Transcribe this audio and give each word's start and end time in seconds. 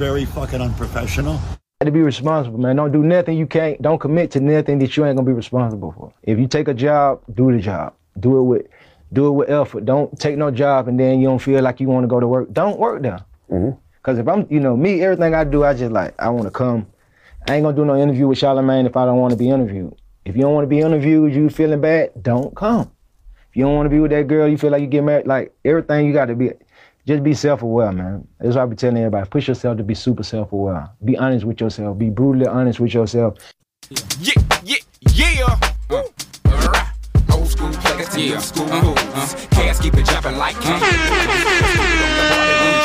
very 0.00 0.24
fucking 0.24 0.62
unprofessional. 0.62 1.38
to 1.84 1.90
be 1.90 2.00
responsible, 2.00 2.58
man. 2.58 2.74
Don't 2.74 2.90
do 2.90 3.02
nothing 3.02 3.36
you 3.36 3.46
can't. 3.46 3.80
Don't 3.82 3.98
commit 3.98 4.30
to 4.30 4.40
nothing 4.40 4.78
that 4.78 4.96
you 4.96 5.04
ain't 5.04 5.14
gonna 5.14 5.26
be 5.26 5.34
responsible 5.34 5.92
for. 5.92 6.10
If 6.22 6.38
you 6.38 6.48
take 6.48 6.68
a 6.68 6.74
job, 6.74 7.20
do 7.34 7.52
the 7.52 7.58
job. 7.58 7.92
Do 8.18 8.38
it 8.38 8.42
with, 8.44 8.66
do 9.12 9.26
it 9.28 9.32
with 9.32 9.50
effort. 9.50 9.84
Don't 9.84 10.18
take 10.18 10.38
no 10.38 10.50
job 10.50 10.88
and 10.88 10.98
then 10.98 11.20
you 11.20 11.26
don't 11.26 11.38
feel 11.38 11.62
like 11.62 11.80
you 11.80 11.88
want 11.88 12.04
to 12.04 12.08
go 12.08 12.18
to 12.18 12.26
work. 12.26 12.50
Don't 12.50 12.78
work 12.78 13.02
there. 13.02 13.22
Mm-hmm. 13.50 13.78
Cause 14.02 14.16
if 14.16 14.26
I'm, 14.26 14.46
you 14.48 14.58
know, 14.58 14.74
me, 14.74 15.02
everything 15.02 15.34
I 15.34 15.44
do, 15.44 15.64
I 15.64 15.74
just 15.74 15.92
like 15.92 16.14
I 16.18 16.30
want 16.30 16.44
to 16.44 16.50
come. 16.50 16.86
I 17.46 17.56
ain't 17.56 17.64
gonna 17.64 17.76
do 17.76 17.84
no 17.84 18.00
interview 18.00 18.26
with 18.26 18.38
Charlamagne 18.38 18.86
if 18.86 18.96
I 18.96 19.04
don't 19.04 19.18
want 19.18 19.32
to 19.32 19.36
be 19.36 19.50
interviewed. 19.50 19.94
If 20.24 20.34
you 20.34 20.40
don't 20.40 20.54
want 20.54 20.64
to 20.64 20.68
be 20.68 20.80
interviewed, 20.80 21.34
you 21.34 21.50
feeling 21.50 21.82
bad, 21.82 22.12
don't 22.22 22.56
come. 22.56 22.90
If 23.50 23.56
you 23.56 23.64
don't 23.64 23.74
want 23.74 23.84
to 23.84 23.90
be 23.90 24.00
with 24.00 24.12
that 24.12 24.28
girl, 24.28 24.48
you 24.48 24.56
feel 24.56 24.70
like 24.70 24.80
you 24.80 24.86
get 24.86 25.04
married, 25.04 25.26
like 25.26 25.54
everything 25.62 26.06
you 26.06 26.14
got 26.14 26.26
to 26.26 26.34
be, 26.34 26.52
just 27.06 27.22
be 27.22 27.34
self-aware, 27.34 27.92
man. 27.92 28.26
That's 28.38 28.56
what 28.56 28.62
I 28.62 28.66
be 28.66 28.76
telling 28.76 28.98
everybody. 28.98 29.28
Push 29.28 29.48
yourself 29.48 29.76
to 29.78 29.82
be 29.82 29.94
super 29.94 30.22
self-aware. 30.22 30.90
Be 31.04 31.16
honest 31.16 31.44
with 31.44 31.60
yourself. 31.60 31.98
Be 31.98 32.10
brutally 32.10 32.46
honest 32.46 32.78
with 32.80 32.94
yourself. 32.94 33.38
Yeah, 34.20 34.34
yeah, 34.62 34.76
yeah. 35.10 35.58
Uh, 35.90 36.02
alright. 36.46 36.86
Old 37.32 37.48
school 37.48 37.70
players 37.70 38.08
to 38.10 38.18
new 38.18 38.40
school 38.40 38.70
uh, 38.70 38.82
moves. 38.82 39.02
Uh, 39.02 39.14
uh. 39.14 39.46
Cats 39.50 39.80
keep 39.80 39.94
it 39.94 40.06
jumping 40.06 40.36
like 40.36 40.60
candy. 40.60 40.86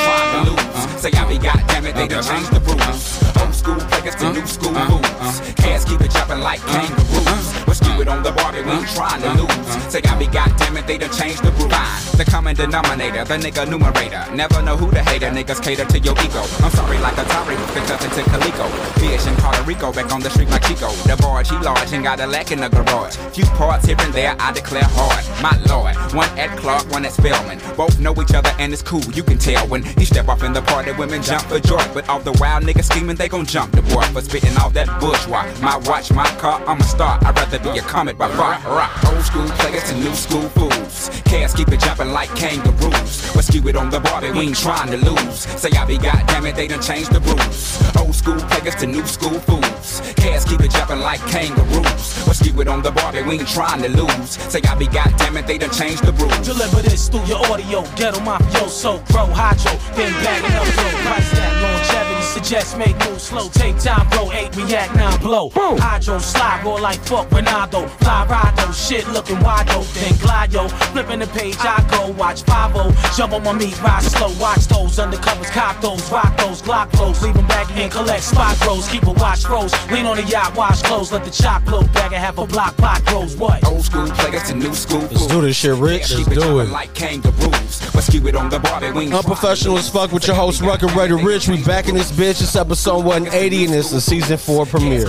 Trying 0.05 0.45
to 0.45 0.51
lose. 0.51 1.01
Say 1.01 1.11
I 1.11 1.27
be 1.27 1.37
goddamn 1.37 1.85
it, 1.85 1.95
they 1.95 2.07
done 2.07 2.23
changed 2.23 2.51
the 2.51 2.59
rules. 2.61 3.37
Old 3.37 3.53
school 3.53 3.75
players 3.75 4.15
to 4.15 4.33
new 4.33 4.47
school 4.47 4.71
moves. 4.71 5.53
Cats 5.55 5.85
keep 5.85 6.01
it 6.01 6.11
jumping 6.11 6.39
like 6.39 6.61
kangaroos. 6.61 7.64
Keep 7.79 7.99
it 8.01 8.07
on 8.07 8.23
the 8.23 8.31
Bar-B, 8.31 8.61
we 8.61 8.71
ain't 8.71 8.87
trying 8.89 9.21
to 9.21 9.29
lose. 9.33 9.49
Uh-huh. 9.49 9.89
Say 9.89 10.01
I 10.03 10.17
be 10.17 10.27
goddamn 10.27 10.77
it, 10.77 10.87
they 10.87 10.97
done 10.97 11.11
changed 11.11 11.43
the 11.43 11.51
rules. 11.51 11.71
The 12.17 12.25
common 12.25 12.55
denominator, 12.55 13.23
the 13.25 13.35
nigga 13.35 13.67
numerator. 13.67 14.23
Never 14.33 14.61
know 14.61 14.77
who 14.77 14.89
the 14.91 15.03
hater, 15.03 15.29
niggas 15.29 15.61
cater 15.61 15.85
to 15.85 15.99
your 15.99 16.15
ego. 16.23 16.43
I'm 16.63 16.71
sorry 16.71 16.97
like 16.99 17.15
Atari, 17.15 17.55
picked 17.73 17.91
up 17.91 18.01
into 18.01 18.23
Calico. 18.29 18.67
Fish 18.99 19.27
in 19.27 19.35
Puerto 19.35 19.63
Rico, 19.63 19.91
back 19.91 20.11
on 20.11 20.21
the 20.21 20.29
street 20.29 20.49
like 20.49 20.63
Chico. 20.63 20.89
The 21.07 21.17
barge, 21.19 21.49
he 21.49 21.57
large 21.57 21.91
and 21.91 22.03
got 22.03 22.19
a 22.19 22.27
lack 22.27 22.51
in 22.51 22.59
the 22.61 22.69
garage. 22.69 23.15
Few 23.35 23.45
parts 23.57 23.85
here 23.85 23.97
and 23.99 24.13
there, 24.13 24.35
I 24.39 24.51
declare 24.53 24.87
hard. 24.95 25.23
My 25.41 25.55
lord, 25.67 25.95
one 26.13 26.29
at 26.39 26.57
Clark, 26.57 26.89
one 26.91 27.05
at 27.05 27.11
Spelman. 27.11 27.59
Both 27.75 27.99
know 27.99 28.13
each 28.21 28.33
other 28.33 28.51
and 28.59 28.71
it's 28.71 28.81
cool, 28.81 29.03
you 29.13 29.23
can 29.23 29.37
tell 29.37 29.67
when 29.67 29.83
he 29.83 30.05
step 30.05 30.29
off 30.29 30.43
in 30.43 30.53
the 30.53 30.61
party, 30.61 30.91
women 30.93 31.21
jump 31.21 31.43
for 31.43 31.59
joy. 31.59 31.83
But 31.93 32.07
all 32.07 32.19
the 32.19 32.31
wild 32.39 32.63
niggas 32.63 32.85
scheming, 32.85 33.17
they 33.17 33.27
gon' 33.27 33.45
jump 33.45 33.73
the 33.73 33.81
boy 33.81 34.03
for 34.13 34.21
spitting 34.21 34.55
all 34.57 34.69
that 34.71 34.87
bourgeois. 35.01 35.45
My 35.61 35.77
watch, 35.85 36.11
my 36.11 36.27
car, 36.37 36.63
I'm 36.65 36.79
a 36.79 36.83
star. 36.83 37.19
I'd 37.23 37.35
rather 37.35 37.59
be 37.73 37.79
a 37.79 37.81
comet 37.81 38.17
by 38.17 38.29
far. 38.35 38.59
Rock. 38.65 38.91
Old 39.05 39.23
school 39.23 39.47
players 39.59 39.83
to 39.89 39.95
new 39.95 40.13
school 40.13 40.47
fools. 40.49 41.09
Cats 41.25 41.53
keep 41.53 41.69
it 41.69 41.79
jumping 41.79 42.09
like 42.09 42.29
kangaroos. 42.35 43.35
Rescue 43.35 43.67
it 43.67 43.75
on 43.75 43.89
the 43.89 43.99
Bar-B, 43.99 44.31
we 44.31 44.47
ain't 44.47 44.57
trying 44.57 44.91
to 44.91 44.97
lose. 44.97 45.39
Say 45.61 45.69
I 45.77 45.85
be 45.85 45.97
goddamn 45.97 46.45
it, 46.45 46.55
they 46.55 46.67
done 46.67 46.81
changed 46.81 47.11
the 47.11 47.19
rules. 47.21 47.81
Old 47.97 48.15
school 48.15 48.39
players 48.49 48.75
to 48.75 48.87
new 48.87 49.05
school 49.05 49.39
fools. 49.41 50.01
Cats 50.15 50.45
keep 50.45 50.61
it 50.61 50.71
jumping 50.71 50.99
like 50.99 51.21
kangaroos. 51.27 52.27
Rescue 52.27 52.61
it 52.61 52.67
on 52.67 52.81
the 52.81 52.91
Bar-B, 52.91 53.23
we 53.23 53.39
ain't 53.39 53.47
trying 53.47 53.81
to 53.81 53.89
lose. 53.89 54.37
Say 54.51 54.61
I 54.67 54.75
be 54.75 54.87
goddamn 54.87 55.37
it, 55.37 55.47
they 55.47 55.57
done 55.57 55.71
changed 55.71 56.03
the 56.03 56.13
rules. 56.13 56.39
Deliver 56.45 56.81
this 56.81 57.09
through 57.09 57.25
your 57.25 57.43
audio, 57.47 57.81
ghetto 57.95 58.19
mafioso, 58.19 59.03
pro 59.09 59.25
hydro, 59.27 59.71
been 59.95 60.13
bagging 60.23 60.55
up 60.55 60.65
yo, 60.65 60.85
price 61.05 61.31
that 61.31 61.53
longevity, 61.61 62.04
suggest 62.35 62.77
make 62.77 62.97
moves 63.07 63.23
slow, 63.23 63.47
take 63.49 63.77
time, 63.79 64.07
bro, 64.09 64.31
eight 64.31 64.53
react, 64.55 64.93
nine 64.95 65.19
blow. 65.19 65.49
Hydro 65.55 66.19
slide, 66.19 66.61
roll 66.65 66.81
like 66.81 66.99
fuck 67.07 67.29
Ronaldo, 67.29 67.89
fly 68.03 68.25
ride 68.27 68.53
oh, 68.59 68.71
shit 68.71 69.07
looking 69.09 69.39
wide 69.39 69.69
open, 69.69 69.87
then 69.95 70.15
glide 70.17 70.53
yo, 70.53 70.67
flipping 70.67 71.19
the 71.19 71.27
page, 71.27 71.55
I 71.59 71.81
go, 71.89 72.11
watch 72.11 72.43
5 72.43 73.15
jump 73.15 73.33
on 73.33 73.43
my 73.43 73.53
meat, 73.53 73.81
ride 73.81 74.03
slow, 74.03 74.31
watch 74.39 74.67
those 74.67 74.97
undercovers, 74.97 75.51
cop 75.51 75.79
those, 75.81 76.11
rock 76.11 76.35
those, 76.37 76.61
glock 76.61 76.91
flows, 76.97 77.23
leave 77.23 77.35
them 77.35 77.47
back 77.47 77.71
and 77.71 77.91
collect 77.91 78.23
spot 78.23 78.59
grows, 78.59 78.87
keep 78.89 79.03
a 79.07 79.11
watch 79.13 79.43
froze, 79.45 79.73
lean 79.89 80.05
on 80.05 80.17
the 80.17 80.23
yacht, 80.23 80.55
wash 80.55 80.81
clothes, 80.81 81.11
let 81.11 81.23
the 81.23 81.31
chop 81.31 81.63
blow, 81.65 81.83
bag 81.95 82.11
and 82.11 82.21
half 82.21 82.37
a 82.37 82.45
block, 82.45 82.75
pot 82.77 83.03
grows, 83.05 83.35
what? 83.37 83.65
Old 83.65 83.83
school 83.83 84.07
play 84.07 84.25
players 84.35 84.49
to 84.49 84.55
new 84.55 84.73
school 84.73 85.01
Let's 85.01 85.27
do 85.27 85.41
this 85.41 85.55
shit, 85.55 85.75
Rich. 85.75 86.07
Keep 86.07 86.27
Let's 86.27 86.41
do 86.41 86.59
it. 86.59 86.69
like 86.69 86.93
kangaroos. 86.93 87.95
Rescue 87.95 88.27
it 88.27 88.35
on 88.35 88.49
the 88.49 88.59
Bar-B, 88.59 88.91
we 88.91 89.11
Unprofessional 89.11 89.77
as 89.77 89.89
fuck 89.89 90.11
with 90.11 90.27
your 90.27 90.35
host, 90.35 90.61
Rucker 90.61 90.87
Raider 90.87 91.17
Rich. 91.17 91.47
We 91.47 91.63
back 91.63 91.87
in 91.87 91.95
this 91.95 92.11
bitch. 92.11 92.24
It's 92.27 92.55
episode 92.55 93.05
180 93.05 93.65
and 93.65 93.75
it's 93.75 93.91
the 93.91 94.01
season 94.01 94.37
4 94.37 94.65
premiere. 94.65 95.05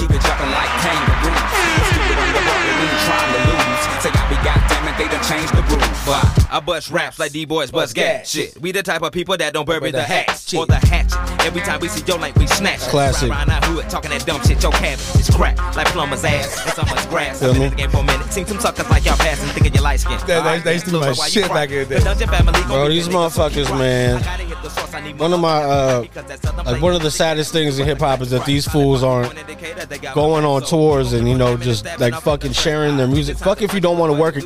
It, 4.97 5.03
they 5.03 5.09
done 5.09 5.25
changed 5.25 5.53
the 5.55 5.63
rules. 5.63 5.83
Why? 6.07 6.47
I 6.51 6.61
bust 6.61 6.91
raps 6.91 7.19
like 7.19 7.33
D-boys 7.33 7.71
bust 7.71 7.95
gas. 7.95 8.31
Shit, 8.31 8.61
we 8.61 8.73
the 8.73 8.83
type 8.83 9.03
of 9.03 9.13
people 9.13 9.37
that 9.37 9.53
don't 9.53 9.67
bury 9.67 9.91
the 9.91 10.03
hatch 10.03 10.55
or 10.55 10.67
the 10.67 10.77
hatchet. 10.77 11.17
Every 11.45 11.61
time 11.61 11.81
we 11.81 11.89
see 11.89 12.05
your 12.07 12.19
lane, 12.19 12.33
we 12.37 12.47
snatch. 12.47 12.81
Classic. 12.81 13.29
Around 13.31 13.51
our 13.51 13.61
hood 13.63 13.91
talking 13.91 14.11
that 14.11 14.25
dumb 14.27 14.41
shit. 14.43 14.63
Your 14.63 14.73
cabbage 14.73 15.21
is 15.21 15.31
crack 15.31 15.57
like 15.77 15.87
plumber's 15.89 16.25
ass 16.25 16.65
and 16.65 16.75
so 16.75 16.83
much 16.95 17.09
grass. 17.09 17.43
I've 17.43 17.53
been 17.55 17.63
in 17.63 17.71
the 17.71 17.77
game 17.77 17.91
for 17.91 17.99
a 17.99 18.03
minute. 18.05 18.33
Seen 18.33 18.47
some 18.47 18.59
suckers 18.61 18.89
like 18.91 19.05
y'all 19.05 19.17
passing, 19.17 19.49
thinking 19.51 19.75
you 19.75 19.81
light 19.83 20.01
skin. 20.01 20.19
They- 20.27 20.41
they- 20.43 20.59
they 20.61 20.73
used 20.75 20.85
to 20.87 20.91
do 20.93 21.01
my 21.01 21.13
shit 21.13 21.49
back 21.49 21.71
in 21.71 21.89
the 21.89 21.99
day. 22.01 22.65
Bro, 22.67 22.89
these 22.89 23.09
motherfuckers, 23.09 23.77
man. 23.79 24.23
One 25.19 25.33
of 25.33 25.41
my, 25.41 25.63
uh, 25.63 26.05
like 26.65 26.83
one 26.83 26.95
of 26.95 27.03
the 27.03 27.11
saddest 27.11 27.53
things 27.53 27.79
in 27.79 27.87
hip 27.87 27.99
hop 28.01 28.21
is 28.23 28.31
that 28.31 28.45
these 28.45 28.67
fools 28.67 29.03
aren't 29.03 29.33
going 30.15 30.45
on 30.45 30.63
tours 30.63 31.13
and, 31.13 31.29
you 31.29 31.37
know, 31.37 31.57
just 31.57 31.85
like 32.01 32.15
fucking 32.21 32.53
sharing 32.53 32.97
their 32.97 33.07
music. 33.07 33.37
Fuck 33.39 33.63
if 33.63 33.73
you 33.75 33.81
don't 33.81 33.99
want 33.99 34.13
to 34.13 34.19
work 34.19 34.37
it 34.37 34.45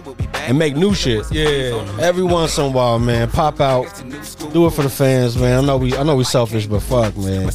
and 0.50 0.58
make 0.58 0.74
new 0.74 0.92
shit. 0.92 1.30
Yeah. 1.30 1.80
Every 2.00 2.24
once 2.24 2.58
in 2.58 2.64
a 2.64 2.68
while, 2.68 2.98
man, 2.98 3.30
pop 3.30 3.60
out, 3.60 3.86
do 4.52 4.66
it 4.66 4.72
for 4.72 4.82
the 4.82 4.90
fans, 4.90 5.38
man. 5.38 5.62
I 5.62 5.66
know 5.66 5.76
we, 5.76 5.96
I 5.96 6.02
know 6.02 6.16
we 6.16 6.24
selfish, 6.24 6.66
but 6.66 6.80
fuck, 6.80 7.16
man. 7.16 7.48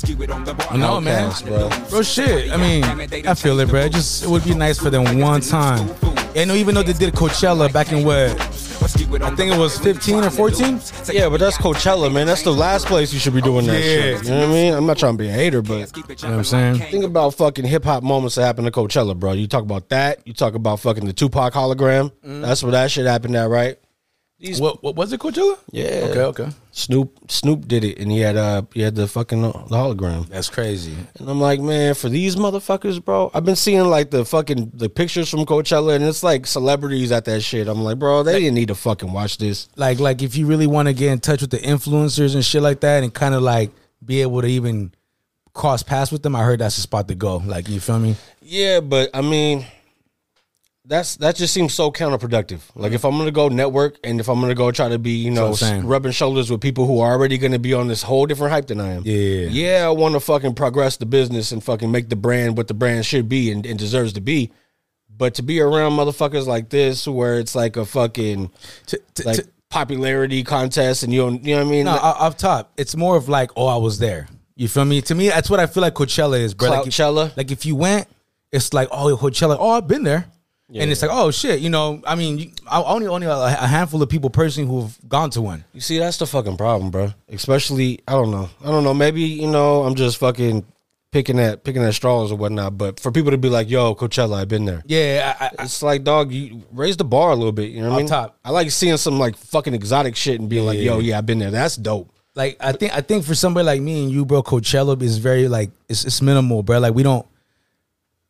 I 0.70 0.78
know, 0.78 1.02
man. 1.02 1.30
Outkast, 1.30 1.46
bro. 1.46 1.90
Bro, 1.90 2.02
shit. 2.04 2.52
I 2.54 2.58
mean, 2.58 2.86
I 3.28 3.34
feel 3.34 3.60
it, 3.60 3.68
bro. 3.68 3.90
Just 3.90 4.24
it 4.24 4.30
would 4.30 4.46
be 4.46 4.54
nice 4.54 4.80
for 4.80 4.90
them 4.90 5.20
one 5.20 5.42
time. 5.42 5.90
And 6.38 6.50
even 6.52 6.74
though 6.74 6.84
they 6.84 6.94
did 6.94 7.14
Coachella 7.14 7.72
back 7.72 7.92
in 7.92 8.06
what 8.06 8.40
I 8.86 8.88
think 9.36 9.52
it 9.52 9.58
was 9.58 9.80
15 9.80 10.24
or 10.26 10.30
14. 10.30 10.80
Yeah, 11.12 11.28
but 11.30 11.40
that's 11.40 11.58
Coachella, 11.58 12.14
man. 12.14 12.28
That's 12.28 12.44
the 12.44 12.52
last 12.54 12.86
place 12.86 13.12
you 13.12 13.20
should 13.20 13.34
be 13.34 13.42
doing 13.42 13.66
that 13.66 13.80
Yeah. 13.80 14.18
shit. 14.18 14.24
You 14.26 14.30
know 14.30 14.40
what 14.42 14.50
I 14.50 14.54
mean? 14.54 14.74
I'm 14.76 14.86
not 14.86 15.00
trying 15.00 15.14
to 15.14 15.18
be 15.18 15.28
a 15.28 15.32
hater, 15.32 15.64
but 15.64 15.74
You 15.98 16.04
know 16.04 16.14
what 16.14 16.24
I'm 16.24 16.44
saying? 16.44 16.80
think 16.92 17.04
about 17.04 17.34
fucking 17.34 17.66
hip 17.66 17.84
hop 17.84 18.04
moments 18.04 18.36
that 18.36 18.44
happened 18.46 18.68
to 18.68 18.72
Coachella, 18.72 19.18
bro. 19.18 19.32
You 19.32 19.48
talk 19.48 19.64
about 19.64 19.90
that. 19.90 20.20
You 20.26 20.34
talk 20.34 20.54
about 20.54 20.80
fucking 20.82 21.06
the 21.06 21.14
Tupac 21.14 21.54
hologram. 21.54 22.12
Mm. 22.26 22.42
That's 22.44 22.62
where 22.62 22.74
that 22.74 22.92
shit 22.92 23.08
happened 23.08 23.36
at, 23.36 23.50
right? 23.50 23.78
These, 24.38 24.60
What, 24.60 24.84
what 24.84 24.96
was 24.96 25.14
it, 25.14 25.20
Coachella? 25.22 25.58
yeah. 25.72 26.08
Okay, 26.10 26.22
okay. 26.22 26.50
Snoop 26.72 27.32
Snoop 27.32 27.68
did 27.70 27.86
it, 27.86 27.98
and 28.00 28.12
he 28.12 28.20
had 28.20 28.36
uh 28.36 28.64
he 28.74 28.82
had 28.82 28.94
the 28.96 29.08
fucking 29.08 29.46
uh, 29.46 29.52
the 29.70 29.76
hologram. 29.78 30.28
That's 30.28 30.50
crazy. 30.50 30.94
And 31.18 31.30
I'm 31.30 31.40
like, 31.40 31.62
man, 31.62 31.94
for 31.94 32.10
these 32.10 32.36
motherfuckers, 32.36 33.04
bro, 33.04 33.32
I've 33.34 33.46
been 33.46 33.56
seeing 33.56 33.86
like 33.86 34.12
the 34.12 34.26
fucking 34.26 34.72
the 34.74 34.90
pictures 34.90 35.30
from 35.30 35.46
Coachella, 35.46 35.96
and 35.96 36.04
it's 36.04 36.22
like 36.22 36.46
celebrities 36.48 37.14
at 37.14 37.24
that 37.26 37.40
shit. 37.42 37.70
I'm 37.70 37.82
like, 37.82 37.98
bro, 37.98 38.24
they 38.24 38.40
didn't 38.40 38.56
need 38.56 38.68
to 38.68 38.76
fucking 38.76 39.14
watch 39.14 39.38
this. 39.38 39.70
Like, 39.78 40.00
like 40.00 40.22
if 40.22 40.36
you 40.36 40.48
really 40.48 40.68
want 40.68 40.90
to 40.90 40.94
get 40.94 41.14
in 41.14 41.20
touch 41.20 41.40
with 41.40 41.52
the 41.52 41.60
influencers 41.60 42.36
and 42.36 42.44
shit 42.44 42.62
like 42.62 42.82
that, 42.82 43.04
and 43.04 43.14
kind 43.14 43.36
of 43.36 43.42
like 43.42 43.72
be 44.04 44.22
able 44.22 44.42
to 44.42 44.48
even 44.48 44.94
cross 45.54 45.82
paths 45.82 46.12
with 46.12 46.24
them, 46.24 46.36
I 46.36 46.44
heard 46.44 46.60
that's 46.60 46.76
the 46.76 46.82
spot 46.82 47.08
to 47.08 47.16
go. 47.16 47.38
Like, 47.38 47.70
you 47.70 47.80
feel 47.80 48.00
me? 48.00 48.18
Yeah, 48.42 48.82
but 48.82 49.10
I 49.14 49.22
mean, 49.22 49.66
that's 50.88 51.16
that 51.18 51.36
just 51.36 51.54
seems 51.54 51.74
so 51.74 51.92
counterproductive. 51.92 52.62
Like 52.76 52.92
if 52.92 53.04
I'm 53.06 53.18
gonna 53.18 53.32
go 53.32 53.48
network 53.50 53.98
and 54.04 54.20
if 54.20 54.28
I'm 54.30 54.40
gonna 54.40 54.56
go 54.56 54.72
try 54.72 54.90
to 54.90 55.00
be, 55.00 55.12
you 55.12 55.32
know, 55.32 55.50
what 55.50 55.62
I'm 55.62 55.68
saying. 55.70 55.88
rubbing 55.88 56.12
shoulders 56.12 56.50
with 56.52 56.62
people 56.62 56.86
who 56.86 57.00
are 57.00 57.12
already 57.12 57.38
gonna 57.38 57.60
be 57.60 57.74
on 57.74 57.88
this 57.88 58.04
whole 58.04 58.26
different 58.26 58.54
hype 58.54 58.68
than 58.68 58.80
I 58.80 58.94
am. 58.94 59.04
Yeah. 59.06 59.48
yeah, 59.50 59.86
I 59.86 59.90
want 59.90 60.14
to 60.14 60.20
fucking 60.20 60.56
progress 60.56 60.98
the 60.98 61.06
business 61.06 61.52
and 61.52 61.64
fucking 61.64 61.92
make 61.92 62.10
the 62.10 62.16
brand 62.16 62.58
what 62.58 62.68
the 62.68 62.74
brand 62.74 63.06
should 63.06 63.28
be 63.28 63.52
and, 63.52 63.66
and 63.66 63.80
deserves 63.80 64.14
to 64.14 64.22
be. 64.22 64.52
But 65.18 65.36
to 65.36 65.44
be 65.44 65.62
around 65.62 65.94
motherfuckers 65.94 66.46
like 66.46 66.70
this, 66.70 67.08
where 67.08 67.40
it's 67.40 67.56
like 67.56 67.78
a 67.78 67.86
fucking 67.86 68.52
To- 68.88 69.02
to- 69.16 69.26
like 69.26 69.36
to- 69.38 69.48
popularity 69.70 70.44
contest, 70.44 71.04
and 71.04 71.14
you 71.14 71.22
don't, 71.22 71.44
you 71.44 71.56
know 71.56 71.62
what 71.64 71.68
I 71.68 71.72
mean? 71.72 71.86
No, 71.86 71.92
Like, 71.94 72.02
off 72.04 72.38
top, 72.38 72.72
it's 72.78 72.96
more 72.96 73.16
of 73.18 73.28
like, 73.28 73.52
oh, 73.56 73.68
I 73.68 73.78
was 73.78 74.00
there. 74.00 74.28
You 74.56 74.68
feel 74.68 74.86
me? 74.86 75.02
To 75.02 75.16
me, 75.16 75.30
that's 75.30 75.50
what 75.50 75.60
I 75.60 75.66
feel 75.68 75.82
like 75.82 75.94
Coachella 75.96 76.40
is, 76.40 76.54
bro. 76.54 76.70
Like 76.70 76.88
if, 76.88 77.38
like 77.38 77.52
if 77.52 77.66
you 77.66 77.76
went, 77.76 78.08
it's 78.52 78.74
like, 78.74 78.88
oh, 78.92 79.18
Coachella. 79.18 79.58
Oh, 79.60 79.72
I've 79.72 79.88
been 79.88 80.04
there. 80.04 80.28
And 80.74 80.92
it's 80.92 81.02
like, 81.02 81.12
oh 81.14 81.30
shit, 81.30 81.60
you 81.60 81.70
know. 81.70 82.02
I 82.06 82.16
mean, 82.16 82.40
you, 82.40 82.52
I 82.70 82.82
only 82.82 83.08
only 83.08 83.28
a, 83.28 83.50
handful 83.50 84.02
of 84.02 84.10
people 84.10 84.32
personally 84.32 84.70
who've 84.70 84.98
gone 85.08 85.30
to 85.32 85.42
one. 85.42 85.64
You 85.74 85.82
see, 85.82 86.00
that's 86.00 86.18
the 86.18 86.26
fucking 86.26 86.58
problem, 86.58 86.90
bro. 86.90 87.14
Especially, 87.30 88.00
I 88.08 88.14
don't 88.14 88.32
know, 88.32 88.50
I 88.64 88.68
don't 88.68 88.84
know. 88.84 88.94
Maybe 88.94 89.22
you 89.22 89.48
know, 89.48 89.84
I'm 89.84 89.94
just 89.94 90.18
fucking 90.18 90.66
picking 91.16 91.40
at 91.40 91.64
picking 91.64 91.82
at 91.82 91.94
straws 91.94 92.32
or 92.32 92.38
whatnot. 92.38 92.78
But 92.78 93.00
for 93.00 93.12
people 93.12 93.32
to 93.32 93.38
be 93.38 93.48
like, 93.48 93.70
"Yo, 93.70 93.96
Coachella, 93.96 94.42
I've 94.42 94.48
been 94.48 94.66
there," 94.66 94.84
Yeah, 94.86 95.36
I, 95.40 95.46
I, 95.46 95.64
it's 95.64 95.82
like, 95.82 96.04
dog, 96.04 96.32
you 96.32 96.64
raise 96.72 96.98
the 96.98 97.06
bar 97.06 97.30
a 97.30 97.36
little 97.36 97.52
bit. 97.52 97.70
You 97.70 97.82
know 97.82 97.90
what 97.90 97.96
I 97.96 98.00
mean? 98.00 98.08
top. 98.08 98.38
I 98.44 98.50
like 98.50 98.70
seeing 98.72 98.98
some 98.98 99.20
like 99.20 99.38
fucking 99.38 99.74
exotic 99.74 100.16
shit 100.16 100.40
and 100.40 100.50
being 100.50 100.66
like, 100.66 100.80
"Yo, 100.80 101.00
yeah, 101.00 101.18
I've 101.18 101.26
been 101.26 101.40
there." 101.40 101.52
That's 101.52 101.76
dope. 101.76 102.12
like 102.36 102.58
I 102.60 102.74
think 102.74 102.96
I 102.96 103.02
think 103.02 103.24
for 103.24 103.36
somebody 103.36 103.66
like 103.66 103.82
me 103.82 104.04
and 104.04 104.12
you, 104.12 104.26
bro, 104.26 104.44
Coachella 104.44 105.02
is 105.02 105.20
very 105.20 105.48
like 105.48 105.70
it's 105.88 106.06
it's 106.06 106.22
minimal, 106.22 106.64
bro. 106.64 106.80
Like 106.80 106.94
we 106.94 107.04
don't. 107.04 107.26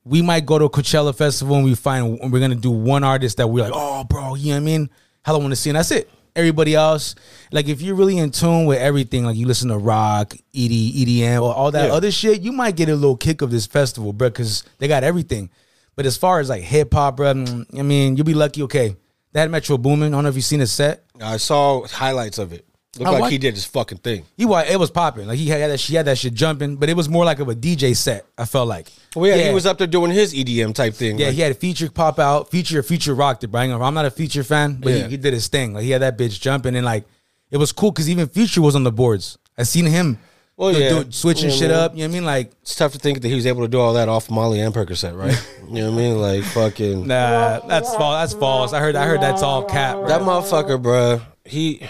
We 0.06 0.22
might 0.22 0.46
go 0.46 0.58
to 0.60 0.66
a 0.66 0.70
Coachella 0.70 1.14
festival 1.16 1.56
and 1.56 1.66
we 1.66 1.76
find 1.76 2.20
we're 2.32 2.40
gonna 2.40 2.56
do 2.56 2.72
one 2.72 3.04
artist 3.04 3.38
that 3.38 3.48
we're 3.48 3.64
like, 3.64 3.74
oh, 3.76 4.04
bro, 4.04 4.36
you 4.36 4.50
know 4.50 4.56
what 4.56 4.58
I 4.58 4.60
mean? 4.66 4.90
Hell, 5.24 5.36
I 5.36 5.40
want 5.40 5.52
to 5.52 5.56
see, 5.56 5.72
and 5.72 5.78
that's 5.78 5.92
it. 5.92 6.10
everybody 6.36 6.76
else. 6.76 7.16
Like 7.54 7.70
if 7.70 7.82
you're 7.82 7.96
really 7.96 8.18
in 8.18 8.30
tune 8.30 8.66
with 8.66 8.78
everything, 8.80 9.24
like 9.24 9.38
you 9.38 9.48
listen 9.48 9.70
to 9.70 9.78
rock, 9.78 10.34
ED, 10.54 10.70
EDM, 10.70 11.42
or 11.42 11.54
all 11.56 11.72
that 11.72 11.88
Yeah. 11.88 11.94
other 11.96 12.12
shit, 12.12 12.42
you 12.42 12.52
might 12.52 12.76
get 12.76 12.90
a 12.90 12.94
little 12.96 13.16
kick 13.16 13.42
of 13.42 13.52
this 13.52 13.66
festival, 13.66 14.12
bro, 14.12 14.30
because 14.30 14.64
they 14.80 14.88
got 14.90 15.04
everything. 15.06 15.50
But 15.96 16.06
as 16.06 16.18
far 16.18 16.42
as 16.42 16.50
like 16.50 16.62
hip 16.62 16.94
hop, 16.94 17.16
bro, 17.16 17.34
mm, 17.36 17.80
I 17.80 17.84
mean, 17.84 18.18
you'll 18.18 18.26
be 18.26 18.34
lucky. 18.34 18.62
Okay, 18.64 18.98
that 19.32 19.50
Metro 19.50 19.78
Boomin. 19.78 20.14
I 20.14 20.18
don't 20.18 20.24
know 20.24 20.30
if 20.30 20.36
you've 20.36 20.44
seen 20.44 20.60
his 20.60 20.74
set. 20.74 21.06
I 21.22 21.38
saw 21.38 21.88
highlights 21.88 22.38
of 22.38 22.52
it. 22.52 22.66
Looked 22.98 23.08
I 23.10 23.12
like 23.12 23.22
like- 23.24 23.32
he 23.32 23.38
did 23.38 23.56
his 23.56 23.66
fucking 23.66 23.98
thing. 24.00 24.24
He 24.38 24.46
was 24.46 24.70
it 24.70 24.78
was 24.80 24.90
popping. 24.90 25.28
Like 25.28 25.38
he 25.38 25.48
had 25.50 25.70
that, 25.72 25.80
she 25.80 25.96
had 25.96 26.06
that 26.06 26.18
shit 26.18 26.34
jumping, 26.34 26.78
but 26.78 26.88
it 26.90 26.96
was 26.96 27.10
more 27.10 27.26
like 27.26 27.40
of 27.40 27.50
a 27.50 27.56
DJ 27.56 27.96
set. 27.96 28.26
I 28.38 28.46
felt 28.46 28.68
like. 28.68 28.88
Well, 29.16 29.30
yeah, 29.38 29.48
he 29.50 29.54
was 29.54 29.66
up 29.66 29.78
there 29.78 29.88
doing 29.88 30.12
his 30.12 30.34
EDM 30.34 30.74
type 30.74 30.94
thing. 30.94 31.18
Yeah, 31.20 31.28
like- 31.28 31.36
he 31.36 31.42
had 31.42 31.52
a 31.52 31.56
Future 31.56 31.90
pop 31.90 32.20
out, 32.20 32.52
Future 32.52 32.82
Future 32.84 33.14
rocked 33.14 33.44
it. 33.44 33.48
But 33.48 33.60
I'm 33.60 33.94
not 33.94 34.06
a 34.06 34.12
Future 34.12 34.44
fan, 34.44 34.76
but 34.82 34.94
Yeah. 34.94 35.04
he, 35.06 35.12
he 35.12 35.18
did 35.18 35.34
his 35.34 35.48
thing. 35.48 35.74
Like 35.74 35.84
he 35.84 35.92
had 35.92 36.02
that 36.02 36.18
bitch 36.18 36.40
jumping 36.40 36.76
and 36.76 36.86
like 36.86 37.06
it 37.52 37.58
was 37.58 37.72
cool 37.72 37.92
because 37.92 38.10
even 38.10 38.28
Future 38.28 38.62
was 38.62 38.76
on 38.76 38.84
the 38.84 38.92
boards. 38.92 39.38
I 39.58 39.64
seen 39.64 39.86
him. 39.86 40.18
Well, 40.58 40.72
do- 40.72 40.80
yeah. 40.80 41.04
do- 41.04 41.12
switching 41.12 41.50
Yeah, 41.50 41.56
shit 41.56 41.70
man. 41.72 41.80
up. 41.80 41.92
You 41.96 42.00
know 42.00 42.06
what 42.06 42.12
I 42.12 42.14
mean? 42.14 42.26
Like 42.26 42.52
it's 42.62 42.76
tough 42.76 42.94
to 42.94 42.98
think 43.00 43.22
that 43.22 43.28
he 43.28 43.36
was 43.36 43.46
able 43.46 43.64
to 43.64 43.68
do 43.68 43.78
all 43.78 43.94
that 43.96 44.08
off 44.08 44.30
Molly 44.30 44.62
and 44.62 44.74
Percocet, 44.74 45.14
right? 45.18 45.36
you 45.68 45.74
know 45.84 45.92
what 45.92 46.00
I 46.00 46.02
mean? 46.02 46.18
Like 46.22 46.44
fucking 46.46 47.08
nah, 47.08 47.60
that's 47.68 47.94
false. 47.94 48.22
That's 48.32 48.40
false. 48.40 48.72
I 48.72 48.80
heard. 48.80 48.96
I 48.96 49.06
heard 49.06 49.20
that's 49.20 49.42
all 49.44 49.66
cap. 49.66 49.96
bro. 49.98 50.08
that 50.08 50.22
motherfucker, 50.22 50.82
bro. 50.82 51.20
He, 51.44 51.86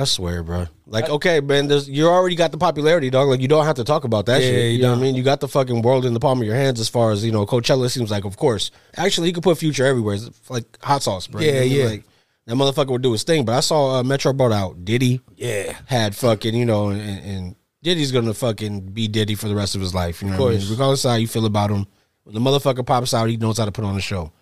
I 0.00 0.04
swear, 0.04 0.42
bro. 0.44 0.66
Like, 0.86 1.08
okay, 1.08 1.40
man, 1.40 1.68
you 1.86 2.06
already 2.06 2.36
got 2.36 2.52
the 2.52 2.56
popularity, 2.58 3.10
dog. 3.10 3.28
Like, 3.28 3.40
you 3.40 3.48
don't 3.48 3.64
have 3.66 3.74
to 3.76 3.84
talk 3.84 4.04
about 4.04 4.26
that 4.26 4.40
Yeah, 4.40 4.48
shit. 4.48 4.72
you 4.76 4.82
know 4.82 4.92
what 4.92 4.98
I 4.98 5.02
mean? 5.02 5.14
You 5.16 5.22
got 5.24 5.40
the 5.40 5.48
fucking 5.48 5.82
world 5.82 6.04
in 6.06 6.14
the 6.14 6.20
palm 6.20 6.40
of 6.40 6.46
your 6.46 6.54
hands. 6.54 6.78
As 6.78 6.88
far 6.88 7.10
as 7.10 7.24
you 7.24 7.32
know, 7.32 7.44
Coachella 7.44 7.90
seems 7.90 8.10
like, 8.10 8.24
of 8.24 8.36
course. 8.36 8.70
Actually, 8.96 9.26
he 9.28 9.32
could 9.32 9.42
put 9.42 9.58
Future 9.58 9.84
everywhere. 9.84 10.14
It's 10.14 10.30
like 10.50 10.64
hot 10.82 11.02
sauce, 11.02 11.26
bro. 11.26 11.40
You 11.40 11.48
know 11.48 11.52
Yeah, 11.52 11.58
what 11.60 11.64
I 11.64 11.68
mean? 11.68 11.78
yeah. 11.78 11.84
Like 11.86 12.04
that 12.46 12.54
motherfucker 12.54 12.90
would 12.90 13.02
do 13.02 13.12
his 13.12 13.24
thing. 13.24 13.44
But 13.44 13.56
I 13.56 13.60
saw 13.60 13.98
uh, 13.98 14.02
Metro 14.04 14.32
brought 14.32 14.52
out 14.52 14.84
Diddy. 14.84 15.20
Yeah. 15.36 15.76
had 15.86 16.14
fucking, 16.14 16.54
you 16.54 16.64
know, 16.64 16.90
and, 16.90 17.00
and 17.00 17.56
Diddy's 17.82 18.12
gonna 18.12 18.32
fucking 18.34 18.80
be 18.92 19.08
Diddy 19.08 19.34
for 19.34 19.48
the 19.48 19.54
rest 19.56 19.74
of 19.74 19.80
his 19.80 19.94
life. 19.94 20.22
You 20.22 20.30
know, 20.30 20.38
what 20.44 20.54
I 20.54 20.58
mean? 20.58 20.70
regardless 20.70 21.04
of 21.04 21.10
how 21.10 21.16
you 21.16 21.26
feel 21.28 21.44
about 21.46 21.70
him, 21.70 21.86
when 22.24 22.34
the 22.34 22.40
motherfucker 22.40 22.86
pops 22.86 23.12
out, 23.14 23.28
he 23.28 23.36
knows 23.36 23.58
how 23.58 23.64
to 23.64 23.72
put 23.72 23.84
on 23.84 23.96
a 23.96 24.00
show. 24.00 24.32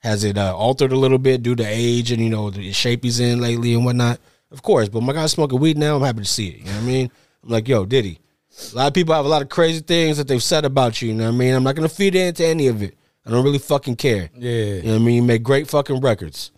Has 0.00 0.24
it 0.24 0.36
uh, 0.38 0.54
altered 0.54 0.92
a 0.92 0.96
little 0.96 1.18
bit 1.18 1.42
due 1.42 1.56
to 1.56 1.64
age 1.64 2.12
and 2.12 2.22
you 2.22 2.28
know 2.30 2.50
the 2.50 2.70
shape 2.72 3.02
he's 3.02 3.18
in 3.18 3.40
lately 3.40 3.72
and 3.74 3.84
whatnot? 3.84 4.20
Of 4.50 4.62
course, 4.62 4.88
but 4.88 5.02
my 5.02 5.12
guy's 5.12 5.32
smoking 5.32 5.58
weed 5.58 5.76
now. 5.76 5.96
I'm 5.96 6.02
happy 6.02 6.20
to 6.20 6.24
see 6.24 6.48
it. 6.48 6.58
You 6.58 6.64
know 6.66 6.72
what 6.72 6.82
I 6.82 6.86
mean? 6.86 7.10
I'm 7.42 7.48
like, 7.50 7.68
yo, 7.68 7.84
Diddy. 7.84 8.20
A 8.72 8.76
lot 8.76 8.86
of 8.86 8.94
people 8.94 9.14
have 9.14 9.26
a 9.26 9.28
lot 9.28 9.42
of 9.42 9.48
crazy 9.48 9.80
things 9.80 10.16
that 10.16 10.28
they've 10.28 10.42
said 10.42 10.64
about 10.64 11.02
you. 11.02 11.08
You 11.08 11.14
know 11.14 11.24
what 11.24 11.34
I 11.34 11.38
mean? 11.38 11.54
I'm 11.54 11.62
not 11.62 11.74
gonna 11.74 11.88
feed 11.88 12.14
into 12.14 12.46
any 12.46 12.68
of 12.68 12.82
it. 12.82 12.96
I 13.26 13.30
don't 13.30 13.44
really 13.44 13.58
fucking 13.58 13.96
care. 13.96 14.30
Yeah. 14.34 14.50
You 14.50 14.82
know 14.82 14.92
what 14.92 14.94
I 14.94 15.04
mean? 15.04 15.14
You 15.16 15.22
make 15.22 15.42
great 15.42 15.68
fucking 15.68 16.00
records, 16.00 16.52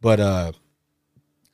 but 0.00 0.20
uh, 0.20 0.52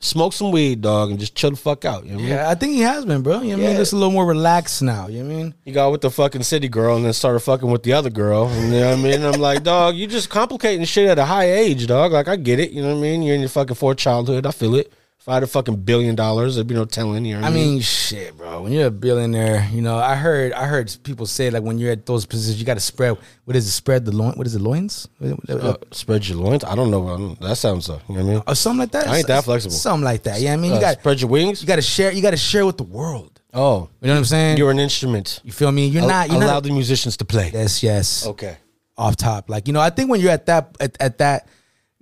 smoke 0.01 0.33
some 0.33 0.51
weed, 0.51 0.83
dog, 0.83 1.11
and 1.11 1.19
just 1.19 1.35
chill 1.35 1.51
the 1.51 1.57
fuck 1.57 1.85
out. 1.85 2.05
You 2.05 2.11
know 2.11 2.17
what 2.17 2.23
I 2.23 2.27
mean? 2.27 2.35
Yeah, 2.35 2.51
I 2.51 2.55
think 2.57 2.73
he 2.73 2.81
has 2.81 3.05
been, 3.07 3.23
bro. 3.23 3.41
You 3.41 3.53
know 3.53 3.59
what 3.59 3.65
I 3.65 3.69
mean? 3.69 3.77
Just 3.77 3.93
a 3.93 3.97
little 3.97 4.13
more 4.13 4.27
relaxed 4.27 4.83
now. 4.83 5.07
You 5.07 5.23
know 5.23 5.29
what 5.29 5.35
I 5.35 5.43
mean? 5.45 5.55
He 5.65 5.73
got 5.73 5.93
with 5.93 6.01
the 6.01 6.11
fucking 6.11 6.43
city 6.43 6.69
girl 6.69 6.97
and 6.97 7.05
then 7.05 7.13
started 7.13 7.41
fucking 7.41 7.71
with 7.71 7.85
the 7.85 7.93
other 7.93 8.11
girl. 8.11 8.53
You 8.55 8.69
know 8.69 8.91
what 8.91 8.99
I 8.99 9.03
mean? 9.03 9.23
I'm 9.23 9.41
like, 9.41 9.63
dog, 9.63 9.95
you 9.95 10.07
just 10.07 10.29
complicating 10.29 10.85
shit 10.85 11.09
at 11.09 11.19
a 11.19 11.25
high 11.25 11.51
age, 11.53 11.87
dog. 11.87 12.13
Like, 12.13 12.29
I 12.29 12.37
get 12.37 12.59
it. 12.59 12.73
You 12.73 12.83
know 12.83 12.89
what 12.89 12.99
I 12.99 13.03
mean? 13.03 13.23
You're 13.23 13.35
in 13.37 13.41
your 13.41 13.49
fucking 13.49 13.77
fourth 13.77 13.99
childhood. 13.99 14.47
I 14.47 14.51
feel 14.51 14.75
it. 14.75 14.93
If 15.27 15.31
I 15.31 15.35
had 15.35 15.43
a 15.43 15.49
fucking 15.49 15.79
billion 15.83 16.15
dollars, 16.15 16.55
there'd 16.55 16.69
be 16.69 16.77
no 16.77 16.85
telling. 16.85 17.25
You 17.25 17.41
know 17.41 17.45
I 17.49 17.51
mean, 17.51 17.81
shit, 17.81 18.37
bro. 18.37 18.63
When 18.63 18.71
you're 18.71 18.87
a 18.87 18.91
billionaire, 18.93 19.69
you 19.73 19.83
know, 19.83 19.97
I 19.97 20.15
heard, 20.15 20.53
I 20.53 20.67
heard 20.67 20.97
people 21.03 21.27
say 21.27 21.51
like 21.51 21.65
when 21.65 21.79
you're 21.79 21.91
at 21.91 22.07
those 22.07 22.25
positions, 22.25 22.61
you 22.61 22.65
got 22.65 22.75
to 22.75 22.81
spread. 22.81 23.17
What 23.45 23.57
is 23.57 23.67
it? 23.67 23.73
Spread 23.73 24.05
the 24.05 24.13
loin. 24.13 24.35
What 24.35 24.47
is 24.47 24.55
it? 24.55 24.61
Loins? 24.61 25.09
Uh, 25.49 25.75
spread 25.91 26.29
your 26.29 26.39
loins. 26.39 26.63
I 26.63 26.77
don't 26.77 26.93
know. 26.93 27.09
I 27.09 27.17
don't- 27.17 27.41
That 27.41 27.57
sounds, 27.57 27.91
uh, 27.91 27.99
you 28.09 28.15
know 28.15 28.23
what 28.23 28.31
I 28.31 28.33
mean? 28.35 28.43
or 28.47 28.55
something 28.55 28.79
like 28.79 28.93
that. 28.93 29.09
I 29.09 29.17
ain't 29.17 29.27
that 29.27 29.43
flexible. 29.43 29.75
Something 29.75 30.05
like 30.05 30.23
that. 30.23 30.41
Yeah, 30.41 30.53
I 30.53 30.57
mean, 30.59 30.71
you 30.71 30.77
Uh, 30.77 30.81
got 30.81 31.01
spread 31.01 31.21
your 31.21 31.29
wings. 31.29 31.61
you 31.61 31.67
got 31.67 31.75
to 31.75 31.83
share. 31.83 32.13
You 32.13 32.23
got 32.23 32.31
to 32.31 32.37
share 32.37 32.65
with 32.65 32.77
the 32.77 32.85
world. 32.85 33.41
oh, 33.53 33.89
You 34.01 34.07
know 34.07 34.13
what 34.15 34.19
I'm 34.19 34.25
saying? 34.27 34.59
you're 34.59 34.71
an 34.71 34.79
instrument. 34.79 35.41
you 35.43 35.51
feel 35.51 35.73
me? 35.73 35.89
You're 35.89 36.03
Al- 36.03 36.09
not. 36.09 36.29
You're 36.31 36.37
allow 36.41 36.55
not. 36.55 36.63
the 36.63 36.71
musicians 36.71 37.17
to 37.17 37.25
play. 37.25 37.51
yes, 37.53 37.83
yes. 37.83 38.25
Okay. 38.29 38.59
Off 38.97 39.17
top, 39.17 39.51
like 39.51 39.67
you 39.67 39.73
know, 39.75 39.81
I 39.81 39.91
think 39.91 40.09
when 40.09 40.21
you're 40.21 40.31
at 40.31 40.47
that 40.47 40.77
at, 40.79 40.97
at 41.01 41.19
that 41.19 41.49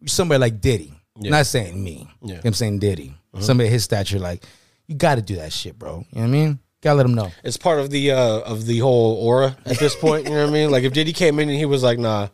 somebody 0.06 0.38
like 0.38 0.60
Diddy, 0.60 0.92
not 1.16 1.46
saying 1.46 1.82
me, 1.82 2.08
Yeah. 2.22 2.40
I'm 2.44 2.52
saying 2.54 2.80
Diddy, 2.80 3.14
somebody 3.40 3.68
his 3.68 3.84
stature, 3.84 4.18
like 4.18 4.44
you 4.86 4.94
got 4.96 5.14
to 5.16 5.22
do 5.22 5.36
that 5.36 5.52
shit, 5.52 5.78
bro. 5.78 6.04
You 6.10 6.16
know 6.16 6.22
what 6.22 6.28
I 6.28 6.30
mean? 6.30 6.58
Gotta 6.82 6.96
let 6.96 7.06
him 7.06 7.14
know. 7.14 7.32
It's 7.42 7.56
part 7.56 7.78
of 7.78 7.88
the 7.90 8.10
uh 8.10 8.40
of 8.40 8.66
the 8.66 8.78
whole 8.80 9.16
aura 9.16 9.56
at 9.64 9.78
this 9.78 9.96
point. 9.96 10.24
You 10.24 10.34
know 10.34 10.42
what 10.42 10.50
I 10.50 10.52
mean? 10.52 10.70
Like 10.70 10.84
if 10.84 10.92
Diddy 10.92 11.12
came 11.14 11.38
in 11.40 11.48
and 11.48 11.56
he 11.56 11.64
was 11.64 11.82
like, 11.82 11.98
"Nah, 11.98 12.28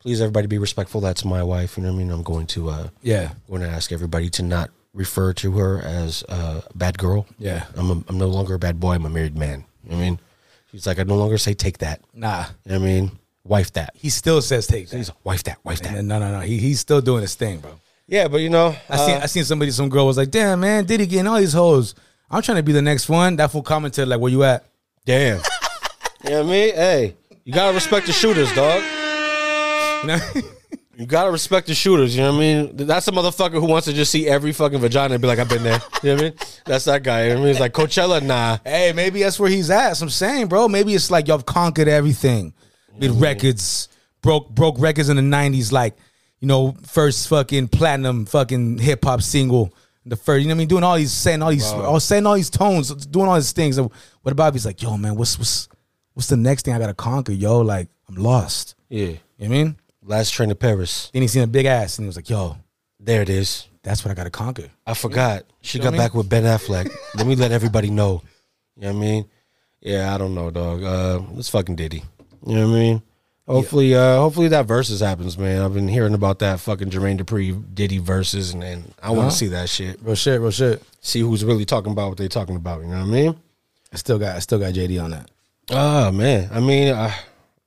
please 0.00 0.20
everybody 0.20 0.46
be 0.48 0.58
respectful. 0.58 1.00
That's 1.00 1.24
my 1.24 1.42
wife." 1.42 1.76
You 1.78 1.84
know 1.84 1.88
what 1.90 1.94
I 1.94 1.98
mean? 1.98 2.10
I'm 2.10 2.22
going 2.22 2.46
to 2.48 2.68
uh 2.68 2.88
Yeah, 3.02 3.32
going 3.48 3.62
to 3.62 3.68
ask 3.68 3.90
everybody 3.90 4.28
to 4.30 4.42
not 4.42 4.70
refer 4.92 5.32
to 5.34 5.52
her 5.52 5.80
as 5.80 6.22
uh, 6.28 6.60
a 6.68 6.76
bad 6.76 6.98
girl. 6.98 7.26
Yeah. 7.38 7.64
I'm 7.76 7.90
a, 7.90 8.04
I'm 8.08 8.18
no 8.18 8.26
longer 8.26 8.54
a 8.54 8.58
bad 8.58 8.80
boy. 8.80 8.94
I'm 8.96 9.06
a 9.06 9.08
married 9.08 9.36
man. 9.38 9.64
You 9.84 9.90
know 9.92 9.96
what 9.96 10.02
I 10.02 10.04
mean? 10.10 10.18
He's 10.72 10.86
like, 10.86 10.98
I 10.98 11.04
no 11.04 11.16
longer 11.16 11.38
say 11.38 11.54
take 11.54 11.78
that. 11.78 12.02
nah. 12.12 12.46
You 12.66 12.72
know 12.72 12.80
what 12.80 12.84
I 12.86 12.92
mean? 12.92 13.12
Wife 13.44 13.72
that. 13.74 13.90
He 13.94 14.10
still 14.10 14.42
says 14.42 14.66
take 14.66 14.88
that. 14.90 14.96
He's 14.98 15.10
wife 15.24 15.44
that. 15.44 15.58
Wife 15.64 15.80
that. 15.82 15.94
And 15.96 16.06
no, 16.08 16.18
no, 16.18 16.30
no. 16.32 16.40
He, 16.40 16.58
he's 16.58 16.80
still 16.80 17.00
doing 17.00 17.22
his 17.22 17.34
thing, 17.34 17.60
bro. 17.60 17.80
Yeah, 18.10 18.26
but 18.26 18.38
you 18.38 18.50
know, 18.50 18.74
I 18.88 18.96
seen 18.96 19.14
uh, 19.14 19.20
I 19.22 19.26
seen 19.26 19.44
somebody, 19.44 19.70
some 19.70 19.88
girl 19.88 20.04
was 20.04 20.16
like, 20.16 20.32
"Damn, 20.32 20.58
man, 20.58 20.84
Diddy 20.84 21.06
getting 21.06 21.28
all 21.28 21.38
these 21.38 21.52
hoes. 21.52 21.94
I'm 22.28 22.42
trying 22.42 22.56
to 22.56 22.62
be 22.64 22.72
the 22.72 22.82
next 22.82 23.08
one." 23.08 23.36
That 23.36 23.52
fool 23.52 23.62
commented 23.62 24.08
like, 24.08 24.18
"Where 24.18 24.32
you 24.32 24.42
at?" 24.42 24.64
damn. 25.04 25.38
you 26.24 26.30
know 26.30 26.42
what 26.42 26.46
I 26.46 26.50
mean? 26.50 26.74
Hey, 26.74 27.16
you 27.44 27.52
gotta 27.52 27.72
respect 27.72 28.06
the 28.06 28.12
shooters, 28.12 28.52
dog. 28.52 28.82
You 30.02 30.06
know? 30.08 30.50
You 30.96 31.06
gotta 31.06 31.30
respect 31.30 31.68
the 31.68 31.74
shooters. 31.74 32.16
You 32.16 32.22
know 32.22 32.32
what 32.32 32.38
I 32.38 32.40
mean? 32.40 32.76
That's 32.76 33.06
a 33.08 33.12
motherfucker 33.12 33.60
who 33.60 33.66
wants 33.66 33.86
to 33.86 33.92
just 33.92 34.10
see 34.10 34.26
every 34.26 34.52
fucking 34.52 34.80
vagina 34.80 35.14
and 35.14 35.22
be 35.22 35.28
like, 35.28 35.38
I've 35.38 35.48
been 35.48 35.62
there. 35.62 35.80
You 36.02 36.10
know 36.10 36.14
what 36.14 36.20
I 36.20 36.24
mean? 36.24 36.34
That's 36.66 36.84
that 36.86 37.02
guy. 37.02 37.24
You 37.24 37.28
know 37.30 37.34
what 37.36 37.40
I 37.40 37.44
mean? 37.44 37.50
It's 37.52 37.60
like 37.60 37.72
Coachella, 37.72 38.22
nah. 38.22 38.58
hey, 38.64 38.92
maybe 38.92 39.22
that's 39.22 39.38
where 39.38 39.48
he's 39.48 39.70
at. 39.70 39.94
So 39.94 40.04
I'm 40.04 40.10
saying, 40.10 40.48
bro. 40.48 40.68
Maybe 40.68 40.94
it's 40.94 41.10
like 41.10 41.28
y'all 41.28 41.42
conquered 41.42 41.88
everything. 41.88 42.54
With 42.98 43.18
records, 43.20 43.88
broke 44.20 44.50
broke 44.50 44.76
records 44.78 45.08
in 45.08 45.16
the 45.16 45.22
'90s, 45.22 45.72
like 45.72 45.96
you 46.40 46.48
know, 46.48 46.74
first 46.86 47.28
fucking 47.28 47.68
platinum 47.68 48.26
fucking 48.26 48.78
hip 48.78 49.04
hop 49.04 49.22
single. 49.22 49.72
The 50.06 50.16
first, 50.16 50.42
you 50.42 50.48
know 50.48 50.52
what 50.52 50.56
I 50.56 50.58
mean? 50.60 50.68
Doing 50.68 50.82
all 50.84 50.96
these, 50.96 51.12
saying 51.12 51.42
all 51.42 51.50
these, 51.50 51.70
all 51.70 52.00
saying 52.00 52.26
all 52.26 52.34
these 52.34 52.48
tones, 52.50 52.88
doing 53.06 53.26
all 53.28 53.34
these 53.34 53.52
things. 53.52 53.76
And 53.76 53.90
what 54.22 54.32
about 54.32 54.54
he's 54.54 54.64
like, 54.64 54.80
yo, 54.82 54.96
man, 54.96 55.14
what's 55.14 55.38
what's 55.38 55.68
what's 56.14 56.28
the 56.28 56.36
next 56.38 56.64
thing 56.64 56.74
I 56.74 56.78
gotta 56.78 56.94
conquer, 56.94 57.32
yo? 57.32 57.60
Like 57.60 57.88
I'm 58.08 58.16
lost. 58.16 58.74
Yeah. 58.88 59.00
You 59.00 59.08
know 59.10 59.18
what 59.36 59.44
I 59.46 59.48
mean? 59.48 59.76
Last 60.02 60.30
train 60.32 60.48
to 60.48 60.54
Paris. 60.54 61.10
Then 61.12 61.22
he 61.22 61.28
seen 61.28 61.42
a 61.42 61.46
big 61.46 61.66
ass 61.66 61.98
and 61.98 62.04
he 62.04 62.08
was 62.08 62.16
like, 62.16 62.30
yo, 62.30 62.56
There 62.98 63.20
it 63.22 63.28
is. 63.28 63.66
that's 63.82 64.02
what 64.04 64.10
I 64.10 64.14
gotta 64.14 64.30
conquer. 64.30 64.70
I 64.86 64.94
forgot. 64.94 65.44
She 65.60 65.76
Feel 65.78 65.84
got 65.84 65.92
me? 65.92 65.98
back 65.98 66.14
with 66.14 66.28
Ben 66.28 66.44
Affleck. 66.44 66.90
let 67.14 67.26
me 67.26 67.36
let 67.36 67.52
everybody 67.52 67.90
know. 67.90 68.22
You 68.76 68.82
know 68.84 68.88
what 68.94 68.96
I 68.96 69.00
mean? 69.00 69.24
Yeah, 69.82 70.14
I 70.14 70.18
don't 70.18 70.34
know, 70.34 70.50
dog. 70.50 70.82
Uh, 70.82 71.20
it's 71.36 71.50
fucking 71.50 71.76
Diddy. 71.76 72.02
You 72.46 72.54
know 72.56 72.68
what 72.68 72.76
I 72.76 72.78
mean? 72.80 73.02
Hopefully, 73.54 73.94
uh, 73.94 74.16
hopefully 74.18 74.48
that 74.48 74.66
versus 74.66 75.00
happens, 75.00 75.36
man. 75.38 75.60
I've 75.62 75.74
been 75.74 75.88
hearing 75.88 76.14
about 76.14 76.38
that 76.40 76.60
fucking 76.60 76.90
Jermaine 76.90 77.18
Dupri 77.20 77.62
Diddy 77.74 77.98
versus, 77.98 78.52
and, 78.52 78.62
and 78.62 78.94
I 79.02 79.08
want 79.10 79.20
Uh-huh. 79.20 79.30
to 79.30 79.36
see 79.36 79.48
that 79.48 79.68
shit. 79.68 79.98
Real 80.02 80.14
shit, 80.14 80.40
real 80.40 80.50
shit. 80.50 80.82
See 81.00 81.20
who's 81.20 81.44
really 81.44 81.64
talking 81.64 81.92
about 81.92 82.08
what 82.10 82.18
they're 82.18 82.28
talking 82.28 82.56
about. 82.56 82.80
You 82.82 82.88
know 82.88 82.98
what 83.00 83.08
I 83.08 83.10
mean? 83.10 83.36
I 83.92 83.96
still 83.96 84.18
got 84.18 84.36
I 84.36 84.38
still 84.38 84.58
got 84.58 84.72
JD 84.74 85.02
on 85.02 85.10
that. 85.10 85.30
Oh 85.70 86.10
man, 86.12 86.48
I 86.52 86.60
mean, 86.60 86.94
I, 86.94 87.14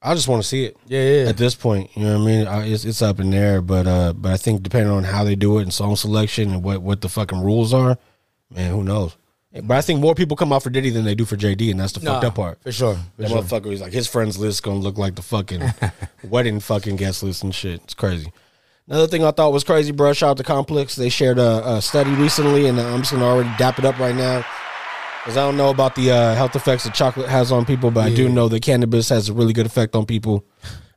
I 0.01 0.13
just 0.13 0.27
want 0.27 0.41
to 0.41 0.47
see 0.47 0.65
it. 0.65 0.77
Yeah, 0.87 1.01
yeah. 1.23 1.29
At 1.29 1.37
this 1.37 1.55
point, 1.55 1.89
you 1.95 2.03
know 2.03 2.17
what 2.17 2.23
I 2.23 2.25
mean? 2.25 2.47
I, 2.47 2.65
it's 2.67 2.85
it's 2.85 3.01
up 3.01 3.19
in 3.19 3.29
there, 3.31 3.61
but 3.61 3.87
uh, 3.87 4.13
but 4.13 4.31
I 4.31 4.37
think 4.37 4.63
depending 4.63 4.91
on 4.91 5.03
how 5.03 5.23
they 5.23 5.35
do 5.35 5.59
it 5.59 5.63
and 5.63 5.73
song 5.73 5.95
selection 5.95 6.51
and 6.53 6.63
what 6.63 6.81
what 6.81 7.01
the 7.01 7.09
fucking 7.09 7.41
rules 7.41 7.73
are, 7.73 7.97
man, 8.53 8.71
who 8.71 8.83
knows? 8.83 9.15
But 9.61 9.77
I 9.77 9.81
think 9.81 9.99
more 9.99 10.15
people 10.15 10.35
come 10.35 10.51
out 10.51 10.63
for 10.63 10.69
Diddy 10.71 10.89
than 10.89 11.03
they 11.05 11.13
do 11.13 11.25
for 11.25 11.35
JD, 11.37 11.69
and 11.69 11.79
that's 11.79 11.93
the 11.93 11.99
fucked 11.99 12.25
up 12.25 12.35
part. 12.35 12.59
For 12.63 12.71
sure. 12.71 12.95
For 12.95 13.21
That 13.21 13.29
sure. 13.29 13.41
motherfucker 13.43 13.71
is 13.71 13.81
like 13.81 13.93
his 13.93 14.07
friends 14.07 14.37
list 14.39 14.63
gonna 14.63 14.79
look 14.79 14.97
like 14.97 15.15
the 15.15 15.21
fucking 15.21 15.61
wedding 16.27 16.59
fucking 16.59 16.95
guest 16.95 17.21
list 17.21 17.43
and 17.43 17.53
shit. 17.53 17.81
It's 17.83 17.93
crazy. 17.93 18.31
Another 18.87 19.07
thing 19.07 19.23
I 19.23 19.31
thought 19.31 19.53
was 19.53 19.63
crazy, 19.63 19.91
bro. 19.91 20.11
Shout 20.13 20.31
out 20.31 20.37
to 20.37 20.43
Complex. 20.43 20.95
They 20.95 21.09
shared 21.09 21.37
a, 21.37 21.75
a 21.75 21.81
study 21.81 22.11
recently, 22.11 22.65
and 22.67 22.79
I'm 22.81 23.01
just 23.01 23.11
gonna 23.11 23.25
already 23.25 23.51
dap 23.57 23.77
it 23.77 23.85
up 23.85 23.99
right 23.99 24.15
now. 24.15 24.43
Because 25.21 25.37
I 25.37 25.41
don't 25.41 25.55
know 25.55 25.69
about 25.69 25.95
the 25.95 26.11
uh, 26.11 26.35
health 26.35 26.55
effects 26.55 26.83
that 26.83 26.93
chocolate 26.93 27.29
has 27.29 27.49
on 27.51 27.63
people, 27.63 27.91
but 27.91 28.01
I 28.05 28.13
do 28.13 28.27
know 28.27 28.49
that 28.49 28.61
cannabis 28.61 29.07
has 29.09 29.29
a 29.29 29.33
really 29.33 29.53
good 29.53 29.65
effect 29.65 29.95
on 29.95 30.05
people. 30.05 30.43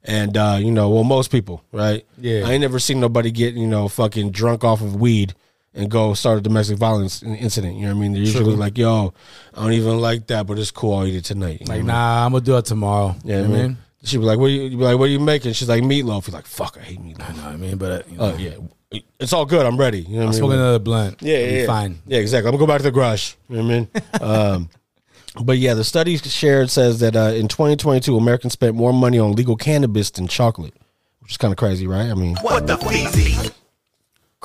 And, 0.02 0.36
uh, 0.36 0.58
you 0.60 0.72
know, 0.72 0.88
well, 0.90 1.04
most 1.04 1.30
people, 1.30 1.62
right? 1.72 2.04
Yeah. 2.18 2.42
I 2.46 2.52
ain't 2.52 2.60
never 2.60 2.78
seen 2.80 2.98
nobody 3.00 3.30
get, 3.30 3.54
you 3.54 3.66
know, 3.68 3.86
fucking 3.86 4.30
drunk 4.32 4.64
off 4.64 4.80
of 4.80 4.96
weed 4.96 5.34
and 5.76 5.90
go 5.90 6.14
start 6.14 6.38
a 6.38 6.40
domestic 6.40 6.78
violence 6.78 7.22
incident. 7.22 7.74
You 7.76 7.82
know 7.82 7.88
what 7.88 7.98
I 7.98 8.00
mean? 8.00 8.12
They're 8.12 8.22
usually 8.22 8.44
True. 8.44 8.54
like, 8.54 8.78
yo, 8.78 9.12
I 9.54 9.62
don't 9.62 9.72
even 9.72 10.00
like 10.00 10.26
that, 10.28 10.46
but 10.46 10.58
it's 10.58 10.70
cool. 10.70 10.94
I'll 10.94 11.06
eat 11.06 11.14
it 11.16 11.24
tonight. 11.24 11.60
You 11.60 11.66
Like, 11.66 11.78
what 11.82 11.86
nah, 11.86 12.24
I'm 12.26 12.32
gonna 12.32 12.44
do 12.44 12.56
it 12.56 12.64
tomorrow. 12.64 13.14
Yeah, 13.24 13.36
you 13.36 13.42
know 13.42 13.50
what 13.50 13.58
I 13.58 13.62
mean? 13.62 13.78
She'd 14.04 14.18
be 14.18 14.24
like, 14.24 14.38
"What 14.38 14.46
are 14.46 14.50
you?" 14.50 14.70
be 14.70 14.76
like, 14.76 14.98
"What 14.98 15.04
are 15.06 15.12
you 15.12 15.20
making?" 15.20 15.52
She's 15.52 15.68
like, 15.68 15.82
"Meatloaf." 15.82 16.24
He's 16.26 16.34
like, 16.34 16.46
"Fuck, 16.46 16.78
I 16.78 16.82
hate 16.82 16.98
I 16.98 17.02
meatloaf." 17.02 17.36
know 17.36 17.42
what 17.42 17.52
I 17.52 17.56
mean, 17.56 17.76
but 17.76 17.92
uh, 17.92 18.02
you 18.10 18.16
know, 18.18 18.24
Oh 18.24 18.36
yeah, 18.36 19.00
it's 19.18 19.32
all 19.32 19.44
good. 19.44 19.66
I'm 19.66 19.76
ready. 19.76 20.00
You 20.00 20.08
know 20.08 20.14
what 20.16 20.22
I'm 20.22 20.22
I 20.22 20.30
mean? 20.30 20.38
smoking 20.38 20.58
another 20.58 20.78
blunt. 20.78 21.22
Yeah, 21.22 21.34
I'll 21.34 21.40
yeah, 21.40 21.50
be 21.50 21.56
yeah. 21.60 21.66
fine. 21.66 21.98
Yeah, 22.06 22.18
exactly. 22.18 22.48
I'm 22.48 22.52
gonna 22.56 22.66
go 22.66 22.72
back 22.72 22.78
to 22.78 22.84
the 22.84 22.90
garage. 22.92 23.34
You 23.48 23.62
know 23.62 23.62
what 23.64 23.72
I 24.22 24.22
mean? 24.22 24.30
um, 24.60 24.70
but 25.44 25.58
yeah, 25.58 25.74
the 25.74 25.84
study 25.84 26.16
shared 26.16 26.70
says 26.70 27.00
that 27.00 27.16
uh, 27.16 27.32
in 27.34 27.48
2022, 27.48 28.16
Americans 28.16 28.52
spent 28.54 28.74
more 28.76 28.92
money 28.92 29.18
on 29.18 29.32
legal 29.32 29.56
cannabis 29.56 30.10
than 30.10 30.28
chocolate, 30.28 30.74
which 31.20 31.32
is 31.32 31.36
kind 31.36 31.52
of 31.52 31.58
crazy, 31.58 31.86
right? 31.86 32.08
I 32.10 32.14
mean, 32.14 32.36
What 32.42 32.66
the 32.66 32.76
feezy? 32.76 33.52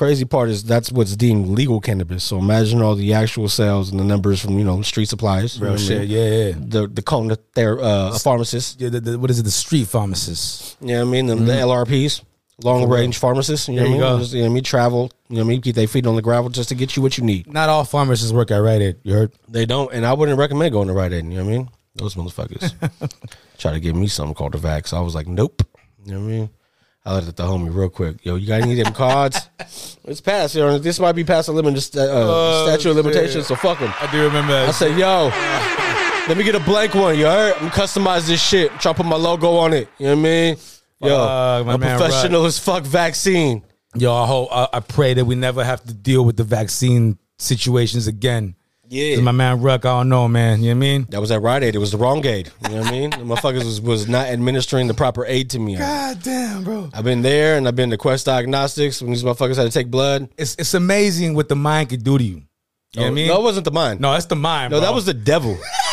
Crazy 0.01 0.25
part 0.25 0.49
is 0.49 0.63
that's 0.63 0.91
what's 0.91 1.15
deemed 1.15 1.45
legal 1.59 1.79
cannabis. 1.79 2.23
So 2.23 2.39
imagine 2.39 2.81
all 2.81 2.95
the 2.95 3.13
actual 3.13 3.47
sales 3.49 3.91
and 3.91 3.99
the 3.99 4.03
numbers 4.13 4.41
from 4.43 4.57
you 4.57 4.65
know 4.65 4.81
street 4.81 5.09
suppliers. 5.09 5.57
you 5.57 5.63
Real 5.65 5.73
I 5.73 5.77
shit. 5.77 5.99
mean? 6.01 6.09
Yeah, 6.09 6.29
yeah. 6.39 6.51
The 6.73 6.87
the 6.87 7.01
cone 7.03 7.35
they're 7.53 7.79
uh, 7.79 8.17
pharmacist. 8.17 8.81
Yeah, 8.81 8.89
the, 8.89 8.99
the, 8.99 9.19
what 9.19 9.29
is 9.29 9.37
it? 9.39 9.43
The 9.43 9.51
street 9.65 9.87
pharmacist. 9.87 10.77
You 10.81 10.87
know 10.95 11.01
I 11.01 11.05
mean? 11.05 11.27
The, 11.27 11.35
the 11.35 11.53
LRPs, 11.53 12.23
long 12.63 12.89
range 12.89 13.17
pharmacists. 13.19 13.67
You 13.67 13.75
know 13.75 13.83
Mm-hmm. 13.83 13.91
There 13.91 13.99
what 13.99 14.05
I 14.05 14.07
you 14.07 14.11
mean? 14.11 14.17
go. 14.17 14.23
Just, 14.23 14.33
you 14.33 14.39
know 14.39 14.45
what 14.45 14.51
I 14.51 14.55
mean? 14.55 14.63
Travel. 14.63 15.11
You 15.29 15.35
know 15.35 15.41
what 15.41 15.45
I 15.45 15.49
mean? 15.49 15.61
Keep 15.61 15.75
their 15.75 15.87
feet 15.87 16.07
on 16.07 16.15
the 16.15 16.21
gravel 16.23 16.49
just 16.49 16.69
to 16.69 16.75
get 16.75 16.95
you 16.95 17.01
what 17.03 17.17
you 17.17 17.23
need. 17.23 17.45
Not 17.47 17.69
all 17.69 17.83
pharmacists 17.85 18.33
work 18.33 18.49
at 18.51 18.57
Rite 18.57 18.81
Aid. 18.81 18.95
You 19.03 19.13
heard? 19.13 19.31
They 19.49 19.65
don't, 19.65 19.93
and 19.93 20.03
I 20.05 20.13
wouldn't 20.13 20.39
recommend 20.39 20.71
going 20.73 20.87
to 20.87 20.93
Rite 20.93 21.13
Aid. 21.13 21.25
You 21.25 21.37
know 21.37 21.45
what 21.45 21.53
I 21.53 21.57
mean? 21.57 21.69
Those 21.95 22.15
motherfuckers 22.15 22.73
try 23.59 23.71
to 23.73 23.79
give 23.79 23.95
me 23.95 24.07
something 24.07 24.33
called 24.33 24.53
the 24.53 24.57
vax. 24.57 24.93
I 24.97 25.01
was 25.01 25.13
like, 25.13 25.27
nope. 25.27 25.61
You 26.05 26.13
know 26.13 26.19
what 26.21 26.25
I 26.25 26.31
mean? 26.31 26.49
I 27.03 27.15
looked 27.15 27.27
at 27.29 27.35
the 27.35 27.43
homie 27.43 27.73
real 27.73 27.89
quick. 27.89 28.23
Yo, 28.23 28.35
you 28.35 28.47
got 28.47 28.61
any 28.61 28.79
of 28.79 28.85
them 28.85 28.93
cards? 28.93 29.49
it's 30.05 30.21
past. 30.21 30.53
You 30.53 30.61
know, 30.61 30.77
this 30.77 30.99
might 30.99 31.13
be 31.13 31.23
past 31.23 31.47
the 31.47 31.53
limit, 31.53 31.73
just 31.73 31.97
uh, 31.97 32.01
Oh, 32.09 32.65
statute 32.67 32.91
of 32.91 32.95
shit. 32.95 33.05
limitations. 33.05 33.47
So 33.47 33.55
fuck 33.55 33.79
them. 33.79 33.91
I 33.99 34.11
do 34.11 34.23
remember. 34.23 34.53
That 34.53 34.69
I 34.69 34.71
said, 34.71 34.97
yo, 34.97 35.29
let 36.27 36.37
me 36.37 36.43
get 36.43 36.53
a 36.55 36.59
blank 36.59 36.93
one. 36.93 37.17
You 37.17 37.25
heard? 37.25 37.55
I'm 37.59 37.69
customize 37.69 38.27
this 38.27 38.41
shit. 38.41 38.69
Try 38.79 38.91
to 38.91 38.93
put 38.93 39.05
my 39.07 39.15
logo 39.15 39.55
on 39.55 39.73
it. 39.73 39.89
You 39.97 40.07
know 40.07 40.11
what 40.13 40.19
I 40.19 40.23
mean? 40.23 40.57
Yo, 41.03 41.09
Fuck, 41.09 41.65
my 41.65 41.73
I'm 41.73 41.79
man 41.79 41.97
professional 41.97 42.45
as 42.45 42.59
fuck 42.59 42.83
vaccine. 42.83 43.63
Yo, 43.95 44.13
I 44.13 44.27
hope 44.27 44.49
I, 44.51 44.67
I 44.73 44.79
pray 44.79 45.15
that 45.15 45.25
we 45.25 45.33
never 45.33 45.63
have 45.63 45.83
to 45.85 45.93
deal 45.95 46.23
with 46.23 46.37
the 46.37 46.43
vaccine 46.43 47.17
situations 47.39 48.05
again. 48.05 48.55
Yeah. 48.91 49.21
My 49.21 49.31
man 49.31 49.61
Ruck, 49.61 49.85
I 49.85 49.99
don't 49.99 50.09
know, 50.09 50.27
man. 50.27 50.61
You 50.61 50.71
know 50.73 50.75
what 50.75 50.75
I 50.75 50.79
mean? 50.79 51.07
That 51.11 51.21
was 51.21 51.31
at 51.31 51.41
Rite 51.41 51.63
Aid. 51.63 51.75
It 51.75 51.77
was 51.77 51.91
the 51.91 51.97
wrong 51.97 52.25
aid. 52.25 52.51
You 52.63 52.75
know 52.75 52.81
what 52.81 52.87
I 52.87 52.91
mean? 52.91 53.09
The 53.11 53.17
motherfuckers 53.17 53.63
was, 53.63 53.79
was 53.79 54.09
not 54.09 54.27
administering 54.27 54.87
the 54.87 54.93
proper 54.93 55.25
aid 55.25 55.49
to 55.51 55.59
me. 55.59 55.77
God 55.77 56.21
damn, 56.21 56.65
bro. 56.65 56.89
I've 56.93 57.05
been 57.05 57.21
there 57.21 57.57
and 57.57 57.69
I've 57.69 57.75
been 57.75 57.89
to 57.91 57.97
Quest 57.97 58.25
Diagnostics 58.25 59.01
when 59.01 59.11
these 59.11 59.23
motherfuckers 59.23 59.55
had 59.55 59.63
to 59.63 59.71
take 59.71 59.89
blood. 59.89 60.27
It's 60.37 60.55
it's 60.59 60.73
amazing 60.73 61.35
what 61.35 61.47
the 61.47 61.55
mind 61.55 61.87
can 61.87 62.01
do 62.01 62.17
to 62.17 62.23
you. 62.23 62.41
You 62.93 62.99
know 62.99 63.03
what 63.03 63.05
I 63.05 63.07
oh, 63.07 63.13
mean? 63.13 63.27
No, 63.29 63.39
it 63.39 63.43
wasn't 63.43 63.63
the 63.63 63.71
mind. 63.71 64.01
No, 64.01 64.11
that's 64.11 64.25
the 64.25 64.35
mind. 64.35 64.71
No, 64.71 64.79
bro. 64.79 64.87
that 64.87 64.93
was 64.93 65.05
the 65.05 65.13
devil. 65.13 65.57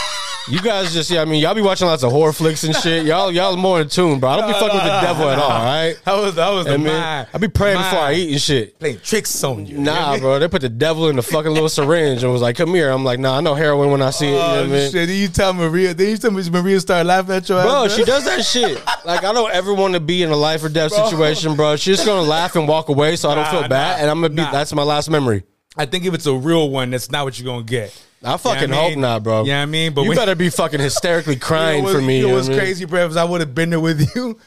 You 0.50 0.62
guys 0.62 0.94
just, 0.94 1.10
yeah, 1.10 1.20
I 1.20 1.26
mean, 1.26 1.42
y'all 1.42 1.54
be 1.54 1.60
watching 1.60 1.86
lots 1.86 2.02
of 2.02 2.10
horror 2.10 2.32
flicks 2.32 2.64
and 2.64 2.74
shit. 2.74 3.04
Y'all, 3.04 3.30
y'all 3.30 3.54
more 3.58 3.82
in 3.82 3.88
tune, 3.90 4.18
bro. 4.18 4.30
I 4.30 4.36
don't 4.38 4.46
be 4.48 4.52
fucking 4.54 4.68
no, 4.68 4.74
with 4.76 4.82
the 4.84 5.00
no, 5.02 5.06
devil 5.06 5.28
at 5.28 5.36
no. 5.36 5.42
all, 5.44 5.50
all 5.50 5.64
right? 5.64 6.00
that 6.06 6.14
was 6.14 6.34
that 6.36 6.48
was 6.50 6.64
the 6.66 6.72
I 6.72 6.76
mean, 6.78 6.86
mind. 6.86 7.28
I 7.34 7.38
be 7.38 7.48
praying 7.48 7.76
The 7.76 7.82
before 7.84 7.98
I 7.98 8.12
eat 8.14 8.32
and 8.32 8.40
shit. 8.40 8.78
Playing 8.78 8.98
tricks 9.00 9.44
on 9.44 9.66
you. 9.66 9.74
you 9.76 9.82
know 9.82 9.92
Nah, 9.92 10.12
mean? 10.12 10.20
bro. 10.20 10.38
They 10.38 10.48
put 10.48 10.62
the 10.62 10.70
devil 10.70 11.08
in 11.10 11.16
the 11.16 11.22
fucking 11.22 11.52
little 11.52 11.68
syringe 11.68 12.22
and 12.22 12.32
was 12.32 12.40
like, 12.40 12.56
come 12.56 12.74
here. 12.74 12.88
I'm 12.88 13.04
like, 13.04 13.18
nah, 13.20 13.36
I 13.36 13.40
know 13.42 13.54
heroin 13.54 13.90
when 13.90 14.00
I 14.00 14.08
see 14.08 14.28
it. 14.28 14.30
You 14.30 14.36
know 14.36 14.40
what 14.46 14.56
I 14.56 14.60
Oh 14.60 14.66
mean? 14.68 14.90
shit! 14.90 15.08
Then 15.08 15.16
you 15.18 15.28
tell 15.28 15.52
Maria. 15.52 15.92
Then 15.92 16.08
you 16.08 16.16
tell 16.16 16.30
Maria 16.30 16.80
start 16.80 17.04
laughing 17.04 17.34
at 17.34 17.46
your 17.46 17.62
Bro, 17.62 17.84
ass. 17.84 17.94
she 17.96 18.04
does 18.04 18.24
that 18.24 18.42
shit. 18.42 18.82
Like, 19.04 19.24
I 19.24 19.34
don't 19.34 19.52
ever 19.52 19.74
want 19.74 19.94
to 19.94 20.00
be 20.00 20.22
in 20.22 20.30
a 20.30 20.36
life 20.36 20.64
or 20.64 20.70
death 20.70 20.92
situation, 20.92 21.56
bro. 21.56 21.76
She's 21.76 21.96
just 21.96 22.06
gonna 22.06 22.26
laugh 22.26 22.56
and 22.56 22.66
walk 22.66 22.88
away, 22.88 23.16
so 23.16 23.28
I 23.28 23.34
don't 23.34 23.44
Nah, 23.44 23.50
feel 23.50 23.68
bad. 23.68 23.96
nah, 23.98 24.02
and 24.02 24.10
I'm 24.10 24.16
gonna 24.22 24.30
be. 24.30 24.36
nah. 24.36 24.50
That's 24.50 24.72
my 24.72 24.82
last 24.82 25.10
memory. 25.10 25.42
I 25.76 25.84
think 25.84 26.06
if 26.06 26.14
it's 26.14 26.26
a 26.26 26.32
real 26.34 26.70
one, 26.70 26.90
that's 26.90 27.10
not 27.10 27.26
what 27.26 27.38
you're 27.38 27.44
gonna 27.52 27.64
get. 27.64 27.94
I 28.24 28.36
fucking 28.36 28.62
You 28.62 28.66
know 28.68 28.80
I 28.80 28.88
hope 28.90 28.98
not, 28.98 29.22
bro. 29.22 29.44
You 29.44 29.52
know 29.52 29.62
I 29.62 29.66
mean? 29.66 29.92
But 29.94 30.02
you 30.02 30.08
when- 30.08 30.16
better 30.18 30.34
be 30.34 30.50
fucking 30.50 30.80
hysterically 30.80 31.36
crying 31.48 31.84
You 31.84 31.92
know 31.92 31.98
for 31.98 32.02
me. 32.02 32.18
It 32.18 32.22
know 32.22 32.28
you 32.28 32.34
know 32.34 32.34
what 32.40 32.44
I 32.46 32.48
mean? 32.48 32.58
crazy, 32.58 32.84
bro? 32.84 33.06
If 33.06 33.16
I 33.16 33.24
would 33.24 33.40
have 33.40 33.54
been 33.54 33.70
there 33.70 33.80
with 33.80 34.14
you, 34.16 34.38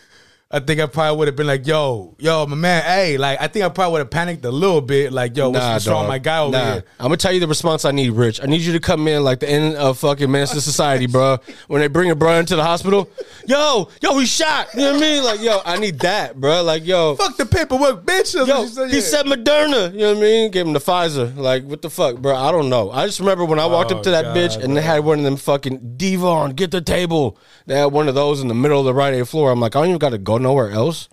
I 0.54 0.60
think 0.60 0.82
I 0.82 0.86
probably 0.86 1.18
would 1.18 1.28
have 1.30 1.36
been 1.38 1.48
like, 1.48 1.66
"Yo, 1.66 2.14
yo, 2.20 2.46
my 2.46 2.56
man, 2.56 2.84
hey, 2.84 3.18
like, 3.18 3.42
I 3.42 3.48
think 3.48 3.64
I 3.64 3.70
probably 3.70 3.94
would 3.94 4.00
have 4.00 4.10
panicked 4.10 4.44
a 4.44 4.52
little 4.52 4.82
bit, 4.82 5.14
like, 5.14 5.38
yo, 5.38 5.50
what's, 5.50 5.60
Nah, 5.64 5.74
what's 5.74 5.88
wrong, 5.88 6.08
my 6.08 6.18
guy 6.18 6.40
over 6.40 6.52
Nah. 6.52 6.74
here?" 6.74 6.84
I'm 7.00 7.06
gonna 7.06 7.18
tell 7.18 7.32
you 7.32 7.40
the 7.40 7.48
response 7.48 7.86
I 7.86 7.92
need, 7.92 8.10
Rich. 8.10 8.42
I 8.44 8.48
need 8.48 8.62
you 8.62 8.74
to 8.74 8.80
come 8.82 9.08
in 9.08 9.24
like 9.24 9.40
the 9.40 9.50
end 9.50 9.76
of 9.76 9.98
fucking 10.00 10.32
to 10.32 10.48
Society, 10.48 11.08
bro. 11.08 11.38
When 11.68 11.80
they 11.82 11.88
bring 11.88 12.12
a 12.12 12.16
bro 12.16 12.38
into 12.38 12.56
the 12.58 12.64
hospital, 12.64 13.10
yo, 13.48 13.88
yo, 14.02 14.18
he 14.18 14.26
shot. 14.26 14.68
You 14.76 14.82
know 14.82 14.94
what 14.94 14.98
I 14.98 15.00
mean? 15.00 15.24
Like, 15.24 15.42
yo, 15.42 15.62
I 15.66 15.78
need 15.78 16.00
that, 16.00 16.36
bro. 16.40 16.64
Like, 16.64 16.86
yo, 16.86 17.16
Fuck 17.16 17.38
the 17.38 17.46
paperwork, 17.46 18.04
bitch. 18.06 18.34
Yo, 18.36 18.64
he 18.88 19.00
said 19.02 19.26
Moderna. 19.26 19.94
You 19.94 20.00
know 20.00 20.10
what 20.14 20.18
I 20.18 20.22
mean? 20.22 20.52
Gave 20.52 20.68
him 20.68 20.74
the 20.74 20.80
Pfizer. 20.80 21.36
Like, 21.36 21.64
what 21.64 21.82
the 21.82 21.90
fuck, 21.90 22.18
bro? 22.18 22.36
I 22.36 22.52
don't 22.52 22.70
know. 22.70 22.92
I 22.92 23.06
just 23.06 23.20
remember 23.20 23.46
when 23.46 23.60
I 23.60 23.66
walked 23.68 23.92
Oh, 23.92 23.98
up 23.98 24.04
to 24.04 24.12
that 24.12 24.24
God, 24.26 24.38
bitch 24.38 24.62
and 24.62 24.76
they 24.76 24.82
had 24.82 25.06
one 25.06 25.20
of 25.20 25.24
them 25.24 25.38
fucking 25.38 25.94
Devon, 25.98 26.52
get 26.52 26.72
the 26.72 26.82
table. 26.82 27.38
They 27.68 27.78
had 27.78 27.86
one 27.86 28.08
of 28.08 28.16
those 28.16 28.42
in 28.42 28.48
the 28.48 28.54
middle 28.54 28.80
of 28.80 28.86
the 28.86 28.94
right 28.94 29.26
floor. 29.28 29.52
I'm 29.52 29.60
like, 29.60 29.76
I 29.76 29.80
don't 29.80 29.90
even 29.90 30.00
got 30.00 30.10
to 30.10 30.18
go 30.18 30.38
nowhere 30.42 30.72
else. 30.72 31.08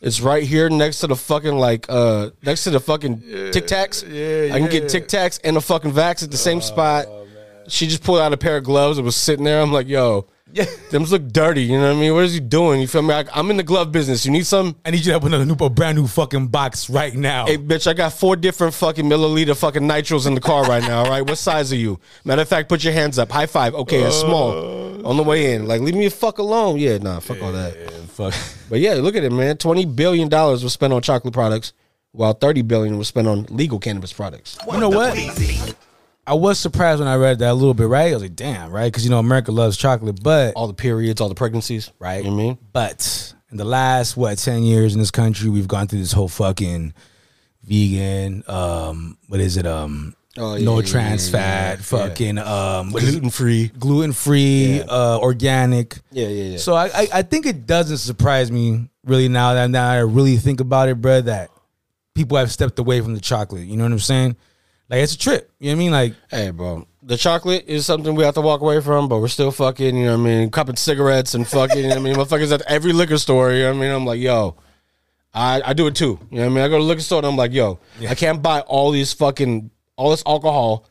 It's 0.00 0.20
right 0.20 0.44
here 0.44 0.68
next 0.70 1.00
to 1.00 1.08
the 1.08 1.16
fucking 1.16 1.56
like 1.56 1.86
uh 1.88 2.30
next 2.44 2.64
to 2.64 2.70
the 2.70 2.78
fucking 2.78 3.20
Tic 3.52 3.66
Tacs. 3.66 4.04
yeah, 4.08 4.54
I 4.54 4.60
can 4.60 4.70
get. 4.70 4.88
Tic 4.88 5.08
Tacs 5.08 5.40
and 5.42 5.56
a 5.56 5.60
fucking 5.60 5.92
Vax 5.92 6.22
at 6.22 6.30
the 6.30 6.36
same 6.36 6.60
spot. 6.60 7.06
She 7.66 7.86
just 7.88 8.02
pulled 8.04 8.20
out 8.20 8.32
a 8.32 8.36
pair 8.36 8.56
of 8.58 8.64
gloves 8.64 8.98
and 8.98 9.04
was 9.04 9.16
sitting 9.16 9.44
there. 9.44 9.60
I'm 9.60 9.72
like, 9.72 9.88
yo, 9.88 10.26
Yeah. 10.52 10.64
them 10.90 11.04
look 11.04 11.28
dirty. 11.28 11.62
You 11.62 11.78
know 11.78 11.88
what 11.88 11.96
I 11.96 12.00
mean? 12.00 12.14
What 12.14 12.24
is 12.24 12.34
he 12.34 12.40
doing? 12.40 12.80
You 12.80 12.88
feel 12.88 13.02
me? 13.02 13.14
I, 13.14 13.24
I'm 13.34 13.50
in 13.50 13.56
the 13.56 13.62
glove 13.62 13.92
business. 13.92 14.24
You 14.24 14.32
need 14.32 14.46
some? 14.46 14.76
I 14.84 14.90
need 14.90 15.04
you 15.04 15.12
to 15.12 15.14
open 15.14 15.34
a 15.34 15.44
new, 15.44 15.54
a 15.54 15.70
brand 15.70 15.98
new 15.98 16.06
fucking 16.06 16.48
box 16.48 16.88
right 16.88 17.14
now. 17.14 17.46
Hey, 17.46 17.58
bitch, 17.58 17.86
I 17.86 17.92
got 17.92 18.12
four 18.12 18.36
different 18.36 18.74
fucking 18.74 19.04
milliliter 19.04 19.56
fucking 19.56 19.82
nitros 19.82 20.26
in 20.26 20.34
the 20.34 20.40
car 20.40 20.64
right 20.64 20.82
now, 20.82 21.00
all 21.04 21.10
right? 21.10 21.22
What 21.22 21.38
size 21.38 21.72
are 21.72 21.76
you? 21.76 22.00
Matter 22.24 22.42
of 22.42 22.48
fact, 22.48 22.68
put 22.68 22.82
your 22.82 22.92
hands 22.92 23.18
up. 23.18 23.30
High 23.30 23.46
five. 23.46 23.74
Okay, 23.74 24.02
a 24.02 24.10
small. 24.12 25.06
On 25.06 25.16
the 25.16 25.22
way 25.22 25.54
in. 25.54 25.66
Like, 25.66 25.80
leave 25.80 25.94
me 25.94 26.04
the 26.04 26.10
fuck 26.14 26.38
alone. 26.38 26.78
Yeah, 26.78 26.98
nah, 26.98 27.20
fuck 27.20 27.42
all 27.42 27.52
that. 27.52 27.74
Fuck. 28.08 28.34
But 28.68 28.80
yeah, 28.80 28.94
look 28.94 29.14
at 29.16 29.24
it, 29.24 29.30
man. 29.32 29.56
$20 29.56 29.94
billion 29.94 30.28
was 30.28 30.72
spent 30.72 30.92
on 30.92 31.00
chocolate 31.02 31.32
products, 31.32 31.72
while 32.12 32.32
30 32.32 32.62
billion 32.62 32.98
was 32.98 33.08
spent 33.08 33.28
on 33.28 33.44
legal 33.44 33.78
cannabis 33.78 34.12
products. 34.12 34.58
You 34.70 34.80
know 34.80 34.88
what? 34.88 35.16
I 36.28 36.34
was 36.34 36.58
surprised 36.58 37.00
when 37.00 37.08
I 37.08 37.16
read 37.16 37.38
that 37.40 37.50
a 37.50 37.54
little 37.54 37.74
bit, 37.74 37.88
right? 37.88 38.10
I 38.10 38.14
was 38.14 38.22
like, 38.22 38.36
damn, 38.36 38.70
right? 38.70 38.86
Because 38.92 39.04
you 39.04 39.10
know 39.10 39.18
America 39.18 39.50
loves 39.52 39.76
chocolate, 39.76 40.22
but 40.22 40.54
All 40.54 40.66
the 40.66 40.74
periods, 40.74 41.20
all 41.20 41.28
the 41.28 41.34
pregnancies. 41.34 41.90
right? 41.98 42.22
You 42.24 42.30
know 42.30 42.36
I 42.36 42.40
mean? 42.40 42.58
But 42.72 43.34
in 43.50 43.56
the 43.56 43.64
last 43.64 44.16
what 44.16 44.38
ten 44.38 44.62
years 44.62 44.92
in 44.94 45.00
this 45.00 45.10
country, 45.10 45.48
we've 45.48 45.68
gone 45.68 45.86
through 45.88 46.00
this 46.00 46.12
whole 46.12 46.28
fucking 46.28 46.92
vegan, 47.64 48.44
um, 48.46 49.18
what 49.28 49.40
is 49.40 49.56
it? 49.56 49.66
Um, 49.66 50.14
Oh, 50.40 50.54
yeah, 50.54 50.64
no 50.64 50.78
yeah, 50.78 50.86
trans 50.86 51.26
yeah, 51.32 51.38
fat, 51.40 51.78
fucking 51.80 52.38
um, 52.38 52.92
what 52.92 53.02
is 53.02 53.08
it? 53.08 53.12
Gluten 53.12 53.30
free. 53.30 53.68
gluten 53.76 54.12
free, 54.12 54.80
uh, 54.82 55.18
organic. 55.18 55.98
Yeah, 56.12 56.28
yeah, 56.28 56.42
yeah. 56.52 56.56
So 56.58 56.74
I, 56.74 56.86
I 56.94 57.08
I 57.14 57.22
think 57.22 57.44
it 57.44 57.66
doesn't 57.66 57.96
surprise 57.98 58.52
me 58.52 58.88
really 59.04 59.28
now 59.28 59.54
that 59.54 59.68
now 59.68 59.90
I 59.90 59.98
really 59.98 60.36
think 60.36 60.60
about 60.60 60.88
it, 60.90 61.00
bro. 61.00 61.22
That 61.22 61.50
people 62.14 62.36
have 62.36 62.52
stepped 62.52 62.78
away 62.78 63.00
from 63.00 63.14
the 63.14 63.20
chocolate. 63.20 63.66
You 63.66 63.76
know 63.78 63.82
what 63.82 63.90
I'm 63.90 63.98
saying? 63.98 64.36
Like 64.90 65.00
it's 65.00 65.14
a 65.14 65.18
trip. 65.18 65.50
You 65.58 65.70
know 65.70 65.72
what 65.72 65.76
I 65.76 65.78
mean? 65.78 65.90
Like 65.92 66.14
Hey, 66.30 66.50
bro. 66.50 66.86
The 67.02 67.16
chocolate 67.16 67.64
is 67.66 67.86
something 67.86 68.14
we 68.14 68.24
have 68.24 68.34
to 68.34 68.40
walk 68.42 68.60
away 68.60 68.80
from, 68.82 69.08
but 69.08 69.20
we're 69.20 69.28
still 69.28 69.50
fucking, 69.50 69.96
you 69.96 70.04
know 70.06 70.18
what 70.18 70.20
I 70.20 70.24
mean, 70.24 70.50
cupping 70.50 70.76
cigarettes 70.76 71.32
and 71.34 71.46
fucking, 71.48 71.76
you 71.78 71.84
know 71.84 71.88
what 71.90 71.98
I 71.98 72.02
mean, 72.02 72.14
motherfuckers 72.16 72.52
at 72.52 72.60
every 72.62 72.92
liquor 72.92 73.16
store, 73.16 73.50
you 73.52 73.60
know 73.62 73.70
what 73.70 73.78
I 73.78 73.80
mean? 73.80 73.90
I'm 73.92 74.04
like, 74.04 74.20
yo, 74.20 74.56
I, 75.32 75.62
I 75.64 75.72
do 75.72 75.86
it 75.86 75.94
too. 75.94 76.18
You 76.30 76.38
know 76.38 76.42
what 76.42 76.46
I 76.46 76.54
mean? 76.54 76.64
I 76.64 76.68
go 76.68 76.76
to 76.76 76.82
the 76.82 76.88
liquor 76.88 77.00
store 77.00 77.18
and 77.18 77.26
I'm 77.26 77.36
like, 77.36 77.52
yo, 77.52 77.78
I 78.06 78.14
can't 78.14 78.42
buy 78.42 78.60
all 78.60 78.90
these 78.90 79.12
fucking, 79.14 79.70
all 79.96 80.10
this 80.10 80.22
alcohol 80.26 80.86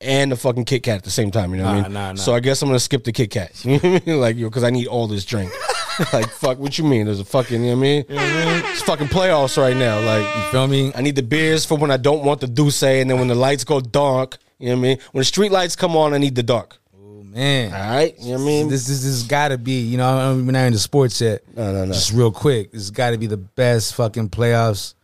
and 0.00 0.30
the 0.30 0.36
fucking 0.36 0.66
Kit 0.66 0.84
Kat 0.84 0.98
at 0.98 1.04
the 1.04 1.10
same 1.10 1.30
time, 1.32 1.50
you 1.52 1.56
know 1.58 1.64
what 1.64 1.70
I 1.70 1.76
Nah, 1.78 1.82
mean? 1.84 1.92
nah, 1.94 2.12
nah. 2.12 2.14
So 2.16 2.34
I 2.34 2.40
guess 2.40 2.62
I'm 2.62 2.68
gonna 2.68 2.78
skip 2.78 3.02
the 3.02 3.12
Kit 3.12 3.30
Kat. 3.30 3.50
You 3.64 3.72
know 3.80 3.90
what 3.90 4.02
I 4.02 4.06
mean? 4.06 4.20
Like, 4.20 4.36
yo, 4.36 4.48
because 4.48 4.62
I 4.62 4.70
need 4.70 4.86
all 4.86 5.08
this 5.08 5.24
drink. 5.24 5.50
like, 6.12 6.28
fuck, 6.30 6.58
what 6.58 6.76
you 6.78 6.84
mean? 6.84 7.06
There's 7.06 7.20
a 7.20 7.24
fucking, 7.24 7.62
you 7.64 7.70
know 7.70 7.76
what 7.76 7.86
I 7.86 7.90
mean? 7.90 8.04
It's 8.08 8.82
fucking 8.82 9.06
playoffs 9.08 9.56
right 9.60 9.76
now. 9.76 9.98
Like, 10.00 10.22
you 10.36 10.42
feel 10.50 10.66
me? 10.66 10.92
I 10.94 11.00
need 11.02 11.16
the 11.16 11.22
beers 11.22 11.64
for 11.64 11.76
when 11.78 11.90
I 11.90 11.96
don't 11.96 12.24
want 12.24 12.40
the 12.40 12.46
Douce, 12.46 12.82
and 12.82 13.08
then 13.10 13.18
when 13.18 13.28
the 13.28 13.34
lights 13.34 13.64
go 13.64 13.80
dark, 13.80 14.38
you 14.58 14.68
know 14.68 14.74
what 14.74 14.78
I 14.78 14.82
mean? 14.82 14.98
When 15.12 15.20
the 15.20 15.24
street 15.24 15.52
lights 15.52 15.76
come 15.76 15.96
on, 15.96 16.14
I 16.14 16.18
need 16.18 16.34
the 16.34 16.42
dark. 16.42 16.78
Oh 16.94 17.22
man. 17.22 17.72
All 17.72 17.94
right? 17.94 18.14
You 18.18 18.32
know 18.32 18.38
what 18.38 18.42
I 18.42 18.46
mean? 18.46 18.68
This 18.68 18.86
this 18.86 19.02
this 19.02 19.22
got 19.22 19.48
to 19.48 19.58
be, 19.58 19.80
you 19.80 19.96
know, 19.98 20.08
I 20.18 20.22
don't- 20.28 20.46
we're 20.46 20.52
not 20.52 20.66
into 20.66 20.78
sports 20.78 21.20
yet. 21.20 21.42
No, 21.56 21.72
no, 21.72 21.84
no. 21.84 21.92
Just 21.92 22.12
real 22.12 22.30
quick, 22.32 22.72
this 22.72 22.82
has 22.82 22.90
got 22.90 23.10
to 23.10 23.18
be 23.18 23.26
the 23.26 23.36
best 23.36 23.94
fucking 23.94 24.30
playoffs. 24.30 24.94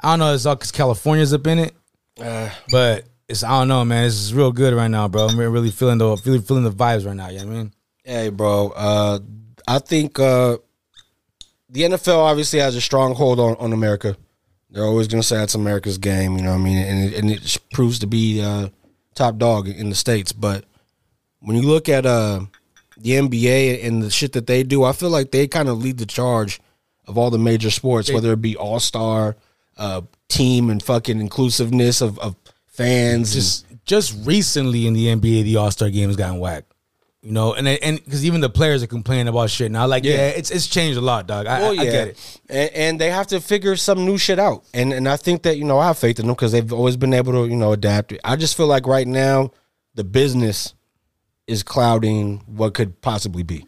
I 0.00 0.12
don't 0.12 0.18
know, 0.18 0.34
it's 0.34 0.44
all 0.46 0.54
because 0.54 0.72
California's 0.72 1.32
up 1.32 1.46
in 1.46 1.58
it, 1.60 1.74
Uh. 2.20 2.50
but 2.70 3.04
it's 3.28 3.42
I 3.42 3.50
don't 3.58 3.68
know, 3.68 3.84
man. 3.86 4.04
Is 4.04 4.34
real 4.34 4.52
good 4.52 4.74
right 4.74 4.88
now, 4.88 5.08
bro. 5.08 5.26
I'm 5.28 5.38
really 5.38 5.70
feeling 5.70 5.96
the 5.98 6.16
feeling 6.18 6.42
feeling 6.42 6.64
the 6.64 6.70
vibes 6.72 7.06
right 7.06 7.16
now. 7.16 7.28
You 7.30 7.38
know 7.40 7.46
what 7.46 7.52
I 7.52 7.56
mean? 7.56 7.72
Hey, 8.04 8.28
bro. 8.28 8.68
Uh, 8.76 9.18
I 9.66 9.78
think 9.78 10.18
uh, 10.18 10.58
the 11.68 11.82
NFL 11.82 12.18
obviously 12.18 12.58
has 12.60 12.76
a 12.76 12.80
strong 12.80 13.14
hold 13.14 13.40
on, 13.40 13.56
on 13.56 13.72
America. 13.72 14.16
They're 14.70 14.84
always 14.84 15.08
going 15.08 15.22
to 15.22 15.26
say 15.26 15.42
it's 15.42 15.54
America's 15.54 15.98
game, 15.98 16.36
you 16.36 16.42
know 16.42 16.50
what 16.50 16.60
I 16.60 16.64
mean? 16.64 16.78
And 16.78 17.04
it, 17.04 17.18
and 17.18 17.30
it 17.30 17.58
proves 17.72 18.00
to 18.00 18.06
be 18.06 18.42
uh, 18.42 18.68
top 19.14 19.38
dog 19.38 19.68
in 19.68 19.88
the 19.88 19.94
States. 19.94 20.32
But 20.32 20.64
when 21.40 21.56
you 21.56 21.62
look 21.62 21.88
at 21.88 22.04
uh, 22.04 22.40
the 22.96 23.10
NBA 23.10 23.84
and 23.84 24.02
the 24.02 24.10
shit 24.10 24.32
that 24.32 24.46
they 24.46 24.62
do, 24.62 24.82
I 24.84 24.92
feel 24.92 25.10
like 25.10 25.30
they 25.30 25.46
kind 25.46 25.68
of 25.68 25.82
lead 25.82 25.98
the 25.98 26.06
charge 26.06 26.60
of 27.06 27.16
all 27.18 27.30
the 27.30 27.38
major 27.38 27.70
sports, 27.70 28.10
whether 28.12 28.32
it 28.32 28.40
be 28.42 28.56
all 28.56 28.80
star, 28.80 29.36
uh, 29.76 30.00
team, 30.28 30.70
and 30.70 30.82
fucking 30.82 31.20
inclusiveness 31.20 32.00
of, 32.00 32.18
of 32.18 32.34
fans. 32.66 33.34
Just 33.34 33.66
just 33.84 34.26
recently 34.26 34.86
in 34.86 34.94
the 34.94 35.06
NBA, 35.06 35.44
the 35.44 35.56
All 35.56 35.70
Star 35.70 35.90
game 35.90 36.08
has 36.08 36.16
gotten 36.16 36.40
whacked. 36.40 36.72
You 37.24 37.32
know, 37.32 37.54
and 37.54 37.66
and 37.66 38.04
because 38.04 38.22
even 38.26 38.42
the 38.42 38.50
players 38.50 38.82
are 38.82 38.86
complaining 38.86 39.28
about 39.28 39.48
shit 39.48 39.72
now. 39.72 39.86
Like, 39.86 40.04
yeah, 40.04 40.14
Yeah. 40.16 40.28
it's 40.28 40.50
it's 40.50 40.66
changed 40.66 40.98
a 40.98 41.00
lot, 41.00 41.26
dog. 41.26 41.46
I, 41.46 41.60
Well, 41.60 41.70
I, 41.70 41.82
I 41.82 41.84
get 41.86 42.08
it. 42.08 42.40
And, 42.50 42.70
and 42.74 43.00
they 43.00 43.08
have 43.10 43.28
to 43.28 43.40
figure 43.40 43.76
some 43.76 44.04
new 44.04 44.18
shit 44.18 44.38
out. 44.38 44.64
And 44.74 44.92
and 44.92 45.08
I 45.08 45.16
think 45.16 45.42
that 45.44 45.56
you 45.56 45.64
know 45.64 45.78
I 45.78 45.86
have 45.86 45.96
faith 45.96 46.20
in 46.20 46.26
them 46.26 46.34
because 46.34 46.52
they've 46.52 46.70
always 46.70 46.98
been 46.98 47.14
able 47.14 47.32
to 47.32 47.46
you 47.48 47.56
know 47.56 47.72
adapt. 47.72 48.12
I 48.24 48.36
just 48.36 48.58
feel 48.58 48.66
like 48.66 48.86
right 48.86 49.06
now 49.08 49.52
the 49.94 50.04
business 50.04 50.74
is 51.46 51.62
clouding 51.62 52.42
what 52.46 52.74
could 52.74 53.00
possibly 53.00 53.42
be. 53.42 53.66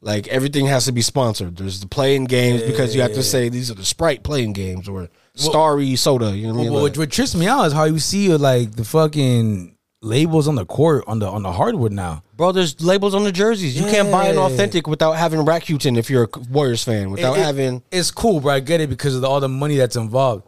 Like 0.00 0.28
everything 0.28 0.66
has 0.66 0.84
to 0.84 0.92
be 0.92 1.02
sponsored. 1.02 1.56
There's 1.56 1.80
the 1.80 1.88
playing 1.88 2.26
games 2.26 2.62
because 2.62 2.94
you 2.94 3.00
have 3.00 3.14
to 3.14 3.22
say 3.24 3.48
these 3.48 3.72
are 3.72 3.74
the 3.74 3.84
Sprite 3.84 4.22
playing 4.22 4.52
games 4.52 4.88
or 4.88 5.08
Starry 5.34 5.96
Soda. 5.96 6.36
You 6.36 6.46
know 6.46 6.52
what 6.54 6.60
I 6.60 6.62
mean? 6.64 6.72
Well, 6.72 6.82
Like- 6.84 6.92
what, 6.92 6.98
what 6.98 7.10
trips 7.10 7.34
me 7.34 7.48
out 7.48 7.64
is 7.64 7.72
how 7.72 7.84
you 7.84 7.98
see 7.98 8.32
like 8.36 8.76
the 8.76 8.84
fucking 8.84 9.73
labels 10.04 10.46
on 10.46 10.54
the 10.54 10.66
court 10.66 11.02
on 11.06 11.18
the 11.18 11.26
on 11.26 11.42
the 11.42 11.50
hardwood 11.52 11.92
now. 11.92 12.22
Bro, 12.36 12.52
there's 12.52 12.80
labels 12.80 13.14
on 13.14 13.24
the 13.24 13.32
jerseys. 13.32 13.76
You 13.76 13.84
can't 13.84 14.10
buy 14.12 14.28
an 14.28 14.38
authentic 14.38 14.86
without 14.86 15.12
having 15.12 15.40
Rakuten 15.40 15.96
if 15.96 16.10
you're 16.10 16.24
a 16.24 16.38
Warriors 16.50 16.84
fan. 16.84 17.10
Without 17.10 17.36
It- 17.36 17.40
it- 17.40 17.44
having 17.44 17.82
it's 17.90 18.10
cool, 18.10 18.40
bro. 18.40 18.54
I 18.54 18.60
get 18.60 18.80
it 18.80 18.88
because 18.90 19.14
of 19.14 19.22
the, 19.22 19.28
all 19.28 19.40
the 19.40 19.48
money 19.48 19.76
that's 19.76 19.96
involved. 19.96 20.46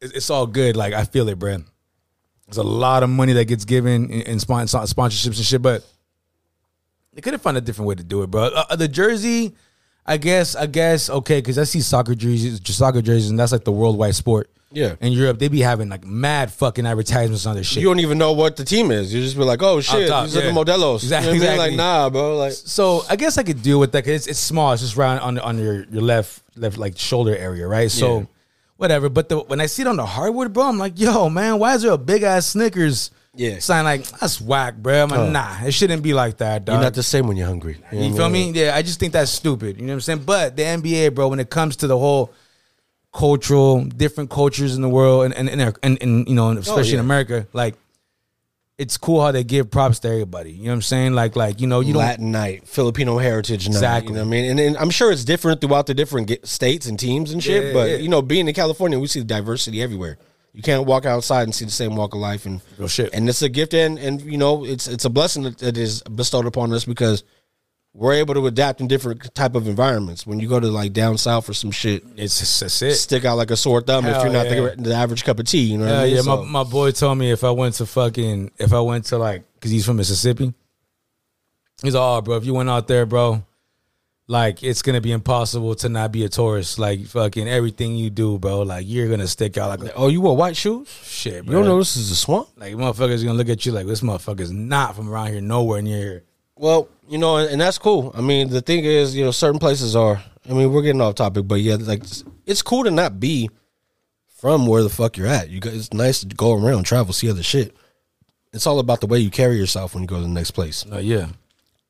It's, 0.00 0.12
it's 0.14 0.30
all 0.30 0.46
good. 0.46 0.76
Like 0.76 0.94
I 0.94 1.04
feel 1.04 1.28
it, 1.28 1.38
bro. 1.38 1.58
There's 2.46 2.56
a 2.58 2.62
lot 2.62 3.02
of 3.02 3.10
money 3.10 3.32
that 3.34 3.44
gets 3.46 3.64
given 3.64 4.10
in, 4.10 4.22
in 4.22 4.40
spon- 4.40 4.66
sponsorships 4.66 5.36
and 5.36 5.44
shit, 5.46 5.62
but 5.62 5.84
they 7.12 7.20
could 7.20 7.32
have 7.32 7.42
found 7.42 7.56
a 7.56 7.60
different 7.60 7.88
way 7.88 7.94
to 7.96 8.02
do 8.04 8.22
it, 8.22 8.30
bro. 8.30 8.44
Uh, 8.44 8.74
the 8.76 8.88
jersey, 8.88 9.54
I 10.04 10.16
guess, 10.16 10.56
I 10.56 10.66
guess, 10.66 11.10
okay, 11.10 11.38
because 11.38 11.58
I 11.58 11.64
see 11.64 11.80
soccer 11.80 12.14
jerseys, 12.14 12.60
soccer 12.74 13.02
jerseys, 13.02 13.30
and 13.30 13.38
that's 13.38 13.52
like 13.52 13.64
the 13.64 13.72
worldwide 13.72 14.14
sport. 14.16 14.50
Yeah. 14.72 14.94
in 15.00 15.12
Europe, 15.12 15.38
they 15.40 15.48
be 15.48 15.60
having 15.60 15.88
like 15.88 16.04
mad 16.04 16.52
fucking 16.52 16.86
advertisements 16.86 17.44
on 17.46 17.54
their 17.56 17.64
shit. 17.64 17.82
you 17.82 17.88
don't 17.88 17.98
even 18.00 18.18
know 18.18 18.32
what 18.32 18.56
the 18.56 18.64
team 18.64 18.90
is. 18.92 19.12
You 19.12 19.20
just 19.20 19.36
be 19.36 19.42
like, 19.42 19.62
oh 19.62 19.80
shit, 19.80 20.08
top, 20.08 20.24
these 20.26 20.36
are 20.36 20.42
the 20.42 20.50
Modelos. 20.50 21.02
Exactly, 21.02 21.34
You 21.34 21.40
know 21.40 21.44
exactly. 21.46 21.68
Like, 21.70 21.76
nah, 21.76 22.08
bro. 22.10 22.36
Like, 22.36 22.52
So 22.52 23.02
I 23.08 23.16
guess 23.16 23.36
I 23.36 23.42
could 23.42 23.62
deal 23.62 23.80
with 23.80 23.90
that 23.92 24.04
because 24.04 24.22
it's, 24.22 24.26
it's 24.28 24.38
small. 24.38 24.72
It's 24.72 24.82
just 24.82 24.96
around 24.96 25.18
on 25.20 25.38
on 25.38 25.58
your 25.58 25.84
your 25.90 26.02
left 26.02 26.42
left 26.56 26.78
like 26.78 26.96
shoulder 26.98 27.36
area, 27.36 27.66
right? 27.66 27.90
So 27.90 28.20
Yeah. 28.20 28.24
whatever. 28.76 29.08
But 29.08 29.28
the, 29.28 29.38
when 29.40 29.60
I 29.60 29.66
see 29.66 29.82
it 29.82 29.88
on 29.88 29.96
the 29.96 30.06
hardwood, 30.06 30.52
bro, 30.52 30.64
I'm 30.68 30.78
like, 30.78 31.00
yo, 31.00 31.28
man, 31.28 31.58
why 31.58 31.74
is 31.74 31.82
there 31.82 31.92
a 31.92 31.98
big 31.98 32.22
ass 32.22 32.46
Snickers? 32.46 33.10
Yeah. 33.34 33.60
sign 33.60 33.84
like 33.84 34.04
that's 34.18 34.40
whack, 34.40 34.76
bro. 34.76 35.02
I'm 35.04 35.08
like, 35.08 35.18
Oh. 35.20 35.30
nah, 35.30 35.64
it 35.64 35.72
shouldn't 35.72 36.02
be 36.02 36.12
like 36.14 36.38
that, 36.38 36.64
dog. 36.64 36.74
you're 36.74 36.82
not 36.82 36.94
the 36.94 37.02
same 37.02 37.28
when 37.28 37.36
you're 37.36 37.46
hungry. 37.46 37.78
know 37.92 37.98
you 38.02 38.08
what 38.10 38.16
feel 38.16 38.24
I 38.26 38.28
me? 38.28 38.50
Yeah, 38.50 38.74
I 38.76 38.82
just 38.82 38.98
think 38.98 39.12
that's 39.12 39.30
stupid. 39.30 39.76
You 39.80 39.82
know 39.86 39.92
what 39.92 39.94
I'm 39.94 40.00
saying? 40.00 40.22
But 40.26 40.56
the 40.56 40.62
NBA, 40.64 41.14
bro, 41.14 41.28
when 41.28 41.38
it 41.40 41.48
comes 41.48 41.76
to 41.76 41.86
the 41.86 41.96
whole 41.96 42.32
cultural, 43.12 43.84
different 43.84 44.30
cultures 44.30 44.76
in 44.76 44.82
the 44.82 44.88
world, 44.88 45.24
and 45.24 45.34
and 45.34 45.48
and, 45.48 45.78
and, 45.82 46.02
and 46.02 46.28
you 46.28 46.34
know, 46.34 46.48
oh, 46.48 46.56
especially 46.56 46.92
in 46.92 46.96
yeah. 46.96 47.00
America, 47.00 47.46
like. 47.52 47.74
It's 48.78 48.96
cool 48.96 49.20
how 49.20 49.30
they 49.30 49.44
give 49.44 49.70
props 49.70 49.98
to 49.98 50.08
everybody. 50.08 50.52
You 50.52 50.62
know 50.62 50.70
what 50.70 50.76
I'm 50.76 50.80
saying? 50.82 51.12
Like, 51.12 51.36
like 51.36 51.60
you 51.60 51.66
know, 51.66 51.80
you 51.80 51.92
don't 51.92 52.00
Latin 52.00 52.30
night, 52.30 52.66
Filipino 52.66 53.18
heritage 53.18 53.68
night. 53.68 53.74
Exactly. 53.74 54.12
You 54.12 54.14
know 54.14 54.20
what 54.22 54.28
I 54.28 54.30
mean? 54.30 54.50
And, 54.52 54.58
and 54.58 54.76
I'm 54.78 54.88
sure 54.88 55.12
it's 55.12 55.22
different 55.22 55.60
throughout 55.60 55.84
the 55.84 55.92
different 55.92 56.48
states 56.48 56.86
and 56.86 56.98
teams 56.98 57.30
and 57.30 57.44
shit. 57.44 57.62
Yeah, 57.62 57.72
but 57.74 57.90
yeah. 57.90 57.96
you 57.96 58.08
know, 58.08 58.22
being 58.22 58.48
in 58.48 58.54
California, 58.54 58.98
we 58.98 59.06
see 59.06 59.18
the 59.18 59.26
diversity 59.26 59.82
everywhere. 59.82 60.16
You 60.54 60.62
can't 60.62 60.86
walk 60.86 61.04
outside 61.04 61.42
and 61.42 61.54
see 61.54 61.66
the 61.66 61.70
same 61.70 61.94
walk 61.94 62.14
of 62.14 62.20
life, 62.20 62.46
and 62.46 62.62
Real 62.78 62.88
shit. 62.88 63.12
and 63.12 63.28
it's 63.28 63.42
a 63.42 63.50
gift, 63.50 63.74
and 63.74 63.98
and 63.98 64.22
you 64.22 64.38
know, 64.38 64.64
it's 64.64 64.88
it's 64.88 65.04
a 65.04 65.10
blessing 65.10 65.42
that, 65.42 65.58
that 65.58 65.76
is 65.76 66.00
bestowed 66.02 66.46
upon 66.46 66.72
us 66.72 66.86
because 66.86 67.22
we're 67.92 68.12
able 68.14 68.34
to 68.34 68.46
adapt 68.46 68.80
in 68.80 68.86
different 68.88 69.34
type 69.34 69.54
of 69.56 69.66
environments. 69.66 70.26
When 70.26 70.38
you 70.38 70.48
go 70.48 70.60
to 70.60 70.68
like 70.68 70.92
down 70.92 71.18
south 71.18 71.48
or 71.48 71.54
some 71.54 71.70
shit, 71.72 72.04
It's 72.16 72.38
just 72.38 72.60
that's 72.60 72.82
it. 72.82 72.94
stick 72.94 73.24
out 73.24 73.36
like 73.36 73.50
a 73.50 73.56
sore 73.56 73.80
thumb 73.80 74.06
if 74.06 74.22
you're 74.22 74.32
not 74.32 74.46
yeah. 74.46 74.74
the, 74.76 74.76
the 74.82 74.94
average 74.94 75.24
cup 75.24 75.38
of 75.40 75.46
tea. 75.46 75.62
You 75.72 75.78
know 75.78 75.86
what 75.86 75.90
Yeah, 75.92 76.00
I 76.00 76.04
mean? 76.04 76.14
yeah. 76.16 76.22
So- 76.22 76.44
My, 76.44 76.62
my 76.64 76.70
boy 76.70 76.92
told 76.92 77.18
me 77.18 77.30
if 77.32 77.42
I 77.42 77.50
went 77.50 77.74
to 77.76 77.86
fucking 77.86 78.52
if 78.58 78.72
I 78.72 78.80
went 78.80 79.06
to 79.06 79.18
like 79.18 79.42
because 79.54 79.72
he's 79.72 79.84
from 79.84 79.96
Mississippi, 79.96 80.54
he's 81.82 81.94
like, 81.94 82.02
oh, 82.02 82.20
bro, 82.22 82.36
if 82.36 82.44
you 82.46 82.54
went 82.54 82.70
out 82.70 82.86
there, 82.86 83.06
bro, 83.06 83.42
like 84.28 84.62
it's 84.62 84.82
gonna 84.82 85.00
be 85.00 85.10
impossible 85.10 85.74
to 85.74 85.88
not 85.88 86.12
be 86.12 86.24
a 86.24 86.28
tourist. 86.28 86.78
Like 86.78 87.04
fucking 87.06 87.48
everything 87.48 87.96
you 87.96 88.08
do, 88.10 88.38
bro, 88.38 88.60
like 88.62 88.84
you're 88.88 89.08
gonna 89.08 89.26
stick 89.26 89.58
out 89.58 89.80
like 89.80 89.90
oh, 89.96 90.06
you 90.06 90.20
wore 90.20 90.36
white 90.36 90.56
shoes? 90.56 90.88
shit, 91.04 91.44
You 91.44 91.50
don't 91.50 91.64
know 91.64 91.78
this 91.78 91.96
is 91.96 92.12
a 92.12 92.16
swamp? 92.16 92.48
Like 92.56 92.74
motherfuckers 92.74 93.24
gonna 93.24 93.36
look 93.36 93.48
at 93.48 93.66
you 93.66 93.72
like 93.72 93.86
this 93.86 94.00
motherfucker's 94.02 94.52
not 94.52 94.94
from 94.94 95.08
around 95.08 95.32
here, 95.32 95.40
nowhere 95.40 95.82
near 95.82 95.98
here. 95.98 96.24
Well, 96.56 96.88
you 97.10 97.18
know, 97.18 97.36
and, 97.36 97.60
that's 97.60 97.76
cool. 97.78 98.12
I 98.14 98.20
mean, 98.20 98.48
the 98.48 98.60
thing 98.60 98.84
is, 98.84 99.16
you 99.16 99.24
know, 99.24 99.30
certain 99.32 99.58
places 99.58 99.96
are. 99.96 100.22
I 100.48 100.52
mean, 100.54 100.72
we're 100.72 100.82
getting 100.82 101.02
off 101.02 101.16
topic, 101.16 101.46
but 101.46 101.56
yeah, 101.56 101.76
like 101.78 102.02
it's 102.46 102.62
cool 102.62 102.84
to 102.84 102.90
not 102.90 103.20
be 103.20 103.50
from 104.38 104.66
where 104.66 104.82
the 104.82 104.88
fuck 104.88 105.16
you're 105.16 105.26
at. 105.26 105.50
You 105.50 105.60
guys, 105.60 105.74
it's 105.74 105.92
nice 105.92 106.20
to 106.20 106.26
go 106.34 106.54
around, 106.54 106.84
travel, 106.84 107.12
see 107.12 107.28
other 107.28 107.42
shit. 107.42 107.76
It's 108.52 108.66
all 108.66 108.78
about 108.78 109.00
the 109.00 109.06
way 109.06 109.18
you 109.18 109.30
carry 109.30 109.56
yourself 109.58 109.92
when 109.94 110.02
you 110.02 110.08
go 110.08 110.16
to 110.16 110.22
the 110.22 110.28
next 110.28 110.52
place. 110.52 110.86
Uh, 110.90 110.98
yeah, 110.98 111.26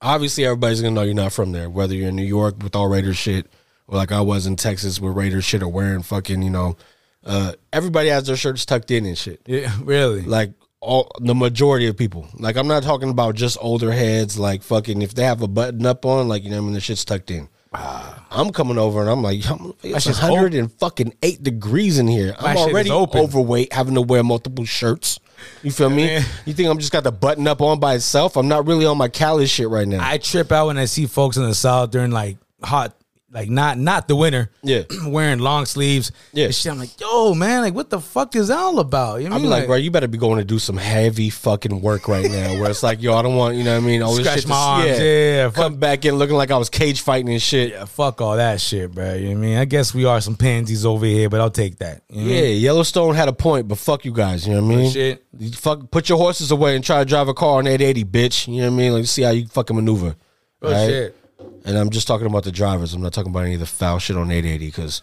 Obviously, 0.03 0.47
everybody's 0.47 0.81
gonna 0.81 0.95
know 0.95 1.03
you're 1.03 1.15
not 1.15 1.33
from 1.33 1.53
there, 1.53 1.69
whether 1.69 1.95
you're 1.95 2.09
in 2.09 2.17
New 2.17 2.23
York 2.23 2.63
with 2.63 2.75
all 2.75 2.89
Raiders 2.89 3.19
shit, 3.19 3.47
or 3.87 3.99
like 3.99 4.13
I 4.13 4.23
was 4.23 4.47
in 4.47 4.57
Texas 4.57 4.99
with 4.99 5.15
Raiders 5.15 5.45
shit, 5.45 5.63
or 5.63 5.69
wearing 5.69 6.03
fucking, 6.03 6.41
you 6.41 6.49
know, 6.51 6.77
uh, 7.25 7.53
everybody 7.73 8.09
has 8.09 8.27
their 8.27 8.37
shirts 8.37 8.65
tucked 8.65 8.91
in 8.91 9.05
and 9.05 9.19
shit 9.19 9.43
yeah, 9.45 9.75
really. 9.83 10.23
like 10.23 10.53
all 10.81 11.11
the 11.21 11.35
majority 11.35 11.87
of 11.87 11.97
people. 11.97 12.29
Like 12.35 12.57
I'm 12.57 12.69
not 12.69 12.83
talking 12.83 13.11
about 13.11 13.35
just 13.35 13.59
older 13.61 13.93
heads. 13.93 14.39
Like 14.39 14.63
fucking 14.63 15.03
if 15.03 15.15
they 15.15 15.25
have 15.25 15.43
a 15.43 15.49
button 15.49 15.87
up 15.87 16.05
on, 16.05 16.29
like 16.29 16.45
you 16.45 16.51
know, 16.51 16.57
what 16.57 16.63
I 16.63 16.65
mean 16.67 16.75
the 16.75 16.81
shit's 16.81 17.05
tucked 17.05 17.31
in. 17.31 17.49
Ah. 17.73 18.27
I'm 18.31 18.51
coming 18.51 18.79
over 18.79 19.01
and 19.01 19.11
I'm 19.11 19.23
like, 19.23 19.41
it's 19.83 20.05
shit's 20.05 20.21
100 20.21 20.55
and 20.55 20.73
fucking 20.73 21.15
eight 21.23 21.43
degrees 21.43 21.99
in 21.99 22.09
here. 22.09 22.35
I'm 22.39 22.57
already 22.57 22.91
overweight, 22.91 23.73
having 23.73 23.95
to 23.95 24.03
wear 24.03 24.23
multiple 24.23 24.65
shirts. 24.65 25.19
You 25.63 25.71
feel 25.71 25.91
me? 25.91 26.07
Man. 26.07 26.25
You 26.45 26.53
think 26.53 26.69
I'm 26.69 26.79
just 26.79 26.93
got 26.93 27.05
the 27.05 27.13
button 27.13 27.47
up 27.47 27.61
on 27.61 27.81
by 27.81 27.95
itself? 27.95 28.37
I'm 28.37 28.49
not 28.49 28.67
really 28.67 28.87
on 28.87 28.99
my 28.99 29.09
Cali 29.09 29.47
shit 29.47 29.69
right 29.69 29.89
now. 29.89 30.07
I 30.07 30.19
trip 30.19 30.53
out 30.53 30.67
when 30.67 30.79
I 30.79 30.85
see 30.85 31.07
folks 31.07 31.37
in 31.37 31.45
the 31.45 31.55
south 31.55 31.91
during 31.91 32.11
like 32.11 32.37
hot, 32.63 32.95
like 33.33 33.49
not 33.49 33.79
not 33.79 34.09
the 34.09 34.17
winter. 34.17 34.51
Yeah. 34.63 34.83
wearing 35.07 35.39
long 35.39 35.65
sleeves. 35.67 36.11
Yeah. 36.33 36.51
shit. 36.51 36.73
I'm 36.73 36.79
like, 36.79 37.01
yo, 37.01 37.33
man, 37.35 37.63
like 37.63 37.75
what 37.75 37.89
the 37.91 38.01
fuck 38.01 38.35
is 38.35 38.49
that 38.49 38.59
all 38.59 38.79
about? 38.81 39.17
You 39.23 39.29
know 39.29 39.31
what 39.31 39.33
I 39.35 39.37
I'm 39.37 39.43
mean? 39.43 39.51
like, 39.51 39.67
bro, 39.67 39.77
you 39.77 39.91
better 39.91 40.09
be 40.09 40.19
going 40.19 40.39
to 40.39 40.45
do 40.45 40.59
some 40.59 40.77
heavy 40.77 41.31
fucking 41.31 41.81
work 41.81 42.09
right 42.09 42.29
now. 42.29 42.61
Where 42.61 42.71
it's 42.71 42.83
like, 42.83 43.01
yo, 43.01 43.15
I 43.15 43.23
don't 43.23 43.37
want, 43.37 43.55
you 43.57 43.63
know 43.65 43.77
what 43.77 43.85
I 43.85 43.87
mean? 43.87 44.03
All 44.03 44.15
this 44.15 44.27
shit. 44.33 44.49
my 44.49 44.57
arms, 44.57 44.99
yeah, 44.99 45.51
Come 45.51 45.77
back 45.77 46.05
in 46.05 46.17
looking 46.17 46.37
like 46.37 46.51
I 46.51 46.57
was 46.57 46.69
cage 46.71 47.03
fighting 47.03 47.31
and 47.31 47.41
shit. 47.41 47.71
yeah, 47.71 47.85
fuck 47.85 48.21
all 48.21 48.37
that 48.37 48.61
shit, 48.61 48.93
bro. 48.93 49.15
You 49.15 49.29
know 49.29 49.35
what 49.35 49.37
I 49.37 49.41
mean? 49.41 49.59
I 49.59 49.65
guess 49.65 49.95
we 49.95 50.05
are 50.07 50.21
some 50.21 50.35
pansies 50.37 50.85
over 50.85 51.07
here, 51.07 51.29
but 51.29 51.41
I'll 51.41 51.51
take 51.51 51.79
that. 51.79 52.03
You 52.09 52.23
know 52.25 52.31
Yeah, 52.33 52.41
mean? 52.43 52.61
Yellowstone 52.61 53.15
had 53.15 53.29
a 53.29 53.33
point, 53.33 53.69
but 53.69 53.79
fuck 53.79 54.05
you 54.05 54.13
guys. 54.13 54.47
You 54.47 54.55
know 54.55 54.63
what 54.63 54.73
I 54.73 54.77
mean? 54.77 54.91
shit. 54.91 55.25
You 55.39 55.53
fuck, 55.53 55.91
put 55.91 56.09
your 56.09 56.19
horses 56.19 56.51
away 56.51 56.75
and 56.75 56.85
try 56.85 56.99
to 56.99 57.05
drive 57.05 57.29
a 57.29 57.35
car 57.35 57.59
on 57.59 57.67
880, 57.69 58.05
bitch. 58.05 58.49
You 58.49 58.63
know 58.63 58.69
what 58.69 58.75
I 58.75 58.77
mean? 58.77 58.93
Like, 58.93 59.07
see 59.07 59.23
how 59.23 59.31
you 59.31 59.47
fucking 59.47 59.77
maneuver. 59.77 60.17
Real 60.61 60.73
right? 60.73 60.87
shit. 60.89 61.17
And 61.65 61.77
I'm 61.77 61.91
just 61.91 62.07
talking 62.07 62.27
about 62.27 62.45
the 62.45 62.53
drivers. 62.53 62.95
I'm 62.95 63.03
not 63.03 63.13
talking 63.13 63.31
about 63.31 63.45
any 63.45 63.55
of 63.55 63.61
the 63.61 63.67
foul 63.67 63.99
shit 63.99 64.17
on 64.17 64.31
880 64.31 64.67
because 64.67 65.03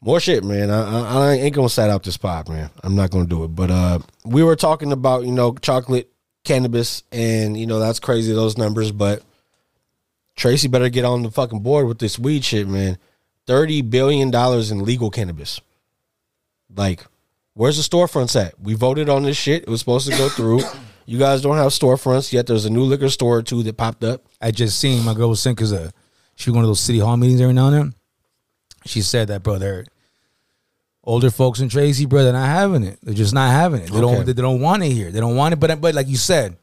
more 0.00 0.20
shit, 0.20 0.44
man. 0.44 0.70
I, 0.70 0.82
I, 0.82 1.28
I 1.28 1.32
ain't 1.34 1.54
gonna 1.54 1.68
set 1.68 1.90
out 1.90 2.02
this 2.02 2.16
pot, 2.16 2.48
man. 2.48 2.70
I'm 2.82 2.96
not 2.96 3.10
gonna 3.10 3.26
do 3.26 3.44
it. 3.44 3.48
But 3.48 3.70
uh, 3.70 3.98
we 4.24 4.42
were 4.42 4.56
talking 4.56 4.92
about 4.92 5.24
you 5.24 5.32
know 5.32 5.54
chocolate, 5.54 6.10
cannabis, 6.44 7.02
and 7.12 7.58
you 7.58 7.66
know 7.66 7.78
that's 7.78 8.00
crazy 8.00 8.32
those 8.32 8.56
numbers. 8.56 8.92
But 8.92 9.22
Tracy 10.36 10.68
better 10.68 10.88
get 10.88 11.04
on 11.04 11.22
the 11.22 11.30
fucking 11.30 11.60
board 11.60 11.86
with 11.86 11.98
this 11.98 12.18
weed 12.18 12.44
shit, 12.44 12.66
man. 12.66 12.96
Thirty 13.46 13.82
billion 13.82 14.30
dollars 14.30 14.70
in 14.70 14.84
legal 14.84 15.10
cannabis. 15.10 15.60
Like, 16.74 17.04
where's 17.54 17.76
the 17.76 17.82
storefronts 17.96 18.40
at? 18.40 18.58
We 18.58 18.74
voted 18.74 19.08
on 19.08 19.24
this 19.24 19.36
shit. 19.36 19.64
It 19.64 19.68
was 19.68 19.80
supposed 19.80 20.10
to 20.10 20.16
go 20.16 20.28
through. 20.28 20.62
You 21.10 21.18
guys 21.18 21.42
don't 21.42 21.56
have 21.56 21.72
storefronts 21.72 22.32
yet. 22.32 22.46
There's 22.46 22.66
a 22.66 22.70
new 22.70 22.84
liquor 22.84 23.08
store 23.08 23.38
or 23.38 23.42
two 23.42 23.64
that 23.64 23.76
popped 23.76 24.04
up. 24.04 24.22
I 24.40 24.52
just 24.52 24.78
seen 24.78 25.04
my 25.04 25.12
girl 25.12 25.30
was 25.30 25.42
saying 25.42 25.56
because 25.56 25.72
uh, 25.72 25.90
she 26.36 26.52
going 26.52 26.62
to 26.62 26.68
those 26.68 26.78
city 26.78 27.00
hall 27.00 27.16
meetings 27.16 27.40
every 27.40 27.52
now 27.52 27.66
and 27.66 27.76
then. 27.76 27.94
She 28.86 29.02
said 29.02 29.26
that, 29.26 29.42
bro, 29.42 29.58
they're 29.58 29.86
older 31.02 31.32
folks 31.32 31.58
in 31.58 31.68
Tracy, 31.68 32.06
bro, 32.06 32.22
they're 32.22 32.32
not 32.32 32.46
having 32.46 32.84
it. 32.84 33.00
They're 33.02 33.12
just 33.12 33.34
not 33.34 33.50
having 33.50 33.80
it. 33.80 33.90
They 33.90 34.00
don't. 34.00 34.18
Okay. 34.18 34.32
They 34.32 34.40
don't 34.40 34.60
want 34.60 34.84
it 34.84 34.90
here. 34.90 35.10
They 35.10 35.18
don't 35.18 35.34
want 35.34 35.52
it. 35.52 35.56
But 35.56 35.80
but 35.80 35.96
like 35.96 36.06
you 36.06 36.16
said, 36.16 36.56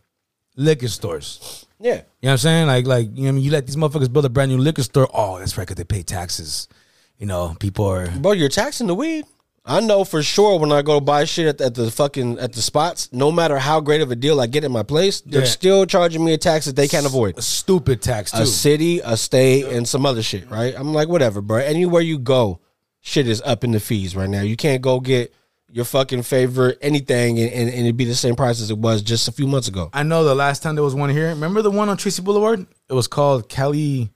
liquor 0.55 0.87
stores. 0.87 1.65
Yeah. 1.77 1.95
You 1.95 1.97
know 1.97 2.03
what 2.21 2.31
I'm 2.31 2.37
saying? 2.37 2.67
Like 2.67 2.87
like 2.87 3.09
you 3.15 3.23
know 3.23 3.27
I 3.27 3.31
mean? 3.33 3.43
You 3.43 3.51
let 3.51 3.65
these 3.65 3.75
motherfuckers 3.75 4.13
build 4.13 4.23
a 4.23 4.29
brand 4.29 4.49
new 4.49 4.59
liquor 4.59 4.83
store. 4.83 5.09
Oh, 5.13 5.39
that's 5.39 5.57
right, 5.57 5.67
because 5.67 5.75
they 5.75 5.83
pay 5.83 6.03
taxes. 6.03 6.69
You 7.17 7.25
know, 7.25 7.57
people 7.59 7.85
are. 7.85 8.09
Bro, 8.11 8.31
you're 8.31 8.47
taxing 8.47 8.87
the 8.87 8.95
weed. 8.95 9.25
I 9.67 9.81
know 9.81 10.03
for 10.05 10.23
sure 10.23 10.57
when 10.59 10.71
I 10.71 10.81
go 10.81 10.99
buy 11.01 11.25
shit 11.25 11.45
at 11.45 11.57
the, 11.57 11.65
at 11.65 11.75
the 11.75 11.91
fucking 11.91 12.39
at 12.39 12.53
the 12.53 12.61
spots, 12.61 13.09
no 13.11 13.31
matter 13.31 13.57
how 13.59 13.81
great 13.81 13.99
of 14.01 14.09
a 14.11 14.15
deal 14.15 14.39
I 14.39 14.47
get 14.47 14.63
in 14.63 14.71
my 14.71 14.83
place, 14.83 15.19
they're 15.21 15.41
Yeah. 15.41 15.47
still 15.47 15.85
charging 15.85 16.23
me 16.23 16.33
a 16.33 16.37
tax 16.37 16.65
that 16.65 16.75
they 16.77 16.87
can't 16.87 17.05
avoid. 17.05 17.37
A 17.37 17.41
stupid 17.41 18.01
tax 18.01 18.31
too. 18.31 18.43
A 18.43 18.45
city, 18.45 19.01
a 19.03 19.17
state, 19.17 19.65
and 19.65 19.87
some 19.87 20.05
other 20.05 20.23
shit, 20.23 20.49
right? 20.49 20.73
I'm 20.77 20.93
like, 20.93 21.09
whatever, 21.09 21.41
bro. 21.41 21.57
Anywhere 21.57 22.01
you 22.01 22.17
go, 22.17 22.61
shit 23.01 23.27
is 23.27 23.41
up 23.45 23.63
in 23.65 23.71
the 23.71 23.79
fees 23.81 24.15
right 24.15 24.29
now. 24.29 24.41
You 24.41 24.55
can't 24.55 24.81
go 24.81 25.01
get 25.01 25.33
your 25.69 25.83
fucking 25.83 26.23
favorite 26.23 26.77
anything 26.81 27.37
and, 27.37 27.51
and, 27.51 27.69
and 27.69 27.79
it'd 27.81 27.97
be 27.97 28.05
the 28.05 28.15
same 28.15 28.35
price 28.37 28.61
as 28.61 28.71
it 28.71 28.77
was 28.77 29.01
just 29.01 29.27
a 29.27 29.33
few 29.33 29.47
months 29.47 29.67
ago. 29.67 29.89
I 29.91 30.03
know 30.03 30.23
the 30.23 30.33
last 30.33 30.63
time 30.63 30.75
there 30.75 30.83
was 30.83 30.95
one 30.95 31.09
here. 31.09 31.27
Remember 31.27 31.61
the 31.61 31.69
one 31.71 31.89
on 31.89 31.97
Tracy 31.97 32.21
Boulevard? 32.21 32.65
It 32.89 32.93
was 32.93 33.07
called 33.07 33.49
Cali. 33.49 34.11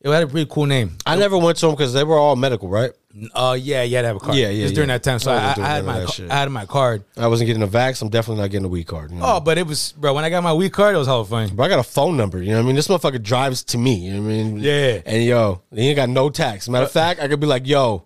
It 0.00 0.08
had 0.08 0.22
a 0.22 0.26
pretty 0.28 0.48
cool 0.50 0.66
name. 0.66 0.96
I 1.04 1.16
never 1.16 1.36
went 1.36 1.58
to 1.58 1.66
them 1.66 1.74
because 1.74 1.92
they 1.92 2.04
were 2.04 2.16
all 2.16 2.36
medical, 2.36 2.68
right? 2.68 2.92
Uh, 3.34 3.56
yeah, 3.60 3.82
you 3.82 3.96
had 3.96 4.02
to 4.02 4.08
have 4.08 4.16
a 4.16 4.20
card. 4.20 4.36
Yeah, 4.36 4.48
yeah, 4.48 4.60
It 4.60 4.62
was 4.64 4.72
during 4.72 4.90
yeah. 4.90 4.98
that 4.98 5.02
time, 5.02 5.18
so 5.18 5.32
I 5.32 5.36
I, 5.36 5.38
I, 5.40 5.68
had 5.74 5.84
my 5.84 6.04
ca- 6.04 6.28
I 6.30 6.34
had 6.34 6.50
my 6.52 6.66
card. 6.66 7.02
I 7.16 7.26
wasn't 7.26 7.48
getting 7.48 7.64
a 7.64 7.66
vax. 7.66 8.00
I'm 8.00 8.08
definitely 8.08 8.42
not 8.42 8.50
getting 8.50 8.64
a 8.66 8.68
weed 8.68 8.84
card. 8.86 9.10
you 9.10 9.16
know? 9.16 9.24
Oh, 9.26 9.40
but 9.40 9.58
it 9.58 9.66
was, 9.66 9.90
bro. 9.92 10.14
When 10.14 10.24
I 10.24 10.30
got 10.30 10.44
my 10.44 10.52
weed 10.52 10.72
card, 10.72 10.94
it 10.94 10.98
was 10.98 11.08
hella 11.08 11.24
funny. 11.24 11.50
Bro, 11.50 11.66
I 11.66 11.68
got 11.68 11.80
a 11.80 11.82
phone 11.82 12.16
number. 12.16 12.40
You 12.40 12.50
know 12.50 12.58
what 12.58 12.62
I 12.62 12.66
mean? 12.66 12.76
This 12.76 12.86
motherfucker 12.86 13.20
drives 13.20 13.64
to 13.64 13.78
me. 13.78 13.94
You 13.96 14.12
know 14.12 14.22
what 14.22 14.26
I 14.26 14.30
mean? 14.34 14.58
Yeah. 14.60 15.00
And 15.04 15.24
yo, 15.24 15.62
he 15.74 15.88
ain't 15.88 15.96
got 15.96 16.10
no 16.10 16.30
tax. 16.30 16.68
Matter 16.68 16.84
of 16.84 16.92
fact, 16.92 17.20
I 17.20 17.26
could 17.26 17.40
be 17.40 17.46
like, 17.48 17.66
yo, 17.66 18.04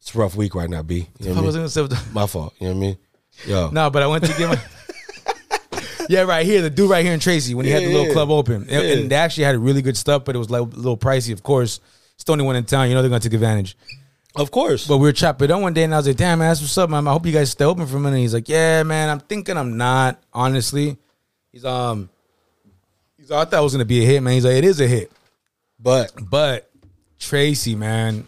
it's 0.00 0.12
a 0.12 0.18
rough 0.18 0.34
week 0.34 0.56
right 0.56 0.68
now, 0.68 0.82
B. 0.82 1.08
You 1.20 1.32
know 1.32 1.40
I 1.42 1.44
was 1.44 1.54
mean? 1.54 1.66
gonna 1.68 1.90
say, 1.96 2.12
My 2.12 2.26
fault. 2.26 2.54
You 2.58 2.68
know 2.68 2.74
what 2.74 2.78
I 2.78 2.80
mean? 2.80 2.98
Yo. 3.46 3.70
no, 3.70 3.88
but 3.90 4.02
I 4.02 4.08
went 4.08 4.24
to 4.24 4.36
get 4.36 4.48
my. 4.48 4.60
Yeah, 6.14 6.22
right 6.22 6.44
here, 6.44 6.60
the 6.60 6.70
dude 6.70 6.90
right 6.90 7.04
here 7.04 7.14
in 7.14 7.20
Tracy 7.20 7.54
when 7.54 7.66
he 7.66 7.70
had 7.70 7.84
the 7.84 7.92
little 7.92 8.12
club 8.12 8.30
open, 8.30 8.66
and, 8.68 8.84
and 8.84 9.10
they 9.10 9.14
actually 9.14 9.44
had 9.44 9.56
really 9.56 9.80
good 9.80 9.96
stuff, 9.96 10.24
but 10.24 10.34
it 10.34 10.40
was 10.40 10.50
like 10.50 10.60
a 10.60 10.64
little 10.64 10.96
pricey, 10.96 11.32
of 11.32 11.44
course. 11.44 11.78
It's 12.16 12.24
the 12.24 12.32
only 12.32 12.44
one 12.44 12.56
in 12.56 12.64
town, 12.64 12.88
you 12.88 12.94
know 12.94 13.00
they're 13.00 13.08
gonna 13.08 13.20
take 13.20 13.32
advantage. 13.32 13.76
Of 14.34 14.50
course. 14.50 14.88
But 14.88 14.98
we 14.98 15.04
were 15.04 15.12
chopping 15.12 15.46
it 15.46 15.50
on 15.52 15.62
one 15.62 15.72
day, 15.72 15.84
and 15.84 15.94
I 15.94 15.98
was 15.98 16.08
like, 16.08 16.16
"Damn, 16.16 16.40
man, 16.40 16.48
that's 16.48 16.60
what's 16.60 16.76
up, 16.78 16.90
man. 16.90 17.06
I 17.06 17.12
hope 17.12 17.26
you 17.26 17.32
guys 17.32 17.50
stay 17.50 17.64
open 17.64 17.86
for 17.86 17.96
a 17.96 18.00
minute." 18.00 18.18
He's 18.18 18.34
like, 18.34 18.48
"Yeah, 18.48 18.82
man, 18.82 19.08
I'm 19.08 19.20
thinking 19.20 19.56
I'm 19.56 19.76
not. 19.76 20.20
Honestly, 20.32 20.96
he's 21.52 21.64
um, 21.64 22.08
he's 23.16 23.30
I 23.30 23.44
thought 23.44 23.60
it 23.60 23.62
was 23.62 23.72
gonna 23.72 23.84
be 23.84 24.02
a 24.02 24.06
hit, 24.06 24.20
man. 24.20 24.34
He's 24.34 24.44
like, 24.44 24.54
it 24.54 24.64
is 24.64 24.80
a 24.80 24.86
hit, 24.86 25.12
but 25.78 26.12
but 26.28 26.70
Tracy, 27.18 27.76
man, 27.76 28.26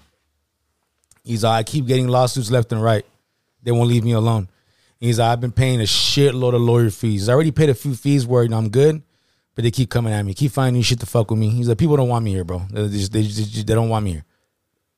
he's 1.24 1.44
like, 1.44 1.58
I 1.58 1.62
keep 1.64 1.86
getting 1.86 2.08
lawsuits 2.08 2.50
left 2.50 2.70
and 2.72 2.82
right. 2.82 3.04
They 3.62 3.72
won't 3.72 3.88
leave 3.88 4.04
me 4.04 4.12
alone. 4.12 4.48
He's 5.02 5.18
like, 5.18 5.32
I've 5.32 5.40
been 5.40 5.50
paying 5.52 5.80
a 5.80 5.84
shitload 5.84 6.54
of 6.54 6.60
lawyer 6.60 6.88
fees. 6.90 7.28
I 7.28 7.32
already 7.32 7.50
paid 7.50 7.68
a 7.68 7.74
few 7.74 7.94
fees 7.94 8.24
where 8.24 8.44
I'm 8.44 8.68
good, 8.68 9.02
but 9.56 9.64
they 9.64 9.72
keep 9.72 9.90
coming 9.90 10.12
at 10.12 10.24
me, 10.24 10.32
keep 10.32 10.52
finding 10.52 10.80
shit 10.82 11.00
to 11.00 11.06
fuck 11.06 11.28
with 11.30 11.40
me. 11.40 11.50
He's 11.50 11.68
like, 11.68 11.78
people 11.78 11.96
don't 11.96 12.08
want 12.08 12.24
me 12.24 12.30
here, 12.32 12.44
bro. 12.44 12.62
They 12.70 12.88
just, 12.88 13.12
they, 13.12 13.22
just, 13.22 13.66
they 13.66 13.74
don't 13.74 13.88
want 13.88 14.04
me 14.04 14.12
here. 14.12 14.24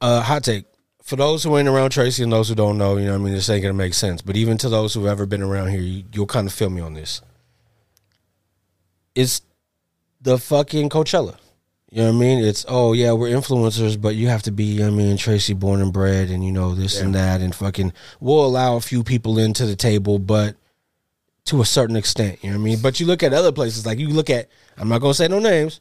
uh, 0.03 0.21
hot 0.21 0.45
take. 0.45 0.67
For 1.03 1.17
those 1.17 1.43
who 1.43 1.57
ain't 1.57 1.69
around 1.69 1.91
Tracy 1.91 2.23
and 2.23 2.33
those 2.33 2.49
who 2.51 2.55
don't 2.55 2.77
know, 2.79 2.97
you 2.99 3.07
know 3.07 3.13
what 3.13 3.21
I 3.21 3.25
mean, 3.25 3.35
this 3.35 3.49
ain't 3.49 3.63
gonna 3.63 3.75
make 3.75 3.95
sense. 3.95 4.21
But 4.23 4.37
even 4.37 4.59
to 4.59 4.69
those 4.69 4.93
who've 4.95 5.07
ever 5.07 5.27
been 5.27 5.43
around 5.43 5.69
here, 5.69 5.81
you, 5.81 6.05
you'll 6.13 6.27
kind 6.27 6.47
of 6.47 6.53
feel 6.53 6.71
me 6.71 6.81
on 6.83 6.95
this. 6.95 7.23
It's 9.15 9.41
the 10.21 10.39
fucking 10.39 10.91
Coachella. 10.91 11.37
You 11.95 12.03
know 12.03 12.09
what 12.09 12.17
I 12.17 12.19
mean? 12.19 12.45
It's 12.45 12.67
oh 12.67 12.93
yeah, 12.93 13.13
we're 13.13 13.29
influencers, 13.29 14.01
but 14.01 14.17
you 14.17 14.27
have 14.27 14.43
to 14.43 14.51
be, 14.51 14.83
I 14.83 14.91
mean, 14.91 15.17
Tracy 15.17 15.55
born 15.55 15.81
and 15.81 15.93
bred 15.93 16.29
and 16.29 16.45
you 16.45 16.51
know, 16.51 16.75
this 16.75 17.01
and 17.01 17.15
that 17.15 17.41
and 17.41 17.55
fucking 17.55 17.93
we'll 18.19 18.45
allow 18.45 18.75
a 18.75 18.81
few 18.81 19.05
people 19.05 19.39
into 19.39 19.65
the 19.65 19.77
table, 19.77 20.19
but 20.19 20.57
to 21.45 21.63
a 21.63 21.65
certain 21.65 21.95
extent, 21.95 22.43
you 22.43 22.51
know 22.51 22.57
what 22.57 22.63
I 22.63 22.65
mean? 22.65 22.79
But 22.83 22.99
you 22.99 23.07
look 23.07 23.23
at 23.23 23.33
other 23.33 23.53
places, 23.53 23.87
like 23.87 24.01
you 24.01 24.09
look 24.09 24.29
at 24.29 24.49
I'm 24.77 24.89
not 24.89 25.03
gonna 25.03 25.15
say 25.15 25.29
no 25.29 25.39
names, 25.39 25.81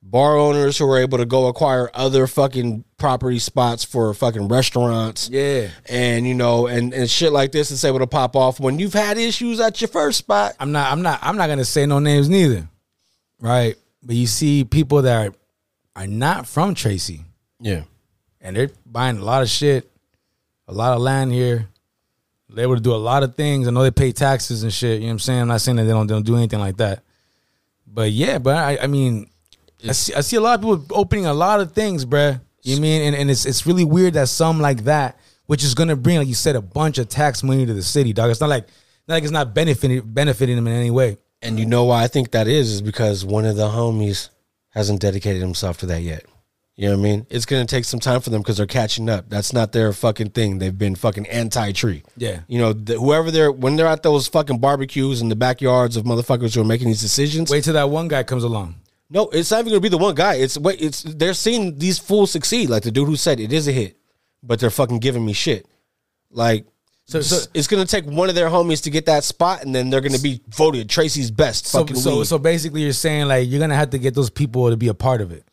bar 0.00 0.36
owners 0.36 0.78
who 0.78 0.88
are 0.88 0.98
able 0.98 1.18
to 1.18 1.26
go 1.26 1.48
acquire 1.48 1.90
other 1.92 2.28
fucking 2.28 2.84
property 2.96 3.40
spots 3.40 3.82
for 3.82 4.14
fucking 4.14 4.46
restaurants. 4.46 5.28
Yeah. 5.28 5.70
And 5.88 6.24
you 6.24 6.34
know, 6.34 6.68
and, 6.68 6.94
and 6.94 7.10
shit 7.10 7.32
like 7.32 7.50
this 7.50 7.72
is 7.72 7.84
able 7.84 7.98
to 7.98 8.06
pop 8.06 8.36
off 8.36 8.60
when 8.60 8.78
you've 8.78 8.94
had 8.94 9.18
issues 9.18 9.58
at 9.58 9.80
your 9.80 9.88
first 9.88 10.18
spot. 10.18 10.54
I'm 10.60 10.70
not 10.70 10.92
I'm 10.92 11.02
not 11.02 11.18
I'm 11.20 11.36
not 11.36 11.48
gonna 11.48 11.64
say 11.64 11.84
no 11.84 11.98
names 11.98 12.28
neither. 12.28 12.68
Right? 13.40 13.74
But 14.02 14.16
you 14.16 14.26
see 14.26 14.64
people 14.64 15.02
that 15.02 15.26
are, 15.28 15.34
are 15.94 16.06
not 16.06 16.46
from 16.46 16.74
Tracy 16.74 17.24
Yeah. 17.60 17.82
and 18.40 18.56
they're 18.56 18.70
buying 18.84 19.18
a 19.18 19.24
lot 19.24 19.42
of 19.42 19.48
shit, 19.48 19.90
a 20.68 20.72
lot 20.72 20.92
of 20.94 21.00
land 21.00 21.32
here. 21.32 21.68
They're 22.48 22.62
able 22.64 22.76
to 22.76 22.80
do 22.82 22.94
a 22.94 22.96
lot 22.96 23.22
of 23.24 23.34
things. 23.34 23.66
I 23.66 23.70
know 23.72 23.82
they 23.82 23.90
pay 23.90 24.12
taxes 24.12 24.62
and 24.62 24.72
shit. 24.72 24.94
You 25.00 25.00
know 25.00 25.06
what 25.06 25.12
I'm 25.12 25.18
saying? 25.18 25.40
I'm 25.42 25.48
not 25.48 25.60
saying 25.60 25.76
that 25.78 25.84
they 25.84 25.90
don't, 25.90 26.06
they 26.06 26.14
don't 26.14 26.24
do 26.26 26.36
anything 26.36 26.60
like 26.60 26.76
that. 26.76 27.02
But 27.86 28.12
yeah, 28.12 28.38
but 28.38 28.56
I, 28.56 28.78
I 28.82 28.86
mean, 28.86 29.28
I 29.86 29.92
see, 29.92 30.14
I 30.14 30.20
see 30.20 30.36
a 30.36 30.40
lot 30.40 30.54
of 30.54 30.60
people 30.60 30.96
opening 30.98 31.26
a 31.26 31.34
lot 31.34 31.60
of 31.60 31.72
things, 31.72 32.04
bruh. 32.04 32.40
You 32.62 32.76
know 32.76 32.76
what 32.76 32.78
I 32.78 32.80
mean? 32.82 33.02
And, 33.02 33.16
and 33.16 33.30
it's 33.30 33.46
it's 33.46 33.66
really 33.66 33.84
weird 33.84 34.14
that 34.14 34.28
some 34.28 34.60
like 34.60 34.84
that, 34.84 35.18
which 35.46 35.62
is 35.64 35.74
gonna 35.74 35.94
bring, 35.96 36.18
like 36.18 36.26
you 36.28 36.34
said, 36.34 36.56
a 36.56 36.60
bunch 36.60 36.98
of 36.98 37.08
tax 37.08 37.42
money 37.42 37.64
to 37.64 37.72
the 37.74 37.82
city, 37.82 38.12
dog. 38.12 38.30
It's 38.30 38.40
not 38.40 38.48
like 38.50 38.66
not 39.06 39.14
like 39.14 39.22
it's 39.22 39.32
not 39.32 39.54
benefiting 39.54 40.00
benefiting 40.04 40.56
them 40.56 40.66
in 40.66 40.72
any 40.74 40.90
way. 40.90 41.16
And 41.42 41.58
you 41.58 41.66
know 41.66 41.84
why 41.84 42.02
I 42.02 42.08
think 42.08 42.30
that 42.30 42.48
is, 42.48 42.70
is 42.72 42.82
because 42.82 43.24
one 43.24 43.44
of 43.44 43.56
the 43.56 43.68
homies 43.68 44.30
hasn't 44.70 45.00
dedicated 45.00 45.42
himself 45.42 45.78
to 45.78 45.86
that 45.86 46.02
yet. 46.02 46.24
You 46.76 46.88
know 46.88 46.96
what 46.96 47.00
I 47.00 47.02
mean? 47.04 47.26
It's 47.30 47.46
gonna 47.46 47.64
take 47.64 47.86
some 47.86 48.00
time 48.00 48.20
for 48.20 48.28
them 48.28 48.42
because 48.42 48.58
they're 48.58 48.66
catching 48.66 49.08
up. 49.08 49.30
That's 49.30 49.54
not 49.54 49.72
their 49.72 49.94
fucking 49.94 50.30
thing. 50.30 50.58
They've 50.58 50.76
been 50.76 50.94
fucking 50.94 51.26
anti-tree. 51.26 52.02
Yeah. 52.18 52.40
You 52.48 52.58
know, 52.58 52.74
the, 52.74 52.98
whoever 52.98 53.30
they're 53.30 53.50
when 53.50 53.76
they're 53.76 53.86
at 53.86 54.02
those 54.02 54.28
fucking 54.28 54.58
barbecues 54.58 55.22
in 55.22 55.30
the 55.30 55.36
backyards 55.36 55.96
of 55.96 56.04
motherfuckers 56.04 56.54
who 56.54 56.60
are 56.60 56.64
making 56.64 56.88
these 56.88 57.00
decisions. 57.00 57.50
Wait 57.50 57.64
till 57.64 57.72
that 57.72 57.88
one 57.88 58.08
guy 58.08 58.22
comes 58.24 58.44
along. 58.44 58.74
No, 59.08 59.28
it's 59.30 59.50
not 59.50 59.60
even 59.60 59.70
gonna 59.70 59.80
be 59.80 59.88
the 59.88 59.96
one 59.96 60.14
guy. 60.14 60.34
It's 60.34 60.58
wait, 60.58 60.82
it's 60.82 61.02
they're 61.02 61.32
seeing 61.32 61.78
these 61.78 61.98
fools 61.98 62.30
succeed. 62.30 62.68
Like 62.68 62.82
the 62.82 62.90
dude 62.90 63.08
who 63.08 63.16
said 63.16 63.40
it 63.40 63.54
is 63.54 63.66
a 63.68 63.72
hit, 63.72 63.96
but 64.42 64.60
they're 64.60 64.68
fucking 64.68 64.98
giving 64.98 65.24
me 65.24 65.32
shit. 65.32 65.66
Like 66.30 66.66
So- 67.08 67.20
so, 67.20 67.38
it's 67.54 67.68
gonna 67.68 67.86
take 67.86 68.04
one 68.04 68.28
of 68.28 68.34
their 68.34 68.48
homies 68.48 68.82
to 68.82 68.90
get 68.90 69.06
that 69.06 69.22
spot, 69.22 69.62
and 69.64 69.72
then 69.74 69.90
they're 69.90 70.00
gonna 70.00 70.18
be 70.18 70.40
voted 70.48 70.88
Tracy's 70.90 71.30
best 71.30 71.66
So 71.66 71.78
fucking 71.80 71.96
so 71.96 72.18
weed. 72.18 72.26
so 72.26 72.38
basically, 72.38 72.82
you're 72.82 72.92
saying 72.92 73.28
like 73.28 73.48
you're 73.48 73.60
gonna 73.60 73.76
have 73.76 73.90
to 73.90 73.98
get 73.98 74.14
those 74.14 74.28
people 74.30 74.70
to 74.70 74.76
be 74.76 74.88
a 74.88 74.94
part 74.94 75.20
of 75.20 75.30
it. 75.30 75.44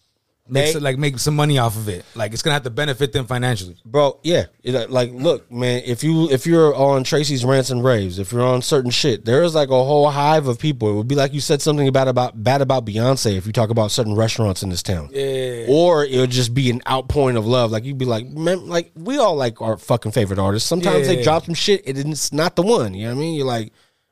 Make 0.50 0.74
some- 0.74 0.84
like 0.84 0.98
make 0.98 1.20
some 1.20 1.38
money 1.38 1.58
off 1.58 1.78
of 1.78 1.88
it. 1.88 2.04
Like 2.16 2.34
it's 2.34 2.42
gonna 2.42 2.54
have 2.56 2.64
to 2.64 2.70
benefit 2.70 3.14
them 3.14 3.26
financially. 3.26 3.78
bro. 3.86 4.20
Yeah, 4.24 4.48
It, 4.62 4.92
like 4.92 5.12
look, 5.14 5.50
man. 5.50 5.84
If 5.86 6.04
you 6.04 6.30
if 6.30 6.46
you're 6.46 6.76
on 6.76 7.06
Tracy's 7.06 7.46
rants 7.46 7.70
and 7.70 7.82
raves, 7.82 8.20
if 8.20 8.34
you're 8.34 8.46
on 8.46 8.62
certain 8.62 8.92
shit, 8.92 9.24
there 9.24 9.44
is 9.44 9.56
like 9.56 9.70
a 9.70 9.84
whole 9.84 10.10
hive 10.10 10.48
of 10.48 10.60
people. 10.60 10.90
It 10.90 10.94
would 10.96 11.08
be 11.08 11.16
like 11.16 11.34
you 11.34 11.40
said 11.40 11.62
something 11.62 11.88
about 11.88 12.10
about 12.10 12.44
bad 12.44 12.62
about 12.62 12.86
Beyonce 12.86 13.38
if 13.38 13.48
you 13.48 13.54
talk 13.54 13.70
about 13.70 13.90
certain 13.92 14.16
restaurants 14.16 14.64
in 14.64 14.70
this 14.70 14.84
town. 14.84 15.10
Yeah. 15.14 15.68
Or 15.70 16.04
it 16.04 16.18
would 16.18 16.32
just 16.32 16.54
be 16.54 16.70
an 16.70 16.82
outpouring 16.90 17.38
of 17.38 17.46
love. 17.46 17.72
Like 17.72 17.86
you'd 17.86 17.98
be 17.98 18.04
like, 18.06 18.28
man, 18.28 18.68
like 18.68 18.92
we 18.96 19.18
all 19.18 19.36
like 19.36 19.62
our 19.62 19.78
fucking 19.78 20.12
favorite 20.12 20.40
artists. 20.40 20.68
Sometimes 20.68 21.08
Yeah. 21.08 21.16
they 21.16 21.24
drop 21.24 21.46
some 21.46 21.54
shit 21.56 21.88
and 21.88 21.98
it's 21.98 22.34
not 22.34 22.58
the 22.58 22.64
one. 22.64 22.94
You 22.94 23.04
know 23.08 23.14
what 23.14 23.18
I 23.20 23.22
mean? 23.22 23.36
You're 23.36 23.48
like, 23.48 23.72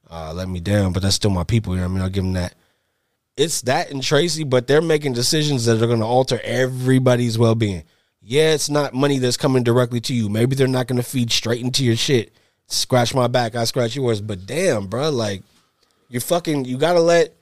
uh, 0.09 0.31
let 0.33 0.47
me 0.47 0.61
down, 0.61 0.93
but 0.93 1.01
that's 1.03 1.15
still 1.15 1.29
my 1.31 1.43
people. 1.43 1.73
You 1.73 1.81
know 1.81 1.87
what 1.87 1.91
I 1.91 1.93
mean? 1.95 2.03
I'll 2.03 2.09
give 2.09 2.23
them 2.23 2.33
that. 2.33 2.55
It's 3.37 3.61
that 3.61 3.91
and 3.91 4.03
Tracy, 4.03 4.43
but 4.43 4.67
they're 4.67 4.81
making 4.81 5.13
decisions 5.13 5.65
that 5.65 5.81
are 5.81 5.87
going 5.87 5.99
to 5.99 6.05
alter 6.05 6.39
everybody's 6.43 7.37
well 7.37 7.55
being. 7.55 7.83
Yeah, 8.21 8.53
it's 8.53 8.69
not 8.69 8.93
money 8.93 9.17
that's 9.17 9.37
coming 9.37 9.63
directly 9.63 9.99
to 10.01 10.13
you. 10.13 10.29
Maybe 10.29 10.55
they're 10.55 10.67
not 10.67 10.87
going 10.87 10.97
to 11.01 11.07
feed 11.07 11.31
straight 11.31 11.61
into 11.61 11.83
your 11.83 11.95
shit. 11.95 12.33
Scratch 12.67 13.15
my 13.15 13.27
back, 13.27 13.55
I 13.55 13.63
scratch 13.63 13.95
yours. 13.95 14.21
But 14.21 14.45
damn, 14.45 14.87
bro, 14.87 15.09
like 15.09 15.41
you 16.09 16.19
fucking, 16.19 16.65
you 16.65 16.77
got 16.77 16.93
to 16.93 16.99
let 17.01 17.33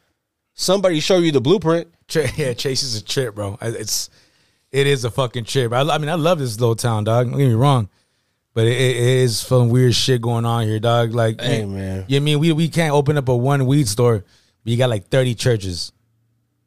somebody 0.53 0.99
show 0.99 1.17
you 1.17 1.31
the 1.31 1.41
blueprint. 1.41 1.87
Yeah, 2.37 2.53
Chase 2.53 2.81
is 2.81 2.95
a 2.95 3.03
trip, 3.03 3.35
bro. 3.35 3.57
It's 3.61 4.09
it 4.71 4.87
is 4.87 5.03
a 5.05 5.11
fucking 5.11 5.45
trip. 5.45 5.71
I, 5.73 5.81
I 5.81 5.97
mean, 5.99 6.09
I 6.09 6.15
love 6.15 6.39
this 6.39 6.59
little 6.59 6.75
town, 6.75 7.03
dog. 7.03 7.29
Don't 7.29 7.37
get 7.37 7.47
me 7.47 7.53
wrong, 7.53 7.87
but 8.55 8.65
it, 8.65 8.71
it 8.79 8.95
is 8.97 9.37
some 9.39 9.69
weird 9.69 9.93
shit 9.93 10.19
going 10.21 10.43
on 10.45 10.65
here, 10.65 10.79
dog. 10.79 11.13
Like, 11.13 11.39
Hey, 11.39 11.65
man. 11.65 12.05
you 12.07 12.19
know 12.19 12.23
I 12.23 12.25
mean 12.25 12.39
we 12.39 12.51
we 12.51 12.67
can't 12.69 12.93
open 12.93 13.15
up 13.17 13.27
a 13.29 13.35
one 13.35 13.65
weed 13.67 13.87
store, 13.87 14.23
but 14.63 14.71
you 14.71 14.77
got 14.77 14.89
like 14.89 15.07
thirty 15.09 15.35
churches 15.35 15.91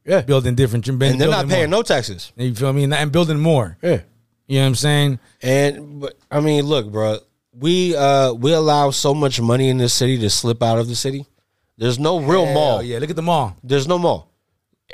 Yeah. 0.04 0.22
building 0.22 0.54
different, 0.54 0.86
And 0.88 1.00
they're 1.00 1.28
not 1.28 1.48
paying 1.48 1.70
more. 1.70 1.78
no 1.80 1.82
taxes. 1.82 2.32
You 2.36 2.54
feel 2.54 2.72
me? 2.72 2.84
And 2.84 3.12
building 3.12 3.38
more. 3.40 3.78
Yeah. 3.82 4.00
You 4.48 4.58
know 4.58 4.62
what 4.62 4.68
I'm 4.68 4.74
saying? 4.74 5.18
And 5.42 6.00
but 6.00 6.14
I 6.30 6.40
mean, 6.40 6.64
look, 6.64 6.90
bro, 6.90 7.18
we 7.58 7.94
uh 7.96 8.32
we 8.32 8.52
allow 8.52 8.90
so 8.90 9.14
much 9.14 9.40
money 9.40 9.68
in 9.68 9.78
this 9.78 9.94
city 9.94 10.18
to 10.18 10.28
slip 10.30 10.62
out 10.62 10.78
of 10.78 10.88
the 10.88 10.96
city. 10.96 11.26
There's 11.78 11.98
no 11.98 12.18
real 12.20 12.44
Hell 12.46 12.54
mall. 12.54 12.82
Yeah, 12.82 12.98
look 12.98 13.10
at 13.10 13.16
the 13.16 13.22
mall. 13.22 13.56
There's 13.62 13.88
no 13.88 13.98
mall. 13.98 14.28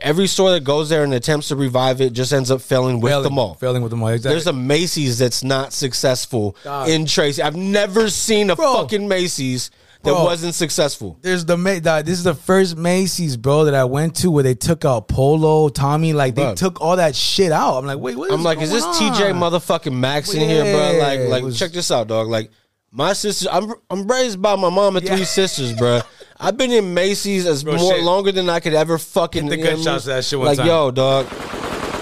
Every 0.01 0.29
store 0.29 0.53
that 0.53 0.63
goes 0.63 0.89
there 0.91 1.03
and 1.03 1.13
attempts 1.13 1.49
to 1.49 1.57
revive 1.57 2.01
it 2.01 2.13
just 2.13 2.33
ends 2.33 2.53
up 2.53 2.61
failing 2.61 3.01
with 3.01 3.11
failing, 3.11 3.25
the 3.25 3.31
mall. 3.31 3.55
Failing 3.55 3.83
with 3.83 3.91
the 3.91 3.97
mall. 3.97 4.09
Exactly. 4.11 4.33
There's 4.35 4.47
a 4.47 4.53
Macy's 4.53 5.19
that's 5.19 5.43
not 5.43 5.73
successful 5.73 6.55
Dog. 6.63 6.89
in 6.89 7.05
Tracy. 7.05 7.43
I've 7.43 7.57
never 7.57 8.09
seen 8.09 8.51
a 8.51 8.55
Bro. 8.57 8.75
fucking 8.75 9.09
Macy's 9.09 9.73
that 10.09 10.15
Bro. 10.17 10.25
wasn't 10.25 10.55
successful. 10.55 11.19
There's 11.23 11.45
the 11.45 11.57
Ma- 11.57 11.79
this 11.79 12.19
is 12.19 12.25
the 12.25 12.35
first 12.35 12.77
Macy's, 12.77 13.37
bro, 13.37 13.65
that 13.65 13.75
I 13.75 13.85
went 13.85 14.17
to 14.17 14.31
where 14.31 14.43
they 14.43 14.55
took 14.55 14.85
out 14.85 15.09
Polo, 15.09 15.69
Tommy, 15.69 16.13
like 16.13 16.35
they 16.35 16.43
Bro. 16.43 16.55
took 16.57 16.81
all 16.81 16.97
that 16.97 17.15
shit 17.15 17.53
out. 17.53 17.79
I'm 17.79 17.87
like, 17.87 17.99
wait, 17.99 18.17
what? 18.17 18.33
I'm 18.33 18.43
like, 18.43 18.61
is 18.61 18.71
this 18.71 18.85
going 18.85 19.13
TJ 19.13 19.33
motherfucking 19.35 19.93
Max 19.95 20.33
in 20.35 20.41
here, 20.49 20.65
bro? 20.65 20.99
Like, 20.99 21.21
like, 21.29 21.43
was- 21.45 21.59
check 21.59 21.73
this 21.73 21.91
out, 21.91 22.09
dog. 22.09 22.29
Like, 22.29 22.51
my 22.91 23.13
sister, 23.13 23.49
I'm 23.53 23.73
I'm 23.91 24.07
raised 24.07 24.41
by 24.41 24.57
my 24.57 24.71
mom 24.71 24.97
and 24.97 25.07
three 25.07 25.25
sisters, 25.25 25.73
bro. 25.75 26.01
I've 26.41 26.57
been 26.57 26.71
in 26.71 26.95
Macy's 26.95 27.47
as 27.47 27.65
Bro, 27.65 27.77
more 27.77 27.95
shit. 27.97 28.05
longer 28.05 28.33
than 28.33 28.49
I 28.49 28.61
could 28.61 28.73
ever 28.75 28.97
fucking. 28.97 29.45
Hit 29.45 29.51
the 29.51 29.57
you 29.59 29.65
know 29.65 29.71
gunshots 29.75 30.05
to 30.05 30.11
that 30.11 30.25
shit 30.25 30.39
one 30.39 30.47
Like, 30.49 30.59
time. 30.59 30.67
yo, 30.69 30.91
dog. 30.91 31.27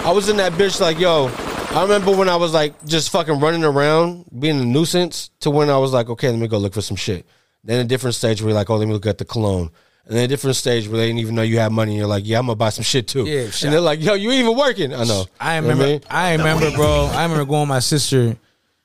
I 0.04 0.12
was 0.12 0.28
in 0.28 0.36
that 0.36 0.52
bitch. 0.52 0.80
Like, 0.80 0.98
yo. 0.98 1.30
I 1.70 1.82
remember 1.82 2.14
when 2.16 2.28
I 2.28 2.36
was 2.36 2.54
like 2.54 2.72
just 2.86 3.10
fucking 3.10 3.40
running 3.40 3.64
around, 3.64 4.24
being 4.38 4.58
a 4.60 4.64
nuisance, 4.64 5.30
to 5.40 5.50
when 5.50 5.68
I 5.68 5.76
was 5.76 5.92
like, 5.92 6.08
okay, 6.08 6.30
let 6.30 6.38
me 6.38 6.48
go 6.48 6.56
look 6.56 6.72
for 6.72 6.80
some 6.80 6.96
shit. 6.96 7.26
Then 7.66 7.84
a 7.84 7.88
different 7.88 8.14
stage 8.14 8.40
where 8.40 8.50
you're 8.50 8.54
like, 8.58 8.70
oh, 8.70 8.76
let 8.76 8.86
me 8.86 8.94
look 8.94 9.06
at 9.06 9.18
the 9.18 9.24
cologne. 9.24 9.70
And 10.06 10.16
then 10.16 10.24
a 10.24 10.28
different 10.28 10.54
stage 10.54 10.86
where 10.88 10.98
they 10.98 11.06
didn't 11.08 11.18
even 11.18 11.34
know 11.34 11.42
you 11.42 11.58
had 11.58 11.72
money. 11.72 11.92
And 11.92 11.98
you're 11.98 12.06
like, 12.06 12.24
yeah, 12.24 12.38
I'm 12.38 12.46
gonna 12.46 12.54
buy 12.54 12.68
some 12.70 12.84
shit 12.84 13.08
too. 13.08 13.24
Yeah, 13.26 13.40
and 13.64 13.72
they're 13.72 13.80
like, 13.80 14.00
yo, 14.00 14.14
you 14.14 14.30
ain't 14.30 14.40
even 14.44 14.56
working. 14.56 14.94
I 14.94 15.02
know. 15.02 15.26
I 15.40 15.56
You 15.56 15.62
know 15.62 15.68
what 15.68 15.78
remember. 15.80 16.06
I, 16.08 16.32
remember, 16.36 16.70
bro. 16.70 17.10
I 17.12 17.22
remember 17.24 17.44
going 17.44 17.62
with 17.62 17.68
my 17.68 17.80
sister. 17.80 18.36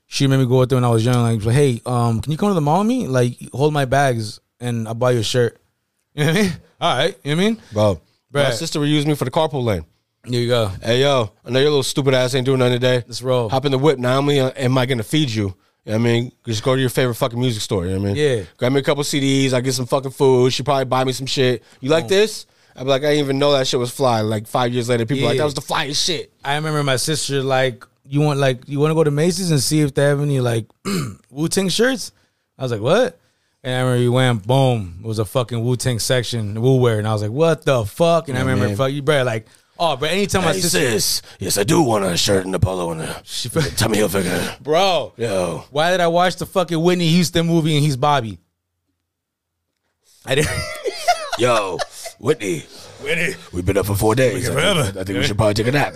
She 0.08 0.26
made 0.28 0.38
me 0.38 0.46
go 0.48 0.62
out 0.62 0.70
there 0.70 0.78
when 0.78 0.84
I 0.84 0.90
was 0.90 1.06
young. 1.06 1.22
Like, 1.22 1.42
hey, 1.54 1.80
um, 1.86 2.22
can 2.22 2.32
you 2.32 2.38
come 2.40 2.50
to 2.50 2.56
the 2.56 2.62
mall 2.62 2.80
with 2.80 2.88
me? 2.88 3.08
Like, 3.08 3.38
hold 3.54 3.72
my 3.72 3.86
bags 3.86 4.40
and 4.60 4.88
I'll 4.88 4.96
buy 4.96 5.12
you 5.12 5.20
a 5.20 5.24
shirt. 5.24 5.58
You 6.14 6.26
know 6.26 6.32
what 6.34 6.38
I 6.40 6.42
mean? 6.42 6.52
All 6.82 6.98
right. 6.98 7.18
You 7.24 7.36
know 7.36 7.38
what 7.38 7.46
I 7.46 7.50
mean? 7.50 7.62
Bro, 7.72 8.02
my 8.34 8.42
Bruh. 8.42 8.52
sister 8.54 8.80
would 8.82 8.90
use 8.90 9.06
me 9.06 9.14
for 9.16 9.24
the 9.26 9.32
carpool 9.32 9.64
lane. 9.64 9.86
Here 10.26 10.42
you 10.42 10.48
go. 10.50 10.68
Hey, 10.84 11.02
yo, 11.02 11.32
I 11.46 11.50
know 11.52 11.60
your 11.60 11.70
little 11.70 11.84
stupid 11.84 12.14
ass 12.14 12.36
ain't 12.36 12.46
doing 12.46 12.60
nothing 12.60 12.74
today. 12.74 12.96
Let's 13.08 13.22
roll. 13.22 13.48
Hop 13.48 13.64
in 13.66 13.72
the 13.72 13.78
whip. 13.78 13.98
Many 13.98 14.40
uh, 14.40 14.52
am 14.58 14.78
I 14.78 14.86
to 14.86 15.04
feed 15.04 15.30
you? 15.30 15.56
You 15.86 15.94
know 15.94 15.98
what 15.98 16.02
I 16.02 16.12
mean? 16.12 16.32
Just 16.46 16.64
go 16.64 16.76
to 16.76 16.82
your 16.82 16.90
favorite 16.92 17.16
fucking 17.16 17.40
music 17.40 17.62
store. 17.64 17.86
You 17.86 17.94
know 17.94 18.02
what 18.02 18.10
I 18.12 18.14
mean? 18.14 18.16
Yeah. 18.16 18.44
Grab 18.58 18.72
me 18.72 18.80
a 18.80 18.84
couple 18.84 19.04
CDs. 19.04 19.54
I 19.54 19.62
get 19.62 19.74
some 19.74 19.88
fucking 19.88 20.12
food. 20.12 20.54
She 20.54 20.62
probably 20.62 20.86
buy 20.86 21.04
me 21.04 21.12
some 21.12 21.26
shit. 21.26 21.64
You 21.80 21.90
like 21.90 22.08
this? 22.08 22.46
I'd 22.76 22.84
be 22.84 22.90
like, 22.90 23.02
I 23.02 23.08
didn't 23.08 23.26
even 23.26 23.40
know 23.40 23.52
that 23.54 23.68
shit 23.68 23.80
was 23.80 23.92
fly. 23.92 24.22
Like 24.22 24.48
five 24.48 24.72
years 24.74 24.90
later, 24.90 25.06
people 25.06 25.26
are 25.26 25.30
like, 25.30 25.38
that 25.40 25.44
was 25.46 25.56
the 25.56 25.62
flyest 25.62 26.06
shit. 26.06 26.32
I 26.44 26.56
remember 26.56 26.84
my 26.84 26.96
sister 26.98 27.42
like, 27.42 27.84
you 28.06 28.20
want 28.20 28.40
like 28.40 28.68
you 28.68 28.80
want 28.80 28.92
to 28.92 28.96
go 28.96 29.04
to 29.04 29.12
Macy's 29.12 29.52
and 29.52 29.60
see 29.60 29.82
if 29.82 29.94
they 29.94 30.04
have 30.04 30.20
any 30.20 30.40
like 30.40 30.66
Wu 31.30 31.48
Tang 31.48 31.70
shirts. 31.70 32.12
I 32.58 32.64
was 32.64 32.72
like, 32.72 32.82
what? 32.82 33.18
And 33.64 33.76
I 33.76 33.80
remember 33.82 34.02
you 34.02 34.12
went, 34.12 34.46
boom, 34.46 35.00
it 35.04 35.08
was 35.08 35.20
a 35.20 35.26
fucking 35.26 35.64
Wu 35.64 35.76
Tang 35.76 36.00
section, 36.00 36.62
Wu 36.62 36.78
wear, 36.78 36.98
and 36.98 37.08
I 37.08 37.14
was 37.14 37.22
like, 37.22 37.32
what 37.32 37.64
the 37.64 37.86
fuck? 37.86 38.28
And 38.28 38.38
I 38.38 38.42
remember, 38.42 38.68
man. 38.68 38.76
fuck 38.76 38.92
you, 38.92 39.02
bro, 39.02 39.24
like, 39.24 39.48
oh, 39.82 39.98
but 39.98 40.12
anytime 40.12 40.44
my 40.46 40.54
Hey, 40.54 40.62
sister, 40.62 40.80
sis. 40.80 41.22
Yes, 41.40 41.58
I 41.58 41.64
do 41.64 41.82
want 41.82 42.06
a 42.06 42.16
shirt 42.16 42.46
and 42.46 42.56
a 42.56 42.60
polo 42.60 42.92
and 42.92 43.02
a 43.02 43.22
she, 43.26 43.50
Tommy 43.76 43.98
Hilfiger. 43.98 44.62
bro, 44.62 45.12
Yo. 45.18 45.66
why 45.72 45.92
did 45.92 46.00
I 46.00 46.08
watch 46.08 46.38
the 46.38 46.46
fucking 46.46 46.82
Whitney 46.82 47.10
Houston 47.10 47.46
movie 47.48 47.76
and 47.76 47.84
he's 47.84 47.98
Bobby? 47.98 48.38
I 50.26 50.36
didn't. 50.36 50.52
Yo, 51.40 51.80
Whitney. 52.20 52.60
Whitney. 53.02 53.34
We've 53.52 53.66
been 53.66 53.78
up 53.78 53.88
for 53.88 53.96
four 53.96 54.14
days. 54.16 54.48
I 54.48 54.54
forever. 54.54 54.84
think, 54.84 54.98
I 54.98 55.04
think 55.04 55.18
we 55.20 55.24
should 55.26 55.38
probably 55.38 55.56
take 55.56 55.68
a 55.68 55.72
nap. 55.72 55.96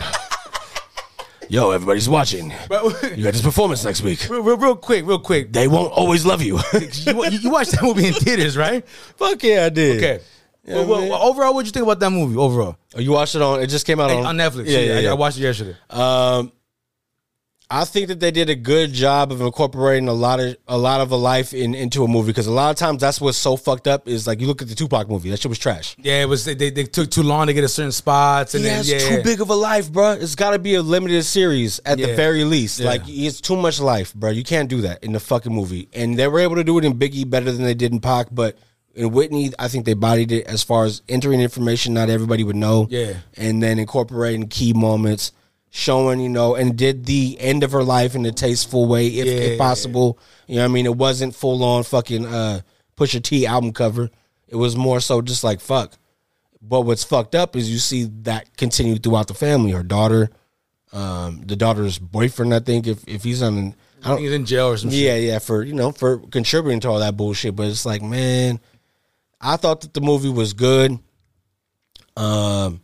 Yo, 1.48 1.70
everybody's 1.70 2.10
watching. 2.10 2.50
You 2.50 3.24
got 3.24 3.34
this 3.34 3.42
performance 3.44 3.86
next 3.86 4.02
week. 4.02 4.28
real, 4.32 4.42
real, 4.42 4.58
real 4.58 4.76
quick, 4.76 5.06
real 5.06 5.20
quick. 5.20 5.54
They 5.54 5.68
won't 5.68 5.92
always 5.94 6.26
love 6.26 6.42
you. 6.42 6.60
You, 6.74 7.24
you, 7.26 7.30
you 7.40 7.50
watched 7.52 7.72
that 7.74 7.84
movie 7.84 8.08
in 8.08 8.14
theaters, 8.16 8.58
right? 8.58 8.84
Fuck 8.88 9.44
yeah, 9.44 9.66
I 9.66 9.70
did. 9.70 10.04
Okay. 10.04 10.24
Yeah, 10.66 10.84
Well, 10.84 11.08
well, 11.10 11.22
overall, 11.22 11.54
what'd 11.54 11.68
you 11.68 11.72
think 11.72 11.84
about 11.84 12.00
that 12.00 12.10
movie? 12.10 12.36
Overall, 12.38 12.78
Oh, 12.96 13.00
you 13.00 13.12
watched 13.12 13.36
it 13.36 13.42
on? 13.42 13.62
It 13.62 13.68
just 13.68 13.86
came 13.86 14.00
out 14.00 14.10
on, 14.10 14.26
on 14.26 14.38
Netflix. 14.38 14.68
Yeah, 14.68 14.80
yeah, 14.80 14.96
I, 14.96 15.00
yeah. 15.00 15.12
I 15.12 15.14
watched 15.14 15.38
it 15.38 15.42
yesterday. 15.44 15.76
Um, 15.90 16.52
I 17.70 17.84
think 17.84 18.10
that 18.10 18.20
they 18.20 18.30
did 18.30 18.50
a 18.52 18.56
good 18.56 18.94
job 18.94 19.32
of 19.32 19.42
incorporating 19.42 20.08
a 20.08 20.14
lot 20.14 20.40
of 20.40 20.56
a 20.68 20.78
lot 20.78 21.02
of 21.02 21.10
a 21.10 21.16
life 21.16 21.52
in 21.52 21.74
into 21.74 22.04
a 22.04 22.08
movie 22.08 22.28
because 22.28 22.46
a 22.46 22.52
lot 22.52 22.70
of 22.70 22.76
times 22.78 23.02
that's 23.02 23.20
what's 23.20 23.40
so 23.40 23.58
fucked 23.58 23.88
up 23.88 24.08
is 24.08 24.28
like 24.28 24.40
you 24.40 24.46
look 24.46 24.62
at 24.62 24.68
the 24.68 24.76
Tupac 24.76 25.10
movie 25.10 25.32
that 25.32 25.40
shit 25.40 25.50
was 25.50 25.58
trash. 25.58 25.96
Yeah, 25.98 26.22
it 26.22 26.30
was. 26.30 26.46
They, 26.46 26.54
they, 26.54 26.70
they 26.70 26.84
took 26.84 27.10
too 27.10 27.24
long 27.24 27.48
to 27.48 27.54
get 27.54 27.64
a 27.64 27.68
certain 27.68 27.92
spots, 27.92 28.54
and 28.54 28.64
He 28.64 28.70
then 28.70 28.78
has 28.78 28.92
yeah, 28.92 29.00
too 29.18 29.24
big 29.24 29.42
of 29.42 29.50
a 29.50 29.56
life, 29.56 29.92
bro. 29.92 30.12
It's 30.12 30.36
got 30.36 30.52
to 30.52 30.60
be 30.60 30.76
a 30.76 30.84
limited 30.84 31.24
series 31.24 31.80
at 31.86 31.98
the 31.98 32.16
very 32.16 32.44
least. 32.44 32.80
Yeah. 32.80 32.90
Like 32.90 33.02
it's 33.08 33.42
too 33.42 33.56
much 33.56 33.80
life, 33.80 34.14
bro. 34.14 34.30
You 34.30 34.44
can't 34.44 34.70
do 34.70 34.82
that 34.82 35.04
in 35.04 35.14
the 35.14 35.20
fucking 35.20 35.52
movie. 35.52 35.90
And 35.92 36.20
they 36.20 36.28
were 36.28 36.40
able 36.42 36.58
to 36.58 36.64
do 36.64 36.78
it 36.78 36.86
in 36.86 36.94
Biggie 37.00 37.28
better 37.28 37.52
than 37.52 37.64
they 37.64 37.74
did 37.74 37.92
in 37.92 38.00
Pac, 38.00 38.28
but 38.32 38.60
in 38.96 39.12
Whitney, 39.12 39.52
I 39.60 39.68
think 39.68 39.86
they 39.86 39.94
bodied 39.94 40.32
it 40.32 40.48
as 40.48 40.64
far 40.64 40.86
as 40.86 41.02
entering 41.10 41.42
information 41.42 41.94
not 41.94 42.10
everybody 42.10 42.44
would 42.44 42.56
know. 42.56 42.88
Yeah. 42.90 43.14
and 43.38 43.62
then 43.62 43.78
incorporating 43.80 44.48
key 44.48 44.74
moments, 44.74 45.32
showing 45.70 46.20
you 46.22 46.30
know, 46.30 46.56
and 46.56 46.78
did 46.78 47.06
the 47.06 47.38
end 47.40 47.64
of 47.64 47.72
her 47.74 47.84
life 47.84 48.16
in 48.16 48.26
a 48.26 48.32
tasteful 48.32 48.88
way, 48.88 49.08
if, 49.08 49.26
Yeah. 49.26 49.34
if 49.34 49.58
possible. 49.60 50.18
You 50.48 50.56
know, 50.56 50.62
what 50.64 50.70
I 50.70 50.74
mean, 50.74 50.86
it 50.86 50.96
wasn't 50.96 51.36
full 51.36 51.64
on 51.64 51.84
fucking 51.84 52.26
uh, 52.26 52.62
Pusha 52.98 53.22
T 53.22 53.46
album 53.46 53.74
cover. 53.74 54.10
It 54.48 54.56
was 54.56 54.76
more 54.78 55.00
so 55.02 55.22
just 55.22 55.44
like 55.44 55.60
fuck. 55.60 55.98
But 56.62 56.82
what's 56.82 57.04
fucked 57.04 57.36
up 57.36 57.56
is 57.56 57.70
you 57.70 57.78
see 57.80 58.06
that 58.24 58.56
continue 58.58 58.98
throughout 58.98 59.28
the 59.28 59.34
family. 59.34 59.72
Her 59.72 59.84
daughter, 59.84 60.30
um, 60.94 61.42
the 61.46 61.56
daughter's 61.56 62.00
boyfriend, 62.00 62.54
I 62.54 62.60
think, 62.60 62.88
if 62.88 63.06
if 63.08 63.24
he's 63.24 63.42
on, 63.42 63.76
I 64.04 64.08
don't, 64.10 64.18
think 64.18 64.20
He's 64.28 64.34
in 64.34 64.46
jail 64.46 64.68
or 64.70 64.78
some 64.78 64.90
shit. 64.92 65.00
yeah, 65.00 65.16
yeah, 65.16 65.40
for 65.40 65.64
you 65.64 65.74
know, 65.74 65.92
for 65.92 66.20
contributing 66.20 66.80
to 66.82 66.90
all 66.90 67.00
that 67.00 67.18
bullshit. 67.18 67.56
But 67.56 67.68
it's 67.68 67.86
like, 67.86 68.02
man, 68.02 68.60
I 69.46 69.58
thought 69.58 69.82
that 69.82 69.94
the 69.94 70.02
movie 70.02 70.30
was 70.30 70.54
good. 70.54 70.98
Um, 72.18 72.82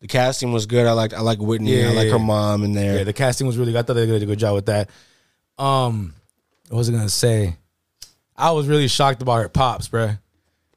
the 0.00 0.06
casting 0.06 0.52
was 0.52 0.66
good. 0.66 0.86
I 0.86 0.92
like 0.92 1.14
I 1.14 1.20
like 1.20 1.38
Whitney. 1.38 1.80
Yeah, 1.80 1.88
I 1.88 1.92
like 1.92 2.06
yeah, 2.06 2.12
her 2.12 2.18
mom 2.18 2.62
in 2.62 2.72
there. 2.72 2.98
Yeah, 2.98 3.04
the 3.04 3.12
casting 3.12 3.46
was 3.46 3.58
really 3.58 3.72
good. 3.72 3.78
I 3.78 3.82
thought 3.82 3.94
they 3.94 4.06
did 4.06 4.22
a 4.22 4.26
good 4.26 4.38
job 4.38 4.54
with 4.54 4.66
that. 4.66 4.90
Um, 5.58 6.14
what 6.68 6.78
was 6.78 6.88
I 6.88 6.92
gonna 6.92 7.08
say? 7.08 7.56
I 8.36 8.52
was 8.52 8.68
really 8.68 8.88
shocked 8.88 9.22
about 9.22 9.42
her 9.42 9.48
pops, 9.48 9.88
bruh. 9.88 10.18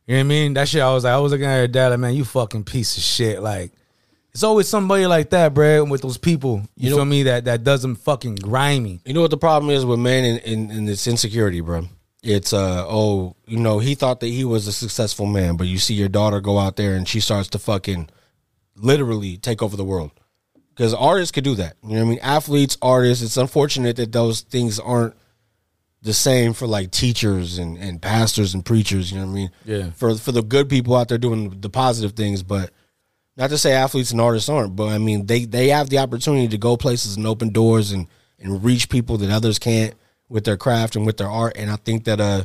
You 0.08 0.16
know 0.16 0.20
what 0.20 0.20
I 0.20 0.24
mean? 0.24 0.54
That 0.56 0.68
shit, 0.68 0.82
I 0.82 0.92
was 0.92 1.04
like, 1.04 1.14
I 1.14 1.20
was 1.20 1.32
looking 1.32 1.46
at 1.46 1.58
her 1.58 1.68
dad, 1.68 1.90
like, 1.90 2.00
man, 2.00 2.16
you 2.16 2.26
fucking 2.26 2.64
piece 2.64 2.98
of 2.98 3.04
shit. 3.04 3.42
Like, 3.42 3.72
it's 4.32 4.44
always 4.44 4.68
somebody 4.68 5.06
like 5.06 5.30
that, 5.32 5.54
bruh, 5.54 5.88
with 5.88 6.02
those 6.02 6.18
people. 6.18 6.64
You, 6.76 6.92
know- 6.92 6.96
feel 6.98 7.06
me? 7.06 7.24
That 7.24 7.46
that 7.46 7.64
does 7.64 7.82
them 7.82 7.96
fucking 7.96 8.36
grimy. 8.36 9.02
You 9.06 9.14
know 9.14 9.22
what 9.22 9.32
the 9.32 9.38
problem 9.38 9.70
is 9.70 9.86
with 9.86 10.00
men 10.00 10.24
and 10.24 10.40
in, 10.40 10.72
in, 10.72 10.86
this 10.86 11.06
insecurity, 11.06 11.62
bro? 11.62 11.88
It's 12.22 12.52
uh 12.52 12.86
oh, 12.88 13.36
you 13.46 13.58
know, 13.58 13.80
he 13.80 13.96
thought 13.96 14.20
that 14.20 14.28
he 14.28 14.44
was 14.44 14.68
a 14.68 14.74
successful 14.74 15.26
man, 15.26 15.56
but 15.56 15.68
you 15.68 15.78
see 15.78 15.94
your 15.94 16.10
daughter 16.10 16.42
go 16.42 16.58
out 16.58 16.76
there 16.76 16.96
and 16.96 17.08
she 17.08 17.20
starts 17.20 17.48
to 17.50 17.60
fucking 17.60 18.10
literally 18.76 19.38
take 19.38 19.62
over 19.62 19.78
the 19.78 19.86
world. 19.86 20.12
Because 20.70 20.94
artists 20.94 21.32
could 21.32 21.44
do 21.44 21.56
that. 21.56 21.76
You 21.84 21.96
know 21.96 21.96
what 21.96 22.06
I 22.06 22.10
mean? 22.10 22.20
Athletes, 22.22 22.78
artists, 22.82 23.24
it's 23.24 23.38
unfortunate 23.38 23.98
that 23.98 24.12
those 24.14 24.42
things 24.42 24.80
aren't 24.80 25.14
the 26.02 26.14
same 26.14 26.54
for 26.54 26.68
like 26.68 26.92
teachers 26.92 27.58
and, 27.58 27.78
and 27.78 28.02
pastors 28.02 28.54
and 28.54 28.66
preachers, 28.66 29.12
you 29.12 29.20
know 29.20 29.26
what 29.26 29.32
I 29.32 29.36
mean? 29.36 29.52
Yeah. 29.66 29.92
For 29.92 30.16
for 30.16 30.32
the 30.32 30.42
good 30.42 30.70
people 30.70 30.96
out 30.96 31.10
there 31.10 31.18
doing 31.18 31.60
the 31.60 31.70
positive 31.70 32.14
things, 32.14 32.44
but 32.44 32.72
not 33.36 33.50
to 33.50 33.58
say 33.58 33.74
athletes 33.74 34.12
and 34.12 34.22
artists 34.22 34.50
aren't, 34.50 34.76
but 34.76 34.90
I 34.90 34.98
mean 34.98 35.26
they 35.26 35.46
they 35.46 35.70
have 35.70 35.90
the 35.90 36.00
opportunity 36.00 36.48
to 36.50 36.58
go 36.58 36.78
places 36.78 37.18
and 37.18 37.28
open 37.28 37.50
doors 37.50 37.92
and 37.92 38.08
and 38.40 38.64
reach 38.64 38.90
people 38.90 39.18
that 39.18 39.30
others 39.30 39.60
can't 39.60 39.94
with 40.30 40.46
their 40.46 40.58
craft 40.58 40.96
and 40.96 41.06
with 41.06 41.18
their 41.18 41.30
art. 41.30 41.58
And 41.58 41.70
I 41.70 41.76
think 41.76 42.06
that 42.06 42.22
uh, 42.22 42.44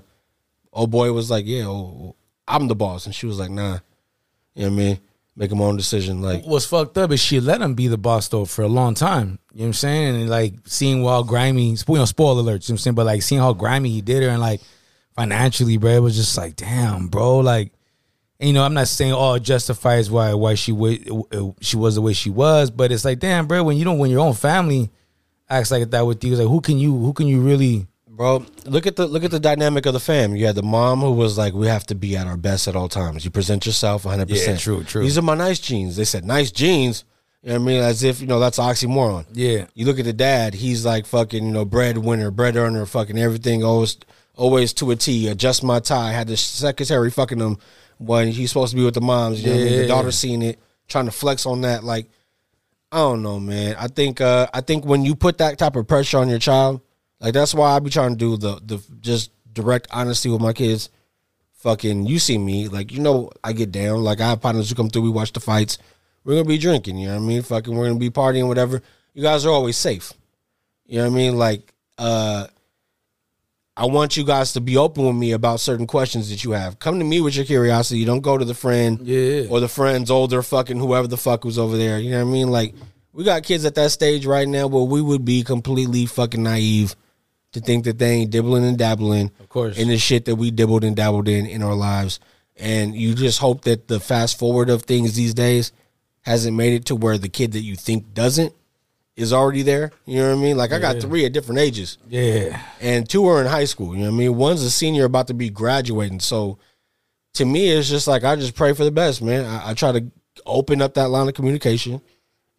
oh 0.73 0.87
boy 0.87 1.13
was 1.13 1.31
like, 1.31 1.45
yeah, 1.47 1.65
oh, 1.67 2.17
I'm 2.49 2.69
the 2.69 2.75
boss, 2.75 3.07
and 3.07 3.15
she 3.15 3.27
was 3.27 3.39
like, 3.39 3.51
nah, 3.51 3.79
you 4.55 4.65
know 4.65 4.69
what 4.71 4.73
I 4.73 4.85
mean? 4.85 4.99
Make 5.37 5.51
my 5.51 5.65
own 5.65 5.77
decision. 5.77 6.23
Like, 6.23 6.45
What's 6.45 6.65
fucked 6.67 6.97
up 6.97 7.11
is 7.11 7.19
she 7.21 7.41
let 7.41 7.61
him 7.61 7.75
be 7.75 7.89
the 7.89 7.99
boss 7.99 8.29
though 8.29 8.45
for 8.45 8.63
a 8.63 8.69
long 8.69 8.95
time. 8.95 9.41
You 9.53 9.61
know 9.61 9.65
what 9.65 9.67
I'm 9.67 9.73
saying? 9.73 10.15
And 10.15 10.31
like 10.31 10.55
seeing 10.65 11.05
how 11.05 11.25
grimy, 11.25 11.71
you 11.71 11.77
know, 11.89 12.05
spoiler 12.05 12.41
alert, 12.41 12.47
you 12.47 12.51
know 12.51 12.57
what 12.57 12.71
I'm 12.71 12.79
saying? 12.79 12.95
But 12.95 13.07
like 13.07 13.23
seeing 13.23 13.41
how 13.41 13.53
grimy 13.53 13.91
he 13.91 14.01
did 14.01 14.23
her 14.23 14.29
and 14.29 14.41
like 14.41 14.61
financially, 15.17 15.77
bro, 15.77 15.91
it 15.91 16.01
was 16.01 16.15
just 16.15 16.37
like, 16.37 16.55
damn, 16.55 17.09
bro. 17.09 17.39
Like, 17.39 17.73
you 18.39 18.53
know, 18.53 18.63
I'm 18.63 18.75
not 18.75 18.87
saying 18.87 19.13
all 19.13 19.35
it 19.35 19.43
justifies 19.43 20.09
why 20.09 20.35
why 20.35 20.55
she 20.55 20.71
wa- 20.71 21.53
she 21.61 21.77
was 21.77 21.97
the 21.97 22.01
way 22.03 22.13
she 22.13 22.31
was, 22.31 22.71
but 22.71 22.93
it's 22.93 23.05
like, 23.05 23.19
damn, 23.19 23.49
bro, 23.49 23.65
when 23.65 23.77
you 23.77 23.85
don't 23.85 23.99
win 23.99 24.13
your 24.13 24.21
own 24.21 24.35
family 24.35 24.91
acts 25.49 25.71
like 25.71 25.91
that 25.91 26.07
with 26.07 26.23
you, 26.25 26.33
it's 26.33 26.41
like 26.41 26.49
who 26.49 26.61
can 26.61 26.79
you 26.79 26.97
who 26.97 27.13
can 27.13 27.27
you 27.27 27.41
really 27.41 27.87
bro, 28.17 28.45
look 28.67 28.87
at 28.87 28.97
the 28.97 29.07
look 29.07 29.25
at 29.25 29.31
the 29.31 29.41
dynamic 29.41 29.87
of 29.87 29.93
the 29.93 30.01
fam. 30.01 30.37
You 30.37 30.47
had 30.47 30.55
the 30.55 30.63
mom 30.63 31.01
who 31.01 31.13
was 31.13 31.37
like, 31.37 31.55
we 31.55 31.67
have 31.67 31.87
to 31.87 31.95
be 31.95 32.17
at 32.17 32.27
our 32.27 32.37
best 32.37 32.69
at 32.69 32.77
all 32.77 32.89
times. 32.89 33.25
You 33.25 33.31
present 33.31 33.67
yourself 33.67 34.05
100." 34.05 34.29
percent 34.29 34.61
true, 34.61 34.85
true. 34.85 35.03
These 35.03 35.19
are 35.19 35.23
my 35.23 35.35
nice 35.35 35.59
jeans. 35.59 35.97
They 35.97 36.05
said 36.05 36.25
nice 36.25 36.51
jeans. 36.51 37.05
You 37.43 37.51
know 37.51 37.57
what 37.57 37.63
I 37.63 37.67
mean? 37.67 37.83
As 37.83 38.03
if 38.03 38.21
you 38.21 38.27
know 38.27 38.41
that's 38.41 38.59
oxymoron. 38.59 39.27
Yeah. 39.33 39.67
You 39.75 39.85
look 39.85 39.99
at 39.99 40.07
the 40.07 40.15
dad. 40.15 40.55
He's 40.55 40.85
like 40.85 41.07
fucking 41.07 41.45
you 41.45 41.53
know 41.53 41.65
breadwinner, 41.65 42.31
bread 42.31 42.57
earner, 42.57 42.87
fucking 42.87 43.19
everything. 43.19 43.63
Always 43.63 43.99
always 44.35 44.73
to 44.75 44.91
a 44.91 44.97
T. 44.97 45.29
Adjust 45.29 45.63
my 45.63 45.81
tie. 45.81 46.13
Had 46.13 46.29
the 46.29 46.37
secretary 46.37 47.11
fucking 47.11 47.41
him 47.41 47.59
when 47.99 48.29
he's 48.29 48.51
supposed 48.51 48.71
to 48.71 48.77
be 48.77 48.85
with 48.85 48.95
the 48.95 49.01
moms. 49.01 49.43
You 49.43 49.51
know 49.51 49.57
what 49.57 49.61
I 49.61 49.65
mean? 49.65 49.73
Yeah. 49.75 49.83
The 49.83 49.89
daughter 49.89 50.11
seeing 50.11 50.43
it, 50.43 50.59
trying 50.89 51.05
to 51.05 51.13
flex 51.13 51.45
on 51.45 51.61
that. 51.63 51.85
Like 51.85 52.07
I 52.95 52.99
don't 52.99 53.23
know, 53.23 53.41
man. 53.41 53.75
I 53.77 53.89
think 53.89 54.21
uh 54.21 54.47
I 54.55 54.61
think 54.61 54.85
when 54.85 55.05
you 55.05 55.17
put 55.17 55.39
that 55.39 55.59
type 55.59 55.75
of 55.75 55.89
pressure 55.89 56.19
on 56.19 56.29
your 56.29 56.39
child, 56.39 56.81
like 57.19 57.35
that's 57.35 57.53
why 57.53 57.73
I 57.73 57.81
be 57.81 57.91
trying 57.91 58.13
to 58.13 58.17
do 58.17 58.37
the 58.37 58.61
the 58.65 58.81
just 59.01 59.33
direct 59.53 59.89
honesty 59.91 60.31
with 60.31 60.41
my 60.41 60.53
kids. 60.53 60.91
Fucking, 61.55 62.07
you 62.07 62.21
see 62.21 62.39
me, 62.39 62.69
like 62.69 62.93
you 62.93 63.01
know, 63.01 63.31
I 63.43 63.53
get 63.53 63.73
down. 63.73 64.05
Like 64.05 64.21
I 64.21 64.29
have 64.29 64.41
partners 64.41 64.69
who 64.69 64.77
come 64.77 64.91
through. 64.91 65.03
We 65.03 65.11
watch 65.11 65.33
the 65.33 65.41
fights. 65.41 65.79
We're 66.23 66.35
gonna 66.35 66.47
be 66.47 66.57
drinking. 66.57 66.99
You 66.99 67.09
know 67.09 67.15
what 67.17 67.25
I 67.25 67.27
mean? 67.27 67.43
Fucking, 67.43 67.75
we're 67.75 67.89
gonna 67.89 67.99
be 67.99 68.11
partying, 68.11 68.47
whatever. 68.47 68.81
You 69.13 69.23
guys 69.23 69.45
are 69.45 69.51
always 69.51 69.77
safe. 69.77 70.13
You 70.87 70.99
know 70.99 71.05
what 71.09 71.15
I 71.15 71.17
mean? 71.17 71.37
Like, 71.37 71.75
uh, 71.99 72.47
I 73.77 73.87
want 73.87 74.17
you 74.17 74.25
guys 74.25 74.53
to 74.53 74.61
be 74.61 74.77
open 74.77 75.05
with 75.05 75.17
me 75.17 75.33
about 75.33 75.59
certain 75.59 75.87
questions 75.87 76.31
that 76.31 76.45
you 76.45 76.53
have. 76.53 76.79
Come 76.79 76.99
to 77.01 77.05
me 77.05 77.21
with 77.21 77.35
your 77.35 77.45
curiosity. 77.45 77.99
You 77.99 78.07
Don't 78.07 78.21
go 78.21 78.39
to 78.39 78.45
the 78.45 78.55
friend 78.55 79.01
Yeah. 79.03 79.47
or 79.51 79.59
the 79.59 79.69
friend's 79.69 80.11
older 80.13 80.43
fucking 80.43 80.79
whoever 80.79 81.09
the 81.09 81.17
fuck 81.17 81.45
was 81.45 81.59
over 81.59 81.77
there. 81.77 81.99
You 81.99 82.13
know 82.13 82.25
what 82.25 82.31
I 82.31 82.33
mean? 82.33 82.51
Like, 82.51 82.75
we 83.13 83.25
got 83.25 83.43
kids 83.43 83.65
at 83.65 83.75
that 83.75 83.91
stage 83.91 84.27
right 84.27 84.47
now 84.47 84.69
where 84.69 84.85
we 84.85 85.01
would 85.03 85.25
be 85.25 85.43
completely 85.43 86.07
fucking 86.07 86.43
naive 86.43 86.95
to 87.53 87.61
think 87.61 87.85
that 87.85 87.99
they 87.99 88.11
ain't 88.11 88.31
dibbling 88.31 88.65
and 88.65 88.79
dabbling 88.79 89.31
Of 89.41 89.49
course. 89.49 89.77
in 89.77 89.89
the 89.89 89.99
shit 89.99 90.25
that 90.27 90.37
we 90.37 90.51
dibbled 90.53 90.85
and 90.85 90.95
dabbled 90.95 91.29
in 91.29 91.47
in 91.47 91.63
our 91.63 91.75
lives. 91.75 92.21
And 92.57 92.95
you 92.95 93.15
just 93.15 93.41
hope 93.41 93.63
that 93.63 93.89
the 93.89 93.99
fast 93.99 94.39
forward 94.39 94.71
of 94.71 94.83
things 94.83 95.15
these 95.15 95.35
days 95.35 95.73
hasn't 96.23 96.57
made 96.57 96.75
it 96.75 96.85
to 96.87 96.97
where 96.97 97.19
the 97.19 97.29
kid 97.29 97.53
that 97.53 97.61
you 97.63 97.75
think 97.75 98.15
doesn't 98.15 98.53
is 99.17 99.33
already 99.33 99.63
there. 99.63 99.93
You 100.07 100.19
know 100.19 100.31
what 100.31 100.39
I 100.39 100.43
mean? 100.43 100.57
Like 100.57 100.73
I 100.73 100.79
got 100.79 101.01
three 101.01 101.25
at 101.25 101.33
different 101.33 101.61
ages 101.61 101.99
Yeah. 102.09 102.61
and 102.81 103.09
two 103.09 103.27
are 103.27 103.41
in 103.41 103.47
high 103.47 103.65
school. 103.67 103.95
You 103.95 104.01
know 104.05 104.11
what 104.11 104.15
I 104.17 104.19
mean? 104.19 104.37
One's 104.37 104.63
a 104.63 104.71
senior 104.71 105.05
about 105.05 105.29
to 105.29 105.35
be 105.35 105.51
graduating. 105.51 106.21
So 106.21 106.59
to 107.35 107.45
me, 107.45 107.71
it's 107.71 107.89
just 107.89 108.09
like 108.09 108.25
I 108.25 108.35
just 108.37 108.55
pray 108.57 108.73
for 108.73 108.85
the 108.85 108.91
best, 108.91 109.23
man. 109.23 109.45
I, 109.45 109.71
I 109.71 109.75
try 109.75 109.93
to 109.93 110.05
open 110.47 110.83
up 110.83 110.95
that 110.95 111.09
line 111.11 111.29
of 111.29 111.35
communication 111.35 112.01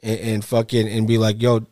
and, 0.01 0.19
and 0.19 0.45
fucking 0.45 0.87
and 0.87 1.07
be 1.07 1.17
like, 1.17 1.41
yo, 1.41 1.65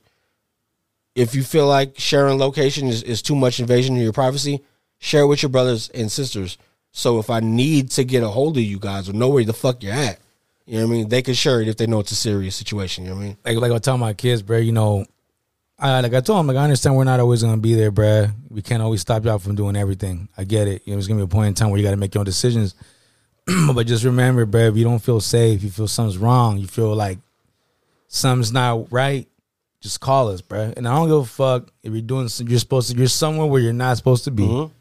if 1.15 1.35
you 1.35 1.43
feel 1.43 1.67
like 1.67 1.97
sharing 1.97 2.37
location 2.39 2.87
is, 2.87 3.03
is 3.03 3.21
too 3.21 3.35
much 3.35 3.59
invasion 3.59 3.95
of 3.95 4.01
your 4.01 4.13
privacy, 4.13 4.63
share 4.99 5.21
it 5.21 5.27
with 5.27 5.43
your 5.43 5.49
brothers 5.49 5.89
and 5.89 6.11
sisters. 6.11 6.57
So 6.91 7.19
if 7.19 7.29
I 7.29 7.39
need 7.39 7.91
to 7.91 8.03
get 8.03 8.23
a 8.23 8.27
hold 8.29 8.57
of 8.57 8.63
you 8.63 8.79
guys 8.79 9.07
or 9.09 9.13
know 9.13 9.29
where 9.29 9.43
the 9.43 9.53
fuck 9.53 9.81
you're 9.81 9.93
at, 9.93 10.19
you 10.65 10.79
know 10.79 10.85
what 10.85 10.93
I 10.93 10.95
mean? 10.97 11.09
They 11.09 11.21
can 11.21 11.33
share 11.33 11.61
it 11.61 11.67
if 11.67 11.77
they 11.77 11.87
know 11.87 11.99
it's 11.99 12.11
a 12.11 12.15
serious 12.15 12.55
situation. 12.55 13.03
You 13.03 13.11
know 13.11 13.15
what 13.17 13.21
I 13.21 13.25
mean? 13.25 13.37
like 13.43 13.57
like 13.57 13.71
I 13.71 13.77
tell 13.79 13.97
my 13.97 14.13
kids, 14.13 14.41
bro, 14.41 14.57
you 14.57 14.71
know, 14.71 15.05
I 15.77 15.99
like 15.99 16.13
I 16.13 16.21
told 16.21 16.39
them, 16.39 16.47
like 16.47 16.57
I 16.57 16.63
understand 16.63 16.95
we're 16.95 17.03
not 17.03 17.19
always 17.19 17.43
gonna 17.43 17.57
be 17.57 17.73
there, 17.73 17.91
bro. 17.91 18.27
We 18.49 18.61
can't 18.61 18.81
always 18.81 19.01
stop 19.01 19.25
y'all 19.25 19.39
from 19.39 19.55
doing 19.55 19.75
everything. 19.75 20.29
I 20.37 20.45
get 20.45 20.67
it. 20.67 20.83
You 20.85 20.91
know, 20.91 20.95
there's 20.97 21.07
gonna 21.07 21.19
be 21.19 21.25
a 21.25 21.27
point 21.27 21.49
in 21.49 21.53
time 21.53 21.69
where 21.69 21.79
you 21.79 21.83
gotta 21.85 21.97
make 21.97 22.13
your 22.15 22.21
own 22.21 22.25
decisions. 22.25 22.75
but 23.73 23.85
just 23.87 24.05
remember, 24.05 24.45
bro, 24.45 24.67
if 24.67 24.77
you 24.77 24.85
don't 24.85 24.99
feel 24.99 25.19
safe, 25.19 25.63
you 25.63 25.69
feel 25.69 25.87
something's 25.87 26.17
wrong, 26.17 26.57
you 26.57 26.67
feel 26.67 26.95
like 26.95 27.19
something's 28.07 28.53
not 28.53 28.89
right, 28.91 29.27
just 29.81 29.99
call 29.99 30.29
us, 30.29 30.39
bro. 30.39 30.71
And 30.77 30.87
I 30.87 30.95
don't 30.95 31.09
give 31.09 31.17
a 31.17 31.25
fuck 31.25 31.69
if 31.83 31.91
you're 31.91 32.01
doing 32.01 32.29
you're 32.39 32.59
supposed 32.59 32.91
to 32.91 32.97
you're 32.97 33.07
somewhere 33.07 33.47
where 33.47 33.59
you're 33.59 33.73
not 33.73 33.97
supposed 33.97 34.23
to 34.23 34.31
be. 34.31 34.43
Mm-hmm. 34.43 34.73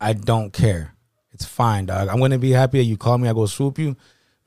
I 0.00 0.14
don't 0.14 0.52
care. 0.52 0.94
It's 1.32 1.44
fine, 1.44 1.84
dog. 1.84 2.08
I'm 2.08 2.20
gonna 2.20 2.38
be 2.38 2.52
happy 2.52 2.78
that 2.78 2.84
you 2.84 2.96
call 2.96 3.18
me. 3.18 3.28
I 3.28 3.34
go 3.34 3.44
swoop 3.44 3.78
you. 3.78 3.96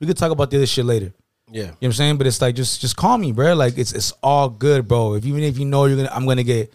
We 0.00 0.06
could 0.06 0.16
talk 0.16 0.32
about 0.32 0.50
the 0.50 0.56
other 0.56 0.66
shit 0.66 0.84
later. 0.84 1.12
Yeah. 1.50 1.62
You 1.62 1.66
know 1.66 1.72
what 1.72 1.86
I'm 1.86 1.92
saying? 1.92 2.18
But 2.18 2.26
it's 2.26 2.40
like 2.40 2.54
just 2.54 2.80
just 2.80 2.96
call 2.96 3.18
me, 3.18 3.32
bro. 3.32 3.54
Like 3.54 3.76
it's 3.76 3.92
it's 3.92 4.12
all 4.22 4.48
good, 4.48 4.88
bro. 4.88 5.14
If 5.14 5.26
even 5.26 5.42
if 5.42 5.58
you 5.58 5.66
know 5.66 5.84
you're 5.86 5.96
gonna 5.96 6.10
I'm 6.12 6.26
gonna 6.26 6.42
get 6.42 6.72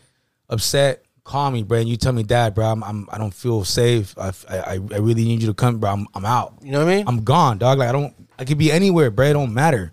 upset, 0.50 1.04
call 1.24 1.50
me, 1.52 1.64
bro. 1.64 1.80
And 1.80 1.90
you 1.90 1.98
tell 1.98 2.14
me, 2.14 2.24
Dad, 2.24 2.54
bro, 2.54 2.66
I'm, 2.66 2.84
I'm 2.84 3.10
I 3.12 3.18
don't 3.18 3.34
feel 3.34 3.64
safe. 3.64 4.16
I, 4.18 4.32
I 4.50 4.74
I 4.74 4.98
really 4.98 5.24
need 5.24 5.42
you 5.42 5.48
to 5.48 5.54
come, 5.54 5.80
bro. 5.80 5.92
I'm 5.92 6.08
I'm 6.14 6.26
out. 6.26 6.56
You 6.62 6.72
know 6.72 6.80
what 6.80 6.92
I 6.92 6.96
mean? 6.98 7.08
I'm 7.08 7.24
gone, 7.24 7.58
dog. 7.58 7.80
Like 7.80 7.90
I 7.90 7.92
don't 7.92 8.14
I 8.38 8.46
could 8.46 8.58
be 8.58 8.72
anywhere, 8.72 9.10
bro. 9.12 9.26
It 9.28 9.34
don't 9.34 9.54
matter. 9.54 9.92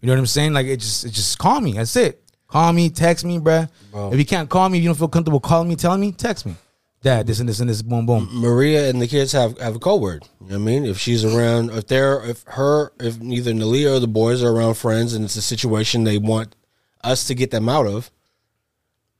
You 0.00 0.06
know 0.06 0.14
what 0.14 0.18
I'm 0.18 0.26
saying? 0.26 0.52
Like 0.52 0.66
it 0.66 0.78
just 0.78 1.04
it 1.04 1.10
just 1.10 1.38
call 1.38 1.60
me. 1.60 1.72
That's 1.74 1.94
it. 1.96 2.18
Call 2.48 2.72
me, 2.72 2.90
text 2.90 3.24
me, 3.24 3.38
bruh. 3.38 3.68
Bro. 3.90 4.12
If 4.12 4.18
you 4.18 4.26
can't 4.26 4.48
call 4.48 4.68
me, 4.68 4.78
if 4.78 4.84
you 4.84 4.88
don't 4.88 4.98
feel 4.98 5.08
comfortable 5.08 5.40
calling 5.40 5.68
me, 5.68 5.76
telling 5.76 6.00
me, 6.00 6.12
text 6.12 6.44
me. 6.44 6.54
Dad, 7.02 7.26
this 7.26 7.40
and 7.40 7.48
this 7.48 7.58
and 7.58 7.68
this, 7.68 7.82
boom, 7.82 8.06
boom. 8.06 8.28
Maria 8.32 8.88
and 8.88 9.02
the 9.02 9.08
kids 9.08 9.32
have 9.32 9.58
have 9.58 9.74
a 9.74 9.78
code 9.80 10.00
word. 10.00 10.28
You 10.40 10.46
know 10.46 10.58
what 10.58 10.62
I 10.62 10.64
mean? 10.64 10.84
If 10.84 10.98
she's 10.98 11.24
around, 11.24 11.70
if 11.70 11.88
they're, 11.88 12.24
if 12.24 12.44
her, 12.46 12.92
if 13.00 13.20
neither 13.20 13.52
Nalia 13.52 13.96
or 13.96 13.98
the 13.98 14.06
boys 14.06 14.40
are 14.40 14.52
around 14.52 14.74
friends, 14.74 15.12
and 15.12 15.24
it's 15.24 15.34
a 15.34 15.42
situation 15.42 16.04
they 16.04 16.18
want 16.18 16.54
us 17.02 17.24
to 17.26 17.34
get 17.34 17.50
them 17.50 17.68
out 17.68 17.88
of, 17.88 18.08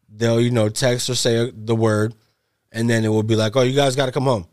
they'll 0.08 0.40
you 0.40 0.52
know 0.52 0.68
text 0.68 1.10
or 1.10 1.16
say 1.16 1.50
the 1.52 1.74
word, 1.74 2.14
and 2.70 2.88
then 2.88 3.04
it 3.04 3.08
will 3.08 3.24
be 3.24 3.34
like, 3.34 3.56
oh, 3.56 3.62
you 3.62 3.74
guys 3.74 3.96
got 3.96 4.06
to 4.06 4.12
come 4.12 4.24
home. 4.24 4.46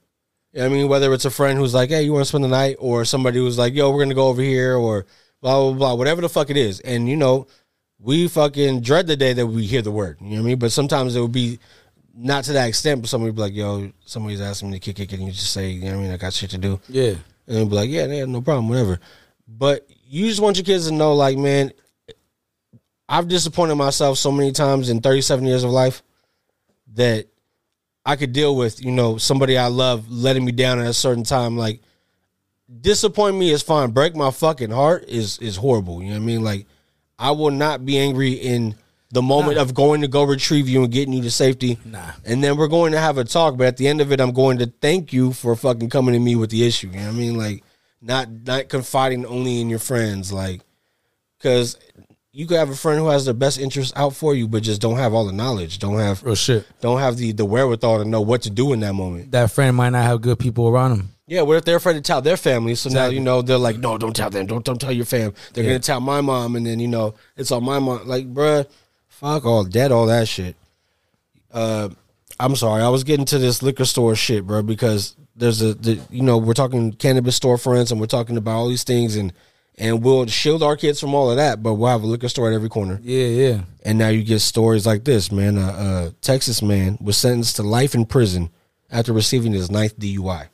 You 0.51 0.61
know 0.61 0.65
I 0.65 0.69
mean? 0.69 0.87
Whether 0.87 1.13
it's 1.13 1.25
a 1.25 1.29
friend 1.29 1.59
who's 1.59 1.75
like, 1.75 1.89
hey, 1.89 2.01
you 2.01 2.11
want 2.11 2.23
to 2.23 2.29
spend 2.29 2.43
the 2.43 2.47
night, 2.47 2.77
or 2.79 3.05
somebody 3.05 3.37
who's 3.37 3.59
like, 3.59 3.75
yo, 3.75 3.91
we're 3.91 4.01
gonna 4.01 4.15
go 4.15 4.29
over 4.29 4.41
here, 4.41 4.75
or 4.75 5.05
blah 5.39 5.59
blah 5.59 5.73
blah, 5.73 5.93
whatever 5.93 6.21
the 6.21 6.29
fuck 6.29 6.49
it 6.49 6.57
is, 6.57 6.79
and 6.79 7.07
you 7.07 7.15
know. 7.15 7.47
We 8.01 8.29
fucking 8.29 8.79
dread 8.79 9.07
the 9.07 9.17
day 9.17 9.33
that 9.33 9.45
we 9.45 9.65
hear 9.65 9.81
the 9.81 9.91
word. 9.91 10.19
You 10.21 10.27
know 10.27 10.35
what 10.35 10.39
I 10.39 10.43
mean? 10.43 10.59
But 10.59 10.71
sometimes 10.71 11.17
it 11.17 11.19
would 11.19 11.33
be 11.33 11.59
not 12.15 12.43
to 12.45 12.54
that 12.54 12.67
extent, 12.67 13.02
but 13.02 13.10
somebody 13.10 13.32
be 13.32 13.41
like, 13.41 13.54
yo, 13.54 13.91
somebody's 14.06 14.41
asking 14.41 14.72
me 14.72 14.80
to 14.80 14.93
kick 14.93 15.00
it, 15.00 15.17
and 15.17 15.28
you 15.28 15.32
just 15.32 15.52
say, 15.54 15.69
you 15.69 15.82
know 15.82 15.91
what 15.91 16.00
I 16.00 16.04
mean, 16.04 16.12
I 16.12 16.17
got 16.17 16.34
shit 16.34 16.50
to 16.52 16.58
do. 16.58 16.80
Yeah. 16.88 17.15
And 17.48 17.58
they'll 17.58 17.65
be 17.65 17.76
like, 17.76 17.89
yeah, 17.89 18.06
yeah, 18.06 18.26
no 18.26 18.41
problem, 18.41 18.69
whatever. 18.69 19.00
But 19.48 19.89
you 20.08 20.28
just 20.28 20.41
want 20.41 20.58
your 20.58 20.65
kids 20.65 20.88
to 20.88 20.93
know, 20.93 21.13
like, 21.13 21.38
man, 21.38 21.72
I've 23.08 23.28
disappointed 23.28 23.76
myself 23.76 24.17
so 24.17 24.32
many 24.32 24.52
times 24.52 24.89
in 24.89 25.02
37 25.02 25.45
years 25.45 25.63
of 25.63 25.72
life 25.72 26.04
that 26.93 27.28
I 28.06 28.15
could 28.15 28.34
deal 28.34 28.56
with, 28.56 28.84
you 28.84 28.91
know, 28.91 29.17
somebody 29.17 29.58
I 29.58 29.67
love 29.67 30.10
letting 30.12 30.45
me 30.45 30.52
down 30.52 30.80
at 30.80 30.88
a 30.88 30.93
certain 30.93 31.24
time. 31.24 31.58
Like, 31.58 31.82
disappoint 32.82 33.36
me 33.36 33.52
is 33.52 33.63
fine. 33.63 33.91
Break 33.91 34.15
my 34.15 34.32
fucking 34.32 34.72
heart 34.72 35.06
is 35.08 35.39
is 35.39 35.56
horrible. 35.56 36.02
You 36.02 36.10
know 36.10 36.15
what 36.15 36.24
I 36.24 36.26
mean? 36.26 36.43
Like, 36.43 36.67
I 37.17 37.32
will 37.32 37.52
not 37.52 37.86
be 37.86 37.98
angry 37.98 38.34
in 38.34 38.76
the 39.12 39.22
moment 39.22 39.56
Nah. 39.56 39.63
of 39.63 39.74
going 39.74 40.02
to 40.02 40.08
go 40.08 40.24
retrieve 40.24 40.69
you 40.69 40.84
and 40.84 40.91
getting 40.91 41.13
you 41.13 41.22
to 41.24 41.32
safety. 41.32 41.78
Nah. 41.86 42.12
And 42.26 42.43
then 42.43 42.58
we're 42.58 42.67
going 42.67 42.91
to 42.91 43.00
have 43.00 43.17
a 43.17 43.24
talk, 43.24 43.58
but 43.58 43.65
at 43.67 43.78
the 43.78 43.88
end 43.88 44.02
of 44.02 44.12
it, 44.12 44.22
I'm 44.22 44.32
going 44.34 44.60
to 44.60 44.72
thank 44.82 45.12
you 45.12 45.34
for 45.34 45.56
fucking 45.56 45.89
coming 45.89 46.13
to 46.13 46.19
me 46.19 46.36
with 46.36 46.52
the 46.52 46.65
issue. 46.65 46.88
You 46.88 46.98
know 47.00 47.06
what 47.08 47.13
I 47.15 47.17
mean? 47.17 47.36
Like, 47.38 47.63
not 48.02 48.30
not 48.45 48.69
confiding 48.69 49.26
only 49.26 49.60
in 49.62 49.69
your 49.69 49.80
friends, 49.80 50.32
like, 50.32 50.62
because 51.38 51.78
you 52.32 52.45
could 52.45 52.58
have 52.58 52.69
a 52.69 52.76
friend 52.76 53.00
who 53.00 53.08
has 53.08 53.26
their 53.26 53.34
best 53.34 53.60
interest 53.60 53.91
out 53.98 54.15
for 54.15 54.36
you, 54.36 54.48
but 54.48 54.63
just 54.63 54.80
don't 54.82 54.98
have 54.98 55.13
all 55.13 55.26
the 55.26 55.34
knowledge, 55.34 55.80
don't 55.80 55.98
have 55.98 56.24
Real 56.24 56.36
shit. 56.36 56.65
don't 56.80 57.00
have 57.00 57.17
the 57.17 57.32
the 57.32 57.45
wherewithal 57.45 58.04
to 58.04 58.06
know 58.06 58.22
what 58.22 58.43
to 58.43 58.50
do 58.50 58.72
in 58.74 58.80
that 58.82 58.93
moment. 58.93 59.32
That 59.32 59.52
friend 59.52 59.76
might 59.76 59.89
not 59.89 60.04
have 60.04 60.22
good 60.22 60.39
people 60.39 60.67
around 60.67 60.91
him. 60.93 61.10
Yeah, 61.28 61.41
what 61.41 61.58
if 61.58 61.65
they're 61.65 61.76
afraid 61.76 61.93
to 61.93 62.02
tell 62.02 62.22
their 62.22 62.38
family? 62.38 62.74
So 62.76 62.89
now 62.89 63.08
you 63.08 63.19
know 63.19 63.41
they're 63.41 63.58
like, 63.58 63.78
no, 63.78 63.98
don't 63.98 64.15
tell 64.15 64.30
them, 64.30 64.45
don't 64.48 64.63
don't 64.63 64.80
tell 64.80 64.91
your 64.91 65.06
fam. 65.06 65.34
They're 65.54 65.63
Yeah. 65.63 65.72
gonna 65.72 65.80
tell 65.80 66.00
my 66.00 66.22
mom, 66.22 66.56
and 66.56 66.65
then 66.65 66.80
you 66.80 66.88
know 66.88 67.15
it's 67.36 67.52
on 67.52 67.63
my 67.63 67.80
mom. 67.80 68.08
Like, 68.08 68.32
bruh, 68.34 68.65
fuck 69.19 69.45
all 69.45 69.63
dead, 69.63 69.91
all 69.91 70.08
that 70.08 70.27
shit. 70.27 70.55
Uh, 71.51 71.89
I'm 72.39 72.55
sorry, 72.55 72.82
I 72.82 72.89
was 72.89 73.03
getting 73.03 73.25
to 73.25 73.38
this 73.38 73.62
liquor 73.62 73.86
store 73.86 74.15
shit, 74.15 74.47
bro, 74.47 74.63
because 74.63 75.15
there's 75.36 75.62
a, 75.62 75.73
the, 75.73 75.99
you 76.10 76.23
know, 76.23 76.38
we're 76.38 76.53
talking 76.53 76.93
cannabis 76.93 77.38
storefronts, 77.38 77.91
and 77.91 77.99
we're 77.99 78.08
talking 78.08 78.38
about 78.38 78.55
all 78.55 78.69
these 78.69 78.84
things, 78.84 79.15
and 79.15 79.34
and 79.77 80.03
we'll 80.03 80.25
shield 80.25 80.62
our 80.62 80.75
kids 80.75 80.99
from 80.99 81.15
all 81.15 81.32
of 81.32 81.38
that, 81.38 81.63
but 81.63 81.75
we'll 81.75 81.89
have 81.89 82.03
a 82.03 82.08
liquor 82.08 82.27
store 82.27 82.49
at 82.49 82.53
every 82.53 82.67
corner. 82.67 82.99
Yeah, 83.01 83.27
yeah. 83.27 83.62
And 83.86 83.97
now 83.97 84.10
you 84.10 84.23
get 84.23 84.39
stories 84.39 84.86
like 84.86 85.05
this, 85.05 85.32
man. 85.32 85.58
A, 85.58 85.62
a 85.62 86.13
Texas 86.21 86.62
man 86.62 86.97
was 86.99 87.15
sentenced 87.15 87.55
to 87.58 87.63
life 87.63 87.95
in 87.95 88.05
prison 88.05 88.49
after 88.91 89.13
receiving 89.13 89.53
his 89.53 89.71
ninth 89.71 89.97
DUI. 89.97 90.47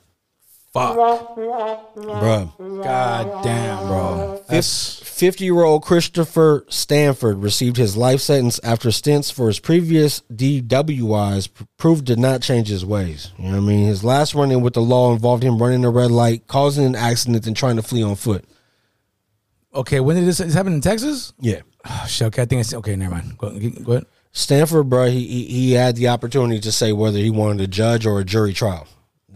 Fuck. 0.76 1.36
Bruh. 1.36 2.84
God 2.84 3.42
damn, 3.44 3.86
bro. 3.86 4.42
That's 4.48 4.98
50 5.00 5.44
year 5.44 5.62
old 5.62 5.82
Christopher 5.82 6.66
Stanford 6.68 7.38
received 7.38 7.78
his 7.78 7.96
life 7.96 8.20
sentence 8.20 8.60
after 8.62 8.90
stints 8.90 9.30
for 9.30 9.46
his 9.46 9.58
previous 9.58 10.20
DWIs 10.30 11.48
proved 11.78 12.06
to 12.08 12.16
not 12.16 12.42
change 12.42 12.68
his 12.68 12.84
ways. 12.84 13.32
You 13.38 13.44
know 13.44 13.50
what 13.52 13.56
I 13.56 13.60
mean? 13.66 13.86
His 13.86 14.04
last 14.04 14.34
run 14.34 14.50
in 14.50 14.60
with 14.60 14.74
the 14.74 14.82
law 14.82 15.12
involved 15.14 15.42
him 15.42 15.56
running 15.58 15.84
a 15.84 15.90
red 15.90 16.10
light, 16.10 16.46
causing 16.46 16.84
an 16.84 16.94
accident, 16.94 17.46
and 17.46 17.56
trying 17.56 17.76
to 17.76 17.82
flee 17.82 18.02
on 18.02 18.14
foot. 18.16 18.44
okay. 19.74 20.00
When 20.00 20.16
did 20.16 20.26
this, 20.26 20.38
this 20.38 20.52
happen 20.52 20.74
in 20.74 20.82
Texas? 20.82 21.32
Yeah. 21.40 21.60
Oh, 21.88 22.04
shit. 22.06 22.26
Okay, 22.26 22.42
I 22.42 22.44
think 22.44 22.58
I 22.58 22.62
see. 22.62 22.76
Okay, 22.76 22.96
never 22.96 23.14
mind. 23.14 23.38
Go, 23.38 23.50
go 23.82 23.92
ahead. 23.92 24.06
Stanford, 24.32 24.90
bro, 24.90 25.06
he, 25.06 25.26
he 25.26 25.44
he 25.44 25.72
had 25.72 25.96
the 25.96 26.08
opportunity 26.08 26.60
to 26.60 26.70
say 26.70 26.92
whether 26.92 27.16
he 27.16 27.30
wanted 27.30 27.62
a 27.62 27.66
judge 27.66 28.04
or 28.04 28.20
a 28.20 28.24
jury 28.24 28.52
trial. 28.52 28.86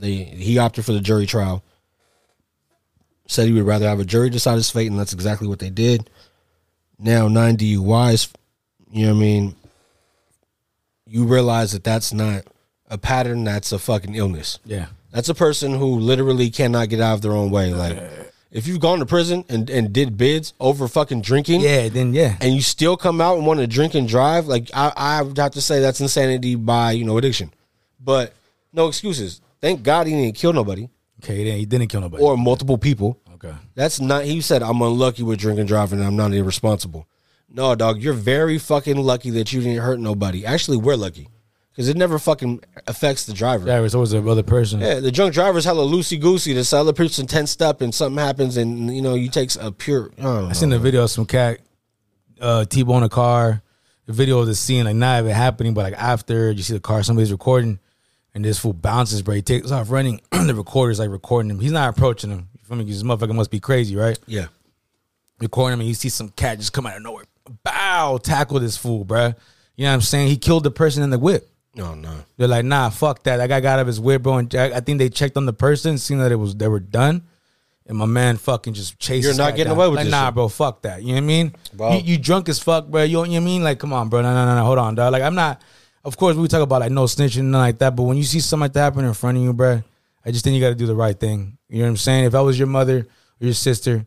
The 0.00 0.24
he 0.24 0.58
opted 0.58 0.84
for 0.84 0.92
the 0.92 1.00
jury 1.00 1.26
trial. 1.26 1.62
Said 3.26 3.46
he 3.46 3.52
would 3.52 3.66
rather 3.66 3.86
have 3.88 4.00
a 4.00 4.04
jury 4.04 4.28
decide 4.30 4.56
his 4.56 4.70
fate, 4.70 4.90
and 4.90 4.98
that's 4.98 5.12
exactly 5.12 5.46
what 5.46 5.60
they 5.60 5.70
did. 5.70 6.10
Now 6.98 7.28
nine 7.28 7.56
DUIs, 7.56 8.32
you 8.90 9.06
know 9.06 9.12
what 9.12 9.18
I 9.18 9.20
mean. 9.20 9.56
You 11.06 11.24
realize 11.24 11.72
that 11.72 11.84
that's 11.84 12.12
not 12.12 12.44
a 12.88 12.98
pattern. 12.98 13.44
That's 13.44 13.72
a 13.72 13.78
fucking 13.78 14.14
illness. 14.14 14.58
Yeah. 14.64 14.86
That's 15.12 15.28
a 15.28 15.34
person 15.34 15.74
who 15.76 15.98
literally 15.98 16.50
cannot 16.50 16.88
get 16.88 17.00
out 17.00 17.14
of 17.14 17.22
their 17.22 17.32
own 17.32 17.50
way. 17.50 17.72
Like, 17.74 17.98
if 18.52 18.66
you've 18.68 18.80
gone 18.80 19.00
to 19.00 19.06
prison 19.06 19.44
and, 19.48 19.68
and 19.70 19.92
did 19.92 20.16
bids 20.16 20.52
over 20.60 20.86
fucking 20.88 21.22
drinking, 21.22 21.60
Yeah. 21.62 21.88
Then 21.88 22.12
yeah. 22.14 22.36
and 22.40 22.54
you 22.54 22.62
still 22.62 22.96
come 22.96 23.20
out 23.20 23.36
and 23.36 23.46
want 23.46 23.60
to 23.60 23.66
drink 23.66 23.94
and 23.94 24.08
drive, 24.08 24.46
like 24.46 24.70
I, 24.74 24.92
I 24.96 25.22
would 25.22 25.38
have 25.38 25.52
to 25.52 25.60
say 25.60 25.80
that's 25.80 26.00
insanity 26.00 26.54
by 26.56 26.92
you 26.92 27.04
know 27.04 27.16
addiction. 27.18 27.52
But 28.00 28.34
no 28.72 28.86
excuses. 28.88 29.40
Thank 29.60 29.82
God 29.82 30.06
he 30.06 30.14
didn't 30.14 30.36
kill 30.36 30.52
nobody 30.52 30.88
Okay. 31.22 31.44
Then 31.44 31.58
he 31.58 31.66
didn't 31.66 31.88
kill 31.88 32.00
nobody. 32.00 32.22
or 32.22 32.36
multiple 32.36 32.78
people. 32.78 33.20
okay. 33.34 33.52
That's 33.74 34.00
not. 34.00 34.24
He 34.24 34.40
said 34.40 34.62
I'm 34.62 34.80
unlucky 34.80 35.22
with 35.22 35.38
drinking 35.38 35.60
and 35.60 35.68
driving. 35.68 35.98
and 35.98 36.08
I'm 36.08 36.16
not 36.16 36.32
irresponsible. 36.32 37.06
No, 37.52 37.74
dog, 37.74 38.00
you're 38.00 38.12
very 38.14 38.58
fucking 38.58 38.96
lucky 38.96 39.30
that 39.30 39.52
you 39.52 39.60
didn't 39.60 39.82
hurt 39.82 39.98
nobody. 40.00 40.46
Actually, 40.46 40.76
we're 40.78 40.94
lucky 40.96 41.28
because 41.72 41.88
it 41.88 41.96
never 41.96 42.18
fucking 42.18 42.62
affects 42.86 43.26
the 43.26 43.32
driver. 43.32 43.66
Yeah, 43.66 43.82
it's 43.82 43.94
always 43.94 44.12
the 44.12 44.22
other 44.26 44.42
person. 44.44 44.80
Yeah, 44.80 45.00
the 45.00 45.10
drunk 45.10 45.34
driver's 45.34 45.64
hella 45.64 45.84
loosey 45.84 46.18
goosey. 46.20 46.54
The 46.54 46.76
other 46.76 46.92
person 46.92 47.26
tensed 47.26 47.60
up 47.60 47.80
and 47.80 47.94
something 47.94 48.22
happens, 48.24 48.56
and 48.56 48.94
you 48.94 49.02
know 49.02 49.14
you 49.14 49.28
takes 49.28 49.56
a 49.56 49.70
pure. 49.72 50.10
I 50.18 50.22
don't 50.22 50.44
know. 50.44 50.48
I 50.48 50.52
seen 50.52 50.70
the 50.70 50.78
video 50.78 51.02
of 51.04 51.10
some 51.10 51.26
cat 51.26 51.60
uh 52.40 52.64
T-bone 52.64 53.02
a 53.02 53.08
car. 53.08 53.62
The 54.06 54.12
video 54.14 54.38
of 54.38 54.46
the 54.46 54.54
scene, 54.54 54.86
like 54.86 54.96
not 54.96 55.20
even 55.20 55.32
happening, 55.32 55.74
but 55.74 55.82
like 55.82 56.00
after 56.00 56.50
you 56.50 56.62
see 56.62 56.72
the 56.72 56.80
car, 56.80 57.02
somebody's 57.02 57.30
recording, 57.30 57.78
and 58.34 58.44
this 58.44 58.58
fool 58.58 58.72
bounces, 58.72 59.22
bro. 59.22 59.34
He 59.34 59.42
takes 59.42 59.70
off 59.70 59.90
running. 59.90 60.20
the 60.30 60.54
recorder's 60.54 60.98
like 60.98 61.10
recording 61.10 61.50
him. 61.50 61.60
He's 61.60 61.72
not 61.72 61.88
approaching 61.96 62.30
him. 62.30 62.48
You 62.58 62.64
feel 62.64 62.76
me? 62.76 62.84
this 62.84 63.02
motherfucker 63.02 63.34
must 63.34 63.50
be 63.50 63.60
crazy, 63.60 63.96
right? 63.96 64.18
Yeah, 64.26 64.46
Recording 65.40 65.74
him, 65.74 65.80
and 65.80 65.88
you 65.88 65.94
see 65.94 66.08
some 66.10 66.28
cat 66.30 66.58
just 66.58 66.72
come 66.72 66.86
out 66.86 66.96
of 66.96 67.02
nowhere. 67.02 67.24
Bow, 67.64 68.18
tackle 68.18 68.60
this 68.60 68.76
fool, 68.76 69.04
bruh. 69.04 69.34
You 69.76 69.84
know 69.84 69.90
what 69.90 69.94
I'm 69.94 70.00
saying? 70.02 70.28
He 70.28 70.36
killed 70.36 70.64
the 70.64 70.70
person 70.70 71.02
in 71.02 71.10
the 71.10 71.18
whip. 71.18 71.48
no, 71.74 71.94
no. 71.94 72.14
They're 72.36 72.46
like, 72.48 72.64
nah, 72.64 72.90
fuck 72.90 73.22
that. 73.24 73.38
That 73.38 73.48
guy 73.48 73.60
got 73.60 73.74
out 73.74 73.80
of 73.80 73.86
his 73.86 73.98
whip, 73.98 74.22
bro. 74.22 74.36
And 74.36 74.54
I 74.54 74.76
I 74.76 74.80
think 74.80 74.98
they 74.98 75.08
checked 75.08 75.36
on 75.36 75.46
the 75.46 75.52
person, 75.54 75.96
seen 75.98 76.18
that 76.18 76.30
it 76.30 76.36
was 76.36 76.54
they 76.54 76.68
were 76.68 76.80
done. 76.80 77.22
And 77.86 77.96
my 77.98 78.04
man 78.06 78.36
fucking 78.36 78.74
just 78.74 78.98
chased. 79.00 79.24
You're 79.26 79.34
not 79.34 79.56
getting 79.56 79.70
down. 79.72 79.76
away 79.78 79.88
with 79.88 79.96
like, 79.96 80.04
this 80.04 80.12
Nah, 80.12 80.26
shit. 80.26 80.34
bro, 80.34 80.48
fuck 80.48 80.82
that. 80.82 81.02
You 81.02 81.08
know 81.08 81.14
what 81.14 81.18
I 81.18 81.26
mean? 81.26 81.54
Bro. 81.72 81.92
You, 81.94 81.98
you 82.12 82.18
drunk 82.18 82.48
as 82.48 82.60
fuck, 82.60 82.86
bro. 82.86 83.02
You, 83.02 83.14
know 83.14 83.20
what 83.22 83.30
I 83.30 83.40
mean? 83.40 83.64
Like, 83.64 83.80
come 83.80 83.92
on, 83.92 84.08
bro. 84.08 84.20
No, 84.22 84.32
no, 84.32 84.44
no, 84.44 84.54
no. 84.54 84.64
Hold 84.64 84.78
on, 84.78 84.94
dog. 84.94 85.10
Like, 85.12 85.22
I'm 85.22 85.34
not. 85.34 85.60
Of 86.04 86.16
course, 86.16 86.36
we 86.36 86.48
talk 86.48 86.62
about 86.62 86.80
like 86.80 86.92
no 86.92 87.04
snitching 87.04 87.40
and 87.40 87.52
like 87.52 87.78
that. 87.78 87.94
But 87.94 88.04
when 88.04 88.16
you 88.16 88.22
see 88.24 88.40
something 88.40 88.62
like 88.62 88.72
that 88.74 88.80
happen 88.80 89.04
in 89.04 89.14
front 89.14 89.36
of 89.38 89.44
you, 89.44 89.52
bro, 89.52 89.82
I 90.24 90.30
just 90.30 90.44
think 90.44 90.54
you 90.54 90.60
got 90.60 90.70
to 90.70 90.74
do 90.74 90.86
the 90.86 90.94
right 90.94 91.18
thing. 91.18 91.58
You 91.68 91.78
know 91.78 91.84
what 91.84 91.90
I'm 91.90 91.96
saying? 91.98 92.24
If 92.24 92.34
I 92.34 92.40
was 92.40 92.58
your 92.58 92.68
mother 92.68 93.06
or 93.40 93.44
your 93.44 93.54
sister, 93.54 94.06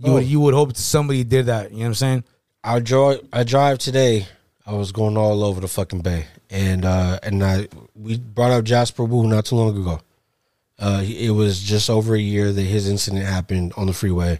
you 0.00 0.10
Oh. 0.10 0.14
would 0.14 0.24
you 0.26 0.40
would 0.40 0.54
hope 0.54 0.76
somebody 0.76 1.24
did 1.24 1.46
that. 1.46 1.70
You 1.70 1.78
know 1.78 1.82
what 1.82 1.88
I'm 1.88 1.94
saying? 1.94 2.24
I 2.64 2.80
drive. 2.80 3.20
I 3.32 3.44
drive 3.44 3.78
today. 3.78 4.26
I 4.66 4.74
was 4.74 4.92
going 4.92 5.16
all 5.16 5.42
over 5.44 5.60
the 5.60 5.68
fucking 5.68 6.00
bay, 6.00 6.26
and 6.50 6.84
uh 6.84 7.18
and 7.22 7.42
I 7.42 7.68
we 7.94 8.18
brought 8.18 8.50
up 8.50 8.64
Jasper 8.64 9.04
Wu 9.04 9.26
not 9.26 9.46
too 9.46 9.56
long 9.56 9.76
ago. 9.76 10.00
Uh, 10.78 11.02
it 11.04 11.30
was 11.30 11.60
just 11.60 11.90
over 11.90 12.14
a 12.14 12.20
year 12.20 12.52
that 12.52 12.62
his 12.62 12.88
incident 12.88 13.24
happened 13.24 13.72
on 13.76 13.86
the 13.86 13.92
freeway. 13.92 14.38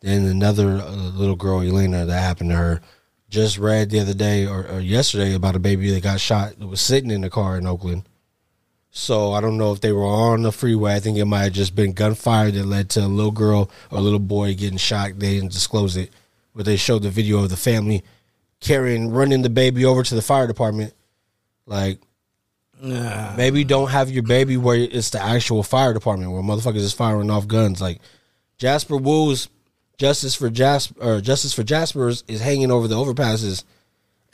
Then 0.00 0.24
another 0.24 0.78
uh, 0.78 0.90
little 0.90 1.36
girl, 1.36 1.60
Elena, 1.60 2.04
that 2.06 2.20
happened 2.20 2.50
to 2.50 2.56
her. 2.56 2.80
Just 3.28 3.58
read 3.58 3.90
the 3.90 4.00
other 4.00 4.14
day 4.14 4.46
or, 4.46 4.66
or 4.66 4.80
yesterday 4.80 5.34
about 5.34 5.56
a 5.56 5.60
baby 5.60 5.90
that 5.90 6.02
got 6.02 6.20
shot 6.20 6.58
that 6.58 6.66
was 6.66 6.80
sitting 6.80 7.10
in 7.10 7.20
the 7.20 7.30
car 7.30 7.58
in 7.58 7.66
Oakland. 7.66 8.04
So 8.90 9.32
I 9.32 9.40
don't 9.40 9.58
know 9.58 9.72
if 9.72 9.80
they 9.80 9.92
were 9.92 10.06
on 10.06 10.42
the 10.42 10.50
freeway. 10.52 10.94
I 10.94 11.00
think 11.00 11.18
it 11.18 11.26
might 11.26 11.44
have 11.44 11.52
just 11.52 11.76
been 11.76 11.92
gunfire 11.92 12.50
that 12.50 12.64
led 12.64 12.88
to 12.90 13.00
a 13.00 13.06
little 13.06 13.30
girl 13.30 13.70
or 13.90 13.98
a 13.98 14.00
little 14.00 14.18
boy 14.18 14.54
getting 14.54 14.78
shot. 14.78 15.18
They 15.18 15.34
didn't 15.34 15.52
disclose 15.52 15.96
it, 15.96 16.10
but 16.54 16.64
they 16.64 16.76
showed 16.76 17.02
the 17.02 17.10
video 17.10 17.42
of 17.42 17.50
the 17.50 17.56
family 17.56 18.02
carrying, 18.60 19.10
running 19.10 19.42
the 19.42 19.50
baby 19.50 19.84
over 19.84 20.02
to 20.02 20.14
the 20.14 20.22
fire 20.22 20.46
department. 20.46 20.94
Like, 21.66 21.98
Maybe 22.80 23.64
don't 23.64 23.90
have 23.90 24.10
your 24.10 24.22
baby 24.22 24.56
where 24.56 24.76
it's 24.76 25.10
the 25.10 25.22
actual 25.22 25.62
fire 25.62 25.92
department 25.92 26.30
where 26.30 26.42
motherfuckers 26.42 26.76
is 26.76 26.92
firing 26.92 27.30
off 27.30 27.48
guns. 27.48 27.80
Like 27.80 28.00
Jasper 28.56 28.96
Wu's 28.96 29.48
Justice 29.98 30.34
for 30.34 30.48
Jasper 30.48 30.94
or 31.00 31.20
Justice 31.20 31.52
for 31.52 31.62
Jaspers 31.64 32.22
is 32.28 32.40
hanging 32.40 32.70
over 32.70 32.86
the 32.88 32.94
overpasses, 32.94 33.64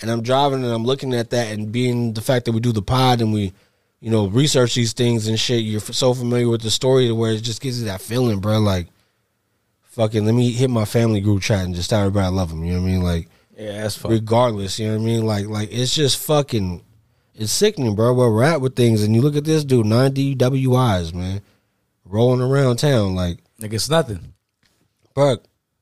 and 0.00 0.10
I'm 0.10 0.22
driving 0.22 0.62
and 0.62 0.72
I'm 0.72 0.84
looking 0.84 1.14
at 1.14 1.30
that 1.30 1.48
and 1.52 1.72
being 1.72 2.12
the 2.12 2.20
fact 2.20 2.44
that 2.44 2.52
we 2.52 2.60
do 2.60 2.70
the 2.72 2.82
pod 2.82 3.20
and 3.22 3.32
we, 3.32 3.52
you 4.00 4.10
know, 4.10 4.26
research 4.26 4.74
these 4.74 4.92
things 4.92 5.26
and 5.26 5.40
shit. 5.40 5.62
You're 5.64 5.80
so 5.80 6.12
familiar 6.14 6.48
with 6.48 6.60
the 6.62 6.70
story 6.70 7.06
to 7.08 7.14
where 7.14 7.32
it 7.32 7.40
just 7.42 7.62
gives 7.62 7.80
you 7.80 7.86
that 7.86 8.02
feeling, 8.02 8.40
bro. 8.40 8.58
Like, 8.60 8.88
fucking, 9.82 10.26
let 10.26 10.34
me 10.34 10.52
hit 10.52 10.68
my 10.68 10.84
family 10.84 11.20
group 11.22 11.40
chat 11.42 11.64
and 11.64 11.74
just 11.74 11.88
tell 11.90 12.00
everybody 12.00 12.26
I 12.26 12.28
love 12.28 12.50
them. 12.50 12.62
You 12.64 12.74
know 12.74 12.80
what 12.82 12.88
I 12.88 12.90
mean? 12.90 13.02
Like, 13.02 13.28
Yeah, 13.56 13.82
that's 13.82 13.96
fuck. 13.96 14.10
regardless. 14.10 14.78
You 14.78 14.88
know 14.88 14.96
what 14.96 15.02
I 15.02 15.06
mean? 15.06 15.24
Like, 15.26 15.46
like 15.46 15.68
it's 15.72 15.94
just 15.94 16.18
fucking, 16.18 16.82
it's 17.34 17.52
sickening, 17.52 17.94
bro. 17.94 18.12
Where 18.12 18.30
we're 18.30 18.44
at 18.44 18.60
with 18.60 18.76
things, 18.76 19.02
and 19.02 19.14
you 19.14 19.22
look 19.22 19.36
at 19.36 19.44
this 19.44 19.64
dude, 19.64 19.86
nine 19.86 20.12
DWIs, 20.12 21.14
man, 21.14 21.40
rolling 22.04 22.42
around 22.42 22.76
town. 22.76 23.14
Like, 23.14 23.38
Like 23.58 23.72
it's 23.72 23.88
nothing. 23.88 24.34
bro, 25.14 25.38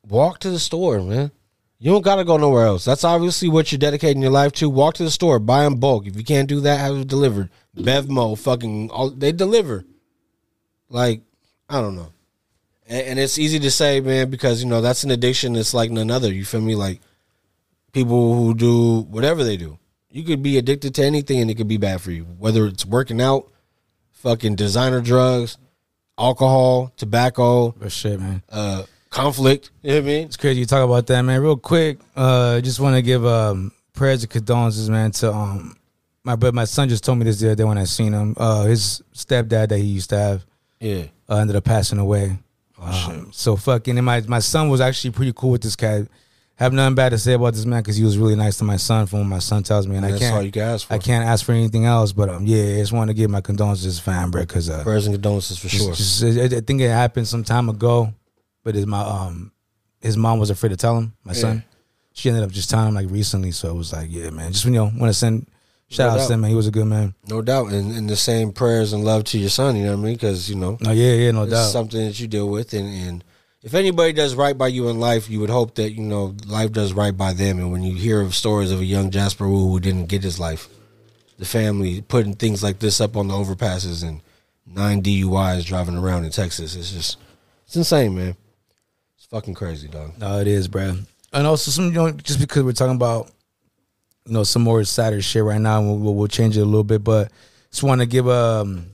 walk 0.08 0.40
to 0.40 0.50
the 0.50 0.58
store, 0.58 1.00
man. 1.00 1.30
You 1.78 1.90
don't 1.90 2.02
gotta 2.02 2.24
go 2.24 2.36
nowhere 2.36 2.66
else. 2.66 2.84
That's 2.84 3.02
obviously 3.04 3.48
what 3.48 3.72
you're 3.72 3.78
dedicating 3.78 4.22
your 4.22 4.30
life 4.30 4.52
to. 4.52 4.70
Walk 4.70 4.94
to 4.94 5.02
the 5.04 5.10
store, 5.10 5.38
buy 5.40 5.64
in 5.66 5.80
bulk. 5.80 6.06
If 6.06 6.16
you 6.16 6.22
can't 6.24 6.48
do 6.48 6.60
that, 6.60 6.78
have 6.78 6.96
it 6.96 7.08
delivered. 7.08 7.50
Bevmo, 7.76 8.38
fucking, 8.38 8.90
all, 8.90 9.10
they 9.10 9.32
deliver. 9.32 9.84
Like, 10.88 11.22
I 11.68 11.80
don't 11.80 11.96
know. 11.96 12.12
And, 12.86 13.06
and 13.08 13.18
it's 13.18 13.38
easy 13.38 13.58
to 13.60 13.70
say, 13.70 14.00
man, 14.00 14.30
because 14.30 14.62
you 14.62 14.68
know 14.68 14.80
that's 14.80 15.02
an 15.02 15.10
addiction. 15.10 15.56
It's 15.56 15.74
like 15.74 15.90
none 15.90 16.10
other. 16.10 16.32
You 16.32 16.44
feel 16.44 16.60
me? 16.60 16.76
Like 16.76 17.00
people 17.92 18.34
who 18.36 18.54
do 18.54 19.00
whatever 19.00 19.42
they 19.42 19.56
do. 19.56 19.78
You 20.10 20.22
could 20.24 20.42
be 20.42 20.58
addicted 20.58 20.94
to 20.96 21.04
anything, 21.04 21.40
and 21.40 21.50
it 21.50 21.54
could 21.56 21.68
be 21.68 21.78
bad 21.78 22.00
for 22.00 22.10
you. 22.12 22.24
Whether 22.38 22.66
it's 22.66 22.84
working 22.84 23.20
out, 23.20 23.50
fucking 24.12 24.56
designer 24.56 25.00
drugs, 25.00 25.56
alcohol, 26.18 26.92
tobacco, 26.96 27.72
But 27.72 27.90
shit, 27.90 28.20
man. 28.20 28.42
uh, 28.50 28.84
conflict. 29.12 29.70
You 29.82 29.90
know 29.90 29.96
what 29.98 30.02
I 30.02 30.06
mean? 30.06 30.26
It's 30.26 30.36
crazy 30.36 30.60
you 30.60 30.66
talk 30.66 30.84
about 30.84 31.06
that, 31.06 31.22
man. 31.22 31.40
Real 31.40 31.56
quick, 31.56 31.98
uh, 32.16 32.60
just 32.60 32.80
want 32.80 32.96
to 32.96 33.02
give 33.02 33.24
um, 33.24 33.70
prayers 33.92 34.22
and 34.22 34.30
condolences, 34.30 34.90
man, 34.90 35.12
to 35.12 35.32
um, 35.32 35.76
my 36.24 36.34
brother. 36.34 36.54
My 36.54 36.64
son 36.64 36.88
just 36.88 37.04
told 37.04 37.18
me 37.18 37.24
this 37.24 37.38
the 37.40 37.48
other 37.48 37.54
day 37.56 37.64
when 37.64 37.78
I 37.78 37.84
seen 37.84 38.12
him. 38.12 38.34
Uh, 38.36 38.64
his 38.64 39.02
stepdad 39.14 39.68
that 39.68 39.78
he 39.78 39.84
used 39.84 40.10
to 40.10 40.18
have 40.18 40.44
Yeah. 40.80 41.04
uh, 41.28 41.36
ended 41.36 41.54
up 41.56 41.64
passing 41.64 41.98
away. 41.98 42.38
Um, 42.80 43.28
so 43.32 43.54
fucking, 43.54 43.96
and 43.96 44.04
my 44.04 44.22
my 44.22 44.40
son 44.40 44.68
was 44.68 44.80
actually 44.80 45.12
pretty 45.12 45.32
cool 45.36 45.50
with 45.50 45.62
this 45.62 45.76
cat. 45.76 46.08
Have 46.56 46.72
nothing 46.72 46.94
bad 46.96 47.10
to 47.10 47.18
say 47.18 47.32
about 47.34 47.54
this 47.54 47.64
man 47.64 47.80
because 47.82 47.96
he 47.96 48.04
was 48.04 48.18
really 48.18 48.34
nice 48.36 48.56
to 48.58 48.64
my 48.64 48.76
son. 48.76 49.06
From 49.06 49.20
what 49.20 49.28
my 49.28 49.38
son 49.38 49.62
tells 49.62 49.86
me, 49.86 49.96
and 49.96 50.04
I 50.04 50.18
can't, 50.18 50.34
all 50.34 50.42
you 50.42 50.50
can 50.52 50.62
ask 50.62 50.86
for. 50.88 50.94
I 50.94 50.98
can't 50.98 51.24
ask 51.24 51.44
for 51.44 51.52
anything 51.52 51.84
else. 51.86 52.12
But 52.12 52.28
um, 52.28 52.44
yeah, 52.46 52.62
I 52.74 52.78
just 52.78 52.92
want 52.92 53.08
to 53.08 53.14
give 53.14 53.30
my 53.30 53.40
condolences 53.40 53.98
fam, 54.00 54.30
bro, 54.32 54.42
because 54.42 54.68
uh, 54.68 54.82
Prayers 54.82 55.06
and 55.06 55.14
condolences 55.14 55.58
for 55.58 55.68
sure. 55.68 55.94
just, 55.94 56.22
I 56.24 56.48
think 56.60 56.80
it 56.80 56.90
happened 56.90 57.26
some 57.28 57.42
time 57.44 57.68
ago, 57.68 58.12
but 58.64 58.74
his 58.74 58.86
my 58.86 59.00
um 59.02 59.52
his 60.00 60.16
mom 60.16 60.38
was 60.38 60.50
afraid 60.50 60.70
to 60.70 60.76
tell 60.76 60.96
him. 60.98 61.14
My 61.24 61.32
son, 61.32 61.62
she 62.12 62.28
ended 62.28 62.44
up 62.44 62.50
just 62.50 62.68
telling 62.70 62.88
him 62.88 62.94
like 62.94 63.10
recently. 63.10 63.52
So 63.52 63.70
it 63.70 63.74
was 63.76 63.92
like, 63.92 64.08
yeah, 64.10 64.30
man, 64.30 64.52
just 64.52 64.64
when 64.64 64.74
you 64.74 64.80
know, 64.80 64.92
want 64.96 65.10
to 65.10 65.14
send 65.14 65.46
shout 65.88 66.08
No 66.08 66.12
out 66.14 66.16
doubt. 66.18 66.26
to 66.28 66.34
him, 66.34 66.40
man. 66.40 66.50
He 66.50 66.56
was 66.56 66.66
a 66.66 66.70
good 66.72 66.86
man. 66.86 67.14
No 67.28 67.40
doubt. 67.42 67.72
And, 67.72 67.92
and 67.96 68.08
the 68.10 68.16
same 68.16 68.52
prayers 68.52 68.92
and 68.92 69.04
love 69.04 69.24
to 69.24 69.38
your 69.38 69.50
son, 69.50 69.76
you 69.76 69.84
know 69.84 69.92
what 69.92 69.98
I 70.00 70.02
mean? 70.04 70.14
Because, 70.14 70.48
you 70.50 70.56
know, 70.56 70.78
Oh 70.86 70.90
yeah, 70.92 71.12
yeah, 71.12 71.30
no 71.30 71.42
it's 71.44 71.52
doubt. 71.52 71.70
something 71.70 72.04
that 72.04 72.18
you 72.18 72.26
deal 72.26 72.48
with. 72.48 72.72
And, 72.72 72.88
and 72.88 73.24
if 73.62 73.74
anybody 73.74 74.12
does 74.12 74.34
right 74.34 74.56
by 74.58 74.68
you 74.68 74.88
in 74.88 74.98
life, 74.98 75.28
you 75.30 75.38
would 75.40 75.50
hope 75.50 75.74
that, 75.76 75.92
you 75.92 76.00
know, 76.02 76.34
life 76.46 76.72
does 76.72 76.92
right 76.92 77.16
by 77.16 77.32
them. 77.34 77.58
And 77.60 77.70
when 77.70 77.82
you 77.84 77.94
hear 77.94 78.20
of 78.22 78.34
stories 78.34 78.70
of 78.72 78.80
a 78.80 78.84
young 78.84 79.10
Jasper 79.10 79.46
Wu 79.48 79.68
who 79.70 79.78
didn't 79.80 80.06
get 80.06 80.22
his 80.24 80.40
life, 80.40 80.68
the 81.38 81.44
family 81.44 82.00
putting 82.00 82.34
things 82.34 82.62
like 82.62 82.78
this 82.80 83.00
up 83.00 83.16
on 83.16 83.28
the 83.28 83.34
overpasses 83.34 84.02
and 84.02 84.20
nine 84.66 85.02
DUIs 85.02 85.64
driving 85.64 85.96
around 85.96 86.24
in 86.24 86.30
Texas, 86.32 86.74
it's 86.74 86.90
just, 86.92 87.18
it's 87.66 87.76
insane, 87.76 88.14
man. 88.16 88.36
Fucking 89.32 89.54
crazy, 89.54 89.88
dog. 89.88 90.12
No, 90.18 90.38
it 90.40 90.46
is, 90.46 90.68
bro. 90.68 90.94
And 91.32 91.46
also 91.46 91.70
some, 91.70 91.86
you 91.86 91.92
know, 91.92 92.10
just 92.10 92.38
because 92.38 92.62
we're 92.62 92.72
talking 92.72 92.96
about, 92.96 93.30
you 94.26 94.34
know, 94.34 94.44
some 94.44 94.60
more 94.60 94.84
sadder 94.84 95.22
shit 95.22 95.42
right 95.42 95.60
now, 95.60 95.80
we'll, 95.80 95.96
we'll, 95.96 96.14
we'll 96.14 96.28
change 96.28 96.58
it 96.58 96.60
a 96.60 96.66
little 96.66 96.84
bit. 96.84 97.02
But 97.02 97.32
just 97.70 97.82
want 97.82 98.02
to 98.02 98.06
give 98.06 98.28
um, 98.28 98.92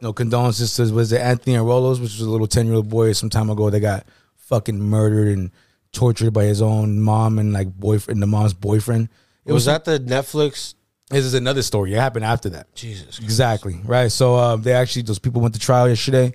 you 0.00 0.08
know, 0.08 0.12
condolences 0.12 0.74
to 0.74 0.92
was 0.92 1.12
it 1.12 1.20
Anthony 1.20 1.54
Avalos, 1.54 2.00
which 2.00 2.18
was 2.18 2.22
a 2.22 2.28
little 2.28 2.48
ten 2.48 2.66
year 2.66 2.74
old 2.74 2.90
boy 2.90 3.12
some 3.12 3.30
time 3.30 3.48
ago 3.48 3.70
that 3.70 3.78
got 3.78 4.04
fucking 4.38 4.78
murdered 4.78 5.28
and 5.28 5.52
tortured 5.92 6.32
by 6.32 6.44
his 6.44 6.60
own 6.60 7.00
mom 7.00 7.38
and 7.38 7.52
like 7.52 7.68
boyfriend, 7.72 8.20
the 8.20 8.26
mom's 8.26 8.54
boyfriend. 8.54 9.08
It 9.44 9.52
Was 9.52 9.66
that 9.66 9.84
the 9.84 10.00
Netflix? 10.00 10.74
This 11.10 11.24
is 11.24 11.34
another 11.34 11.62
story. 11.62 11.94
It 11.94 12.00
happened 12.00 12.24
after 12.24 12.48
that. 12.50 12.74
Jesus. 12.74 13.20
Exactly. 13.20 13.78
Right. 13.84 14.10
So 14.10 14.34
uh, 14.34 14.56
they 14.56 14.72
actually 14.72 15.02
those 15.02 15.20
people 15.20 15.40
went 15.40 15.54
to 15.54 15.60
trial 15.60 15.88
yesterday. 15.88 16.32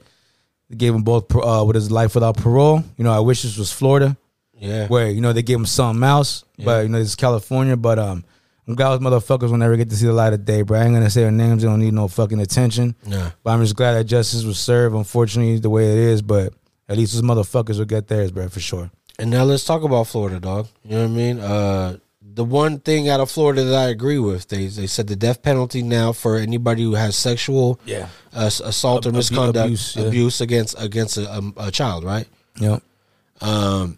They 0.72 0.78
gave 0.78 0.94
them 0.94 1.04
both 1.04 1.36
uh, 1.36 1.64
what 1.64 1.76
is 1.76 1.92
life 1.92 2.16
without 2.16 2.38
parole. 2.38 2.84
You 2.98 3.04
know, 3.04 3.12
I 3.12 3.20
wish 3.20 3.44
this 3.44 3.58
was 3.58 3.72
Florida 3.74 4.16
Yeah. 4.58 4.88
where 4.88 5.10
you 5.10 5.20
know 5.22 5.34
they 5.34 5.44
gave 5.44 5.58
him 5.58 5.66
something 5.66 6.02
else, 6.04 6.46
but 6.58 6.84
you 6.84 6.90
know 6.90 6.98
this 7.00 7.10
is 7.10 7.16
California. 7.16 7.76
But 7.76 8.00
um, 8.00 8.24
I'm 8.68 8.76
glad 8.76 8.90
those 8.92 9.00
motherfuckers 9.00 9.50
will 9.52 9.58
never 9.58 9.76
get 9.76 9.90
to 9.90 9.96
see 9.98 10.06
the 10.06 10.14
light 10.14 10.32
of 10.32 10.46
day, 10.46 10.62
bro. 10.62 10.80
I 10.80 10.86
ain't 10.86 10.94
gonna 10.94 11.10
say 11.10 11.24
their 11.24 11.32
names; 11.32 11.62
they 11.62 11.68
don't 11.68 11.82
need 11.82 11.94
no 11.94 12.08
fucking 12.08 12.40
attention. 12.40 12.96
Nah. 13.06 13.32
But 13.44 13.52
I'm 13.52 13.62
just 13.62 13.76
glad 13.76 13.94
that 13.94 14.06
justice 14.06 14.44
was 14.46 14.58
served. 14.60 14.96
Unfortunately, 14.96 15.60
the 15.60 15.70
way 15.70 15.92
it 15.92 15.98
is, 15.98 16.22
but 16.22 16.54
at 16.88 16.96
least 16.98 17.14
those 17.14 17.22
motherfuckers 17.22 17.78
will 17.78 17.86
get 17.86 18.08
theirs, 18.08 18.32
bro, 18.32 18.48
for 18.48 18.62
sure. 18.62 18.90
And 19.20 19.30
now 19.30 19.44
let's 19.44 19.66
talk 19.66 19.84
about 19.84 20.08
Florida, 20.08 20.40
dog. 20.40 20.68
You 20.86 20.92
know 20.92 21.02
what 21.02 21.06
I 21.06 21.08
mean? 21.10 21.40
Uh, 21.40 21.98
the 22.34 22.44
one 22.46 22.80
thing 22.80 23.10
out 23.10 23.20
of 23.20 23.30
Florida 23.30 23.64
that 23.64 23.76
I 23.78 23.90
agree 23.90 24.20
with, 24.20 24.48
they 24.48 24.68
they 24.68 24.88
said 24.88 25.08
the 25.08 25.16
death 25.16 25.42
penalty 25.42 25.82
now 25.84 26.12
for 26.14 26.38
anybody 26.38 26.84
who 26.84 26.94
has 26.96 27.16
sexual 27.16 27.80
Yeah. 27.86 28.08
uh, 28.34 28.46
assault 28.64 29.06
or 29.06 29.10
Ab- 29.10 29.16
misconduct, 29.16 29.66
abuse, 29.66 29.96
abuse, 29.98 30.42
against 30.42 30.82
against 30.82 31.18
a, 31.18 31.30
a, 31.30 31.42
a 31.68 31.72
child, 31.72 32.04
right? 32.04 32.28
Yep. 32.60 32.82
Um, 33.42 33.98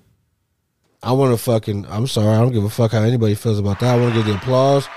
I 1.01 1.11
want 1.11 1.31
to 1.33 1.37
fucking. 1.43 1.85
I'm 1.89 2.07
sorry, 2.07 2.33
I 2.35 2.39
don't 2.39 2.53
give 2.53 2.63
a 2.63 2.69
fuck 2.69 2.91
how 2.93 3.01
anybody 3.03 3.35
feels 3.35 3.59
about 3.59 3.79
that. 3.81 3.95
I 3.95 3.99
want 4.01 4.13
to 4.13 4.19
give 4.19 4.27
the 4.27 4.35
applause, 4.35 4.87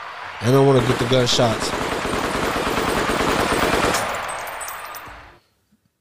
and 0.40 0.54
I 0.54 0.60
want 0.64 0.80
to 0.80 0.86
get 0.88 0.98
the 0.98 1.08
gunshots. 1.08 1.70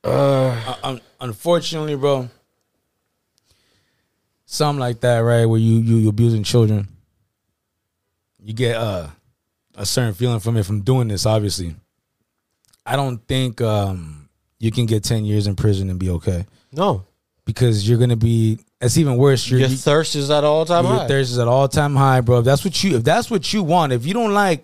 Uh, 0.03 0.75
un- 0.83 1.01
unfortunately, 1.19 1.95
bro, 1.95 2.29
something 4.45 4.79
like 4.79 4.99
that, 5.01 5.19
right? 5.19 5.45
Where 5.45 5.59
you 5.59 5.77
you 5.79 5.97
you 5.97 6.09
abusing 6.09 6.43
children, 6.43 6.87
you 8.45 8.53
get 8.53 8.75
uh, 8.77 9.07
a 9.75 9.85
certain 9.85 10.13
feeling 10.13 10.39
from 10.39 10.55
it 10.57 10.65
from 10.65 10.81
doing 10.81 11.07
this. 11.07 11.25
Obviously, 11.25 11.75
I 12.85 12.95
don't 12.95 13.17
think 13.27 13.59
um, 13.61 14.29
you 14.59 14.71
can 14.71 14.85
get 14.85 15.03
ten 15.03 15.25
years 15.25 15.47
in 15.47 15.55
prison 15.55 15.89
and 15.89 15.99
be 15.99 16.09
okay 16.11 16.45
No, 16.71 17.05
because 17.45 17.87
you're 17.87 17.97
gonna 17.97 18.15
be. 18.15 18.59
It's 18.81 18.97
even 18.97 19.17
worse. 19.17 19.49
You're, 19.49 19.61
your 19.61 19.69
you- 19.69 19.77
thirst 19.77 20.15
is 20.15 20.29
at 20.29 20.43
all 20.43 20.65
time 20.65 20.85
your 20.85 20.93
high. 20.95 21.07
thirst 21.07 21.31
is 21.31 21.39
at 21.39 21.47
all 21.47 21.67
time 21.67 21.95
high, 21.95 22.21
bro. 22.21 22.39
If 22.39 22.45
that's 22.45 22.63
what 22.63 22.83
you 22.83 22.97
if 22.97 23.03
that's 23.03 23.31
what 23.31 23.51
you 23.51 23.63
want, 23.63 23.93
if 23.93 24.05
you 24.05 24.13
don't 24.13 24.33
like 24.33 24.63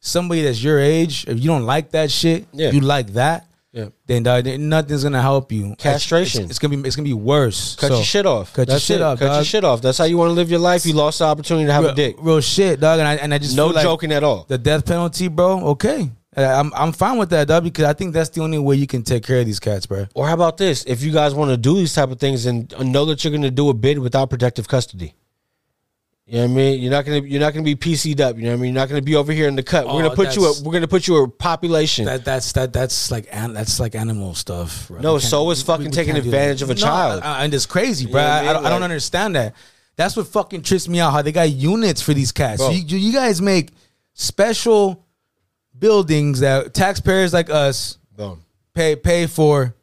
somebody 0.00 0.42
that's 0.42 0.62
your 0.62 0.78
age, 0.78 1.26
if 1.28 1.38
you 1.40 1.48
don't 1.48 1.66
like 1.66 1.90
that 1.90 2.10
shit, 2.10 2.46
Yeah. 2.52 2.70
you 2.70 2.80
like 2.80 3.08
that, 3.14 3.46
Yeah. 3.72 3.88
then 4.06 4.22
dog, 4.22 4.46
nothing's 4.46 5.02
gonna 5.02 5.20
help 5.20 5.52
you. 5.52 5.74
Castration. 5.76 6.42
It's, 6.42 6.50
it's 6.52 6.58
gonna 6.58 6.76
be 6.78 6.86
it's 6.86 6.96
gonna 6.96 7.04
be 7.08 7.12
worse. 7.12 7.76
Cut 7.76 7.88
So, 7.88 7.94
your 7.96 8.04
shit 8.04 8.26
off. 8.26 8.52
Cut 8.54 8.68
your 8.68 8.78
shit 8.78 8.96
it. 9.00 9.02
off. 9.02 9.18
Cut 9.18 9.34
your 9.34 9.44
shit 9.44 9.62
off. 9.64 9.82
That's 9.82 9.98
how 9.98 10.04
you 10.04 10.16
want 10.16 10.30
to 10.30 10.32
live 10.34 10.50
your 10.50 10.58
life. 10.60 10.86
You 10.86 10.94
lost 10.94 11.18
the 11.18 11.26
opportunity 11.26 11.66
to 11.66 11.72
have 11.72 11.82
real, 11.84 11.92
a 11.92 11.94
dick. 11.94 12.16
real 12.18 12.40
shit, 12.40 12.80
dog. 12.80 12.98
And 12.98 13.06
I 13.06 13.14
and 13.16 13.34
I 13.34 13.38
just 13.38 13.54
No 13.56 13.66
feel 13.68 13.74
like 13.76 13.82
joking 13.84 14.12
at 14.12 14.24
all. 14.24 14.44
The 14.48 14.56
death 14.58 14.86
penalty, 14.86 15.28
bro. 15.28 15.60
Okay, 15.72 16.10
I'm 16.36 16.72
I'm 16.74 16.92
fine 16.92 17.18
with 17.18 17.30
that, 17.30 17.46
dog, 17.48 17.64
because 17.64 17.84
I 17.84 17.92
think 17.92 18.14
that's 18.14 18.30
the 18.30 18.40
only 18.42 18.58
way 18.58 18.76
you 18.76 18.86
can 18.86 19.02
take 19.02 19.22
care 19.24 19.40
of 19.40 19.46
these 19.46 19.60
cats, 19.60 19.84
bro. 19.86 20.06
Or 20.14 20.26
how 20.26 20.34
about 20.34 20.56
this? 20.56 20.84
If 20.84 21.02
you 21.02 21.12
guys 21.12 21.34
want 21.34 21.50
to 21.50 21.56
do 21.56 21.74
these 21.76 21.92
type 21.94 22.10
of 22.10 22.18
things 22.18 22.46
and 22.46 22.72
know 22.80 23.04
that 23.06 23.22
you're 23.22 23.30
going 23.30 23.42
to 23.42 23.50
do 23.50 23.68
a 23.68 23.74
bid 23.74 23.98
without 23.98 24.30
protective 24.30 24.66
custody. 24.66 25.14
You 26.30 26.34
know 26.34 26.44
what 26.44 26.50
I 26.50 26.54
mean? 26.54 26.82
You're 26.82 26.90
not 26.90 27.06
gonna 27.06 27.20
you're 27.20 27.40
not 27.40 27.54
gonna 27.54 27.64
be 27.64 27.74
PC'd 27.74 28.20
up. 28.20 28.36
You 28.36 28.42
know 28.42 28.48
what 28.50 28.54
I 28.54 28.56
mean? 28.58 28.74
You're 28.74 28.82
not 28.82 28.90
gonna 28.90 29.00
be 29.00 29.16
over 29.16 29.32
here 29.32 29.48
in 29.48 29.56
the 29.56 29.62
cut. 29.62 29.86
We're 29.86 29.92
Oh, 29.92 30.02
gonna 30.02 30.14
put 30.14 30.36
you. 30.36 30.44
A, 30.44 30.62
we're 30.62 30.74
gonna 30.74 30.86
put 30.86 31.08
you 31.08 31.16
a 31.22 31.28
population. 31.28 32.04
That 32.04 32.22
that's 32.22 32.52
that 32.52 32.70
that's 32.74 33.10
like 33.10 33.28
an, 33.32 33.54
that's 33.54 33.80
like 33.80 33.94
animal 33.94 34.34
stuff. 34.34 34.88
Bro. 34.88 35.00
No, 35.00 35.16
so 35.18 35.50
is 35.50 35.62
fucking 35.62 35.86
we 35.86 35.90
taking 35.90 36.16
advantage 36.16 36.60
of 36.60 36.68
a 36.68 36.74
No, 36.74 36.80
child. 36.82 37.22
I- 37.22 37.38
I- 37.38 37.44
and 37.44 37.54
it's 37.54 37.64
crazy, 37.64 38.04
bro. 38.04 38.20
know 38.20 38.28
I 38.28 38.40
mean? 38.40 38.48
I 38.50 38.52
don't, 38.52 38.66
I 38.66 38.68
don't 38.68 38.82
understand 38.82 39.36
that. 39.36 39.54
That's 39.96 40.16
what 40.18 40.26
fucking 40.26 40.62
trips 40.62 40.86
me 40.86 41.00
out. 41.00 41.12
How 41.12 41.22
they 41.22 41.32
got 41.32 41.50
units 41.50 42.02
for 42.02 42.12
these 42.12 42.30
cats. 42.30 42.58
Bro. 42.60 42.70
You, 42.72 42.98
you 42.98 43.12
guys 43.12 43.40
make 43.40 43.70
special 44.12 45.06
buildings 45.78 46.40
that 46.40 46.74
taxpayers 46.74 47.32
like 47.32 47.48
us 47.50 47.96
pay 48.74 48.96
pay 48.96 49.26
for. 49.26 49.74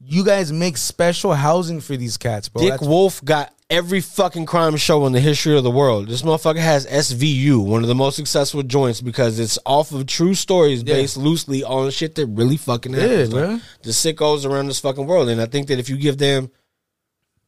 You 0.00 0.24
guys 0.24 0.52
make 0.52 0.76
special 0.76 1.32
housing 1.34 1.80
for 1.80 1.96
these 1.96 2.16
cats, 2.18 2.48
bro. 2.48 2.62
Dick 2.62 2.70
That's- 2.72 2.88
Wolf 2.88 3.24
got 3.24 3.52
every 3.70 4.00
fucking 4.00 4.46
crime 4.46 4.76
show 4.76 5.04
in 5.06 5.12
the 5.12 5.20
history 5.20 5.56
of 5.56 5.62
the 5.62 5.70
world. 5.70 6.08
This 6.08 6.22
motherfucker 6.22 6.56
has 6.58 6.86
SVU, 6.86 7.64
one 7.64 7.82
of 7.82 7.88
the 7.88 7.94
most 7.94 8.16
successful 8.16 8.62
joints, 8.62 9.00
because 9.02 9.38
it's 9.38 9.58
off 9.66 9.92
of 9.92 10.06
true 10.06 10.34
stories 10.34 10.82
Yeah. 10.82 10.94
based 10.94 11.16
loosely 11.18 11.62
on 11.62 11.90
shit 11.90 12.14
that 12.14 12.26
really 12.26 12.56
fucking 12.56 12.94
Yeah. 12.94 13.26
Like, 13.28 13.60
the 13.82 13.90
sickos 13.90 14.46
around 14.46 14.68
this 14.68 14.80
fucking 14.80 15.06
world. 15.06 15.28
And 15.28 15.40
I 15.40 15.46
think 15.46 15.66
that 15.68 15.78
if 15.78 15.90
you 15.90 15.98
give 15.98 16.16
them 16.16 16.50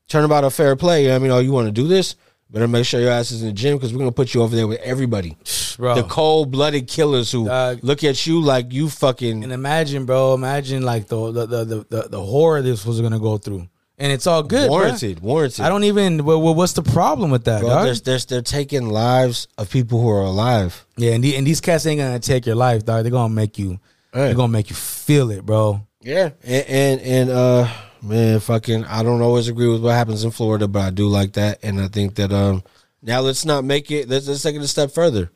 turnabout 0.09 0.45
a 0.45 0.51
fair 0.51 0.77
play, 0.77 1.11
I 1.15 1.19
mean, 1.19 1.31
oh, 1.31 1.39
you 1.39 1.53
want 1.53 1.69
to 1.69 1.73
do 1.73 1.89
this? 1.89 2.17
Better 2.51 2.67
make 2.67 2.85
sure 2.85 3.01
your 3.01 3.13
ass 3.13 3.31
is 3.31 3.43
in 3.43 3.49
the 3.49 3.55
gym 3.55 3.77
because 3.77 3.93
we're 3.93 4.01
gonna 4.01 4.11
put 4.11 4.35
you 4.35 4.43
over 4.43 4.57
there 4.57 4.67
with 4.67 4.81
everybody. 4.81 5.37
Bro. 5.79 5.95
the 5.95 6.03
cold 6.03 6.51
blooded 6.51 6.89
killers 6.89 7.33
who 7.33 7.49
look 7.81 8.05
at 8.05 8.27
you 8.27 8.41
like 8.43 8.71
you 8.73 8.91
fucking. 8.91 9.45
And 9.45 9.53
imagine, 9.53 10.05
bro, 10.05 10.35
imagine 10.35 10.83
like 10.83 11.07
the 11.07 11.31
the 11.33 11.47
the 11.47 11.65
the, 11.65 11.87
the, 11.89 12.09
the 12.11 12.21
horror 12.21 12.61
this 12.61 12.85
was 12.85 13.01
gonna 13.01 13.21
go 13.21 13.39
through, 13.39 13.67
and 14.01 14.11
it's 14.11 14.27
all 14.27 14.43
good, 14.43 14.69
bruh. 14.69 14.71
warranted, 14.71 15.21
warranted. 15.21 15.65
I 15.65 15.69
don't 15.69 15.85
even. 15.85 16.25
Well, 16.25 16.41
well, 16.41 16.55
what's 16.55 16.73
the 16.73 16.83
problem 16.83 17.31
with 17.31 17.45
that, 17.45 17.61
Bro, 17.61 17.69
dog? 17.69 17.85
there's, 17.85 18.01
there's, 18.03 18.27
they're 18.27 18.43
taking 18.43 18.89
lives 18.89 19.47
of 19.59 19.71
people 19.71 20.01
who 20.01 20.09
are 20.09 20.23
alive. 20.23 20.87
Yeah, 20.97 21.13
and, 21.13 21.23
the, 21.23 21.37
and 21.37 21.47
these 21.47 21.61
cats 21.61 21.87
ain't 21.87 22.01
gonna 22.01 22.19
take 22.19 22.47
your 22.47 22.57
life, 22.57 22.85
dog. 22.85 23.05
They're 23.05 23.13
gonna 23.13 23.33
make 23.33 23.59
you. 23.59 23.79
Hey. 24.13 24.27
They're 24.27 24.35
gonna 24.35 24.49
make 24.53 24.71
you 24.71 24.77
feel 24.77 25.31
it, 25.31 25.45
bro. 25.45 25.87
Yeah, 26.01 26.31
and, 26.43 26.67
and 26.67 27.01
and 27.03 27.31
uh, 27.31 27.69
man, 28.03 28.41
fucking, 28.41 28.87
I 28.87 29.03
don't 29.03 29.21
always 29.21 29.49
agree 29.49 29.69
with 29.69 29.83
what 29.83 29.93
happens 29.93 30.25
in 30.25 30.31
Florida, 30.31 30.67
but 30.67 30.81
I 30.81 30.91
do 30.91 31.07
like 31.07 31.35
that, 31.35 31.59
and 31.63 31.81
I 31.81 31.89
think 31.89 32.15
that 32.15 32.33
um, 32.33 32.65
now 33.03 33.21
let's 33.21 33.45
not 33.45 33.65
make 33.65 33.91
it. 33.91 34.09
Let's, 34.09 34.27
let's 34.27 34.43
take 34.43 34.57
it 34.57 34.63
a 34.63 34.69
step 34.69 34.93
further. 34.93 35.31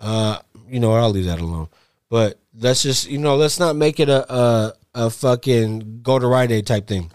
Uh, 0.00 0.38
you 0.68 0.78
know, 0.78 0.92
I'll 0.92 1.10
leave 1.10 1.26
that 1.26 1.40
alone. 1.40 1.68
But 2.08 2.38
let's 2.56 2.82
just, 2.82 3.10
you 3.10 3.18
know, 3.18 3.36
let's 3.36 3.58
not 3.58 3.74
make 3.74 3.98
it 3.98 4.08
a 4.08 4.32
a, 4.32 4.72
a 4.94 5.10
fucking 5.10 6.00
go 6.02 6.18
to 6.18 6.26
Rite 6.26 6.52
Aid 6.52 6.66
type 6.66 6.86
thing. 6.86 7.10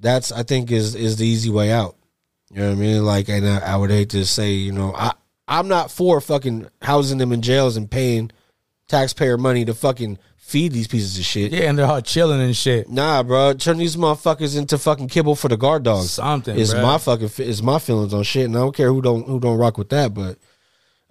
That's 0.00 0.32
I 0.32 0.42
think 0.42 0.70
is 0.70 0.94
is 0.94 1.16
the 1.16 1.26
easy 1.26 1.50
way 1.50 1.70
out. 1.70 1.96
You 2.50 2.60
know 2.60 2.68
what 2.70 2.78
I 2.78 2.80
mean? 2.80 3.04
Like, 3.04 3.28
and 3.28 3.46
I, 3.46 3.58
I 3.58 3.76
would 3.76 3.90
hate 3.90 4.10
to 4.10 4.24
say, 4.26 4.52
you 4.52 4.72
know, 4.72 4.94
I 4.94 5.12
I'm 5.46 5.68
not 5.68 5.90
for 5.90 6.20
fucking 6.20 6.68
housing 6.82 7.18
them 7.18 7.32
in 7.32 7.42
jails 7.42 7.76
and 7.76 7.90
paying 7.90 8.30
taxpayer 8.88 9.36
money 9.36 9.64
to 9.64 9.74
fucking 9.74 10.18
feed 10.36 10.72
these 10.72 10.88
pieces 10.88 11.18
of 11.18 11.24
shit. 11.24 11.52
Yeah, 11.52 11.68
and 11.68 11.78
they're 11.78 11.86
all 11.86 12.00
chilling 12.00 12.40
and 12.40 12.56
shit. 12.56 12.88
Nah, 12.88 13.22
bro, 13.22 13.54
turn 13.54 13.78
these 13.78 13.96
motherfuckers 13.96 14.58
into 14.58 14.78
fucking 14.78 15.08
kibble 15.08 15.36
for 15.36 15.48
the 15.48 15.56
guard 15.56 15.84
dogs. 15.84 16.10
Something, 16.10 16.56
is 16.56 16.74
my 16.74 16.98
fucking 16.98 17.30
is 17.38 17.62
my 17.62 17.78
feelings 17.78 18.12
on 18.12 18.24
shit, 18.24 18.46
and 18.46 18.56
I 18.56 18.60
don't 18.60 18.74
care 18.74 18.92
who 18.92 19.00
don't 19.00 19.26
who 19.26 19.38
don't 19.38 19.58
rock 19.58 19.78
with 19.78 19.90
that. 19.90 20.12
But 20.12 20.38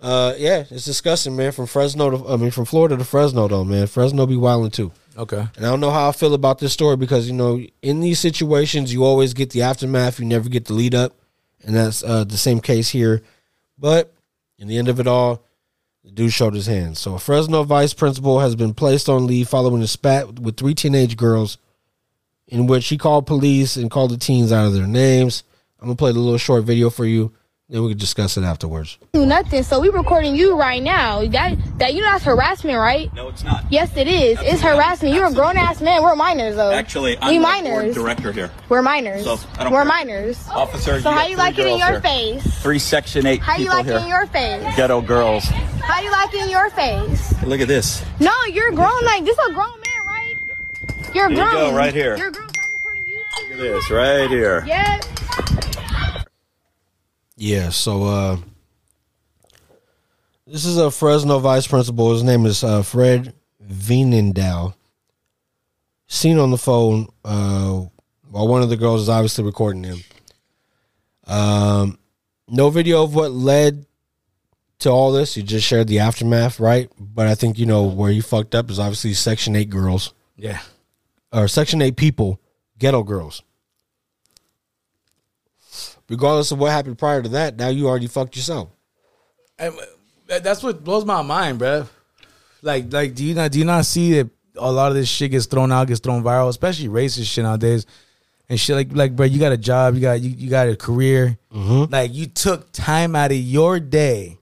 uh, 0.01 0.33
yeah, 0.37 0.65
it's 0.69 0.85
disgusting, 0.85 1.35
man. 1.35 1.51
From 1.51 1.67
Fresno 1.67 2.09
to 2.09 2.29
I 2.29 2.35
mean, 2.37 2.51
from 2.51 2.65
Florida 2.65 2.97
to 2.97 3.05
Fresno, 3.05 3.47
though, 3.47 3.63
man. 3.63 3.87
Fresno 3.87 4.25
be 4.25 4.35
wilding 4.35 4.71
too. 4.71 4.91
Okay. 5.19 5.45
And 5.57 5.65
I 5.65 5.69
don't 5.69 5.81
know 5.81 5.91
how 5.91 6.07
I 6.07 6.11
feel 6.13 6.33
about 6.33 6.59
this 6.59 6.71
story 6.71 6.95
because 6.95 7.27
you 7.27 7.35
know, 7.35 7.61
in 7.81 7.99
these 7.99 8.19
situations, 8.19 8.93
you 8.93 9.03
always 9.03 9.33
get 9.33 9.49
the 9.49 9.63
aftermath. 9.63 10.17
You 10.17 10.25
never 10.25 10.47
get 10.47 10.65
the 10.65 10.73
lead 10.73 10.95
up, 10.95 11.13
and 11.61 11.75
that's 11.75 12.01
uh, 12.03 12.23
the 12.23 12.37
same 12.37 12.61
case 12.61 12.89
here. 12.89 13.21
But 13.77 14.13
in 14.57 14.69
the 14.69 14.77
end 14.77 14.87
of 14.87 14.97
it 14.97 15.07
all, 15.07 15.43
the 16.05 16.11
dude 16.11 16.31
showed 16.31 16.53
his 16.53 16.67
hand. 16.67 16.97
So 16.97 17.15
a 17.15 17.19
Fresno 17.19 17.63
vice 17.63 17.93
principal 17.93 18.39
has 18.39 18.55
been 18.55 18.73
placed 18.73 19.09
on 19.09 19.27
leave 19.27 19.49
following 19.49 19.81
a 19.81 19.87
spat 19.87 20.39
with 20.39 20.55
three 20.55 20.73
teenage 20.73 21.17
girls, 21.17 21.57
in 22.47 22.65
which 22.65 22.87
he 22.87 22.97
called 22.97 23.27
police 23.27 23.75
and 23.75 23.91
called 23.91 24.11
the 24.11 24.17
teens 24.17 24.53
out 24.53 24.67
of 24.67 24.73
their 24.73 24.87
names. 24.87 25.43
I'm 25.81 25.87
gonna 25.87 25.97
play 25.97 26.13
the 26.13 26.19
little 26.19 26.37
short 26.37 26.63
video 26.63 26.89
for 26.89 27.05
you. 27.05 27.33
Then 27.71 27.83
we 27.83 27.89
can 27.89 27.99
discuss 27.99 28.35
it 28.35 28.43
afterwards. 28.43 28.97
do 29.13 29.27
nothing. 29.27 29.61
So 29.61 29.79
we 29.79 29.89
recording 29.89 30.35
you 30.35 30.57
right 30.57 30.81
now. 30.81 31.23
That 31.27 31.55
that 31.77 31.93
you 31.93 32.01
know 32.01 32.11
that's 32.11 32.23
harassment, 32.23 32.79
right? 32.79 33.13
No, 33.13 33.27
it's 33.29 33.43
not. 33.43 33.63
Yes, 33.69 33.95
it 33.95 34.07
is. 34.07 34.39
It's 34.41 34.59
harassment. 34.61 35.13
You're 35.13 35.27
a 35.27 35.31
grown 35.33 35.55
ass 35.55 35.79
man. 35.79 36.01
We're 36.01 36.15
minors 36.15 36.55
though. 36.55 36.71
Actually, 36.71 37.19
I'm 37.19 37.29
we 37.29 37.37
the 37.37 37.43
minors. 37.43 37.83
board 37.83 37.93
director 37.93 38.31
here. 38.31 38.49
We're 38.69 38.81
minors. 38.81 39.23
So, 39.23 39.37
I 39.59 39.63
don't 39.65 39.71
We're 39.73 39.79
care. 39.81 39.85
minors. 39.85 40.47
Officer, 40.49 40.99
So 40.99 41.11
you 41.11 41.15
how 41.15 41.21
got 41.21 41.29
you 41.29 41.35
three 41.35 41.43
like 41.43 41.59
it 41.59 41.67
in 41.67 41.77
your 41.77 41.87
here. 41.91 42.01
face? 42.01 42.59
Three 42.63 42.79
Section 42.79 43.27
8 43.27 43.39
How 43.39 43.53
you 43.53 43.57
people 43.65 43.75
like 43.77 43.85
here. 43.85 43.95
it 43.97 44.01
in 44.01 44.07
your 44.07 44.25
face? 44.25 44.75
Ghetto 44.75 45.01
girls. 45.01 45.43
How 45.45 46.01
you 46.01 46.09
like 46.11 46.33
it 46.33 46.41
in 46.45 46.49
your 46.49 46.69
face? 46.71 47.43
Look 47.43 47.61
at 47.61 47.67
this. 47.67 48.03
No, 48.19 48.31
you're 48.51 48.71
grown. 48.71 49.03
Like 49.05 49.23
this, 49.25 49.37
is 49.37 49.47
a 49.47 49.53
grown 49.53 49.69
man, 49.69 50.07
right? 50.07 50.35
You're 51.13 51.29
Here 51.29 51.29
you 51.29 51.35
grown. 51.35 51.51
go, 51.51 51.75
right 51.75 51.93
here. 51.93 52.17
You're 52.17 52.31
grown. 52.31 52.49
So 52.49 52.61
I'm 52.63 52.73
recording 52.73 53.05
you. 53.05 53.17
Look 53.43 53.51
at 53.51 53.57
this, 53.59 53.91
right 53.91 54.27
here. 54.29 54.63
Yes. 54.65 55.05
Yeah, 57.41 57.69
so 57.69 58.03
uh 58.03 58.37
this 60.45 60.65
is 60.65 60.77
a 60.77 60.91
Fresno 60.91 61.39
vice 61.39 61.67
principal. 61.67 62.11
His 62.11 62.23
name 62.23 62.45
is 62.45 62.63
uh, 62.63 62.81
Fred 62.81 63.33
Vienendahl. 63.65 64.73
Seen 66.07 66.37
on 66.37 66.51
the 66.51 66.57
phone 66.57 67.07
uh 67.23 67.85
while 68.29 68.47
one 68.47 68.61
of 68.61 68.69
the 68.69 68.75
girls 68.75 69.03
is 69.03 69.09
obviously 69.09 69.45
recording 69.45 69.85
him. 69.85 69.99
Um 71.27 71.97
no 72.49 72.69
video 72.69 73.03
of 73.03 73.15
what 73.15 73.31
led 73.31 73.85
to 74.79 74.89
all 74.89 75.13
this. 75.13 75.37
You 75.37 75.43
just 75.43 75.65
shared 75.65 75.87
the 75.87 75.99
aftermath, 75.99 76.59
right? 76.59 76.91
But 76.99 77.27
I 77.27 77.35
think 77.35 77.57
you 77.57 77.65
know 77.65 77.83
where 77.85 78.11
he 78.11 78.19
fucked 78.19 78.53
up 78.53 78.69
is 78.69 78.79
obviously 78.79 79.13
section 79.13 79.55
8 79.55 79.69
girls 79.69 80.13
Yeah. 80.35 80.59
or 81.31 81.47
section 81.47 81.81
8 81.81 81.95
people, 81.95 82.41
ghetto 82.77 83.03
girls. 83.03 83.43
Regardless 86.09 86.51
of 86.51 86.59
what 86.59 86.71
happened 86.71 86.97
prior 86.97 87.21
to 87.21 87.29
that, 87.29 87.55
now 87.57 87.69
you 87.69 87.87
already 87.87 88.07
fucked 88.07 88.35
yourself. 88.35 88.69
And 89.57 89.73
uh, 90.29 90.39
that's 90.39 90.63
what 90.63 90.83
blows 90.83 91.05
my 91.05 91.21
mind, 91.21 91.59
bro. 91.59 91.87
Like, 92.61 92.91
like, 92.91 93.15
do 93.15 93.23
you 93.23 93.35
not 93.35 93.51
do 93.51 93.59
you 93.59 93.65
not 93.65 93.85
see 93.85 94.13
that 94.13 94.29
a 94.57 94.71
lot 94.71 94.89
of 94.91 94.95
this 94.95 95.07
shit 95.07 95.31
gets 95.31 95.45
thrown 95.45 95.71
out, 95.71 95.87
gets 95.87 95.99
thrown 95.99 96.23
viral, 96.23 96.49
especially 96.49 96.87
racist 96.87 97.31
shit 97.31 97.43
nowadays, 97.43 97.85
and 98.49 98.59
shit 98.59 98.75
like, 98.75 98.89
like, 98.91 99.15
bro, 99.15 99.25
you 99.25 99.39
got 99.39 99.51
a 99.51 99.57
job, 99.57 99.95
you 99.95 100.01
got 100.01 100.19
you, 100.19 100.29
you 100.31 100.49
got 100.49 100.67
a 100.67 100.75
career, 100.75 101.37
mm-hmm. 101.53 101.91
like 101.91 102.13
you 102.13 102.25
took 102.25 102.71
time 102.71 103.15
out 103.15 103.31
of 103.31 103.37
your 103.37 103.79
day 103.79 104.39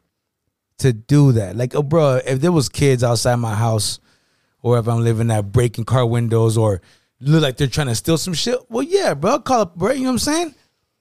to 0.80 0.93
do 0.93 1.34
that. 1.34 1.55
Like, 1.55 1.76
oh, 1.76 1.84
bro, 1.84 2.22
if 2.26 2.39
there 2.39 2.51
was 2.51 2.70
kids 2.70 3.03
outside 3.03 3.36
my 3.36 3.55
house, 3.55 3.99
or 4.61 4.80
if 4.80 4.88
I'm 4.88 5.03
living 5.03 5.30
at 5.32 5.51
breaking 5.51 5.86
car 5.86 6.05
windows, 6.05 6.57
or 6.57 6.82
look 7.20 7.41
like 7.41 7.57
they're 7.57 7.68
trying 7.68 7.88
to 7.88 7.95
steal 7.95 8.18
some 8.18 8.34
shit, 8.34 8.59
well, 8.70 8.84
yeah, 8.84 9.13
bro, 9.13 9.32
I'll 9.32 9.41
call 9.41 9.61
up, 9.61 9.76
bro. 9.76 9.91
You 9.91 10.01
know 10.01 10.05
what 10.05 10.13
I'm 10.13 10.20
saying? 10.20 10.55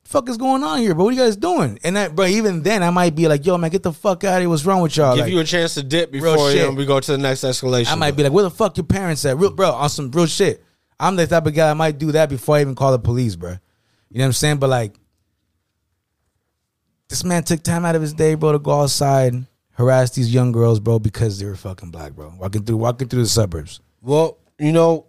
Fuck 0.07 0.29
is 0.29 0.37
going 0.37 0.63
on 0.63 0.79
here, 0.79 0.95
bro? 0.95 1.05
What 1.05 1.15
are 1.15 1.17
you 1.17 1.23
guys 1.25 1.37
doing? 1.37 1.81
And 1.83 1.97
that, 1.97 2.15
bro, 2.15 2.27
even 2.27 2.63
then, 2.63 2.85
I 2.85 2.91
might 2.91 3.17
be 3.17 3.27
like, 3.27 3.45
"Yo, 3.45 3.59
man, 3.59 3.71
get 3.71 3.83
the 3.83 3.93
fuck 3.93 4.23
out 4.23 4.37
of 4.37 4.41
here! 4.41 4.49
What's 4.49 4.65
wrong 4.65 4.81
with 4.81 4.97
y'all?" 4.97 5.17
Give 5.17 5.25
Like, 5.25 5.33
you 5.33 5.41
a 5.41 5.45
chance 5.45 5.75
to 5.75 5.83
dip 5.83 6.13
before 6.13 6.53
you 6.53 6.63
know, 6.63 6.71
we 6.71 6.87
go 6.87 7.01
to 7.01 7.13
the 7.13 7.19
next 7.19 7.41
escalation. 7.41 7.91
I 7.91 7.97
might 7.97 8.13
be 8.13 8.23
like, 8.23 8.31
"Where 8.31 8.45
the 8.45 8.51
fuck 8.51 8.77
your 8.77 8.85
parents 8.85 9.25
at?" 9.25 9.37
Real, 9.37 9.51
bro, 9.51 9.73
on 9.73 9.89
some 9.91 10.13
real 10.13 10.27
shit. 10.27 10.63
I'm 11.01 11.17
the 11.17 11.27
type 11.27 11.45
of 11.45 11.55
guy 11.55 11.71
I 11.71 11.75
might 11.75 11.99
do 11.99 12.13
that 12.13 12.29
before 12.29 12.57
I 12.57 12.61
even 12.61 12.77
call 12.77 12.93
the 12.93 13.01
police, 13.01 13.35
bro. 13.35 13.51
You 14.11 14.19
know 14.19 14.23
what 14.23 14.27
I'm 14.27 14.33
saying? 14.35 14.59
But 14.59 14.71
like, 14.71 14.95
this 17.09 17.25
man 17.25 17.43
took 17.43 17.65
time 17.65 17.85
out 17.85 17.97
of 17.97 18.03
his 18.03 18.13
day, 18.13 18.35
bro, 18.37 18.53
to 18.53 18.61
go 18.61 18.83
outside, 18.83 19.35
harass 19.73 20.11
these 20.13 20.33
young 20.33 20.53
girls, 20.53 20.79
bro, 20.79 21.01
because 21.01 21.39
they 21.41 21.47
were 21.47 21.57
fucking 21.57 21.91
black, 21.91 22.13
bro. 22.13 22.33
Walking 22.39 22.63
through, 22.63 22.77
walking 22.77 23.09
through 23.09 23.23
the 23.23 23.29
suburbs. 23.29 23.81
Well, 24.01 24.39
you 24.59 24.73
know, 24.73 25.07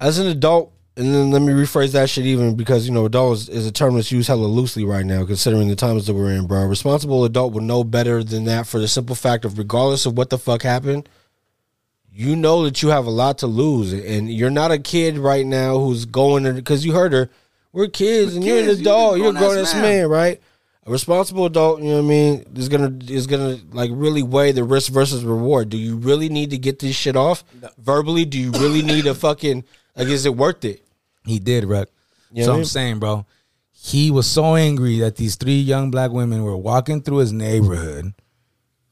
as 0.00 0.18
an 0.18 0.26
adult, 0.26 0.72
and 0.96 1.12
then 1.12 1.30
let 1.32 1.42
me 1.42 1.52
rephrase 1.52 1.92
that 1.92 2.08
shit 2.08 2.24
even 2.24 2.54
because, 2.54 2.86
you 2.86 2.94
know, 2.94 3.04
adult 3.04 3.38
is, 3.38 3.48
is 3.48 3.66
a 3.66 3.72
term 3.72 3.96
that's 3.96 4.12
used 4.12 4.28
hella 4.28 4.46
loosely 4.46 4.84
right 4.84 5.04
now, 5.04 5.24
considering 5.26 5.66
the 5.66 5.74
times 5.74 6.06
that 6.06 6.14
we're 6.14 6.30
in, 6.30 6.46
bro. 6.46 6.60
A 6.60 6.68
responsible 6.68 7.24
adult 7.24 7.52
would 7.52 7.64
know 7.64 7.82
better 7.82 8.22
than 8.22 8.44
that 8.44 8.68
for 8.68 8.78
the 8.78 8.86
simple 8.86 9.16
fact 9.16 9.44
of 9.44 9.58
regardless 9.58 10.06
of 10.06 10.16
what 10.16 10.30
the 10.30 10.38
fuck 10.38 10.62
happened, 10.62 11.08
you 12.12 12.36
know 12.36 12.62
that 12.62 12.80
you 12.80 12.90
have 12.90 13.06
a 13.06 13.10
lot 13.10 13.38
to 13.38 13.48
lose. 13.48 13.92
And 13.92 14.32
you're 14.32 14.50
not 14.50 14.70
a 14.70 14.78
kid 14.78 15.18
right 15.18 15.44
now 15.44 15.78
who's 15.78 16.04
going 16.04 16.44
because 16.54 16.84
you 16.84 16.92
heard 16.92 17.12
her. 17.12 17.28
We're 17.72 17.88
kids 17.88 18.36
and 18.36 18.44
you're 18.44 18.58
an 18.58 18.66
kids, 18.66 18.80
you're 18.82 18.92
a 18.92 18.94
adult. 18.94 19.18
You're 19.18 19.30
a 19.30 19.32
grown-ass 19.32 19.52
grown 19.52 19.64
ass 19.64 19.74
man. 19.74 19.82
man, 19.82 20.08
right? 20.08 20.40
A 20.86 20.90
responsible 20.92 21.46
adult, 21.46 21.80
you 21.80 21.88
know 21.88 21.96
what 21.96 22.04
I 22.04 22.08
mean, 22.08 22.44
is 22.54 22.68
gonna 22.68 22.96
is 23.08 23.26
gonna 23.26 23.58
like 23.72 23.90
really 23.92 24.22
weigh 24.22 24.52
the 24.52 24.62
risk 24.62 24.92
versus 24.92 25.24
reward. 25.24 25.70
Do 25.70 25.76
you 25.76 25.96
really 25.96 26.28
need 26.28 26.50
to 26.50 26.58
get 26.58 26.78
this 26.78 26.94
shit 26.94 27.16
off 27.16 27.42
verbally? 27.78 28.26
Do 28.26 28.38
you 28.38 28.52
really 28.52 28.82
need 28.82 29.06
a 29.06 29.14
fucking 29.14 29.64
like? 29.96 30.08
Is 30.08 30.26
it 30.26 30.36
worth 30.36 30.64
it? 30.64 30.83
He 31.26 31.38
did, 31.38 31.64
Ruck. 31.64 31.88
You 32.32 32.44
so 32.44 32.52
I'm 32.52 32.56
mean? 32.58 32.64
saying, 32.66 32.98
bro, 32.98 33.26
he 33.70 34.10
was 34.10 34.26
so 34.26 34.56
angry 34.56 34.98
that 35.00 35.16
these 35.16 35.36
three 35.36 35.58
young 35.60 35.90
black 35.90 36.10
women 36.10 36.42
were 36.42 36.56
walking 36.56 37.02
through 37.02 37.18
his 37.18 37.32
neighborhood. 37.32 38.14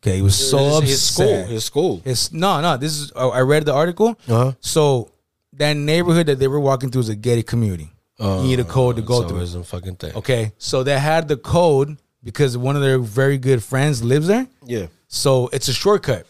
Okay, 0.02 0.16
he 0.16 0.22
was 0.22 0.34
so 0.34 0.80
his, 0.80 0.80
upset. 0.80 0.86
his 0.88 1.02
school, 1.02 1.44
his 1.44 1.64
school. 1.64 2.02
It's 2.04 2.32
no, 2.32 2.60
no. 2.60 2.76
This 2.76 2.98
is 2.98 3.12
oh, 3.14 3.30
I 3.30 3.40
read 3.40 3.64
the 3.64 3.72
article. 3.72 4.18
Uh-huh. 4.28 4.52
So 4.60 5.12
that 5.54 5.74
neighborhood 5.76 6.26
that 6.26 6.38
they 6.38 6.48
were 6.48 6.60
walking 6.60 6.90
through 6.90 7.02
is 7.02 7.08
a 7.08 7.16
gated 7.16 7.46
community. 7.46 7.90
you 8.18 8.42
need 8.42 8.60
a 8.60 8.64
code 8.64 8.96
to 8.96 9.02
go 9.02 9.22
so 9.22 9.28
through. 9.28 9.40
it's 9.42 9.70
fucking 9.70 9.96
thing. 9.96 10.14
Okay, 10.16 10.52
so 10.58 10.82
they 10.82 10.98
had 10.98 11.28
the 11.28 11.36
code 11.36 11.98
because 12.24 12.56
one 12.56 12.76
of 12.76 12.82
their 12.82 12.98
very 12.98 13.38
good 13.38 13.62
friends 13.62 14.02
lives 14.02 14.26
there. 14.26 14.46
Yeah. 14.64 14.86
So 15.08 15.48
it's 15.52 15.68
a 15.68 15.72
shortcut. 15.72 16.26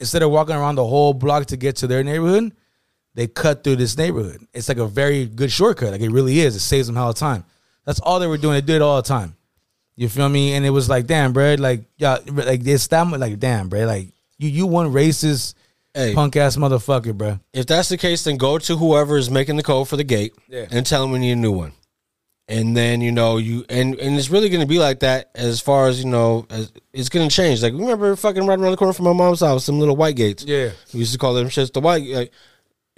Instead 0.00 0.22
of 0.22 0.30
walking 0.30 0.56
around 0.56 0.74
the 0.74 0.86
whole 0.86 1.14
block 1.14 1.46
to 1.46 1.56
get 1.56 1.76
to 1.76 1.86
their 1.86 2.02
neighborhood, 2.02 2.52
they 3.14 3.26
cut 3.26 3.62
through 3.64 3.76
this 3.76 3.96
neighborhood. 3.96 4.46
It's 4.54 4.68
like 4.68 4.78
a 4.78 4.86
very 4.86 5.26
good 5.26 5.50
shortcut. 5.52 5.92
Like 5.92 6.00
it 6.00 6.10
really 6.10 6.40
is. 6.40 6.56
It 6.56 6.60
saves 6.60 6.86
them 6.86 6.96
hell 6.96 7.10
of 7.10 7.16
time. 7.16 7.44
That's 7.84 8.00
all 8.00 8.20
they 8.20 8.26
were 8.26 8.38
doing. 8.38 8.54
They 8.54 8.60
did 8.60 8.76
it 8.76 8.82
all 8.82 8.96
the 8.96 9.08
time. 9.08 9.36
You 9.96 10.08
feel 10.08 10.28
me? 10.28 10.54
And 10.54 10.64
it 10.64 10.70
was 10.70 10.88
like, 10.88 11.06
damn, 11.06 11.32
bro. 11.32 11.56
Like, 11.58 11.84
yeah, 11.98 12.18
like 12.26 12.66
it's 12.66 12.86
that 12.88 13.06
much. 13.06 13.20
Like, 13.20 13.38
damn, 13.38 13.68
bro. 13.68 13.84
Like 13.84 14.08
you, 14.38 14.48
you 14.48 14.66
one 14.66 14.92
racist, 14.92 15.54
Hey. 15.94 16.14
punk 16.14 16.36
ass 16.36 16.56
motherfucker, 16.56 17.14
bro. 17.14 17.38
If 17.52 17.66
that's 17.66 17.90
the 17.90 17.98
case, 17.98 18.24
then 18.24 18.38
go 18.38 18.56
to 18.58 18.76
whoever 18.76 19.18
is 19.18 19.30
making 19.30 19.56
the 19.56 19.62
code 19.62 19.88
for 19.88 19.98
the 19.98 20.04
gate 20.04 20.32
Yeah. 20.48 20.66
and 20.70 20.86
tell 20.86 21.02
them 21.02 21.10
we 21.12 21.18
need 21.18 21.32
a 21.32 21.36
new 21.36 21.52
one. 21.52 21.72
And 22.48 22.76
then 22.76 23.00
you 23.00 23.12
know 23.12 23.36
you 23.36 23.64
and 23.68 23.94
and 24.00 24.16
it's 24.18 24.28
really 24.28 24.48
going 24.48 24.60
to 24.62 24.66
be 24.66 24.78
like 24.78 25.00
that 25.00 25.30
as 25.34 25.60
far 25.60 25.86
as 25.88 26.02
you 26.02 26.10
know. 26.10 26.46
As, 26.50 26.72
it's 26.92 27.08
going 27.08 27.28
to 27.28 27.34
change. 27.34 27.62
Like 27.62 27.72
remember, 27.72 28.16
fucking 28.16 28.46
right 28.46 28.58
around 28.58 28.72
the 28.72 28.76
corner 28.76 28.92
from 28.92 29.04
my 29.04 29.12
mom's 29.12 29.40
house, 29.40 29.64
some 29.64 29.78
little 29.78 29.96
white 29.96 30.16
gates. 30.16 30.44
Yeah. 30.44 30.70
we 30.92 31.00
used 31.00 31.12
to 31.12 31.18
call 31.18 31.34
them 31.34 31.48
shits 31.48 31.72
the 31.72 31.80
white. 31.80 32.04
Like, 32.04 32.32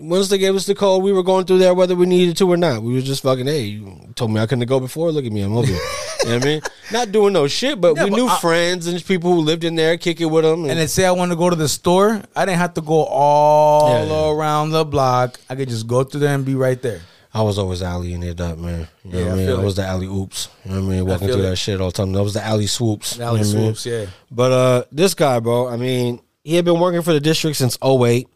once 0.00 0.28
they 0.28 0.38
gave 0.38 0.54
us 0.56 0.66
the 0.66 0.74
call, 0.74 1.00
we 1.00 1.12
were 1.12 1.22
going 1.22 1.44
through 1.44 1.58
there 1.58 1.72
whether 1.72 1.94
we 1.94 2.04
needed 2.06 2.36
to 2.38 2.50
or 2.50 2.56
not. 2.56 2.82
We 2.82 2.94
was 2.94 3.04
just 3.04 3.22
fucking, 3.22 3.46
hey, 3.46 3.62
you 3.62 4.12
told 4.16 4.32
me 4.32 4.40
I 4.40 4.46
couldn't 4.46 4.66
go 4.66 4.80
before. 4.80 5.12
Look 5.12 5.24
at 5.24 5.30
me, 5.32 5.42
I'm 5.42 5.56
over 5.56 5.66
here. 5.66 5.76
you 5.76 6.28
know 6.30 6.34
what 6.36 6.42
I 6.42 6.46
mean? 6.46 6.60
Not 6.92 7.12
doing 7.12 7.32
no 7.32 7.46
shit, 7.46 7.80
but 7.80 7.96
Yeah, 7.96 8.04
we 8.04 8.10
but 8.10 8.16
knew 8.16 8.26
I- 8.26 8.38
friends 8.38 8.86
and 8.88 9.04
people 9.04 9.32
who 9.32 9.40
lived 9.40 9.62
in 9.62 9.76
there, 9.76 9.96
kicking 9.96 10.30
with 10.30 10.44
them. 10.44 10.64
And 10.64 10.78
then 10.78 10.88
say 10.88 11.04
I 11.06 11.12
want 11.12 11.30
to 11.30 11.36
go 11.36 11.48
to 11.48 11.56
the 11.56 11.68
store, 11.68 12.20
I 12.34 12.44
didn't 12.44 12.58
have 12.58 12.74
to 12.74 12.80
go 12.80 13.04
all 13.04 13.88
Yeah, 14.06 14.30
around 14.30 14.70
the 14.70 14.84
block. 14.84 15.38
I 15.48 15.54
could 15.54 15.68
just 15.68 15.86
go 15.86 16.02
through 16.02 16.20
there 16.20 16.34
and 16.34 16.44
be 16.44 16.54
right 16.56 16.80
there. 16.82 17.00
I 17.32 17.42
was 17.42 17.58
always 17.58 17.80
alleying 17.80 18.22
it 18.22 18.40
up, 18.40 18.58
man. 18.58 18.86
You 19.04 19.12
know 19.12 19.18
Yeah, 19.18 19.24
what 19.26 19.30
I 19.30 19.32
I 19.32 19.36
mean? 19.36 19.48
I 19.48 19.52
it. 19.52 19.64
was 19.64 19.76
the 19.76 19.84
alley 19.84 20.06
oops. 20.06 20.48
You 20.64 20.70
know 20.72 20.80
what 20.80 20.86
I 20.86 20.90
mean? 20.90 21.06
Walking 21.06 21.26
feel 21.28 21.36
through 21.36 21.46
it. 21.46 21.50
that 21.50 21.56
shit 21.56 21.80
all 21.80 21.90
the 21.90 21.96
time. 21.96 22.12
That 22.12 22.22
was 22.22 22.34
the 22.34 22.44
alley 22.44 22.66
swoops. 22.66 23.18
Alley 23.20 23.40
you 23.40 23.46
know 23.46 23.50
I 23.50 23.62
mean? 23.62 23.74
swoops, 23.74 23.86
yeah. 23.86 24.06
But 24.30 24.52
uh 24.52 24.84
this 24.92 25.14
guy, 25.14 25.38
bro, 25.40 25.68
I 25.68 25.76
mean, 25.76 26.20
he 26.44 26.54
had 26.56 26.64
been 26.64 26.78
working 26.78 27.02
for 27.02 27.12
the 27.12 27.20
district 27.20 27.56
since 27.56 27.76
08, 27.82 28.28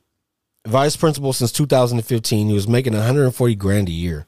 vice 0.68 0.96
principal 0.96 1.32
since 1.32 1.50
2015. 1.52 2.48
He 2.48 2.54
was 2.54 2.68
making 2.68 2.92
140 2.92 3.54
grand 3.56 3.88
a 3.88 3.92
year. 3.92 4.26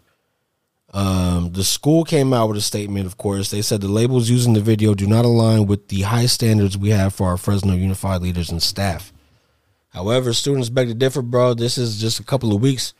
Um, 0.92 1.52
the 1.52 1.62
school 1.62 2.04
came 2.04 2.32
out 2.32 2.48
with 2.48 2.56
a 2.56 2.62
statement, 2.62 3.06
of 3.06 3.16
course. 3.16 3.50
They 3.50 3.62
said 3.62 3.80
the 3.80 3.88
labels 3.88 4.28
used 4.28 4.48
in 4.48 4.54
the 4.54 4.60
video 4.60 4.94
do 4.94 5.06
not 5.06 5.24
align 5.24 5.66
with 5.66 5.88
the 5.88 6.02
high 6.02 6.26
standards 6.26 6.76
we 6.76 6.90
have 6.90 7.14
for 7.14 7.28
our 7.28 7.36
Fresno 7.36 7.74
Unified 7.74 8.22
leaders 8.22 8.50
and 8.50 8.62
staff. 8.62 9.12
However, 9.90 10.32
students 10.32 10.68
beg 10.68 10.88
to 10.88 10.94
differ, 10.94 11.22
bro. 11.22 11.54
This 11.54 11.78
is 11.78 12.00
just 12.00 12.18
a 12.18 12.24
couple 12.24 12.54
of 12.54 12.60
weeks 12.60 12.94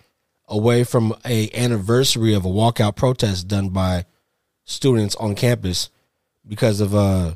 away 0.47 0.85
from 0.85 1.15
a 1.25 1.51
anniversary 1.53 2.35
of 2.35 2.45
a 2.45 2.49
walkout 2.49 2.97
protest 2.97 3.49
done 3.49 3.71
by 3.71 4.05
students 4.65 5.17
on 5.17 5.35
campus 5.35 5.91
because 6.47 6.81
of 6.81 6.95
uh 6.95 7.35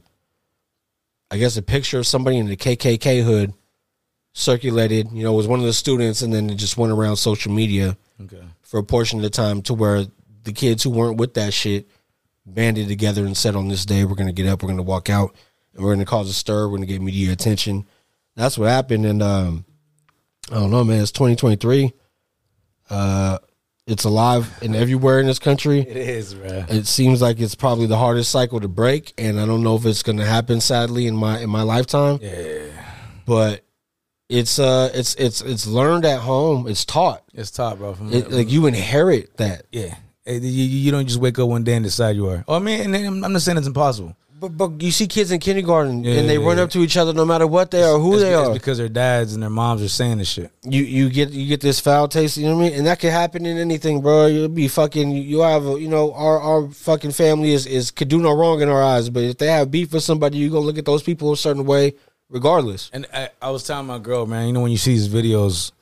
I 1.31 1.39
guess 1.39 1.57
a 1.57 1.63
picture 1.63 1.99
of 1.99 2.07
somebody 2.07 2.39
in 2.39 2.47
the 2.47 2.57
KKK 2.57 3.25
hood 3.25 3.55
circulated. 4.35 5.11
You 5.13 5.23
know, 5.25 5.33
was 5.33 5.47
one 5.47 5.61
of 5.61 5.65
the 5.65 5.73
students, 5.73 6.21
and 6.21 6.33
then 6.35 6.51
it 6.51 6.57
just 6.57 6.77
went 6.77 6.93
around 6.93 7.17
social 7.17 7.51
media 7.53 7.97
Okay. 8.23 8.43
for 8.63 8.79
a 8.79 8.85
portion 8.85 9.19
of 9.19 9.23
the 9.23 9.31
time 9.31 9.63
to 9.63 9.73
where 9.75 10.05
the 10.43 10.53
kids 10.53 10.83
who 10.83 10.91
weren't 10.91 11.17
with 11.17 11.35
that 11.35 11.55
shit 11.55 11.89
banded 12.45 12.89
together 12.89 13.25
and 13.25 13.35
said, 13.37 13.57
"On 13.57 13.69
this 13.69 13.87
day, 13.87 14.05
we're 14.05 14.15
gonna 14.17 14.33
get 14.33 14.47
up, 14.47 14.63
we're 14.63 14.69
gonna 14.69 14.83
walk 14.83 15.09
out, 15.09 15.35
and 15.75 15.83
we're 15.83 15.95
gonna 15.95 16.05
cause 16.05 16.29
a 16.29 16.35
stir. 16.35 16.69
We're 16.69 16.77
gonna 16.77 16.87
get 16.87 17.01
media 17.01 17.33
attention." 17.33 17.87
That's 18.37 18.59
what 18.59 18.69
happened, 18.69 19.07
and 19.07 19.23
um, 19.23 19.65
I 20.51 20.57
don't 20.57 20.71
know, 20.71 20.85
man. 20.85 21.01
It's 21.01 21.13
2023. 21.13 21.93
Uh, 22.91 23.39
it's 23.87 24.05
alive 24.05 24.51
and 24.63 24.75
everywhere 24.77 25.21
in 25.21 25.27
this 25.27 25.39
country 25.39 25.81
It 25.89 25.97
is, 25.97 26.35
bro. 26.35 26.65
it 26.69 26.87
seems 26.87 27.21
like 27.23 27.39
it's 27.41 27.55
probably 27.55 27.87
the 27.87 27.97
hardest 27.97 28.31
cycle 28.31 28.61
to 28.61 28.69
break 28.69 29.13
and 29.19 29.39
i 29.41 29.45
don't 29.47 29.63
know 29.63 29.77
if 29.77 29.85
it's 29.87 30.03
going 30.03 30.17
to 30.19 30.25
happen 30.25 30.61
sadly 30.61 31.07
in 31.07 31.15
my 31.17 31.39
in 31.41 31.49
my 31.51 31.63
lifetime 31.63 32.19
Yeah. 32.23 32.63
but 33.27 33.64
it's 34.29 34.59
uh 34.59 34.91
it's 34.95 35.15
it's 35.17 35.41
it's 35.43 35.67
learned 35.67 36.05
at 36.05 36.21
home 36.21 36.67
it's 36.67 36.85
taught 36.85 37.23
It's 37.35 37.51
taught 37.51 37.79
bro. 37.79 37.97
It, 38.11 38.31
like 38.31 38.51
you 38.51 38.67
inherit 38.67 39.37
that 39.37 39.67
yeah. 39.73 39.97
You, 40.27 40.39
you 40.41 40.91
don't 40.91 41.07
just 41.07 41.21
wake 41.21 41.39
up 41.39 41.49
one 41.51 41.65
day 41.65 41.75
and 41.75 41.85
decide 41.85 42.17
you 42.17 42.29
are. 42.31 42.47
Oh, 42.49 42.57
I 42.57 42.59
mean, 42.59 42.81
and 42.81 42.95
then 42.95 43.23
I'm 43.23 43.33
not 43.33 43.43
saying 43.43 43.59
it's 43.59 43.67
impossible. 43.67 44.17
but, 44.41 44.57
but 44.57 44.81
you 44.81 44.91
see 44.91 45.07
kids 45.07 45.31
in 45.31 45.39
kindergarten 45.39 46.03
Yeah, 46.03 46.15
and 46.15 46.27
they 46.31 46.39
yeah, 46.39 46.47
run 46.47 46.57
yeah. 46.57 46.63
up 46.65 46.71
to 46.71 46.79
each 46.81 46.97
other 46.97 47.13
no 47.13 47.27
matter 47.27 47.47
what 47.47 47.71
they 47.71 47.83
are 47.83 47.99
who 47.99 48.15
It's- 48.15 48.23
they 48.23 48.33
it's 48.35 48.49
are 48.49 48.53
because 48.55 48.79
their 48.79 48.89
dads 48.89 49.35
and 49.35 49.43
their 49.43 49.51
moms 49.51 49.83
are 49.83 49.89
saying 49.91 50.17
this 50.19 50.29
shit. 50.29 50.51
you 50.63 50.83
you 50.83 51.11
get 51.11 51.29
you 51.31 51.47
get 51.47 51.61
this 51.61 51.79
foul 51.79 52.09
taste 52.09 52.39
you 52.39 52.47
know 52.47 52.57
what 52.57 52.65
i 52.65 52.69
mean 52.71 52.79
and 52.79 52.87
that 52.87 53.01
could 53.01 53.11
happen 53.13 53.45
in 53.45 53.59
anything 53.59 54.01
bro 54.01 54.25
you'll 54.27 54.49
be 54.49 54.67
fucking 54.67 55.11
you 55.13 55.41
have 55.41 55.67
a, 55.67 55.79
you 55.79 55.89
know 55.89 56.15
our 56.15 56.41
our 56.41 56.69
fucking 56.71 57.11
family 57.13 57.53
is 57.53 57.67
is 57.67 57.91
could 57.91 58.09
do 58.09 58.19
no 58.19 58.33
wrong 58.35 58.63
in 58.63 58.69
our 58.71 58.83
eyes 58.83 59.11
but 59.11 59.23
if 59.25 59.37
they 59.37 59.49
have 59.49 59.71
beef 59.71 59.93
with 59.93 60.03
somebody 60.03 60.39
you 60.39 60.49
gonna 60.49 60.65
look 60.65 60.79
at 60.79 60.87
those 60.87 61.03
people 61.03 61.33
a 61.33 61.37
certain 61.37 61.67
way 61.67 61.93
regardless 62.29 62.91
And 62.93 63.07
I, 63.13 63.31
I 63.41 63.51
was 63.51 63.65
telling 63.65 63.87
my 63.87 63.99
girl, 63.99 64.27
man, 64.27 64.47
you 64.47 64.53
know 64.53 64.61
when 64.61 64.73
you 64.73 64.79
see 64.79 64.93
these 64.93 65.09
videos 65.09 65.73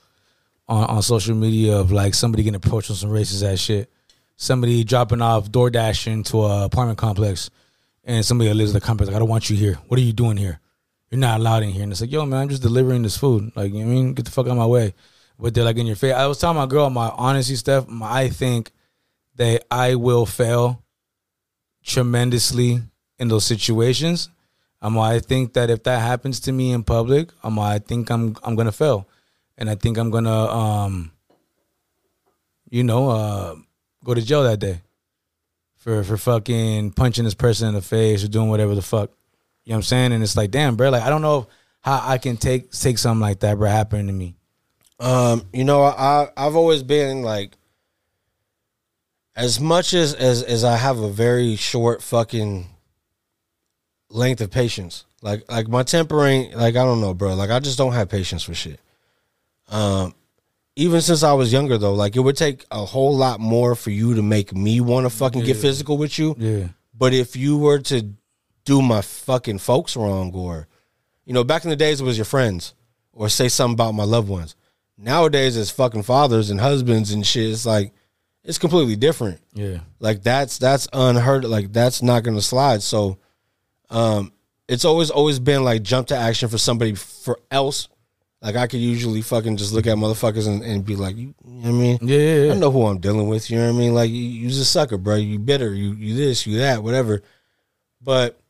on, 0.68 0.84
on 0.84 1.02
social 1.02 1.34
media 1.34 1.76
of 1.76 1.92
like 1.92 2.14
somebody 2.14 2.42
getting 2.42 2.56
approached 2.56 2.90
on 2.90 2.96
some 2.96 3.10
racist 3.10 3.50
ass 3.50 3.58
shit, 3.58 3.90
somebody 4.36 4.84
dropping 4.84 5.22
off 5.22 5.50
DoorDash 5.50 6.06
into 6.06 6.42
a 6.42 6.64
apartment 6.64 6.98
complex, 6.98 7.50
and 8.04 8.24
somebody 8.24 8.48
that 8.48 8.54
lives 8.54 8.70
in 8.70 8.74
the 8.74 8.80
complex 8.80 9.08
like, 9.08 9.16
I 9.16 9.18
don't 9.18 9.28
want 9.28 9.48
you 9.48 9.56
here. 9.56 9.78
What 9.88 9.98
are 9.98 10.02
you 10.02 10.12
doing 10.12 10.36
here? 10.36 10.60
You're 11.10 11.20
not 11.20 11.40
allowed 11.40 11.62
in 11.62 11.70
here. 11.70 11.82
And 11.82 11.92
it's 11.92 12.00
like, 12.00 12.10
yo, 12.10 12.24
man, 12.24 12.40
I'm 12.40 12.48
just 12.48 12.62
delivering 12.62 13.02
this 13.02 13.16
food. 13.18 13.52
Like, 13.54 13.72
you 13.72 13.84
know 13.84 13.90
I 13.90 13.94
mean? 13.94 14.14
Get 14.14 14.24
the 14.24 14.30
fuck 14.30 14.46
out 14.46 14.52
of 14.52 14.56
my 14.56 14.66
way. 14.66 14.94
But 15.38 15.54
they're 15.54 15.64
like 15.64 15.76
in 15.76 15.86
your 15.86 15.96
face. 15.96 16.14
I 16.14 16.26
was 16.26 16.38
telling 16.38 16.56
my 16.56 16.66
girl, 16.66 16.88
my 16.88 17.10
honesty 17.10 17.54
stuff, 17.56 17.86
my, 17.86 18.22
I 18.22 18.28
think 18.28 18.70
that 19.36 19.64
I 19.70 19.94
will 19.94 20.24
fail 20.24 20.82
tremendously 21.84 22.80
in 23.18 23.28
those 23.28 23.44
situations. 23.44 24.30
Um, 24.82 24.98
I 24.98 25.20
think 25.20 25.54
that 25.54 25.70
if 25.70 25.84
that 25.84 26.00
happens 26.00 26.40
to 26.40 26.52
me 26.52 26.72
in 26.72 26.82
public, 26.82 27.30
um, 27.42 27.58
I 27.58 27.78
think 27.78 28.10
I'm 28.10 28.36
I'm 28.42 28.56
gonna 28.56 28.72
fail, 28.72 29.08
and 29.56 29.70
I 29.70 29.76
think 29.76 29.96
I'm 29.96 30.10
gonna 30.10 30.46
um, 30.46 31.12
you 32.72 32.82
know, 32.82 33.10
uh, 33.10 33.54
go 34.02 34.14
to 34.14 34.22
jail 34.22 34.42
that 34.44 34.58
day 34.58 34.80
for 35.76 36.02
for 36.02 36.16
fucking 36.16 36.92
punching 36.92 37.24
this 37.24 37.34
person 37.34 37.68
in 37.68 37.74
the 37.74 37.82
face 37.82 38.24
or 38.24 38.28
doing 38.28 38.48
whatever 38.48 38.74
the 38.74 38.82
fuck. 38.82 39.10
You 39.64 39.70
know 39.70 39.76
what 39.76 39.78
I'm 39.78 39.82
saying? 39.82 40.12
And 40.12 40.22
it's 40.22 40.36
like, 40.38 40.50
damn, 40.50 40.74
bro, 40.74 40.88
like 40.88 41.02
I 41.02 41.10
don't 41.10 41.20
know 41.20 41.48
how 41.82 42.02
I 42.02 42.16
can 42.16 42.38
take 42.38 42.72
take 42.72 42.96
something 42.96 43.20
like 43.20 43.40
that, 43.40 43.58
bro, 43.58 43.68
happening 43.68 44.06
to 44.06 44.12
me. 44.14 44.34
Um, 44.98 45.44
you 45.52 45.64
know, 45.64 45.82
I 45.82 46.28
I've 46.34 46.56
always 46.56 46.82
been 46.82 47.22
like 47.22 47.58
as 49.36 49.60
much 49.60 49.92
as 49.92 50.14
as 50.14 50.42
as 50.42 50.64
I 50.64 50.76
have 50.76 50.98
a 50.98 51.10
very 51.10 51.56
short 51.56 52.02
fucking 52.02 52.68
length 54.12 54.40
of 54.40 54.50
patience. 54.50 55.04
Like 55.20 55.50
like 55.50 55.68
my 55.68 55.82
temper 55.82 56.24
ain't 56.26 56.56
like 56.56 56.76
I 56.76 56.84
don't 56.84 57.00
know, 57.00 57.14
bro. 57.14 57.34
Like 57.34 57.50
I 57.50 57.60
just 57.60 57.78
don't 57.78 57.92
have 57.92 58.08
patience 58.08 58.42
for 58.42 58.54
shit. 58.54 58.80
Um 59.68 60.14
even 60.74 61.00
since 61.00 61.22
I 61.22 61.32
was 61.34 61.52
younger 61.52 61.78
though, 61.78 61.94
like 61.94 62.16
it 62.16 62.20
would 62.20 62.36
take 62.36 62.64
a 62.70 62.84
whole 62.84 63.16
lot 63.16 63.40
more 63.40 63.74
for 63.74 63.90
you 63.90 64.14
to 64.14 64.22
make 64.22 64.54
me 64.54 64.80
want 64.80 65.04
to 65.04 65.10
fucking 65.10 65.44
get 65.44 65.56
physical 65.56 65.98
with 65.98 66.18
you. 66.18 66.34
Yeah. 66.38 66.68
But 66.96 67.12
if 67.12 67.36
you 67.36 67.58
were 67.58 67.78
to 67.80 68.14
do 68.64 68.80
my 68.80 69.02
fucking 69.02 69.58
folks 69.58 69.96
wrong 69.96 70.32
or 70.34 70.66
you 71.24 71.32
know, 71.32 71.44
back 71.44 71.64
in 71.64 71.70
the 71.70 71.76
days 71.76 72.00
it 72.00 72.04
was 72.04 72.18
your 72.18 72.24
friends 72.24 72.74
or 73.12 73.28
say 73.28 73.48
something 73.48 73.74
about 73.74 73.92
my 73.92 74.04
loved 74.04 74.28
ones. 74.28 74.56
Nowadays 74.98 75.56
it's 75.56 75.70
fucking 75.70 76.02
fathers 76.02 76.50
and 76.50 76.60
husbands 76.60 77.12
and 77.12 77.26
shit. 77.26 77.50
It's 77.50 77.66
like 77.66 77.92
it's 78.44 78.58
completely 78.58 78.96
different. 78.96 79.40
Yeah. 79.54 79.78
Like 80.00 80.22
that's 80.22 80.58
that's 80.58 80.88
unheard. 80.92 81.44
Like 81.44 81.72
that's 81.72 82.02
not 82.02 82.22
gonna 82.22 82.42
slide. 82.42 82.82
So, 82.82 83.18
um, 83.92 84.32
it's 84.68 84.84
always 84.84 85.10
always 85.10 85.38
been 85.38 85.62
like 85.62 85.82
jump 85.82 86.08
to 86.08 86.16
action 86.16 86.48
for 86.48 86.58
somebody 86.58 86.94
for 86.94 87.38
else. 87.50 87.88
Like 88.40 88.56
I 88.56 88.66
could 88.66 88.80
usually 88.80 89.22
fucking 89.22 89.58
just 89.58 89.72
look 89.72 89.86
at 89.86 89.96
motherfuckers 89.96 90.48
and, 90.48 90.64
and 90.64 90.84
be 90.84 90.96
like, 90.96 91.14
you, 91.14 91.34
you 91.44 91.52
know 91.52 91.60
what 91.60 91.68
I 91.68 91.72
mean? 91.72 91.98
Yeah, 92.02 92.18
yeah, 92.18 92.44
yeah. 92.44 92.52
I 92.52 92.56
know 92.56 92.72
who 92.72 92.86
I'm 92.86 92.98
dealing 92.98 93.28
with. 93.28 93.48
You 93.50 93.58
know 93.58 93.66
what 93.66 93.76
I 93.76 93.78
mean? 93.78 93.94
Like 93.94 94.10
you, 94.10 94.16
you's 94.16 94.58
a 94.58 94.64
sucker, 94.64 94.98
bro. 94.98 95.16
You 95.16 95.38
bitter. 95.38 95.72
You 95.72 95.92
you 95.92 96.16
this. 96.16 96.46
You 96.46 96.58
that. 96.58 96.82
Whatever. 96.82 97.22
But 98.00 98.40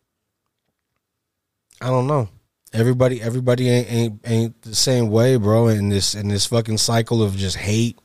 I 1.81 1.89
don't 1.89 2.07
know. 2.07 2.29
Everybody 2.73 3.21
everybody 3.21 3.69
ain't 3.69 3.93
ain't 3.93 4.21
ain't 4.25 4.63
the 4.63 4.75
same 4.75 5.11
way, 5.11 5.37
bro. 5.37 5.69
In 5.69 5.89
this 5.89 6.15
in 6.15 6.29
this 6.29 6.47
fucking 6.47 6.79
cycle 6.79 7.23
of 7.23 7.37
just 7.37 7.57
hate 7.57 7.99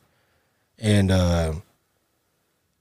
and 0.79 1.09
uh 1.09 1.53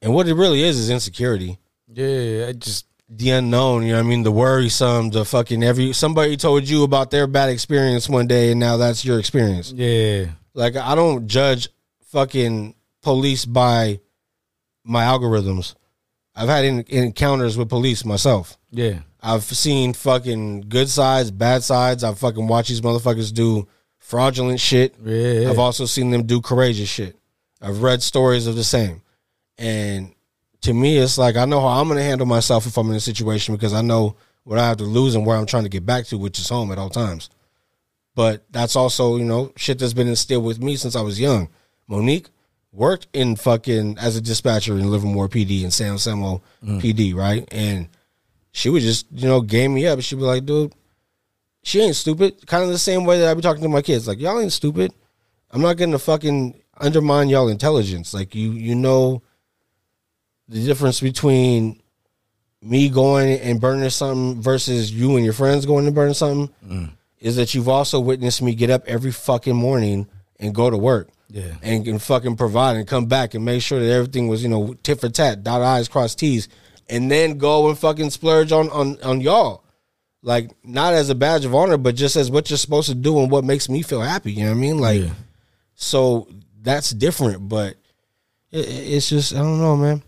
and 0.03 0.15
what 0.15 0.27
it 0.27 0.35
really 0.35 0.63
is 0.63 0.79
is 0.79 0.91
insecurity. 0.91 1.59
Yeah. 1.93 2.47
I 2.49 2.53
just 2.55 2.87
The 3.09 3.31
unknown, 3.31 3.85
you 3.85 3.93
know 3.93 3.99
what 3.99 4.07
I 4.07 4.09
mean? 4.09 4.23
The 4.25 4.33
worrisome, 4.33 5.11
the 5.11 5.25
fucking 5.25 5.63
every 5.63 5.93
somebody 5.93 6.37
told 6.37 6.69
you 6.69 6.83
about 6.83 7.11
their 7.13 7.29
bad 7.29 7.51
experience 7.51 8.09
one 8.09 8.27
day 8.27 8.51
and 8.51 8.59
now 8.59 8.77
that's 8.77 9.05
your 9.05 9.19
experience. 9.21 9.73
yeah. 9.73 10.27
Like 10.55 10.75
I 10.75 10.95
don't 10.95 11.29
judge 11.29 11.69
fucking 12.09 12.75
police 13.03 13.45
by 13.45 14.01
my 14.83 15.05
algorithms. 15.05 15.75
I've 16.35 16.49
had 16.49 16.65
in, 16.65 16.85
encounters 16.89 17.57
with 17.57 17.69
police 17.69 18.05
myself. 18.05 18.59
Yeah. 18.71 19.01
I've 19.21 19.45
seen 19.45 19.93
fucking 19.93 20.63
good 20.63 20.89
sides, 20.89 21.31
bad 21.31 21.63
sides. 21.63 22.03
I've 22.03 22.19
fucking 22.19 22.47
watched 22.49 22.71
these 22.71 22.81
motherfuckers 22.81 23.33
do 23.33 23.69
fraudulent 23.99 24.61
shit. 24.61 24.95
Yeah. 25.05 25.51
I've 25.51 25.59
also 25.59 25.85
seen 25.85 26.11
them 26.11 26.25
do 26.25 26.41
courageous 26.41 26.89
shit. 26.89 27.17
I've 27.61 27.83
read 27.83 28.03
stories 28.03 28.47
of 28.47 28.57
the 28.57 28.65
same. 28.65 29.03
And 29.59 30.15
to 30.67 30.75
me, 30.75 30.99
it's 30.99 31.19
like 31.19 31.37
I 31.37 31.45
know 31.45 31.61
how 31.61 31.81
I'm 31.81 31.89
going 31.89 31.99
to 31.99 32.05
handle 32.05 32.27
myself 32.27 32.67
if 32.67 32.77
I'm 32.77 32.91
in 32.91 32.97
a 32.97 33.01
situation 33.01 33.55
because 33.55 33.73
I 33.73 33.83
know 33.83 34.17
what 34.45 34.59
I 34.59 34.69
have 34.69 34.77
to 34.79 34.85
lose 34.85 35.15
and 35.15 35.27
where 35.27 35.37
I'm 35.37 35.47
trying 35.47 35.65
to 35.65 35.69
get 35.69 35.87
back 35.87 36.07
to, 36.07 36.19
which 36.19 36.39
is 36.39 36.49
home 36.49 36.71
at 36.71 36.79
all 36.79 36.91
times. 36.91 37.31
But 38.15 38.45
that's 38.51 38.77
also, 38.77 39.17
you 39.17 39.25
know, 39.25 39.53
shit 39.57 39.79
that's 39.79 39.93
been 39.93 40.09
instilled 40.09 40.45
with 40.45 40.63
me 40.63 40.77
since 40.77 40.97
I 40.97 41.03
was 41.03 41.21
young. 41.21 41.49
Monique 41.89 42.29
worked 42.73 43.09
in 43.13 43.37
fucking 43.37 43.99
as 43.99 44.17
a 44.17 44.21
dispatcher 44.21 44.75
in 44.75 44.91
Livermore 44.91 45.29
PD 45.29 45.63
and 45.63 45.73
San 45.73 45.95
Samo 45.95 46.41
mm. 46.65 46.81
PD, 46.81 47.15
right? 47.15 47.47
And 47.53 47.89
she 48.53 48.71
would 48.71 48.83
just, 48.83 49.07
you 49.13 49.29
know, 49.29 49.41
game 49.41 49.75
me 49.75 49.87
up. 49.87 50.01
She'd 50.01 50.17
be 50.17 50.23
like, 50.23 50.47
dude, 50.47 50.75
she 51.63 51.81
ain't 51.81 51.97
stupid. 51.97 52.47
Kind 52.47 52.65
of 52.65 52.71
the 52.71 52.79
same 52.79 53.05
way 53.05 53.19
that 53.19 53.31
I 53.31 53.35
be 53.35 53.43
talking 53.43 53.63
to 53.63 53.69
my 53.69 53.83
kids. 53.83 54.09
Like, 54.09 54.21
y'all 54.21 54.41
ain't 54.41 54.53
stupid. 54.53 54.93
I'm 55.51 55.63
not 55.63 55.77
gonna 55.77 55.99
fucking 55.99 56.61
undermine 56.79 57.29
y'all 57.29 57.49
intelligence. 57.49 58.13
Like 58.13 58.35
you 58.35 58.53
you 58.53 58.75
know 58.75 59.23
the 60.49 60.65
difference 60.65 61.01
between 61.01 61.81
me 62.63 62.89
going 62.89 63.39
and 63.41 63.61
burning 63.61 63.91
something 63.91 64.41
versus 64.41 64.91
you 64.93 65.17
and 65.17 65.25
your 65.25 65.35
friends 65.35 65.67
going 65.67 65.87
and 65.87 65.95
burning 65.95 66.15
something 66.15 66.93
is 67.21 67.37
that 67.37 67.55
you've 67.55 67.69
also 67.69 67.99
witnessed 68.01 68.43
me 68.43 68.55
get 68.55 68.71
up 68.71 68.83
every 68.87 69.13
fucking 69.13 69.57
morning 69.57 70.07
and 70.39 70.55
go 70.55 70.69
to 70.71 70.77
work. 70.77 71.09
Yeah. 71.29 71.55
and 71.61 71.85
can 71.85 71.99
fucking 71.99 72.37
provide 72.37 72.77
and 72.77 72.87
come 72.87 73.07
back 73.07 73.35
and 73.35 73.45
make 73.45 73.61
sure 73.61 73.81
that 73.81 73.91
everything 73.93 74.29
was 74.29 74.45
you 74.45 74.49
know 74.49 74.75
tit 74.85 75.01
for 75.01 75.09
tat, 75.09 75.43
dot 75.43 75.61
i's, 75.61 75.89
cross 75.89 76.15
t's, 76.15 76.49
and 76.89 77.11
then 77.11 77.37
go 77.37 77.69
and 77.69 77.77
fucking 77.77 78.11
splurge 78.11 78.53
on 78.53 78.71
on 78.71 78.97
on 79.03 79.21
y'all. 79.21 79.65
Like 80.23 80.53
not 80.63 80.95
as 80.95 81.11
a 81.11 81.17
badge 81.17 81.45
of 81.45 81.53
honor, 81.53 81.79
but 81.79 81.97
just 81.97 82.15
as 82.15 82.31
what 82.31 82.49
you're 82.49 82.57
supposed 82.57 82.89
to 82.91 82.95
do 82.95 83.19
and 83.19 83.29
what 83.29 83.43
makes 83.45 83.69
me 83.69 83.83
feel 83.83 84.01
happy. 84.03 84.33
You 84.35 84.45
know 84.45 84.51
what 84.53 84.57
I 84.57 84.61
mean? 84.61 84.79
Like, 84.79 85.03
Yeah. 85.03 85.11
so 85.75 86.29
that's 86.63 86.91
different. 86.91 87.49
But 87.49 87.75
it, 88.53 88.59
it's 88.69 89.09
just 89.09 89.35
I 89.35 89.39
don't 89.39 89.59
know, 89.61 89.77
man. 89.77 90.03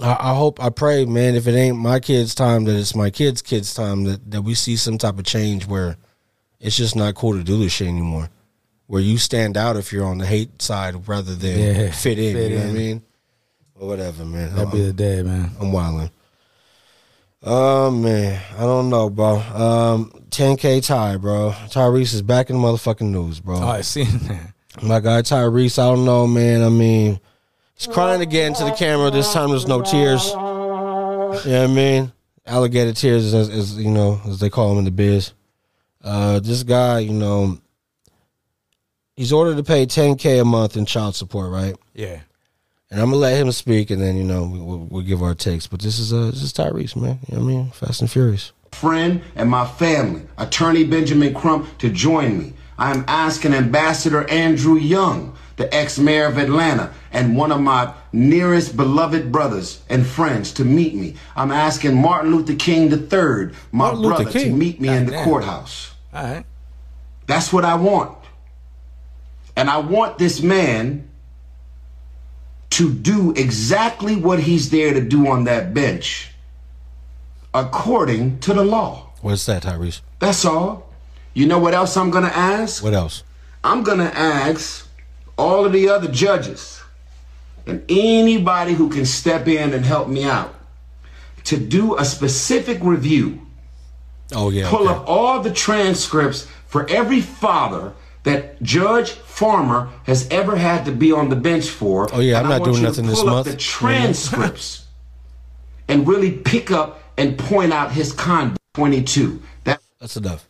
I, 0.00 0.16
I 0.30 0.34
hope 0.34 0.62
I 0.62 0.70
pray, 0.70 1.04
man. 1.04 1.34
If 1.34 1.46
it 1.46 1.54
ain't 1.54 1.78
my 1.78 2.00
kids' 2.00 2.34
time, 2.34 2.64
that 2.64 2.76
it's 2.76 2.94
my 2.94 3.10
kids' 3.10 3.42
kids' 3.42 3.74
time. 3.74 4.04
That 4.04 4.30
that 4.30 4.42
we 4.42 4.54
see 4.54 4.76
some 4.76 4.98
type 4.98 5.18
of 5.18 5.24
change 5.24 5.66
where 5.66 5.96
it's 6.60 6.76
just 6.76 6.96
not 6.96 7.14
cool 7.14 7.32
to 7.34 7.42
do 7.44 7.58
this 7.58 7.72
shit 7.72 7.88
anymore. 7.88 8.28
Where 8.86 9.02
you 9.02 9.18
stand 9.18 9.56
out 9.56 9.76
if 9.76 9.92
you're 9.92 10.06
on 10.06 10.18
the 10.18 10.26
hate 10.26 10.62
side 10.62 11.08
rather 11.08 11.34
than 11.34 11.58
Yeah, 11.58 11.90
fit 11.90 12.18
in. 12.18 12.34
fit 12.36 12.50
you 12.50 12.58
know 12.58 12.64
what 12.64 12.70
I 12.70 12.72
mean? 12.72 13.02
Or 13.74 13.88
whatever, 13.88 14.24
man. 14.24 14.54
That'd 14.54 14.72
be 14.72 14.78
I'm, 14.80 14.86
the 14.86 14.92
day, 14.92 15.22
man. 15.22 15.50
I'm 15.60 15.72
wilding. 15.72 16.10
Oh 17.42 17.90
man, 17.90 18.42
I 18.56 18.60
don't 18.60 18.88
know, 18.90 19.08
bro. 19.10 19.36
Um, 19.36 20.10
10K 20.30 20.84
Ty, 20.84 21.18
bro. 21.18 21.52
Tyrese 21.68 22.14
is 22.14 22.22
back 22.22 22.50
in 22.50 22.56
the 22.56 22.62
motherfucking 22.62 23.10
news, 23.10 23.40
bro. 23.40 23.58
Oh, 23.58 23.68
I 23.68 23.82
seen 23.82 24.18
that. 24.26 24.52
My 24.82 25.00
guy 25.00 25.22
Tyrese, 25.22 25.78
I 25.78 25.86
don't 25.94 26.04
know, 26.04 26.26
man. 26.26 26.62
I 26.62 26.68
mean, 26.68 27.20
he's 27.76 27.86
crying 27.86 28.20
again 28.20 28.54
to 28.54 28.64
the 28.64 28.72
camera. 28.72 29.10
This 29.10 29.32
time 29.32 29.50
there's 29.50 29.66
no 29.66 29.82
tears. 29.82 30.26
You 30.30 30.36
know 30.36 31.28
what 31.28 31.46
I 31.46 31.66
mean? 31.66 32.12
Alligator 32.46 32.92
tears, 32.92 33.34
as, 33.34 33.48
as 33.48 33.76
you 33.76 33.90
know, 33.90 34.20
as 34.26 34.38
they 34.40 34.50
call 34.50 34.70
them 34.70 34.78
in 34.78 34.84
the 34.84 34.90
biz. 34.90 35.32
Uh, 36.02 36.38
this 36.40 36.62
guy, 36.62 37.00
you 37.00 37.12
know, 37.12 37.58
he's 39.16 39.32
ordered 39.32 39.56
to 39.56 39.64
pay 39.64 39.84
10k 39.86 40.40
a 40.40 40.44
month 40.44 40.76
in 40.76 40.86
child 40.86 41.16
support, 41.16 41.50
right? 41.50 41.74
Yeah. 41.94 42.20
And 42.90 43.00
I'm 43.00 43.06
gonna 43.06 43.16
let 43.16 43.36
him 43.36 43.50
speak, 43.50 43.90
and 43.90 44.00
then 44.00 44.16
you 44.16 44.22
know 44.22 44.44
we, 44.44 44.60
we'll, 44.60 44.78
we'll 44.78 45.02
give 45.02 45.20
our 45.20 45.34
takes. 45.34 45.66
But 45.66 45.80
this 45.80 45.98
is 45.98 46.12
uh, 46.12 46.26
this 46.26 46.40
is 46.42 46.52
Tyrese, 46.52 46.94
man. 46.94 47.18
You 47.28 47.36
know 47.36 47.44
what 47.44 47.50
I 47.50 47.54
mean? 47.56 47.70
Fast 47.72 48.00
and 48.00 48.08
Furious. 48.10 48.52
friend 48.70 49.22
and 49.34 49.50
my 49.50 49.66
family, 49.66 50.22
Attorney 50.38 50.84
Benjamin 50.84 51.34
Crump, 51.34 51.66
to 51.78 51.90
join 51.90 52.38
me. 52.38 52.52
I 52.78 52.92
am 52.92 53.04
asking 53.08 53.54
Ambassador 53.54 54.28
Andrew 54.30 54.76
Young, 54.76 55.36
the 55.56 55.74
ex-mayor 55.74 56.26
of 56.26 56.36
Atlanta, 56.36 56.92
and 57.12 57.36
one 57.36 57.50
of 57.50 57.60
my 57.60 57.92
nearest 58.12 58.76
beloved 58.76 59.32
brothers 59.32 59.82
and 59.88 60.06
friends 60.06 60.52
to 60.52 60.64
meet 60.64 60.94
me. 60.94 61.16
I'm 61.34 61.50
asking 61.50 61.94
Martin 61.96 62.34
Luther 62.34 62.54
King 62.54 62.92
III, 62.92 63.54
my 63.72 63.92
Martin 63.92 64.02
brother, 64.02 64.30
to 64.30 64.50
meet 64.50 64.80
me 64.80 64.88
in 64.88 65.06
the 65.06 65.12
Goddamn. 65.12 65.24
courthouse. 65.24 65.94
All 66.12 66.22
right. 66.22 66.44
That's 67.26 67.52
what 67.52 67.64
I 67.64 67.74
want. 67.74 68.18
And 69.56 69.70
I 69.70 69.78
want 69.78 70.18
this 70.18 70.42
man 70.42 71.08
to 72.70 72.92
do 72.92 73.32
exactly 73.32 74.16
what 74.16 74.40
he's 74.40 74.68
there 74.68 74.92
to 74.92 75.00
do 75.00 75.26
on 75.28 75.44
that 75.44 75.72
bench, 75.72 76.30
according 77.54 78.40
to 78.40 78.52
the 78.52 78.64
law. 78.64 79.10
What's 79.22 79.46
that, 79.46 79.62
Tyrese? 79.62 80.02
That's 80.18 80.44
all. 80.44 80.92
You 81.32 81.46
know 81.46 81.58
what 81.58 81.72
else 81.72 81.96
I'm 81.96 82.10
gonna 82.10 82.28
ask? 82.28 82.82
What 82.84 82.92
else? 82.92 83.22
I'm 83.64 83.82
gonna 83.82 84.12
ask 84.14 84.85
all 85.36 85.64
of 85.64 85.72
the 85.72 85.88
other 85.88 86.08
judges 86.08 86.80
and 87.66 87.84
anybody 87.88 88.72
who 88.72 88.88
can 88.88 89.04
step 89.04 89.48
in 89.48 89.72
and 89.72 89.84
help 89.84 90.08
me 90.08 90.24
out 90.24 90.54
to 91.44 91.56
do 91.56 91.96
a 91.96 92.04
specific 92.04 92.78
review. 92.82 93.40
Oh 94.32 94.50
yeah. 94.50 94.68
Pull 94.68 94.88
okay. 94.88 94.98
up 94.98 95.08
all 95.08 95.40
the 95.40 95.52
transcripts 95.52 96.46
for 96.66 96.88
every 96.88 97.20
father 97.20 97.92
that 98.24 98.60
Judge 98.60 99.12
Farmer 99.12 99.88
has 100.04 100.28
ever 100.30 100.56
had 100.56 100.84
to 100.86 100.92
be 100.92 101.12
on 101.12 101.28
the 101.28 101.36
bench 101.36 101.68
for. 101.68 102.12
Oh, 102.12 102.18
yeah, 102.18 102.40
I'm 102.40 102.48
not 102.48 102.64
doing 102.64 102.82
nothing 102.82 103.06
this 103.06 103.20
pull 103.20 103.28
up 103.28 103.34
month. 103.34 103.46
The 103.46 103.56
transcripts 103.56 104.84
and 105.88 106.08
really 106.08 106.32
pick 106.32 106.72
up 106.72 107.00
and 107.16 107.38
point 107.38 107.72
out 107.72 107.92
his 107.92 108.12
conduct. 108.12 108.60
22. 108.74 109.42
That 109.64 109.80
That's 110.00 110.18
enough. 110.18 110.46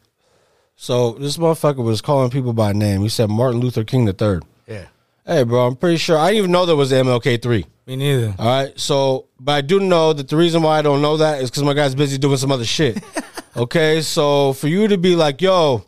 So 0.74 1.12
this 1.12 1.36
motherfucker 1.36 1.84
was 1.84 2.00
calling 2.00 2.28
people 2.28 2.52
by 2.52 2.72
name. 2.72 3.02
He 3.02 3.08
said 3.08 3.30
Martin 3.30 3.60
Luther 3.60 3.84
King 3.84 4.08
III. 4.08 4.40
Yeah. 4.66 4.86
Hey, 5.26 5.42
bro, 5.42 5.66
I'm 5.66 5.76
pretty 5.76 5.96
sure 5.96 6.16
I 6.16 6.28
didn't 6.28 6.38
even 6.38 6.52
know 6.52 6.66
there 6.66 6.76
was 6.76 6.92
MLK 6.92 7.42
three. 7.42 7.66
Me 7.86 7.96
neither. 7.96 8.34
All 8.38 8.46
right, 8.46 8.78
so 8.78 9.26
but 9.38 9.52
I 9.52 9.60
do 9.60 9.80
know 9.80 10.12
that 10.12 10.28
the 10.28 10.36
reason 10.36 10.62
why 10.62 10.78
I 10.78 10.82
don't 10.82 11.02
know 11.02 11.16
that 11.16 11.40
is 11.40 11.50
because 11.50 11.62
my 11.62 11.74
guy's 11.74 11.94
busy 11.94 12.18
doing 12.18 12.36
some 12.36 12.52
other 12.52 12.64
shit. 12.64 13.02
okay, 13.56 14.02
so 14.02 14.52
for 14.52 14.68
you 14.68 14.88
to 14.88 14.98
be 14.98 15.16
like, 15.16 15.40
yo, 15.42 15.84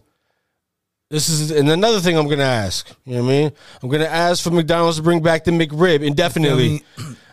this 1.10 1.28
is 1.28 1.50
and 1.50 1.68
another 1.70 2.00
thing 2.00 2.16
I'm 2.16 2.28
gonna 2.28 2.42
ask. 2.42 2.88
You 3.04 3.16
know 3.16 3.22
what 3.22 3.30
I 3.30 3.32
mean? 3.32 3.52
I'm 3.82 3.88
gonna 3.88 4.04
ask 4.04 4.42
for 4.42 4.50
McDonald's 4.50 4.98
to 4.98 5.02
bring 5.02 5.22
back 5.22 5.44
the 5.44 5.50
McRib 5.50 6.04
indefinitely. 6.04 6.84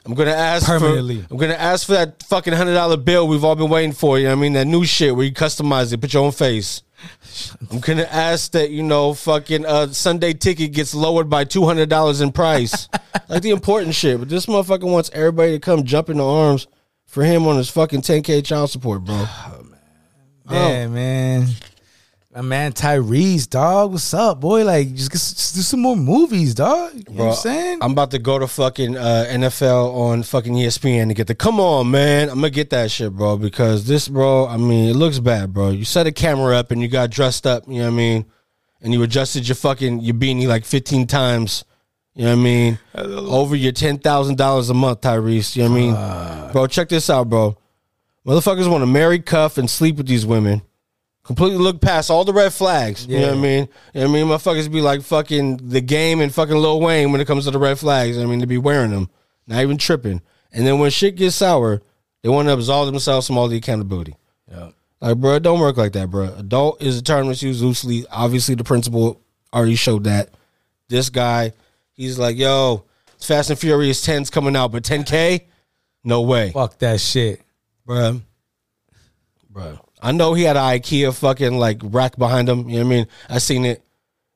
I'm 0.06 0.14
gonna 0.14 0.32
ask 0.32 0.68
Permanently. 0.68 1.22
For, 1.22 1.28
I'm 1.32 1.38
gonna 1.38 1.54
ask 1.56 1.88
for 1.88 1.94
that 1.94 2.22
fucking 2.24 2.54
hundred 2.54 2.76
dollar 2.76 2.98
bill 2.98 3.28
we've 3.28 3.44
all 3.44 3.56
been 3.56 3.70
waiting 3.70 3.92
for. 3.92 4.18
You 4.20 4.26
know 4.26 4.32
what 4.32 4.38
I 4.38 4.42
mean? 4.42 4.54
That 4.54 4.66
new 4.66 4.86
shit 4.86 5.16
where 5.16 5.26
you 5.26 5.34
customize 5.34 5.92
it, 5.92 6.00
put 6.00 6.14
your 6.14 6.24
own 6.24 6.32
face. 6.32 6.84
I'm 7.72 7.80
gonna 7.80 8.04
ask 8.04 8.52
that 8.52 8.72
you 8.72 8.84
know 8.84 9.14
fucking 9.14 9.66
uh, 9.66 9.88
Sunday 9.88 10.34
ticket 10.34 10.72
gets 10.74 10.94
lowered 10.96 11.30
by 11.30 11.44
two 11.44 11.66
hundred 11.66 11.90
dollars 11.90 12.22
in 12.22 12.32
price, 12.32 12.88
like 13.30 13.42
the 13.42 13.52
important 13.52 13.96
shit. 13.96 14.20
But 14.20 14.30
this 14.30 14.46
motherfucker 14.46 14.90
wants 14.90 15.10
everybody 15.14 15.52
to 15.54 15.60
come 15.60 15.84
jump 15.84 16.10
in 16.10 16.18
the 16.18 16.26
arms 16.26 16.68
for 17.06 17.24
him 17.24 17.48
on 17.48 17.56
his 17.58 17.70
fucking 17.70 18.02
10k 18.02 18.44
child 18.46 18.70
support, 18.70 19.04
bro. 19.04 19.26
Yeah, 20.52 20.88
man. 20.90 21.48
My 22.36 22.42
man 22.42 22.74
Tyrese, 22.74 23.50
dog. 23.50 23.94
What's 23.94 24.14
up, 24.14 24.42
boy? 24.42 24.66
Like, 24.66 24.94
just, 24.94 25.10
just 25.14 25.56
do 25.56 25.62
some 25.62 25.80
more 25.80 25.96
movies, 25.96 26.54
dog. 26.54 26.92
You 26.94 27.16
know 27.16 27.24
what 27.24 27.30
I'm 27.30 27.36
saying? 27.38 27.78
I'm 27.82 27.94
about 27.94 28.12
to 28.12 28.20
go 28.20 28.38
to 28.38 28.46
fucking 28.46 28.98
uh, 28.98 29.26
NFL 29.30 29.96
on 29.96 30.22
fucking 30.22 30.54
ESPN 30.54 31.08
to 31.08 31.14
get 31.14 31.28
the. 31.28 31.36
Come 31.36 31.62
on, 31.62 31.92
man. 31.92 32.28
I'm 32.28 32.36
gonna 32.36 32.50
get 32.50 32.72
that 32.72 32.92
shit, 32.92 33.14
bro. 33.14 33.38
Because 33.38 33.88
this, 33.88 34.10
bro. 34.10 34.48
I 34.48 34.58
mean, 34.58 34.90
it 34.90 34.96
looks 34.96 35.20
bad, 35.20 35.54
bro. 35.54 35.70
You 35.70 35.86
set 35.86 36.08
a 36.08 36.12
camera 36.12 36.58
up 36.58 36.72
and 36.72 36.82
you 36.82 36.90
got 36.90 37.10
dressed 37.10 37.48
up. 37.48 37.64
You 37.70 37.76
know 37.76 37.84
what 37.84 37.94
I 37.94 37.96
mean? 37.96 38.26
And 38.82 38.92
you 38.92 39.02
adjusted 39.02 39.48
your 39.48 39.56
fucking 39.56 40.02
your 40.02 40.16
beanie 40.16 40.46
like 40.46 40.66
15 40.66 41.08
times. 41.08 41.64
You 42.16 42.26
know 42.26 42.32
what 42.32 42.40
I 42.40 42.44
mean? 42.44 42.80
Over 42.96 43.56
your 43.56 43.72
ten 43.72 43.98
thousand 43.98 44.38
dollars 44.38 44.70
a 44.70 44.74
month, 44.74 45.00
Tyrese. 45.00 45.56
You 45.56 45.64
know 45.64 45.70
what 45.70 45.78
I 45.78 46.44
mean, 46.44 46.52
bro? 46.52 46.68
Check 46.68 46.90
this 46.90 47.10
out, 47.10 47.30
bro. 47.30 47.58
Motherfuckers 48.28 48.70
want 48.70 48.82
to 48.82 48.88
marry, 48.88 49.20
cuff, 49.20 49.58
and 49.58 49.70
sleep 49.70 49.96
with 49.96 50.08
these 50.08 50.26
women. 50.26 50.64
Completely 51.26 51.58
look 51.58 51.82
past 51.82 52.12
all 52.12 52.24
the 52.24 52.34
red 52.34 52.54
flags. 52.54 53.08
You 53.08 53.20
know 53.20 53.30
what 53.30 53.38
I 53.38 53.42
mean? 53.42 53.68
You 53.94 54.02
know 54.02 54.02
what 54.02 54.10
I 54.10 54.14
mean? 54.14 54.28
Motherfuckers 54.28 54.72
be 54.72 54.82
like 54.82 55.02
fucking 55.02 55.58
the 55.58 55.82
game 55.82 56.22
and 56.22 56.34
fucking 56.34 56.56
Lil 56.56 56.80
Wayne 56.80 57.12
when 57.12 57.20
it 57.20 57.26
comes 57.26 57.46
to 57.46 57.52
the 57.52 57.58
red 57.58 57.80
flags. 57.80 58.20
I 58.20 58.26
mean, 58.26 58.42
to 58.42 58.48
be 58.48 58.60
wearing 58.60 58.92
them, 58.92 59.10
not 59.48 59.62
even 59.62 59.78
tripping. 59.78 60.22
And 60.52 60.68
then 60.68 60.78
when 60.78 60.92
shit 60.92 61.16
gets 61.16 61.36
sour, 61.36 61.82
they 62.22 62.30
want 62.30 62.48
to 62.48 62.54
absolve 62.54 62.86
themselves 62.86 63.26
from 63.26 63.40
all 63.40 63.48
the 63.48 63.58
accountability. 63.58 64.16
Yeah. 64.48 64.70
Like, 65.02 65.18
bro, 65.18 65.40
don't 65.40 65.60
work 65.60 65.78
like 65.78 65.94
that, 65.94 66.12
bro. 66.12 66.34
Adult 66.38 66.82
is 66.82 67.00
a 67.00 67.04
term 67.04 67.28
that's 67.28 67.42
used 67.42 67.62
loosely. 67.62 68.06
Obviously, 68.12 68.54
the 68.54 68.64
principal 68.64 69.20
already 69.52 69.76
showed 69.76 70.04
that. 70.04 70.30
This 70.90 71.10
guy, 71.10 71.54
he's 71.94 72.20
like, 72.20 72.38
yo, 72.38 72.84
Fast 73.20 73.50
and 73.50 73.58
Furious 73.58 74.06
10's 74.06 74.30
coming 74.30 74.56
out, 74.56 74.72
but 74.72 74.84
10K? 74.84 75.42
No 76.04 76.22
way. 76.22 76.52
Fuck 76.52 76.78
that 76.80 77.02
shit. 77.02 77.42
Bruh. 77.88 78.22
Bruh. 79.52 79.80
I 80.02 80.12
know 80.12 80.34
he 80.34 80.44
had 80.44 80.58
an 80.58 80.64
IKEA 80.64 81.14
fucking 81.16 81.58
like 81.58 81.80
rack 81.84 82.18
behind 82.18 82.50
him. 82.50 82.70
You 82.70 82.80
know 82.80 82.86
what 82.86 82.94
I 82.94 82.98
mean? 82.98 83.08
I 83.30 83.38
seen 83.40 83.66
it. 83.66 83.84